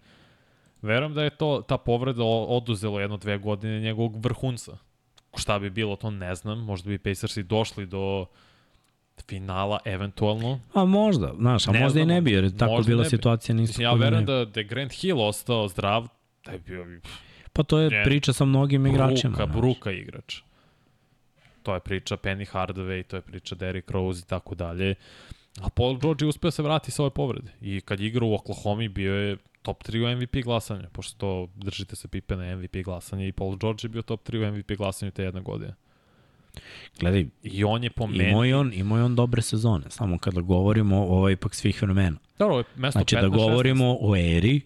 Verujem 0.82 1.14
da 1.14 1.22
je 1.22 1.30
to, 1.30 1.62
ta 1.68 1.78
povreda 1.78 2.24
oduzelo 2.24 3.00
jedno 3.00 3.16
dve 3.16 3.38
godine 3.38 3.80
njegovog 3.80 4.24
vrhunca. 4.24 4.78
Šta 5.36 5.58
bi 5.58 5.70
bilo, 5.70 5.96
to 5.96 6.10
ne 6.10 6.34
znam. 6.34 6.64
Možda 6.64 6.88
bi 6.88 6.98
Pacersi 6.98 7.42
došli 7.42 7.86
do 7.86 8.26
finala 9.28 9.78
eventualno. 9.84 10.60
A 10.74 10.84
možda, 10.84 11.32
znaš, 11.36 11.68
a 11.68 11.72
ne 11.72 11.80
možda 11.80 11.92
znam, 11.92 12.10
i 12.10 12.14
ne 12.14 12.20
bi, 12.20 12.32
jer 12.32 12.56
tako 12.56 12.82
bila 12.86 13.04
situacija 13.04 13.54
nisu. 13.54 13.82
Ja 13.82 13.92
verujem 13.92 14.24
da, 14.24 14.44
da 14.44 14.60
je 14.60 14.64
Grant 14.64 14.92
Hill 14.92 15.20
ostao 15.20 15.68
zdrav, 15.68 16.08
da 16.44 16.52
je 16.52 16.58
bio... 16.58 17.00
Pa 17.56 17.62
to 17.62 17.78
je 17.78 18.04
priča 18.04 18.32
sa 18.32 18.44
mnogim 18.44 18.86
igračima. 18.86 19.36
Bruka, 19.36 19.46
bruka 19.46 19.90
igrač. 19.90 20.40
To 21.62 21.74
je 21.74 21.80
priča 21.80 22.16
Penny 22.16 22.52
Hardaway, 22.52 23.02
to 23.02 23.16
je 23.16 23.22
priča 23.22 23.54
Derrick 23.54 23.90
Rose 23.90 24.20
i 24.20 24.28
tako 24.28 24.54
dalje. 24.54 24.94
A 25.60 25.68
Paul 25.70 25.98
George 25.98 26.24
je 26.24 26.28
uspeo 26.28 26.50
se 26.50 26.62
vrati 26.62 26.90
sa 26.90 27.02
ove 27.02 27.10
povrede. 27.10 27.52
I 27.60 27.80
kad 27.80 28.00
igra 28.00 28.24
u 28.26 28.34
Oklahoma 28.34 28.88
bio 28.88 29.14
je 29.14 29.36
top 29.62 29.84
3 29.84 30.04
u 30.04 30.16
MVP 30.16 30.44
glasanja, 30.44 30.88
pošto 30.92 31.48
držite 31.54 31.96
se 31.96 32.08
pipe 32.08 32.36
na 32.36 32.56
MVP 32.56 32.76
glasanje 32.84 33.28
i 33.28 33.32
Paul 33.32 33.56
George 33.56 33.80
je 33.82 33.88
bio 33.88 34.02
top 34.02 34.28
3 34.28 34.48
u 34.48 34.52
MVP 34.52 34.72
glasanju 34.76 35.10
te 35.10 35.22
jedne 35.22 35.40
godine. 35.40 35.74
Gledaj, 37.00 37.26
I 37.42 37.64
on 37.64 37.84
je 37.84 37.90
po 37.90 38.06
meni... 38.06 38.30
Imao 38.30 38.44
je 38.44 38.56
on, 38.56 38.72
imao 38.74 38.98
je 38.98 39.04
on 39.04 39.16
dobre 39.16 39.42
sezone, 39.42 39.84
samo 39.90 40.18
kada 40.18 40.40
govorimo 40.40 40.96
o 40.96 41.18
ovaj 41.18 41.32
ipak 41.32 41.54
svih 41.54 41.78
fenomena. 41.78 42.16
Dobro, 42.38 42.64
mesto 42.76 42.98
znači 42.98 43.16
15, 43.16 43.20
da 43.20 43.28
govorimo 43.28 43.84
16. 43.84 43.98
o 44.00 44.16
eri, 44.16 44.60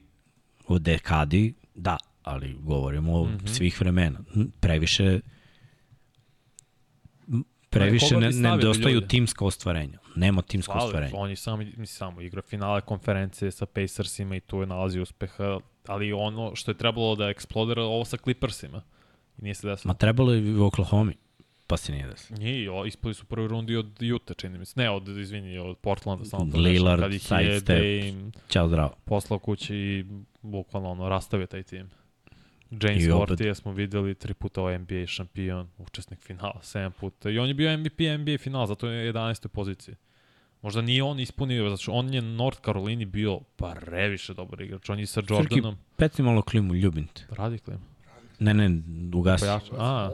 o 0.69 0.79
dekadi, 0.79 1.55
da, 1.75 1.97
ali 2.23 2.57
govorimo 2.61 3.21
o 3.21 3.25
mm 3.25 3.29
-hmm. 3.29 3.49
svih 3.49 3.81
vremena. 3.81 4.19
Previše 4.61 5.21
previše 7.71 8.17
ne, 8.17 8.31
ne 8.31 8.57
dostaju 8.57 9.01
timska 9.01 9.45
ostvarenja. 9.45 9.99
Nema 10.17 10.43
timsko 10.43 10.73
Hvala, 10.73 10.87
ostvarenja. 10.87 11.13
On 11.17 11.31
je 11.31 11.37
samo, 11.37 11.63
samo 11.85 12.21
igra 12.21 12.43
finale 12.43 12.81
konferencije 12.81 13.51
sa 13.51 13.67
Pacersima 13.67 14.37
i 14.37 14.41
tu 14.41 14.61
je 14.61 14.67
nalazi 14.67 15.01
uspeha, 15.01 15.59
ali 15.87 16.13
ono 16.13 16.57
što 16.57 16.71
je 16.71 16.79
trebalo 16.79 17.17
da 17.17 17.29
eksplodira 17.29 17.83
ovo 17.83 18.05
sa 18.05 18.17
Clippersima. 18.17 18.83
I 19.39 19.43
nije 19.43 19.55
se 19.55 19.69
desilo. 19.69 19.91
Ma 19.91 19.95
trebalo 19.95 20.33
je 20.33 20.57
u 20.57 20.67
Oklahoma 20.67 21.13
pa 21.71 21.77
se 21.77 21.93
nije 21.93 22.07
desilo. 22.07 22.39
Nije, 22.39 22.69
ispali 22.87 23.15
su 23.15 23.25
prvi 23.25 23.49
rundi 23.49 23.77
od 23.77 24.03
Utah, 24.15 24.37
čini 24.37 24.59
mi 24.59 24.67
se. 24.67 24.81
Ne, 24.81 24.91
od, 24.91 25.09
izvini, 25.09 25.59
od 25.59 25.79
Portlanda. 25.79 26.25
Samo 26.25 26.57
Lillard, 26.57 27.03
kad 27.03 27.15
ih 27.15 27.23
sidestep, 27.23 27.83
Ćao 28.49 28.69
zdravo. 28.69 28.95
Poslao 29.05 29.39
kući 29.39 29.77
i 29.77 30.05
bukvalno 30.43 30.91
ono, 30.91 31.09
rastavio 31.09 31.47
taj 31.47 31.63
tim. 31.63 31.91
James 32.71 33.05
Worthy 33.05 33.55
smo 33.55 33.73
videli 33.73 34.15
tri 34.15 34.35
puta 34.35 34.63
o 34.63 34.79
NBA 34.79 35.07
šampion, 35.07 35.69
učesnik 35.79 36.21
finala, 36.21 36.61
7 36.63 36.91
puta. 36.91 37.31
I 37.31 37.39
on 37.39 37.49
je 37.49 37.55
bio 37.55 37.79
MVP 37.79 38.01
NBA 38.19 38.39
final, 38.39 38.67
zato 38.67 38.89
je 38.89 39.13
11. 39.13 39.49
poziciji. 39.49 39.95
Možda 40.63 40.83
nije 40.83 41.03
on 41.03 41.21
ispunio, 41.21 41.77
što 41.77 41.93
on 41.93 42.15
je 42.15 42.23
North 42.23 42.61
Carolini 42.65 43.05
bio 43.05 43.41
pa 43.57 43.75
reviše 43.75 44.35
dobar 44.35 44.61
igrač. 44.61 44.89
On 44.89 44.99
je 44.99 45.07
sa 45.07 45.21
Jordanom. 45.29 45.75
Srki, 45.75 45.97
peci 45.97 46.23
malo 46.23 46.43
klimu, 46.43 46.75
ljubim 46.75 47.07
te. 47.07 47.23
Radi 47.31 47.59
klimu. 47.59 47.81
Ne, 48.39 48.55
ne, 48.55 48.83
ugasi. 49.15 49.45
Pojača. 49.45 49.73
A. 49.79 50.11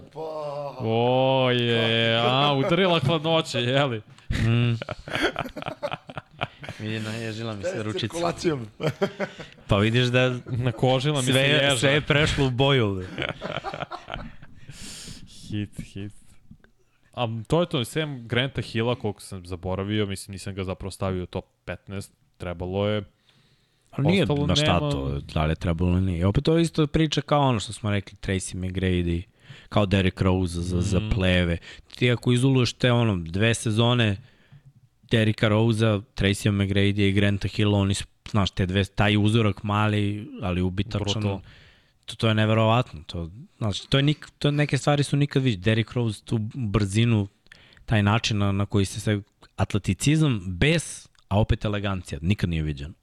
O, 0.79 1.51
je, 1.51 2.19
a, 2.19 2.53
udarila 2.53 2.99
hladnoće, 2.99 3.59
jeli? 3.59 4.03
Mm. 4.31 4.75
Vidi, 6.79 7.01
naježila 7.01 7.55
mi 7.55 7.63
se 7.63 7.83
ručica. 7.83 8.01
Cirkulacijom. 8.01 8.67
pa 9.69 9.77
vidiš 9.77 10.07
da 10.07 10.39
nakožila 10.47 11.23
mi 11.23 11.33
se 11.33 11.39
ježa. 11.39 11.77
Sve 11.77 11.93
je 11.93 12.01
prešlo 12.01 12.47
u 12.47 12.51
boju. 12.51 13.05
hit, 15.49 15.81
hit. 15.81 16.13
A 17.13 17.29
to 17.47 17.61
je 17.61 17.67
to, 17.67 17.85
sem 17.85 18.29
Granta 18.29 18.63
Hilla, 18.63 18.95
koliko 18.95 19.21
sam 19.21 19.47
zaboravio, 19.47 20.07
mislim 20.07 20.33
nisam 20.33 20.55
ga 20.55 20.65
zapravo 20.65 20.91
stavio 20.91 21.23
u 21.23 21.27
top 21.27 21.45
15, 21.67 22.11
trebalo 22.37 22.89
je 22.89 23.03
Ali 23.91 24.07
nije 24.07 24.27
na 24.47 24.57
šta 24.57 24.75
nema... 24.75 24.91
to, 24.91 25.21
da 25.35 25.45
li 25.45 25.51
je 25.51 25.57
trebalo 25.57 25.91
ili 25.91 26.01
nije. 26.01 26.27
Opet 26.27 26.45
to 26.45 26.57
je 26.57 26.63
isto 26.63 26.87
priča 26.87 27.21
kao 27.21 27.41
ono 27.41 27.61
što 27.61 27.73
smo 27.73 27.91
rekli, 27.91 28.19
Tracy 28.19 28.57
McGrady, 28.57 29.23
kao 29.69 29.87
Derrick 29.87 30.21
Rose 30.21 30.61
za, 30.61 30.77
mm. 30.77 30.83
za 30.83 31.01
mhm. 31.01 31.11
pleve. 31.11 31.59
Ti 31.99 32.11
ako 32.11 32.33
izoluješ 32.33 32.73
te 32.73 32.93
ono, 32.93 33.17
dve 33.17 33.55
sezone 33.55 34.17
Derricka 35.11 35.49
Rose-a, 35.49 36.01
Tracy 36.15 36.51
McGrady 36.51 37.09
i 37.09 37.13
Granta 37.13 37.49
Hill, 37.49 37.75
oni 37.75 37.95
su, 37.95 38.05
znaš, 38.31 38.51
te 38.51 38.67
dve, 38.67 38.85
taj 38.85 39.17
uzorak 39.17 39.63
mali, 39.63 40.29
ali 40.43 40.63
ubitačan. 40.63 41.23
To, 41.23 42.17
to 42.17 42.29
je 42.29 42.35
neverovatno. 42.35 43.03
To, 43.07 43.31
znači, 43.59 43.89
to, 43.89 43.99
je 43.99 44.03
nik, 44.03 44.31
to 44.39 44.51
neke 44.51 44.79
stvari 44.79 45.03
su 45.03 45.17
nikad 45.17 45.43
vidio. 45.43 45.61
Derrick 45.61 45.93
Rose, 45.93 46.23
tu 46.25 46.39
brzinu, 46.55 47.29
taj 47.87 48.03
način 48.03 48.39
na, 48.39 48.53
na 48.53 48.67
koji 48.67 48.85
se 48.85 49.01
sve 49.01 49.21
atleticizam 49.57 50.43
bez, 50.47 51.09
a 51.29 51.41
opet 51.41 51.65
elegancija, 51.65 52.19
nikad 52.23 52.51
nije 52.51 52.63
viđeno 52.63 52.95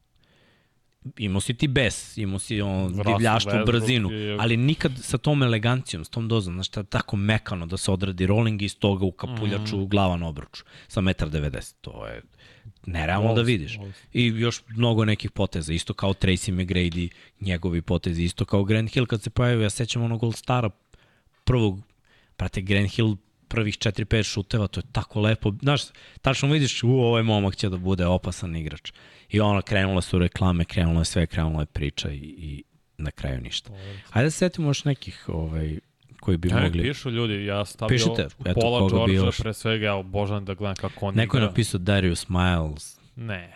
imao 1.18 1.42
si 1.42 1.54
ti 1.54 1.68
bes, 1.68 2.18
imao 2.18 2.40
si 2.40 2.62
on, 2.62 3.02
divljaštvo, 3.06 3.66
brzinu, 3.66 4.12
je... 4.12 4.38
ali 4.40 4.58
nikad 4.58 4.92
sa 5.02 5.18
tom 5.18 5.44
elegancijom, 5.44 6.06
s 6.06 6.10
tom 6.10 6.28
dozom, 6.28 6.54
znaš, 6.54 6.70
tako 6.90 7.18
mekano 7.18 7.66
da 7.66 7.78
se 7.78 7.92
odradi 7.92 8.26
rolling 8.26 8.62
i 8.62 8.66
iz 8.66 8.78
toga 8.78 9.06
u 9.06 9.12
kapuljaču, 9.12 9.78
mm. 9.78 9.90
glava 9.90 10.18
na 10.18 10.28
obruču, 10.28 10.64
sa 10.88 11.02
1,90 11.02 11.74
To 11.82 12.08
je 12.08 12.22
nerealno 12.86 13.34
da 13.34 13.42
vidiš. 13.42 13.80
I 14.14 14.26
još 14.26 14.62
mnogo 14.70 15.06
nekih 15.06 15.32
poteza, 15.32 15.74
isto 15.74 15.94
kao 15.94 16.14
Tracy 16.14 16.52
McGrady, 16.52 17.10
njegovi 17.40 17.82
potezi, 17.82 18.24
isto 18.24 18.46
kao 18.46 18.64
Grant 18.64 18.92
Hill 18.92 19.06
kad 19.06 19.22
se 19.22 19.30
pojavio, 19.30 19.64
ja 19.64 19.70
sećam 19.70 20.04
onog 20.04 20.20
Gold 20.20 20.36
Stara 20.36 20.70
prvog, 21.44 21.82
prate, 22.36 22.62
Grant 22.62 22.92
Hill 22.92 23.16
prvih 23.54 23.78
4-5 23.78 24.24
šuteva, 24.24 24.68
to 24.68 24.80
je 24.80 24.84
tako 24.92 25.22
lepo. 25.22 25.52
Znaš, 25.62 25.82
tačno 26.22 26.50
vidiš, 26.50 26.84
u, 26.84 26.90
ovaj 26.90 27.24
momak 27.24 27.56
će 27.56 27.70
da 27.70 27.78
bude 27.78 28.06
opasan 28.06 28.56
igrač. 28.56 28.92
I 29.30 29.40
ono, 29.40 29.62
krenule 29.62 30.02
su 30.02 30.20
reklame, 30.20 30.66
krenulo 30.66 31.02
je 31.02 31.06
sve, 31.06 31.28
krenula 31.28 31.62
je 31.62 31.66
priča 31.66 32.12
i, 32.12 32.18
i 32.18 32.64
na 32.98 33.12
kraju 33.12 33.42
ništa. 33.42 33.72
Hajde 34.10 34.26
da 34.26 34.32
se 34.32 34.38
setimo 34.38 34.70
još 34.70 34.86
nekih 34.86 35.30
ovaj, 35.30 35.78
koji 36.20 36.38
bi 36.38 36.50
ja, 36.50 36.62
mogli... 36.62 36.84
Pišu 36.84 37.10
ljudi, 37.10 37.46
ja 37.46 37.66
stavio 37.66 37.96
Pišite, 37.96 38.28
eto, 38.46 38.60
pola 38.62 38.90
Georgia, 38.90 39.32
pre 39.40 39.54
svega, 39.54 39.86
ja 39.86 39.96
obožavam 39.96 40.46
da 40.46 40.54
gledam 40.54 40.76
kako 40.76 41.06
on 41.06 41.16
Neko 41.16 41.38
igra. 41.38 41.46
je 41.46 41.50
napisao 41.50 41.80
Darius 41.80 42.30
Miles. 42.30 43.00
Ne. 43.16 43.54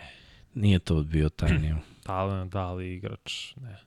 Nije 0.53 0.79
to 0.79 1.03
bio 1.03 1.29
tajnije. 1.29 1.75
Talent, 2.03 2.53
da 2.53 2.71
li 2.71 2.93
igrač, 2.93 3.55
ne. 3.55 3.86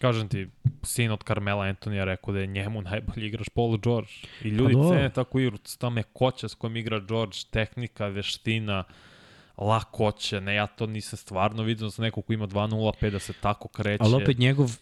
Kažem 0.00 0.28
ti, 0.28 0.48
sin 0.82 1.10
od 1.10 1.24
Carmela 1.24 1.64
Antonija 1.64 2.04
rekao 2.04 2.34
da 2.34 2.40
je 2.40 2.46
njemu 2.46 2.82
najbolji 2.82 3.26
igrač 3.26 3.48
Paul 3.48 3.78
George. 3.78 4.10
I 4.44 4.48
ljudi 4.48 4.74
pa 4.74 4.88
cene 4.88 5.10
tako 5.10 5.40
igru, 5.40 5.58
ta 5.78 5.90
mekoća 5.90 6.48
s 6.48 6.54
kojom 6.54 6.76
igra 6.76 7.00
George, 7.00 7.36
tehnika, 7.50 8.06
veština, 8.06 8.84
lakoće, 9.56 10.40
ne, 10.40 10.54
ja 10.54 10.66
to 10.66 10.86
nisam 10.86 11.16
stvarno 11.16 11.62
vidio 11.62 11.88
za 11.88 12.02
nekog 12.02 12.26
ko 12.26 12.32
ima 12.32 12.46
2.05 12.46 13.10
da 13.10 13.18
se 13.18 13.32
tako 13.32 13.68
kreće. 13.68 14.04
Ali 14.04 14.22
opet 14.22 14.38
njegov 14.38 14.76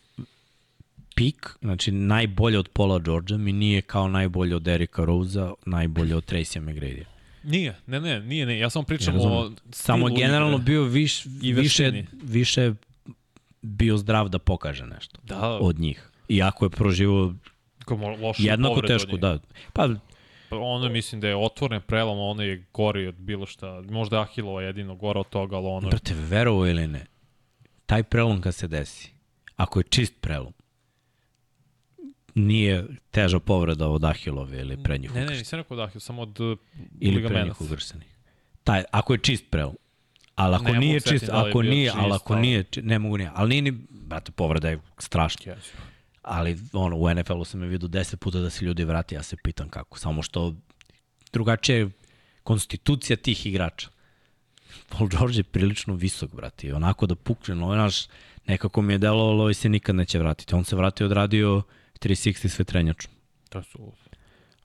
pik, 1.15 1.57
znači 1.61 1.93
najbolje 1.93 2.59
od 2.59 2.69
Paula 2.69 2.99
Georgea 2.99 3.39
mi 3.39 3.53
nije 3.53 3.83
kao 3.83 4.09
najbolje 4.09 4.57
od 4.57 4.69
Erika 4.69 5.05
Rosea, 5.05 5.53
najbolje 5.67 6.17
od 6.17 6.33
Tracy 6.33 6.61
McGrady. 6.61 7.05
Nije, 7.43 7.77
ne, 7.87 8.01
ne, 8.01 8.21
nije, 8.21 8.47
ne. 8.47 8.59
Ja 8.59 8.71
samo 8.71 8.85
pričam 8.85 9.15
ja 9.15 9.21
o 9.23 9.51
Samo 9.71 10.09
generalno 10.09 10.59
bio 10.59 10.83
viš, 10.83 11.25
više, 11.41 12.03
više 12.23 12.73
bio 13.67 13.97
zdrav 13.97 14.29
da 14.29 14.39
pokaže 14.39 14.87
nešto 14.87 15.21
da. 15.23 15.59
od 15.61 15.79
njih. 15.79 16.11
Iako 16.29 16.65
je 16.65 16.71
proživao 16.71 17.35
jednako 18.39 18.83
teško, 18.83 19.17
da. 19.17 19.39
Pa 19.73 19.89
Pa 20.51 20.57
ono 20.57 20.89
mislim 20.89 21.21
da 21.21 21.29
je 21.29 21.37
otvoren 21.37 21.81
prelom, 21.87 22.19
ono 22.19 22.43
je 22.43 22.65
gori 22.73 23.07
od 23.07 23.15
bilo 23.15 23.47
šta. 23.47 23.83
Možda 23.89 24.17
je 24.17 24.23
Ahilova 24.23 24.63
jedino 24.63 24.95
gora 24.95 25.21
od 25.21 25.29
toga, 25.29 25.57
ali 25.57 25.67
ono... 25.67 25.89
Brate, 25.89 26.15
verovo 26.15 26.67
ili 26.67 26.87
ne, 26.87 27.07
taj 27.87 28.03
prelom 28.03 28.41
kad 28.41 28.55
se 28.55 28.69
desi, 28.69 29.13
ako 29.57 29.81
je 29.81 29.85
čist 29.85 30.15
prelom, 30.21 30.53
nije 32.35 32.87
teža 33.11 33.39
povreda 33.39 33.89
od 33.89 34.05
Ahilove 34.05 34.61
ili 34.61 34.83
prednjih 34.83 35.15
Ne, 35.15 35.25
ne, 35.25 35.37
nisam 35.37 35.59
rekao 35.59 35.77
od 35.77 35.83
Ahilove, 35.83 36.01
samo 36.01 36.23
od 36.23 36.41
uh, 36.41 36.59
Ili 37.01 37.29
prednjih 37.29 37.61
ugrštenih. 37.61 38.09
Taj, 38.65 38.83
ako 38.91 39.13
je 39.13 39.19
čist 39.19 39.45
preo. 39.51 39.73
Ali 40.37 40.55
ako 40.55 40.73
ne 40.73 40.79
nije 40.79 41.01
čist, 41.01 41.27
da 41.27 41.47
ako 41.47 41.63
nije, 41.63 41.91
čist, 41.91 41.97
ali 41.99 42.13
ako 42.13 42.33
ali... 42.33 42.43
nije, 42.43 42.65
ne 42.83 42.99
mogu 42.99 43.17
nije. 43.17 43.31
Ali 43.35 43.49
nije 43.49 43.63
ni, 43.63 43.71
brate, 43.91 44.33
povreda 44.33 44.69
je 44.69 44.81
strašna. 44.99 45.53
Yes. 45.53 45.71
Ali 46.23 46.59
ono, 46.73 46.97
u 46.97 47.15
NFL-u 47.15 47.45
sam 47.45 47.63
je 47.63 47.69
vidio 47.69 47.89
10 47.89 48.17
puta 48.17 48.39
da 48.39 48.51
se 48.51 48.65
ljudi 48.65 48.85
vrati, 48.85 49.15
ja 49.15 49.23
se 49.23 49.37
pitam 49.45 49.69
kako. 49.69 49.99
Samo 49.99 50.23
što 50.23 50.55
drugačija 51.33 51.79
je 51.79 51.91
konstitucija 52.43 53.17
tih 53.17 53.47
igrača. 53.47 53.89
Paul 54.89 55.09
George 55.09 55.39
je 55.39 55.43
prilično 55.43 55.95
visok, 55.95 56.35
brate. 56.35 56.75
Onako 56.75 57.07
da 57.07 57.15
pukne, 57.15 57.55
no, 57.55 57.73
znaš, 57.73 58.07
nekako 58.47 58.83
mi 58.83 58.95
je 58.95 58.99
delovalo 58.99 59.51
i 59.51 59.55
se 59.55 59.69
nikad 59.69 59.97
neće 59.97 60.19
vratiti. 60.19 60.55
On 60.55 60.65
se 60.65 60.77
vratio 60.77 61.07
odradio 61.07 61.63
360 62.01 62.49
sve 62.49 62.65
trenjaču. 62.65 63.09
To 63.49 63.63
su... 63.63 63.93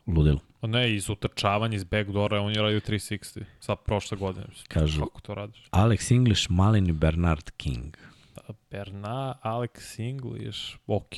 Ludilo. 0.07 0.39
Ne, 0.61 0.95
iz 0.95 1.09
utrčavanja, 1.09 1.75
iz 1.75 1.83
backdoora, 1.83 2.41
on 2.41 2.51
je 2.51 2.61
radio 2.61 2.79
360. 2.79 3.43
Sad 3.59 3.77
prošle 3.85 4.17
godine. 4.17 4.45
Kažu, 4.67 5.01
Kako 5.01 5.21
to 5.21 5.35
radiš? 5.35 5.63
Alex 5.71 6.15
English, 6.15 6.45
Malin 6.49 6.89
i 6.89 6.91
Bernard 6.91 7.49
King. 7.57 7.97
Bernard, 8.71 9.37
Alex 9.43 9.99
English, 9.99 10.59
ok. 10.87 11.15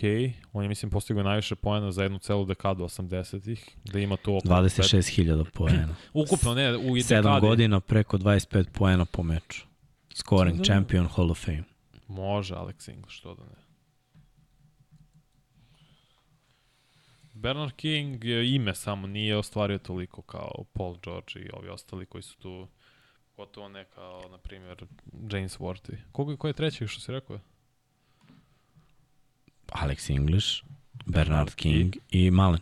On 0.54 0.64
je, 0.64 0.70
mislim, 0.70 0.92
postigao 0.92 1.24
najviše 1.24 1.56
poena 1.56 1.92
za 1.92 2.04
jednu 2.04 2.20
celu 2.20 2.46
dekadu 2.46 2.84
80-ih. 2.84 3.70
Da 3.84 4.00
ima 4.00 4.18
to 4.18 4.38
oko... 4.38 4.48
26.000 4.48 5.46
poena. 5.54 5.96
Ukupno, 6.14 6.54
ne, 6.54 6.78
u 6.78 6.82
dekadi. 6.82 7.02
7 7.02 7.40
godina 7.40 7.80
preko 7.80 8.18
25 8.18 8.66
poena 8.74 9.06
po 9.06 9.24
meču. 9.24 9.66
Scoring 10.14 10.58
da... 10.58 10.64
champion 10.64 11.08
Hall 11.08 11.32
of 11.32 11.46
Fame. 11.46 11.64
Može 12.08 12.56
Alex 12.56 12.90
English, 12.90 13.16
što 13.16 13.36
da 13.36 13.44
ne. 13.44 13.63
Bernard 17.44 17.72
King 17.76 18.24
je 18.24 18.56
ime 18.56 18.76
samo, 18.76 19.08
nije 19.08 19.38
ostvario 19.38 19.78
toliko 19.78 20.22
kao 20.22 20.64
Paul 20.74 20.98
George 21.04 21.34
i 21.36 21.50
ovi 21.54 21.70
ostali 21.70 22.06
koji 22.06 22.22
su 22.22 22.38
tu 22.38 22.68
gotovo 23.38 23.70
ne 23.70 23.86
kao, 23.86 24.22
na 24.32 24.38
primjer, 24.38 24.86
James 25.32 25.60
Worthy. 25.60 25.96
Koga, 26.12 26.38
ko 26.38 26.48
je 26.48 26.54
treći 26.54 26.88
što 26.88 27.02
si 27.02 27.12
rekao? 27.12 27.40
Alex 29.68 30.16
English, 30.16 30.64
Bernard 31.06 31.56
King 31.56 31.96
i, 31.96 32.26
i 32.26 32.32
Malen. 32.32 32.62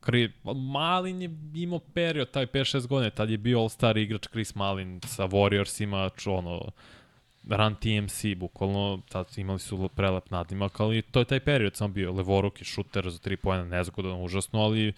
Kri, 0.00 0.32
Malin 0.72 1.22
je 1.22 1.30
imao 1.54 1.78
period, 1.78 2.30
taj 2.30 2.46
5-6 2.46 2.86
godine, 2.86 3.10
tad 3.10 3.30
je 3.30 3.38
bio 3.38 3.58
all-star 3.58 3.98
igrač 3.98 4.28
Chris 4.28 4.54
Malin 4.54 5.00
sa 5.06 5.26
Warriorsima, 5.26 6.30
ono, 6.30 6.70
Run 7.48 7.74
TMC, 7.74 8.24
bukvalno, 8.36 9.00
tad 9.08 9.26
imali 9.36 9.58
su 9.58 9.88
prelep 9.88 10.30
nadimak, 10.30 10.80
ali 10.80 11.02
to 11.02 11.18
je 11.18 11.24
taj 11.24 11.40
period 11.40 11.76
sam 11.76 11.92
bio, 11.92 12.12
levoruki 12.12 12.64
šuter 12.64 13.10
za 13.10 13.18
3 13.18 13.36
pojena, 13.36 13.64
nezgodan, 13.64 14.24
užasno, 14.24 14.60
ali 14.60 14.92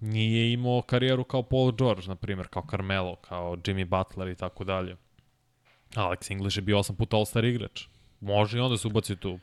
nije 0.00 0.52
imao 0.52 0.82
karijeru 0.82 1.24
kao 1.24 1.42
Paul 1.42 1.72
George, 1.72 2.06
na 2.06 2.14
primjer, 2.14 2.48
kao 2.48 2.66
Carmelo, 2.70 3.16
kao 3.16 3.56
Jimmy 3.56 3.84
Butler 3.84 4.28
i 4.28 4.34
tako 4.34 4.64
dalje. 4.64 4.96
Alex 5.94 6.30
English 6.30 6.58
je 6.58 6.62
bio 6.62 6.78
8 6.78 6.96
puta 6.96 7.16
All-Star 7.16 7.44
igrač. 7.44 7.86
Može 8.20 8.58
i 8.58 8.60
onda 8.60 8.78
se 8.78 8.88
ubaci 8.88 9.16
tu. 9.16 9.38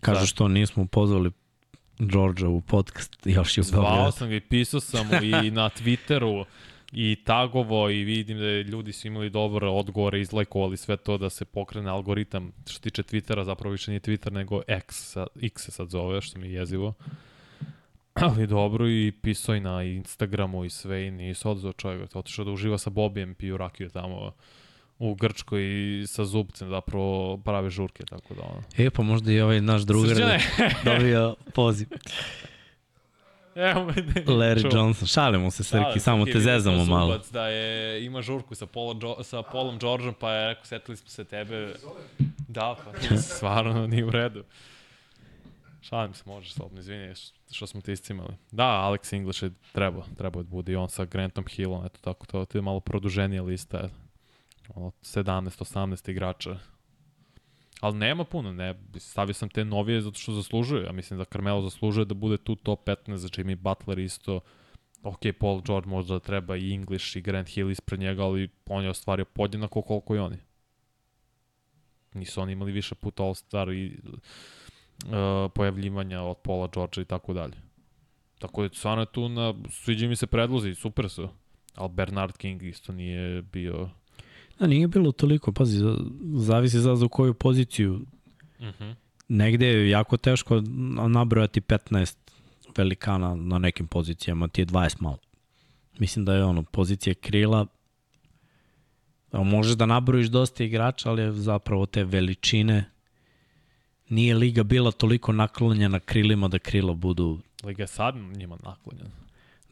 Kažu 0.00 0.26
što 0.26 0.48
nismo 0.48 0.86
pozvali 0.86 1.30
Georgia 1.98 2.48
u 2.48 2.60
podcast 2.60 3.26
još 3.26 3.58
je 3.58 3.62
Zvao 3.62 4.12
sam 4.12 4.28
ga 4.28 4.34
i 4.34 4.40
pisao 4.40 4.80
sam 4.80 5.06
mu 5.06 5.14
i 5.22 5.50
na 5.50 5.70
Twitteru 5.70 6.44
i 6.98 7.16
tagovo 7.24 7.90
i 7.90 8.04
vidim 8.04 8.38
da 8.38 8.44
ljudi 8.44 8.92
su 8.92 9.06
imali 9.06 9.30
dobre 9.30 9.66
odgovore, 9.66 10.20
izlajkovali 10.20 10.76
sve 10.76 10.96
to 10.96 11.18
da 11.18 11.30
se 11.30 11.44
pokrene 11.44 11.90
algoritam 11.90 12.52
što 12.66 12.80
tiče 12.80 13.02
Twittera, 13.02 13.44
zapravo 13.44 13.72
više 13.72 13.90
nije 13.90 14.00
Twitter 14.00 14.32
nego 14.32 14.62
X, 14.68 15.16
X 15.42 15.62
se 15.62 15.70
sad 15.70 15.88
zove, 15.88 16.20
što 16.22 16.38
mi 16.38 16.46
je 16.46 16.52
jezivo. 16.52 16.94
Ali 18.14 18.46
dobro 18.46 18.88
i 18.88 19.12
pisao 19.22 19.54
i 19.54 19.60
na 19.60 19.82
Instagramu 19.82 20.64
i 20.64 20.70
sve 20.70 21.06
i 21.06 21.10
nisu 21.10 21.50
odzao 21.50 21.72
čovjek. 21.72 22.16
Otišao 22.16 22.44
da 22.44 22.50
uživa 22.50 22.78
sa 22.78 22.90
Bobijem, 22.90 23.34
piju 23.34 23.56
rakiju 23.56 23.90
tamo 23.90 24.32
u 24.98 25.14
Grčkoj 25.14 25.62
i 25.62 26.06
sa 26.06 26.24
zubcem 26.24 26.68
zapravo 26.68 27.36
prave 27.36 27.70
žurke, 27.70 28.04
tako 28.04 28.34
da 28.34 28.42
ono. 28.42 28.62
E, 28.78 28.90
pa 28.90 29.02
možda 29.02 29.32
i 29.32 29.40
ovaj 29.40 29.60
naš 29.60 29.82
drugar 29.82 30.16
da 30.16 30.38
dobio 30.84 31.34
poziv. 31.54 31.88
Evo 33.56 33.84
me 33.84 33.92
ne, 33.92 34.24
Larry 34.26 34.62
čuo. 34.62 34.70
Johnson, 34.72 35.08
šalimo 35.08 35.50
se 35.50 35.64
Srki, 35.64 36.00
samo 36.00 36.24
te 36.24 36.40
zezamo 36.40 36.84
malo. 36.84 37.20
Da 37.32 37.48
je, 37.48 38.04
ima 38.04 38.22
žurku 38.22 38.54
sa, 38.54 38.66
Paulom, 38.66 39.00
sa 39.22 39.42
Paulom 39.42 39.78
Georgeom, 39.78 40.14
pa 40.14 40.32
je 40.32 40.48
rekao, 40.48 40.64
setili 40.64 40.96
smo 40.96 41.08
se 41.08 41.24
tebe. 41.24 41.74
Da, 42.48 42.76
pa 42.84 43.16
stvarno 43.36 43.86
nije 43.86 44.04
u 44.04 44.10
redu. 44.10 44.44
Šalim 45.80 46.14
se, 46.14 46.22
može 46.26 46.52
slobno, 46.52 46.80
izvini 46.80 47.14
što 47.50 47.66
smo 47.66 47.80
te 47.80 47.92
iscimali. 47.92 48.34
Da, 48.50 48.64
Alex 48.64 49.16
English 49.16 49.42
je 49.42 49.50
treba, 49.72 50.02
treba 50.16 50.42
da 50.42 50.48
bude 50.48 50.72
i 50.72 50.76
on 50.76 50.88
sa 50.88 51.04
Grantom 51.04 51.44
Hillom, 51.46 51.86
eto 51.86 52.00
tako, 52.00 52.26
to, 52.26 52.44
to 52.44 52.58
je 52.58 52.62
malo 52.62 52.80
produženija 52.80 53.42
lista, 53.42 53.88
ono, 54.74 54.92
17-18 55.02 56.10
igrača. 56.10 56.58
Ali 57.80 57.96
nema 57.96 58.24
puno, 58.24 58.52
ne, 58.52 58.74
stavio 58.98 59.34
sam 59.34 59.48
te 59.48 59.64
novije 59.64 60.00
zato 60.00 60.18
što 60.18 60.32
zaslužuje, 60.32 60.84
ja 60.84 60.92
mislim 60.92 61.18
da 61.18 61.24
Carmelo 61.24 61.62
zaslužuje 61.62 62.04
da 62.04 62.14
bude 62.14 62.36
tu 62.36 62.54
top 62.54 62.88
15, 62.88 63.16
za 63.16 63.28
Jimmy 63.28 63.56
Butler 63.56 63.98
isto, 63.98 64.40
ok, 65.02 65.20
Paul 65.40 65.62
George 65.62 65.88
možda 65.88 66.14
da 66.14 66.20
treba 66.20 66.56
i 66.56 66.72
English 66.72 67.16
i 67.16 67.20
Grant 67.20 67.48
Hill 67.48 67.70
ispred 67.70 68.00
njega, 68.00 68.24
ali 68.24 68.48
on 68.66 68.84
je 68.84 68.90
ostvario 68.90 69.24
podjednako 69.24 69.82
koliko 69.82 70.14
i 70.14 70.18
oni. 70.18 70.36
Nisu 72.14 72.40
oni 72.40 72.52
imali 72.52 72.72
više 72.72 72.94
puta 72.94 73.22
All-Star 73.22 73.72
i 73.72 73.98
uh, 75.04 75.52
pojavljivanja 75.54 76.22
od 76.22 76.36
Paula 76.36 76.68
Georgea 76.74 77.02
i 77.02 77.04
tako 77.04 77.32
dalje. 77.32 77.56
Tako 78.38 78.62
da 78.62 78.74
stvarno 78.74 79.02
je 79.02 79.12
tu 79.12 79.28
na, 79.28 79.54
sviđa 79.70 80.08
mi 80.08 80.16
se 80.16 80.26
predlozi, 80.26 80.74
super 80.74 81.08
su. 81.08 81.28
Ali 81.74 81.92
Bernard 81.92 82.36
King 82.36 82.62
isto 82.62 82.92
nije 82.92 83.42
bio... 83.42 83.90
Da, 84.58 84.66
nije 84.66 84.88
bilo 84.88 85.12
toliko, 85.12 85.52
pazi, 85.52 85.80
zavisi 86.34 86.80
za, 86.80 86.96
za 86.96 87.08
koju 87.08 87.34
poziciju. 87.34 87.94
Uh 87.94 88.66
mhm. 88.66 88.84
-huh. 88.84 88.94
Negde 89.28 89.66
je 89.66 89.90
jako 89.90 90.16
teško 90.16 90.62
nabrojati 91.08 91.60
15 91.60 92.16
velikana 92.76 93.34
na 93.34 93.58
nekim 93.58 93.86
pozicijama, 93.86 94.48
ti 94.48 94.60
je 94.60 94.66
20 94.66 94.96
malo. 95.00 95.18
Mislim 95.98 96.24
da 96.24 96.34
je 96.34 96.44
ono, 96.44 96.62
pozicija 96.62 97.14
krila, 97.14 97.66
možeš 99.32 99.74
da 99.74 99.86
nabrojiš 99.86 100.26
dosta 100.26 100.64
igrača, 100.64 101.10
ali 101.10 101.22
je 101.22 101.32
zapravo 101.32 101.86
te 101.86 102.04
veličine 102.04 102.84
nije 104.08 104.34
liga 104.34 104.62
bila 104.62 104.90
toliko 104.90 105.32
naklonjena 105.32 106.00
krilima 106.00 106.48
da 106.48 106.58
krila 106.58 106.94
budu... 106.94 107.38
Liga 107.64 107.82
je 107.82 107.86
sad 107.86 108.14
njima 108.16 108.56
naklonjena. 108.64 109.10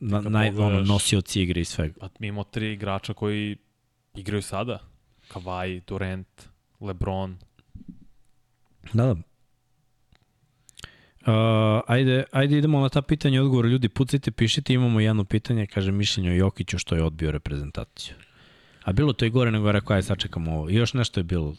Na, 0.01 0.21
naj, 0.21 0.49
ono, 0.49 0.81
nosioci 0.81 1.43
igre 1.43 1.61
i 1.61 1.65
svega. 1.65 1.95
Pa 2.01 2.09
mi 2.19 2.27
imamo 2.27 2.45
tri 2.45 2.73
igrača 2.73 3.15
koji 3.15 3.57
igraju 4.15 4.43
sada. 4.43 4.79
Kawhi, 5.29 5.83
Durant, 5.87 6.49
LeBron. 6.81 7.39
Da, 8.93 9.05
da. 9.05 9.17
Uh, 11.27 11.83
ajde, 11.87 12.25
ajde 12.33 12.59
idemo 12.59 12.81
na 12.81 12.89
ta 12.89 13.03
pitanja 13.03 13.37
i 13.37 13.39
odgovor. 13.39 13.67
Ljudi, 13.67 13.89
pucajte, 13.89 14.31
pišite, 14.31 14.75
imamo 14.75 15.01
jedno 15.01 15.25
pitanje, 15.25 15.67
kaže 15.67 15.93
mišljenje 15.93 16.31
o 16.31 16.35
Jokiću 16.35 16.79
što 16.79 16.95
je 16.95 17.03
odbio 17.03 17.31
reprezentaciju. 17.31 18.15
A 18.85 18.93
bilo 18.93 19.13
to 19.13 19.25
i 19.25 19.31
gore 19.31 19.51
nego 19.51 19.73
rekao, 19.73 19.95
ajde 19.95 20.07
sačekamo 20.07 20.53
ovo. 20.53 20.71
I 20.71 20.75
još 20.75 20.95
nešto 20.95 21.21
je 21.21 21.25
bilo 21.25 21.55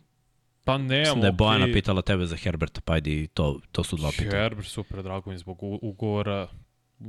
Pa 0.65 0.77
ne, 0.77 0.99
Mislim 0.99 1.21
da 1.21 1.27
je 1.27 1.33
Bojana 1.33 1.65
okay. 1.65 1.73
pitala 1.73 2.01
tebe 2.01 2.25
za 2.25 2.35
Herberta, 2.35 2.81
pa 2.85 2.93
ajde 2.93 3.27
to, 3.27 3.59
to 3.71 3.83
su 3.83 3.95
dva 3.95 4.09
pitanja. 4.11 4.31
Herbert, 4.31 4.67
super, 4.67 5.03
drago 5.03 5.31
mi 5.31 5.37
zbog 5.37 5.57
ugovora. 5.61 6.47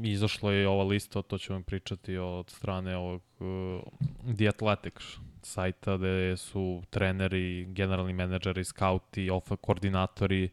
Izašla 0.04 0.52
je 0.52 0.68
ova 0.68 0.84
lista, 0.84 1.22
to 1.22 1.38
vam 1.48 1.62
pričati 1.62 2.16
od 2.16 2.50
strane 2.50 2.96
ovog 2.96 3.22
uh, 3.38 4.36
The 4.36 4.48
Athletics 4.48 5.04
sajta 5.46 5.96
gde 5.96 6.36
su 6.36 6.82
treneri, 6.90 7.66
generalni 7.68 8.12
menadžeri, 8.12 8.64
skauti, 8.64 9.30
ofa, 9.30 9.56
koordinatori 9.56 10.48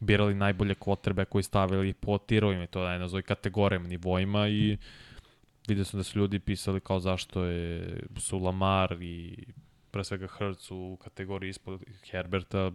birali 0.00 0.34
najbolje 0.34 0.74
kvotrbe 0.74 1.24
koji 1.24 1.42
stavili 1.42 1.92
po 1.92 2.18
tirovima 2.18 2.64
i 2.64 2.66
to 2.66 2.82
da 2.82 2.92
je 2.92 2.98
nazove 2.98 3.22
kategorijama, 3.22 3.88
nivoima 3.88 4.48
i 4.48 4.76
vidio 5.68 5.84
sam 5.84 6.00
da 6.00 6.04
su 6.04 6.18
ljudi 6.18 6.38
pisali 6.38 6.80
kao 6.80 7.00
zašto 7.00 7.44
je, 7.44 8.00
su 8.16 8.38
Lamar 8.38 8.96
i 9.02 9.46
pre 9.90 10.04
svega 10.04 10.26
Hertz 10.38 10.70
u 10.70 10.96
kategoriji 10.96 11.50
ispod 11.50 11.84
Herberta, 12.10 12.70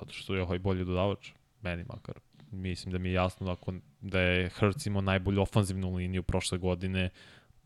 zato 0.00 0.12
što 0.12 0.34
je 0.34 0.42
ovaj 0.42 0.58
bolji 0.58 0.84
dodavač, 0.84 1.30
meni 1.62 1.84
makar. 1.88 2.14
Mislim 2.50 2.92
da 2.92 2.98
mi 2.98 3.08
je 3.08 3.12
jasno 3.12 3.46
da, 3.46 3.52
ako, 3.52 3.72
da 4.00 4.20
je 4.20 4.50
Hertz 4.50 4.86
imao 4.86 5.02
najbolju 5.02 5.42
ofanzivnu 5.42 5.94
liniju 5.94 6.22
prošle 6.22 6.58
godine, 6.58 7.10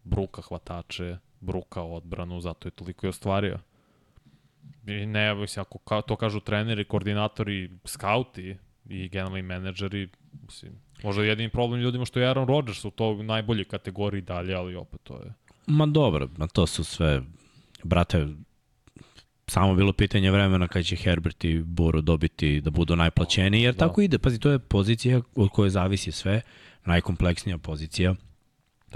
bruka 0.07 0.43
hvatače, 0.43 1.17
bruka 1.41 1.83
odbranu, 1.83 2.41
zato 2.41 2.69
je 2.69 2.73
toliko 2.73 3.07
i 3.07 3.09
ostvario. 3.09 3.59
I 4.87 5.07
ne, 5.07 5.35
mislim, 5.35 5.61
ako 5.61 5.79
ka, 5.79 6.01
to 6.03 6.17
kažu 6.17 6.41
treneri, 6.41 6.85
koordinatori, 6.85 7.71
skauti 7.85 8.57
i 8.89 9.09
generalni 9.09 9.43
menadžeri, 9.43 10.09
mislim, 10.47 10.73
možda 11.03 11.25
jedini 11.25 11.49
problem 11.49 11.81
ljudima 11.81 12.05
što 12.05 12.21
je 12.21 12.29
Aaron 12.29 12.49
Rodgers 12.49 12.85
u 12.85 12.91
to 12.91 13.23
najbolje 13.23 13.65
kategoriji 13.65 14.23
dalje, 14.23 14.55
ali 14.55 14.75
opet 14.75 15.01
to 15.03 15.17
je... 15.17 15.33
Ma 15.67 15.87
dobro, 15.87 16.29
ma 16.37 16.47
to 16.47 16.67
su 16.67 16.85
sve, 16.85 17.23
brate, 17.85 18.27
samo 19.47 19.75
bilo 19.75 19.93
pitanje 19.93 20.31
vremena 20.31 20.69
kada 20.69 20.83
će 20.83 20.97
Herbert 20.97 21.45
i 21.45 21.63
Buro 21.63 22.01
dobiti 22.01 22.61
da 22.61 22.71
budu 22.71 22.97
najplaćeniji, 22.97 23.63
jer 23.63 23.75
da. 23.75 23.79
tako 23.79 24.01
ide. 24.01 24.19
Pazi, 24.19 24.39
to 24.39 24.51
je 24.51 24.59
pozicija 24.59 25.21
od 25.35 25.49
koje 25.51 25.71
zavisi 25.71 26.13
sve, 26.13 26.41
najkompleksnija 26.85 27.59
pozicija. 27.59 28.15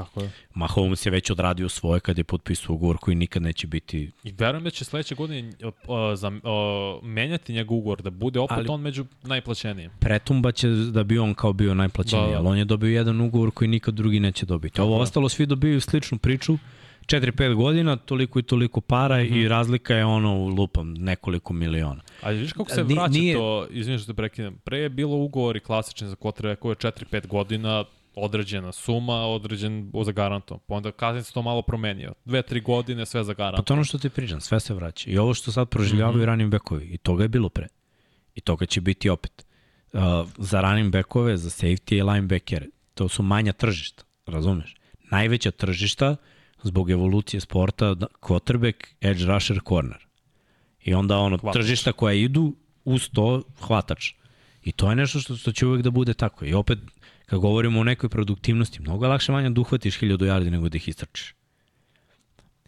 Tako 0.04 0.20
je. 0.20 0.30
Mahomes 0.54 1.06
je 1.06 1.10
već 1.10 1.30
odradio 1.30 1.68
svoje 1.68 2.00
kad 2.00 2.18
je 2.18 2.24
potpisao 2.24 2.74
ugovor 2.74 2.96
koji 2.98 3.14
nikad 3.14 3.42
neće 3.42 3.66
biti... 3.66 4.10
I 4.24 4.32
verujem 4.38 4.64
da 4.64 4.70
će 4.70 4.84
sledeće 4.84 5.14
godine 5.14 5.52
uh, 5.64 5.72
za, 6.14 6.28
uh, 6.28 7.04
menjati 7.04 7.52
njegov 7.52 7.78
ugovor, 7.78 8.02
da 8.02 8.10
bude 8.10 8.40
opet 8.40 8.58
ali, 8.58 8.68
on 8.68 8.80
među 8.80 9.04
najplaćenijim. 9.22 9.90
Pretumba 10.00 10.52
će 10.52 10.68
da 10.68 11.04
bi 11.04 11.18
on 11.18 11.34
kao 11.34 11.52
bio 11.52 11.74
najplaćeniji, 11.74 12.26
da, 12.26 12.32
da. 12.32 12.38
ali 12.38 12.48
on 12.48 12.58
je 12.58 12.64
dobio 12.64 12.90
jedan 12.90 13.20
ugovor 13.20 13.50
koji 13.50 13.68
nikad 13.68 13.94
drugi 13.94 14.20
neće 14.20 14.46
dobiti. 14.46 14.76
Tako 14.76 14.86
Ovo 14.86 14.96
je. 14.96 15.02
ostalo 15.02 15.28
svi 15.28 15.46
dobiju 15.46 15.80
sličnu 15.80 16.18
priču, 16.18 16.58
4-5 17.06 17.54
godina, 17.54 17.96
toliko 17.96 18.38
i 18.38 18.42
toliko 18.42 18.80
para 18.80 19.16
mm 19.16 19.20
-hmm. 19.20 19.36
i 19.36 19.40
mhm. 19.40 19.48
razlika 19.48 19.94
je 19.94 20.04
ono, 20.04 20.46
lupam, 20.46 20.94
nekoliko 20.94 21.52
miliona. 21.52 22.02
Ali 22.22 22.38
viš 22.38 22.52
kako 22.52 22.70
se 22.70 22.82
vraća 22.82 23.08
nije... 23.08 23.34
to, 23.34 23.66
izvinite 23.70 24.02
što 24.02 24.12
te 24.12 24.16
prekinem, 24.16 24.58
pre 24.64 24.78
je 24.78 24.88
bilo 24.88 25.16
ugovor 25.16 25.56
i 25.56 25.60
klasični 25.60 26.08
za 26.08 26.14
kotrebe 26.14 26.56
koje 26.56 26.72
je 26.72 26.76
4-5 26.76 27.26
godina, 27.26 27.84
određena 28.14 28.72
suma, 28.72 29.14
određen 29.14 29.92
za 30.04 30.12
garantom. 30.12 30.60
Pa 30.66 30.74
onda 30.74 30.92
kasnije 30.92 31.22
se 31.22 31.32
to 31.32 31.42
malo 31.42 31.62
promenio. 31.62 32.14
Dve, 32.24 32.42
tri 32.42 32.60
godine, 32.60 33.06
sve 33.06 33.24
za 33.24 33.34
garantom. 33.34 33.64
Pa 33.64 33.66
to 33.66 33.74
ono 33.74 33.84
što 33.84 33.98
ti 33.98 34.08
pričam, 34.08 34.40
sve 34.40 34.60
se 34.60 34.74
vraća. 34.74 35.10
I 35.10 35.18
ovo 35.18 35.34
što 35.34 35.52
sad 35.52 35.68
proživljavaju 35.68 36.16
mm 36.18 36.20
-hmm. 36.20 36.26
ranim 36.26 36.50
bekovi, 36.50 36.84
i 36.84 36.98
toga 36.98 37.24
je 37.24 37.28
bilo 37.28 37.48
pre. 37.48 37.66
I 38.34 38.40
toga 38.40 38.66
će 38.66 38.80
biti 38.80 39.08
opet. 39.08 39.46
Uh, 39.92 40.00
za 40.38 40.60
ranim 40.60 40.90
bekove, 40.90 41.36
za 41.36 41.50
safety 41.50 41.98
i 41.98 42.02
linebacker, 42.02 42.66
to 42.94 43.08
su 43.08 43.22
manja 43.22 43.52
tržišta, 43.52 44.04
razumeš? 44.26 44.76
Najveća 45.10 45.50
tržišta 45.50 46.16
zbog 46.62 46.90
evolucije 46.90 47.40
sporta, 47.40 47.94
quarterback, 48.20 48.86
edge 49.00 49.24
rusher, 49.24 49.60
corner. 49.68 50.06
I 50.84 50.94
onda 50.94 51.18
ono, 51.18 51.38
hvatač. 51.38 51.62
tržišta 51.62 51.92
koja 51.92 52.14
idu 52.14 52.54
uz 52.84 53.10
to 53.10 53.42
hvatač. 53.60 54.12
I 54.62 54.72
to 54.72 54.90
je 54.90 54.96
nešto 54.96 55.20
što, 55.20 55.36
što 55.36 55.52
će 55.52 55.66
uvek 55.66 55.82
da 55.82 55.90
bude 55.90 56.14
tako. 56.14 56.44
I 56.44 56.54
opet, 56.54 56.78
kad 57.30 57.38
govorimo 57.38 57.80
o 57.80 57.84
nekoj 57.84 58.08
produktivnosti, 58.08 58.82
mnogo 58.82 59.04
je 59.04 59.08
lakše 59.08 59.32
manja 59.32 59.50
da 59.50 59.60
uhvatiš 59.60 60.00
1000 60.00 60.26
yardi 60.26 60.50
nego 60.50 60.68
da 60.68 60.76
ih 60.76 60.88
istrčiš. 60.88 61.34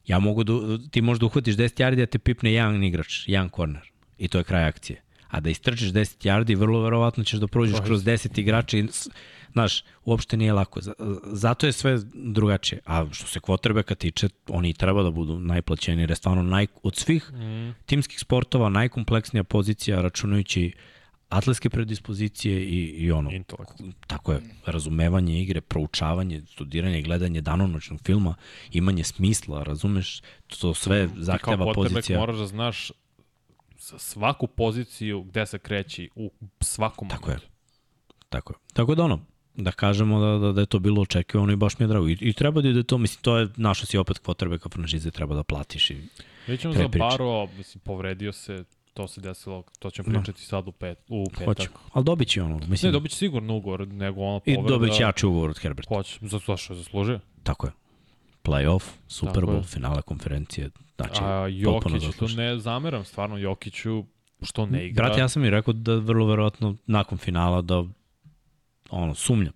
Ja 0.07 0.19
mogu 0.19 0.45
da, 0.45 0.53
ti 0.91 1.03
možeš 1.03 1.21
da 1.21 1.27
uhvatiš 1.27 1.57
10 1.57 1.83
yardi, 1.83 2.03
a 2.03 2.07
te 2.07 2.19
pipne 2.19 2.53
jedan 2.53 2.85
igrač, 2.85 3.25
jedan 3.27 3.49
korner. 3.49 3.91
I 4.19 4.29
to 4.29 4.39
je 4.39 4.45
kraj 4.45 4.65
akcije. 4.65 5.03
A 5.29 5.41
da 5.41 5.51
istrčiš 5.51 5.91
10 5.93 6.29
yardi, 6.29 6.57
vrlo 6.59 6.83
verovatno 6.83 7.25
ćeš 7.25 7.41
da 7.41 7.47
prođeš 7.47 7.81
kroz 7.85 8.05
10 8.05 8.41
igrača 8.41 8.79
i 8.79 8.87
Znaš, 9.53 9.85
uopšte 10.05 10.37
nije 10.37 10.53
lako. 10.53 10.81
Zato 11.25 11.67
je 11.67 11.73
sve 11.73 11.99
drugačije. 12.15 12.81
A 12.87 13.07
što 13.13 13.27
se 13.27 13.41
kvotrbeka 13.41 13.95
tiče, 13.95 14.29
oni 14.49 14.73
treba 14.73 15.03
da 15.03 15.11
budu 15.11 15.41
najplaćeni, 15.41 16.03
jer 16.03 16.11
je 16.11 16.17
stvarno 16.17 16.43
naj, 16.43 16.67
od 16.83 16.97
svih 16.97 17.33
mm. 17.33 17.75
timskih 17.87 18.21
sportova 18.21 18.69
najkompleksnija 18.69 19.45
pozicija 19.45 20.03
računajući 20.03 20.73
atletske 21.33 21.71
predispozicije 21.71 22.63
i, 22.63 22.85
i 22.85 23.13
ono, 23.13 23.31
Intelekt. 23.31 23.73
tako 24.07 24.33
je, 24.33 24.41
razumevanje 24.67 25.43
igre, 25.43 25.61
proučavanje, 25.61 26.43
studiranje, 26.47 27.03
gledanje 27.03 27.41
danonoćnog 27.41 28.01
filma, 28.05 28.35
imanje 28.71 29.05
smisla, 29.05 29.63
razumeš, 29.63 30.23
to 30.61 30.75
sve 30.75 31.09
zahteva 31.17 31.73
pozicija. 31.75 32.17
Kao 32.17 32.27
moraš 32.27 32.39
da 32.39 32.47
znaš 32.47 32.93
svaku 33.99 34.47
poziciju 34.47 35.23
gde 35.23 35.47
se 35.47 35.59
kreći 35.59 36.11
u 36.15 36.31
svakom 36.61 37.09
Tako 37.09 37.27
momentu. 37.27 37.47
je. 37.47 37.51
Tako 38.29 38.53
je. 38.53 38.57
Tako 38.73 38.95
da 38.95 39.05
ono, 39.05 39.21
da 39.55 39.73
kažemo 39.73 40.21
da, 40.21 40.39
da, 40.39 40.53
da 40.53 40.61
je 40.61 40.67
to 40.67 40.79
bilo 40.79 41.03
očekivano 41.03 41.53
i 41.53 41.57
baš 41.57 41.79
mi 41.79 41.85
je 41.85 41.89
drago. 41.89 42.09
I, 42.09 42.19
i 42.21 42.33
treba 42.33 42.61
da 42.61 42.69
je 42.69 42.83
to, 42.83 42.99
mislim, 42.99 43.23
to 43.23 43.39
je 43.39 43.49
našo 43.57 43.87
si 43.87 43.99
opet 43.99 44.19
kao 44.19 44.35
franšize, 44.71 45.11
treba 45.11 45.35
da 45.35 45.43
platiš 45.43 45.91
i 45.91 45.97
Vidjet 46.47 46.77
za 46.77 46.89
Baro, 46.89 47.47
mislim, 47.47 47.81
povredio 47.85 48.33
se, 48.33 48.65
to 48.95 49.09
se 49.09 49.21
desilo, 49.21 49.63
to 49.79 49.91
ćemo 49.91 50.09
da. 50.09 50.19
pričati 50.19 50.41
no. 50.41 50.47
sad 50.47 50.69
u, 50.69 50.73
pet, 50.73 50.99
u 51.09 51.25
petak. 51.31 51.47
Hoću, 51.47 51.69
ali 51.93 52.05
dobit 52.05 52.29
će 52.29 52.43
ono. 52.43 52.61
Mislim, 52.69 52.89
ne, 52.89 52.93
dobit 52.93 53.11
će 53.11 53.17
sigurno 53.17 53.57
ugovor, 53.57 53.89
nego 53.89 54.21
ono 54.21 54.41
povreda. 54.41 54.67
I 54.67 54.69
dobit 54.69 54.93
će 54.97 55.03
jači 55.03 55.27
ugovor 55.27 55.51
od 55.51 55.59
Herberta. 55.59 55.95
Hoće, 55.95 56.19
za 56.23 56.39
to 56.39 56.57
što 56.57 56.73
je 56.73 56.77
zaslužio. 56.77 57.21
Tako 57.43 57.67
je. 57.67 57.73
Playoff, 58.45 58.85
Super 59.09 59.43
Bowl, 59.43 59.65
finale 59.65 60.03
konferencije. 60.03 60.71
Znači, 60.97 61.21
A 61.23 61.47
Jokić, 61.51 62.17
to 62.19 62.29
ne 62.29 62.59
zameram 62.59 63.05
stvarno 63.05 63.39
Jokiću 63.39 64.05
što 64.43 64.67
ne 64.67 64.87
igra. 64.87 65.05
Brat, 65.05 65.19
ja 65.19 65.29
sam 65.29 65.45
i 65.45 65.51
rekao 65.51 65.75
da 65.75 65.95
vrlo 65.95 66.27
verovatno 66.27 66.77
nakon 66.87 67.19
finala 67.19 67.63
da 67.63 67.85
ono, 68.91 69.15
sumnjam. 69.15 69.53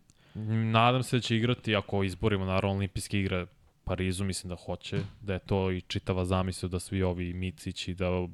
Nadam 0.72 1.02
se 1.02 1.16
da 1.16 1.20
će 1.20 1.36
igrati, 1.36 1.76
ako 1.76 2.04
izborimo 2.04 2.44
naravno 2.44 2.76
olimpijske 2.76 3.20
igre 3.20 3.46
Parizu, 3.84 4.24
mislim 4.24 4.48
da 4.48 4.56
hoće, 4.56 5.00
da 5.20 5.32
je 5.32 5.38
to 5.38 5.70
i 5.70 5.80
čitava 5.80 6.24
zamisla 6.24 6.68
da 6.68 6.80
svi 6.80 7.02
ovi 7.02 7.32
Micići, 7.32 7.94
da 7.94 8.26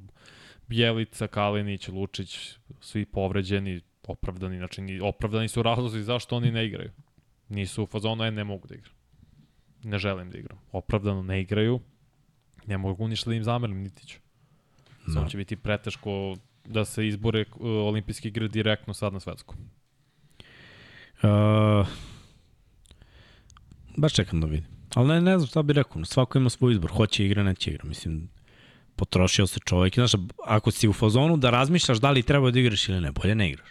Bjelica, 0.73 1.27
Kalinić, 1.27 1.89
Lučić, 1.89 2.59
svi 2.81 3.05
povređeni, 3.07 3.81
opravdani, 4.09 4.57
znači 4.59 5.01
opravdani 5.03 5.49
su 5.49 5.63
razlozi 5.63 6.03
zašto 6.03 6.37
oni 6.37 6.51
ne 6.51 6.67
igraju. 6.67 6.91
Nisu 7.49 7.83
u 7.83 7.87
fazonu, 7.87 8.25
e, 8.25 8.31
ne 8.31 8.45
mogu 8.45 8.69
da 8.69 8.75
igram. 8.75 8.95
Ne 9.83 9.99
želim 9.99 10.31
da 10.31 10.39
igram. 10.39 10.59
Opravdano 10.73 11.23
ne 11.23 11.41
igraju, 11.41 11.81
ne 12.67 12.79
mogu 12.79 13.09
ništa 13.09 13.31
da 13.31 13.37
im 13.37 13.45
zamerim, 13.45 13.83
niti 13.83 14.07
ću. 14.07 14.19
No. 15.07 15.15
Samo 15.15 15.29
će 15.29 15.37
biti 15.37 15.57
preteško 15.57 16.37
da 16.65 16.85
se 16.85 17.07
izbore 17.07 17.45
uh, 17.55 17.67
olimpijske 17.67 18.29
igre 18.29 18.49
direktno 18.49 18.95
sad 18.95 19.13
na 19.13 19.21
svetskom. 19.21 19.57
Uh, 21.23 21.87
baš 23.97 24.15
čekam 24.15 24.41
da 24.41 24.47
vidim. 24.47 24.71
Ali 24.95 25.09
ne, 25.09 25.21
ne 25.21 25.39
znam 25.39 25.47
šta 25.47 25.63
bih 25.63 25.77
rekao. 25.77 26.05
Svako 26.05 26.39
ima 26.39 26.51
svoj 26.51 26.73
izbor. 26.73 26.91
Hoće 26.91 27.27
igra, 27.27 27.43
neće 27.43 27.71
igra. 27.71 27.89
Mislim, 27.89 28.29
potrošio 29.03 29.47
se 29.47 29.61
čovjek. 29.65 29.95
Znaš, 29.95 30.13
ako 30.45 30.71
si 30.71 30.89
u 30.89 30.93
fazonu 30.93 31.37
da 31.37 31.51
razmišljaš 31.51 31.99
da 31.99 32.11
li 32.11 32.23
treba 32.23 32.51
da 32.51 32.61
igraš 32.61 32.89
ili 32.89 33.01
ne, 33.01 33.11
bolje 33.13 33.35
ne 33.35 33.49
igraš. 33.51 33.69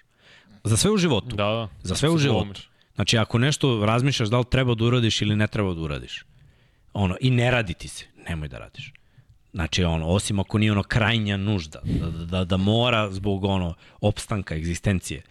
Za 0.63 0.77
sve 0.77 0.91
u 0.91 0.97
životu. 0.97 1.35
Da, 1.35 1.45
da. 1.45 1.67
Za 1.83 1.95
sve 1.95 2.09
u 2.09 2.17
životu. 2.17 2.61
Znači, 2.95 3.17
ako 3.17 3.37
nešto 3.37 3.85
razmišljaš 3.85 4.29
da 4.29 4.39
li 4.39 4.45
treba 4.51 4.75
da 4.75 4.85
uradiš 4.85 5.21
ili 5.21 5.35
ne 5.35 5.47
treba 5.47 5.73
da 5.73 5.81
uradiš, 5.81 6.25
ono, 6.93 7.15
i 7.21 7.31
ne 7.31 7.51
radi 7.51 7.73
ti 7.73 7.87
se, 7.87 8.05
nemoj 8.27 8.47
da 8.47 8.59
radiš. 8.59 8.91
Znači, 9.53 9.83
ono, 9.83 10.07
osim 10.07 10.39
ako 10.39 10.57
nije 10.57 10.71
ono 10.71 10.83
krajnja 10.83 11.37
nužda, 11.37 11.79
da, 11.83 12.09
da, 12.09 12.25
da, 12.25 12.43
da 12.45 12.57
mora 12.57 13.11
zbog 13.11 13.43
ono, 13.43 13.73
opstanka, 14.01 14.55
egzistencije. 14.55 15.21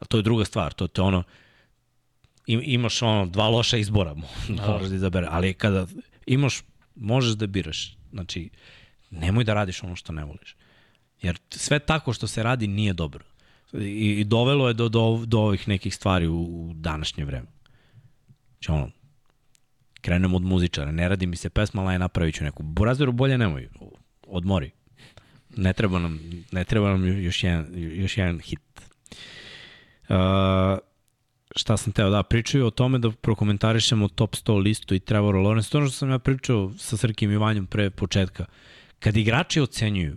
A 0.00 0.04
to 0.04 0.16
je 0.16 0.22
druga 0.22 0.44
stvar, 0.44 0.72
to, 0.72 0.86
to 0.86 1.02
je 1.02 1.06
ono, 1.06 1.22
imaš 2.46 3.02
ono 3.02 3.26
dva 3.26 3.48
loša 3.48 3.76
izbora, 3.76 4.14
da. 4.56 4.66
moraš 4.66 4.88
da 4.88 4.94
izabere, 4.94 5.26
ali 5.30 5.54
kada 5.54 5.86
imaš, 6.26 6.62
možeš 6.94 7.32
da 7.32 7.46
biraš, 7.46 7.96
znači, 8.12 8.48
nemoj 9.20 9.44
da 9.44 9.54
radiš 9.54 9.82
ono 9.82 9.96
što 9.96 10.12
ne 10.12 10.24
voliš. 10.24 10.56
Jer 11.22 11.38
sve 11.50 11.78
tako 11.78 12.12
što 12.12 12.26
se 12.26 12.42
radi 12.42 12.66
nije 12.66 12.92
dobro. 12.92 13.24
I, 13.72 14.20
i 14.20 14.24
dovelo 14.24 14.68
je 14.68 14.74
do, 14.74 14.88
do, 14.88 15.22
do 15.26 15.38
ovih 15.38 15.68
nekih 15.68 15.94
stvari 15.94 16.26
u, 16.26 16.40
u 16.40 16.72
današnje 16.74 17.24
vreme. 17.24 17.46
Znači 18.50 18.70
ono, 18.70 18.90
krenem 20.00 20.34
od 20.34 20.42
muzičara, 20.42 20.92
ne 20.92 21.08
radi 21.08 21.26
mi 21.26 21.36
se 21.36 21.50
pesma, 21.50 21.82
ali 21.82 21.98
napravit 21.98 22.34
ću 22.34 22.44
neku. 22.44 22.62
Burazeru 22.62 23.12
bolje 23.12 23.38
nemoj, 23.38 23.68
odmori. 24.26 24.70
Ne 25.56 25.72
treba 25.72 25.98
nam, 25.98 26.20
ne 26.52 26.64
treba 26.64 26.90
nam 26.90 27.24
još 27.24 27.44
jedan, 27.44 27.66
još 27.74 28.18
jedan 28.18 28.38
hit. 28.38 28.60
Uh, 30.08 30.16
šta 31.56 31.76
sam 31.76 31.92
teo 31.92 32.10
da 32.10 32.22
pričaju 32.22 32.66
o 32.66 32.70
tome 32.70 32.98
da 32.98 33.10
prokomentarišemo 33.10 34.08
top 34.08 34.34
100 34.34 34.62
listu 34.62 34.94
i 34.94 35.00
Trevor 35.00 35.34
Lawrence, 35.34 35.70
to 35.70 35.78
ono 35.78 35.86
što 35.86 35.96
sam 35.96 36.10
ja 36.10 36.18
pričao 36.18 36.72
sa 36.78 36.96
Srkim 36.96 37.30
i 37.30 37.36
Vanjom 37.36 37.66
pre 37.66 37.90
početka. 37.90 38.44
Kad 39.04 39.16
igrači 39.16 39.60
ocenjuju, 39.60 40.16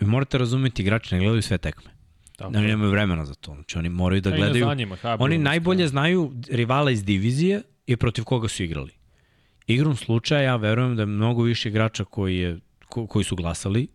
vi 0.00 0.06
morate 0.06 0.38
razumeti, 0.38 0.82
igrači 0.82 1.14
ne 1.14 1.20
gledaju 1.20 1.42
sve 1.42 1.58
tekme. 1.58 1.90
Tako. 2.36 2.48
Oni 2.56 2.66
nemaju 2.66 2.90
vremena 2.90 3.24
za 3.24 3.34
to. 3.34 3.54
Znači 3.54 3.78
oni 3.78 3.88
moraju 3.88 4.20
da 4.20 4.30
gledaju. 4.30 4.74
Njima, 4.74 4.96
oni 5.18 5.38
najbolje 5.38 5.88
znaju 5.88 6.32
rivala 6.50 6.90
iz 6.90 7.04
divizije 7.04 7.62
i 7.86 7.96
protiv 7.96 8.24
koga 8.24 8.48
su 8.48 8.62
igrali. 8.62 8.90
Igrom 9.66 9.96
slučaja 9.96 10.42
ja 10.42 10.56
verujem 10.56 10.96
da 10.96 11.02
je 11.02 11.06
mnogo 11.06 11.42
više 11.42 11.68
igrača 11.68 12.04
koji, 12.04 12.36
je, 12.36 12.58
ko, 12.88 13.06
koji 13.06 13.24
su 13.24 13.36
glasali 13.36 13.86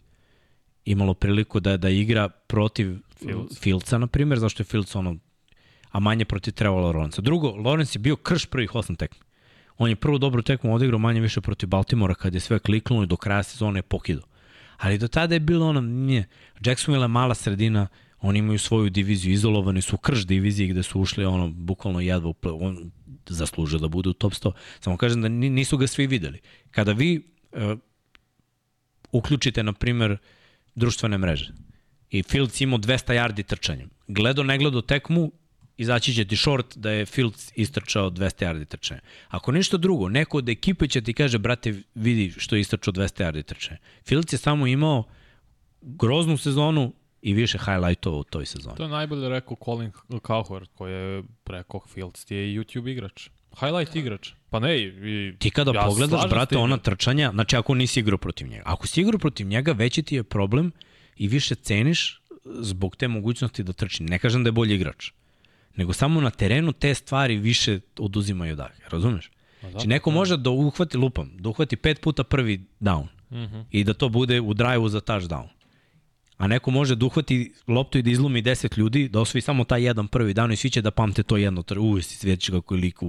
imalo 0.85 1.13
priliku 1.13 1.59
da 1.59 1.77
da 1.77 1.89
igra 1.89 2.29
protiv 2.29 2.97
Fields. 3.23 3.59
Fieldsa, 3.59 3.97
na 3.97 4.07
primjer, 4.07 4.39
zašto 4.39 4.61
je 4.61 4.65
Fields 4.65 4.95
ono 4.95 5.15
a 5.91 5.99
manje 5.99 6.25
protiv 6.25 6.51
Trevor 6.51 6.95
Lawrence. 6.95 7.21
Drugo, 7.21 7.47
Lawrence 7.47 7.95
je 7.95 7.99
bio 7.99 8.15
krš 8.15 8.45
prvih 8.45 8.75
osam 8.75 8.95
tekmi. 8.95 9.19
On 9.81 9.89
je 9.89 9.95
prvu 9.95 10.17
dobru 10.17 10.41
tekmu 10.41 10.73
odigrao 10.75 10.99
manje 10.99 11.21
više 11.21 11.41
protiv 11.41 11.69
Baltimora 11.69 12.13
kad 12.13 12.33
je 12.33 12.39
sve 12.39 12.59
kliknulo 12.59 13.03
i 13.03 13.07
do 13.07 13.17
kraja 13.17 13.43
sezone 13.43 13.79
je 13.79 13.83
pokidao. 13.83 14.23
Ali 14.77 14.97
do 14.97 15.07
tada 15.07 15.35
je 15.35 15.39
bilo 15.39 15.67
ono, 15.67 15.81
nije. 15.81 16.27
Jacksonville 16.65 17.03
je 17.03 17.07
mala 17.07 17.35
sredina, 17.35 17.87
oni 18.19 18.39
imaju 18.39 18.59
svoju 18.59 18.89
diviziju, 18.89 19.33
izolovani 19.33 19.81
su 19.81 19.97
krš 19.97 20.25
diviziji 20.25 20.67
gde 20.67 20.83
su 20.83 21.01
ušli 21.01 21.25
ono, 21.25 21.47
bukvalno 21.47 21.99
jedva, 21.99 22.33
on 22.43 22.91
zaslužio 23.27 23.79
da 23.79 23.87
bude 23.87 24.09
u 24.09 24.13
top 24.13 24.33
100. 24.33 24.51
Samo 24.79 24.97
kažem 24.97 25.21
da 25.21 25.29
nisu 25.29 25.77
ga 25.77 25.87
svi 25.87 26.07
videli. 26.07 26.39
Kada 26.71 26.91
vi 26.91 27.21
uh, 27.51 27.77
uključite, 29.11 29.63
na 29.63 29.73
primer, 29.73 30.17
društvene 30.75 31.17
mreže 31.17 31.53
i 32.09 32.23
Fields 32.23 32.61
imao 32.61 32.79
200 32.79 33.13
yardi 33.13 33.43
trčanjem, 33.43 33.89
gledo, 34.07 34.43
ne 34.43 34.57
gledo 34.57 34.81
tekmu, 34.81 35.31
izaći 35.81 36.13
će 36.13 36.25
ti 36.25 36.37
short 36.37 36.77
da 36.77 36.91
je 36.91 37.05
Fields 37.05 37.51
istrčao 37.55 38.09
200 38.09 38.45
yardi 38.45 38.65
trčanja. 38.65 39.01
Ako 39.27 39.51
ništa 39.51 39.77
drugo, 39.77 40.09
neko 40.09 40.37
od 40.37 40.49
ekipe 40.49 40.87
će 40.87 41.01
ti 41.01 41.13
kaže, 41.13 41.37
brate, 41.37 41.73
vidi 41.95 42.31
što 42.37 42.55
je 42.55 42.61
istrčao 42.61 42.93
200 42.93 43.25
yardi 43.25 43.43
trčanja. 43.43 43.79
Fields 44.07 44.33
je 44.33 44.37
samo 44.37 44.67
imao 44.67 45.03
groznu 45.81 46.37
sezonu 46.37 46.93
i 47.21 47.33
više 47.33 47.57
highlightova 47.57 48.17
u 48.17 48.23
toj 48.23 48.45
sezoni. 48.45 48.75
To 48.75 48.83
je 48.83 48.89
najbolje 48.89 49.29
rekao 49.29 49.57
Colin 49.65 49.91
Cowherd, 50.09 50.67
koji 50.73 50.93
je 50.93 51.23
rekao 51.45 51.81
Fields 51.93 52.25
ti 52.25 52.35
je 52.35 52.59
YouTube 52.59 52.91
igrač. 52.91 53.29
Highlight 53.59 53.95
igrač. 53.95 54.29
Pa 54.49 54.59
ne, 54.59 54.77
i, 54.79 55.35
Ti 55.39 55.49
kada 55.49 55.71
ja 55.71 55.85
pogledaš, 55.85 56.29
brate, 56.29 56.57
ona 56.57 56.77
trčanja, 56.77 57.31
znači 57.33 57.55
ako 57.55 57.75
nisi 57.75 57.99
igrao 57.99 58.17
protiv 58.17 58.47
njega, 58.47 58.63
ako 58.65 58.87
si 58.87 59.01
igrao 59.01 59.19
protiv 59.19 59.47
njega, 59.47 59.71
veći 59.71 60.03
ti 60.03 60.15
je 60.15 60.23
problem 60.23 60.71
i 61.15 61.27
više 61.27 61.55
ceniš 61.55 62.21
zbog 62.45 62.95
te 62.95 63.07
mogućnosti 63.07 63.63
da 63.63 63.73
trči. 63.73 64.03
Ne 64.03 64.19
kažem 64.19 64.43
da 64.43 64.47
je 64.47 64.51
bolji 64.51 64.75
igrač, 64.75 65.11
nego 65.75 65.93
samo 65.93 66.21
na 66.21 66.29
terenu 66.29 66.71
te 66.71 66.93
stvari 66.93 67.37
više 67.37 67.79
oduzimaju 67.99 68.55
dah, 68.55 68.71
razumeš? 68.89 69.31
Znači 69.71 69.87
neko 69.87 70.11
može 70.11 70.37
da 70.37 70.49
uhvati, 70.49 70.97
lupam, 70.97 71.31
da 71.37 71.49
uhvati 71.49 71.75
pet 71.75 72.01
puta 72.01 72.23
prvi 72.23 72.65
down 72.79 73.07
uh 73.29 73.37
mhm. 73.37 73.55
-huh. 73.55 73.65
i 73.71 73.83
da 73.83 73.93
to 73.93 74.09
bude 74.09 74.41
u 74.41 74.53
drive-u 74.53 74.89
za 74.89 75.01
touchdown. 75.01 75.47
A 76.37 76.47
neko 76.47 76.71
može 76.71 76.95
da 76.95 77.05
uhvati 77.05 77.53
loptu 77.67 77.97
i 77.97 78.01
da 78.01 78.09
izlumi 78.09 78.41
10 78.41 78.77
ljudi, 78.77 79.09
da 79.09 79.19
osvoji 79.19 79.41
samo 79.41 79.63
taj 79.63 79.83
jedan 79.83 80.07
prvi 80.07 80.33
dan 80.33 80.51
i 80.51 80.55
svi 80.55 80.69
će 80.69 80.81
da 80.81 80.91
pamte 80.91 81.23
to 81.23 81.37
jedno. 81.37 81.63
Uj, 81.79 82.01
si 82.01 82.17
svetiš 82.17 82.49
kako 82.49 82.75
je 82.75 82.81
lik. 82.81 82.99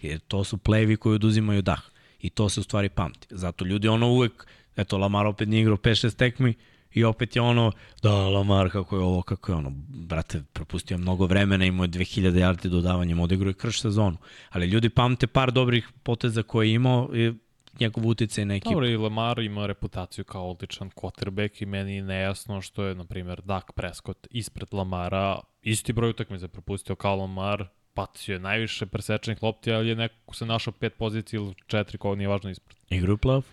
Jer 0.00 0.20
to 0.20 0.44
su 0.44 0.58
plevi 0.58 0.96
koji 0.96 1.14
oduzimaju 1.14 1.62
dah. 1.62 1.80
I 2.20 2.30
to 2.30 2.48
se 2.48 2.60
u 2.60 2.62
stvari 2.62 2.88
pamti. 2.88 3.26
Zato 3.30 3.64
ljudi 3.64 3.88
ono 3.88 4.08
uvek, 4.08 4.46
eto 4.76 4.98
Lamar 4.98 5.26
opet 5.26 5.48
nije 5.48 5.60
igrao 5.60 5.76
5-6 5.76 6.16
tekmi, 6.16 6.54
I 6.94 7.04
opet 7.04 7.36
je 7.36 7.42
ono, 7.42 7.72
da, 8.02 8.12
Lamar, 8.12 8.70
kako 8.70 8.96
je 8.96 9.02
ovo, 9.02 9.22
kako 9.22 9.52
je 9.52 9.56
ono, 9.56 9.72
brate, 9.88 10.42
propustio 10.52 10.94
je 10.94 10.98
mnogo 10.98 11.26
vremena, 11.26 11.64
imao 11.64 11.84
je 11.84 11.88
2000 11.88 12.32
yardi 12.32 12.68
dodavanjem, 12.68 13.20
odigrao 13.20 13.50
je 13.50 13.54
krš 13.54 13.80
sezonu. 13.80 14.16
Ali 14.50 14.66
ljudi 14.66 14.88
pamte 14.88 15.26
par 15.26 15.52
dobrih 15.52 15.88
poteza 16.02 16.42
koje 16.42 16.68
je 16.68 16.74
imao 16.74 17.10
i 17.14 17.32
njegov 17.80 18.06
uticaj 18.06 18.44
na 18.44 18.54
ekipu. 18.54 18.70
Dobro, 18.70 18.88
i 18.88 18.96
Lamar 18.96 19.38
ima 19.38 19.66
reputaciju 19.66 20.24
kao 20.24 20.50
odličan 20.50 20.90
quarterback 20.90 21.62
i 21.62 21.66
meni 21.66 21.96
je 21.96 22.02
nejasno 22.02 22.60
što 22.60 22.84
je, 22.84 22.94
na 22.94 23.04
primjer, 23.04 23.42
Dak 23.44 23.72
Prescott 23.72 24.26
ispred 24.30 24.68
Lamara, 24.72 25.40
isti 25.62 25.92
broj 25.92 26.10
utakmica 26.10 26.48
propustio 26.48 26.96
kao 26.96 27.16
Lamar, 27.16 27.66
pacio 27.94 28.32
je 28.32 28.38
najviše 28.38 28.86
presečenih 28.86 29.42
lopti, 29.42 29.72
ali 29.72 29.88
je 29.88 29.96
neko 29.96 30.34
se 30.34 30.46
našao 30.46 30.72
pet 30.72 30.94
pozicija 30.98 31.40
ili 31.40 31.54
četiri, 31.66 31.98
koga 31.98 32.16
nije 32.16 32.28
važno 32.28 32.50
ispred. 32.50 32.76
Igru 32.90 33.16
plav? 33.16 33.44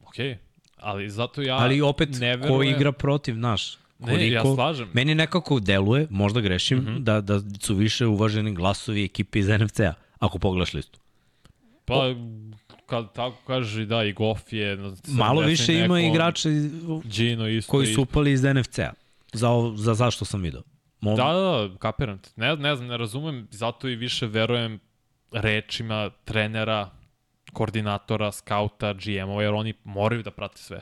Okej, 0.00 0.26
okay. 0.26 0.47
Ali 0.80 1.10
zato 1.10 1.42
ja 1.42 1.56
Ali 1.56 1.80
opet, 1.80 2.08
ne 2.20 2.36
verujem... 2.36 2.48
ko 2.48 2.62
igra 2.62 2.92
protiv 2.92 3.38
naš? 3.38 3.78
Koliko, 4.00 4.18
ne, 4.18 4.30
ja 4.30 4.42
slažem. 4.54 4.88
Meni 4.92 5.14
nekako 5.14 5.60
deluje, 5.60 6.06
možda 6.10 6.40
grešim, 6.40 6.78
mm 6.78 6.86
-hmm. 6.86 6.98
da, 6.98 7.20
da 7.20 7.40
su 7.60 7.74
više 7.74 8.06
uvaženi 8.06 8.54
glasovi 8.54 9.04
ekipe 9.04 9.38
iz 9.38 9.48
NFC-a, 9.48 9.94
ako 10.18 10.38
pogledaš 10.38 10.74
listu. 10.74 10.98
Pa, 11.84 11.94
o, 11.94 12.14
kad 12.86 13.12
tako 13.12 13.36
kaže, 13.46 13.86
da, 13.86 14.04
i 14.04 14.12
Goff 14.12 14.52
je... 14.52 14.78
Malo 15.06 15.40
više 15.40 15.74
ima 15.74 16.00
igrača 16.00 16.48
Gino 17.04 17.48
isto 17.48 17.70
koji 17.70 17.86
su 17.86 18.02
upali 18.02 18.32
iz 18.32 18.42
NFC-a. 18.42 18.92
Za, 19.32 19.48
za 19.76 19.94
zašto 19.94 20.24
sam 20.24 20.42
vidio. 20.42 20.62
Mom... 21.00 21.16
Da, 21.16 21.24
da, 21.24 21.68
da, 21.68 21.78
kapiram 21.78 22.18
te. 22.18 22.30
Ne, 22.36 22.56
ne 22.56 22.76
znam, 22.76 22.88
ne 22.88 22.96
razumem, 22.96 23.48
zato 23.50 23.88
i 23.88 23.96
više 23.96 24.26
verujem 24.26 24.80
rečima 25.32 26.10
trenera 26.24 26.90
koordinatora, 27.52 28.32
skauta, 28.32 28.92
GM-ova, 28.92 29.42
jer 29.42 29.54
oni 29.54 29.74
moraju 29.84 30.22
da 30.22 30.30
prate 30.30 30.58
sve. 30.58 30.80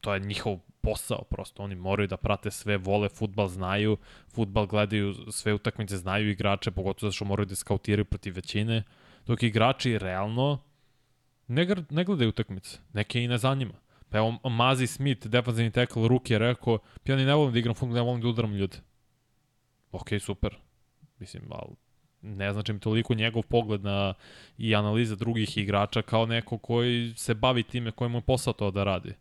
To 0.00 0.14
je 0.14 0.20
njihov 0.20 0.58
posao 0.80 1.24
prosto, 1.30 1.62
oni 1.62 1.74
moraju 1.74 2.08
da 2.08 2.16
prate 2.16 2.50
sve, 2.50 2.76
vole 2.76 3.08
futbal, 3.08 3.48
znaju, 3.48 3.96
futbal 4.34 4.66
gledaju, 4.66 5.14
sve 5.30 5.54
utakmice 5.54 5.96
znaju 5.96 6.30
igrače, 6.30 6.70
pogotovo 6.70 7.12
što 7.12 7.24
moraju 7.24 7.46
da 7.46 7.54
skautiraju 7.54 8.04
protiv 8.04 8.34
većine, 8.34 8.82
dok 9.26 9.42
igrači 9.42 9.98
realno 9.98 10.62
ne, 11.46 11.66
ne 11.90 12.04
gledaju 12.04 12.28
utakmice, 12.28 12.78
neke 12.92 13.22
i 13.22 13.28
ne 13.28 13.38
zanima. 13.38 13.74
Pa 14.08 14.18
evo 14.18 14.38
Mazi 14.44 14.86
Smith, 14.86 15.26
defensivni 15.26 15.70
tackle, 15.70 16.08
ruki 16.08 16.32
je 16.32 16.38
rekao, 16.38 16.78
pa 16.78 17.12
ja 17.12 17.16
ne 17.16 17.34
volim 17.34 17.52
da 17.52 17.58
igram 17.58 17.74
futbol, 17.74 17.94
ne 17.94 18.02
volim 18.02 18.20
da 18.20 18.28
udaram 18.28 18.54
ljude. 18.54 18.76
Ok, 19.92 20.08
super. 20.20 20.56
Mislim, 21.18 21.42
ali 21.50 21.74
ne 22.22 22.52
znači 22.52 22.72
mi 22.72 22.80
toliko 22.80 23.14
njegov 23.14 23.42
pogled 23.42 23.84
na 23.84 24.14
i 24.58 24.74
analiza 24.74 25.16
drugih 25.16 25.58
igrača 25.58 26.02
kao 26.02 26.26
neko 26.26 26.58
koji 26.58 27.14
se 27.16 27.34
bavi 27.34 27.62
time, 27.62 27.90
koji 27.90 28.10
mu 28.10 28.18
je 28.18 28.22
posao 28.22 28.52
to 28.52 28.70
da 28.70 28.84
radi. 28.84 29.14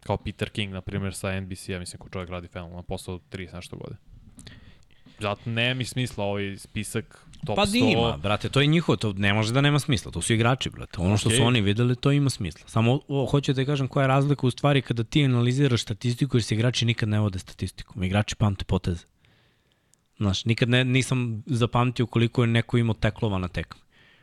Kao 0.00 0.16
Peter 0.16 0.50
King, 0.50 0.72
na 0.72 0.80
primjer, 0.80 1.14
sa 1.14 1.40
NBC-a, 1.40 1.78
mislim, 1.78 1.98
ko 1.98 2.08
čovjek 2.08 2.30
radi 2.30 2.48
fenomenalno 2.48 2.82
posao 2.82 3.20
30 3.30 3.54
nešto 3.54 3.76
godine. 3.76 3.98
Zato 5.20 5.50
ne 5.50 5.74
mi 5.74 5.84
smisla 5.84 6.24
ovaj 6.24 6.56
spisak 6.56 7.26
top 7.46 7.56
pa 7.56 7.66
100. 7.66 7.80
Pa 7.80 7.86
ima, 7.86 8.16
brate, 8.16 8.48
to 8.48 8.60
je 8.60 8.66
njihovo, 8.66 8.96
to 8.96 9.12
ne 9.12 9.34
može 9.34 9.52
da 9.52 9.60
nema 9.60 9.78
smisla, 9.78 10.12
to 10.12 10.22
su 10.22 10.32
igrači, 10.32 10.70
brate. 10.70 11.00
Ono 11.00 11.14
okay. 11.14 11.20
što 11.20 11.30
su 11.30 11.42
oni 11.42 11.60
videli, 11.60 11.96
to 11.96 12.12
ima 12.12 12.30
smisla. 12.30 12.68
Samo 12.68 13.00
o, 13.08 13.26
hoću 13.26 13.52
da 13.52 13.64
kažem 13.64 13.88
koja 13.88 14.04
je 14.04 14.08
razlika 14.08 14.46
u 14.46 14.50
stvari 14.50 14.82
kada 14.82 15.04
ti 15.04 15.24
analiziraš 15.24 15.82
statistiku, 15.82 16.36
jer 16.36 16.42
se 16.44 16.54
igrači 16.54 16.84
nikad 16.84 17.08
ne 17.08 17.20
vode 17.20 17.38
statistikom. 17.38 18.02
Igrači 18.02 18.36
pamte 18.36 18.64
poteze. 18.64 19.04
Znaš, 20.20 20.44
nikad 20.44 20.68
ne, 20.68 20.84
nisam 20.84 21.42
zapamtio 21.46 22.06
koliko 22.06 22.42
je 22.42 22.46
neko 22.46 22.78
imao 22.78 22.94
teklova 22.94 23.38
na 23.38 23.48
tekmi. 23.48 23.80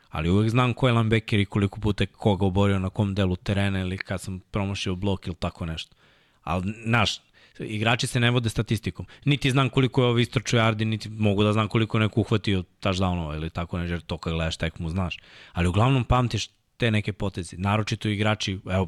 Ali 0.09 0.29
uvek 0.29 0.49
znam 0.49 0.73
ko 0.73 0.87
je 0.87 0.93
linebacker 0.93 1.39
i 1.39 1.45
koliko 1.45 1.79
puta 1.79 2.03
je 2.03 2.07
koga 2.07 2.45
oborio 2.45 2.79
na 2.79 2.89
kom 2.89 3.15
delu 3.15 3.35
terena 3.35 3.79
ili 3.79 3.97
kad 3.97 4.21
sam 4.21 4.39
promašio 4.39 4.95
blok 4.95 5.27
ili 5.27 5.35
tako 5.35 5.65
nešto. 5.65 5.95
Ali, 6.43 6.73
znaš, 6.85 7.21
igrači 7.59 8.07
se 8.07 8.19
ne 8.19 8.31
vode 8.31 8.49
statistikom. 8.49 9.05
Niti 9.25 9.51
znam 9.51 9.69
koliko 9.69 10.01
je 10.01 10.07
ovo 10.07 10.19
istračio 10.19 10.59
yardi, 10.59 10.83
niti 10.83 11.09
mogu 11.09 11.43
da 11.43 11.53
znam 11.53 11.67
koliko 11.67 11.97
je 11.97 12.01
neko 12.01 12.21
uhvatio 12.21 12.63
touchdownova 12.81 13.35
ili 13.35 13.49
tako 13.49 13.77
nešto, 13.77 13.93
jer 13.93 14.01
to 14.01 14.17
kad 14.17 14.33
gledaš 14.33 14.57
tekmu 14.57 14.89
znaš. 14.89 15.19
Ali 15.53 15.67
uglavnom 15.67 16.03
pamtiš 16.03 16.49
te 16.77 16.91
neke 16.91 17.13
potezi. 17.13 17.57
Naročito 17.57 18.09
igrači, 18.09 18.59
evo, 18.69 18.87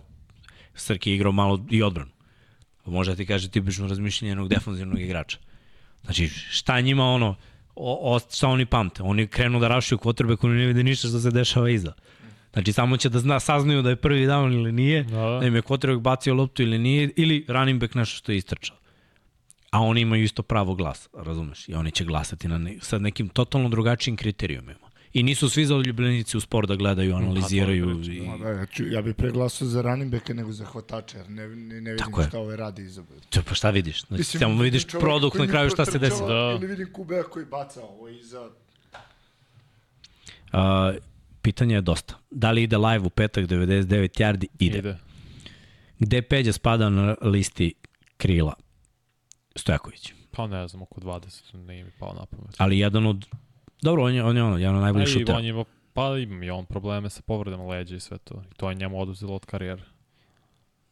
Srki 0.73 1.09
je 1.09 1.15
igrao 1.15 1.31
malo 1.31 1.65
i 1.69 1.83
odbranu. 1.83 2.11
Može 2.85 3.11
da 3.11 3.17
ti 3.17 3.25
kaže 3.25 3.49
tipično 3.49 3.87
razmišljenje 3.87 4.31
jednog 4.31 4.49
defanzivnog 4.49 4.99
igrača. 4.99 5.37
Znači, 6.03 6.27
šta 6.27 6.81
njima 6.81 7.05
ono, 7.05 7.35
o, 7.75 8.15
o, 8.15 8.19
šta 8.19 8.47
oni 8.47 8.65
pamte? 8.65 9.03
Oni 9.03 9.27
krenu 9.27 9.59
da 9.59 9.67
rašuju 9.67 9.99
kvotrbe 9.99 10.35
koji 10.35 10.53
ne 10.53 10.65
vide 10.65 10.83
ništa 10.83 11.07
što 11.07 11.19
se 11.19 11.31
dešava 11.31 11.69
iza. 11.69 11.93
Znači, 12.53 12.73
samo 12.73 12.97
će 12.97 13.09
da 13.09 13.19
zna, 13.19 13.39
saznaju 13.39 13.81
da 13.81 13.89
je 13.89 13.95
prvi 13.95 14.27
down 14.27 14.53
ili 14.53 14.71
nije, 14.71 15.03
da, 15.03 15.39
da 15.39 15.45
im 15.45 15.55
je 15.55 15.61
kvotrbek 15.61 15.99
bacio 15.99 16.33
loptu 16.33 16.63
ili 16.63 16.79
nije, 16.79 17.11
ili 17.15 17.45
running 17.47 17.81
back 17.81 17.95
nešto 17.95 18.17
što 18.17 18.31
je 18.31 18.37
istrčao. 18.37 18.77
A 19.71 19.81
oni 19.81 20.01
imaju 20.01 20.23
isto 20.23 20.43
pravo 20.43 20.75
glasa, 20.75 21.09
razumeš? 21.13 21.69
I 21.69 21.73
oni 21.73 21.91
će 21.91 22.05
glasati 22.05 22.47
na 22.47 22.57
ne, 22.57 22.77
sa 22.81 22.99
nekim 22.99 23.29
totalno 23.29 23.69
drugačijim 23.69 24.17
kriterijumima. 24.17 24.88
I 25.13 25.23
nisu 25.23 25.49
svi 25.49 25.65
zaljubljenici 25.65 26.37
u 26.37 26.41
sport 26.41 26.67
da 26.67 26.75
gledaju, 26.75 27.15
analiziraju. 27.15 28.01
Pa, 28.05 28.11
I... 28.11 28.39
Da, 28.39 28.49
ja, 28.49 28.65
ću, 28.65 28.87
ja 28.87 29.01
bih 29.01 29.15
preglasao 29.15 29.67
za 29.67 29.81
running 29.81 30.11
backa 30.11 30.33
nego 30.33 30.51
za 30.51 30.65
hvatača, 30.65 31.17
jer 31.17 31.29
ne, 31.29 31.47
ne, 31.47 31.81
ne 31.81 31.91
vidim 31.91 32.05
Tako 32.05 32.23
šta 32.23 32.39
ove 32.39 32.55
radi 32.55 32.81
izabod. 32.81 33.25
To, 33.29 33.41
pa 33.49 33.53
šta 33.53 33.69
vidiš? 33.69 34.05
Znači, 34.05 34.19
Mislim, 34.19 34.39
samo 34.39 34.63
vidiš 34.63 34.87
produkt 34.87 35.37
na 35.37 35.47
kraju 35.47 35.69
šta 35.69 35.85
se 35.85 35.99
desi. 35.99 36.21
Da. 36.27 36.57
Ili 36.57 36.67
vidim 36.67 36.93
Kubea 36.93 37.23
koji 37.23 37.45
baca 37.45 37.81
ovo 37.81 38.09
iza... 38.09 38.49
Uh, 40.53 40.59
pitanje 41.41 41.75
je 41.75 41.81
dosta. 41.81 42.13
Da 42.31 42.51
li 42.51 42.63
ide 42.63 42.77
live 42.77 43.05
u 43.05 43.09
petak 43.09 43.45
99 43.45 44.21
yardi? 44.21 44.47
Ide. 44.59 44.77
ide. 44.77 44.97
Gde 45.99 46.21
Peđa 46.21 46.53
spada 46.53 46.89
na 46.89 47.15
listi 47.21 47.73
krila? 48.17 48.53
Stojaković. 49.55 50.13
Pa 50.31 50.47
ne 50.47 50.67
znam, 50.67 50.81
oko 50.81 51.01
20, 51.01 51.55
ne 51.55 51.83
mi 51.83 51.91
pao 51.99 52.13
na 52.13 52.25
pamet. 52.25 52.55
Ali 52.57 52.79
jedan 52.79 53.05
od 53.05 53.25
Dobro, 53.81 54.03
on 54.03 54.13
je, 54.13 54.23
on 54.23 54.37
je 54.37 54.43
ono, 54.43 54.57
jedan 54.57 54.75
od 54.75 54.81
najboljih 54.81 55.07
šutera. 55.07 55.37
On 55.37 55.45
je, 55.45 55.65
pa 55.93 56.17
ima 56.17 56.45
i 56.45 56.49
on 56.49 56.65
probleme 56.65 57.09
sa 57.09 57.21
povredama 57.21 57.63
leđa 57.63 57.95
i 57.95 57.99
sve 57.99 58.17
to. 58.17 58.43
I 58.51 58.53
to 58.53 58.69
je 58.69 58.75
njemu 58.75 59.01
oduzelo 59.01 59.35
od 59.35 59.45
karijere. 59.45 59.83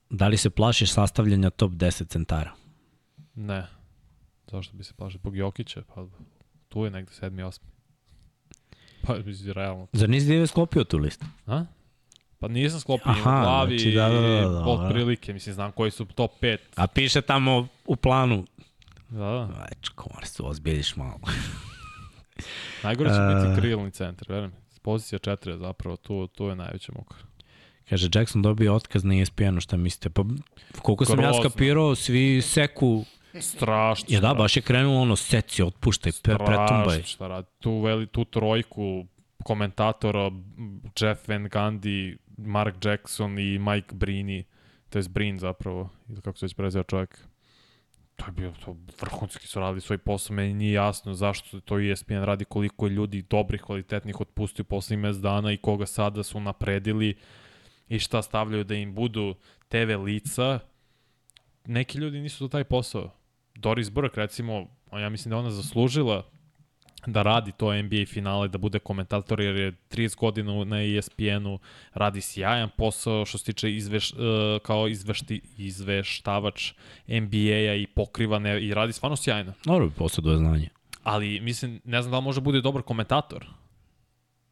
Da 0.10 0.28
li 0.28 0.38
se 0.38 0.50
plašiš 0.50 0.92
sastavljanja 0.92 1.50
top 1.50 1.72
10 1.72 2.08
centara? 2.08 2.52
Ne. 3.36 3.68
Zašto 4.52 4.78
bi 4.78 4.84
se 4.84 4.94
plašio? 4.94 5.20
Zbog 5.20 5.38
Jokića, 5.38 5.82
pa 5.96 6.06
tu 6.70 6.84
je 6.84 6.92
negde 6.92 7.12
7. 7.12 7.30
8. 7.30 7.60
Pa, 9.04 9.18
mislim, 9.26 9.54
realno. 9.54 9.88
Zar 9.94 10.10
nisi 10.10 10.28
Dive 10.28 10.48
sklopio 10.48 10.84
tu 10.84 10.98
listu? 10.98 11.26
A? 11.46 11.66
Pa 12.40 12.48
nisam 12.48 12.80
sklopio 12.80 13.12
Aha, 13.12 13.40
u 13.40 13.44
glavi 13.44 13.80
znači, 13.80 13.96
da, 13.96 14.10
da, 14.10 14.22
da, 14.22 14.50
da, 14.50 14.66
od 14.66 14.92
prilike, 14.92 15.34
mislim, 15.34 15.56
znam 15.56 15.72
koji 15.72 15.92
su 15.92 16.06
top 16.06 16.32
5. 16.42 16.58
A 16.76 16.88
piše 16.88 17.22
tamo 17.22 17.68
u 17.86 17.96
planu. 17.96 18.46
Da, 19.10 19.20
da. 19.20 19.66
Već, 19.70 19.90
komar 19.90 20.26
se 20.26 20.44
ozbilješ 20.44 20.96
malo. 20.96 21.20
Najgore 22.84 23.10
će 23.10 23.16
uh, 23.16 23.28
biti 23.28 23.62
krilni 23.62 23.92
centar, 23.92 24.28
verujem. 24.30 24.52
Pozicija 24.82 25.20
4 25.20 25.58
zapravo, 25.58 25.96
tu, 25.96 26.28
tu 26.28 26.46
je 26.46 26.56
najveća 26.56 26.92
muka. 26.96 27.16
Kaže, 27.90 28.10
Jackson 28.14 28.42
dobio 28.42 28.76
otkaz 28.76 29.04
na 29.04 29.22
ESPN-u, 29.22 29.62
šta 29.62 29.78
mislite? 29.78 30.10
Pa, 30.10 30.24
koliko 30.82 31.06
sam 31.06 31.18
Grozno. 31.18 31.38
ja 31.38 31.50
skapirao, 31.50 31.96
svi 31.96 32.42
seku 32.42 33.06
Strašno. 33.40 34.06
Ja 34.10 34.20
da, 34.20 34.34
baš 34.34 34.56
je 34.56 34.62
krenulo 34.62 35.02
ono, 35.02 35.16
seci, 35.16 35.64
otpuštaj, 35.64 36.12
pre, 36.24 36.38
pretumbaj. 36.38 37.04
šta 37.04 37.28
radi. 37.28 37.48
Tu, 37.60 37.82
veli, 37.82 38.08
tu 38.08 38.26
trojku 38.26 39.06
komentatora 39.44 40.32
Jeff 41.02 41.28
Van 41.28 41.50
Gundy, 41.50 42.18
Mark 42.38 42.86
Jackson 42.86 43.40
i 43.40 43.60
Mike 43.60 43.96
Brini, 43.96 44.44
to 44.90 45.00
je 45.00 45.04
Brin 45.10 45.40
zapravo, 45.40 45.90
ili 46.10 46.22
kako 46.22 46.38
se 46.38 46.46
već 46.46 46.54
prezio 46.54 46.84
čovjek, 46.84 47.20
to 48.18 48.26
je 48.26 48.32
bio 48.32 48.54
to 48.66 48.76
vrhunski 49.02 49.48
su 49.48 49.60
radili 49.60 49.82
svoj 49.82 49.98
posao, 49.98 50.36
meni 50.36 50.54
nije 50.54 50.74
jasno 50.74 51.14
zašto 51.14 51.60
to 51.60 51.80
ESPN 51.80 52.14
radi, 52.14 52.46
koliko 52.46 52.86
je 52.86 52.90
ljudi 52.90 53.22
dobrih, 53.22 53.62
kvalitetnih 53.62 54.22
otpustio 54.22 54.66
posle 54.66 54.98
mes 54.98 55.18
dana 55.18 55.52
i 55.52 55.58
koga 55.58 55.86
sada 55.86 56.24
su 56.24 56.40
napredili 56.40 57.18
i 57.90 58.00
šta 58.00 58.22
stavljaju 58.22 58.64
da 58.64 58.76
im 58.76 58.96
budu 58.96 59.36
TV 59.70 60.04
lica 60.04 60.60
neki 61.66 61.98
ljudi 61.98 62.20
nisu 62.20 62.40
to 62.40 62.48
taj 62.48 62.64
posao. 62.64 63.14
Doris 63.56 63.92
Burke, 63.92 64.20
recimo, 64.20 64.68
ja 64.92 65.10
mislim 65.10 65.30
da 65.30 65.38
ona 65.38 65.52
zaslužila 65.52 66.30
da 67.08 67.22
radi 67.22 67.52
to 67.52 67.82
NBA 67.82 68.06
finale, 68.08 68.48
da 68.48 68.58
bude 68.58 68.80
komentator, 68.80 69.42
jer 69.42 69.56
je 69.56 69.72
30 69.92 70.18
godina 70.18 70.66
na 70.66 70.84
ESPN-u, 70.84 71.60
radi 71.94 72.22
sjajan 72.22 72.70
posao 72.78 73.26
što 73.26 73.38
se 73.38 73.46
tiče 73.46 73.76
izveš, 73.76 74.14
uh, 74.14 74.20
kao 74.64 74.88
izvešti, 74.88 75.42
izveštavač 75.58 76.74
NBA-a 77.08 77.76
i 77.76 77.88
pokrivane 77.96 78.62
i 78.62 78.74
radi 78.74 78.94
stvarno 78.94 79.16
sjajno. 79.16 79.54
Dobro, 79.66 79.90
posjeduje 79.90 80.38
znanje. 80.38 80.70
Ali, 81.04 81.40
mislim, 81.40 81.82
ne 81.84 82.02
znam 82.02 82.12
da 82.12 82.18
li 82.18 82.24
može 82.24 82.42
bude 82.42 82.62
dobar 82.62 82.82
komentator. 82.82 83.46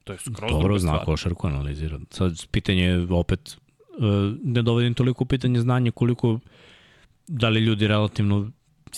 To 0.03 0.14
je 0.14 0.19
skroz 0.19 0.51
Dobro, 0.51 0.80
zna 0.80 1.06
košarku 1.06 1.48
analizira. 1.48 2.00
Sad, 2.09 2.48
pitanje 2.51 2.84
je 2.84 3.08
opet, 3.09 3.58
uh, 3.98 4.06
ne 4.43 4.61
dovodim 4.61 4.93
toliko 4.93 5.25
pitanje 5.25 5.59
znanje 5.59 5.92
koliko 5.92 6.40
da 7.27 7.50
li 7.50 7.59
ljudi 7.59 7.88
relativno 7.88 8.51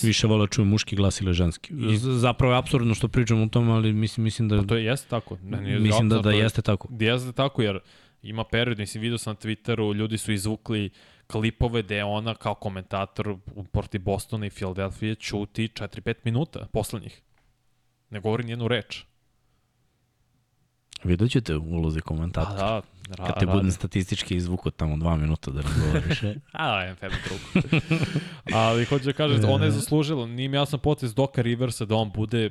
više 0.03 0.27
vole 0.27 0.45
da 0.45 0.51
čuju 0.51 0.65
muški 0.65 0.95
glas 0.95 1.21
ili 1.21 1.33
ženski. 1.33 1.73
Zapravo 1.97 2.53
je 2.53 2.59
absurdno 2.59 2.95
što 2.95 3.07
pričam 3.07 3.41
o 3.41 3.47
tom, 3.47 3.69
ali 3.69 3.93
mislim, 3.93 4.23
mislim 4.23 4.49
da... 4.49 4.57
Pa 4.57 4.63
to 4.63 4.75
je 4.75 4.85
jeste 4.85 5.07
tako. 5.09 5.37
Ne, 5.43 5.61
nije 5.61 5.79
mislim 5.79 6.09
da, 6.09 6.19
da 6.19 6.31
jeste 6.31 6.61
tako. 6.61 6.87
Jeste 6.99 7.31
tako, 7.31 7.61
jer 7.61 7.79
ima 8.21 8.43
period, 8.43 8.77
mislim, 8.77 9.01
vidio 9.01 9.17
sam 9.17 9.31
na 9.31 9.35
Twitteru, 9.35 9.95
ljudi 9.95 10.17
su 10.17 10.31
izvukli 10.31 10.89
klipove 11.27 11.81
gde 11.81 12.03
ona 12.03 12.35
kao 12.35 12.55
komentator 12.55 13.29
u 13.55 13.63
porti 13.63 13.99
Bostona 13.99 14.45
i 14.45 14.49
Filadelfije 14.49 15.15
čuti 15.15 15.67
4-5 15.67 16.13
minuta 16.23 16.67
poslednjih. 16.73 17.21
Ne 18.09 18.19
govori 18.19 18.43
nijednu 18.43 18.67
reč. 18.67 19.03
Vidjet 21.03 21.31
ćete 21.31 21.55
ulozi 21.55 22.01
komentatora. 22.01 22.65
A, 22.65 22.81
da, 22.81 22.81
ra, 23.09 23.25
Kad 23.25 23.39
te 23.39 23.45
budem 23.45 23.71
statistički 23.71 24.35
izvuko 24.35 24.71
tamo 24.71 24.97
dva 24.97 25.17
minuta 25.17 25.51
da 25.51 25.61
razgovoriš. 25.61 26.23
A, 26.51 26.67
da, 26.67 26.79
jedan 26.79 26.95
febe 26.95 27.15
drugo. 27.25 27.85
Ali 28.59 28.85
hoću 28.85 29.05
da 29.05 29.13
kažem, 29.13 29.49
ona 29.49 29.65
je 29.65 29.71
zaslužila, 29.71 30.27
nije 30.27 30.49
mi 30.49 30.57
jasan 30.57 30.79
potez 30.79 31.13
Doka 31.13 31.41
Riversa 31.41 31.85
da 31.85 31.95
on 31.95 32.11
bude 32.11 32.49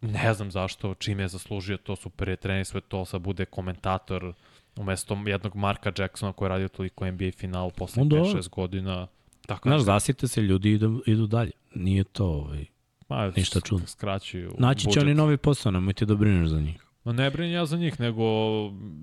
ne 0.00 0.34
znam 0.34 0.50
zašto, 0.50 0.94
čime 0.94 1.22
je 1.22 1.28
zaslužio 1.28 1.76
to 1.76 1.96
super 1.96 2.28
je 2.28 2.36
trening, 2.36 2.66
sve 2.66 2.80
to, 2.80 3.04
sad 3.04 3.20
bude 3.20 3.44
komentator 3.44 4.32
umesto 4.76 5.18
jednog 5.26 5.56
Marka 5.56 5.92
Jacksona 5.98 6.32
koji 6.32 6.46
je 6.46 6.50
radio 6.50 6.68
toliko 6.68 7.10
NBA 7.10 7.30
final 7.36 7.70
posle 7.70 8.02
5-6 8.02 8.48
godina. 8.48 9.06
Tako 9.46 9.68
Znaš, 9.68 9.80
zasite 9.80 10.28
se 10.28 10.42
ljudi 10.42 10.72
idu, 10.72 11.02
idu 11.06 11.26
dalje. 11.26 11.50
Nije 11.74 12.04
to 12.04 12.26
ovaj, 12.26 12.64
Ma, 13.08 13.32
ništa 13.36 13.60
čudno. 13.60 13.86
Skraćuju 13.86 14.54
Naći 14.58 14.90
će 14.92 15.00
oni 15.00 15.14
novi 15.14 15.36
posao, 15.36 15.72
nemoj 15.72 15.94
ti 15.94 16.06
da 16.06 16.14
brineš 16.14 16.48
za 16.48 16.60
njih. 16.60 16.84
Ma 17.04 17.12
ne 17.12 17.30
brinem 17.30 17.52
ja 17.52 17.66
za 17.66 17.76
njih, 17.76 18.00
nego 18.00 18.24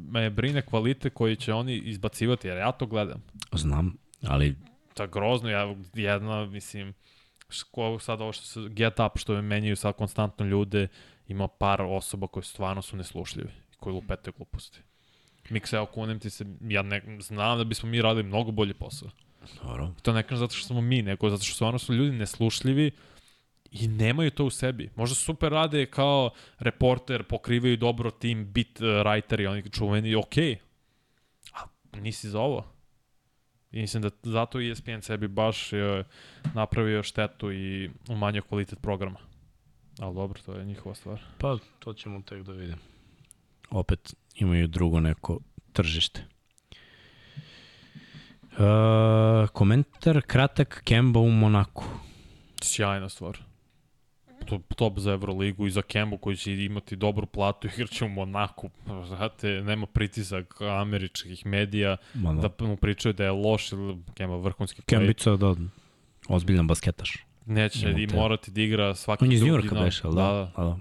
me 0.09 0.29
brine 0.29 0.61
kvalite 0.61 1.09
koji 1.09 1.35
će 1.35 1.53
oni 1.53 1.77
izbacivati, 1.77 2.47
jer 2.47 2.57
ja 2.57 2.71
to 2.71 2.85
gledam. 2.85 3.23
Znam, 3.51 3.97
ali... 4.23 4.55
Je 4.99 5.07
grozno, 5.07 5.49
ja 5.49 5.75
jedna, 5.93 6.45
mislim, 6.45 6.93
ško, 7.49 7.99
sad 7.99 8.21
ovo 8.21 8.31
što 8.31 8.45
se 8.45 8.69
get 8.69 8.99
up, 8.99 9.17
što 9.17 9.33
me 9.33 9.41
menjaju 9.41 9.75
sad 9.75 9.95
konstantno 9.95 10.45
ljude, 10.45 10.87
ima 11.27 11.47
par 11.47 11.81
osoba 11.81 12.27
koji 12.27 12.43
stvarno 12.43 12.81
su 12.81 12.97
neslušljivi, 12.97 13.49
koji 13.79 13.93
lupete 13.93 14.31
gluposti. 14.37 14.79
Mikse, 15.49 15.85
kunem 15.93 16.19
ti 16.19 16.29
se, 16.29 16.45
ja 16.61 16.81
ne, 16.81 17.01
znam 17.19 17.57
da 17.57 17.63
bismo 17.63 17.89
mi 17.89 18.01
radili 18.01 18.23
mnogo 18.23 18.51
bolji 18.51 18.73
posao. 18.73 19.09
Dobro. 19.63 19.93
I 19.99 20.01
to 20.01 20.13
ne 20.13 20.23
kažem 20.23 20.37
zato 20.37 20.55
što 20.55 20.67
smo 20.67 20.81
mi, 20.81 21.01
nego 21.01 21.29
zato 21.29 21.43
što 21.43 21.55
stvarno 21.55 21.79
su 21.79 21.93
ljudi 21.93 22.17
neslušljivi, 22.17 22.91
i 23.71 23.87
nemaju 23.87 24.31
to 24.31 24.45
u 24.45 24.49
sebi. 24.49 24.89
Možda 24.95 25.15
super 25.15 25.51
rade 25.51 25.85
kao 25.85 26.29
reporter, 26.59 27.23
pokrivaju 27.23 27.77
dobro 27.77 28.11
tim 28.11 28.51
bit 28.51 28.81
uh, 28.81 28.87
writeri, 28.87 29.47
oni 29.47 29.69
čuveni, 29.69 30.15
ok, 30.15 30.37
a 31.53 31.63
nisi 31.99 32.29
za 32.29 32.39
ovo. 32.39 32.65
I 33.71 33.81
mislim 33.81 34.03
da 34.03 34.09
zato 34.23 34.59
ESPN 34.59 35.01
sebi 35.01 35.27
baš 35.27 35.73
je 35.73 36.03
napravio 36.53 37.03
štetu 37.03 37.51
i 37.51 37.89
umanjio 38.09 38.41
kvalitet 38.41 38.79
programa. 38.81 39.19
Ali 39.99 40.15
dobro, 40.15 40.41
to 40.45 40.53
je 40.53 40.65
njihova 40.65 40.95
stvar. 40.95 41.21
Pa, 41.37 41.57
to 41.79 41.93
ćemo 41.93 42.21
tek 42.21 42.43
da 42.43 42.51
vidimo. 42.51 42.81
Opet 43.69 44.15
imaju 44.35 44.67
drugo 44.67 44.99
neko 44.99 45.39
tržište. 45.73 46.25
Uh, 48.51 49.49
komentar 49.53 50.21
kratak 50.21 50.81
Kemba 50.83 51.19
u 51.19 51.29
Monaku. 51.29 51.83
Sjajna 52.61 53.09
stvar 53.09 53.46
top 54.75 54.99
za 54.99 55.11
Euroligu 55.11 55.67
i 55.67 55.71
za 55.71 55.81
Kembu 55.81 56.17
koji 56.17 56.37
će 56.37 56.53
imati 56.53 56.95
dobru 56.95 57.25
platu 57.25 57.67
i 57.77 57.87
će 57.87 58.05
u 58.05 58.09
Monaku. 58.09 58.69
Znate, 59.07 59.47
nema 59.47 59.85
pritisak 59.85 60.61
američkih 60.61 61.45
medija 61.45 61.97
Ma 62.13 62.33
da. 62.33 62.49
da 62.59 62.65
mu 62.65 62.77
pričaju 62.77 63.13
da 63.13 63.23
je 63.23 63.31
loš 63.31 63.71
ili 63.71 63.97
Kemba 64.13 64.37
vrhunski 64.37 64.81
Kembica, 64.81 65.35
da, 65.35 65.55
ozbiljan 66.29 66.67
basketaš. 66.67 67.17
Neće 67.45 67.95
i 67.97 68.07
morati 68.07 68.51
da 68.51 68.61
igra 68.61 68.95
svaki 68.95 69.25
drugi. 69.25 69.35
On 69.35 69.47
je 69.47 69.47
iz 69.47 69.53
Njurka 69.53 69.83
beše, 69.83 70.03
da? 70.03 70.09
Da, 70.09 70.21
da. 70.21 70.51
da. 70.57 70.63
da. 70.63 70.79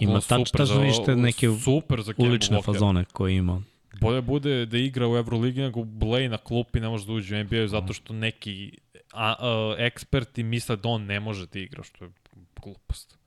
Ima 0.00 0.20
tač, 0.20 0.50
tačno 0.50 1.14
neke 1.16 1.48
super 1.64 2.02
za 2.02 2.12
ulične 2.16 2.54
bloker. 2.54 2.74
fazone 2.74 3.04
koje 3.12 3.36
ima. 3.36 3.62
Bolje 4.00 4.22
bude 4.22 4.66
da 4.66 4.78
igra 4.78 5.08
u 5.08 5.16
Euroligi 5.16 5.60
nego 5.60 5.80
Blay 5.80 6.28
na 6.28 6.36
klupi 6.38 6.80
ne 6.80 6.88
može 6.88 7.06
da 7.06 7.12
uđe 7.12 7.36
u 7.36 7.44
NBA 7.44 7.66
zato 7.66 7.92
što 7.92 8.12
neki 8.12 8.72
a, 9.12 9.34
a, 9.38 9.74
eksperti 9.78 10.42
misle 10.42 10.76
da 10.76 10.88
on 10.88 11.04
ne 11.04 11.20
može 11.20 11.46
da 11.46 11.58
igra, 11.58 11.82
što 11.82 12.04
je 12.04 12.10
glupost. 12.62 13.18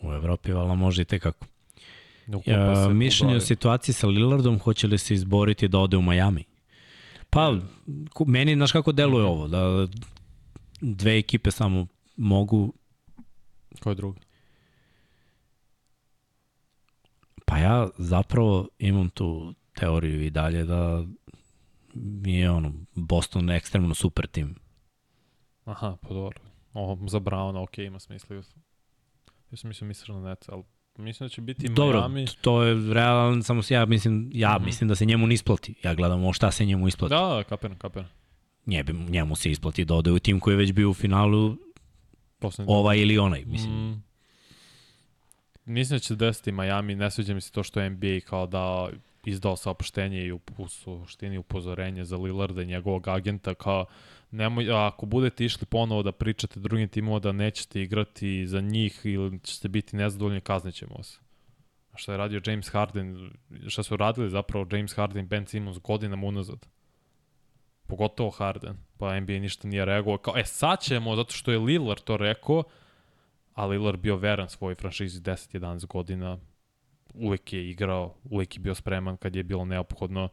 U 0.00 0.12
Evropi 0.12 0.52
vala 0.52 0.74
može 0.74 1.02
i 1.02 1.04
tekako. 1.04 1.46
Ja, 2.46 2.88
mišljenje 2.88 3.36
o 3.36 3.40
situaciji 3.40 3.92
sa 3.92 4.06
Lillardom, 4.06 4.58
hoće 4.58 4.86
li 4.86 4.98
se 4.98 5.14
izboriti 5.14 5.68
da 5.68 5.78
ode 5.78 5.96
u 5.96 6.02
Miami? 6.02 6.44
Pa, 7.30 7.56
meni, 8.26 8.54
znaš 8.54 8.72
kako 8.72 8.92
deluje 8.92 9.24
ovo, 9.24 9.48
da 9.48 9.88
dve 10.80 11.18
ekipe 11.18 11.50
samo 11.50 11.86
mogu... 12.16 12.72
Ko 13.80 13.88
je 13.88 13.94
drugi? 13.94 14.20
Pa 17.46 17.58
ja 17.58 17.88
zapravo 17.98 18.68
imam 18.78 19.10
tu 19.10 19.54
teoriju 19.74 20.22
i 20.22 20.30
dalje 20.30 20.64
da 20.64 21.04
mi 21.94 22.34
je 22.34 22.50
ono, 22.50 22.72
Boston 22.94 23.50
ekstremno 23.50 23.94
super 23.94 24.26
tim. 24.26 24.54
Aha, 25.64 25.96
pa 26.02 26.08
dobro. 26.08 26.47
O, 26.78 26.98
za 27.08 27.20
Browna, 27.20 27.62
ok, 27.62 27.78
ima 27.78 27.98
smisla. 27.98 28.36
Ja 28.36 28.42
sam 29.56 29.68
mislio 29.68 29.88
misliš 29.88 30.08
na 30.08 30.20
Nets, 30.20 30.48
ali 30.48 30.62
mislim 30.98 31.24
da 31.24 31.28
će 31.28 31.40
biti 31.40 31.68
Dobro, 31.68 31.98
Miami. 31.98 32.20
Dobro, 32.20 32.40
to 32.40 32.62
je 32.62 32.94
realno, 32.94 33.42
samo 33.42 33.62
se 33.62 33.74
ja 33.74 33.86
mislim, 33.86 34.30
ja 34.34 34.50
mm 34.50 34.62
-hmm. 34.62 34.64
mislim 34.64 34.88
da 34.88 34.94
se 34.94 35.04
njemu 35.04 35.26
ne 35.26 35.34
isplati. 35.34 35.74
Ja 35.84 35.94
gledam 35.94 36.24
o 36.24 36.32
šta 36.32 36.50
se 36.50 36.64
njemu 36.64 36.88
isplati. 36.88 37.14
Da, 37.14 37.20
da, 37.20 37.44
kapiram, 37.44 37.78
kapiram. 37.78 38.08
Njebe, 38.66 38.92
njemu 38.92 39.36
se 39.36 39.50
isplati 39.50 39.84
da 39.84 39.94
ode 39.94 40.10
u 40.10 40.18
tim 40.18 40.40
koji 40.40 40.54
je 40.54 40.58
već 40.58 40.72
bio 40.72 40.90
u 40.90 40.94
finalu 40.94 41.56
Poslednji 42.38 42.74
ovaj 42.74 42.98
ili 42.98 43.18
onaj, 43.18 43.44
mislim. 43.46 43.90
Mm. 43.90 44.02
Mislim 45.64 45.96
da 45.96 46.00
će 46.00 46.16
desiti 46.16 46.52
Miami, 46.52 46.94
ne 46.94 47.10
sviđa 47.10 47.34
mi 47.34 47.40
se 47.40 47.52
to 47.52 47.62
što 47.62 47.80
je 47.80 47.90
NBA 47.90 48.20
kao 48.26 48.46
da 48.46 48.88
izdao 49.24 49.56
saopštenje 49.56 50.24
i 50.24 50.32
u, 50.32 50.40
u 50.56 50.68
suštini 50.68 51.38
upozorenje 51.38 52.04
za 52.04 52.16
Lillarda 52.16 52.62
i 52.62 52.66
njegovog 52.66 53.08
agenta 53.08 53.54
kao 53.54 53.86
nemoj, 54.30 54.72
ako 54.72 55.06
budete 55.06 55.44
išli 55.44 55.66
ponovo 55.66 56.02
da 56.02 56.12
pričate 56.12 56.60
drugim 56.60 56.88
timova 56.88 57.18
da 57.18 57.32
nećete 57.32 57.82
igrati 57.82 58.46
za 58.46 58.60
njih 58.60 59.00
ili 59.04 59.40
ćete 59.40 59.68
biti 59.68 59.96
nezadovoljni, 59.96 60.40
kaznećemo 60.40 60.94
vas. 60.94 61.20
A 61.92 61.96
što 61.96 62.12
je 62.12 62.18
radio 62.18 62.40
James 62.46 62.68
Harden, 62.68 63.30
što 63.66 63.82
su 63.82 63.96
radili 63.96 64.30
zapravo 64.30 64.66
James 64.72 64.94
Harden 64.94 65.28
Ben 65.28 65.46
Simmons 65.46 65.78
godinama 65.78 66.26
unazad. 66.26 66.66
Pogotovo 67.86 68.30
Harden, 68.30 68.76
pa 68.98 69.20
NBA 69.20 69.32
ništa 69.32 69.68
nije 69.68 69.84
reagovao. 69.84 70.18
Kao, 70.18 70.38
e 70.38 70.44
sad 70.44 70.80
ćemo, 70.80 71.16
zato 71.16 71.32
što 71.32 71.52
je 71.52 71.58
Lillard 71.58 72.00
to 72.00 72.16
rekao, 72.16 72.62
a 73.54 73.66
Lillard 73.66 74.00
bio 74.00 74.16
veran 74.16 74.48
svoj 74.48 74.74
franšizi 74.74 75.20
10-11 75.20 75.86
godina, 75.86 76.38
uvek 77.14 77.52
je 77.52 77.70
igrao, 77.70 78.14
uvek 78.24 78.56
je 78.56 78.60
bio 78.60 78.74
spreman 78.74 79.16
kad 79.16 79.36
je 79.36 79.42
bilo 79.42 79.64
neophodno 79.64 80.28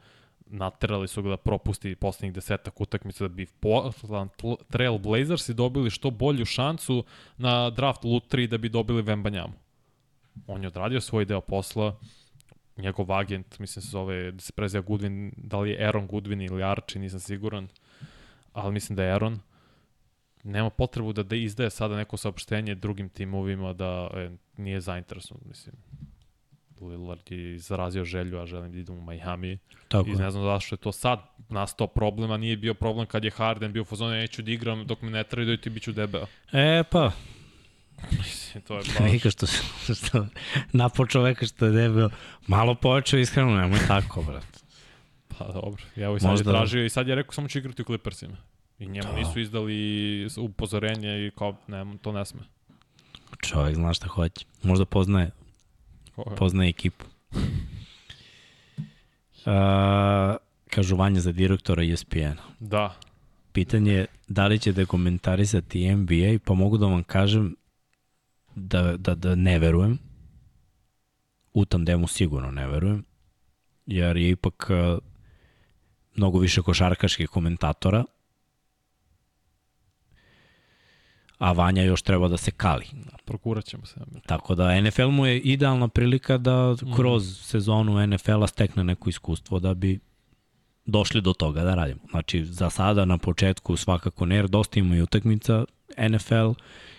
naterali 0.46 1.08
su 1.08 1.24
ga 1.24 1.30
da 1.30 1.38
propusti 1.38 1.96
poslednjih 1.96 2.34
desetak 2.34 2.82
utakmica 2.82 3.28
da 3.28 3.34
bi 3.34 3.48
Trail 4.70 4.98
Blazers 4.98 5.50
i 5.50 5.54
dobili 5.54 5.90
što 5.90 6.12
bolju 6.12 6.46
šansu 6.46 7.04
na 7.38 7.70
draft 7.70 8.04
lutri 8.04 8.48
da 8.48 8.58
bi 8.58 8.70
dobili 8.70 9.02
Vembanjamu. 9.02 9.54
On 10.48 10.62
je 10.62 10.68
odradio 10.68 11.02
svoj 11.02 11.26
deo 11.26 11.42
posla, 11.42 12.00
njegov 12.78 13.12
agent, 13.12 13.60
mislim 13.60 13.82
se 13.82 13.90
zove, 13.90 14.32
da 14.32 14.42
se 14.42 14.54
prezija 14.54 14.84
Goodwin, 14.84 15.32
da 15.38 15.60
li 15.60 15.70
je 15.70 15.86
Aaron 15.86 16.08
Goodwin 16.08 16.46
ili 16.46 16.64
Archie, 16.64 17.02
nisam 17.02 17.20
siguran, 17.20 17.68
ali 18.54 18.74
mislim 18.74 18.96
da 18.96 19.04
je 19.04 19.12
Aaron. 19.12 19.40
Nema 20.44 20.70
potrebu 20.70 21.14
da, 21.14 21.24
da 21.24 21.36
izdaje 21.36 21.70
sada 21.70 21.96
neko 21.96 22.18
saopštenje 22.18 22.76
drugim 22.76 23.10
timovima 23.10 23.74
da 23.74 24.10
e, 24.14 24.30
nije 24.58 24.82
zainteresovan, 24.82 25.44
mislim 25.48 25.76
Lillard 26.82 27.32
je 27.32 27.56
izrazio 27.56 28.06
želju, 28.06 28.40
a 28.40 28.46
želim 28.46 28.72
da 28.72 28.78
idem 28.78 28.98
u 28.98 29.02
Miami. 29.02 29.58
Tako. 29.88 30.10
I 30.10 30.14
ne 30.14 30.32
znam 30.32 30.44
zašto 30.44 30.76
je 30.76 30.80
to 30.80 30.92
sad 30.92 31.20
nastao 31.50 31.88
problem, 31.88 32.32
a 32.32 32.38
nije 32.38 32.58
bio 32.58 32.74
problem 32.74 33.06
kad 33.06 33.24
je 33.24 33.32
Harden 33.32 33.74
bio 33.74 33.82
u 33.82 33.86
fazonu, 33.86 34.12
neću 34.12 34.42
da 34.42 34.52
igram 34.52 34.88
dok 34.88 35.02
me 35.02 35.12
ne 35.12 35.24
tradaju 35.24 35.58
ti 35.58 35.70
bit 35.70 35.84
ću 35.84 35.92
debeo. 35.92 36.26
E, 36.52 36.84
pa, 36.92 37.12
to 38.68 38.78
je 38.78 38.84
baš... 39.00 39.12
Vika 39.12 39.30
što, 39.30 39.46
što 39.96 40.28
napao 40.72 41.06
čoveka 41.06 41.46
što 41.46 41.66
je 41.66 41.72
debeo, 41.72 42.10
malo 42.48 42.76
počeo 42.76 43.20
iskreno, 43.20 43.56
nemoj 43.56 43.80
tako, 43.88 44.22
brat. 44.22 44.64
Pa 45.28 45.46
dobro, 45.46 45.84
ja 45.96 46.08
ovo 46.08 46.18
i 46.18 46.20
sad 46.20 46.32
Možda... 46.32 46.50
je 46.50 46.54
tražio 46.54 46.86
i 46.86 46.90
sad 46.90 47.08
je 47.08 47.16
rekao 47.16 47.34
samo 47.34 47.48
će 47.48 47.60
igrati 47.60 47.82
u 47.82 47.86
Clippersima. 47.86 48.38
I 48.80 48.88
njemu 48.88 49.08
da. 49.12 49.18
nisu 49.18 49.40
izdali 49.40 50.28
upozorenje 50.38 51.28
i 51.28 51.32
kao, 51.32 51.56
ne, 51.68 51.86
to 52.02 52.12
ne 52.12 52.26
sme. 52.26 52.40
Čovjek 53.42 53.76
zna 53.76 53.94
šta 53.94 54.08
hoće. 54.08 54.46
Možda 54.64 54.86
poznaje, 54.86 55.32
poznaje 56.38 56.70
ekipu. 56.70 57.06
Uh, 59.46 59.52
kažu 60.70 60.96
Vanja 60.96 61.20
za 61.20 61.32
direktora 61.32 61.84
ESPN-a. 61.84 62.44
Da. 62.60 62.96
Pitanje 63.52 63.94
je 63.94 64.06
da 64.28 64.48
li 64.48 64.60
ćete 64.60 64.86
komentarisati 64.86 65.96
NBA, 65.96 66.40
pa 66.46 66.54
mogu 66.54 66.78
da 66.78 66.86
vam 66.86 67.04
kažem 67.04 67.56
da, 68.56 68.98
da, 68.98 69.16
da 69.16 69.36
ne 69.36 69.60
verujem. 69.60 69.98
U 71.54 71.66
tandemu 71.66 72.08
sigurno 72.08 72.52
ne 72.52 72.68
verujem, 72.68 73.04
jer 73.86 74.18
je 74.18 74.30
ipak 74.30 74.70
mnogo 76.16 76.40
više 76.40 76.62
košarkaških 76.62 77.30
komentatora, 77.30 78.04
a 81.38 81.52
Vanja 81.52 81.84
još 81.84 82.02
treba 82.02 82.28
da 82.28 82.38
se 82.38 82.52
kali. 82.52 82.86
Da, 82.94 83.18
prokurat 83.26 83.66
ćemo 83.66 83.86
se. 83.86 83.96
Tako 84.26 84.56
da 84.56 84.82
NFL 84.82 85.08
mu 85.08 85.26
je 85.26 85.40
idealna 85.40 85.88
prilika 85.88 86.38
da 86.38 86.76
kroz 86.96 87.32
mm. 87.32 87.34
sezonu 87.34 88.08
NFL-a 88.08 88.48
stekne 88.48 88.84
neko 88.84 89.10
iskustvo 89.10 89.60
da 89.60 89.74
bi 89.74 90.00
došli 90.86 91.22
do 91.22 91.34
toga 91.34 91.64
da 91.64 91.76
radimo. 91.76 92.00
Znači, 92.10 92.46
za 92.46 92.70
sada 92.70 93.06
na 93.06 93.18
početku 93.18 93.78
svakako 93.78 94.26
ne, 94.26 94.36
jer 94.36 94.48
dosta 94.48 94.80
ima 94.80 94.96
i 94.96 95.02
utakmica 95.02 95.66
NFL 96.10 96.52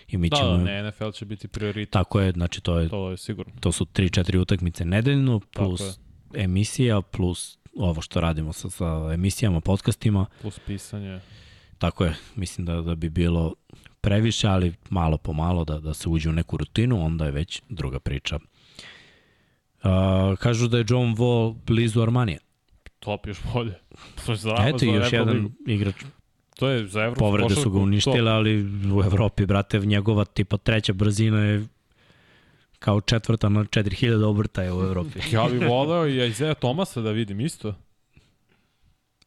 i 0.07 0.17
mi 0.17 0.29
da, 0.29 0.35
ćemo... 0.35 0.49
Da, 0.49 0.57
ne, 0.57 0.89
NFL 0.89 1.11
će 1.11 1.25
biti 1.25 1.47
prioritet. 1.47 1.93
Tako 1.93 2.21
je, 2.21 2.31
znači 2.31 2.61
to 2.61 2.79
je... 2.79 2.89
To 2.89 3.09
je 3.09 3.17
sigurno. 3.17 3.53
To 3.59 3.71
su 3.71 3.85
3-4 3.85 4.37
utakmice 4.37 4.85
nedeljno, 4.85 5.39
plus 5.39 5.99
emisija, 6.33 7.01
plus 7.01 7.57
ovo 7.75 8.01
što 8.01 8.21
radimo 8.21 8.53
sa, 8.53 8.69
sa 8.69 9.09
emisijama, 9.13 9.61
podcastima. 9.61 10.25
Plus 10.41 10.59
pisanje. 10.59 11.19
Tako 11.77 12.05
je, 12.05 12.15
mislim 12.35 12.65
da, 12.65 12.81
da 12.81 12.95
bi 12.95 13.09
bilo 13.09 13.53
previše, 14.01 14.47
ali 14.47 14.73
malo 14.89 15.17
po 15.17 15.33
malo 15.33 15.65
da, 15.65 15.79
da 15.79 15.93
se 15.93 16.09
uđe 16.09 16.29
u 16.29 16.33
neku 16.33 16.57
rutinu, 16.57 17.05
onda 17.05 17.25
je 17.25 17.31
već 17.31 17.61
druga 17.69 17.99
priča. 17.99 18.39
Uh, 19.83 20.37
kažu 20.39 20.67
da 20.67 20.77
je 20.77 20.85
John 20.87 21.15
Wall 21.15 21.55
blizu 21.65 22.01
Armanija. 22.01 22.39
Top, 22.99 23.27
još 23.27 23.37
bolje. 23.53 23.73
To 24.25 24.31
je 24.31 24.35
zdravo 24.35 24.69
Eto, 24.69 24.85
još 24.85 25.13
jedan 25.13 25.49
igrač. 25.67 25.95
To 26.55 26.69
je 26.69 26.87
za 26.87 27.01
Evropu 27.01 27.19
Povrede 27.19 27.55
su 27.55 27.69
ga 27.69 27.79
uništile, 27.79 28.31
ali 28.31 28.63
u 28.93 29.03
Evropi, 29.03 29.45
brate, 29.45 29.79
njegova 29.79 30.25
tipa 30.25 30.57
treća 30.57 30.93
brzina 30.93 31.43
je 31.43 31.67
kao 32.79 33.01
četvrta 33.01 33.49
na 33.49 33.63
4000 33.63 34.25
obrta 34.25 34.63
je 34.63 34.73
u 34.73 34.81
Evropi. 34.81 35.19
ja 35.35 35.47
bih 35.51 35.69
voleo 35.69 36.07
i 36.07 36.27
Isaiah 36.27 36.57
Tomasa 36.59 37.01
da 37.01 37.11
vidim 37.11 37.39
isto. 37.39 37.75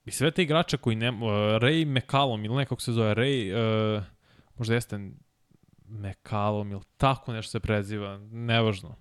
I 0.04 0.10
sve 0.10 0.30
te 0.30 0.42
igrače 0.42 0.76
koji 0.76 0.96
ne... 0.96 1.10
Uh, 1.10 1.18
Ray 1.60 1.84
McCallum 1.84 2.44
ili 2.44 2.56
nekako 2.56 2.80
se 2.80 2.92
zove 2.92 3.14
Ray... 3.14 3.52
Uh, 3.96 4.02
možda 4.60 4.74
jeste 4.74 5.10
McCallum 5.88 6.72
ili 6.72 6.82
tako 6.96 7.32
nešto 7.32 7.50
se 7.50 7.60
preziva, 7.60 8.18
nevažno. 8.18 8.96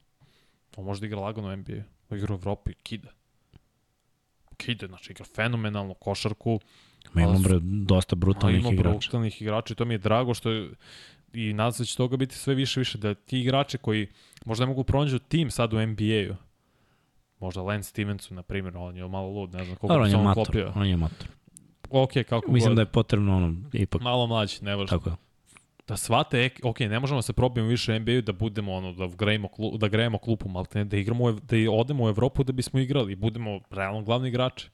On 0.78 0.86
može 0.86 1.00
da 1.00 1.06
igra 1.06 1.20
lagano 1.20 1.56
NBA, 1.56 1.84
u 2.10 2.16
igra 2.16 2.34
u 2.34 2.38
Evropi, 2.38 2.74
kida. 2.74 3.10
Kida, 4.58 4.88
znači 4.88 5.12
igra 5.12 5.26
fenomenalno 5.26 5.94
košarku. 5.94 6.60
Ma 7.14 7.22
imam 7.22 7.44
bre, 7.44 7.60
dosta 7.62 8.16
brutalnih 8.16 8.60
igrača. 8.60 8.74
Ima 8.74 8.92
brutalnih 8.92 9.42
igrača 9.42 9.74
i 9.74 9.76
to 9.76 9.86
mi 9.86 9.94
je 9.94 9.98
drago 9.98 10.34
što 10.34 10.52
je, 10.52 10.70
i 11.34 11.54
nadam 11.54 11.72
se 11.72 11.84
da 11.84 11.86
će 11.88 11.98
toga 11.98 12.18
biti 12.18 12.36
sve 12.36 12.56
više 12.56 12.80
više, 12.80 12.98
da 12.98 13.14
ti 13.14 13.40
igrače 13.40 13.78
koji 13.78 14.08
možda 14.46 14.66
ne 14.66 14.70
mogu 14.70 14.84
pronađu 14.84 15.20
tim 15.20 15.52
sad 15.52 15.74
u 15.74 15.86
NBA-u, 15.86 16.36
možda 17.40 17.62
Lance 17.62 17.90
Stevenson, 17.90 18.36
na 18.36 18.44
primjer, 18.44 18.78
on 18.78 18.98
je 18.98 19.08
malo 19.08 19.30
lud, 19.30 19.54
ne 19.54 19.64
znam 19.64 19.76
koliko 19.76 20.10
se 20.10 20.16
on 20.16 20.34
klopio. 20.34 20.72
On 20.76 20.88
je 20.88 20.98
mator. 20.98 21.28
Ok, 21.90 22.12
kako 22.30 22.52
Mislim 22.52 22.72
god. 22.72 22.76
da 22.76 22.82
je 22.82 22.92
potrebno 22.92 23.38
ono, 23.38 23.56
ipak... 23.74 24.02
Malo 24.02 24.28
mlađi, 24.28 24.58
ne 24.62 24.76
važno. 24.76 24.98
Tako 24.98 25.10
je 25.10 25.29
da 25.90 25.98
shvate, 25.98 26.50
ok, 26.64 26.80
ne 26.80 27.00
možemo 27.00 27.18
da 27.18 27.22
se 27.22 27.34
probijemo 27.34 27.70
više 27.70 28.00
NBA-u 28.00 28.22
da 28.22 28.32
budemo 28.32 28.74
ono, 28.74 28.94
da 28.94 29.08
grejemo, 29.08 29.48
klu, 29.48 29.78
da 29.78 29.88
grejemo 29.88 30.18
klupu, 30.18 30.50
ali 30.56 30.68
ne, 30.74 30.86
da 30.86 30.98
igramo, 30.98 31.32
da 31.32 31.56
odemo 31.72 32.04
u 32.04 32.10
Evropu 32.10 32.44
da 32.44 32.54
bismo 32.54 32.80
igrali, 32.80 33.16
budemo 33.16 33.60
realno 33.70 34.02
glavni 34.02 34.30
igrači. 34.30 34.70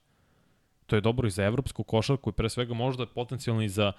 To 0.86 0.96
je 0.96 1.02
dobro 1.02 1.28
i 1.28 1.32
za 1.32 1.44
evropsku 1.44 1.84
košarku 1.84 2.30
i 2.30 2.34
pre 2.34 2.50
svega 2.50 2.74
možda 2.74 3.06
potencijalno 3.06 3.62
i 3.62 3.70
za 3.70 3.92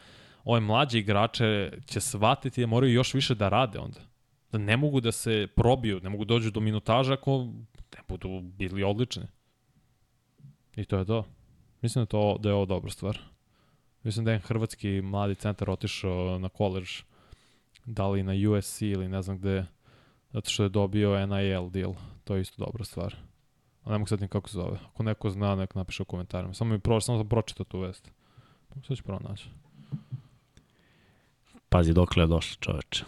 ove 0.45 0.61
mlađe 0.61 0.99
igrače 0.99 1.73
će 1.87 2.01
shvatiti 2.01 2.61
da 2.61 2.67
moraju 2.67 2.93
još 2.93 3.15
više 3.15 3.35
da 3.35 3.49
rade 3.49 3.79
onda. 3.79 4.01
Da 4.53 4.59
ne 4.59 4.77
mogu 4.77 5.01
da 5.01 5.13
se 5.13 5.47
probiju, 5.57 6.01
ne 6.03 6.09
mogu 6.09 6.25
da 6.25 6.35
dođu 6.35 6.51
do 6.51 6.61
minutaža 6.61 7.13
ako 7.13 7.39
ne 7.97 8.03
budu 8.09 8.41
bili 8.41 8.83
odlični. 8.83 9.27
I 10.77 10.85
to 10.85 10.99
je 10.99 11.05
to. 11.05 11.25
Mislim 11.83 12.03
da, 12.05 12.07
to, 12.07 12.37
da 12.41 12.49
je 12.49 12.55
ovo 12.55 12.67
dobra 12.67 12.91
stvar. 12.91 13.19
Mislim 14.07 14.25
da 14.25 14.33
je 14.33 14.39
hrvatski 14.39 15.03
mladi 15.03 15.35
centar 15.35 15.71
otišao 15.71 16.39
na 16.39 16.49
college, 16.49 16.91
da 17.85 18.09
li 18.09 18.23
na 18.23 18.33
USC 18.51 18.83
ili 18.83 19.09
ne 19.09 19.23
znam 19.23 19.39
gde, 19.39 19.67
zato 20.33 20.51
što 20.51 20.63
je 20.63 20.69
dobio 20.69 21.27
NIL 21.27 21.71
deal. 21.71 21.95
To 22.25 22.35
je 22.35 22.41
isto 22.41 22.65
dobra 22.65 22.85
stvar. 22.85 23.15
A 23.85 23.91
ne 23.91 23.99
mogu 23.99 24.09
sad 24.09 24.29
kako 24.29 24.49
se 24.49 24.55
zove. 24.55 24.79
Ako 24.89 25.03
neko 25.03 25.31
zna, 25.31 25.55
nek 25.55 25.75
napiše 25.75 26.03
u 26.03 26.07
komentarima. 26.07 26.55
Samo 26.55 26.73
mi 26.73 26.79
pro, 26.79 27.01
samo 27.01 27.19
sam 27.19 27.29
pročitao 27.29 27.65
tu 27.65 27.81
vest. 27.81 28.11
Sve 28.87 28.97
ću 28.97 29.03
prvo 29.03 29.21
naći. 29.29 29.49
Pazi 31.69 31.93
dokle 31.93 32.23
je 32.23 32.27
došlo 32.27 32.57
čoveče. 32.61 33.05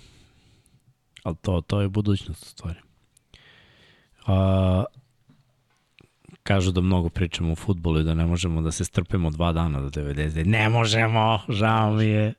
Ali 1.23 1.37
to, 1.37 1.61
to 1.61 1.81
je 1.81 1.89
budućnost 1.89 2.43
u 2.43 2.49
stvari. 2.49 2.79
A, 4.27 4.85
Kažu 6.49 6.73
da 6.73 6.81
mnogo 6.81 7.09
pričamo 7.09 7.53
o 7.53 7.55
futbolu 7.55 8.01
i 8.01 8.05
da 8.05 8.15
ne 8.15 8.27
možemo 8.27 8.61
da 8.61 8.71
se 8.71 8.85
strpimo 8.85 9.31
dva 9.31 9.53
dana 9.53 9.81
do 9.81 9.89
90. 9.89 10.47
Ne 10.47 10.69
možemo, 10.69 11.41
žao 11.49 11.93
mi 11.93 12.05
je, 12.05 12.35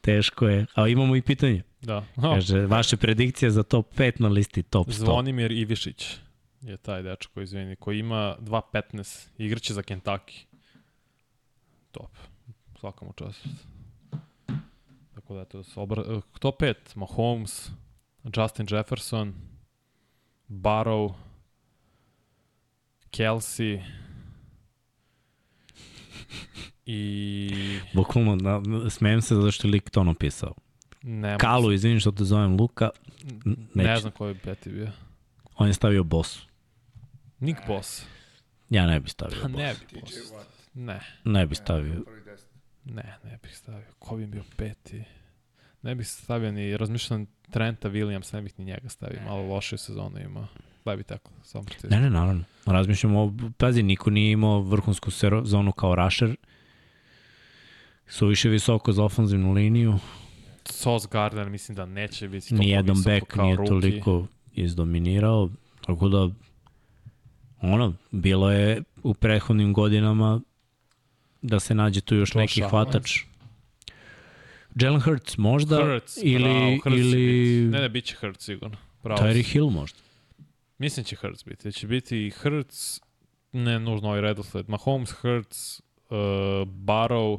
teško 0.00 0.48
je. 0.48 0.66
A 0.74 0.88
imamo 0.88 1.16
i 1.16 1.22
pitanje. 1.22 1.62
Da. 1.80 1.96
Oh. 2.16 2.22
Kaže, 2.34 2.66
vaše 2.66 2.96
predikcije 2.96 3.50
za 3.50 3.62
top 3.62 3.94
5 3.94 4.20
na 4.20 4.28
listi 4.28 4.62
top 4.62 4.88
100. 4.88 4.92
Zvonimir 4.92 5.52
Ivišić 5.52 6.16
je 6.60 6.76
taj 6.76 7.02
dečko, 7.02 7.40
izvini, 7.40 7.76
koji 7.76 7.98
ima 7.98 8.36
2.15, 8.40 9.28
igraće 9.38 9.74
za 9.74 9.82
Kentucky. 9.82 10.44
Top. 11.92 12.10
Svaka 12.80 13.04
mu 13.04 13.12
čast. 13.12 13.46
Tako 15.14 15.34
da, 15.34 15.40
eto, 15.40 15.62
obra... 15.76 16.20
top 16.38 16.62
5, 16.62 16.74
Mahomes, 16.94 17.70
Justin 18.36 18.66
Jefferson, 18.70 19.34
Barrow, 20.48 21.12
Kelsey 23.16 23.82
i... 26.86 27.78
Bukvalno, 27.94 28.36
da, 28.36 28.62
smijem 28.90 29.22
se 29.22 29.34
zato 29.34 29.50
što 29.50 29.68
je 29.68 29.72
lik 29.72 29.90
to 29.90 30.04
napisao. 30.04 30.54
Ne, 31.02 31.38
Kalu, 31.38 31.72
izvinim 31.72 32.00
što 32.00 32.10
te 32.10 32.24
zovem 32.24 32.56
Luka. 32.60 32.90
Neću. 33.74 33.88
Ne 33.88 33.96
znam 33.96 34.12
koji 34.12 34.34
bi 34.34 34.40
peti 34.40 34.70
bio. 34.70 34.90
On 35.56 35.68
je 35.68 35.74
stavio 35.74 36.04
boss. 36.04 36.38
Nick 37.40 37.60
Boss. 37.66 38.06
Ja 38.70 38.86
ne 38.86 39.00
bi 39.00 39.08
stavio 39.08 39.42
boss. 39.42 39.56
Ne 39.56 39.74
bi 39.74 40.00
boss. 40.00 40.14
Ne. 40.74 41.00
Ne 41.24 41.46
bi 41.46 41.54
stavio. 41.54 42.04
Ne, 42.84 43.16
ne 43.24 43.38
bih 43.42 43.56
stavio. 43.56 43.86
Ko 43.98 44.16
bi 44.16 44.26
bio 44.26 44.42
peti? 44.56 45.04
Ne 45.82 45.94
bih 45.94 46.08
stavio 46.08 46.52
ni, 46.52 46.76
razmišljam 46.76 47.26
Trenta 47.50 47.88
Williams, 47.90 48.34
ne 48.34 48.42
bih 48.42 48.58
ni 48.58 48.64
njega 48.64 48.88
stavio. 48.88 49.20
Malo 49.24 49.42
loše 49.42 49.78
sezone 49.78 50.22
ima. 50.22 50.48
Bi 50.84 51.02
tako, 51.02 51.30
samo 51.42 51.64
Ne, 51.90 52.00
ne, 52.00 52.10
naravno. 52.10 52.44
Razmišljamo, 52.66 53.36
pazi, 53.56 53.82
niko 53.82 54.10
nije 54.10 54.32
imao 54.32 54.60
vrhunsku 54.60 55.10
zonu 55.44 55.72
kao 55.72 55.94
Rasher. 55.94 56.36
Su 58.06 58.26
više 58.26 58.48
visoko 58.48 58.92
za 58.92 59.04
ofenzivnu 59.04 59.52
liniju. 59.52 59.98
Sos 60.64 61.08
Gardner 61.08 61.50
mislim 61.50 61.76
da 61.76 61.86
neće 61.86 62.28
biti 62.28 62.48
toliko 62.48 62.64
Nijedan 62.64 62.96
back 62.96 63.36
nije 63.36 63.56
ruki. 63.56 63.68
toliko 63.68 64.26
izdominirao, 64.52 65.50
tako 65.86 66.08
da 66.08 66.28
ono, 67.60 67.94
bilo 68.10 68.50
je 68.50 68.82
u 69.02 69.14
prethodnim 69.14 69.72
godinama 69.72 70.40
da 71.42 71.60
se 71.60 71.74
nađe 71.74 72.00
tu 72.00 72.14
još 72.14 72.28
Josh 72.28 72.36
neki 72.36 72.62
hvatač. 72.62 73.20
Jalen 74.80 75.00
Hurts 75.00 75.38
možda 75.38 75.84
Hurts, 75.84 76.18
ili, 76.22 76.44
bravo, 76.44 76.70
Hurts 76.84 76.98
ili... 76.98 77.68
Ne, 77.70 77.80
ne, 77.80 77.88
bit 77.88 78.04
će 78.04 78.16
Hurts 78.20 78.44
sigurno. 78.44 78.76
Bravo. 79.02 79.22
Tyreek 79.22 79.52
Hill 79.52 79.70
možda. 79.70 80.03
Mislim 80.84 81.04
će 81.04 81.16
Hurts 81.16 81.44
biti. 81.44 81.72
Će 81.72 81.86
biti 81.86 82.30
Hurts, 82.30 83.00
ne 83.52 83.78
nužno 83.78 84.08
ovaj 84.08 84.20
redosled, 84.20 84.68
Mahomes, 84.68 85.10
Hurts, 85.10 85.80
uh, 85.80 86.16
Barrow, 86.66 87.38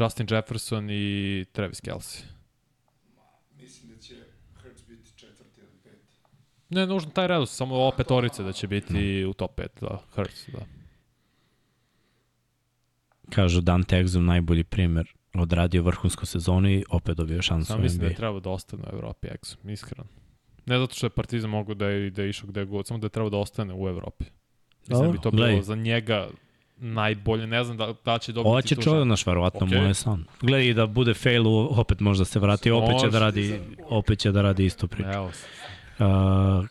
Justin 0.00 0.26
Jefferson 0.30 0.90
i 0.90 1.44
Travis 1.52 1.80
Kelsey. 1.80 2.22
Mislim 3.56 3.90
da 3.90 4.00
će 4.00 4.14
Hurts 4.62 4.86
biti 4.86 5.18
četvrti 5.18 5.60
ili 5.60 5.78
peti. 5.82 6.16
Ne, 6.68 6.86
nužno 6.86 7.10
taj 7.10 7.26
redosled, 7.26 7.56
samo 7.56 7.74
ova 7.74 7.96
petorice 7.96 8.42
da 8.42 8.52
će 8.52 8.66
biti 8.66 9.24
u 9.24 9.32
top 9.32 9.58
5, 9.58 9.66
da, 9.80 9.98
Hurts, 10.14 10.48
da. 10.48 10.66
Kažu 13.30 13.60
Dante 13.60 13.96
Exum 13.96 14.20
najbolji 14.20 14.64
primer 14.64 15.14
odradio 15.34 15.82
vrhunsku 15.82 16.26
sezonu 16.26 16.70
i 16.70 16.84
opet 16.90 17.16
dobio 17.16 17.42
šansu 17.42 17.66
Samo 17.66 17.82
mislim 17.82 18.00
da 18.00 18.06
je 18.06 18.14
treba 18.14 18.40
da 18.40 18.50
ostane 18.50 18.82
u 18.82 18.94
Evropi 18.94 19.28
Exum, 19.28 19.72
iskreno. 19.72 20.21
Ne 20.66 20.78
zato 20.78 20.94
što 20.94 21.06
je 21.06 21.10
Partizan 21.10 21.50
mogu 21.50 21.74
da 21.74 21.86
je, 21.86 22.10
da 22.10 22.22
je 22.22 22.30
išao 22.30 22.48
gde 22.48 22.64
god, 22.64 22.86
samo 22.86 22.98
da 22.98 23.04
je 23.04 23.10
trebao 23.10 23.30
da 23.30 23.36
ostane 23.36 23.74
u 23.74 23.88
Evropi. 23.88 24.24
Mislim 24.88 25.06
da 25.06 25.12
bi 25.12 25.20
to 25.20 25.30
bilo 25.30 25.62
za 25.62 25.74
njega 25.74 26.28
najbolje, 26.76 27.46
ne 27.46 27.64
znam 27.64 27.76
da, 27.76 27.94
da 28.04 28.18
će 28.18 28.32
dobiti 28.32 28.50
Hoće 28.50 28.76
čovjek 28.76 29.06
naš, 29.06 29.26
verovatno 29.26 29.66
okay. 29.66 29.80
mu 29.80 29.88
je 29.88 29.94
san. 29.94 30.24
Gledaj 30.40 30.74
da 30.74 30.86
bude 30.86 31.14
fail, 31.14 31.46
opet 31.80 32.00
možda 32.00 32.24
se 32.24 32.38
vrati, 32.38 32.70
opet 32.70 33.00
će 33.00 33.08
da 33.08 33.18
radi, 33.18 33.60
opet 33.88 34.18
će 34.18 34.32
da 34.32 34.42
radi 34.42 34.64
isto 34.64 34.86
priču. 34.86 35.08
Evo. 35.08 35.30
Uh, 35.98 36.66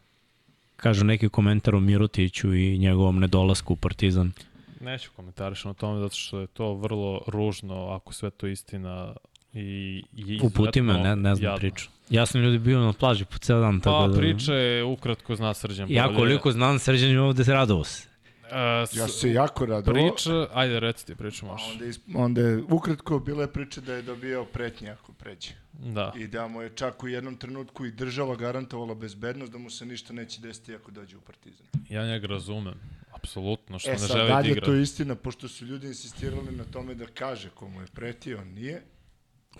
kažu 0.75 1.05
neki 1.05 1.29
komentar 1.29 1.75
o 1.75 1.79
Mirotiću 1.79 2.55
i 2.55 2.77
njegovom 2.77 3.19
nedolasku 3.19 3.73
u 3.73 3.75
Partizan. 3.75 4.31
Neću 4.79 5.09
komentarišem 5.15 5.71
o 5.71 5.73
tome, 5.73 5.99
zato 5.99 6.15
što 6.15 6.39
je 6.39 6.47
to 6.47 6.73
vrlo 6.73 7.21
ružno, 7.27 7.87
ako 7.87 8.13
sve 8.13 8.29
to 8.29 8.47
istina 8.47 9.13
i, 9.53 10.03
i 10.15 10.39
Uputi 10.43 10.81
me, 10.81 10.93
ne, 10.93 11.15
ne 11.15 11.35
znam 11.35 11.43
jadno. 11.43 11.57
priču. 11.57 11.89
Ja 12.09 12.25
sam 12.25 12.41
ljudi 12.41 12.59
bio 12.59 12.79
na 12.79 12.93
plaži 12.93 13.25
po 13.25 13.37
ceo 13.37 13.59
dan. 13.59 13.79
Tako 13.79 13.99
pa, 13.99 14.07
da... 14.07 14.17
priča 14.17 14.53
je 14.53 14.83
ukratko 14.83 15.35
zna 15.35 15.53
Srđan. 15.53 15.91
Ja 15.91 16.15
koliko 16.15 16.51
znam 16.51 16.79
Srđan 16.79 17.09
je 17.09 17.21
ovde 17.21 17.43
se 17.43 17.53
radovao 17.53 17.83
se. 17.83 18.07
Uh, 18.51 18.97
ja 18.97 19.07
se 19.07 19.31
jako 19.31 19.65
radovao. 19.65 19.93
Priča, 19.93 20.47
ajde 20.53 20.79
reci 20.79 21.05
ti 21.05 21.15
priču 21.15 21.45
možeš. 21.45 21.71
Onda, 21.71 21.85
is, 21.85 21.99
onda 22.15 22.41
je 22.41 22.63
ukratko 22.69 23.19
bila 23.19 23.41
je 23.41 23.51
priča 23.51 23.81
da 23.81 23.93
je 23.93 24.01
dobio 24.01 24.45
pretnje 24.45 24.89
ako 24.89 25.13
pređe. 25.13 25.51
Da. 25.73 26.13
I 26.17 26.27
da 26.27 26.47
mu 26.47 26.61
je 26.61 26.69
čak 26.75 27.03
u 27.03 27.07
jednom 27.07 27.35
trenutku 27.35 27.85
i 27.85 27.91
država 27.91 28.35
garantovala 28.35 28.95
bezbednost 28.95 29.51
da 29.51 29.57
mu 29.57 29.69
se 29.69 29.85
ništa 29.85 30.13
neće 30.13 30.41
desiti 30.41 30.75
ako 30.75 30.91
dođe 30.91 31.17
u 31.17 31.21
Partizan. 31.21 31.67
Ja 31.89 32.05
njega 32.07 32.27
razumem. 32.27 32.73
Apsolutno, 33.11 33.79
što 33.79 33.89
e, 33.89 33.93
ne 33.93 33.97
želi 33.97 34.13
da 34.13 34.23
igra. 34.23 34.39
E 34.39 34.43
sad 34.43 34.43
dalje 34.43 34.61
to 34.61 34.75
istina, 34.75 35.15
pošto 35.15 35.47
su 35.47 35.65
ljudi 35.65 35.87
insistirali 35.87 36.51
na 36.51 36.63
tome 36.63 36.95
da 36.95 37.05
kaže 37.05 37.49
komu 37.49 37.81
je 37.81 37.87
pretio, 37.93 38.45
nije. 38.45 38.81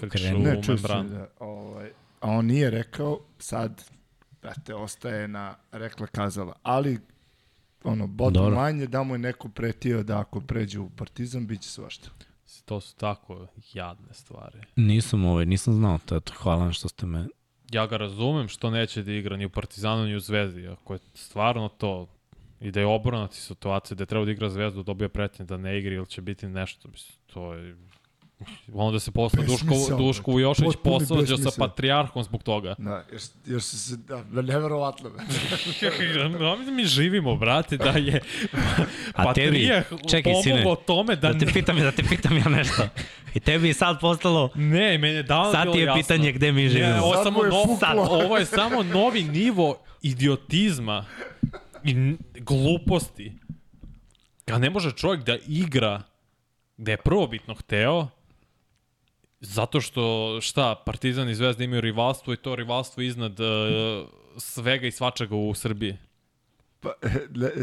Krenu 0.10 0.40
ne, 0.40 0.64
čuo 0.64 0.76
da, 0.76 1.28
ovaj, 1.40 1.90
a 2.20 2.30
on 2.30 2.45
nije 2.45 2.70
rekao, 2.70 3.20
sad, 3.40 3.84
te 4.66 4.76
ostaje 4.76 5.28
na 5.28 5.56
rekla 5.72 6.08
kazala. 6.08 6.53
Ali, 6.64 7.00
ono, 7.84 8.08
bottom 8.08 8.53
manje 8.53 8.88
da 8.88 9.03
mu 9.03 9.14
je 9.14 9.20
neko 9.20 9.50
pretio 9.50 10.03
da 10.03 10.20
ako 10.20 10.42
pređe 10.42 10.80
u 10.80 10.90
Partizan, 10.90 11.48
bit 11.48 11.61
će 11.61 11.70
svašta. 11.70 12.10
To 12.66 12.82
su 12.82 12.95
tako 12.95 13.48
jadne 13.74 14.14
stvari. 14.14 14.60
Nisam 14.76 15.26
ovaj, 15.26 15.45
nisam 15.45 15.74
znao 15.74 16.00
to, 16.06 16.16
eto, 16.16 16.34
hvala 16.38 16.72
što 16.72 16.90
ste 16.90 17.06
me... 17.06 17.28
Ja 17.72 17.88
ga 17.88 17.98
razumem 17.98 18.48
što 18.48 18.70
neće 18.70 19.03
da 19.03 19.11
igra 19.11 19.38
ni 19.38 19.45
u 19.45 19.50
Partizanu 19.50 20.06
ni 20.06 20.16
u 20.16 20.20
Zvezdi, 20.20 20.68
ako 20.68 20.94
je 20.94 21.00
stvarno 21.14 21.70
to 21.70 22.08
i 22.60 22.72
da 22.72 22.80
je 22.80 22.86
obronati 22.86 23.36
situacija, 23.36 23.95
da 23.95 24.02
je 24.02 24.06
treba 24.06 24.26
da 24.26 24.32
igra 24.32 24.50
Zvezdu, 24.50 24.84
dobija 24.84 25.10
pretnje 25.10 25.45
da 25.45 25.58
ne 25.58 25.80
igra 25.80 25.95
ili 25.95 26.08
će 26.08 26.22
biti 26.22 26.48
nešto, 26.48 26.88
mislim, 26.88 27.18
to 27.34 27.53
je 27.53 27.76
Onda 28.74 29.00
se 29.00 29.11
posle 29.11 29.45
Duško, 29.45 29.95
Duško 29.98 30.32
Vujošević 30.32 30.76
posvađa 30.84 31.38
sa 31.38 31.50
patrijarhom 31.58 32.24
zbog 32.24 32.44
toga. 32.44 32.76
Da, 32.78 33.06
jer, 33.11 33.22
jer 33.45 33.61
su 33.61 33.80
se, 33.80 33.98
da, 33.98 34.24
da 34.24 34.42
neverovatno. 34.42 35.10
no, 36.40 36.56
mi 36.56 36.86
živimo, 36.86 37.36
brate, 37.36 37.78
da 37.78 37.90
je 37.90 38.22
A 39.14 39.34
tebi, 39.34 39.70
čekaj, 40.10 40.34
sine, 40.44 40.68
o 40.68 40.76
tome 40.76 41.16
da... 41.16 41.34
Da 41.34 41.40
te 41.40 41.45
pitam, 41.53 41.80
da 41.80 41.92
te 41.92 42.03
pitam 42.03 42.38
ja 42.38 42.50
nešto. 42.50 42.88
I 43.36 43.40
tebi 43.40 43.68
je 43.68 43.74
sad 43.74 44.00
postalo... 44.00 44.50
Ne, 44.56 44.98
meni 44.98 45.16
je 45.16 45.24
davno 45.24 45.52
Sad 45.52 45.72
ti 45.72 45.80
je 45.80 45.86
jasno. 45.86 46.02
pitanje 46.02 46.32
gde 46.32 46.52
mi 46.52 46.70
živimo. 46.70 46.94
Ne, 46.94 47.02
ovo, 47.02 47.16
je 47.16 47.24
samo 47.24 47.44
nov, 47.44 47.78
sad, 47.80 47.98
ovo 47.98 48.38
je 48.38 48.45
samo 48.45 48.84
novi 48.84 49.24
nivo 49.24 49.78
idiotizma 50.02 51.06
i 51.84 52.16
gluposti. 52.40 53.34
Kad 54.45 54.61
ne 54.61 54.70
može 54.70 54.92
čovjek 54.92 55.24
da 55.24 55.38
igra 55.48 56.02
gde 56.82 56.92
je 56.92 56.98
prvobitno 56.98 57.56
hteo, 57.56 58.08
Zato 59.42 59.82
što, 59.82 60.38
šta, 60.42 60.76
Partizan 60.86 61.30
i 61.30 61.36
Zvezda 61.36 61.64
imaju 61.64 61.82
rivalstvo 61.82 62.34
i 62.34 62.38
to 62.38 62.56
rivalstvo 62.56 63.03
iznad 63.03 63.40
uh, 63.40 63.48
svega 64.38 64.88
i 64.88 64.92
svačega 64.92 65.36
u 65.36 65.53
Srbiji. 65.53 65.98
Pa, 66.80 66.94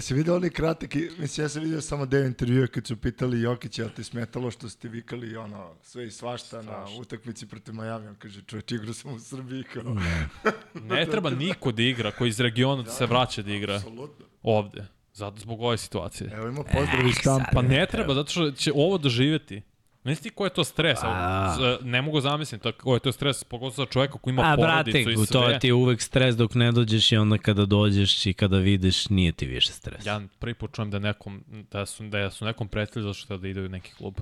se 0.00 0.15
vidio 0.15 0.36
oni 0.36 0.50
kratak, 0.50 0.94
mislim, 0.94 1.44
ja 1.44 1.48
sam 1.48 1.62
vidio 1.62 1.81
samo 1.81 2.07
deo 2.07 2.24
intervjua 2.24 2.66
kad 2.66 2.86
su 2.86 2.97
pitali 2.97 3.40
Jokića, 3.40 3.82
ali 3.82 3.92
ti 3.92 4.05
smetalo 4.05 4.50
što 4.50 4.68
ste 4.68 4.89
vikali 4.89 5.36
ono, 5.36 5.74
sve 5.82 6.07
i 6.07 6.10
svašta, 6.10 6.48
svašta. 6.48 6.73
na 6.73 6.86
utakmici 7.00 7.47
protiv 7.47 7.74
Miami, 7.74 8.08
on 8.08 8.15
kaže, 8.15 8.42
čovječ, 8.42 8.73
igra 8.73 8.92
sam 8.92 9.15
u 9.15 9.18
Srbiji, 9.18 9.65
kao. 9.65 9.82
Ne, 9.82 10.28
ne 10.74 11.07
treba 11.07 11.31
niko 11.31 11.73
da 11.73 11.82
igra, 11.82 12.10
koji 12.10 12.28
iz 12.28 12.40
regiona 12.40 12.82
da, 12.82 12.90
se 12.90 13.07
vraća 13.07 13.42
da 13.42 13.52
igra. 13.52 13.74
Absolutno. 13.74 14.24
Ovde. 14.42 14.86
Zato 15.12 15.40
zbog 15.40 15.62
ove 15.62 15.78
situacije. 15.78 16.31
Evo 16.34 16.48
ima 16.48 16.62
pozdrav 16.62 17.07
iz 17.07 17.16
Tampa. 17.24 17.50
Pa 17.52 17.62
ne 17.62 17.86
treba, 17.86 18.15
zato 18.15 18.31
što 18.31 18.50
će 18.50 18.73
ovo 18.74 18.98
doživeti. 18.98 19.62
Misli 20.05 20.23
ti 20.23 20.31
ko 20.31 20.44
je 20.44 20.51
to 20.51 20.65
stres? 20.65 20.99
A... 21.02 21.78
Ne 21.83 22.02
mogu 22.02 22.20
zamisliti 22.20 22.73
ko 22.73 22.94
je 22.94 23.01
to 23.01 23.12
stres, 23.12 23.44
pogotovo 23.44 23.85
za 23.85 23.86
čoveka 23.86 24.18
koji 24.18 24.33
ima 24.33 24.43
A, 24.43 24.57
porodicu 24.57 24.99
brate, 24.99 25.12
i 25.12 25.27
sve. 25.27 25.27
to 25.27 25.59
ti 25.60 25.67
je 25.67 25.75
uvek 25.75 26.02
stres 26.02 26.36
dok 26.36 26.55
ne 26.55 26.73
dođeš 26.73 27.12
i 27.12 27.17
onda 27.17 27.39
kada 27.39 27.65
dođeš 27.67 28.27
i 28.27 28.33
kada 28.33 28.59
vidiš 28.59 29.09
nije 29.09 29.33
ti 29.33 29.47
više 29.47 29.73
stres. 29.73 30.07
Ja 30.07 30.20
prvi 30.39 30.55
put 30.55 30.75
čujem 30.75 30.91
da, 30.91 30.99
nekom, 30.99 31.44
da, 31.70 31.86
su, 31.86 32.09
da 32.09 32.31
su 32.31 32.44
nekom 32.44 32.68
prijatelji 32.68 33.02
zašto 33.02 33.36
da 33.36 33.49
ide 33.49 33.62
u 33.62 33.68
neki 33.68 33.94
klub 33.94 34.15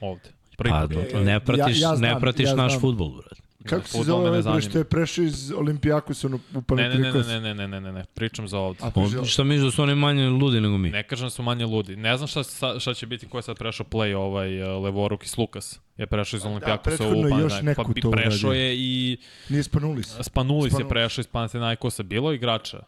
ovde. 0.00 0.28
Prvi 0.56 0.70
pa, 0.70 0.88
put. 0.88 1.24
ne 1.24 1.40
pratiš, 1.40 1.80
ja, 1.80 1.90
ja 1.90 1.96
znam, 1.96 2.14
ne 2.14 2.20
pratiš 2.20 2.48
ja 2.48 2.54
naš 2.54 2.80
futbol, 2.80 3.08
brate. 3.08 3.49
Kako 3.66 3.88
se 3.88 4.02
zove 4.02 4.30
ovaj 4.30 4.60
što 4.60 4.78
je 4.78 4.84
prešao 4.84 5.24
iz 5.24 5.52
Olimpijakosa 5.52 6.28
u 6.54 6.62
Panathinaikos? 6.62 7.26
Ne, 7.26 7.40
ne, 7.40 7.54
ne, 7.54 7.54
ne, 7.54 7.68
ne, 7.68 7.80
ne, 7.80 7.92
ne, 7.92 8.04
pričam 8.14 8.48
za 8.48 8.58
ovde. 8.58 8.78
A, 8.82 8.90
pa, 8.90 9.24
šta 9.26 9.44
misliš 9.44 9.64
da 9.64 9.70
su 9.70 9.82
oni 9.82 9.94
manje 9.94 10.28
ludi 10.28 10.60
nego 10.60 10.78
mi? 10.78 10.90
Ne 10.90 11.02
kažem 11.02 11.26
da 11.26 11.30
su 11.30 11.42
manje 11.42 11.66
ludi. 11.66 11.96
Ne 11.96 12.16
znam 12.16 12.28
šta, 12.28 12.80
šta 12.80 12.94
će 12.94 13.06
biti, 13.06 13.26
ko 13.28 13.38
je 13.38 13.42
sad 13.42 13.58
prešao 13.58 13.86
play 13.90 14.16
ovaj 14.16 14.62
uh, 14.62 14.84
Levoruk 14.84 15.24
i 15.26 15.28
Lukas. 15.38 15.80
Je 15.96 16.06
prešao 16.06 16.36
iz 16.36 16.44
Olimpijakosa 16.44 17.04
da, 17.04 17.10
u 17.10 17.22
Panathinaikosa. 17.22 17.84
Pa, 18.02 18.10
prešao 18.10 18.52
je 18.52 18.76
i... 18.76 19.16
Nije 19.48 19.62
Spanulis. 19.62 20.06
Spanulis, 20.06 20.26
Spanulis 20.26 20.74
je 20.78 20.88
prešao 20.88 21.20
iz 21.20 21.26
Panathinaikosa. 21.26 22.02
Bilo 22.02 22.32
igrača 22.32 22.80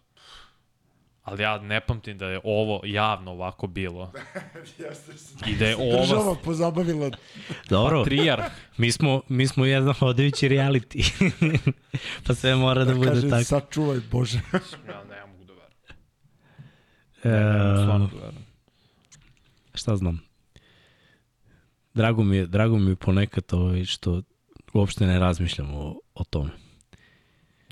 Ali 1.23 1.43
ja 1.43 1.59
ne 1.59 1.81
pamtim 1.81 2.19
da 2.19 2.27
je 2.27 2.41
ovo 2.45 2.81
javno 2.85 3.31
ovako 3.31 3.67
bilo. 3.67 4.13
I 5.51 5.57
da 5.57 5.67
je 5.67 5.77
ovo... 5.77 6.01
Država 6.01 6.37
pozabavila... 6.45 7.11
Dobro, 7.69 8.03
patrijarh. 8.03 8.45
mi 8.77 8.93
smo, 8.93 9.23
mi 9.29 9.47
smo 9.47 9.65
jedan 9.65 9.95
hodajući 9.95 10.49
reality. 10.49 11.31
pa 12.27 12.35
sve 12.35 12.57
mora 12.57 12.85
da, 12.85 12.93
da 12.93 12.99
bude 12.99 13.11
kaže, 13.11 13.31
tako. 13.31 13.45
Sad 13.45 13.71
čuvaj, 13.71 13.99
Bože. 14.11 14.41
ja 14.89 15.05
ne 15.05 15.27
mogu 15.27 15.45
da 15.45 15.53
verujem. 15.53 15.97
Ne, 17.25 17.87
ne 17.87 17.99
mogu 17.99 18.17
da 18.17 18.25
verujem. 18.25 18.47
Šta 19.75 19.97
znam? 19.97 20.21
Drago 21.95 22.25
mi 22.25 22.37
je, 22.37 22.47
drago 22.47 22.79
mi 22.79 22.91
je 22.91 22.97
ponekad 22.97 23.45
ovaj 23.53 23.85
što 23.85 24.23
uopšte 24.73 25.07
ne 25.07 25.19
razmišljam 25.19 25.75
o, 25.75 26.01
o 26.15 26.25
tome. 26.25 26.51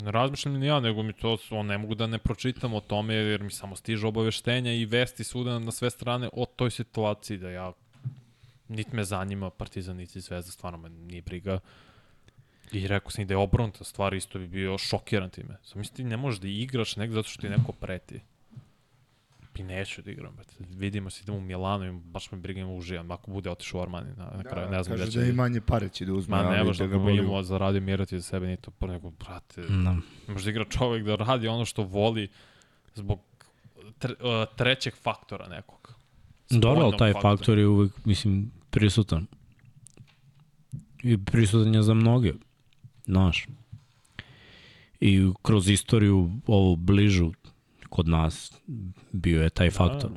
Ne 0.02 0.10
razmišljam 0.10 0.54
ni 0.54 0.66
ja, 0.66 0.80
nego 0.80 1.02
mi 1.02 1.12
to, 1.12 1.38
on 1.50 1.66
ne 1.66 1.78
mogu 1.78 1.94
da 1.94 2.06
ne 2.06 2.18
pročitam 2.18 2.74
o 2.74 2.80
tome, 2.80 3.14
jer 3.14 3.42
mi 3.42 3.50
samo 3.50 3.76
stižu 3.76 4.08
obaveštenja 4.08 4.72
i 4.72 4.84
vesti 4.84 5.24
svuda 5.24 5.58
na 5.58 5.70
sve 5.70 5.90
strane 5.90 6.28
o 6.32 6.46
toj 6.46 6.70
situaciji, 6.70 7.38
da 7.38 7.50
ja 7.50 7.72
niti 8.68 8.96
me 8.96 9.04
zanima 9.04 9.50
Partizan, 9.50 9.96
niti 9.96 10.20
Zvezda, 10.20 10.52
stvarno 10.52 10.78
me 10.78 10.88
nije 10.88 11.22
briga. 11.22 11.58
I 12.72 12.86
rekao 12.86 13.10
sam 13.10 13.22
i 13.22 13.26
da 13.26 13.34
je 13.34 13.38
obrnuta 13.38 13.84
stvar, 13.84 14.14
isto 14.14 14.38
bi 14.38 14.46
bio 14.46 14.78
šokiran 14.78 15.30
time. 15.30 15.56
Sam 15.62 15.78
mislim, 15.78 15.96
ti 15.96 16.04
ne 16.04 16.16
možeš 16.16 16.40
da 16.40 16.48
igraš 16.48 16.96
negde 16.96 17.14
zato 17.14 17.28
što 17.28 17.40
ti 17.40 17.48
neko 17.48 17.72
preti. 17.72 18.20
I 19.56 19.62
neću 19.62 20.02
da 20.02 20.10
igram. 20.10 20.36
Bet. 20.36 20.56
Vidimo 20.58 21.10
se, 21.10 21.22
idemo 21.22 21.38
u 21.38 21.40
Milano 21.40 21.86
i 21.86 21.92
baš 21.92 22.32
me 22.32 22.38
briga 22.38 22.60
ima 22.60 22.72
uživam. 22.72 23.10
Ako 23.10 23.30
bude 23.30 23.50
otišao 23.50 23.80
u 23.80 23.82
Armani, 23.82 24.10
na, 24.16 24.30
na 24.36 24.42
kraju, 24.42 24.70
da, 24.70 24.76
ne 24.76 24.82
znam 24.82 24.96
gde 24.96 25.10
će... 25.10 25.20
da 25.20 25.26
i 25.26 25.32
manje 25.32 25.60
pare 25.60 25.88
će 25.88 26.04
da 26.04 26.12
uzme. 26.12 26.36
Ma 26.36 26.50
ne 26.50 26.64
može 26.64 26.86
da, 26.86 26.98
da 26.98 27.04
ga 27.04 27.10
imamo 27.10 27.42
zaradio 27.42 27.80
mirati 27.80 28.18
za 28.18 28.22
sebe, 28.22 28.46
ni 28.46 28.56
to 28.56 28.70
po 28.70 28.86
nego, 28.86 29.10
brate, 29.10 29.60
no. 29.60 30.00
može 30.28 30.44
da 30.44 30.50
igra 30.50 30.64
čovek 30.64 31.04
da 31.04 31.16
radi 31.16 31.48
ono 31.48 31.64
što 31.64 31.82
voli 31.82 32.28
zbog 32.94 33.20
tre, 33.98 34.12
uh, 34.12 34.56
trećeg 34.56 34.94
faktora 34.96 35.48
nekog. 35.48 35.94
Dobro, 36.50 36.84
ali 36.84 36.96
taj 36.98 37.12
faktor. 37.12 37.30
faktor 37.30 37.58
je 37.58 37.66
uvek, 37.66 38.04
mislim, 38.04 38.50
prisutan. 38.70 39.26
I 41.02 41.24
prisutan 41.24 41.74
je 41.74 41.82
za 41.82 41.94
mnoge, 41.94 42.32
znaš. 43.04 43.46
I 45.00 45.30
kroz 45.42 45.68
istoriju 45.68 46.30
ovu 46.46 46.76
bližu 46.76 47.32
kod 47.90 48.08
nas 48.08 48.52
bio 49.12 49.42
je 49.42 49.50
taj 49.50 49.66
da. 49.66 49.74
faktor. 49.74 50.10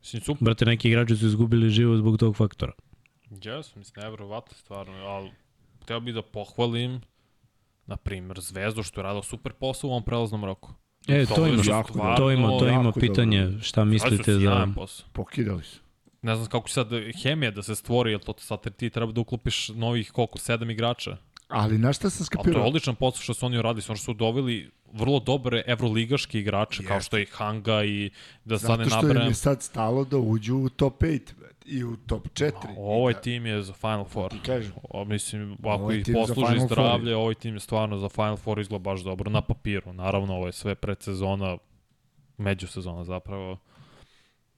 Mislim, 0.00 0.22
super. 0.22 0.44
Brate, 0.44 0.64
neki 0.64 0.88
igrači 0.88 1.16
su 1.16 1.26
izgubili 1.26 1.70
život 1.70 1.98
zbog 1.98 2.18
tog 2.18 2.36
faktora. 2.36 2.72
Jes, 3.42 3.76
mislim, 3.76 4.04
nevrovatno 4.04 4.56
stvarno, 4.56 4.94
ali 4.94 5.30
hteo 5.82 6.00
bih 6.00 6.14
da 6.14 6.22
pohvalim, 6.22 7.00
na 7.86 7.96
primjer, 7.96 8.40
Zvezdu 8.40 8.82
što 8.82 9.00
je 9.00 9.02
radila 9.02 9.22
super 9.22 9.52
posao 9.52 9.88
u 9.88 9.90
ovom 9.90 10.04
prelaznom 10.04 10.44
roku. 10.44 10.72
E, 11.08 11.26
to, 11.26 11.34
to 11.34 11.46
ima, 11.46 11.62
jako, 11.66 11.92
stvarno, 11.92 12.16
to 12.16 12.30
ima, 12.30 12.48
to 12.48 12.68
ima 12.68 12.92
pitanje, 12.92 13.44
dobro. 13.44 13.60
šta 13.60 13.84
mislite 13.84 14.34
da... 14.34 14.66
Pokidali 15.12 15.62
su. 15.62 15.80
Ne 16.22 16.36
znam 16.36 16.48
kako 16.48 16.68
će 16.68 16.74
sad 16.74 16.88
hemija 17.22 17.50
da 17.50 17.62
se 17.62 17.74
stvori, 17.74 18.12
jer 18.12 18.20
to 18.20 18.34
sad 18.38 18.76
ti 18.76 18.90
treba 18.90 19.12
da 19.12 19.20
uklopiš 19.20 19.68
novih 19.68 20.10
koliko, 20.10 20.38
sedam 20.38 20.70
igrača. 20.70 21.16
Ali 21.48 21.78
na 21.78 21.92
šta 21.92 22.10
sam 22.10 22.26
skapirao? 22.26 22.50
A 22.50 22.54
to 22.54 22.60
je 22.60 22.68
odličan 22.68 22.94
posao 22.94 23.22
što 23.22 23.34
su 23.34 23.46
oni 23.46 23.58
uradili, 23.58 23.82
što 23.82 23.96
su 23.96 24.14
doveli 24.14 24.70
vrlo 24.92 25.20
dobre 25.20 25.62
evroligaške 25.66 26.38
igrače, 26.38 26.82
yes. 26.82 26.88
kao 26.88 27.00
što 27.00 27.16
je 27.16 27.26
Hanga 27.32 27.84
i 27.84 28.10
da 28.44 28.58
sad 28.58 28.78
ne 28.78 28.84
nabrajem. 28.84 28.90
Zato 28.90 29.12
što 29.12 29.22
im 29.22 29.28
je 29.28 29.34
sad 29.34 29.62
stalo 29.62 30.04
da 30.04 30.18
uđu 30.18 30.56
u 30.56 30.68
top 30.68 31.02
5 31.02 31.20
i 31.66 31.84
u 31.84 31.96
top 31.96 32.28
4. 32.28 32.52
A, 32.52 32.74
ovaj 32.76 33.14
da... 33.14 33.20
tim 33.20 33.46
je 33.46 33.62
za 33.62 33.72
Final 33.72 34.04
Four. 34.04 34.30
Ti 34.30 34.38
kažem. 34.46 34.72
O, 34.90 35.04
mislim, 35.04 35.52
ako 35.52 35.68
ovaj 35.68 35.96
ih 35.96 36.06
posluži 36.14 36.60
zdravlje, 36.60 37.16
ovaj 37.16 37.34
tim 37.34 37.54
je 37.54 37.60
stvarno 37.60 37.98
za 37.98 38.08
Final 38.08 38.36
Four 38.36 38.58
izgleda 38.58 38.82
baš 38.82 39.00
dobro 39.00 39.30
na 39.30 39.40
papiru. 39.40 39.92
Naravno, 39.92 40.34
ovo 40.34 40.46
je 40.46 40.52
sve 40.52 40.74
predsezona, 40.74 41.58
međusezona 42.38 43.04
zapravo. 43.04 43.58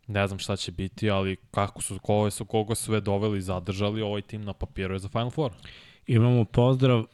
Ne 0.07 0.27
znam 0.27 0.39
šta 0.39 0.57
će 0.57 0.73
biti, 0.73 1.11
ali 1.11 1.37
kako 1.51 1.83
su, 1.83 1.99
koga 1.99 2.31
su, 2.31 2.45
koga 2.45 2.75
su 2.75 2.85
sve 2.85 3.01
doveli 3.01 3.39
i 3.39 3.43
zadržali, 3.43 4.03
ovaj 4.03 4.23
tim 4.23 4.45
na 4.45 4.53
papiru 4.53 4.95
je 4.95 4.99
za 4.99 5.09
Final 5.09 5.31
Four. 5.31 5.53
Imamo 6.07 6.45
pozdrav 6.45 7.05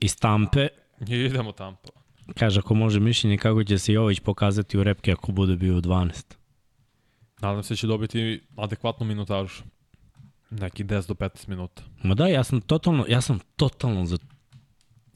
iz 0.00 0.16
Tampe. 0.16 0.68
I 1.08 1.14
idemo 1.26 1.52
Tampa. 1.52 1.88
Kaže, 2.34 2.60
ako 2.60 2.74
može 2.74 3.00
mišljenje 3.00 3.38
kako 3.38 3.64
će 3.64 3.78
se 3.78 3.92
Jović 3.92 4.20
pokazati 4.20 4.78
u 4.78 4.82
repke 4.82 5.12
ako 5.12 5.32
bude 5.32 5.56
bio 5.56 5.76
u 5.76 5.80
12. 5.80 6.34
Nadam 7.40 7.62
se 7.62 7.74
da 7.74 7.76
će 7.76 7.86
dobiti 7.86 8.40
adekvatnu 8.56 9.06
minutažu. 9.06 9.62
Neki 10.50 10.84
10 10.84 11.08
do 11.08 11.14
15 11.14 11.48
minuta. 11.48 11.82
Ma 12.02 12.14
da, 12.14 12.26
ja 12.26 12.44
sam 12.44 12.60
totalno, 12.60 13.04
ja 13.08 13.20
sam 13.20 13.38
totalno 13.56 14.06
za 14.06 14.18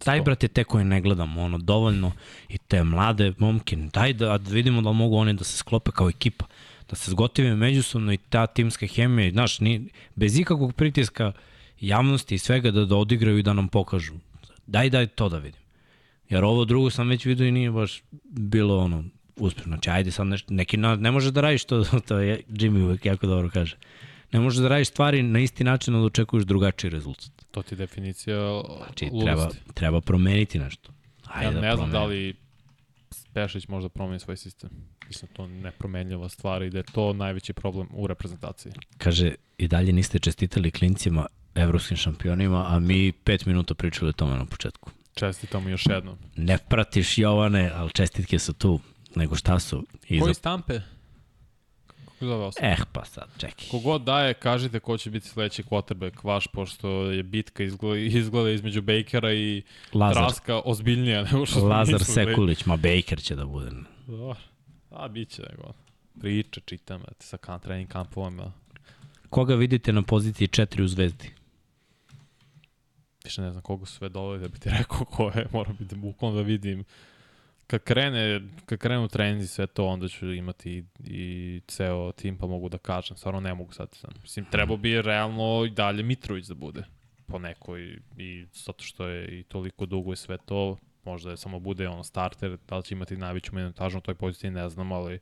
Taj, 0.04 0.22
brate, 0.22 0.48
te 0.48 0.64
koje 0.64 0.84
ne 0.84 1.00
gledam, 1.00 1.38
ono, 1.38 1.58
dovoljno 1.58 2.12
i 2.48 2.58
te 2.58 2.84
mlade 2.84 3.32
momke, 3.38 3.76
daj 3.76 4.12
da, 4.12 4.38
da 4.38 4.50
vidimo 4.50 4.82
da 4.82 4.92
mogu 4.92 5.16
oni 5.16 5.34
da 5.34 5.44
se 5.44 5.56
sklope 5.56 5.90
kao 5.90 6.08
ekipa, 6.08 6.46
da 6.90 6.96
se 6.96 7.10
zgotive 7.10 7.56
međusobno 7.56 8.12
i 8.12 8.16
ta 8.16 8.46
timska 8.46 8.86
hemija, 8.86 9.30
znaš, 9.30 9.60
ni, 9.60 9.88
bez 10.14 10.38
ikakvog 10.38 10.72
pritiska 10.72 11.32
javnosti 11.80 12.34
i 12.34 12.38
svega 12.38 12.70
da, 12.70 12.84
da 12.84 12.96
odigraju 12.96 13.38
i 13.38 13.42
da 13.42 13.52
nam 13.52 13.68
pokažu. 13.68 14.14
Daj, 14.66 14.90
daj 14.90 15.06
to 15.06 15.28
da 15.28 15.38
vidim. 15.38 15.60
Jer 16.30 16.44
ovo 16.44 16.64
drugo 16.64 16.90
sam 16.90 17.08
već 17.08 17.24
vidio 17.24 17.46
i 17.46 17.52
nije 17.52 17.70
baš 17.70 18.02
bilo 18.22 18.78
ono 18.78 19.04
uspešno. 19.36 19.68
Znači, 19.68 19.90
ajde 19.90 20.10
sad 20.10 20.26
nešto, 20.26 20.54
neki 20.54 20.76
na, 20.76 20.96
ne 20.96 21.10
može 21.10 21.30
da 21.30 21.40
radiš 21.40 21.64
to, 21.64 21.84
to 22.08 22.18
je 22.18 22.42
Jimmy 22.48 22.84
uvek 22.84 23.06
jako 23.06 23.26
dobro 23.26 23.50
kaže. 23.50 23.76
Ne 24.32 24.40
možeš 24.40 24.62
da 24.62 24.68
radiš 24.68 24.88
stvari 24.88 25.22
na 25.22 25.40
isti 25.40 25.64
način 25.64 25.94
da 25.94 26.00
očekuješ 26.00 26.44
drugačiji 26.44 26.90
rezultat. 26.90 27.30
To 27.50 27.62
ti 27.62 27.74
je 27.74 27.76
definicija 27.76 28.62
Znači, 28.84 29.10
treba, 29.24 29.48
treba 29.74 30.00
promeniti 30.00 30.58
nešto. 30.58 30.92
Ajde 31.24 31.46
ja 31.46 31.52
da 31.52 31.60
ne 31.60 31.76
znam 31.76 31.90
promeni. 31.90 31.92
da 31.92 32.04
li 32.04 32.34
Pešić 33.32 33.68
možda 33.68 33.88
promeni 33.88 34.20
svoj 34.20 34.36
sistem. 34.36 34.70
Mislim, 35.06 35.30
to 35.32 35.46
nepromenljiva 35.46 36.28
stvar 36.28 36.62
i 36.62 36.70
da 36.70 36.78
je 36.78 36.84
to 36.92 37.12
najveći 37.12 37.52
problem 37.52 37.88
u 37.92 38.06
reprezentaciji. 38.06 38.72
Kaže, 38.98 39.34
i 39.58 39.68
dalje 39.68 39.92
niste 39.92 40.18
čestitali 40.18 40.70
klincima 40.70 41.26
evropskim 41.54 41.96
šampionima, 41.96 42.66
a 42.68 42.78
mi 42.78 43.12
pet 43.12 43.46
minuta 43.46 43.74
pričali 43.74 44.08
o 44.08 44.12
tome 44.12 44.36
na 44.36 44.44
početku. 44.44 44.90
Čestitamo 45.20 45.68
još 45.68 45.86
jednom. 45.86 46.18
Ne 46.36 46.58
pratiš 46.68 47.18
Jovane, 47.18 47.70
ali 47.74 47.90
čestitke 47.90 48.38
su 48.38 48.52
tu. 48.52 48.80
Nego 49.14 49.36
šta 49.36 49.58
su? 49.58 49.86
Iza... 50.08 50.22
Koji 50.22 50.34
stampe? 50.34 50.80
Kako 51.86 52.26
zove 52.26 52.44
osoba? 52.44 52.66
Eh, 52.66 52.76
pa 52.92 53.04
sad, 53.04 53.28
čekaj. 53.38 53.68
Kogod 53.70 54.02
daje, 54.02 54.34
kažite 54.34 54.80
ko 54.80 54.98
će 54.98 55.10
biti 55.10 55.28
sledeći 55.28 55.62
quarterback 55.62 56.24
vaš, 56.24 56.46
pošto 56.46 56.88
je 56.90 57.22
bitka 57.22 57.62
izgleda, 57.62 57.98
izgleda 57.98 58.50
između 58.50 58.82
Bakera 58.82 59.32
i 59.32 59.62
Lazar, 59.94 60.22
Traska 60.22 60.60
ozbiljnija 60.64 61.22
nego 61.22 61.46
što 61.46 61.64
Lazar 61.64 62.00
mislili. 62.00 62.26
Sekulić, 62.26 62.66
ma 62.66 62.76
Baker 62.76 63.22
će 63.22 63.36
da 63.36 63.46
bude. 63.46 63.70
Dobro. 64.06 64.36
A, 64.90 65.08
bit 65.08 65.28
će 65.28 65.42
nego. 65.42 65.72
Priče, 66.20 66.60
čitam, 66.64 67.02
sa 67.18 67.36
kan, 67.36 67.60
trening 67.60 67.88
kampovima. 67.88 68.52
Koga 69.30 69.54
vidite 69.54 69.92
na 69.92 70.02
poziciji 70.02 70.48
4 70.48 70.82
u 70.82 70.88
Zvezdi? 70.88 71.39
Više 73.24 73.42
ne 73.42 73.50
znam 73.50 73.62
koga 73.62 73.86
su 73.86 73.92
sve 73.94 74.08
doveli 74.08 74.40
da 74.40 74.48
bi 74.48 74.58
ti 74.58 74.70
rekao 74.78 75.04
ko 75.04 75.32
je, 75.34 75.46
moram 75.52 75.76
biti 75.78 75.94
bukvalno 75.96 76.36
da 76.36 76.42
vidim. 76.42 76.84
Kad 77.66 77.82
krene, 77.82 78.40
kad 78.66 78.78
krenu 78.78 79.08
trenzi 79.08 79.46
sve 79.46 79.66
to, 79.66 79.86
onda 79.86 80.08
ću 80.08 80.32
imati 80.32 80.70
i, 80.70 80.84
i 81.04 81.60
ceo 81.66 82.12
tim, 82.12 82.38
pa 82.38 82.46
mogu 82.46 82.68
da 82.68 82.78
kažem. 82.78 83.16
Stvarno 83.16 83.40
ne 83.40 83.54
mogu 83.54 83.72
sad. 83.72 83.94
sad. 83.94 84.10
Mislim, 84.22 84.44
trebao 84.44 84.76
bi 84.76 85.02
realno 85.02 85.64
i 85.66 85.70
dalje 85.70 86.02
Mitrović 86.02 86.46
da 86.46 86.54
bude 86.54 86.84
po 87.26 87.38
nekoj 87.38 87.98
i 88.16 88.46
zato 88.52 88.84
što 88.84 89.06
je 89.06 89.40
i 89.40 89.42
toliko 89.42 89.86
dugo 89.86 90.12
i 90.12 90.16
sve 90.16 90.38
to, 90.38 90.76
možda 91.04 91.30
je 91.30 91.36
samo 91.36 91.60
bude 91.60 91.88
on 91.88 92.04
starter, 92.04 92.58
da 92.68 92.76
li 92.76 92.82
će 92.82 92.94
imati 92.94 93.16
najveću 93.16 93.54
minutažu 93.54 93.96
na 93.96 94.00
toj 94.00 94.14
poziciji, 94.14 94.50
ne 94.50 94.68
znam, 94.68 94.92
ali 94.92 95.18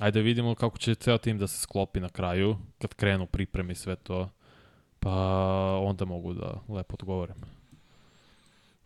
ajde 0.00 0.20
da 0.20 0.24
vidimo 0.24 0.54
kako 0.54 0.78
će 0.78 0.94
ceo 0.94 1.18
tim 1.18 1.38
da 1.38 1.46
se 1.46 1.60
sklopi 1.60 2.00
na 2.00 2.08
kraju, 2.08 2.56
kad 2.78 2.94
krenu 2.94 3.26
pripreme 3.26 3.72
i 3.72 3.76
sve 3.76 3.96
to, 3.96 4.30
pa 5.00 5.12
onda 5.82 6.04
mogu 6.04 6.34
da 6.34 6.60
lepo 6.68 6.94
odgovorim. 6.94 7.36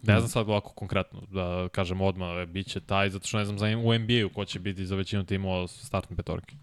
Ne 0.03 0.19
znam 0.19 0.29
sad 0.29 0.49
ovako 0.49 0.73
konkretno, 0.73 1.21
da 1.31 1.69
kažem 1.73 2.01
odmah, 2.01 2.43
e, 2.43 2.47
bit 2.47 2.67
će 2.67 2.81
taj, 2.81 3.11
zato 3.11 3.27
što 3.27 3.39
ne 3.39 3.45
znam 3.45 3.59
za, 3.59 3.67
u 3.67 3.99
NBA-u 3.99 4.31
ko 4.35 4.45
će 4.45 4.59
biti 4.59 4.87
za 4.87 4.97
većinu 4.97 5.25
timova 5.25 5.69
startne 5.69 6.17
petorke. 6.17 6.57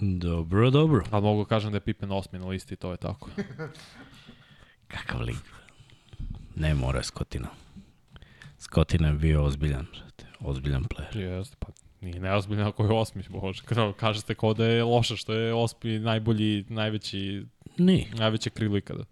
Dobro, 0.00 0.70
dobro. 0.70 1.04
Ali 1.10 1.22
mogu 1.22 1.42
da 1.42 1.48
kažem 1.48 1.72
da 1.72 1.76
je 1.76 1.80
Pippen 1.80 2.12
osmi 2.12 2.38
na 2.38 2.46
listi 2.46 2.76
to 2.76 2.90
je 2.90 2.96
tako. 2.96 3.30
Kakav 4.94 5.22
lig. 5.22 5.36
Ne 6.56 6.74
mora 6.74 7.02
Skotina. 7.02 7.48
Skotina 8.58 9.08
je 9.08 9.14
bio 9.14 9.44
ozbiljan. 9.44 9.86
Ozbiljan 10.40 10.84
player. 10.84 11.18
Jeste, 11.18 11.56
pa 11.58 11.68
nije 12.04 12.20
neozbiljno 12.20 12.68
ako 12.68 12.84
je 12.84 12.92
osmi, 12.92 13.22
bože. 13.30 13.62
Kao, 13.62 13.92
kažete 13.92 14.34
kao 14.34 14.54
da 14.54 14.66
je 14.66 14.84
loše 14.84 15.16
što 15.16 15.32
je 15.32 15.54
osmi 15.54 15.98
najbolji, 15.98 16.64
najveći, 16.68 17.44
Ni. 17.78 18.06
najveće 18.14 18.50
krilo 18.50 18.76
ikada. 18.76 19.04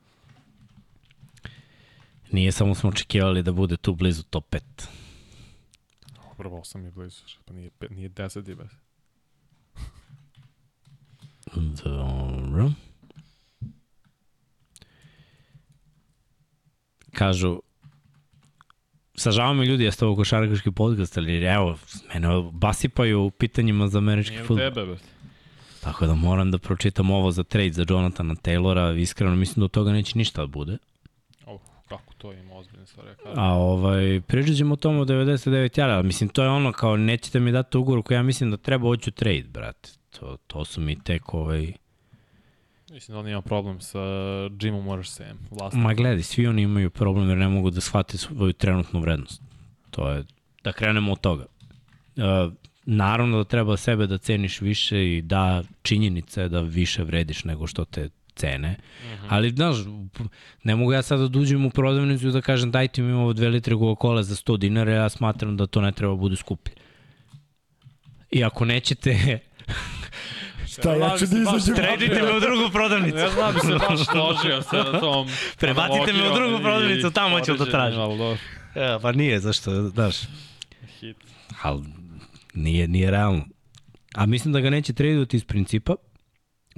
Nije 2.33 2.53
samo 2.53 2.75
smo 2.75 2.91
očekivali 2.91 3.43
da 3.43 3.53
bude 3.53 3.77
tu 3.77 3.95
blizu 3.95 4.23
top 4.23 4.55
5. 4.55 4.61
Dobro, 6.29 6.51
osam 6.51 6.85
je 6.85 6.91
blizu, 6.91 7.23
pa 7.45 7.55
nije, 7.55 7.71
nije 7.91 8.09
deset 8.09 8.49
je 8.49 8.55
bez. 8.55 8.71
Dobro. 11.85 12.71
Kažu, 17.13 17.61
sažavamo 19.15 19.61
mi 19.61 19.67
ljudi, 19.67 19.85
jeste 19.85 20.05
ovo 20.07 20.17
košarkaški 20.17 20.71
podcast, 20.71 21.19
ali 21.19 21.45
evo, 21.45 21.79
mene 22.15 22.29
basipaju 22.53 23.31
pitanjima 23.31 23.89
za 23.89 23.99
američki 23.99 24.35
Nije 24.35 24.45
futbol. 24.47 24.73
tebe. 24.73 24.97
Tako 25.81 26.07
da 26.07 26.15
moram 26.15 26.51
da 26.51 26.59
pročitam 26.59 27.11
ovo 27.11 27.31
za 27.31 27.43
trade 27.43 27.73
za 27.73 27.85
Jonathana 27.89 28.35
Taylora, 28.35 29.01
iskreno 29.01 29.37
mislim 29.37 29.61
da 29.61 29.65
od 29.65 29.71
toga 29.71 29.93
neće 29.93 30.19
ništa 30.19 30.41
da 30.41 30.47
bude. 30.47 30.79
Oh, 31.47 31.61
kako 31.89 32.15
to 32.19 32.33
ima 32.33 32.55
ozbiljne 32.55 32.87
stvari. 32.87 33.09
Ja. 33.09 33.33
A 33.35 33.53
ovaj, 33.55 34.21
pričat 34.27 34.57
ćemo 34.57 34.73
o 34.73 34.77
tomu 34.77 35.01
o 35.01 35.05
99 35.05 35.79
jara, 35.79 35.95
ali 35.95 36.07
mislim 36.07 36.29
to 36.29 36.43
je 36.43 36.49
ono 36.49 36.73
kao 36.73 36.97
nećete 36.97 37.41
mi 37.41 37.53
dati 37.53 37.79
ugovor 37.79 38.03
koji 38.03 38.17
ja 38.17 38.23
mislim 38.23 38.51
da 38.51 38.57
treba 38.57 38.89
hoću 38.89 39.11
trade, 39.11 39.45
brate. 39.53 39.91
To, 40.21 40.37
to 40.47 40.65
su 40.65 40.81
mi 40.81 41.03
tek 41.03 41.35
ovaj... 41.35 41.73
Mislim 42.93 43.15
da 43.15 43.19
on 43.21 43.29
ima 43.29 43.43
problem 43.43 43.81
sa 43.81 44.01
Jimom 44.61 44.87
vlasnikom. 45.51 45.83
Ma 45.83 45.95
gledaj, 45.95 46.23
svi 46.23 46.47
oni 46.47 46.63
imaju 46.63 46.91
problem 46.91 47.29
jer 47.29 47.39
ne 47.39 47.49
mogu 47.49 47.71
da 47.71 47.81
shvate 47.81 48.19
svoju 48.19 48.53
trenutnu 48.53 49.01
vrednost. 49.01 49.43
To 49.91 50.11
je, 50.11 50.25
da 50.65 50.73
krenemo 50.73 51.13
od 51.13 51.21
toga. 51.21 51.47
Uh, 52.17 52.53
naravno 52.85 53.37
da 53.37 53.45
treba 53.45 53.77
sebe 53.77 54.07
da 54.07 54.19
ceniš 54.19 54.61
više 54.61 55.17
i 55.17 55.23
da 55.23 55.63
činjenica 55.83 56.43
je 56.43 56.49
da 56.49 56.61
više 56.61 57.05
vrediš 57.05 57.45
nego 57.45 57.67
što 57.67 57.85
te 57.85 58.09
cene. 58.35 58.71
Mm 58.71 59.07
-hmm. 59.07 59.27
Ali, 59.29 59.51
znaš, 59.51 59.77
ne 60.63 60.77
mogu 60.77 60.93
ja 60.93 61.03
sad 61.03 61.31
da 61.31 61.39
uđem 61.39 61.67
u 61.67 61.71
prodavnicu 61.71 62.29
i 62.29 62.33
da 62.33 62.41
kažem 62.41 62.71
dajte 62.71 63.03
mi 63.03 63.13
ovo 63.13 63.33
dve 63.33 63.49
litre 63.49 63.75
Coca-Cola 63.75 64.23
za 64.23 64.35
100 64.35 64.59
dinara, 64.59 64.93
ja 64.93 65.09
smatram 65.09 65.57
da 65.57 65.67
to 65.67 65.81
ne 65.81 65.93
treba 65.93 66.15
bude 66.15 66.37
skuplje. 66.37 66.75
I 68.31 68.45
ako 68.45 68.65
nećete, 68.65 69.39
Šta, 70.73 70.95
ja 70.95 71.19
ću 71.19 71.27
da 71.27 71.39
izađem. 71.39 71.75
Predite 71.75 72.23
me 72.23 72.37
u 72.37 72.41
drugu 72.41 72.71
prodavnicu. 72.73 73.17
Ne 73.17 73.29
znam, 73.29 73.55
bi 73.55 73.61
se 73.61 73.73
baš 73.73 74.07
složio 74.13 74.63
sa 74.63 75.01
tom. 75.01 75.29
Prebacite 75.59 76.13
me 76.13 76.31
u 76.31 76.35
drugu 76.35 76.63
prodavnicu, 76.63 77.11
tamo 77.11 77.41
ću 77.41 77.57
da 77.57 77.65
tražim. 77.65 78.01
ali 78.01 78.19
dobro. 78.19 78.39
Ja, 78.77 78.99
pa 79.03 79.13
nije, 79.13 79.41
zašto, 79.41 79.89
znaš, 79.89 80.17
Hit. 81.01 81.17
ali 81.63 81.83
nije, 82.55 82.89
nije 82.89 83.11
realno. 83.11 83.45
A 84.15 84.27
mislim 84.27 84.53
da 84.53 84.61
ga 84.61 84.71
neće 84.71 84.93
tradovati 84.93 85.37
iz 85.37 85.45
principa. 85.45 85.95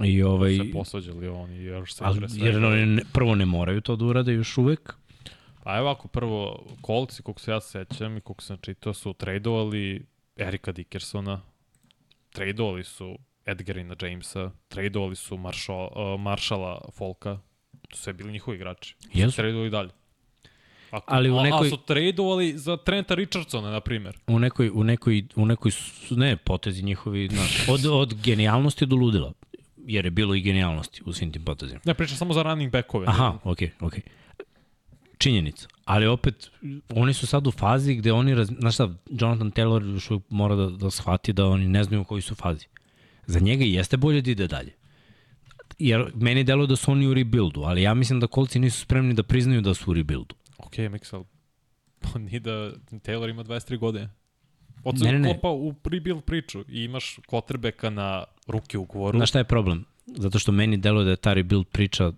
I 0.03 0.23
ovaj, 0.23 0.57
Se 0.57 0.71
posvađali 0.73 1.27
oni 1.27 1.63
još 1.63 1.93
se 1.93 2.03
ali, 2.03 2.29
svega. 2.29 2.45
jer 2.45 2.65
oni 2.65 2.85
ne, 2.85 3.01
prvo 3.13 3.35
ne 3.35 3.45
moraju 3.45 3.81
to 3.81 3.95
da 3.95 4.05
urade 4.05 4.33
još 4.33 4.57
uvek. 4.57 4.93
Pa 5.63 5.77
evo 5.77 5.89
ako 5.89 6.07
prvo, 6.07 6.65
Colts, 6.85 7.19
koliko 7.19 7.41
se 7.41 7.51
ja 7.51 7.61
sećam 7.61 8.17
i 8.17 8.21
koliko 8.21 8.43
sam 8.43 8.57
čitao, 8.61 8.93
su 8.93 9.13
tradovali 9.13 10.05
Erika 10.35 10.71
Dickersona, 10.71 11.41
tradovali 12.33 12.83
su 12.83 13.17
Edgarina 13.45 13.95
Jamesa, 14.01 14.51
tradovali 14.67 15.15
su 15.15 15.37
Marshall, 15.37 15.89
uh, 15.95 16.21
Marshalla 16.21 16.81
Folka, 16.93 17.39
to 17.89 17.97
su 17.97 18.03
sve 18.03 18.13
bili 18.13 18.31
njihovi 18.31 18.55
igrači. 18.55 18.95
Su 18.99 19.09
Jesu. 19.13 19.35
Tradovali 19.35 19.69
dalje. 19.69 19.89
Ako, 20.91 21.13
Ali 21.13 21.29
u 21.29 21.37
a, 21.37 21.43
nekoj- 21.43 21.67
a 21.67 21.69
su 21.69 21.77
tradovali 21.77 22.57
za 22.57 22.77
Trenta 22.77 23.15
Richardsona, 23.15 23.71
na 23.71 23.79
primjer. 23.79 24.17
U 24.27 24.39
nekoj, 24.39 24.69
u 24.73 24.83
nekoj, 24.83 25.25
u 25.35 25.45
nekoj 25.45 25.71
su, 25.71 26.15
ne, 26.17 26.37
potezi 26.37 26.83
njihovi, 26.83 27.29
znaš, 27.31 27.69
od, 27.69 27.85
od 27.85 28.13
genijalnosti 28.23 28.85
do 28.85 28.95
ludila. 28.95 29.33
Jer 29.77 30.05
je 30.05 30.11
bilo 30.11 30.35
i 30.35 30.41
genijalnosti 30.41 31.01
u 31.05 31.13
svim 31.13 31.31
tim 31.31 31.43
potezima. 31.45 31.79
Ne, 31.85 31.93
pričam 31.93 32.17
samo 32.17 32.33
za 32.33 32.43
running 32.43 32.71
backove. 32.71 33.05
Aha, 33.07 33.37
okej, 33.43 33.69
okay, 33.79 33.85
okej. 33.85 34.01
Okay. 34.01 34.45
Činjenica. 35.17 35.67
Ali 35.85 36.07
opet, 36.07 36.51
oni 36.89 37.13
su 37.13 37.27
sad 37.27 37.47
u 37.47 37.51
fazi 37.51 37.95
gde 37.95 38.11
oni, 38.11 38.35
raz... 38.35 38.49
znaš 38.59 38.73
šta, 38.73 38.89
Jonathan 39.09 39.51
Taylor 39.51 39.93
još 39.93 40.09
mora 40.29 40.55
da, 40.55 40.69
da 40.69 40.91
shvati 40.91 41.33
da 41.33 41.45
oni 41.45 41.67
ne 41.67 41.83
znaju 41.83 42.01
u 42.01 42.05
kojoj 42.05 42.21
su 42.21 42.35
fazi. 42.35 42.65
Za 43.27 43.39
njega 43.39 43.65
jeste 43.65 43.97
bolje 43.97 44.21
da 44.21 44.31
ide 44.31 44.47
dalje. 44.47 44.73
Jer 45.79 46.11
meni 46.15 46.43
deluje 46.43 46.67
da 46.67 46.75
su 46.75 46.91
oni 46.91 47.07
u 47.07 47.13
rebuildu, 47.13 47.61
ali 47.61 47.81
ja 47.81 47.93
mislim 47.93 48.19
da 48.19 48.27
kolci 48.27 48.59
nisu 48.59 48.79
spremni 48.79 49.13
da 49.13 49.23
priznaju 49.23 49.61
da 49.61 49.73
su 49.73 49.91
u 49.91 49.93
rebuildu. 49.93 50.35
Ok, 50.57 50.73
Mixel. 50.73 51.23
Pa 51.99 52.19
nije 52.19 52.39
da 52.39 52.71
Taylor 52.91 53.29
ima 53.29 53.43
23 53.43 53.77
godine. 53.77 54.09
Od 54.83 55.01
ne, 55.01 55.19
ne, 55.19 55.33
kopa 55.33 55.49
u 55.49 55.75
rebuild 55.83 56.23
priču 56.23 56.65
i 56.69 56.83
imaš 56.83 57.19
quarterbacka 57.27 57.89
na 57.89 58.23
ruke 58.47 58.77
ugovoru. 58.77 59.17
Znaš 59.17 59.29
šta 59.29 59.39
je 59.39 59.43
problem? 59.43 59.85
Zato 60.05 60.39
što 60.39 60.51
meni 60.51 60.77
deluje 60.77 61.05
da 61.05 61.09
je 61.09 61.15
ta 61.15 61.33
rebuild 61.33 61.67
priča 61.67 62.11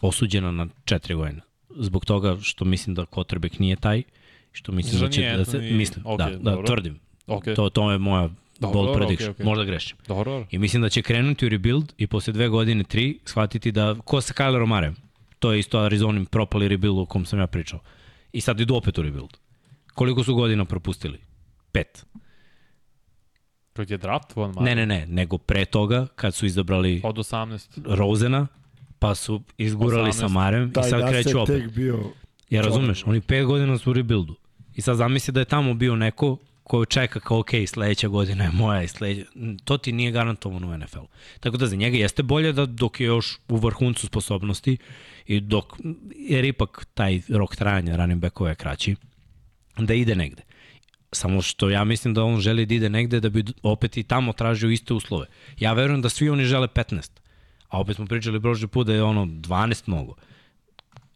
osuđena 0.00 0.50
na 0.50 0.66
četiri 0.84 1.14
godine. 1.14 1.40
Zbog 1.76 2.04
toga 2.04 2.36
što 2.40 2.64
mislim 2.64 2.94
da 2.94 3.02
quarterback 3.02 3.60
nije 3.60 3.76
taj, 3.76 4.02
što 4.52 4.72
mislim 4.72 5.00
da 5.00 5.10
će 5.10 5.36
da 5.36 5.44
se... 5.44 5.58
Mislim, 5.58 6.04
okay, 6.04 6.16
da, 6.16 6.30
da, 6.30 6.50
dobro. 6.50 6.66
tvrdim. 6.66 6.98
Okay. 7.26 7.56
To, 7.56 7.70
to 7.70 7.92
je 7.92 7.98
moja 7.98 8.30
Dobro, 8.58 8.82
bold 8.82 8.96
prediction. 8.96 9.34
Okay, 9.34 9.40
okay. 9.40 9.44
Možda 9.44 9.64
grešim. 9.64 9.96
Dobro. 10.08 10.46
I 10.50 10.58
mislim 10.58 10.82
da 10.82 10.88
će 10.88 11.02
krenuti 11.02 11.46
u 11.46 11.48
rebuild 11.48 11.92
i 11.98 12.06
posle 12.06 12.32
dve 12.32 12.48
godine, 12.48 12.84
tri, 12.84 13.18
shvatiti 13.24 13.72
da, 13.72 13.96
ko 14.04 14.20
sa 14.20 14.34
Kylerom 14.34 14.66
Marem, 14.66 14.96
to 15.38 15.52
je 15.52 15.58
isto 15.58 15.78
Arizonim 15.78 16.26
propali 16.26 16.68
rebuild 16.68 16.98
o 16.98 17.06
kom 17.06 17.24
sam 17.24 17.38
ja 17.38 17.46
pričao. 17.46 17.80
I 18.32 18.40
sad 18.40 18.60
idu 18.60 18.74
opet 18.74 18.98
u 18.98 19.02
rebuild. 19.02 19.36
Koliko 19.94 20.24
su 20.24 20.34
godina 20.34 20.64
propustili? 20.64 21.18
Pet. 21.72 22.06
Kad 23.72 23.90
je 23.90 23.96
draft 23.96 24.36
von 24.36 24.52
Mare? 24.56 24.74
Ne, 24.74 24.86
ne, 24.86 24.86
ne, 24.86 25.06
nego 25.06 25.38
pre 25.38 25.64
toga 25.64 26.06
kad 26.14 26.34
su 26.34 26.46
izabrali 26.46 27.00
od 27.04 27.16
18 27.16 27.80
Rosena, 27.86 28.46
pa 28.98 29.14
su 29.14 29.42
izgurali 29.58 30.10
18. 30.10 30.12
sa 30.12 30.28
Marem 30.28 30.72
i 30.86 30.90
sad 30.90 31.10
kreću 31.10 31.40
opet. 31.40 31.74
Bio 31.74 31.98
ja 32.50 32.62
razumeš, 32.62 33.06
oni 33.06 33.20
pet 33.20 33.46
godina 33.46 33.78
su 33.78 33.90
u 33.90 33.92
rebuildu. 33.92 34.34
I 34.74 34.80
sad 34.80 34.96
zamisli 34.96 35.32
da 35.32 35.40
je 35.40 35.44
tamo 35.44 35.74
bio 35.74 35.96
neko 35.96 36.36
ko 36.68 36.84
čeka 36.84 37.20
kao, 37.20 37.38
ok, 37.38 37.50
sledeća 37.66 38.08
godina 38.08 38.44
je 38.44 38.50
moja 38.50 38.82
i 38.82 38.88
sledeća, 38.88 39.30
to 39.64 39.78
ti 39.78 39.92
nije 39.92 40.10
garantovano 40.10 40.68
u 40.68 40.78
NFL-u. 40.78 41.08
Tako 41.40 41.56
da 41.56 41.66
za 41.66 41.76
njega 41.76 41.96
jeste 41.96 42.22
bolje 42.22 42.52
da 42.52 42.66
dok 42.66 43.00
je 43.00 43.06
još 43.06 43.38
u 43.48 43.56
vrhuncu 43.56 44.06
sposobnosti 44.06 44.76
i 45.26 45.40
dok, 45.40 45.64
jer 46.16 46.44
ipak 46.44 46.86
taj 46.94 47.20
rok 47.28 47.56
trajanja 47.56 47.96
running 47.96 48.20
backova 48.20 48.50
je 48.50 48.56
kraći, 48.56 48.96
da 49.78 49.94
ide 49.94 50.14
negde. 50.14 50.42
Samo 51.12 51.42
što 51.42 51.70
ja 51.70 51.84
mislim 51.84 52.14
da 52.14 52.24
on 52.24 52.40
želi 52.40 52.66
da 52.66 52.74
ide 52.74 52.88
negde 52.88 53.20
da 53.20 53.28
bi 53.28 53.44
opet 53.62 53.96
i 53.96 54.02
tamo 54.02 54.32
tražio 54.32 54.70
iste 54.70 54.94
uslove. 54.94 55.26
Ja 55.58 55.72
verujem 55.72 56.02
da 56.02 56.08
svi 56.08 56.28
oni 56.30 56.44
žele 56.44 56.68
15. 56.68 57.10
A 57.68 57.80
opet 57.80 57.96
smo 57.96 58.06
pričali 58.06 58.40
prošli 58.40 58.68
put 58.68 58.86
da 58.86 58.94
je 58.94 59.02
ono 59.02 59.26
12 59.26 59.82
mnogo. 59.86 60.14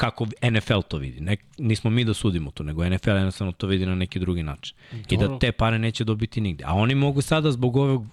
Kako 0.02 0.26
NFL 0.50 0.80
to 0.88 0.98
vidi. 0.98 1.20
Ne, 1.20 1.36
nismo 1.58 1.90
mi 1.90 2.04
da 2.04 2.14
sudimo 2.14 2.50
to, 2.50 2.62
nego 2.62 2.88
NFL 2.88 3.10
jednostavno 3.10 3.52
to 3.52 3.66
vidi 3.66 3.86
na 3.86 3.94
neki 3.94 4.18
drugi 4.18 4.42
način. 4.42 4.76
Dobro. 4.90 5.06
I 5.10 5.16
da 5.16 5.38
te 5.38 5.52
pare 5.52 5.78
neće 5.78 6.04
dobiti 6.04 6.40
nigde. 6.40 6.64
A 6.66 6.74
oni 6.74 6.94
mogu 6.94 7.22
sada 7.22 7.50
zbog 7.50 7.76
ovog 7.76 8.06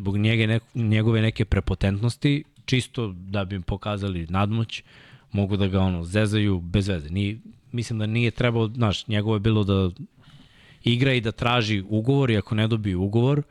zbog 0.00 0.16
njege, 0.18 0.46
ne, 0.46 0.60
njegove 0.74 1.22
neke 1.22 1.44
prepotentnosti, 1.44 2.44
čisto 2.64 3.12
da 3.12 3.44
bi 3.44 3.56
im 3.56 3.62
pokazali 3.62 4.26
nadmoć, 4.30 4.82
mogu 5.32 5.56
da 5.56 5.66
ga 5.66 5.80
ono 5.80 6.04
zezaju 6.04 6.60
bez 6.60 6.88
veze. 6.88 7.10
Ni, 7.10 7.40
mislim 7.72 7.98
da 7.98 8.06
nije 8.06 8.30
trebao, 8.30 8.68
znaš, 8.68 9.06
njegovo 9.06 9.36
je 9.36 9.40
bilo 9.40 9.64
da 9.64 9.90
igra 10.84 11.12
i 11.12 11.20
da 11.20 11.32
traži 11.32 11.82
ugovor 11.88 12.30
i 12.30 12.36
ako 12.36 12.54
ne 12.54 12.68
dobije 12.68 12.96
ugovor, 12.96 13.42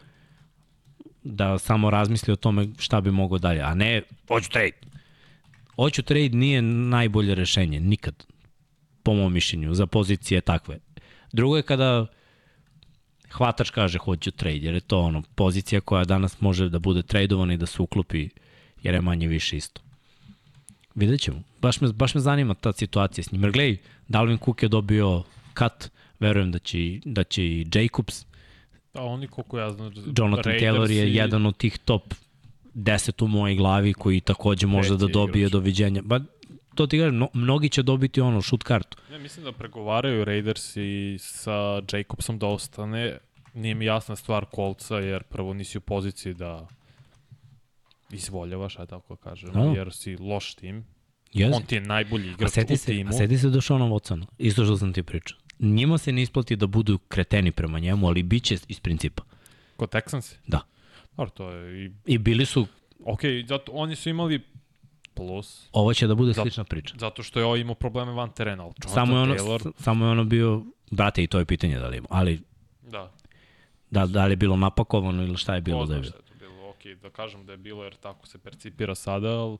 da 1.24 1.58
samo 1.58 1.90
razmisli 1.90 2.34
o 2.34 2.36
tome 2.36 2.68
šta 2.78 3.02
bi 3.02 3.12
mogao 3.12 3.38
dalje, 3.38 3.62
a 3.62 3.74
ne 3.74 4.02
hoću 4.28 4.50
trade. 4.50 4.89
Hoću 5.80 6.02
trade 6.02 6.30
nije 6.30 6.62
najbolje 6.62 7.36
rešenje, 7.36 7.80
nikad, 7.80 8.26
po 9.04 9.14
mom 9.14 9.34
mišljenju, 9.34 9.74
za 9.74 9.86
pozicije 9.88 10.42
takve. 10.42 10.80
Drugo 11.32 11.58
je 11.58 11.64
kada 11.64 12.06
hvatač 13.32 13.70
kaže 13.70 13.98
hoću 13.98 14.32
trade, 14.32 14.58
jer 14.58 14.74
je 14.74 14.82
to 14.82 15.00
ono, 15.00 15.24
pozicija 15.36 15.82
koja 15.82 16.04
danas 16.04 16.42
može 16.42 16.70
da 16.70 16.80
bude 16.80 17.04
tradovana 17.04 17.54
i 17.54 17.58
da 17.58 17.66
se 17.66 17.82
uklopi, 17.82 18.30
jer 18.84 18.94
je 18.94 19.02
manje 19.02 19.28
više 19.28 19.58
isto. 19.58 19.82
Vidjet 20.96 21.22
ćemo. 21.22 21.44
Baš 21.62 21.82
me, 21.82 21.92
baš 21.94 22.16
me 22.16 22.22
zanima 22.22 22.54
ta 22.54 22.72
situacija 22.72 23.24
s 23.24 23.32
njim. 23.32 23.44
Jer 23.44 23.52
gledaj, 23.52 23.78
Dalvin 24.08 24.38
Cook 24.38 24.64
je 24.64 24.70
dobio 24.70 25.24
cut, 25.58 25.92
verujem 26.20 26.52
da 26.52 26.60
će, 26.60 27.00
da 27.06 27.24
će 27.24 27.44
i 27.44 27.68
Jacobs. 27.74 28.26
A 28.94 29.04
oni 29.04 29.28
koliko 29.28 29.60
ja 29.60 29.72
znam... 29.72 29.94
Jonathan 30.18 30.44
Raiders 30.44 30.78
Taylor 30.78 30.92
je 30.92 31.10
i... 31.10 31.16
jedan 31.16 31.46
od 31.46 31.58
tih 31.58 31.78
top 31.78 32.14
10 32.80 33.24
u 33.24 33.28
mojej 33.28 33.56
glavi 33.56 33.94
koji 33.94 34.22
takođe 34.22 34.68
može 34.68 34.98
da 34.98 35.08
dobije 35.08 35.42
igrač. 35.42 35.52
doviđenja. 35.52 36.02
Ba, 36.02 36.20
to 36.76 36.88
ti 36.88 37.00
kažem, 37.00 37.18
no, 37.18 37.28
mnogi 37.34 37.70
će 37.70 37.84
dobiti 37.84 38.22
ono, 38.22 38.42
shoot 38.42 38.64
kartu. 38.64 38.98
Ne, 39.12 39.20
mislim 39.20 39.46
da 39.46 39.52
pregovaraju 39.52 40.26
Raiders 40.26 40.76
i 40.76 41.18
sa 41.20 41.82
Jacobsom 41.94 42.40
da 42.40 42.48
ostane. 42.48 43.18
Nije 43.54 43.76
mi 43.76 43.86
jasna 43.86 44.16
stvar 44.16 44.46
kolca, 44.46 44.96
jer 44.98 45.24
prvo 45.24 45.54
nisi 45.54 45.78
u 45.78 45.82
poziciji 45.82 46.34
da 46.34 46.68
izvoljavaš, 48.12 48.80
aj 48.80 48.86
tako 48.86 49.16
kažem, 49.16 49.50
no. 49.54 49.74
jer 49.76 49.94
si 49.94 50.18
loš 50.18 50.54
tim. 50.54 50.86
Yes. 51.34 51.56
On 51.56 51.64
ti 51.64 51.76
je 51.76 51.82
najbolji 51.82 52.32
igrač 52.32 52.50
u 52.50 52.78
se, 52.78 52.86
timu. 52.86 53.10
A 53.10 53.14
sedi 53.14 53.38
se 53.38 53.50
do 53.50 53.62
Shona 53.62 53.86
Watsona, 53.86 54.26
isto 54.38 54.66
što 54.66 54.78
sam 54.78 54.94
ti 54.94 55.04
pričao. 55.04 55.38
Njima 55.60 55.98
se 55.98 56.12
ne 56.12 56.22
isplati 56.22 56.56
da 56.56 56.68
budu 56.68 56.98
kreteni 56.98 57.52
prema 57.52 57.80
njemu, 57.80 58.08
ali 58.08 58.24
bit 58.24 58.44
će 58.44 58.58
iz 58.68 58.80
principa. 58.80 59.24
Ko 59.78 59.86
Texans? 59.86 60.36
Da. 60.48 60.62
Dobro, 61.18 61.30
to 61.30 61.50
je 61.50 61.86
i... 61.86 61.92
I 62.06 62.18
bili 62.18 62.46
su... 62.46 62.68
Ok, 63.06 63.20
zato 63.48 63.72
oni 63.72 63.96
su 63.96 64.10
imali 64.10 64.42
plus. 65.14 65.70
Ovo 65.72 65.94
će 65.94 66.08
da 66.08 66.16
bude 66.16 66.34
zato, 66.34 66.46
slična 66.46 66.64
priča. 66.64 66.96
Zato 67.00 67.24
što 67.24 67.40
je 67.40 67.46
ovo 67.46 67.56
imao 67.56 67.76
probleme 67.76 68.12
van 68.12 68.32
terena. 68.32 68.64
Ali 68.64 68.74
samo, 68.88 69.16
je 69.16 69.22
ono, 69.22 69.36
Taylor... 69.36 69.72
samo 69.78 70.06
je 70.06 70.12
ono 70.12 70.24
bio, 70.24 70.64
brate, 70.92 71.24
i 71.24 71.28
to 71.28 71.40
je 71.40 71.46
pitanje 71.46 71.80
da 71.80 71.88
li 71.88 71.98
ima, 71.98 72.08
ali... 72.10 72.42
Da. 72.82 73.12
Da, 73.90 74.06
da 74.06 74.26
li 74.26 74.32
je 74.32 74.36
bilo 74.36 74.58
napakovano 74.58 75.24
ili 75.24 75.38
šta 75.38 75.56
je 75.56 75.62
bilo 75.62 75.86
da 75.86 75.96
je 75.96 76.02
bilo. 76.02 76.14
bilo. 76.40 76.70
Ok, 76.70 77.02
da 77.02 77.10
kažem 77.10 77.46
da 77.46 77.52
je 77.52 77.58
bilo 77.58 77.84
jer 77.84 77.96
tako 77.96 78.28
se 78.28 78.38
percipira 78.38 78.96
sada, 78.96 79.28
ali 79.28 79.58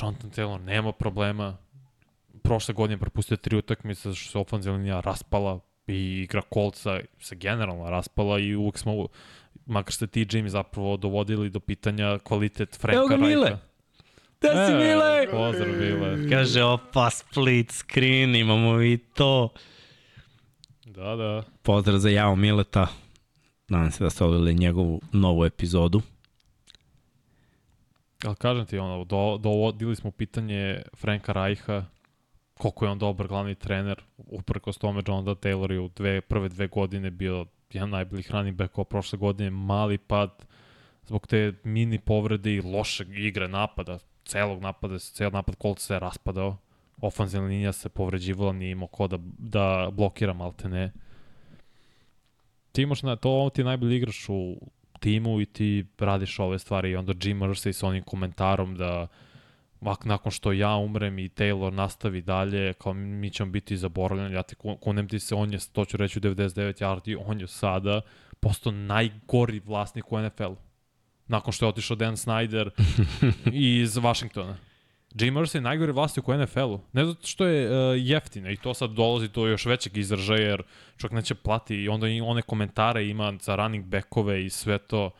Jonathan 0.00 0.30
Taylor 0.30 0.60
nema 0.60 0.92
problema. 0.92 1.56
Prošle 2.42 2.74
godine 2.74 2.98
propustio 2.98 3.36
tri 3.36 3.56
utakmice 3.56 4.14
što 4.14 4.30
se 4.30 4.38
ofenzivna 4.38 4.78
linija 4.78 5.00
raspala 5.00 5.60
i 5.86 6.20
igra 6.22 6.42
kolca 6.42 7.00
se 7.18 7.36
generalno 7.36 7.90
raspala 7.90 8.38
i 8.38 8.54
uvek 8.54 8.78
smo, 8.78 9.06
makar 9.66 9.92
ste 9.92 10.06
ti 10.06 10.26
Jimmy 10.26 10.48
zapravo 10.48 10.96
dovodili 10.96 11.50
do 11.50 11.60
pitanja 11.60 12.18
kvalitet 12.18 12.76
Franka 12.76 12.98
Evo 12.98 13.08
ga 13.08 13.16
Mile! 13.16 13.58
Da 14.40 14.66
si 14.66 14.72
e, 14.72 14.76
Mile! 14.76 15.30
Pozdrav 15.30 15.68
Mile. 15.68 16.30
Kaže, 16.30 16.62
opa, 16.62 17.10
split 17.10 17.72
screen, 17.72 18.36
imamo 18.36 18.82
i 18.82 18.98
to. 18.98 19.48
Da, 20.84 21.16
da. 21.16 21.42
Pozdrav 21.62 21.98
za 21.98 22.08
Jao 22.10 22.36
Mileta. 22.36 22.86
Nadam 23.68 23.90
se 23.90 24.04
da 24.04 24.10
ste 24.10 24.24
odgledali 24.24 24.54
njegovu 24.54 25.00
novu 25.12 25.44
epizodu. 25.44 26.02
Ali 28.24 28.36
kažem 28.36 28.66
ti, 28.66 28.78
ono, 28.78 29.04
do, 29.04 29.38
dovodili 29.38 29.96
smo 29.96 30.10
pitanje 30.10 30.82
Franka 30.96 31.32
Rajha, 31.32 31.84
koliko 32.54 32.84
je 32.84 32.90
on 32.90 32.98
dobar 32.98 33.28
glavni 33.28 33.54
trener, 33.54 34.02
uprkos 34.16 34.78
tome 34.78 35.02
Jonathan 35.06 35.34
Taylor 35.34 35.72
je 35.72 35.80
u 35.80 35.88
dve, 35.88 36.20
prve 36.20 36.48
dve 36.48 36.66
godine 36.66 37.10
bio 37.10 37.46
jedan 37.72 37.90
najboljih 37.90 38.30
running 38.30 38.56
backova 38.56 38.84
prošle 38.84 39.18
godine, 39.18 39.50
mali 39.50 39.98
pad 39.98 40.46
zbog 41.06 41.26
te 41.26 41.52
mini 41.64 41.98
povrede 41.98 42.54
i 42.54 42.60
loše 42.60 43.04
igre 43.08 43.48
napada, 43.48 43.98
celog 44.24 44.62
napada, 44.62 44.98
cel 44.98 45.30
napad 45.32 45.56
kolca 45.56 45.86
se 45.86 45.98
raspadao, 45.98 46.56
ofanzivna 47.00 47.48
linija 47.48 47.72
se 47.72 47.88
povređivala, 47.88 48.52
nije 48.52 48.70
imao 48.70 48.88
ko 48.88 49.06
da, 49.06 49.18
da 49.38 49.88
blokira 49.92 50.32
malte 50.32 50.68
ne. 50.68 50.92
Ti 52.72 52.82
imaš 52.82 53.02
na, 53.02 53.16
to 53.16 53.50
ti 53.54 53.64
najbolji 53.64 53.96
igrač 53.96 54.28
u 54.28 54.56
timu 55.00 55.40
i 55.40 55.46
ti 55.46 55.86
radiš 55.98 56.38
ove 56.38 56.58
stvari 56.58 56.90
i 56.90 56.96
onda 56.96 57.12
Jim 57.22 57.40
Irsay 57.40 57.72
sa 57.72 57.86
onim 57.86 58.02
komentarom 58.02 58.76
da 58.76 59.06
nakon 59.80 60.32
što 60.32 60.52
ja 60.52 60.76
umrem 60.76 61.18
i 61.18 61.28
Taylor 61.28 61.70
nastavi 61.70 62.20
dalje, 62.20 62.72
kao 62.72 62.92
mi 62.94 63.30
ćemo 63.30 63.50
biti 63.50 63.76
zaboravljeni, 63.76 64.34
ja 64.34 64.42
te 64.42 64.54
kunem 64.80 65.08
ti 65.08 65.20
se, 65.20 65.34
on 65.34 65.52
je, 65.52 65.58
to 65.72 65.84
ću 65.84 65.96
reći 65.96 66.18
u 66.18 66.22
99 66.22 66.82
yardi, 66.82 67.22
on 67.26 67.40
je 67.40 67.46
sada 67.46 68.00
postao 68.40 68.72
najgori 68.72 69.60
vlasnik 69.64 70.12
u 70.12 70.20
NFL-u. 70.20 70.56
Nakon 71.26 71.52
što 71.52 71.64
je 71.64 71.68
otišao 71.68 71.96
Dan 71.96 72.16
Snyder 72.16 72.70
iz 73.52 73.96
Washingtona. 73.96 74.56
Jay 75.14 75.30
Mercy 75.30 75.56
je 75.56 75.60
najgore 75.60 75.92
vlasnik 75.92 76.28
u 76.28 76.34
NFL-u. 76.34 76.80
Ne 76.92 77.04
zato 77.04 77.26
što 77.26 77.46
je 77.46 77.66
uh, 77.70 77.94
jeftine 77.98 78.52
i 78.52 78.56
to 78.56 78.74
sad 78.74 78.90
dolazi 78.90 79.28
do 79.28 79.46
još 79.46 79.66
većeg 79.66 79.96
izražaja 79.96 80.48
jer 80.48 80.62
čovjek 80.96 81.12
neće 81.12 81.34
plati 81.34 81.76
i 81.76 81.88
onda 81.88 82.08
i 82.08 82.20
one 82.20 82.42
komentare 82.42 83.06
ima 83.06 83.34
za 83.40 83.56
running 83.56 83.84
backove 83.84 84.44
i 84.44 84.50
sve 84.50 84.78
to. 84.78 85.10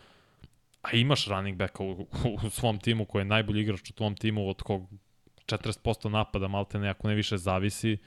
A 0.87 0.97
imaš 0.97 1.27
running 1.27 1.59
backa 1.59 1.83
u, 1.83 1.91
u, 1.91 2.07
u 2.47 2.51
svom 2.51 2.79
timu 2.79 3.05
koji 3.05 3.21
je 3.21 3.25
najbolji 3.25 3.63
igrač 3.63 3.91
u 3.91 3.93
tvom 3.93 4.17
timu 4.17 4.49
od 4.49 4.63
kog 4.63 4.89
40% 5.47 6.09
napada 6.09 6.49
malte 6.49 6.79
ne, 6.79 6.89
ako 6.89 7.09
ne 7.09 7.15
više 7.15 7.37
zavisi 7.37 7.99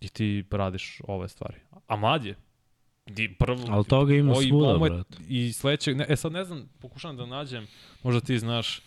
i 0.00 0.08
ti 0.08 0.44
radiš 0.50 1.00
ove 1.04 1.28
stvari. 1.28 1.56
A 1.86 1.96
mlad 1.96 2.24
je. 2.24 2.36
Di, 3.06 3.34
prvo, 3.38 3.64
Ali 3.68 3.84
toga 3.84 4.14
ima 4.14 4.34
svuda, 4.34 4.78
brat. 4.78 5.06
I 5.28 5.52
sledećeg, 5.52 5.96
ne, 5.96 6.06
e 6.08 6.16
sad 6.16 6.32
ne 6.32 6.44
znam, 6.44 6.68
pokušavam 6.80 7.16
da 7.16 7.26
nađem, 7.26 7.66
možda 8.02 8.20
ti 8.20 8.38
znaš, 8.38 8.82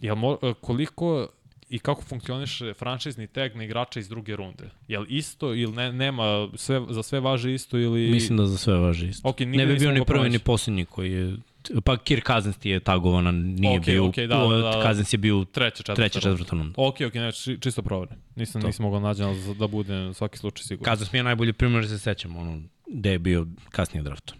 Jel 0.00 0.16
mo, 0.16 0.38
e, 0.42 0.54
koliko 0.60 1.28
i 1.68 1.78
kako 1.78 2.02
funkcioniše 2.02 2.74
franšizni 2.74 3.26
tag 3.26 3.56
na 3.56 3.64
igrača 3.64 4.00
iz 4.00 4.08
druge 4.08 4.36
runde? 4.36 4.70
Jel 4.88 5.04
isto 5.08 5.54
ili 5.54 5.72
ne, 5.72 5.92
nema, 5.92 6.48
sve, 6.54 6.80
za 6.90 7.02
sve 7.02 7.20
važi 7.20 7.54
isto 7.54 7.78
ili... 7.78 8.10
Mislim 8.10 8.38
da 8.38 8.46
za 8.46 8.58
sve 8.58 8.74
važi 8.74 9.08
isto. 9.08 9.28
Okay, 9.28 9.44
ne 9.44 9.66
bi 9.66 9.76
bio 9.76 9.92
ni 9.92 10.04
prvi 10.04 10.30
ni 10.30 10.38
posljednji 10.38 10.84
koji 10.84 11.12
je 11.12 11.36
Pa 11.84 11.96
Kirk 11.96 12.26
Cousins 12.26 12.58
ti 12.58 12.70
je 12.70 12.80
tagovana, 12.80 13.32
nije 13.32 13.80
okay, 13.80 13.84
bio, 13.84 14.02
okay, 14.02 14.26
da, 14.26 14.36
da, 14.36 14.76
da, 14.76 14.82
Cousins 14.82 15.12
je 15.12 15.18
bio 15.18 15.44
treća, 15.44 15.76
četvrta, 15.76 15.94
treća, 15.94 16.20
četvrta 16.20 16.56
runda. 16.56 16.74
Ok, 16.76 16.96
ok, 17.06 17.14
ne, 17.14 17.32
čisto 17.60 17.82
provere. 17.82 18.10
Nisam, 18.36 18.60
to. 18.60 18.66
nisam 18.66 18.82
mogao 18.82 19.00
nađen 19.00 19.54
da 19.58 19.66
bude 19.66 20.14
svaki 20.14 20.38
slučaj 20.38 20.64
sigurno. 20.64 20.90
Cousins 20.90 21.12
mi 21.12 21.18
je 21.18 21.22
najbolji 21.22 21.52
primjer, 21.52 21.82
da 21.82 21.88
se 21.88 21.98
sećam, 21.98 22.36
ono, 22.36 22.62
gde 22.86 23.10
je 23.10 23.18
bio 23.18 23.46
kasnije 23.70 24.02
draft. 24.02 24.32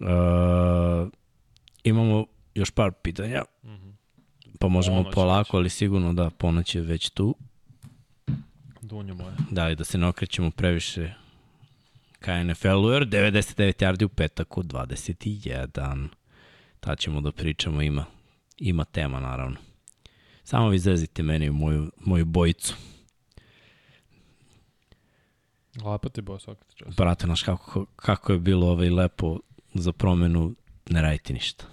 Uh, 0.00 0.06
imamo 1.84 2.26
još 2.54 2.70
par 2.70 2.92
pitanja, 3.02 3.42
mm 3.64 3.68
-hmm. 3.68 3.92
pa 4.60 4.68
možemo 4.68 4.96
ponoć 4.96 5.14
polako, 5.14 5.56
ali 5.56 5.70
sigurno 5.70 6.12
da 6.12 6.30
ponoć 6.30 6.74
je 6.74 6.80
već 6.80 7.10
tu. 7.10 7.34
Dunjo 8.82 9.14
moje. 9.14 9.32
Da, 9.50 9.70
i 9.70 9.76
da 9.76 9.84
se 9.84 9.98
ne 9.98 10.06
okrećemo 10.06 10.50
previše 10.50 11.14
ka 12.18 12.44
NFL-u, 12.44 12.90
jer 12.90 13.06
99 13.06 13.84
yardi 13.84 14.04
u 14.04 14.08
petak 14.08 14.58
u 14.58 14.62
21. 14.62 16.08
Ta 16.80 16.96
ćemo 16.96 17.20
da 17.20 17.32
pričamo, 17.32 17.82
ima, 17.82 18.04
ima 18.56 18.84
tema 18.84 19.20
naravno. 19.20 19.56
Samo 20.44 20.68
vi 20.68 20.78
zezite 20.78 21.22
meni 21.22 21.50
moju, 21.50 21.90
moju 22.00 22.24
bojicu. 22.24 22.74
Lepo 25.84 26.08
ti 26.08 26.22
boja 26.22 26.38
svakati 26.38 26.76
čas. 26.76 26.96
Brate, 26.96 27.26
znaš 27.26 27.42
kako, 27.42 27.86
kako 27.96 28.32
je 28.32 28.38
bilo 28.38 28.70
ovaj 28.70 28.90
lepo 28.90 29.38
za 29.74 29.92
promenu, 29.92 30.54
ne 30.90 31.02
radite 31.02 31.32
ništa. 31.32 31.64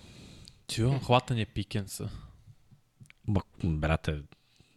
Ću, 0.68 0.92
hvatanje 1.06 1.46
Pickensa. 1.46 2.10
Ba, 3.24 3.42
brate, 3.64 4.22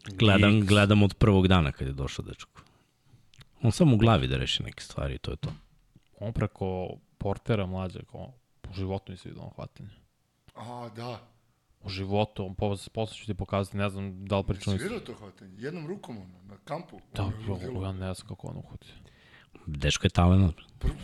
gledam, 0.05 0.61
gledam 0.67 1.03
od 1.03 1.15
prvog 1.15 1.49
dana 1.49 1.73
kad 1.73 1.87
je 1.89 1.93
došao 1.93 2.25
dečko. 2.25 2.63
On 3.63 3.73
samo 3.73 3.95
u 3.95 3.99
glavi 3.99 4.29
da 4.29 4.37
reši 4.37 4.63
neke 4.63 4.83
stvari 4.83 5.15
i 5.15 5.19
to 5.19 5.31
je 5.31 5.37
to. 5.37 5.53
On 6.21 6.33
preko 6.33 6.97
portera 7.19 7.67
mlađa, 7.67 8.01
kao, 8.11 8.33
u 8.71 8.75
životu 8.75 9.13
nisi 9.13 9.29
vidio 9.29 9.43
on 9.43 9.51
hvatanje. 9.55 9.91
A, 10.59 10.89
da. 10.97 11.21
U 11.81 11.89
životu, 11.89 12.47
on 12.47 12.55
posle, 12.55 12.93
posle 12.95 13.17
ću 13.17 13.27
ti 13.27 13.35
pokazati, 13.35 13.77
ne 13.77 13.89
znam 13.89 14.25
da 14.27 14.39
li 14.39 14.45
pričam... 14.45 14.73
Ne 14.73 14.79
svirao 14.79 15.01
to 15.01 15.15
hvatanje, 15.15 15.53
jednom 15.59 15.87
rukom 15.87 16.17
ono, 16.17 16.43
na 16.49 16.57
kampu. 16.65 17.01
Da, 17.15 17.31
bro, 17.45 17.83
ja 17.83 17.93
ne 17.93 18.15
znam 18.15 18.29
kako 18.29 18.47
on 18.47 18.57
uhvati. 18.57 18.87
Dečko 19.67 20.07
je 20.07 20.11
talent. 20.11 20.57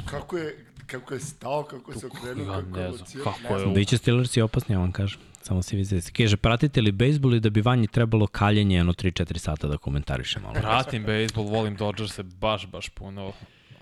Kako 0.07 0.36
je, 0.36 0.66
kako 0.86 1.15
je 1.15 1.20
stao, 1.20 1.62
kako 1.62 1.92
se 1.92 2.07
okrenuo, 2.07 2.55
ja 2.55 2.62
kako 2.62 2.78
je 2.78 2.89
locirio. 2.89 3.24
Kako 3.24 3.55
je... 3.55 3.66
Biće 3.66 3.99
Steelers 3.99 4.36
i 4.36 4.41
opasni, 4.41 4.74
ja 4.74 4.78
vam 4.78 4.92
kažem. 4.92 5.20
Samo 5.42 5.62
se 5.62 5.76
vi 5.76 5.84
zezite. 5.84 6.23
Kaže, 6.23 6.36
pratite 6.36 6.81
li 6.81 6.92
bejsbol 6.92 7.34
i 7.34 7.41
da 7.41 7.50
bi 7.50 7.60
vanji 7.60 7.86
trebalo 7.86 8.26
kaljenje 8.26 8.76
jedno 8.76 8.92
3-4 8.92 9.39
sata 9.39 9.68
da 9.68 9.76
komentariše 9.76 10.41
malo? 10.41 10.55
Pratim 10.55 11.05
bejsbol, 11.05 11.44
volim 11.44 11.76
Dodgers-e 11.76 12.23
baš, 12.23 12.66
baš 12.66 12.89
puno. 12.89 13.33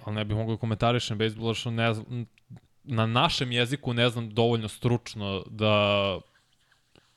Ali 0.04 0.16
ne 0.16 0.24
bih 0.24 0.36
mogao 0.36 0.54
da 0.54 0.60
komentarišem 0.60 1.18
bejsbol, 1.18 1.54
što 1.54 1.70
ne 1.70 1.94
znam, 1.94 2.26
na 2.84 3.06
našem 3.06 3.52
jeziku 3.52 3.92
ne 3.92 4.08
znam 4.08 4.30
dovoljno 4.30 4.68
stručno 4.68 5.44
da 5.50 6.18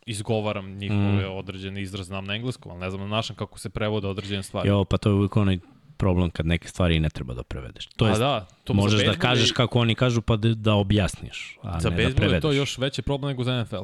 izgovaram 0.06 0.78
njihove 0.78 1.30
mm. 1.30 1.38
određene 1.38 1.82
izraze, 1.82 2.04
znam 2.04 2.26
na 2.26 2.36
engleskom, 2.36 2.72
ali 2.72 2.80
ne 2.80 2.90
znam 2.90 3.02
na 3.02 3.16
našem 3.16 3.36
kako 3.36 3.60
se 3.60 3.70
prevode 3.70 4.08
određene 4.08 4.44
stvari. 4.44 4.70
Jo, 4.70 4.86
pa 4.86 4.98
to 4.98 5.10
je 5.10 5.14
uvijek 5.14 5.38
onaj 5.38 5.60
problem 5.98 6.30
kad 6.30 6.46
neke 6.46 6.68
stvari 6.68 7.00
ne 7.00 7.10
treba 7.10 7.34
da 7.34 7.44
prevedeš. 7.44 7.86
To 7.86 8.08
jest, 8.08 8.20
da, 8.20 8.48
to 8.64 8.74
možeš 8.74 9.06
da 9.06 9.14
kažeš 9.14 9.52
kako 9.52 9.80
oni 9.80 9.96
kažu 9.96 10.22
pa 10.22 10.36
da, 10.36 10.54
da 10.54 10.74
objasniš, 10.74 11.58
a 11.62 11.80
za 11.80 11.90
ne 11.90 11.96
da 11.96 12.16
prevedeš. 12.16 12.34
je 12.34 12.42
to 12.42 12.52
još 12.52 12.78
veći 12.78 13.02
problem 13.02 13.30
nego 13.30 13.44
za 13.44 13.64
NFL. 13.64 13.84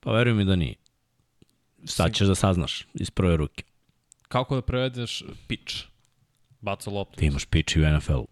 Pa 0.00 0.12
veruj 0.12 0.34
mi 0.34 0.44
da 0.44 0.56
nije. 0.56 0.74
Sad 1.84 2.14
ćeš 2.14 2.26
da 2.26 2.34
saznaš 2.34 2.86
iz 2.94 3.10
prve 3.10 3.36
ruke. 3.36 3.64
Kako 4.28 4.54
da 4.54 4.62
prevedeš 4.62 5.22
pitch? 5.46 5.74
Baca 6.60 6.90
loptu. 6.90 7.16
Ti 7.16 7.26
imaš 7.26 7.44
pitch 7.44 7.76
i 7.76 7.80
u 7.80 7.90
NFL-u. 7.90 8.26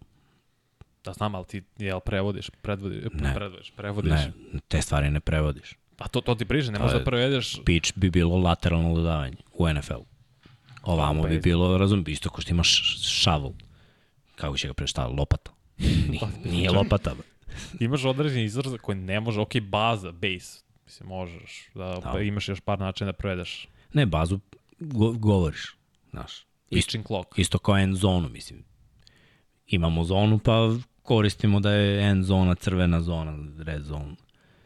Da 1.03 1.13
znam, 1.13 1.35
ali 1.35 1.45
ti 1.45 1.63
jel 1.77 1.99
prevodiš, 1.99 2.49
predvodiš, 2.61 3.03
ne, 3.13 3.33
predvodiš, 3.35 3.71
prevodiš. 3.75 4.11
Ne, 4.11 4.31
te 4.67 4.81
stvari 4.81 5.09
ne 5.09 5.19
prevodiš. 5.19 5.73
A 5.97 6.07
to, 6.07 6.21
to 6.21 6.35
ti 6.35 6.45
priže, 6.45 6.71
ne 6.71 6.79
možeš 6.79 6.97
da 6.97 7.03
prevedeš... 7.03 7.59
Pitch 7.65 7.93
bi 7.95 8.09
bilo 8.09 8.37
lateralno 8.37 8.95
dodavanje 8.95 9.35
u 9.53 9.67
NFL-u. 9.69 10.05
Ovamo 10.83 11.23
bi 11.23 11.39
bilo, 11.39 11.77
razum, 11.77 12.03
isto 12.07 12.29
ko 12.29 12.41
što 12.41 12.51
imaš 12.51 12.99
šavel. 13.07 13.51
Kako 14.35 14.57
će 14.57 14.67
ga 14.67 14.73
preštavati? 14.73 15.15
Lopata. 15.19 15.51
Nije, 16.09 16.21
nije 16.45 16.71
lopata. 16.71 17.15
imaš 17.79 18.05
određeni 18.05 18.43
izraz 18.43 18.73
koji 18.81 18.97
ne 18.97 19.19
može, 19.19 19.41
ok, 19.41 19.59
baza, 19.61 20.11
base, 20.11 20.63
mislim, 20.85 21.09
možeš, 21.09 21.69
da, 21.75 21.99
da. 22.13 22.19
imaš 22.19 22.49
još 22.49 22.59
par 22.59 22.79
načina 22.79 23.11
da 23.11 23.17
prevedeš. 23.17 23.67
Ne, 23.93 24.05
bazu 24.05 24.39
go, 24.79 25.11
govoriš, 25.11 25.75
znaš. 26.09 26.45
Isto, 26.69 26.97
clock. 27.07 27.29
Isto 27.37 27.57
kao 27.57 27.77
end 27.77 27.95
zonu, 27.95 28.29
mislim. 28.29 28.63
Imamo 29.67 30.03
zonu, 30.03 30.39
pa 30.39 30.75
koristimo 31.03 31.59
da 31.59 31.71
je 31.71 32.09
end 32.09 32.23
zona, 32.23 32.55
crvena 32.55 33.01
zona, 33.01 33.37
red 33.63 33.83
zona. 33.83 34.15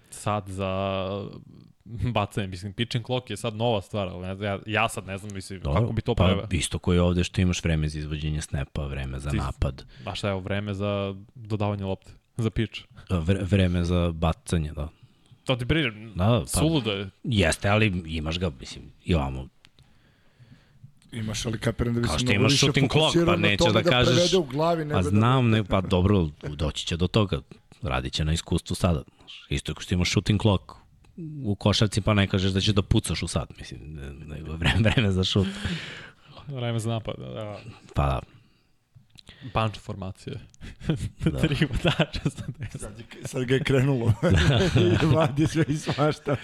Sad 0.09 0.47
za 0.47 1.07
bacanje, 2.15 2.47
mislim, 2.47 2.73
pitch 2.73 2.95
and 2.95 3.05
clock 3.05 3.29
je 3.29 3.37
sad 3.37 3.55
nova 3.55 3.81
stvar, 3.81 4.07
ali 4.07 4.45
ja, 4.45 4.59
ja 4.65 4.89
sad 4.89 5.07
ne 5.07 5.17
znam, 5.17 5.33
mislim, 5.33 5.59
Dobro, 5.59 5.81
kako 5.81 5.93
bi 5.93 6.01
to 6.01 6.15
pa, 6.15 6.25
preve... 6.25 6.47
isto 6.51 6.79
koji 6.79 6.99
ovde 6.99 7.23
što 7.23 7.41
imaš 7.41 7.63
vreme 7.63 7.89
za 7.89 7.99
izvođenje 7.99 8.41
snapa, 8.41 8.85
vreme 8.85 9.19
za 9.19 9.29
Ti, 9.29 9.37
napad. 9.37 9.85
A 10.05 10.15
šta 10.15 10.29
je 10.29 10.39
vreme 10.39 10.73
za 10.73 11.15
dodavanje 11.35 11.85
lopte, 11.85 12.11
za 12.37 12.49
pitch? 12.49 12.79
Vre, 13.27 13.43
vreme 13.43 13.83
za 13.83 14.11
bacanje, 14.11 14.71
da. 14.71 14.89
To 15.43 15.55
ti 15.55 15.65
priđe, 15.65 15.91
da, 16.15 16.41
pa, 16.53 16.59
suludo 16.59 16.91
je. 16.91 17.09
Jeste, 17.23 17.69
ali 17.69 18.03
imaš 18.05 18.39
ga, 18.39 18.51
mislim, 18.59 18.83
i 19.05 19.15
ovamo, 19.15 19.47
Imaš 21.17 21.45
ali 21.45 21.59
kapiram 21.59 21.93
da 21.93 22.01
bi 22.01 22.07
se 22.07 22.25
mnogo 22.25 22.43
više 22.43 22.57
shooting 22.57 22.91
clock, 22.91 23.17
pa 23.25 23.35
nećeš 23.35 23.73
da, 23.73 23.81
da 23.81 23.89
kažeš... 23.89 24.33
u 24.33 24.43
glavi, 24.43 24.89
pa 24.89 24.95
da 24.95 25.09
znam, 25.09 25.51
da... 25.51 25.57
ne, 25.57 25.63
pa 25.63 25.81
dobro, 25.81 26.29
doći 26.43 26.87
će 26.87 26.97
do 26.97 27.07
toga. 27.07 27.41
Radit 27.81 28.13
će 28.13 28.25
na 28.25 28.33
iskustvu 28.33 28.75
sada. 28.75 29.03
Isto 29.49 29.73
kao 29.73 29.81
što 29.81 29.93
imaš 29.93 30.09
shooting 30.09 30.41
clock 30.41 30.63
u 31.43 31.55
košarci, 31.55 32.01
pa 32.01 32.13
ne 32.13 32.27
kažeš 32.27 32.51
da 32.51 32.61
ćeš 32.61 32.73
da 32.73 32.81
pucaš 32.81 33.23
u 33.23 33.27
sad, 33.27 33.47
mislim, 33.59 33.79
nego 34.27 34.55
vreme, 34.55 34.79
vreme 34.79 35.11
za 35.11 35.23
šut. 35.23 35.47
vreme 36.47 36.79
za 36.79 36.89
napad, 36.89 37.15
da. 37.17 37.33
da. 37.33 37.59
Pa 37.93 38.07
da. 38.07 38.19
Bunch 39.53 39.79
formacije. 39.79 40.39
da. 41.31 41.39
Tri 41.39 41.67
vodača. 41.69 42.29
Sad, 42.77 42.93
sad 43.25 43.43
ga 43.43 43.53
je 43.53 43.63
krenulo. 43.63 44.13
da. 44.21 45.07
Vadi 45.15 45.47
sve 45.47 45.65
i 45.67 45.77
svašta. 45.77 46.35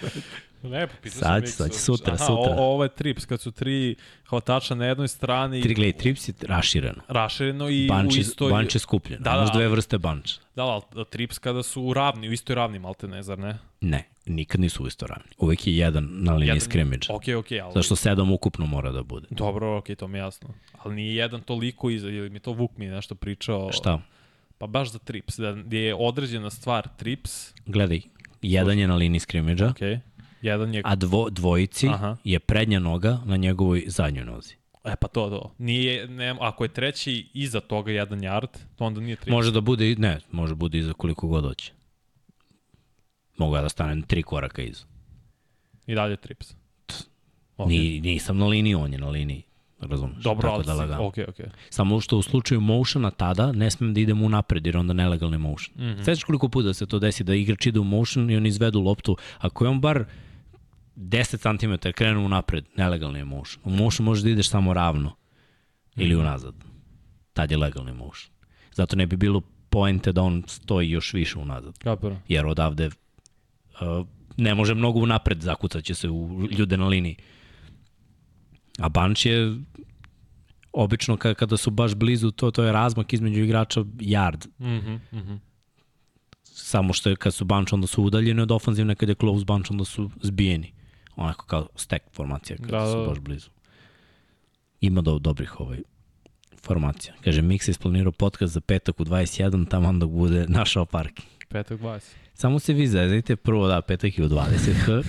Ne, 0.64 0.86
pitao 1.02 1.18
sad, 1.18 1.48
sad, 1.48 1.74
sutra, 1.74 2.14
Aha, 2.14 2.24
sutra. 2.24 2.54
O, 2.58 2.72
ovo 2.72 2.82
je 2.82 2.88
trips, 2.88 3.24
kad 3.24 3.40
su 3.40 3.50
tri 3.50 3.96
hvatača 4.28 4.74
na 4.74 4.86
jednoj 4.86 5.08
strani. 5.08 5.62
Tri, 5.62 5.74
gledaj, 5.74 5.98
trips 5.98 6.28
je 6.28 6.34
rašireno. 6.42 7.02
Rašireno 7.08 7.68
i 7.68 7.88
bunch 7.88 8.16
u 8.16 8.20
istoj... 8.20 8.50
Bunch 8.50 8.74
je 8.74 8.78
skupljeno, 8.78 9.22
da, 9.22 9.36
da, 9.36 9.50
dve 9.54 9.68
vrste 9.68 9.98
bunch. 9.98 10.32
Da, 10.56 10.62
ali 10.62 10.82
trips 11.10 11.38
kada 11.38 11.62
su 11.62 11.92
ravni, 11.92 12.28
u 12.28 12.32
istoj 12.32 12.56
ravni, 12.56 12.78
malte 12.78 13.08
ne, 13.08 13.22
zar 13.22 13.38
ne? 13.38 13.58
Ne, 13.80 14.08
nikad 14.26 14.60
nisu 14.60 14.84
u 14.84 14.86
istoj 14.86 15.08
ravni. 15.08 15.30
Uvek 15.38 15.66
je 15.66 15.76
jedan 15.76 16.08
na 16.10 16.34
liniji 16.34 16.60
scrimmage. 16.60 17.06
Ok, 17.10 17.24
ok, 17.38 17.52
ali... 17.62 17.72
Zašto 17.74 17.96
sedam 17.96 18.32
ukupno 18.32 18.66
mora 18.66 18.92
da 18.92 19.02
bude. 19.02 19.26
Dobro, 19.30 19.76
ok, 19.76 19.86
to 19.98 20.08
mi 20.08 20.18
je 20.18 20.20
jasno. 20.20 20.48
Ali 20.78 20.94
nije 20.94 21.14
jedan 21.14 21.40
toliko 21.40 21.90
iza, 21.90 22.08
ili 22.08 22.30
mi 22.30 22.40
to 22.40 22.52
Vuk 22.52 22.76
mi 22.76 22.86
nešto 22.86 23.14
pričao... 23.14 23.72
Šta? 23.72 24.00
Pa 24.58 24.66
baš 24.66 24.90
za 24.90 24.98
trips, 24.98 25.38
da 25.38 25.76
je 25.76 25.94
određena 25.94 26.50
stvar 26.50 26.88
trips... 26.96 27.52
Gledaj, 27.66 28.00
jedan 28.42 28.78
je 28.78 28.88
na 28.88 28.94
liniji 28.94 29.20
scrimmage-a. 29.20 29.72
Okay 29.72 29.98
Jedan 30.44 30.74
je... 30.74 30.82
A 30.84 30.94
dvo, 30.94 31.30
dvojici 31.30 31.88
Aha. 31.88 32.16
je 32.24 32.38
prednja 32.38 32.78
noga 32.78 33.18
na 33.24 33.36
njegovoj 33.36 33.84
zadnjoj 33.86 34.24
nozi. 34.24 34.54
E 34.84 34.96
pa 35.00 35.08
to, 35.08 35.30
to. 35.30 35.54
Nije, 35.58 36.08
ne, 36.08 36.36
ako 36.40 36.64
je 36.64 36.68
treći 36.68 37.30
iza 37.34 37.60
toga 37.60 37.92
jedan 37.92 38.20
yard, 38.20 38.48
to 38.76 38.84
onda 38.84 39.00
nije 39.00 39.16
trips. 39.16 39.30
Može 39.30 39.52
da 39.52 39.60
bude, 39.60 39.94
ne, 39.98 40.20
može 40.30 40.54
bude 40.54 40.78
iza 40.78 40.92
koliko 40.92 41.26
god 41.28 41.44
hoće. 41.44 41.72
Mogu 43.36 43.56
ja 43.56 43.62
da 43.62 43.68
stanem 43.68 44.02
tri 44.02 44.22
koraka 44.22 44.62
iza. 44.62 44.84
I 45.86 45.94
dalje 45.94 46.16
trips. 46.16 46.54
Okay. 47.56 47.68
Ni, 47.68 48.00
nisam 48.00 48.38
na 48.38 48.46
liniji, 48.46 48.74
on 48.74 48.92
je 48.92 48.98
na 48.98 49.08
liniji. 49.08 49.42
Razumeš? 49.80 50.22
Dobro, 50.22 50.50
ali 50.50 50.64
da 50.64 50.74
lagam. 50.74 51.00
ok, 51.00 51.14
ok. 51.28 51.36
Samo 51.70 52.00
što 52.00 52.18
u 52.18 52.22
slučaju 52.22 52.60
motiona 52.60 53.10
tada 53.10 53.52
ne 53.52 53.70
smem 53.70 53.94
da 53.94 54.00
idem 54.00 54.22
u 54.22 54.28
napred 54.28 54.66
jer 54.66 54.76
onda 54.76 54.92
nelegalni 54.92 55.38
motion. 55.38 55.76
Mm 55.76 55.82
-hmm. 55.82 56.04
Sveći 56.04 56.24
koliko 56.24 56.48
puta 56.48 56.74
se 56.74 56.86
to 56.86 56.98
desi 56.98 57.24
da 57.24 57.34
igrač 57.34 57.66
ide 57.66 57.80
u 57.80 57.84
motion 57.84 58.30
i 58.30 58.36
on 58.36 58.46
izvedu 58.46 58.80
loptu. 58.80 59.16
Ako 59.38 59.64
je 59.64 59.68
on 59.68 59.80
bar 59.80 60.04
10 60.96 61.58
cm 61.58 61.90
krenu 61.94 62.28
napred, 62.28 62.64
nelegalni 62.76 63.18
je 63.18 63.24
motion. 63.24 63.62
U 63.64 63.70
motion 63.70 64.04
možeš 64.04 64.24
da 64.24 64.30
ideš 64.30 64.48
samo 64.48 64.72
ravno 64.72 65.16
ili 65.96 66.14
mhm. 66.14 66.20
unazad. 66.20 66.54
Tad 67.32 67.50
je 67.50 67.56
legalni 67.56 67.92
motion. 67.92 68.30
Zato 68.72 68.96
ne 68.96 69.06
bi 69.06 69.16
bilo 69.16 69.40
poente 69.70 70.12
da 70.12 70.22
on 70.22 70.42
stoji 70.46 70.90
još 70.90 71.12
više 71.12 71.38
unazad. 71.38 71.78
Kapira. 71.78 72.20
Jer 72.28 72.46
odavde 72.46 72.86
uh, 72.86 74.06
ne 74.36 74.54
može 74.54 74.74
mnogo 74.74 75.00
unapred, 75.00 75.40
zakucat 75.40 75.84
će 75.84 75.94
se 75.94 76.08
u 76.08 76.48
ljude 76.58 76.76
na 76.76 76.86
liniji. 76.86 77.16
A 78.78 78.88
bunch 78.88 79.26
je 79.26 79.56
obično 80.72 81.16
kada, 81.16 81.34
kada 81.34 81.56
su 81.56 81.70
baš 81.70 81.94
blizu, 81.94 82.30
to, 82.30 82.50
to 82.50 82.64
je 82.64 82.72
razmak 82.72 83.12
između 83.12 83.40
igrača 83.40 83.80
yard. 83.80 84.46
Mm 84.58 84.64
-hmm, 84.64 84.98
mm 85.12 85.18
-hmm. 85.18 85.38
Samo 86.42 86.92
što 86.92 87.10
je 87.10 87.16
kad 87.16 87.34
su 87.34 87.44
bunch 87.44 87.72
onda 87.72 87.86
su 87.86 88.02
udaljeni 88.02 88.40
od 88.40 88.50
ofanzivne, 88.50 88.94
kad 88.94 89.08
je 89.08 89.14
close 89.14 89.44
bunch 89.44 89.70
onda 89.70 89.84
su 89.84 90.10
zbijeni 90.22 90.72
onako 91.16 91.46
kao 91.46 91.68
stack 91.76 92.04
formacija 92.12 92.56
kada 92.56 92.78
da, 92.78 92.92
su 92.92 93.00
da. 93.00 93.06
baš 93.08 93.18
blizu. 93.18 93.50
Ima 94.80 95.00
do 95.00 95.18
dobrih 95.18 95.60
ovaj 95.60 95.78
formacija. 96.62 97.14
Kaže, 97.24 97.42
Mix 97.42 97.68
je 97.68 97.70
isplanirao 97.70 98.12
podcast 98.12 98.52
za 98.52 98.60
petak 98.60 99.00
u 99.00 99.04
21, 99.04 99.68
tamo 99.68 99.88
onda 99.88 100.06
bude 100.06 100.46
našao 100.48 100.84
parking. 100.84 101.28
Petak 101.48 101.80
20. 101.80 102.00
Samo 102.34 102.58
se 102.58 102.72
vi 102.72 102.86
zezajte, 102.86 103.36
prvo 103.36 103.66
da, 103.66 103.80
petak 103.80 104.18
je 104.18 104.24
u 104.24 104.28
20 104.28 104.72
h, 104.84 105.02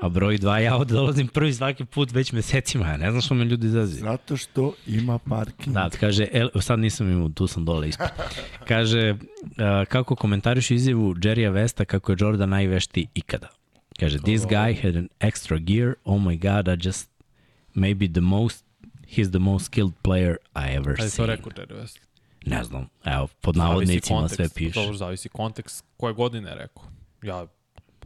A 0.00 0.08
broj 0.08 0.38
2, 0.38 0.56
ja 0.56 0.76
ovde 0.76 0.94
dolazim 0.94 1.28
prvi 1.28 1.54
svaki 1.54 1.84
put 1.84 2.12
već 2.12 2.32
mesecima, 2.32 2.86
ja 2.86 2.96
ne 2.96 3.10
znam 3.10 3.22
što 3.22 3.34
me 3.34 3.44
ljudi 3.44 3.66
izazi. 3.66 4.00
Zato 4.00 4.36
što 4.36 4.74
ima 4.86 5.18
parking. 5.18 5.74
Da, 5.74 5.90
kaže, 6.00 6.26
el, 6.32 6.48
sad 6.60 6.78
nisam 6.78 7.10
imao, 7.12 7.28
tu 7.28 7.46
sam 7.46 7.64
dole 7.64 7.88
ispod. 7.88 8.08
Kaže, 8.68 9.10
uh, 9.12 9.18
kako 9.88 10.16
komentariš 10.16 10.70
izjavu 10.70 11.14
Jerrya 11.14 11.50
Vesta 11.52 11.84
kako 11.84 12.12
je 12.12 12.16
Jordan 12.20 12.48
najvešti 12.48 13.06
ikada? 13.14 13.48
Kaže, 14.00 14.18
this 14.18 14.46
guy 14.46 14.72
had 14.72 14.96
an 14.96 15.08
extra 15.20 15.58
gear, 15.64 15.94
oh 16.04 16.18
my 16.18 16.36
god, 16.36 16.68
I 16.68 16.76
just, 16.88 17.10
maybe 17.74 18.08
the 18.08 18.20
most, 18.20 18.64
he's 19.06 19.30
the 19.30 19.38
most 19.38 19.64
skilled 19.64 19.94
player 20.02 20.36
I 20.56 20.76
ever 20.76 20.96
Ali 20.98 21.10
to 21.10 21.16
seen. 21.16 21.26
rekao 21.26 21.52
Jerry 21.52 21.74
West. 21.82 21.98
Ne 22.46 22.64
znam, 22.64 22.88
evo, 23.04 23.28
pod 23.40 23.56
navodnicima 23.56 24.28
sve 24.28 24.48
piše. 24.54 24.80
Dobro, 24.80 24.96
zavisi 24.96 25.28
kontekst 25.28 25.84
koje 25.96 26.14
godine 26.14 26.54
rekao. 26.54 26.84
Ja 27.22 27.46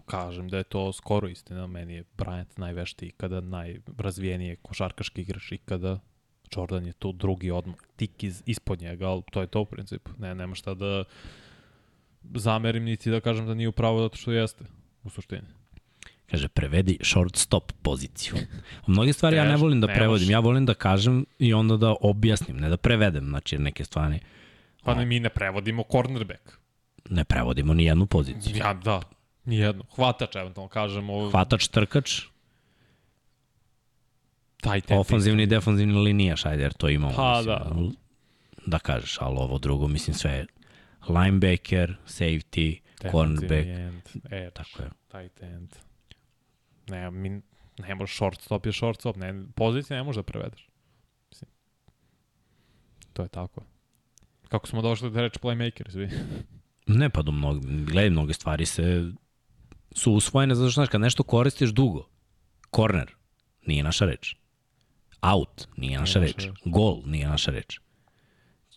kažem 0.07 0.49
da 0.49 0.57
je 0.57 0.65
to 0.65 0.93
skoro 0.93 1.29
istina. 1.29 1.67
Meni 1.67 1.95
je 1.95 2.05
Bryant 2.19 2.59
najvešti 2.59 3.07
ikada, 3.07 3.41
najrazvijeniji 3.41 4.57
košarkaški 4.63 5.21
igrač 5.21 5.53
ikada. 5.53 6.01
Jordan 6.57 6.87
je 6.87 6.93
tu 6.93 7.13
drugi 7.13 7.51
odmah, 7.51 7.77
tik 7.97 8.23
iz, 8.23 8.43
ispod 8.47 8.81
njega, 8.81 9.09
ali 9.09 9.23
to 9.31 9.41
je 9.41 9.47
to 9.47 9.61
u 9.61 9.65
principu. 9.65 10.11
Ne, 10.19 10.35
nema 10.35 10.55
šta 10.55 10.75
da 10.75 11.05
zamerim 12.35 12.85
niti 12.85 13.11
da 13.11 13.21
kažem 13.21 13.47
da 13.47 13.55
nije 13.55 13.69
upravo 13.69 14.01
zato 14.01 14.17
što 14.17 14.33
jeste, 14.33 14.65
u 15.05 15.11
suštini. 15.11 15.64
Kaže, 16.31 16.49
prevedi 16.49 16.99
shortstop 17.03 17.73
poziciju. 17.83 18.35
Mnoge 18.87 19.13
stvari 19.13 19.37
ja 19.37 19.45
ne 19.45 19.57
volim 19.57 19.81
da 19.81 19.87
prevodim, 19.87 20.31
ja 20.31 20.39
volim 20.39 20.67
da 20.67 20.75
kažem 20.75 21.27
i 21.39 21.55
onda 21.55 21.77
da 21.77 21.95
objasnim, 22.01 22.57
ne 22.57 22.69
da 22.69 22.77
prevedem, 22.77 23.25
znači 23.29 23.59
neke 23.59 23.85
stvari 23.85 24.21
Pa 24.85 24.95
ne, 24.95 25.07
mi 25.07 25.21
ne 25.21 25.29
prevodimo 25.29 25.85
cornerback. 25.93 26.53
ne 27.11 27.25
prevodimo 27.25 27.75
ni 27.75 27.85
jednu 27.85 28.07
poziciju. 28.07 28.57
Ja, 28.57 28.75
da, 28.75 29.01
nijedno. 29.45 29.85
Hvatač, 29.97 30.37
eventualno 30.37 30.69
kažemo, 30.69 31.31
Hvatač, 31.31 31.69
trkač, 31.69 32.21
tight 34.63 34.91
end. 34.91 35.01
ofanzivni 35.01 35.43
i 35.43 35.47
defanzivni 35.47 35.95
linijaš, 35.95 36.47
ajde, 36.47 36.63
jer 36.63 36.73
to 36.73 36.89
imamo. 36.89 37.15
Pa, 37.17 37.37
mislim, 37.37 37.57
da. 37.57 37.91
Da 38.67 38.79
kažeš, 38.79 39.17
ali 39.21 39.37
ovo 39.39 39.59
drugo, 39.59 39.89
mislim, 39.89 40.15
sve 40.15 40.31
je 40.33 40.47
linebacker, 41.09 41.97
safety, 42.07 42.81
defensive 42.81 43.11
cornerback, 43.13 43.67
end, 43.67 44.03
edge, 44.31 44.51
tako 44.51 44.83
je. 44.83 44.91
tight 45.11 45.43
end. 45.43 45.69
Ne, 46.89 47.11
mi, 47.11 47.43
ne 47.79 47.95
može 47.95 48.15
shortstop 48.15 48.67
je 48.67 48.73
shortstop, 48.73 49.17
ne, 49.17 49.45
pozicija 49.55 49.97
ne 49.97 50.03
može 50.03 50.19
da 50.19 50.23
prevedeš. 50.23 50.69
Mislim, 51.31 51.51
to 53.13 53.23
je 53.23 53.29
tako. 53.29 53.63
Kako 54.49 54.67
smo 54.67 54.83
došli 54.83 55.11
da 55.11 55.21
reći 55.21 55.39
playmaker, 55.39 55.91
svi. 55.91 56.09
Ne, 56.87 57.11
pa 57.11 57.23
do 57.23 57.33
mnogo, 57.33 57.61
gledaj, 57.63 58.11
mnoge 58.11 58.33
stvari 58.33 58.67
se 58.67 59.11
su 59.95 60.13
usvojene, 60.13 60.55
zato 60.55 60.71
što, 60.71 60.75
znaš, 60.75 60.89
kad 60.89 61.01
nešto 61.01 61.23
koristiš 61.23 61.71
dugo, 61.71 62.09
corner, 62.77 63.15
nije 63.67 63.85
naša 63.85 64.05
reč. 64.05 64.37
Out, 65.21 65.69
nije 65.77 65.99
naša 65.99 66.21
naša 66.21 66.27
reč. 66.27 66.47
reč. 66.47 66.53
Gol, 66.65 67.03
nije 67.07 67.29
naša 67.29 67.51
reč. 67.51 67.81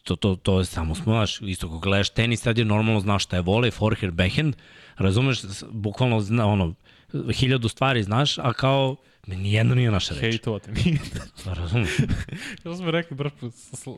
To, 0.04 0.16
to, 0.16 0.36
to 0.36 0.60
je 0.60 0.66
samo 0.66 0.96
smo, 0.96 1.14
znaš, 1.14 1.42
isto 1.42 1.68
kako 1.68 1.80
gledaš 1.80 2.10
tenis, 2.10 2.42
sad 2.42 2.58
je 2.58 2.66
normalno 2.66 3.00
znaš 3.00 3.24
šta 3.24 3.36
je 3.36 3.42
volej, 3.42 3.72
forehand, 3.72 4.14
backhand, 4.14 4.56
razumeš, 4.96 5.42
bukvalno, 5.72 6.20
zna, 6.20 6.46
ono, 6.46 6.74
hiljadu 7.34 7.70
stvari 7.70 8.04
znaš, 8.04 8.38
a 8.38 8.54
kao, 8.54 8.96
nijedno 9.28 9.76
nije 9.76 9.92
naša 9.92 10.14
reč. 10.14 10.22
Hejtovati 10.22 10.72
mi. 10.72 11.00
Pa 11.46 11.54
razumeš? 11.54 11.90
Što 12.60 12.76
smo 12.76 12.92
rekli, 12.92 13.18
brš, 13.18 13.32
sl 13.74 13.90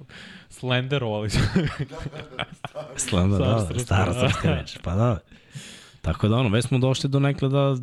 slenderovali. 0.50 1.30
Stara 2.96 3.28
da, 3.38 3.66
srpska, 3.68 3.86
stara 3.86 4.14
da. 4.14 4.20
srpska 4.20 4.56
reč, 4.56 4.78
pa 4.84 4.96
da. 4.96 5.20
Tako 6.02 6.28
da 6.28 6.36
ono, 6.36 6.50
već 6.50 6.66
smo 6.66 6.78
došli 6.78 7.10
do 7.10 7.20
nekle 7.20 7.50
da 7.50 7.76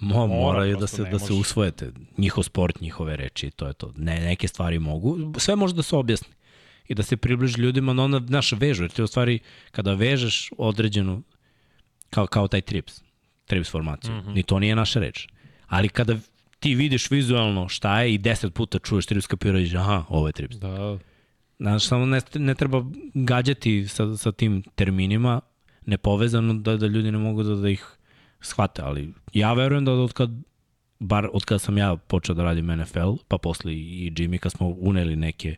mo, 0.00 0.26
Mora, 0.26 0.26
moraju 0.26 0.76
da 0.76 0.86
se, 0.86 1.04
da 1.04 1.18
se 1.18 1.32
usvojete. 1.32 1.92
Njihov 2.18 2.44
sport, 2.44 2.80
njihove 2.80 3.16
reči, 3.16 3.50
to 3.50 3.66
je 3.66 3.72
to. 3.72 3.92
Ne, 3.96 4.20
neke 4.20 4.48
stvari 4.48 4.78
mogu, 4.78 5.32
sve 5.38 5.56
može 5.56 5.74
da 5.74 5.82
se 5.82 5.96
objasni 5.96 6.34
i 6.88 6.94
da 6.94 7.02
se 7.02 7.16
približi 7.16 7.60
ljudima 7.60 7.92
na 7.92 8.04
onda, 8.04 8.20
znaš, 8.26 8.52
vežu, 8.52 8.84
jer 8.84 8.90
ti 8.90 9.02
u 9.02 9.06
stvari, 9.06 9.38
kada 9.70 9.94
vežeš 9.94 10.50
određenu, 10.58 11.22
kao, 12.10 12.26
kao 12.26 12.48
taj 12.48 12.60
trips, 12.60 13.02
trips 13.50 13.70
formaciju, 13.70 14.14
mm. 14.14 14.20
-hmm. 14.20 14.34
ni 14.34 14.42
to 14.42 14.58
nije 14.58 14.76
naša 14.76 15.00
reč. 15.00 15.26
Ali 15.66 15.88
kada 15.88 16.16
ti 16.60 16.74
vidiš 16.74 17.10
vizualno 17.10 17.68
šta 17.68 18.00
je 18.00 18.14
i 18.14 18.18
deset 18.18 18.54
puta 18.54 18.78
čuješ 18.78 19.06
trips 19.06 19.26
kapiraš, 19.26 19.74
aha, 19.74 20.04
ovo 20.08 20.26
je 20.26 20.32
trips. 20.32 20.56
da, 20.56 20.98
Znaš, 21.60 21.84
samo 21.84 22.06
ne, 22.06 22.20
ne 22.34 22.54
treba 22.54 22.84
gađati 23.14 23.88
sa, 23.88 24.16
sa 24.16 24.32
tim 24.32 24.62
terminima 24.74 25.40
nepovezano 25.86 26.54
da, 26.54 26.76
da 26.76 26.86
ljudi 26.86 27.12
ne 27.12 27.18
mogu 27.18 27.42
da, 27.42 27.54
da 27.54 27.68
ih 27.68 27.84
shvate, 28.40 28.82
ali 28.82 29.12
ja 29.32 29.52
verujem 29.52 29.84
da 29.84 29.92
od 29.92 30.12
kad, 30.12 30.30
bar 30.98 31.28
od 31.32 31.44
kad 31.44 31.60
sam 31.60 31.78
ja 31.78 31.96
počeo 31.96 32.34
da 32.34 32.44
radim 32.44 32.66
NFL, 32.66 33.12
pa 33.28 33.38
posle 33.38 33.74
i 33.74 34.12
Jimmy, 34.16 34.38
kad 34.38 34.52
smo 34.52 34.68
uneli 34.68 35.16
neke 35.16 35.56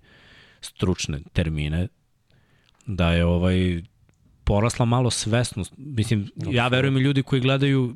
stručne 0.60 1.20
termine, 1.32 1.88
da 2.86 3.12
je 3.12 3.24
ovaj 3.24 3.82
porasla 4.52 4.84
malo 4.84 5.10
svesnost. 5.10 5.74
Mislim, 5.76 6.28
ja 6.36 6.68
verujem 6.68 6.96
i 6.96 7.00
ljudi 7.00 7.22
koji 7.22 7.40
gledaju 7.40 7.94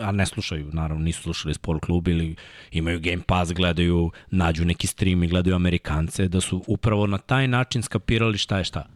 a 0.00 0.12
ne 0.12 0.26
slušaju, 0.26 0.70
naravno, 0.72 1.04
nisu 1.04 1.22
slušali 1.22 1.54
sport 1.54 1.84
klub 1.84 2.08
ili 2.08 2.36
imaju 2.70 3.00
Game 3.00 3.22
Pass, 3.26 3.52
gledaju, 3.52 4.10
nađu 4.30 4.64
neki 4.64 4.86
stream 4.86 5.22
i 5.22 5.28
gledaju 5.28 5.56
Amerikance, 5.56 6.28
da 6.28 6.40
su 6.40 6.64
upravo 6.66 7.06
na 7.06 7.18
taj 7.18 7.48
način 7.48 7.82
skapirali 7.82 8.38
šta 8.38 8.58
je 8.58 8.64
šta. 8.64 8.86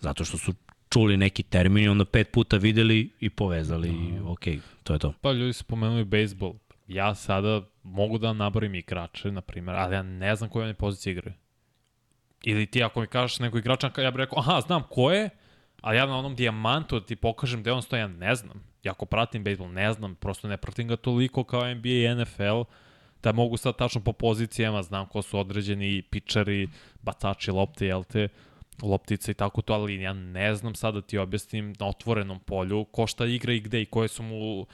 Zato 0.00 0.24
što 0.24 0.38
su 0.38 0.54
čuli 0.88 1.16
neki 1.16 1.42
termin 1.42 1.84
i 1.84 1.88
onda 1.88 2.04
pet 2.04 2.30
puta 2.32 2.56
videli 2.56 3.10
i 3.20 3.30
povezali 3.30 3.88
i 3.88 4.18
ok, 4.24 4.44
to 4.82 4.92
je 4.92 4.98
to. 4.98 5.12
Pa 5.20 5.32
ljudi 5.32 5.52
su 5.52 5.64
pomenuli 5.64 6.04
bejsbol. 6.04 6.54
Ja 6.88 7.14
sada 7.14 7.62
mogu 7.82 8.18
da 8.18 8.32
naborim 8.32 8.74
igrače, 8.74 9.32
na 9.32 9.40
primjer, 9.40 9.76
ali 9.76 9.94
ja 9.94 10.02
ne 10.02 10.36
znam 10.36 10.50
koje 10.50 10.64
one 10.64 10.74
pozicije 10.74 11.12
igraju. 11.12 11.34
Ili 12.42 12.66
ti 12.66 12.82
ako 12.82 13.00
mi 13.00 13.06
kažeš 13.06 13.38
nekog 13.38 13.58
igrača, 13.58 13.90
ja 13.98 14.10
bih 14.10 14.18
rekao, 14.18 14.38
aha, 14.38 14.60
znam 14.60 14.82
ko 14.90 15.10
je, 15.10 15.30
a 15.82 15.94
ja 15.94 16.06
na 16.06 16.18
onom 16.18 16.34
dijamantu 16.34 17.00
da 17.00 17.06
ti 17.06 17.16
pokažem 17.16 17.60
gde 17.60 17.72
on 17.72 17.82
stoji, 17.82 18.00
ja 18.00 18.08
ne 18.08 18.34
znam. 18.34 18.62
Ja 18.82 18.92
ako 18.92 19.06
pratim 19.06 19.44
bejsbol, 19.44 19.72
ne 19.72 19.92
znam, 19.92 20.14
prosto 20.14 20.48
ne 20.48 20.56
pratim 20.56 20.88
ga 20.88 20.96
toliko 20.96 21.44
kao 21.44 21.74
NBA 21.74 21.88
i 21.88 22.14
NFL, 22.14 22.62
da 23.22 23.32
mogu 23.32 23.56
sad 23.56 23.76
tačno 23.76 24.00
po 24.00 24.12
pozicijama, 24.12 24.82
znam 24.82 25.06
ko 25.06 25.22
su 25.22 25.38
određeni 25.38 26.02
pičari, 26.02 26.68
bacači 27.02 27.50
lopte, 27.50 27.86
jel 27.86 28.04
te, 28.04 28.28
loptice 28.82 29.30
i 29.30 29.34
tako 29.34 29.62
to, 29.62 29.74
ali 29.74 30.02
ja 30.02 30.12
ne 30.12 30.54
znam 30.54 30.74
sad 30.74 30.94
da 30.94 31.02
ti 31.02 31.18
objasnim 31.18 31.74
na 31.78 31.86
otvorenom 31.86 32.40
polju 32.40 32.84
ko 32.84 33.06
šta 33.06 33.26
igra 33.26 33.52
i 33.52 33.60
gde 33.60 33.82
i 33.82 33.86
koje 33.86 34.08
su 34.08 34.22
mu, 34.22 34.66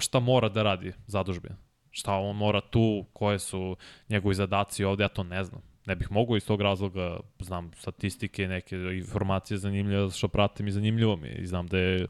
šta 0.00 0.20
mora 0.20 0.48
da 0.48 0.62
radi 0.62 0.92
zadužbina. 1.06 1.56
Šta 1.90 2.12
on 2.12 2.36
mora 2.36 2.60
tu, 2.60 3.06
koje 3.12 3.38
su 3.38 3.76
njegovi 4.08 4.34
zadaci 4.34 4.84
ovde, 4.84 5.04
ja 5.04 5.08
to 5.08 5.22
ne 5.22 5.44
znam. 5.44 5.62
Ne 5.86 5.96
bih 5.96 6.12
mogao 6.12 6.36
iz 6.36 6.46
tog 6.46 6.60
razloga, 6.60 7.20
znam 7.38 7.70
statistike, 7.76 8.48
neke 8.48 8.76
informacije 8.76 9.58
zanimljive, 9.58 10.10
što 10.10 10.28
pratim 10.28 10.68
i 10.68 10.72
zanimljivo 10.72 11.16
mi. 11.16 11.28
I 11.28 11.46
znam 11.46 11.66
da 11.66 11.78
je 11.78 12.06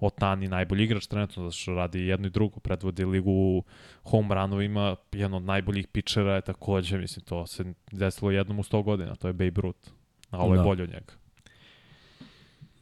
Otani 0.00 0.48
najbolji 0.48 0.84
igrač 0.84 1.06
trenutno, 1.06 1.42
zato 1.42 1.56
što 1.56 1.74
radi 1.74 2.06
jedno 2.06 2.26
i 2.26 2.30
drugo, 2.30 2.60
predvodi 2.60 3.04
ligu 3.04 3.30
u 3.30 3.62
home 4.02 4.34
runovima, 4.34 4.96
jedan 5.12 5.34
od 5.34 5.42
najboljih 5.42 5.86
pičera 5.86 6.34
je 6.34 6.40
takođe, 6.40 6.98
mislim, 6.98 7.24
to 7.24 7.46
se 7.46 7.64
desilo 7.92 8.30
jednom 8.30 8.58
u 8.58 8.62
100 8.62 8.82
godina, 8.82 9.14
to 9.14 9.28
je 9.28 9.32
Babe 9.32 9.60
Ruth, 9.60 9.90
a 10.30 10.38
ovo 10.38 10.54
je 10.54 10.58
Da. 10.58 10.64
bolje 10.64 10.82
od 10.82 10.88
njega. 10.90 11.12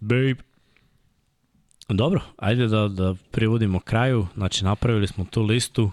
Babe. 0.01 0.35
Dobro, 1.89 2.21
ajde 2.37 2.67
da, 2.67 2.89
da 2.89 3.15
privodimo 3.31 3.81
kraju. 3.81 4.27
Znači, 4.35 4.65
napravili 4.65 5.07
smo 5.07 5.25
tu 5.25 5.43
listu. 5.43 5.91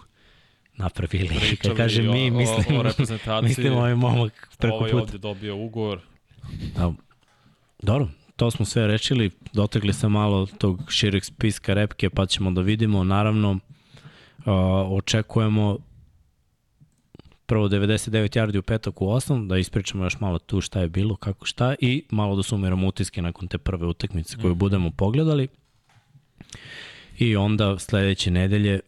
Napravili, 0.82 1.28
kad 1.30 1.40
Pričali 1.40 1.76
kažem 1.76 2.10
o- 2.10 2.14
mi, 2.14 2.28
o- 2.28 2.34
mislim, 2.34 2.80
o 2.80 2.84
reprezentaciji. 2.84 3.48
mislim 3.50 3.74
ovaj 3.74 3.96
momak 3.96 4.50
preko 4.58 4.76
Ovo 4.76 4.86
je 4.86 4.92
puta. 4.92 5.04
ovde 5.04 5.18
dobio 5.20 5.56
ugovor. 5.58 6.00
Da. 6.76 6.94
Dobro, 7.80 8.08
to 8.36 8.52
smo 8.52 8.66
sve 8.66 8.88
rečili, 8.88 9.32
dotakli 9.54 9.94
se 9.94 10.08
malo 10.10 10.46
tog 10.48 10.82
šireg 10.90 11.24
spiska 11.26 11.74
repke, 11.74 12.10
pa 12.10 12.26
ćemo 12.26 12.52
da 12.52 12.62
vidimo, 12.62 13.04
naravno, 13.04 13.60
očekujemo 14.90 15.78
prvo 17.46 17.68
99 17.68 18.10
yardi 18.36 18.58
u 18.58 18.64
petak 18.64 19.02
u 19.02 19.08
8, 19.08 19.48
da 19.48 19.58
ispričamo 19.58 20.04
još 20.04 20.20
malo 20.20 20.40
tu 20.40 20.62
šta 20.62 20.80
je 20.80 20.90
bilo, 20.90 21.16
kako 21.16 21.46
šta 21.46 21.76
i 21.80 22.04
malo 22.12 22.36
da 22.36 22.44
sumiramo 22.44 22.88
utiske 22.88 23.22
nakon 23.22 23.48
te 23.48 23.58
prve 23.58 23.86
utakmice 23.88 24.36
koju 24.36 24.52
Mhm. 24.52 24.60
budemo 24.60 24.92
pogledali. 24.92 25.48
I 27.18 27.36
onda 27.36 27.80
sledeće 27.80 28.32
nedelje 28.32 28.80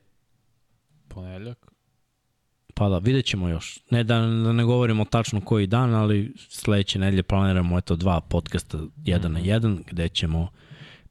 Ponedljak. 1.07 1.72
Pa 2.73 2.89
da, 2.89 2.97
vidjet 2.97 3.25
ćemo 3.25 3.49
još. 3.49 3.79
Ne 3.89 4.03
da, 4.03 4.19
da 4.19 4.53
ne 4.53 4.63
govorimo 4.63 5.05
tačno 5.05 5.41
koji 5.41 5.67
dan, 5.67 5.93
ali 5.93 6.33
sledeće 6.49 6.99
nedelje 6.99 7.23
planiramo 7.23 7.77
eto 7.77 7.95
dva 7.95 8.21
podcasta 8.21 8.77
jedan 9.05 9.31
mm 9.31 9.35
-hmm. 9.35 9.39
na 9.39 9.45
jedan, 9.45 9.83
gde 9.87 10.09
ćemo 10.09 10.47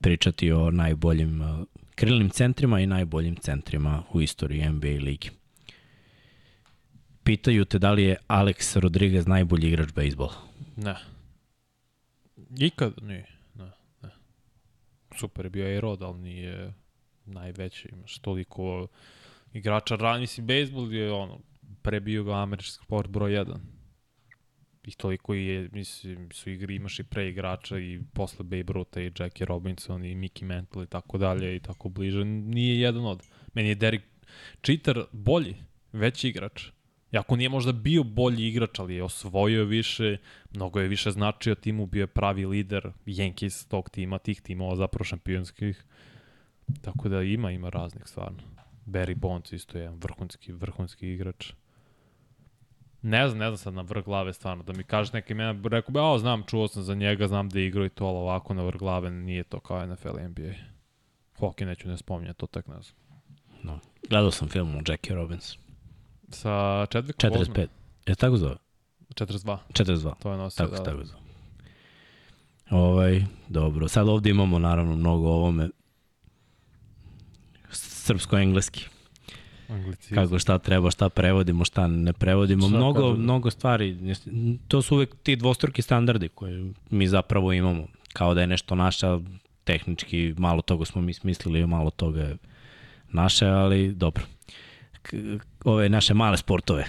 pričati 0.00 0.52
o 0.52 0.70
najboljim 0.70 1.40
uh, 1.40 1.66
krilnim 1.94 2.30
centrima 2.30 2.80
i 2.80 2.86
najboljim 2.86 3.36
centrima 3.36 4.02
u 4.12 4.20
istoriji 4.20 4.68
NBA 4.68 4.88
ligi. 4.88 5.30
Pitaju 7.24 7.64
te 7.64 7.78
da 7.78 7.92
li 7.92 8.02
je 8.02 8.16
Alex 8.28 8.80
Rodriguez 8.80 9.26
najbolji 9.26 9.68
igrač 9.68 9.92
bejsbola. 9.92 10.34
Ne. 10.76 10.94
Ikad 12.58 12.92
nije. 13.02 13.26
Ne, 13.54 13.70
ne. 14.02 14.10
Super 15.16 15.46
je 15.46 15.50
bio 15.50 15.66
Aerod, 15.66 16.02
ali 16.02 16.18
nije 16.18 16.72
najveći. 17.24 17.88
Imaš 17.92 18.18
toliko 18.18 18.86
igrača, 19.52 20.18
mislim, 20.18 20.46
bejsbol 20.46 20.94
je 20.94 21.12
ono, 21.12 21.38
prebio 21.82 22.24
ga 22.24 22.42
američki 22.42 22.72
sport 22.84 23.10
broj 23.10 23.32
1. 23.32 23.56
I 24.84 24.92
toliko 24.92 25.34
je, 25.34 25.68
mislim, 25.72 26.28
su 26.32 26.50
igri, 26.50 26.74
imaš 26.74 26.98
i 26.98 27.04
pre 27.04 27.28
igrača 27.28 27.78
i 27.78 28.00
posle 28.12 28.44
Babe 28.44 28.72
Ruta 28.72 29.00
i 29.00 29.12
Jackie 29.18 29.46
Robinson 29.46 30.04
i 30.04 30.14
Mickey 30.14 30.44
Mantle 30.44 30.84
i 30.84 30.86
tako 30.86 31.18
dalje 31.18 31.56
i 31.56 31.60
tako 31.60 31.88
bliže. 31.88 32.24
Nije 32.24 32.80
jedan 32.80 33.06
od. 33.06 33.22
Meni 33.54 33.68
je 33.68 33.74
Derek 33.74 34.02
Cheater 34.62 35.04
bolji, 35.12 35.56
veći 35.92 36.28
igrač. 36.28 36.70
Jako 37.12 37.36
nije 37.36 37.48
možda 37.48 37.72
bio 37.72 38.02
bolji 38.02 38.48
igrač, 38.48 38.78
ali 38.78 38.94
je 38.94 39.02
osvojio 39.02 39.64
više, 39.64 40.16
mnogo 40.50 40.80
je 40.80 40.88
više 40.88 41.10
značio 41.10 41.54
timu, 41.54 41.86
bio 41.86 42.00
je 42.00 42.06
pravi 42.06 42.46
lider 42.46 42.92
Yankees 43.06 43.68
tog 43.68 43.90
tima, 43.90 44.18
tih 44.18 44.40
timova 44.40 44.76
zapravo 44.76 45.04
šampionskih. 45.04 45.84
Tako 46.80 47.08
da 47.08 47.22
ima, 47.22 47.50
ima 47.50 47.68
raznih 47.68 48.02
stvarno. 48.06 48.42
Barry 48.86 49.14
Bonds 49.14 49.52
isto 49.52 49.78
je 49.78 49.90
vrhunski, 49.90 50.52
vrhunski 50.52 51.08
igrač. 51.08 51.52
Ne 53.02 53.28
znam, 53.28 53.38
ne 53.38 53.46
znam 53.46 53.58
sad 53.58 53.74
na 53.74 53.82
vrh 53.82 54.04
glave 54.04 54.32
stvarno, 54.32 54.62
da 54.62 54.72
mi 54.72 54.84
kažeš 54.84 55.12
neke 55.12 55.32
imena, 55.32 55.68
rekao 55.68 55.92
bi, 55.92 55.98
a 56.00 56.18
znam, 56.18 56.42
čuo 56.46 56.68
sam 56.68 56.82
za 56.82 56.94
njega, 56.94 57.28
znam 57.28 57.48
da 57.48 57.58
je 57.58 57.66
igrao 57.66 57.86
i 57.86 57.88
to, 57.88 58.04
ali 58.06 58.16
ovako 58.16 58.54
na 58.54 58.62
vrh 58.62 58.78
glave 58.78 59.10
nije 59.10 59.44
to 59.44 59.60
kao 59.60 59.86
NFL 59.86 60.18
i 60.18 60.28
NBA. 60.28 60.52
Hockey 61.38 61.64
neću 61.64 61.88
ne 61.88 61.96
spominjati, 61.96 62.38
to 62.38 62.46
tek 62.46 62.66
ne 62.66 62.82
znam. 62.82 62.96
No. 63.62 63.78
Gledao 64.08 64.30
sam 64.30 64.48
film 64.48 64.76
o 64.76 64.80
Jackie 64.86 65.14
Robinson. 65.14 65.60
Sa 66.28 66.86
Chadwick 66.86 67.30
45. 67.30 67.66
Je 68.06 68.14
tako 68.14 68.36
zove? 68.36 68.56
42. 69.08 69.56
42. 69.68 70.14
To 70.18 70.30
je 70.30 70.36
nosio, 70.38 70.64
tako, 70.64 70.76
da. 70.76 70.82
Tako 70.82 71.04
zove. 71.04 71.20
Ovaj, 72.70 73.24
dobro. 73.48 73.88
Sad 73.88 74.08
ovde 74.08 74.30
imamo 74.30 74.58
naravno 74.58 74.96
mnogo 74.96 75.28
o 75.28 75.34
ovome 75.34 75.68
srpsko-engleski. 77.70 78.86
Anglicizam. 79.68 80.24
Kako 80.24 80.38
šta 80.38 80.58
treba, 80.58 80.90
šta 80.90 81.08
prevodimo, 81.08 81.64
šta 81.64 81.86
ne 81.86 82.12
prevodimo. 82.12 82.68
Šta 82.68 82.76
mnogo, 82.76 83.00
kažu? 83.10 83.22
mnogo 83.22 83.50
stvari. 83.50 83.96
To 84.68 84.82
su 84.82 84.94
uvek 84.94 85.14
ti 85.22 85.36
dvostruki 85.36 85.82
standardi 85.82 86.28
koje 86.28 86.72
mi 86.90 87.08
zapravo 87.08 87.52
imamo. 87.52 87.86
Kao 88.12 88.34
da 88.34 88.40
je 88.40 88.46
nešto 88.46 88.74
naša, 88.74 89.18
tehnički 89.64 90.34
malo 90.38 90.62
toga 90.62 90.84
smo 90.84 91.02
mi 91.02 91.14
smislili, 91.14 91.66
malo 91.66 91.90
toga 91.90 92.20
je 92.20 92.36
naše, 93.08 93.46
ali 93.46 93.92
dobro. 93.94 94.24
Ove 95.64 95.88
naše 95.88 96.14
male 96.14 96.36
sportove 96.36 96.84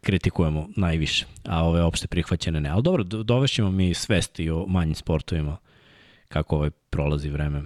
kritikujemo 0.00 0.68
najviše, 0.76 1.26
a 1.44 1.64
ove 1.64 1.82
opšte 1.82 2.06
prihvaćene 2.06 2.60
ne. 2.60 2.68
Ali 2.68 2.82
dobro, 2.82 3.04
do- 3.04 3.22
dovešćemo 3.22 3.70
mi 3.70 3.94
svesti 3.94 4.50
o 4.50 4.66
manjim 4.68 4.94
sportovima 4.94 5.56
kako 6.28 6.56
ovaj 6.56 6.70
prolazi 6.70 7.28
vreme. 7.30 7.62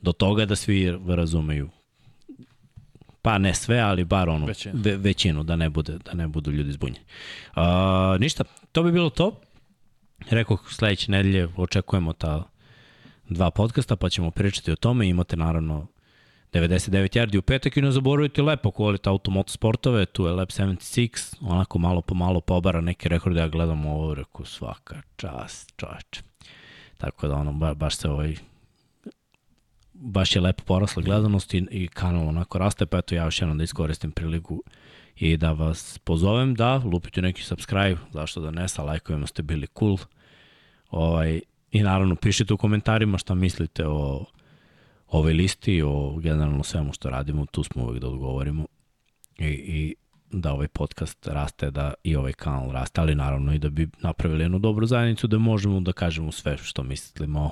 Do 0.00 0.12
toga 0.12 0.44
da 0.46 0.56
svi 0.56 0.98
razumeju 1.06 1.70
pa 3.28 3.38
ne 3.38 3.54
sve, 3.54 3.78
ali 3.78 4.04
bar 4.04 4.28
ono 4.28 4.46
Većinu. 4.46 4.74
ve, 4.76 4.96
većinu 4.96 5.42
da 5.42 5.56
ne 5.56 5.70
bude 5.70 5.98
da 6.04 6.12
ne 6.14 6.28
budu 6.28 6.50
ljudi 6.50 6.72
zbunjeni. 6.72 7.04
A, 7.54 8.16
ništa, 8.20 8.44
to 8.72 8.82
bi 8.82 8.92
bilo 8.92 9.10
to. 9.10 9.40
Rekao 10.30 10.56
sledeće 10.68 11.10
nedelje 11.10 11.48
očekujemo 11.56 12.12
ta 12.12 12.42
dva 13.28 13.50
podcasta, 13.50 13.96
pa 13.96 14.08
ćemo 14.08 14.30
pričati 14.30 14.72
o 14.72 14.76
tome. 14.76 15.08
Imate 15.08 15.36
naravno 15.36 15.86
99 16.52 17.18
yardi 17.18 17.38
u 17.38 17.42
petak 17.42 17.76
i 17.76 17.82
ne 17.82 17.90
zaboravite 17.90 18.42
lepo 18.42 18.68
ako 18.68 18.82
volite 18.82 19.10
automotosportove, 19.10 20.06
tu 20.06 20.26
je 20.26 20.32
Lab 20.32 20.48
76, 20.48 21.36
onako 21.40 21.78
malo 21.78 22.00
po 22.00 22.14
malo 22.14 22.40
pobara 22.40 22.80
neke 22.80 23.08
rekorde, 23.08 23.40
ja 23.40 23.48
gledam 23.48 23.86
ovo, 23.86 24.14
reku 24.14 24.44
svaka 24.44 25.02
čast, 25.16 25.72
čoveče. 25.76 26.22
Tako 26.98 27.28
da 27.28 27.34
ono, 27.34 27.52
ba, 27.52 27.74
baš 27.74 27.96
se 27.96 28.08
ovaj, 28.10 28.36
baš 30.00 30.36
je 30.36 30.42
lepo 30.42 30.64
porasla 30.64 31.02
gledanost 31.02 31.54
i, 31.54 31.66
i 31.70 31.88
kanal 31.88 32.28
onako 32.28 32.58
raste, 32.58 32.86
pa 32.86 32.98
eto 32.98 33.14
ja 33.14 33.24
još 33.24 33.40
jednom 33.40 33.58
da 33.58 33.64
iskoristim 33.64 34.12
priliku 34.12 34.62
i 35.16 35.36
da 35.36 35.52
vas 35.52 35.98
pozovem 35.98 36.54
da 36.54 36.76
lupite 36.76 37.22
neki 37.22 37.42
subscribe, 37.42 37.96
zašto 38.12 38.40
da 38.40 38.50
ne, 38.50 38.68
sa 38.68 38.82
lajkovima 38.82 39.26
ste 39.26 39.42
bili 39.42 39.66
cool. 39.78 39.98
Ovaj, 40.90 41.40
I 41.70 41.82
naravno 41.82 42.16
pišite 42.16 42.54
u 42.54 42.56
komentarima 42.56 43.18
šta 43.18 43.34
mislite 43.34 43.86
o 43.86 44.24
ovoj 45.08 45.32
listi, 45.32 45.82
o 45.82 46.16
generalno 46.16 46.62
svemu 46.62 46.92
što 46.92 47.10
radimo, 47.10 47.46
tu 47.46 47.62
smo 47.62 47.84
uvek 47.84 48.00
da 48.00 48.08
odgovorimo 48.08 48.66
i, 49.38 49.46
i 49.46 49.94
da 50.30 50.52
ovaj 50.52 50.68
podcast 50.68 51.26
raste, 51.26 51.70
da 51.70 51.94
i 52.04 52.16
ovaj 52.16 52.32
kanal 52.32 52.70
raste, 52.70 53.00
ali 53.00 53.14
naravno 53.14 53.54
i 53.54 53.58
da 53.58 53.68
bi 53.68 53.88
napravili 54.00 54.44
jednu 54.44 54.58
dobru 54.58 54.86
zajednicu 54.86 55.26
da 55.26 55.38
možemo 55.38 55.80
da 55.80 55.92
kažemo 55.92 56.32
sve 56.32 56.56
što 56.56 56.82
mislimo 56.82 57.50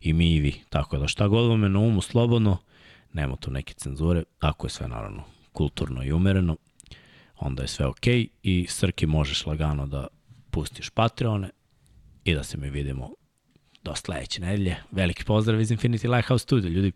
i 0.00 0.12
mi 0.12 0.34
i 0.34 0.40
vi. 0.40 0.54
Tako 0.68 0.98
da 0.98 1.08
šta 1.08 1.28
god 1.28 1.48
vam 1.48 1.62
je 1.62 1.68
na 1.68 1.78
umu 1.78 2.00
slobodno, 2.00 2.56
nema 3.12 3.36
tu 3.36 3.50
neke 3.50 3.74
cenzure, 3.74 4.22
ako 4.40 4.66
je 4.66 4.70
sve 4.70 4.88
naravno 4.88 5.22
kulturno 5.52 6.04
i 6.04 6.12
umereno, 6.12 6.56
onda 7.38 7.62
je 7.62 7.68
sve 7.68 7.86
okej 7.86 8.20
okay 8.20 8.28
i 8.42 8.66
Srki 8.68 9.06
možeš 9.06 9.46
lagano 9.46 9.86
da 9.86 10.06
pustiš 10.50 10.90
Patreone 10.90 11.50
i 12.24 12.34
da 12.34 12.42
se 12.42 12.58
mi 12.58 12.70
vidimo 12.70 13.10
do 13.82 13.94
sledeće 13.94 14.40
nedelje. 14.40 14.76
Veliki 14.90 15.24
pozdrav 15.24 15.60
iz 15.60 15.70
Infinity 15.70 16.14
Lighthouse 16.14 16.42
Studio, 16.42 16.70
ljudi. 16.70 16.92